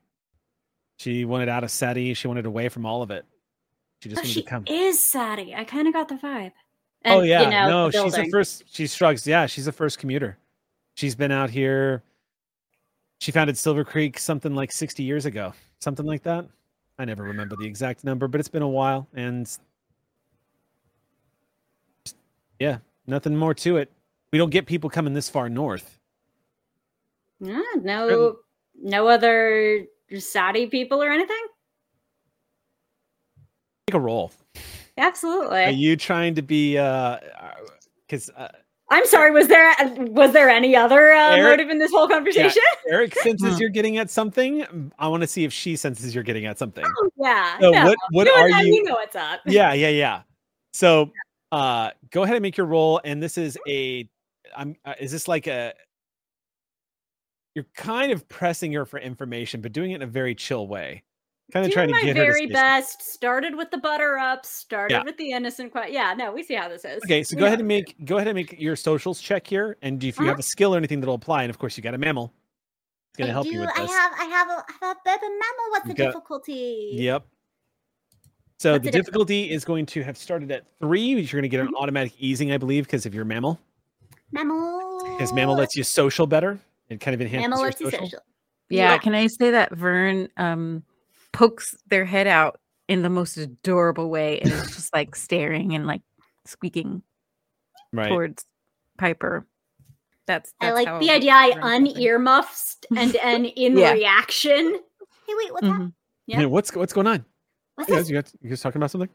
She 0.97 1.25
wanted 1.25 1.49
out 1.49 1.63
of 1.63 1.71
Sati. 1.71 2.13
She 2.13 2.27
wanted 2.27 2.45
away 2.45 2.69
from 2.69 2.85
all 2.85 3.01
of 3.01 3.11
it. 3.11 3.25
She 4.01 4.09
just 4.09 4.19
Oh, 4.19 4.21
wanted 4.23 4.33
she 4.33 4.41
to 4.43 4.49
come." 4.49 4.63
is 4.67 5.09
Sati. 5.11 5.53
I 5.55 5.63
kind 5.63 5.87
of 5.87 5.93
got 5.93 6.07
the 6.07 6.15
vibe. 6.15 6.51
oh 7.05 7.21
yeah, 7.21 7.41
you 7.43 7.49
know, 7.49 7.69
no, 7.69 7.91
the 7.91 8.03
she's 8.03 8.13
the 8.13 8.29
first. 8.29 8.63
She 8.71 8.87
shrugs. 8.87 9.27
Yeah, 9.27 9.45
she's 9.45 9.65
the 9.65 9.71
first 9.71 9.99
commuter. 9.99 10.37
She's 10.95 11.15
been 11.15 11.31
out 11.31 11.49
here. 11.49 12.01
She 13.19 13.31
founded 13.31 13.57
Silver 13.57 13.83
Creek 13.83 14.17
something 14.19 14.55
like 14.55 14.71
sixty 14.71 15.03
years 15.03 15.25
ago, 15.25 15.53
something 15.79 16.05
like 16.05 16.23
that. 16.23 16.45
I 16.97 17.05
never 17.05 17.23
remember 17.23 17.55
the 17.57 17.65
exact 17.65 18.03
number, 18.05 18.27
but 18.27 18.39
it's 18.39 18.49
been 18.49 18.61
a 18.61 18.67
while, 18.69 19.07
and 19.13 19.49
yeah, 22.59 22.77
nothing 23.07 23.35
more 23.35 23.53
to 23.55 23.77
it. 23.77 23.91
We 24.31 24.37
don't 24.39 24.49
get 24.49 24.65
people 24.65 24.89
coming 24.89 25.13
this 25.13 25.29
far 25.29 25.49
north. 25.49 25.99
Yeah, 27.45 27.61
no, 27.81 28.37
no 28.81 29.07
other 29.07 29.85
Sati 30.17 30.67
people 30.67 31.01
or 31.03 31.11
anything. 31.11 31.41
Take 33.87 33.95
a 33.95 33.99
roll. 33.99 34.31
Absolutely. 34.97 35.63
Are 35.63 35.69
you 35.69 35.95
trying 35.95 36.35
to 36.35 36.41
be? 36.41 36.77
uh 36.77 37.17
Because 38.07 38.29
uh, 38.35 38.47
I'm 38.89 39.05
sorry. 39.05 39.31
Was 39.31 39.47
there 39.47 39.73
was 40.07 40.31
there 40.31 40.49
any 40.49 40.75
other 40.75 41.11
uh, 41.11 41.35
Eric- 41.35 41.43
motive 41.59 41.69
in 41.69 41.79
this 41.79 41.91
whole 41.91 42.07
conversation? 42.07 42.61
Eric 42.89 43.13
senses 43.23 43.55
Hmm. 43.55 43.59
you're 43.61 43.69
getting 43.69 43.97
at 43.97 44.09
something. 44.09 44.91
I 44.97 45.07
want 45.07 45.21
to 45.21 45.27
see 45.27 45.43
if 45.43 45.51
she 45.53 45.75
senses 45.75 46.15
you're 46.15 46.23
getting 46.23 46.45
at 46.45 46.57
something. 46.57 46.85
Oh, 46.85 47.09
yeah. 47.17 47.59
So 47.59 47.71
no. 47.71 47.85
what? 47.85 47.97
What 48.11 48.27
You 48.27 48.33
and 48.35 48.53
are 48.53 48.57
I, 48.57 48.61
you? 48.61 48.83
Know 48.83 48.93
what's 48.93 49.15
up. 49.15 49.41
yeah 49.45 49.73
yeah 49.73 49.89
yeah 49.89 50.21
so 50.73 51.11
uh 51.51 51.91
go 52.11 52.23
ahead 52.23 52.35
and 52.35 52.41
make 52.43 52.57
your 52.57 52.67
roll 52.67 52.99
and 53.03 53.21
this 53.21 53.37
is 53.37 53.57
a 53.67 54.09
i'm 54.57 54.75
uh, 54.85 54.93
is 54.99 55.11
this 55.11 55.27
like 55.27 55.47
a 55.47 55.73
you're 57.55 57.65
kind 57.75 58.11
of 58.11 58.27
pressing 58.29 58.71
her 58.73 58.85
for 58.85 58.99
information 58.99 59.61
but 59.61 59.71
doing 59.71 59.91
it 59.91 59.95
in 59.95 60.01
a 60.03 60.07
very 60.07 60.35
chill 60.35 60.67
way 60.67 61.01
kind 61.53 61.65
of 61.65 61.71
trying 61.71 61.87
Doing 61.89 61.99
to 62.01 62.07
my 62.07 62.13
get 62.13 62.17
her 62.17 62.25
to 62.25 62.31
very 62.31 62.47
say- 62.47 62.53
best. 62.53 63.01
Started 63.03 63.55
with 63.55 63.69
the 63.69 63.77
butter 63.77 64.17
up. 64.17 64.43
Started 64.47 64.95
Yeah. 64.95 65.03
with 65.03 65.15
the 65.17 65.29
innocent. 65.31 65.71
Que- 65.71 65.91
yeah. 65.91 66.15
No, 66.17 66.31
we 66.33 66.41
see 66.41 66.55
how 66.55 66.67
this 66.67 66.83
is. 66.83 67.03
okay 67.05 67.21
so 67.21 67.35
We 67.35 67.39
go 67.41 67.45
ahead 67.45 67.59
and 67.59 67.67
make 67.67 68.03
go 68.03 68.15
ahead 68.17 68.27
and 68.27 68.35
make 68.35 68.55
your 68.59 68.75
socials 68.75 69.21
check 69.21 69.45
here 69.45 69.77
and 69.83 70.03
if 70.03 70.17
you 70.17 70.23
Uh-huh. 70.23 70.31
have 70.31 70.39
a 70.39 70.43
skill 70.43 70.73
or 70.73 70.77
anything 70.77 70.99
that'll 71.01 71.13
apply 71.15 71.43
and 71.43 71.49
of 71.51 71.59
course 71.59 71.77
you 71.77 71.83
got 71.83 71.93
a 71.93 71.97
mammal 71.99 72.33
it's 73.11 73.17
going 73.19 73.27
to 73.27 73.31
I 73.31 73.33
help 73.33 73.45
do, 73.45 73.53
you 73.53 73.59
with 73.61 73.69
I 73.75 73.81
this 73.83 73.91
have. 73.91 74.11
I 74.19 74.23
have 74.25 74.49
a, 74.49 74.53
I 74.53 74.87
have 74.87 74.97
a 74.97 74.99
bit 75.05 75.15
of 75.15 75.21
mammal. 75.21 75.65
What's 75.69 75.85
You 75.85 75.93
the 75.93 75.97
got- 75.97 76.05
difficulty? 76.07 76.89
yep 76.93 77.25
so 78.57 78.71
What's 78.71 78.83
the 78.85 78.89
the 78.91 78.97
difficulty 78.97 79.51
is 79.51 79.63
going 79.63 79.85
to 79.85 80.01
have 80.03 80.17
started 80.17 80.51
at 80.51 80.65
three 80.79 81.01
you're 81.01 81.27
going 81.31 81.43
to 81.43 81.47
get 81.47 81.59
an 81.59 81.67
Mhm. 81.67 81.77
automatic 81.79 82.13
easing 82.17 82.51
i 82.53 82.57
believe 82.57 82.85
because 82.85 83.05
of 83.05 83.13
your 83.13 83.23
mammal 83.25 83.59
Mammal. 84.31 85.03
because 85.11 85.31
mammal 85.31 85.55
lets 85.55 85.75
you 85.75 85.83
social 85.83 86.25
better 86.25 86.59
it 86.89 86.99
kind 86.99 87.15
of 87.15 87.21
enhances 87.21 87.49
Mammal 87.49 87.63
your 87.63 87.71
social. 87.71 87.99
social. 87.99 88.19
Yeah, 88.69 88.93
Yeah. 88.93 88.97
can 88.99 89.15
I 89.15 89.27
say 89.27 89.51
that 89.51 89.73
Vern 89.75 90.29
um 90.37 90.83
pokes 91.33 91.75
their 91.87 92.05
head 92.05 92.27
out 92.27 92.59
in 92.87 93.01
the 93.01 93.09
most 93.09 93.37
adorable 93.37 94.09
way 94.09 94.39
and 94.39 94.51
is 94.51 94.75
just 94.75 94.93
like 94.93 95.15
staring 95.15 95.73
and 95.75 95.85
like 95.87 96.01
squeaking 96.45 97.01
right 97.91 98.09
towards 98.09 98.45
Piper. 98.97 99.45
That's, 100.27 100.53
I 100.59 100.71
like 100.71 100.87
how 100.87 100.99
the 100.99 101.11
idea. 101.11 101.33
I 101.33 101.51
Vern 101.53 101.85
feels. 101.85 101.97
unearmuffed 101.97 102.85
and 102.95 103.15
and 103.23 103.45
in 103.45 103.77
Yeah. 103.77 103.93
reaction. 103.93 104.73
Hey, 105.27 105.33
wait, 105.37 105.53
what's 105.53 105.67
that? 105.67 105.79
Mhm. 105.79 105.93
Yeah. 106.27 106.39
Yeah, 106.41 106.45
what's 106.47 106.73
what's 106.75 106.93
going 106.93 107.07
on? 107.07 107.25
What's 107.75 107.89
You 107.89 107.95
this? 107.97 108.09
you 108.09 108.21
guys, 108.21 108.33
you 108.41 108.49
guys 108.49 108.61
talking 108.61 108.79
about 108.79 108.91
something? 108.91 109.09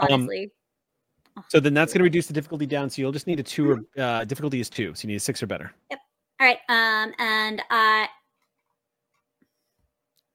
um, 0.00 0.12
Honestly, 0.12 0.52
So 1.48 1.58
then 1.60 1.74
that's 1.74 1.92
going 1.92 1.98
to 2.00 2.04
reduce 2.04 2.26
the 2.28 2.32
difficulty 2.32 2.64
down. 2.66 2.88
So 2.90 3.02
you'll 3.02 3.12
just 3.12 3.26
need 3.26 3.40
a 3.40 3.42
two 3.42 3.70
or 3.70 3.80
uh, 4.02 4.24
difficulty 4.24 4.60
is 4.60 4.70
two. 4.70 4.94
So 4.94 5.02
you 5.06 5.08
need 5.12 5.16
a 5.16 5.20
six 5.20 5.42
or 5.42 5.46
better. 5.46 5.72
All 6.40 6.46
right. 6.46 6.58
Um, 6.68 7.12
and 7.18 7.62
I 7.70 8.08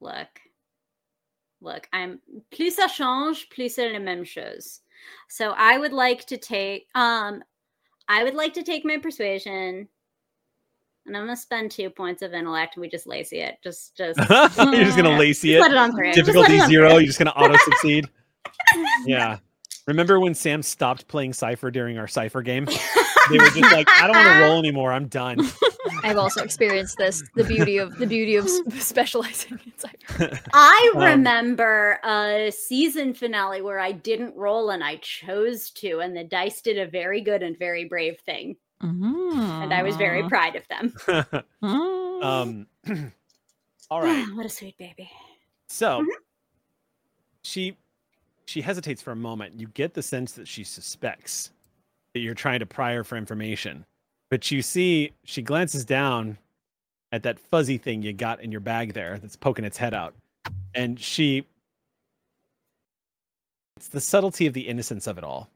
look, 0.02 0.28
look. 1.62 1.88
I'm 1.94 2.20
plus 2.52 2.78
ça 2.78 2.90
change, 2.90 3.48
plus 3.50 3.76
c'est 3.76 3.92
la 3.92 4.00
même 4.00 4.26
chose. 4.26 4.82
So 5.30 5.54
I 5.58 5.78
would 5.78 5.94
like 5.94 6.26
to 6.28 6.38
take 6.38 6.88
um, 6.96 7.44
I 8.08 8.24
would 8.24 8.36
like 8.36 8.54
to 8.56 8.64
take 8.64 8.86
my 8.86 8.98
persuasion. 8.98 9.88
And 11.06 11.18
I'm 11.18 11.24
gonna 11.24 11.36
spend 11.36 11.72
two 11.72 11.90
points 11.90 12.22
of 12.22 12.34
intellect, 12.34 12.76
and 12.76 12.82
we 12.82 12.88
just 12.88 13.06
lacy 13.08 13.40
it. 13.40 13.58
Just, 13.62 13.96
just 13.98 14.18
You're 14.30 14.86
just 14.86 14.96
gonna 14.96 15.18
lacy 15.18 15.56
it. 15.56 15.60
let 15.60 15.72
it 15.72 15.78
on 15.78 15.92
through. 15.92 16.14
Difficulty 16.14 16.60
on 16.60 16.70
zero. 16.70 16.90
through. 16.90 17.00
You're 17.00 17.08
just 17.08 17.20
gonna 17.20 17.32
auto 17.32 17.58
succeed. 17.58 18.08
yeah. 19.06 19.40
Remember 19.86 20.20
when 20.20 20.34
Sam 20.34 20.64
stopped 20.64 21.08
playing 21.10 21.34
Cypher 21.34 21.72
during 21.72 21.98
our 21.98 22.08
Cypher 22.08 22.42
game? 22.42 22.68
They 23.30 23.38
were 23.40 23.50
just 23.50 23.72
like, 23.72 23.88
I 23.90 24.08
don't 24.08 24.16
want 24.16 24.28
to 24.36 24.42
roll 24.42 24.60
anymore. 24.64 24.92
I'm 24.92 25.08
done. 25.08 25.40
I've 26.04 26.18
also 26.18 26.44
experienced 26.44 26.98
this. 26.98 27.24
The 27.36 27.44
beauty 27.44 27.78
of 27.78 27.98
the 27.98 28.06
beauty 28.08 28.36
of 28.36 28.50
specializing 28.80 29.60
in 29.66 29.72
cyber. 29.74 30.40
I 30.54 30.92
Um, 30.96 31.02
remember 31.02 32.00
a 32.04 32.52
season 32.52 33.14
finale 33.14 33.62
where 33.62 33.80
I 33.80 33.92
didn't 33.92 34.36
roll 34.36 34.70
and 34.70 34.84
I 34.84 34.98
chose 34.98 35.70
to, 35.72 36.00
and 36.00 36.16
the 36.16 36.24
dice 36.24 36.62
did 36.62 36.78
a 36.78 36.86
very 36.88 37.22
good 37.22 37.44
and 37.44 37.58
very 37.58 37.86
brave 37.86 38.20
thing, 38.26 38.58
and 38.82 39.74
I 39.74 39.82
was 39.84 39.96
very 39.96 40.24
Mhm. 40.24 40.30
proud 40.30 40.56
of 40.58 40.68
them. 40.68 40.94
Um, 42.22 42.68
all 43.90 44.02
right. 44.02 44.26
what 44.36 44.46
a 44.46 44.50
sweet 44.50 44.78
baby. 44.78 45.10
So 45.68 46.02
Mhm. 46.02 46.08
she 47.44 47.78
she 48.46 48.62
hesitates 48.62 49.02
for 49.02 49.12
a 49.12 49.16
moment. 49.16 49.58
You 49.58 49.68
get 49.70 49.94
the 49.94 50.04
sense 50.04 50.34
that 50.34 50.48
she 50.50 50.66
suspects 50.66 51.53
that 52.14 52.20
you're 52.20 52.34
trying 52.34 52.60
to 52.60 52.66
pry 52.66 52.94
her 52.94 53.04
for 53.04 53.18
information. 53.18 53.86
But 54.30 54.52
you 54.52 54.62
see 54.62 55.14
she 55.24 55.42
glances 55.42 55.86
down 55.86 56.38
at 57.12 57.24
that 57.24 57.40
fuzzy 57.40 57.78
thing 57.78 58.02
you 58.02 58.14
got 58.14 58.42
in 58.42 58.52
your 58.52 58.62
bag 58.62 58.94
there 58.94 59.20
that's 59.20 59.36
poking 59.36 59.66
its 59.66 59.78
head 59.78 59.94
out. 59.94 60.16
And 60.74 61.00
she 61.00 61.46
it's 63.78 63.88
the 63.88 64.02
subtlety 64.02 64.48
of 64.48 64.54
the 64.54 64.68
innocence 64.68 65.08
of 65.08 65.18
it 65.18 65.24
all. 65.24 65.50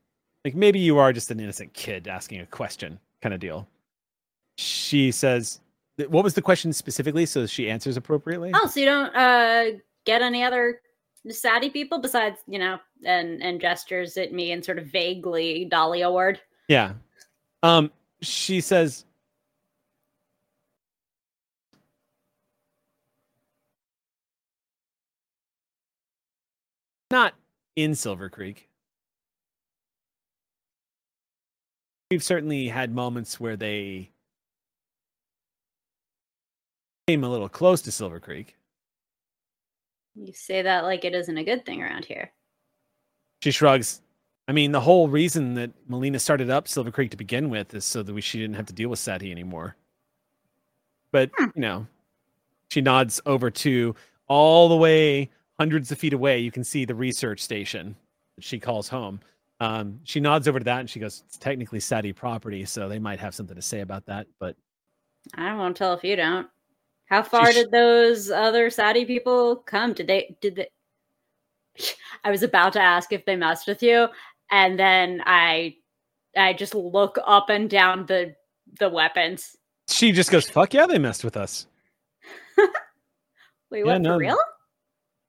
Like 0.46 0.56
maybe 0.56 0.80
you 0.80 0.98
are 0.98 1.14
just 1.14 1.32
an 1.32 1.40
innocent 1.40 1.74
kid 1.74 2.08
asking 2.08 2.42
a 2.42 2.46
question 2.46 3.00
kind 3.22 3.34
of 3.34 3.40
deal. 3.40 3.68
She 4.58 5.12
says 5.12 5.60
what 6.10 6.24
was 6.24 6.36
the 6.36 6.42
question 6.42 6.74
specifically 6.74 7.26
so 7.26 7.48
she 7.48 7.70
answers 7.70 7.98
appropriately? 7.98 8.52
Oh, 8.54 8.68
so 8.68 8.80
you 8.80 8.86
don't 8.86 9.16
uh 9.16 9.78
get 10.06 10.22
any 10.22 10.44
other 10.44 10.82
Sati 11.30 11.70
people 11.70 12.00
besides, 12.00 12.40
you 12.48 12.60
know, 12.60 12.80
and 13.04 13.42
and 13.42 13.60
gestures 13.60 14.18
at 14.18 14.34
me 14.34 14.52
and 14.52 14.64
sort 14.64 14.80
of 14.80 14.88
vaguely 14.88 15.66
Dahlia 15.66 16.12
word. 16.12 16.40
Yeah. 16.68 16.94
Um, 17.64 17.92
she 18.22 18.62
says, 18.62 19.06
not 27.10 27.34
in 27.76 27.96
Silver 27.96 28.30
Creek. 28.30 28.70
We've 32.12 32.24
certainly 32.24 32.68
had 32.68 32.94
moments 32.94 33.40
where 33.40 33.58
they 33.58 34.12
came 37.08 37.24
a 37.24 37.30
little 37.30 37.50
close 37.50 37.82
to 37.84 37.92
Silver 37.92 38.20
Creek. 38.20 38.56
You 40.16 40.34
say 40.34 40.62
that 40.62 40.84
like 40.84 41.06
it 41.06 41.14
isn't 41.14 41.38
a 41.38 41.44
good 41.44 41.66
thing 41.66 41.82
around 41.82 42.06
here. 42.06 42.32
She 43.42 43.52
shrugs. 43.52 44.02
I 44.48 44.54
mean, 44.54 44.72
the 44.72 44.80
whole 44.82 45.10
reason 45.10 45.56
that 45.56 45.72
Molina 45.88 46.20
started 46.20 46.50
up 46.50 46.68
Silver 46.68 46.92
Creek 46.92 47.12
to 47.12 47.18
begin 47.18 47.50
with 47.50 47.74
is 47.74 47.84
so 47.84 48.02
that 48.02 48.14
we, 48.14 48.22
she 48.22 48.40
didn't 48.40 48.56
have 48.56 48.66
to 48.68 48.74
deal 48.74 48.90
with 48.90 49.00
Sati 49.00 49.32
anymore. 49.32 49.76
But, 51.12 51.32
Hmm. 51.38 51.46
you 51.56 51.62
know, 51.62 51.88
she 52.70 52.82
nods 52.82 53.20
over 53.26 53.50
to 53.52 53.96
all 54.28 54.70
the 54.70 54.76
way 54.78 55.30
hundreds 55.60 55.92
of 55.92 55.98
feet 55.98 56.14
away. 56.14 56.40
You 56.40 56.52
can 56.52 56.64
see 56.64 56.86
the 56.86 56.96
research 56.96 57.42
station 57.42 57.96
that 58.36 58.44
she 58.44 58.60
calls 58.60 58.88
home. 58.88 59.20
Um, 59.60 60.00
she 60.04 60.20
nods 60.20 60.48
over 60.48 60.60
to 60.60 60.66
that 60.66 60.82
and 60.82 60.90
she 60.90 61.00
goes, 61.00 61.24
It's 61.26 61.38
technically 61.38 61.80
Sati 61.80 62.14
property, 62.14 62.64
so 62.64 62.88
they 62.88 63.00
might 63.00 63.20
have 63.20 63.34
something 63.34 63.56
to 63.56 63.62
say 63.62 63.82
about 63.82 64.06
that. 64.06 64.28
But 64.40 64.56
I 65.34 65.56
won't 65.56 65.76
tell 65.76 65.94
if 65.94 66.04
you 66.04 66.16
don't. 66.16 66.48
How 67.06 67.24
far 67.24 67.52
did 67.52 67.72
those 67.72 68.30
other 68.30 68.70
Sati 68.70 69.04
people 69.04 69.56
come? 69.56 69.94
Did 69.94 70.08
they? 70.08 70.38
Did 70.42 70.56
they? 70.56 70.68
I 72.24 72.32
was 72.32 72.44
about 72.44 72.74
to 72.74 72.82
ask 72.82 73.12
if 73.12 73.26
they 73.26 73.36
messed 73.36 73.68
with 73.68 73.82
you, 73.82 74.08
and 74.52 74.80
then 74.80 75.22
I, 75.26 75.76
I 76.36 76.54
just 76.54 76.76
look 76.76 77.18
up 77.26 77.50
and 77.50 77.70
down 77.70 78.06
the 78.06 78.36
the 78.80 78.90
weapons. 78.90 79.56
she 79.88 80.12
just 80.12 80.32
goes, 80.32 80.50
Fuck 80.50 80.74
yeah, 80.74 80.86
they 80.86 81.00
messed 81.00 81.24
with 81.24 81.38
us. 81.38 81.68
Wait, 83.70 83.80
Yeah, 83.80 83.94
what 83.94 84.02
no, 84.02 84.14
for 84.16 84.20
real? 84.20 84.38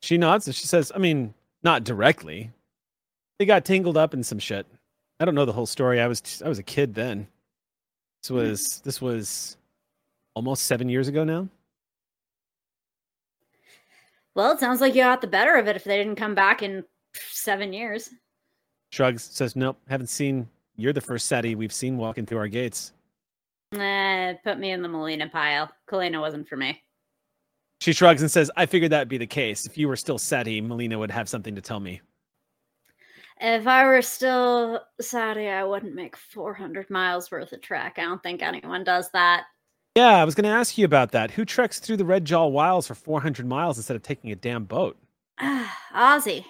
She 0.01 0.19
nods 0.19 0.47
and 0.47 0.55
she 0.55 0.67
says, 0.67 0.93
I 0.95 0.99
mean, 0.99 1.35
not 1.63 1.85
directly. 1.85 2.53
They 3.39 3.47
got 3.47 3.65
tangled 3.65 3.97
up 3.97 4.15
in 4.15 4.23
some 4.23 4.39
shit. 4.39 4.67
I 5.21 5.25
don't 5.25 5.35
know 5.35 5.45
the 5.45 5.53
whole 5.53 5.67
story. 5.67 6.01
I 6.01 6.07
was 6.07 6.43
I 6.45 6.49
was 6.49 6.59
a 6.59 6.65
kid 6.65 6.95
then. 6.95 7.27
This 8.23 8.31
mm-hmm. 8.31 8.51
was 8.51 8.81
this 8.85 9.01
was 9.01 9.57
almost 10.35 10.65
seven 10.65 10.89
years 10.89 11.09
ago 11.09 11.25
now. 11.25 11.49
Well, 14.35 14.53
it 14.53 14.61
sounds 14.61 14.81
like 14.81 14.95
you 14.95 15.03
got 15.03 15.21
the 15.21 15.27
better 15.27 15.57
of 15.57 15.67
it 15.67 15.75
if 15.75 15.83
they 15.83 15.97
didn't 15.97 16.15
come 16.15 16.35
back 16.35 16.63
in 16.63 16.85
seven 17.31 17.73
years. 17.73 18.09
Shrugs, 18.91 19.23
says, 19.25 19.57
Nope, 19.57 19.79
haven't 19.89 20.09
seen 20.09 20.49
you're 20.77 20.93
the 20.93 21.01
first 21.01 21.27
Sati 21.27 21.55
we've 21.57 21.73
seen 21.73 21.97
walking 21.97 22.25
through 22.25 22.39
our 22.39 22.49
gates. 22.49 22.93
Eh, 23.75 24.35
put 24.45 24.59
me 24.59 24.71
in 24.71 24.81
the 24.81 24.89
Molina 24.89 25.29
pile. 25.29 25.71
Kalina 25.91 26.21
wasn't 26.21 26.49
for 26.49 26.57
me. 26.57 26.81
She 27.81 27.93
shrugs 27.93 28.23
and 28.23 28.31
says, 28.31 28.51
I 28.57 28.67
figured 28.67 28.93
that'd 28.93 29.09
be 29.09 29.19
the 29.19 29.27
case. 29.27 29.67
If 29.67 29.77
you 29.77 29.89
were 29.89 29.97
still 29.97 30.19
Sati, 30.19 30.61
Molina 30.61 30.99
would 30.99 31.11
have 31.11 31.29
something 31.29 31.55
to 31.55 31.61
tell 31.61 31.81
me. 31.81 32.01
If 33.41 33.67
I 33.67 33.85
were 33.85 34.03
still 34.03 34.81
Sati, 35.01 35.49
I 35.49 35.65
wouldn't 35.65 35.95
make 35.95 36.17
400 36.17 36.91
miles 36.91 37.31
worth 37.31 37.53
of 37.53 37.61
trek. 37.61 37.95
I 37.99 38.03
don't 38.03 38.23
think 38.23 38.43
anyone 38.43 38.85
does 38.85 39.11
that. 39.11 39.45
Yeah, 39.97 40.17
I 40.17 40.25
was 40.25 40.37
gonna 40.37 40.49
ask 40.49 40.79
you 40.79 40.85
about 40.85 41.11
that. 41.11 41.33
Who 41.33 41.45
treks 41.45 41.81
through 41.81 41.97
the 41.97 42.05
Red 42.05 42.25
Jaw 42.25 42.47
Wilds 42.47 42.87
for 42.87 42.95
four 42.95 43.21
hundred 43.21 43.47
miles 43.47 43.79
instead 43.79 43.97
of 43.97 44.03
taking 44.05 44.31
a 44.31 44.37
damn 44.37 44.63
boat? 44.65 44.97
Ozzy. 45.41 46.45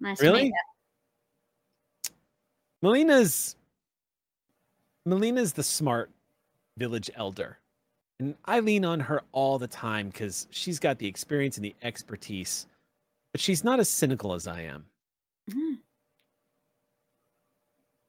Nice 0.00 0.18
to 0.18 0.24
Really? 0.24 0.50
Molina's 2.84 3.56
Molina's 5.06 5.54
the 5.54 5.62
smart 5.62 6.10
village 6.76 7.10
elder. 7.14 7.56
And 8.20 8.34
I 8.44 8.60
lean 8.60 8.84
on 8.84 9.00
her 9.00 9.22
all 9.32 9.58
the 9.58 9.66
time 9.66 10.08
because 10.08 10.46
she's 10.50 10.78
got 10.78 10.98
the 10.98 11.06
experience 11.06 11.56
and 11.56 11.64
the 11.64 11.74
expertise. 11.80 12.66
But 13.32 13.40
she's 13.40 13.64
not 13.64 13.80
as 13.80 13.88
cynical 13.88 14.34
as 14.34 14.46
I 14.46 14.60
am. 14.60 14.84
Mhm. 15.48 15.78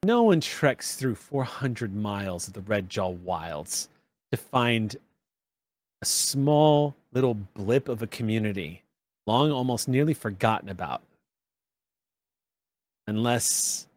No 0.04 0.24
one 0.24 0.42
treks 0.42 0.98
through 0.98 1.16
400 1.16 1.96
miles 1.96 2.50
of 2.50 2.54
the 2.54 2.60
Red 2.60 2.90
Jaw 2.90 3.08
Wilds 3.08 3.88
to 4.34 4.38
find 4.38 4.98
a 6.02 6.06
small 6.06 6.98
little 7.14 7.34
blip 7.34 7.88
of 7.88 8.02
a 8.02 8.08
community, 8.08 8.84
long 9.26 9.52
almost 9.52 9.88
nearly 9.88 10.14
forgotten 10.14 10.68
about. 10.68 11.02
Unless 13.08 13.88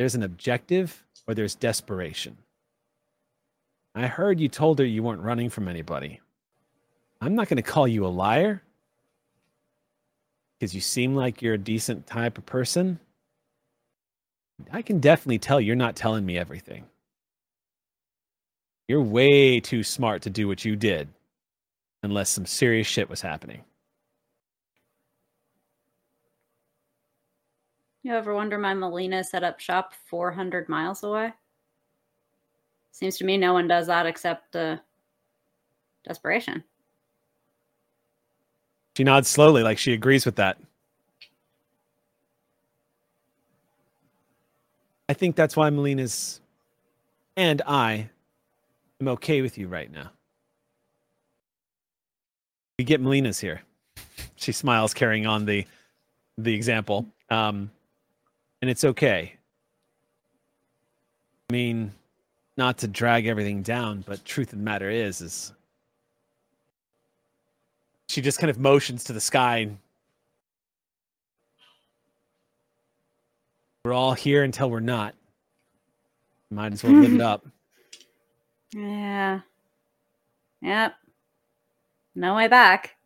there's 0.00 0.14
an 0.14 0.22
objective 0.22 1.04
or 1.28 1.34
there's 1.34 1.54
desperation. 1.54 2.38
I 3.94 4.06
heard 4.06 4.40
you 4.40 4.48
told 4.48 4.78
her 4.78 4.84
you 4.86 5.02
weren't 5.02 5.20
running 5.20 5.50
from 5.50 5.68
anybody. 5.68 6.20
I'm 7.20 7.34
not 7.34 7.50
going 7.50 7.58
to 7.58 7.62
call 7.62 7.86
you 7.86 8.06
a 8.06 8.08
liar 8.08 8.62
because 10.58 10.74
you 10.74 10.80
seem 10.80 11.14
like 11.14 11.42
you're 11.42 11.52
a 11.52 11.58
decent 11.58 12.06
type 12.06 12.38
of 12.38 12.46
person. 12.46 12.98
I 14.72 14.80
can 14.80 15.00
definitely 15.00 15.38
tell 15.38 15.60
you're 15.60 15.76
not 15.76 15.96
telling 15.96 16.24
me 16.24 16.38
everything. 16.38 16.86
You're 18.88 19.02
way 19.02 19.60
too 19.60 19.82
smart 19.82 20.22
to 20.22 20.30
do 20.30 20.48
what 20.48 20.64
you 20.64 20.76
did 20.76 21.08
unless 22.02 22.30
some 22.30 22.46
serious 22.46 22.86
shit 22.86 23.10
was 23.10 23.20
happening. 23.20 23.64
You 28.02 28.14
ever 28.14 28.34
wonder 28.34 28.58
why 28.58 28.72
Molina 28.72 29.22
set 29.22 29.44
up 29.44 29.60
shop 29.60 29.92
400 30.06 30.68
miles 30.68 31.02
away? 31.02 31.32
Seems 32.92 33.18
to 33.18 33.24
me 33.24 33.36
no 33.36 33.52
one 33.52 33.68
does 33.68 33.86
that 33.88 34.06
except 34.06 34.56
uh, 34.56 34.78
desperation. 36.04 36.64
She 38.96 39.04
nods 39.04 39.28
slowly, 39.28 39.62
like 39.62 39.78
she 39.78 39.92
agrees 39.92 40.24
with 40.24 40.36
that. 40.36 40.58
I 45.08 45.12
think 45.12 45.36
that's 45.36 45.56
why 45.56 45.70
Molina's 45.70 46.40
and 47.36 47.62
I 47.66 48.08
am 49.00 49.08
okay 49.08 49.42
with 49.42 49.58
you 49.58 49.66
right 49.66 49.90
now. 49.90 50.10
We 52.78 52.84
get 52.84 53.00
Molina's 53.00 53.40
here. 53.40 53.62
She 54.36 54.52
smiles, 54.52 54.94
carrying 54.94 55.26
on 55.26 55.44
the 55.44 55.66
the 56.38 56.54
example. 56.54 57.06
Um, 57.28 57.70
and 58.60 58.70
it's 58.70 58.84
okay. 58.84 59.34
I 61.48 61.52
mean, 61.52 61.92
not 62.56 62.78
to 62.78 62.88
drag 62.88 63.26
everything 63.26 63.62
down, 63.62 64.04
but 64.06 64.24
truth 64.24 64.52
of 64.52 64.58
the 64.58 64.64
matter 64.64 64.90
is, 64.90 65.20
is 65.20 65.52
she 68.08 68.20
just 68.20 68.38
kind 68.38 68.50
of 68.50 68.58
motions 68.58 69.04
to 69.04 69.12
the 69.12 69.20
sky. 69.20 69.70
We're 73.84 73.92
all 73.92 74.12
here 74.12 74.42
until 74.42 74.70
we're 74.70 74.80
not. 74.80 75.14
Might 76.50 76.72
as 76.72 76.82
well 76.82 76.92
live 76.92 77.14
it 77.14 77.20
up. 77.20 77.46
Yeah. 78.74 79.40
Yep. 80.60 80.94
No 82.14 82.34
way 82.34 82.48
back. 82.48 82.96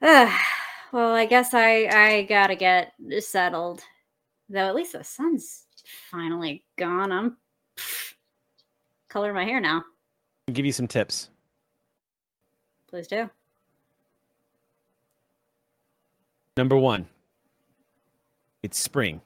well, 0.02 1.14
I 1.14 1.26
guess 1.26 1.52
I 1.52 1.86
I 1.86 2.22
gotta 2.22 2.56
get 2.56 2.92
settled. 3.20 3.82
Though 4.48 4.66
at 4.66 4.74
least 4.74 4.92
the 4.92 5.04
sun's 5.04 5.66
finally 6.10 6.64
gone. 6.78 7.12
I'm 7.12 7.36
color 9.08 9.34
my 9.34 9.44
hair 9.44 9.60
now. 9.60 9.84
I'll 10.48 10.54
give 10.54 10.64
you 10.64 10.72
some 10.72 10.88
tips. 10.88 11.28
Please 12.88 13.06
do. 13.06 13.28
Number 16.56 16.76
one, 16.76 17.06
it's 18.62 18.80
spring. 18.80 19.20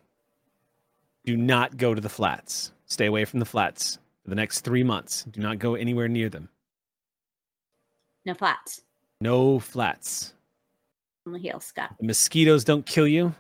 Do 1.25 1.37
not 1.37 1.77
go 1.77 1.95
to 1.95 2.01
the 2.01 2.09
flats. 2.09 2.73
Stay 2.87 3.07
away 3.07 3.25
from 3.25 3.39
the 3.39 3.47
flats 3.47 3.99
for 4.23 4.31
the 4.31 4.37
next 4.37 4.61
three 4.61 4.83
months. 4.83 5.25
Do 5.25 5.41
not 5.41 5.59
go 5.59 5.75
anywhere 5.75 6.09
near 6.09 6.29
them. 6.29 6.49
No 8.27 8.35
flats 8.35 8.83
No 9.21 9.59
flats. 9.59 10.34
On 11.27 11.33
the 11.33 11.39
heel, 11.39 11.61
Scott. 11.61 11.95
The 11.99 12.07
mosquitoes 12.07 12.65
don't 12.65 12.85
kill 12.85 13.09
you. 13.09 13.35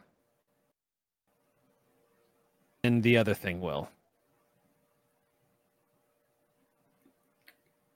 And 2.83 3.03
the 3.03 3.17
other 3.17 3.35
thing 3.35 3.61
will. 3.61 3.89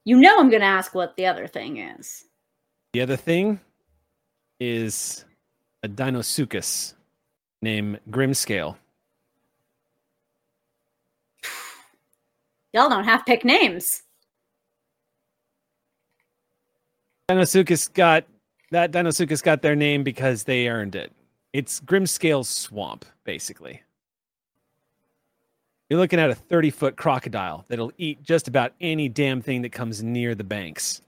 You 0.05 0.19
know 0.19 0.39
I'm 0.39 0.51
gonna 0.51 0.65
ask 0.65 0.95
what 0.95 1.17
the 1.17 1.27
other 1.27 1.47
thing 1.47 1.77
is. 1.79 2.25
The 2.93 3.03
other 3.03 3.17
thing 3.17 3.61
is 4.59 5.25
a 5.83 5.89
Deinosuchus 5.89 6.95
named 7.61 8.01
Grimscale. 8.11 8.77
Y'all 12.73 12.89
don't 12.89 13.05
have 13.05 13.25
pick 13.27 13.45
names. 13.45 14.03
Deinosuchus 17.29 17.93
got 17.93 18.25
that 18.71 18.93
Deinosuchus 18.93 19.43
got 19.43 19.63
their 19.63 19.77
name 19.77 20.03
because 20.03 20.45
they 20.45 20.69
earned 20.69 20.95
it. 20.95 21.13
It's 21.53 21.81
Grimscale's 21.81 22.49
swamp, 22.49 23.05
basically. 23.25 23.83
You're 25.89 25.99
looking 25.99 26.21
at 26.21 26.31
a 26.31 26.35
30 26.35 26.71
foot 26.71 26.97
crocodile 26.97 27.65
that'll 27.69 27.93
eat 27.97 28.23
just 28.23 28.47
about 28.47 28.73
any 28.81 29.09
damn 29.09 29.41
thing 29.41 29.63
that 29.63 29.73
comes 29.73 30.03
near 30.03 30.35
the 30.35 30.45
banks. 30.45 31.01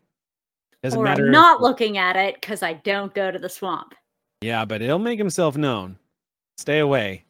Doesn't 0.82 0.98
or 0.98 1.04
matter. 1.04 1.24
I'm 1.24 1.28
if- 1.28 1.32
not 1.32 1.60
looking 1.60 1.98
at 1.98 2.16
it 2.16 2.36
because 2.40 2.62
I 2.62 2.74
don't 2.74 3.12
go 3.12 3.30
to 3.30 3.38
the 3.38 3.48
swamp. 3.48 3.94
Yeah, 4.40 4.64
but 4.64 4.80
he'll 4.80 4.98
make 4.98 5.18
himself 5.18 5.56
known. 5.56 5.98
Stay 6.56 6.78
away. 6.78 7.24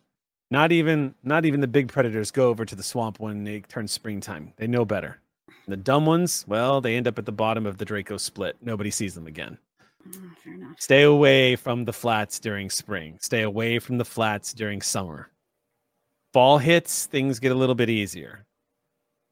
Not 0.53 0.71
even 0.71 1.15
not 1.25 1.45
even 1.45 1.61
the 1.61 1.67
big 1.69 1.89
predators 1.89 2.31
go 2.31 2.49
over 2.49 2.65
to 2.65 2.77
the 2.77 2.83
swamp 2.83 3.19
when 3.19 3.47
it 3.47 3.69
turns 3.69 3.91
springtime. 3.93 4.53
They 4.57 4.67
know 4.69 4.85
better. 4.85 5.19
The 5.67 5.77
dumb 5.77 6.07
ones, 6.07 6.45
well, 6.49 6.81
they 6.81 6.97
end 6.97 7.07
up 7.07 7.19
at 7.19 7.27
the 7.27 7.33
bottom 7.33 7.67
of 7.67 7.79
the 7.79 7.85
Draco 7.85 8.17
split. 8.17 8.57
Nobody 8.61 8.91
sees 8.91 9.15
them 9.15 9.27
again. 9.27 9.59
Oh, 10.07 10.31
fair 10.43 10.55
enough. 10.55 10.81
Stay 10.81 11.03
away 11.03 11.57
from 11.57 11.85
the 11.85 11.93
flats 11.93 12.39
during 12.39 12.71
spring. 12.71 13.19
Stay 13.21 13.43
away 13.43 13.79
from 13.79 13.99
the 13.99 14.05
flats 14.05 14.53
during 14.53 14.83
summer. 14.83 15.31
Fall 16.33 16.59
hits, 16.59 17.07
things 17.07 17.41
get 17.41 17.53
a 17.53 17.57
little 17.57 17.75
bit 17.75 17.91
easier. 17.91 18.45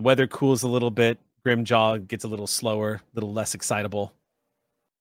Weather 0.01 0.27
cools 0.27 0.63
a 0.63 0.69
little 0.69 0.91
bit. 0.91 1.19
Grimjaw 1.47 2.07
gets 2.07 2.25
a 2.25 2.29
little 2.29 2.47
slower, 2.47 2.95
a 2.95 3.01
little 3.15 3.33
less 3.33 3.55
excitable. 3.55 4.13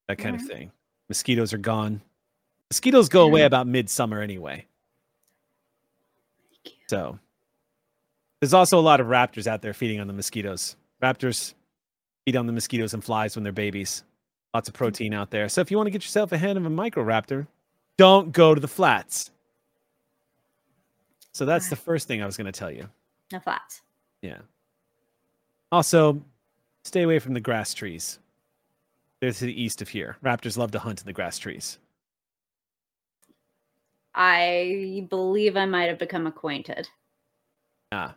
That 0.06 0.18
kind 0.18 0.34
of 0.34 0.42
mm-hmm. 0.42 0.50
thing. 0.50 0.72
Mosquitoes 1.08 1.52
are 1.52 1.58
gone. 1.58 2.00
Mosquitoes 2.70 3.08
go 3.08 3.22
away 3.22 3.42
about 3.42 3.66
midsummer 3.66 4.20
anyway. 4.20 4.66
So 6.88 7.18
there's 8.40 8.54
also 8.54 8.78
a 8.78 8.80
lot 8.80 9.00
of 9.00 9.06
raptors 9.06 9.46
out 9.46 9.62
there 9.62 9.74
feeding 9.74 10.00
on 10.00 10.06
the 10.06 10.12
mosquitoes. 10.12 10.76
Raptors 11.02 11.54
feed 12.24 12.36
on 12.36 12.46
the 12.46 12.52
mosquitoes 12.52 12.94
and 12.94 13.02
flies 13.02 13.36
when 13.36 13.42
they're 13.42 13.52
babies. 13.52 14.04
Lots 14.54 14.68
of 14.68 14.74
protein 14.74 15.12
out 15.14 15.30
there. 15.30 15.48
So 15.48 15.60
if 15.60 15.70
you 15.70 15.76
want 15.76 15.88
to 15.88 15.90
get 15.90 16.02
yourself 16.02 16.32
a 16.32 16.38
hand 16.38 16.56
of 16.58 16.64
a 16.64 16.70
microraptor, 16.70 17.46
don't 17.96 18.32
go 18.32 18.54
to 18.54 18.60
the 18.60 18.68
flats. 18.68 19.30
So 21.32 21.44
that's 21.44 21.68
the 21.68 21.76
first 21.76 22.08
thing 22.08 22.22
I 22.22 22.26
was 22.26 22.36
going 22.36 22.46
to 22.46 22.52
tell 22.52 22.70
you. 22.70 22.88
No 23.32 23.40
flats. 23.40 23.82
Yeah. 24.22 24.38
Also, 25.70 26.22
stay 26.84 27.02
away 27.02 27.18
from 27.18 27.34
the 27.34 27.40
grass 27.40 27.74
trees. 27.74 28.18
They're 29.20 29.32
to 29.32 29.44
the 29.44 29.62
east 29.62 29.82
of 29.82 29.88
here. 29.88 30.16
Raptors 30.24 30.56
love 30.56 30.70
to 30.72 30.78
hunt 30.78 31.00
in 31.00 31.06
the 31.06 31.12
grass 31.12 31.38
trees. 31.38 31.78
I 34.14 35.06
believe 35.10 35.56
I 35.56 35.66
might 35.66 35.88
have 35.88 35.98
become 35.98 36.26
acquainted. 36.26 36.88
Ah, 37.92 38.14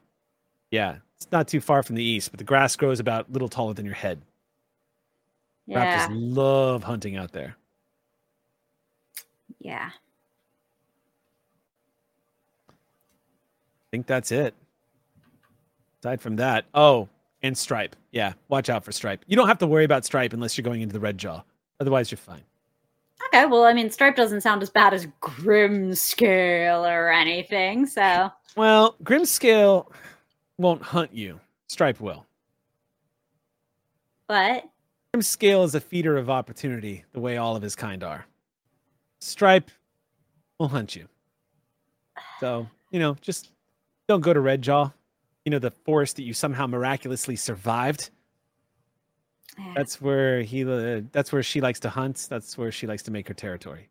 yeah. 0.71 0.97
It's 1.17 1.31
not 1.31 1.47
too 1.47 1.61
far 1.61 1.83
from 1.83 1.95
the 1.95 2.03
east, 2.03 2.31
but 2.31 2.39
the 2.39 2.43
grass 2.43 2.75
grows 2.75 2.99
about 2.99 3.29
a 3.29 3.31
little 3.31 3.49
taller 3.49 3.73
than 3.73 3.85
your 3.85 3.93
head. 3.93 4.21
Yeah. 5.67 6.07
Raptors 6.07 6.35
love 6.35 6.83
hunting 6.83 7.15
out 7.15 7.31
there. 7.31 7.55
Yeah. 9.59 9.89
I 12.69 12.73
think 13.91 14.07
that's 14.07 14.31
it. 14.31 14.53
Aside 16.03 16.21
from 16.21 16.37
that, 16.37 16.65
oh, 16.73 17.07
and 17.43 17.57
Stripe. 17.57 17.95
Yeah, 18.11 18.33
watch 18.47 18.69
out 18.69 18.83
for 18.83 18.91
Stripe. 18.91 19.23
You 19.27 19.35
don't 19.35 19.47
have 19.47 19.59
to 19.59 19.67
worry 19.67 19.83
about 19.83 20.03
Stripe 20.05 20.33
unless 20.33 20.57
you're 20.57 20.63
going 20.63 20.81
into 20.81 20.93
the 20.93 20.99
Red 20.99 21.17
Jaw. 21.17 21.43
Otherwise, 21.79 22.09
you're 22.11 22.17
fine. 22.17 22.41
Okay, 23.27 23.45
well, 23.45 23.63
I 23.63 23.73
mean, 23.73 23.89
Stripe 23.91 24.15
doesn't 24.15 24.41
sound 24.41 24.63
as 24.63 24.69
bad 24.69 24.93
as 24.93 25.07
Grimscale 25.21 26.81
or 26.89 27.09
anything, 27.11 27.85
so 27.85 28.31
Well, 28.55 28.95
Grimscale 29.03 29.91
won't 30.57 30.81
hunt 30.81 31.13
you. 31.13 31.39
Stripe 31.67 31.99
will. 32.01 32.25
but 34.27 34.63
Grimscale 35.13 35.65
is 35.65 35.75
a 35.75 35.81
feeder 35.81 36.15
of 36.15 36.29
opportunity, 36.29 37.03
the 37.11 37.19
way 37.19 37.35
all 37.35 37.57
of 37.57 37.61
his 37.61 37.75
kind 37.75 38.01
are. 38.01 38.25
Stripe 39.19 39.69
will 40.57 40.69
hunt 40.69 40.95
you. 40.95 41.07
So, 42.39 42.67
you 42.91 42.99
know, 42.99 43.17
just 43.19 43.51
don't 44.07 44.21
go 44.21 44.33
to 44.33 44.39
Red 44.39 44.61
Jaw. 44.61 44.91
You 45.43 45.49
know, 45.49 45.59
the 45.59 45.71
forest 45.71 46.15
that 46.15 46.23
you 46.23 46.33
somehow 46.33 46.65
miraculously 46.65 47.35
survived. 47.35 48.09
yeah. 49.57 49.73
That's 49.75 49.99
where 49.99 50.43
he. 50.43 50.63
Uh, 50.63 51.01
that's 51.11 51.33
where 51.33 51.43
she 51.43 51.59
likes 51.59 51.81
to 51.81 51.89
hunt. 51.89 52.27
That's 52.29 52.57
where 52.57 52.71
she 52.71 52.87
likes 52.87 53.03
to 53.03 53.11
make 53.11 53.27
her 53.27 53.33
territory. 53.33 53.89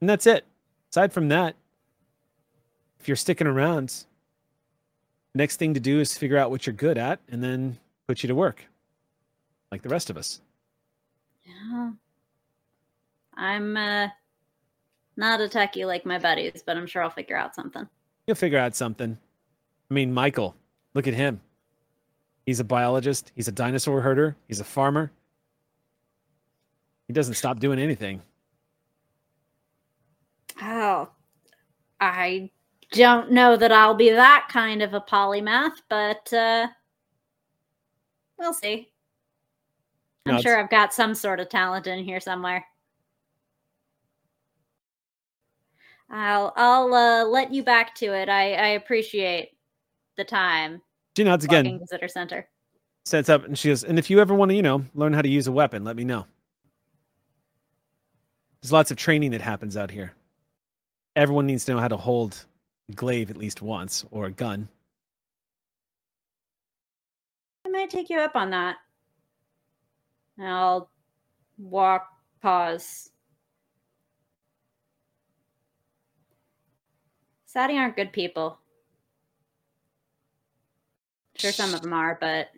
And 0.00 0.08
that's 0.08 0.26
it. 0.26 0.46
Aside 0.92 1.12
from 1.12 1.28
that, 1.28 1.56
if 3.00 3.06
you're 3.06 3.16
sticking 3.16 3.46
around, 3.46 4.04
next 5.34 5.56
thing 5.56 5.74
to 5.74 5.80
do 5.80 6.00
is 6.00 6.16
figure 6.16 6.38
out 6.38 6.50
what 6.50 6.66
you're 6.66 6.74
good 6.74 6.96
at, 6.96 7.20
and 7.28 7.44
then 7.44 7.78
put 8.06 8.22
you 8.22 8.28
to 8.28 8.34
work, 8.34 8.64
like 9.70 9.82
the 9.82 9.88
rest 9.88 10.10
of 10.10 10.16
us. 10.16 10.40
Yeah. 11.44 11.92
I'm 13.36 13.76
uh, 13.76 14.08
not 15.16 15.40
a 15.40 15.48
techie 15.48 15.86
like 15.86 16.04
my 16.04 16.18
buddies, 16.18 16.62
but 16.64 16.76
I'm 16.76 16.86
sure 16.86 17.02
I'll 17.02 17.10
figure 17.10 17.36
out 17.36 17.54
something. 17.54 17.88
You'll 18.26 18.36
figure 18.36 18.58
out 18.58 18.76
something. 18.76 19.16
I 19.90 19.94
mean, 19.94 20.12
Michael, 20.12 20.56
look 20.94 21.06
at 21.06 21.14
him. 21.14 21.40
He's 22.46 22.60
a 22.60 22.64
biologist. 22.64 23.32
He's 23.34 23.48
a 23.48 23.52
dinosaur 23.52 24.00
herder. 24.00 24.36
He's 24.48 24.60
a 24.60 24.64
farmer. 24.64 25.12
He 27.06 27.12
doesn't 27.12 27.34
stop 27.34 27.58
doing 27.58 27.78
anything. 27.78 28.22
Oh, 30.62 31.08
I 32.00 32.50
don't 32.92 33.32
know 33.32 33.56
that 33.56 33.72
I'll 33.72 33.94
be 33.94 34.10
that 34.10 34.48
kind 34.50 34.82
of 34.82 34.94
a 34.94 35.00
polymath, 35.00 35.82
but 35.88 36.32
uh, 36.32 36.68
we'll 38.38 38.54
see. 38.54 38.90
No, 40.26 40.32
I'm 40.32 40.38
it's- 40.38 40.42
sure 40.42 40.60
I've 40.60 40.70
got 40.70 40.92
some 40.92 41.14
sort 41.14 41.40
of 41.40 41.48
talent 41.48 41.86
in 41.86 42.04
here 42.04 42.20
somewhere. 42.20 42.64
I'll 46.10 46.52
I'll 46.56 46.92
uh, 46.92 47.24
let 47.24 47.52
you 47.52 47.62
back 47.62 47.94
to 47.96 48.06
it. 48.06 48.28
I, 48.28 48.54
I 48.54 48.66
appreciate 48.70 49.50
the 50.16 50.24
time. 50.24 50.82
She 51.16 51.24
nods 51.24 51.44
again. 51.44 51.78
Visitor 51.78 52.08
Center. 52.08 52.48
sets 53.04 53.28
up 53.28 53.44
and 53.44 53.56
she 53.58 53.68
goes, 53.68 53.84
and 53.84 53.98
if 53.98 54.10
you 54.10 54.20
ever 54.20 54.34
want 54.34 54.50
to, 54.50 54.54
you 54.54 54.62
know, 54.62 54.84
learn 54.94 55.12
how 55.12 55.22
to 55.22 55.28
use 55.28 55.46
a 55.46 55.52
weapon, 55.52 55.84
let 55.84 55.96
me 55.96 56.04
know. 56.04 56.26
There's 58.60 58.72
lots 58.72 58.90
of 58.90 58.96
training 58.96 59.30
that 59.30 59.40
happens 59.40 59.76
out 59.76 59.90
here. 59.90 60.12
Everyone 61.16 61.46
needs 61.46 61.64
to 61.64 61.72
know 61.72 61.80
how 61.80 61.88
to 61.88 61.96
hold 61.96 62.44
a 62.90 62.92
glaive 62.92 63.30
at 63.30 63.36
least 63.36 63.62
once 63.62 64.04
or 64.10 64.26
a 64.26 64.30
gun. 64.30 64.68
I 67.64 67.68
might 67.70 67.90
take 67.90 68.10
you 68.10 68.18
up 68.18 68.36
on 68.36 68.50
that. 68.50 68.76
I'll 70.42 70.90
walk, 71.58 72.06
pause. 72.40 73.10
Sati 77.46 77.76
aren't 77.76 77.96
good 77.96 78.12
people. 78.12 78.58
Sure, 81.36 81.52
some 81.52 81.74
of 81.74 81.82
them 81.82 81.92
are, 81.92 82.16
but 82.20 82.48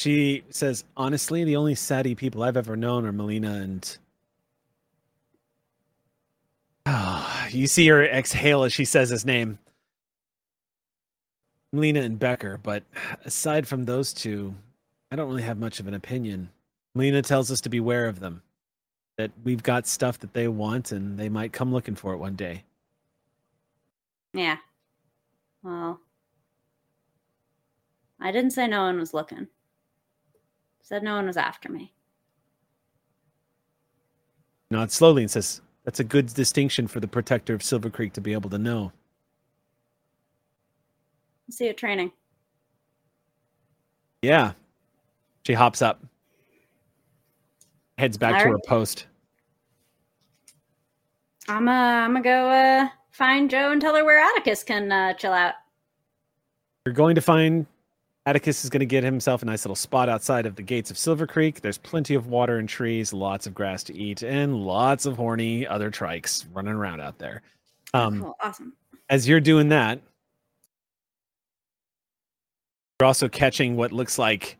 She 0.00 0.44
says, 0.48 0.84
honestly, 0.96 1.44
the 1.44 1.56
only 1.56 1.74
Sati 1.74 2.14
people 2.14 2.42
I've 2.42 2.56
ever 2.56 2.74
known 2.74 3.04
are 3.04 3.12
Molina 3.12 3.52
and. 3.52 3.98
Oh, 6.86 7.46
you 7.50 7.66
see 7.66 7.86
her 7.88 8.02
exhale 8.02 8.62
as 8.62 8.72
she 8.72 8.86
says 8.86 9.10
his 9.10 9.26
name. 9.26 9.58
Molina 11.74 12.00
and 12.00 12.18
Becker, 12.18 12.58
but 12.62 12.82
aside 13.26 13.68
from 13.68 13.84
those 13.84 14.14
two, 14.14 14.54
I 15.10 15.16
don't 15.16 15.28
really 15.28 15.42
have 15.42 15.58
much 15.58 15.80
of 15.80 15.88
an 15.88 15.94
opinion. 15.94 16.50
Molina 16.94 17.22
tells 17.22 17.50
us 17.50 17.60
to 17.62 17.68
beware 17.68 18.06
of 18.06 18.20
them, 18.20 18.42
that 19.16 19.30
we've 19.44 19.62
got 19.62 19.86
stuff 19.86 20.18
that 20.20 20.32
they 20.34 20.48
want 20.48 20.92
and 20.92 21.18
they 21.18 21.28
might 21.28 21.52
come 21.52 21.72
looking 21.72 21.94
for 21.94 22.12
it 22.12 22.18
one 22.18 22.36
day. 22.36 22.64
yeah. 24.32 24.56
Well, 25.62 26.00
I 28.18 28.32
didn't 28.32 28.52
say 28.52 28.66
no 28.66 28.82
one 28.82 28.98
was 28.98 29.12
looking. 29.12 29.48
Said 30.82 31.02
no 31.02 31.16
one 31.16 31.26
was 31.26 31.36
after 31.36 31.70
me. 31.70 31.92
Nods 34.70 34.94
slowly 34.94 35.22
and 35.22 35.30
says, 35.30 35.60
That's 35.84 36.00
a 36.00 36.04
good 36.04 36.32
distinction 36.32 36.86
for 36.86 37.00
the 37.00 37.08
protector 37.08 37.52
of 37.52 37.62
Silver 37.62 37.90
Creek 37.90 38.14
to 38.14 38.20
be 38.22 38.32
able 38.32 38.48
to 38.50 38.58
know. 38.58 38.92
See 41.50 41.64
you 41.64 41.70
at 41.70 41.76
training. 41.76 42.12
Yeah. 44.22 44.52
She 45.46 45.54
hops 45.54 45.82
up, 45.82 46.02
heads 47.98 48.18
back 48.18 48.42
to 48.42 48.50
her 48.50 48.58
post. 48.66 49.06
I'm 51.48 51.68
uh, 51.68 51.72
I'm 51.72 52.12
gonna 52.12 52.22
go 52.22 52.48
uh, 52.50 52.88
find 53.10 53.50
Joe 53.50 53.72
and 53.72 53.80
tell 53.80 53.94
her 53.94 54.04
where 54.04 54.18
Atticus 54.18 54.62
can 54.62 54.92
uh, 54.92 55.14
chill 55.14 55.32
out. 55.32 55.54
You're 56.86 56.94
going 56.94 57.14
to 57.14 57.20
find 57.20 57.66
Atticus 58.26 58.64
is 58.64 58.70
going 58.70 58.80
to 58.80 58.86
get 58.86 59.02
himself 59.02 59.42
a 59.42 59.46
nice 59.46 59.64
little 59.64 59.76
spot 59.76 60.08
outside 60.08 60.46
of 60.46 60.54
the 60.54 60.62
gates 60.62 60.90
of 60.90 60.98
Silver 60.98 61.26
Creek. 61.26 61.62
There's 61.62 61.78
plenty 61.78 62.14
of 62.14 62.26
water 62.26 62.58
and 62.58 62.68
trees, 62.68 63.12
lots 63.12 63.46
of 63.46 63.54
grass 63.54 63.82
to 63.84 63.96
eat, 63.96 64.22
and 64.22 64.64
lots 64.64 65.06
of 65.06 65.16
horny 65.16 65.66
other 65.66 65.90
trikes 65.90 66.44
running 66.52 66.74
around 66.74 67.00
out 67.00 67.18
there. 67.18 67.42
Um, 67.94 68.20
cool, 68.20 68.36
awesome. 68.40 68.74
as 69.08 69.26
you're 69.28 69.40
doing 69.40 69.70
that, 69.70 70.00
you're 73.00 73.06
also 73.06 73.28
catching 73.28 73.76
what 73.76 73.90
looks 73.90 74.18
like 74.18 74.58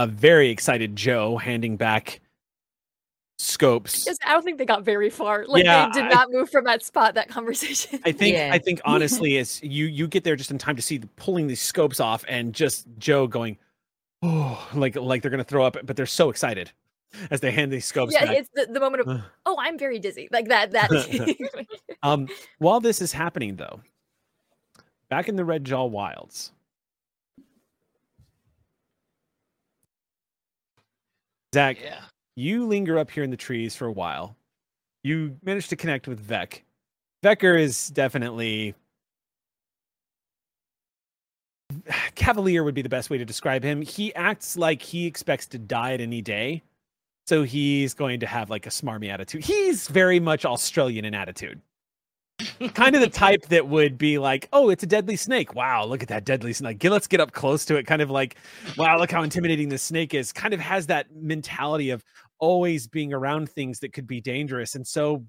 a 0.00 0.06
very 0.06 0.48
excited 0.48 0.96
Joe 0.96 1.36
handing 1.36 1.76
back 1.76 2.20
scopes. 3.38 4.08
I 4.24 4.32
don't 4.32 4.42
think 4.42 4.58
they 4.58 4.64
got 4.64 4.82
very 4.82 5.10
far. 5.10 5.44
Like 5.46 5.64
Yeah, 5.64 5.90
they 5.92 6.00
did 6.00 6.10
I- 6.10 6.14
not 6.14 6.30
move 6.30 6.50
from 6.50 6.64
that 6.64 6.82
spot. 6.82 7.14
That 7.14 7.28
conversation. 7.28 8.00
I 8.04 8.12
think 8.12 8.34
Yeah. 8.34 8.50
I 8.52 8.58
think 8.58 8.80
honestly, 8.84 9.36
it's 9.36 9.62
you 9.62 9.86
you 9.86 10.08
get 10.08 10.24
there 10.24 10.36
just 10.36 10.50
in 10.50 10.58
time 10.58 10.76
to 10.76 10.82
see 10.82 10.98
the, 10.98 11.06
pulling 11.16 11.46
these 11.46 11.60
scopes 11.60 12.00
off 12.00 12.24
and 12.28 12.54
just 12.54 12.86
Joe 12.98 13.26
going, 13.26 13.58
oh, 14.22 14.68
like 14.74 14.96
like 14.96 15.22
they're 15.22 15.30
gonna 15.30 15.44
throw 15.44 15.64
up, 15.64 15.76
but 15.84 15.96
they're 15.96 16.06
so 16.06 16.30
excited 16.30 16.72
as 17.30 17.40
they 17.40 17.50
hand 17.50 17.72
these 17.72 17.84
scopes 17.84 18.12
yeah, 18.12 18.24
back. 18.24 18.36
it's 18.36 18.50
the, 18.54 18.72
the 18.72 18.80
moment 18.80 19.06
of 19.06 19.20
oh, 19.44 19.56
I'm 19.58 19.78
very 19.78 19.98
dizzy. 19.98 20.28
Like 20.30 20.48
that. 20.48 20.70
That. 20.72 20.90
Um, 22.02 22.28
while 22.56 22.80
this 22.80 23.02
is 23.02 23.12
happening, 23.12 23.56
though, 23.56 23.80
back 25.10 25.28
in 25.28 25.36
the 25.36 25.44
Red 25.44 25.66
Jaw 25.66 25.84
Wilds, 25.84 26.50
Zach, 31.54 31.80
Yeah. 31.80 32.04
you 32.36 32.66
linger 32.66 32.98
up 32.98 33.10
here 33.10 33.24
in 33.24 33.30
the 33.30 33.36
trees 33.36 33.74
for 33.74 33.86
a 33.86 33.92
while. 33.92 34.36
You 35.02 35.36
manage 35.42 35.68
to 35.68 35.76
connect 35.76 36.06
with 36.06 36.20
Vec. 36.20 36.64
Vecker 37.24 37.58
is 37.58 37.88
definitely 37.88 38.74
cavalier 42.14 42.64
would 42.64 42.74
be 42.74 42.82
the 42.82 42.88
best 42.88 43.10
way 43.10 43.18
to 43.18 43.24
describe 43.24 43.62
him. 43.62 43.82
He 43.82 44.14
acts 44.14 44.56
like 44.56 44.82
he 44.82 45.06
expects 45.06 45.46
to 45.48 45.58
die 45.58 45.92
at 45.94 46.00
any 46.00 46.20
day. 46.20 46.62
So 47.26 47.44
he's 47.44 47.94
going 47.94 48.20
to 48.20 48.26
have 48.26 48.50
like 48.50 48.66
a 48.66 48.70
smarmy 48.70 49.08
attitude. 49.08 49.44
He's 49.44 49.86
very 49.86 50.18
much 50.18 50.44
Australian 50.44 51.04
in 51.04 51.14
attitude. 51.14 51.60
Kind 52.74 52.94
of 52.94 53.00
the 53.00 53.08
type 53.08 53.46
that 53.46 53.68
would 53.68 53.98
be 53.98 54.18
like, 54.18 54.48
"Oh, 54.52 54.70
it's 54.70 54.82
a 54.82 54.86
deadly 54.86 55.16
snake. 55.16 55.54
Wow, 55.54 55.84
look 55.84 56.02
at 56.02 56.08
that 56.08 56.24
deadly 56.24 56.52
snake. 56.52 56.82
Let's 56.84 57.06
get 57.06 57.20
up 57.20 57.32
close 57.32 57.64
to 57.66 57.76
it." 57.76 57.86
Kind 57.86 58.02
of 58.02 58.10
like, 58.10 58.36
"Wow, 58.76 58.98
look 58.98 59.10
how 59.10 59.22
intimidating 59.22 59.68
this 59.68 59.82
snake 59.82 60.14
is." 60.14 60.32
Kind 60.32 60.54
of 60.54 60.60
has 60.60 60.86
that 60.86 61.06
mentality 61.14 61.90
of 61.90 62.04
always 62.38 62.86
being 62.88 63.12
around 63.12 63.50
things 63.50 63.80
that 63.80 63.92
could 63.92 64.06
be 64.06 64.20
dangerous. 64.20 64.74
And 64.74 64.86
so 64.86 65.24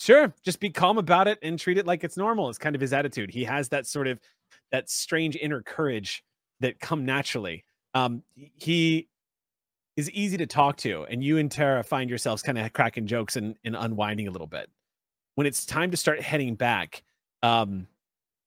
sure, 0.00 0.34
just 0.44 0.60
be 0.60 0.70
calm 0.70 0.98
about 0.98 1.28
it 1.28 1.38
and 1.42 1.58
treat 1.58 1.78
it 1.78 1.86
like 1.86 2.04
it's 2.04 2.16
normal. 2.16 2.48
It's 2.48 2.58
kind 2.58 2.74
of 2.74 2.80
his 2.80 2.92
attitude. 2.92 3.30
He 3.30 3.44
has 3.44 3.68
that 3.70 3.86
sort 3.86 4.08
of 4.08 4.20
that 4.72 4.90
strange 4.90 5.36
inner 5.36 5.62
courage 5.62 6.22
that 6.60 6.80
come 6.80 7.04
naturally. 7.04 7.64
Um 7.94 8.22
he 8.34 9.08
is 9.96 10.10
easy 10.10 10.36
to 10.36 10.46
talk 10.46 10.76
to 10.78 11.04
and 11.04 11.24
you 11.24 11.38
and 11.38 11.50
Tara 11.50 11.82
find 11.82 12.10
yourselves 12.10 12.42
kind 12.42 12.58
of 12.58 12.72
cracking 12.72 13.06
jokes 13.06 13.36
and, 13.36 13.56
and 13.64 13.74
unwinding 13.76 14.28
a 14.28 14.30
little 14.30 14.46
bit. 14.46 14.68
When 15.36 15.46
it's 15.46 15.64
time 15.64 15.92
to 15.92 15.96
start 15.96 16.20
heading 16.20 16.56
back, 16.56 17.02
um 17.42 17.86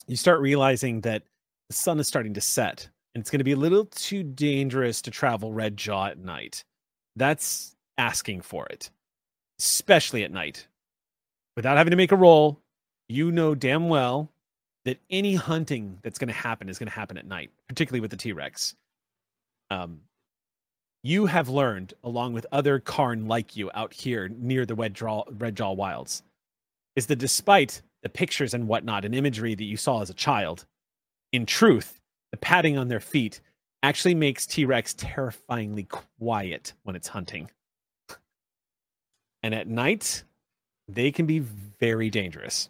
you 0.08 0.16
start 0.16 0.42
realizing 0.42 1.02
that 1.02 1.24
the 1.70 1.76
sun 1.76 2.00
is 2.00 2.08
starting 2.08 2.34
to 2.34 2.42
set 2.42 2.90
and 3.14 3.22
it's 3.22 3.30
going 3.30 3.40
to 3.40 3.44
be 3.44 3.52
a 3.52 3.56
little 3.56 3.86
too 3.86 4.24
dangerous 4.24 5.02
to 5.04 5.12
travel 5.12 5.54
red 5.54 5.78
jaw 5.78 6.08
at 6.08 6.18
night 6.18 6.64
that's 7.16 7.76
asking 7.98 8.42
for 8.42 8.66
it, 8.68 8.90
especially 9.60 10.24
at 10.24 10.32
night. 10.32 10.68
Without 11.56 11.78
having 11.78 11.92
to 11.92 11.98
make 11.98 12.12
a 12.12 12.16
roll, 12.16 12.62
you 13.10 13.32
know 13.32 13.54
damn 13.54 13.90
well 13.90 14.32
that 14.86 15.00
any 15.10 15.36
hunting 15.36 16.00
that's 16.02 16.18
going 16.18 16.30
to 16.30 16.34
happen 16.34 16.70
is 16.70 16.80
going 16.80 16.88
to 16.88 16.96
happen 16.96 17.18
at 17.18 17.28
night, 17.28 17.52
particularly 17.68 18.00
with 18.00 18.12
the 18.12 18.18
T 18.18 18.32
Rex. 18.32 18.76
Um, 19.70 20.00
you 21.04 21.26
have 21.26 21.50
learned, 21.50 21.94
along 22.04 22.34
with 22.34 22.46
other 22.52 22.80
Karn 22.80 23.28
like 23.28 23.56
you 23.56 23.70
out 23.74 23.94
here 23.94 24.30
near 24.30 24.66
the 24.66 24.76
Red 24.76 24.94
Jaw, 24.94 25.24
Red 25.30 25.56
Jaw 25.56 25.74
Wilds, 25.74 26.24
is 26.96 27.08
that 27.08 27.18
despite 27.18 27.82
the 28.04 28.10
pictures 28.10 28.54
and 28.54 28.68
whatnot 28.68 29.06
and 29.06 29.14
imagery 29.14 29.56
that 29.56 29.64
you 29.64 29.78
saw 29.78 30.02
as 30.02 30.10
a 30.10 30.14
child, 30.14 30.66
in 31.32 31.46
truth, 31.46 32.00
the 32.32 32.38
padding 32.38 32.78
on 32.78 32.88
their 32.88 33.00
feet 33.00 33.42
actually 33.84 34.16
makes 34.16 34.46
T 34.46 34.66
Rex 34.66 34.94
terrifyingly 34.98 35.84
quiet 35.84 36.74
when 36.84 36.96
it's 36.96 37.08
hunting. 37.08 37.50
And 39.44 39.56
at 39.56 39.68
night, 39.68 40.24
they 40.88 41.12
can 41.12 41.26
be 41.26 41.40
very 41.40 42.10
dangerous. 42.10 42.70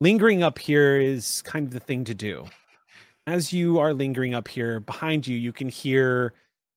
Lingering 0.00 0.42
up 0.42 0.58
here 0.58 0.98
is 0.98 1.42
kind 1.42 1.66
of 1.66 1.72
the 1.72 1.80
thing 1.80 2.04
to 2.04 2.14
do. 2.14 2.46
As 3.26 3.52
you 3.52 3.78
are 3.78 3.94
lingering 3.94 4.34
up 4.34 4.48
here, 4.48 4.80
behind 4.80 5.26
you, 5.26 5.36
you 5.36 5.52
can 5.52 5.68
hear 5.68 6.32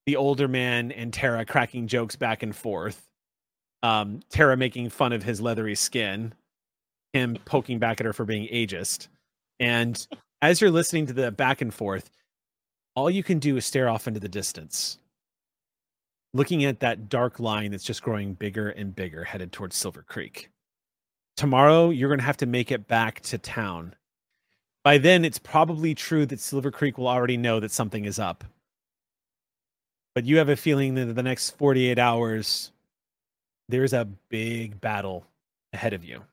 the 0.06 0.16
older 0.16 0.48
man 0.48 0.92
and 0.92 1.14
Tara 1.14 1.46
cracking 1.46 1.88
jokes 1.88 2.16
back 2.16 2.42
and 2.44 2.56
forth. 2.56 3.10
Um, 3.84 4.22
Tara 4.30 4.58
making 4.58 4.90
fun 4.90 5.14
of 5.14 5.24
his 5.24 5.42
leathery 5.42 5.76
skin, 5.76 6.34
him 7.14 7.38
poking 7.46 7.80
back 7.80 8.00
at 8.00 8.06
her 8.06 8.14
for 8.14 8.26
being 8.26 8.48
ageist. 8.48 9.08
And 9.60 10.08
as 10.42 10.62
you're 10.62 10.72
listening 10.72 11.08
to 11.08 11.14
the 11.14 11.32
back 11.32 11.62
and 11.62 11.74
forth, 11.74 12.10
all 12.96 13.10
you 13.10 13.24
can 13.24 13.40
do 13.40 13.58
is 13.58 13.66
stare 13.66 13.90
off 13.90 14.08
into 14.08 14.20
the 14.20 14.30
distance, 14.30 14.98
looking 16.34 16.66
at 16.66 16.80
that 16.80 17.10
dark 17.10 17.40
line 17.40 17.72
that's 17.72 17.84
just 17.84 18.02
growing 18.02 18.34
bigger 18.34 18.70
and 18.70 18.96
bigger 18.96 19.24
headed 19.24 19.52
towards 19.52 19.76
Silver 19.76 20.04
Creek. 20.04 20.50
Tomorrow, 21.36 21.92
you're 21.92 22.10
going 22.10 22.20
to 22.20 22.26
have 22.26 22.38
to 22.38 22.48
make 22.48 22.72
it 22.72 22.88
back 22.88 23.20
to 23.22 23.38
town. 23.38 23.94
By 24.84 24.98
then, 24.98 25.26
it's 25.26 25.38
probably 25.38 25.94
true 25.94 26.26
that 26.26 26.40
Silver 26.40 26.72
Creek 26.72 26.98
will 26.98 27.08
already 27.08 27.38
know 27.38 27.60
that 27.60 27.72
something 27.72 28.06
is 28.06 28.18
up. 28.18 28.44
But 30.16 30.26
you 30.26 30.38
have 30.38 30.50
a 30.50 30.56
feeling 30.56 30.96
that 30.96 31.02
in 31.02 31.14
the 31.14 31.22
next 31.22 31.52
48 31.52 32.00
hours, 32.00 32.72
there's 33.70 33.94
a 33.94 34.08
big 34.30 34.82
battle 34.82 35.28
ahead 35.74 35.94
of 35.94 36.04
you. 36.04 36.24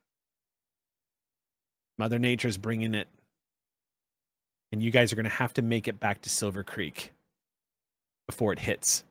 Mother 1.97 2.19
Nature's 2.19 2.57
bringing 2.57 2.93
it 2.93 3.07
and 4.71 4.81
you 4.83 4.91
guys 4.91 5.13
are 5.13 5.15
going 5.15 5.23
to 5.25 5.29
have 5.29 5.53
to 5.53 5.61
make 5.61 5.87
it 5.87 5.99
back 5.99 6.21
to 6.23 6.29
Silver 6.29 6.63
Creek 6.63 7.11
before 8.27 8.51
it 8.51 8.59
hits. 8.59 9.03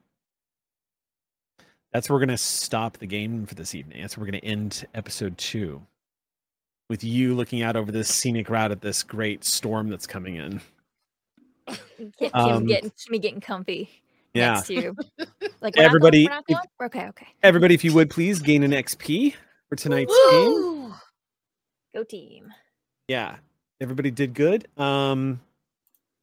That's 1.93 2.09
where 2.09 2.15
we're 2.15 2.25
going 2.25 2.37
to 2.37 2.37
stop 2.37 2.97
the 2.97 3.07
game 3.07 3.45
for 3.45 3.55
this 3.55 3.73
evening. 3.73 4.01
That's 4.01 4.17
where 4.17 4.25
we're 4.25 4.31
going 4.31 4.41
to 4.41 4.47
end 4.47 4.85
episode 4.93 5.37
two 5.37 5.81
with 6.89 7.03
you 7.03 7.33
looking 7.33 7.61
out 7.63 7.75
over 7.75 7.91
this 7.91 8.13
scenic 8.13 8.49
route 8.49 8.71
at 8.71 8.81
this 8.81 9.01
great 9.01 9.43
storm 9.43 9.89
that's 9.89 10.05
coming 10.05 10.35
in. 10.35 10.61
Kim, 12.19 12.29
Um, 12.33 12.65
getting 12.65 12.91
me 13.09 13.17
getting 13.17 13.41
comfy 13.41 13.89
Yeah. 14.35 14.55
next 14.55 14.67
to 14.67 14.73
you. 14.75 14.95
Like 15.61 15.77
Everybody, 15.77 16.27
going, 16.27 16.43
if- 16.47 16.59
okay, 16.83 17.07
okay. 17.07 17.27
Everybody, 17.41 17.73
if 17.73 17.83
you 17.83 17.93
would 17.95 18.09
please 18.11 18.39
gain 18.39 18.61
an 18.61 18.71
XP 18.71 19.33
for 19.69 19.75
tonight's 19.75 20.13
game. 20.29 20.93
Go 21.95 22.03
team. 22.03 22.53
Yeah. 23.07 23.35
Everybody 23.81 24.11
did 24.11 24.33
good. 24.33 24.67
Um 24.77 25.39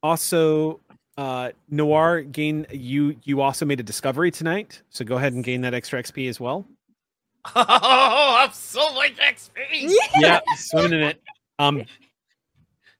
also 0.03 0.81
uh 1.19 1.51
Noir 1.69 2.23
gain 2.23 2.67
you 2.71 3.17
you 3.25 3.41
also 3.41 3.65
made 3.65 3.81
a 3.81 3.83
discovery 3.85 4.31
tonight. 4.31 4.83
So 4.91 5.05
go 5.05 5.17
ahead 5.17 5.33
and 5.33 5.45
gain 5.45 5.61
that 5.63 5.75
extra 5.75 6.03
XP 6.03 6.29
as 6.29 6.41
well. 6.41 6.67
Oh, 7.57 8.37
I'm 8.39 8.53
so 8.53 8.93
much 8.95 9.17
XP. 9.17 9.91
yeah, 10.19 10.41
swimming 10.57 10.93
in 10.93 11.01
it. 11.09 11.23
Um, 11.59 11.85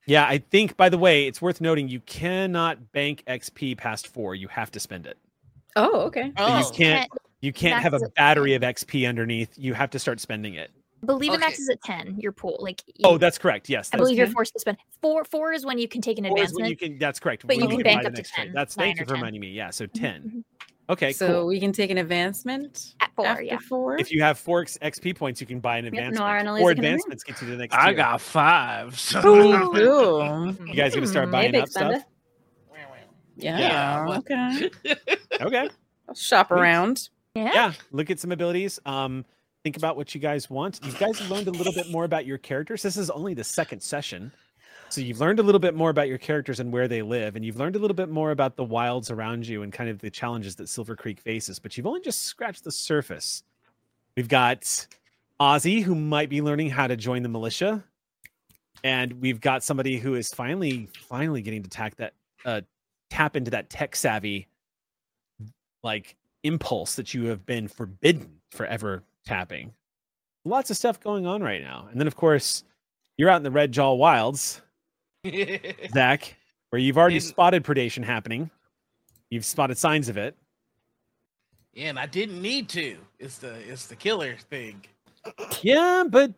yeah, 0.07 0.27
I 0.27 0.39
think. 0.39 0.77
By 0.77 0.89
the 0.89 0.99
way, 0.99 1.27
it's 1.29 1.41
worth 1.41 1.61
noting 1.61 1.89
you 1.89 2.01
cannot 2.01 2.91
bank 2.93 3.23
XP 3.29 3.79
past 3.79 4.09
four. 4.09 4.35
You 4.35 4.49
have 4.49 4.73
to 4.73 4.81
spend 4.81 5.07
it. 5.07 5.17
Oh, 5.77 6.01
okay. 6.03 6.33
So 6.37 6.47
you 6.47 6.65
Oh, 6.65 6.71
can't. 6.75 7.11
You 7.41 7.53
can't 7.53 7.81
have 7.83 7.95
a 7.95 8.01
battery 8.17 8.55
of 8.55 8.63
XP 8.63 9.09
underneath. 9.09 9.57
You 9.57 9.75
have 9.75 9.91
to 9.91 9.99
start 10.01 10.19
spending 10.21 10.55
it. 10.55 10.71
Believe 11.05 11.33
it 11.33 11.37
Okay. 11.37 11.47
maxes 11.47 11.69
at 11.69 11.83
10, 11.83 12.17
your 12.19 12.31
pool. 12.33 12.59
Like 12.61 12.83
Oh, 13.03 13.19
that's 13.19 13.37
correct. 13.37 13.69
Yes, 13.69 13.89
I 13.93 13.97
that's 13.97 14.03
believe 14.03 14.19
you're 14.19 14.29
forced 14.29 14.53
to 14.53 14.61
spend 14.61 14.79
four. 15.01 15.25
Four 15.25 15.53
is 15.53 15.67
when 15.67 15.79
you 15.79 15.89
can 15.89 16.01
take 16.01 16.19
an 16.19 16.25
Four 16.25 16.39
is 16.39 16.43
advancement. 16.43 16.63
when 16.63 16.71
you 16.71 16.77
can. 16.77 16.99
That's 16.99 17.19
correct. 17.19 17.45
but 17.47 17.57
when 17.57 17.71
you 17.71 17.79
can 17.79 17.85
buy 17.85 17.91
bank 17.95 18.07
up 18.07 18.13
to 18.13 18.19
next 18.19 18.35
trade. 18.35 18.47
10, 18.47 18.53
That's 18.53 18.77
nine 18.77 18.87
thank 18.89 19.01
you 19.01 19.03
or 19.03 19.07
for 19.07 19.15
10. 19.15 19.21
reminding 19.21 19.41
me. 19.41 19.49
Yeah, 19.49 19.71
so 19.71 19.87
Mhm, 19.87 19.93
ten. 19.95 20.23
mhm. 20.23 20.45
Okay, 20.91 21.13
so 21.13 21.27
cool. 21.27 21.47
we 21.47 21.59
can 21.59 21.73
take 21.73 21.91
an 21.91 21.99
advancement 21.99 22.95
At 23.01 23.11
four, 23.17 23.27
after 23.27 23.45
yeah. 23.45 23.59
four. 23.69 23.97
If 23.97 24.13
you 24.13 24.23
have 24.23 24.39
four 24.39 24.65
XP 24.65 25.17
points, 25.17 25.41
you 25.41 25.47
can 25.47 25.59
buy 25.59 25.79
an 25.79 25.85
Yep, 25.87 25.93
advancement. 25.95 26.27
Nora 26.27 26.39
and 26.41 26.49
Four 26.49 26.57
Aliza 26.57 26.75
can 26.75 26.85
advancements 26.85 27.25
get 27.25 27.41
you 27.41 27.47
to 27.49 27.51
the 27.53 27.57
next. 27.57 27.75
I 27.75 27.87
tier. 27.87 27.95
got 27.97 28.21
five. 28.21 28.99
So. 28.99 29.21
Ooh, 29.27 29.77
ooh. 29.77 30.57
You 30.67 30.75
guys 30.75 30.95
gonna 30.95 31.07
start 31.07 31.27
Hmm, 31.27 31.33
buying 31.33 31.53
hey, 31.53 31.61
up 31.61 31.65
Big 31.67 31.71
stuff? 31.73 32.03
Yeah. 33.37 33.59
Yeah. 33.59 34.19
Okay. 34.19 34.71
Okay. 35.41 35.69
I'll 36.09 36.15
shop 36.15 36.53
around. 36.53 37.09
Yeah. 37.35 37.51
yeah 37.55 37.73
look 37.91 38.11
at 38.11 38.21
some 38.21 38.31
abilities 38.31 38.79
um 38.87 39.25
think 39.65 39.77
about 39.77 39.97
what 39.97 40.15
you 40.15 40.21
guys 40.21 40.51
want. 40.51 40.81
You 40.85 40.93
guys 40.93 41.21
learned 41.31 41.49
a 41.49 41.53
little 41.53 41.73
bit 41.73 41.91
more 41.91 42.05
about 42.05 42.27
your 42.27 42.39
characters. 42.39 42.83
This 42.83 42.97
is 42.97 43.11
only 43.11 43.35
the 43.35 43.45
second 43.45 43.81
session. 43.81 44.33
So 44.89 45.01
you've 45.01 45.21
learned 45.21 45.39
a 45.39 45.43
little 45.43 45.59
bit 45.59 45.75
more 45.75 45.89
about 45.89 46.09
your 46.09 46.19
characters 46.19 46.61
and 46.61 46.71
where 46.71 46.87
they 46.87 47.01
live 47.01 47.35
and 47.35 47.45
you've 47.45 47.57
learned 47.57 47.77
a 47.77 47.79
little 47.79 47.95
bit 47.95 48.11
more 48.11 48.31
about 48.31 48.57
the 48.57 48.65
wilds 48.65 49.11
around 49.11 49.47
you 49.47 49.63
and 49.63 49.73
kind 49.73 49.89
of 49.89 49.99
the 50.01 50.11
challenges 50.11 50.55
that 50.57 50.69
silver 50.69 50.95
creek 50.95 51.19
faces 51.19 51.59
but 51.59 51.77
you've 51.77 51.87
only 51.87 52.03
just 52.03 52.27
scratched 52.27 52.65
the 52.65 52.71
surface. 52.71 53.43
We've 54.19 54.29
got 54.29 54.87
ozzy 55.41 55.83
who 55.83 55.95
might 55.95 56.29
be 56.29 56.43
learning 56.43 56.69
how 56.69 56.87
to 56.87 56.95
join 56.95 57.23
the 57.23 57.29
militia 57.31 57.83
and 58.85 59.15
we've 59.15 59.41
got 59.41 59.63
somebody 59.63 59.97
who 59.97 60.15
is 60.15 60.29
finally 60.29 60.91
finally 61.09 61.41
getting 61.41 61.63
to 61.63 61.71
tack 61.71 61.97
that 61.97 62.13
uh 62.45 62.61
tap 63.09 63.35
into 63.35 63.51
that 63.51 63.71
tech 63.71 63.97
savvy 63.97 64.47
like 65.83 66.17
impulse 66.43 66.97
that 66.97 67.15
you 67.15 67.25
have 67.25 67.47
been 67.47 67.67
forbidden 67.67 68.41
forever 68.51 69.03
tapping. 69.25 69.73
Lots 70.45 70.71
of 70.71 70.77
stuff 70.77 70.99
going 71.01 71.27
on 71.27 71.43
right 71.43 71.63
now. 71.63 71.87
And 71.91 72.01
then, 72.01 72.07
of 72.07 72.17
course, 72.17 72.65
you're 73.17 73.31
out 73.31 73.37
in 73.37 73.43
the 73.43 73.51
Red 73.51 73.73
Jaw 73.73 73.93
Wilds, 73.95 74.61
Zach, 75.95 76.37
where 76.71 76.81
you've 76.81 76.99
already 76.99 77.17
And- 77.17 77.25
spotted 77.25 77.65
predation 77.65 78.05
happening. 78.05 78.51
You've 79.31 79.45
spotted 79.45 79.79
signs 79.79 80.09
of 80.09 80.17
it. 80.17 80.37
yeah, 81.73 81.89
and 81.89 81.99
I 81.99 82.07
didn't 82.07 82.43
need 82.43 82.69
to. 82.71 82.99
It's 83.19 83.39
the 83.39 83.55
it's 83.71 83.87
the 83.87 83.97
killer 83.97 84.37
thing. 84.51 84.85
Yeah, 85.63 86.05
but 86.09 86.33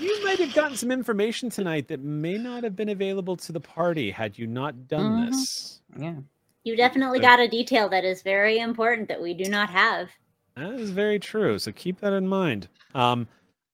you 0.00 0.24
might 0.24 0.38
have 0.38 0.54
gotten 0.54 0.76
some 0.78 0.90
information 0.90 1.50
tonight 1.50 1.88
that 1.88 2.00
may 2.00 2.38
not 2.38 2.64
have 2.64 2.74
been 2.74 2.88
available 2.88 3.36
to 3.36 3.52
the 3.52 3.60
party 3.60 4.10
had 4.10 4.38
you 4.38 4.46
not 4.46 4.88
done 4.88 5.26
Mhm. 5.26 5.30
this. 5.30 5.80
Yeah. 5.98 6.14
You 6.62 6.74
definitely 6.76 7.18
Good. 7.18 7.26
got 7.26 7.40
a 7.40 7.48
detail 7.48 7.90
that 7.90 8.04
is 8.04 8.22
very 8.22 8.58
important 8.58 9.08
that 9.08 9.20
we 9.20 9.34
do 9.34 9.50
not 9.50 9.68
have. 9.68 10.08
That 10.56 10.74
is 10.74 10.90
very 10.90 11.18
true. 11.18 11.58
So 11.58 11.72
keep 11.72 12.00
that 12.00 12.12
in 12.12 12.28
mind. 12.28 12.68
Um, 12.94 13.26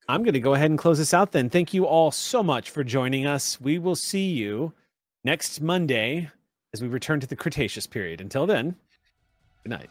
I'm 0.08 0.22
going 0.22 0.34
to 0.34 0.40
go 0.40 0.54
ahead 0.54 0.70
and 0.70 0.78
close 0.78 0.98
this 0.98 1.12
out 1.12 1.32
then. 1.32 1.50
Thank 1.50 1.74
you 1.74 1.86
all 1.86 2.10
so 2.10 2.42
much 2.42 2.70
for 2.70 2.82
joining 2.82 3.26
us. 3.26 3.60
We 3.60 3.78
will 3.78 3.96
see 3.96 4.30
you 4.30 4.72
next 5.22 5.60
Monday 5.60 6.30
as 6.72 6.80
we 6.80 6.88
return 6.88 7.20
to 7.20 7.26
the 7.26 7.36
Cretaceous 7.36 7.86
period. 7.86 8.20
Until 8.20 8.46
then, 8.46 8.76
good 9.62 9.70
night. 9.70 9.90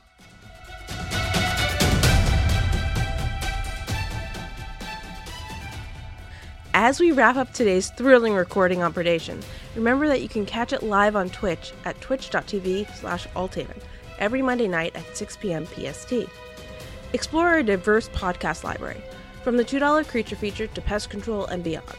As 6.73 6.99
we 6.99 7.11
wrap 7.11 7.35
up 7.35 7.53
today's 7.53 7.89
thrilling 7.91 8.33
recording 8.33 8.81
on 8.81 8.93
predation, 8.93 9.43
remember 9.75 10.07
that 10.07 10.21
you 10.21 10.29
can 10.29 10.45
catch 10.45 10.71
it 10.73 10.81
live 10.81 11.15
on 11.15 11.29
Twitch 11.29 11.73
at 11.85 11.99
twitch.tv 12.01 12.95
slash 12.95 13.27
althaven 13.35 13.79
every 14.17 14.41
Monday 14.41 14.67
night 14.67 14.95
at 14.95 15.17
6 15.17 15.37
p.m. 15.37 15.65
PST. 15.65 16.13
Explore 17.11 17.47
our 17.47 17.63
diverse 17.63 18.07
podcast 18.09 18.63
library, 18.63 19.01
from 19.43 19.57
the 19.57 19.65
$2 19.65 20.07
creature 20.07 20.35
feature 20.35 20.67
to 20.67 20.81
pest 20.81 21.09
control 21.09 21.45
and 21.47 21.63
beyond. 21.63 21.97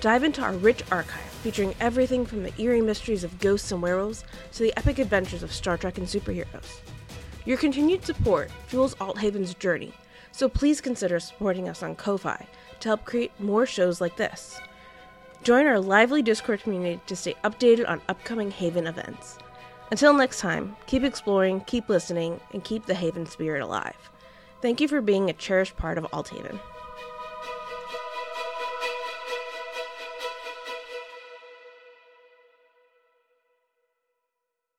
Dive 0.00 0.22
into 0.22 0.40
our 0.40 0.52
rich 0.52 0.84
archive 0.92 1.20
featuring 1.42 1.74
everything 1.80 2.24
from 2.24 2.44
the 2.44 2.52
eerie 2.60 2.80
mysteries 2.80 3.24
of 3.24 3.40
ghosts 3.40 3.72
and 3.72 3.82
werewolves 3.82 4.24
to 4.52 4.62
the 4.62 4.76
epic 4.76 5.00
adventures 5.00 5.42
of 5.42 5.52
Star 5.52 5.76
Trek 5.76 5.98
and 5.98 6.06
superheroes. 6.06 6.78
Your 7.44 7.56
continued 7.56 8.04
support 8.04 8.52
fuels 8.68 8.94
Althaven's 9.00 9.54
journey, 9.54 9.92
so 10.30 10.48
please 10.48 10.80
consider 10.80 11.18
supporting 11.18 11.68
us 11.68 11.82
on 11.82 11.96
Ko-Fi 11.96 12.46
to 12.78 12.88
help 12.88 13.04
create 13.04 13.32
more 13.40 13.66
shows 13.66 14.00
like 14.00 14.16
this. 14.16 14.60
Join 15.42 15.66
our 15.66 15.80
lively 15.80 16.22
Discord 16.22 16.60
community 16.60 17.00
to 17.06 17.16
stay 17.16 17.34
updated 17.42 17.88
on 17.88 18.00
upcoming 18.08 18.52
Haven 18.52 18.86
events. 18.86 19.38
Until 19.90 20.14
next 20.14 20.38
time, 20.38 20.76
keep 20.86 21.02
exploring, 21.02 21.62
keep 21.62 21.88
listening, 21.88 22.40
and 22.52 22.62
keep 22.62 22.86
the 22.86 22.94
Haven 22.94 23.26
spirit 23.26 23.62
alive. 23.62 23.96
Thank 24.66 24.80
you 24.80 24.88
for 24.88 25.00
being 25.00 25.30
a 25.30 25.32
cherished 25.32 25.76
part 25.76 25.96
of 25.96 26.06
Althaven. 26.06 26.58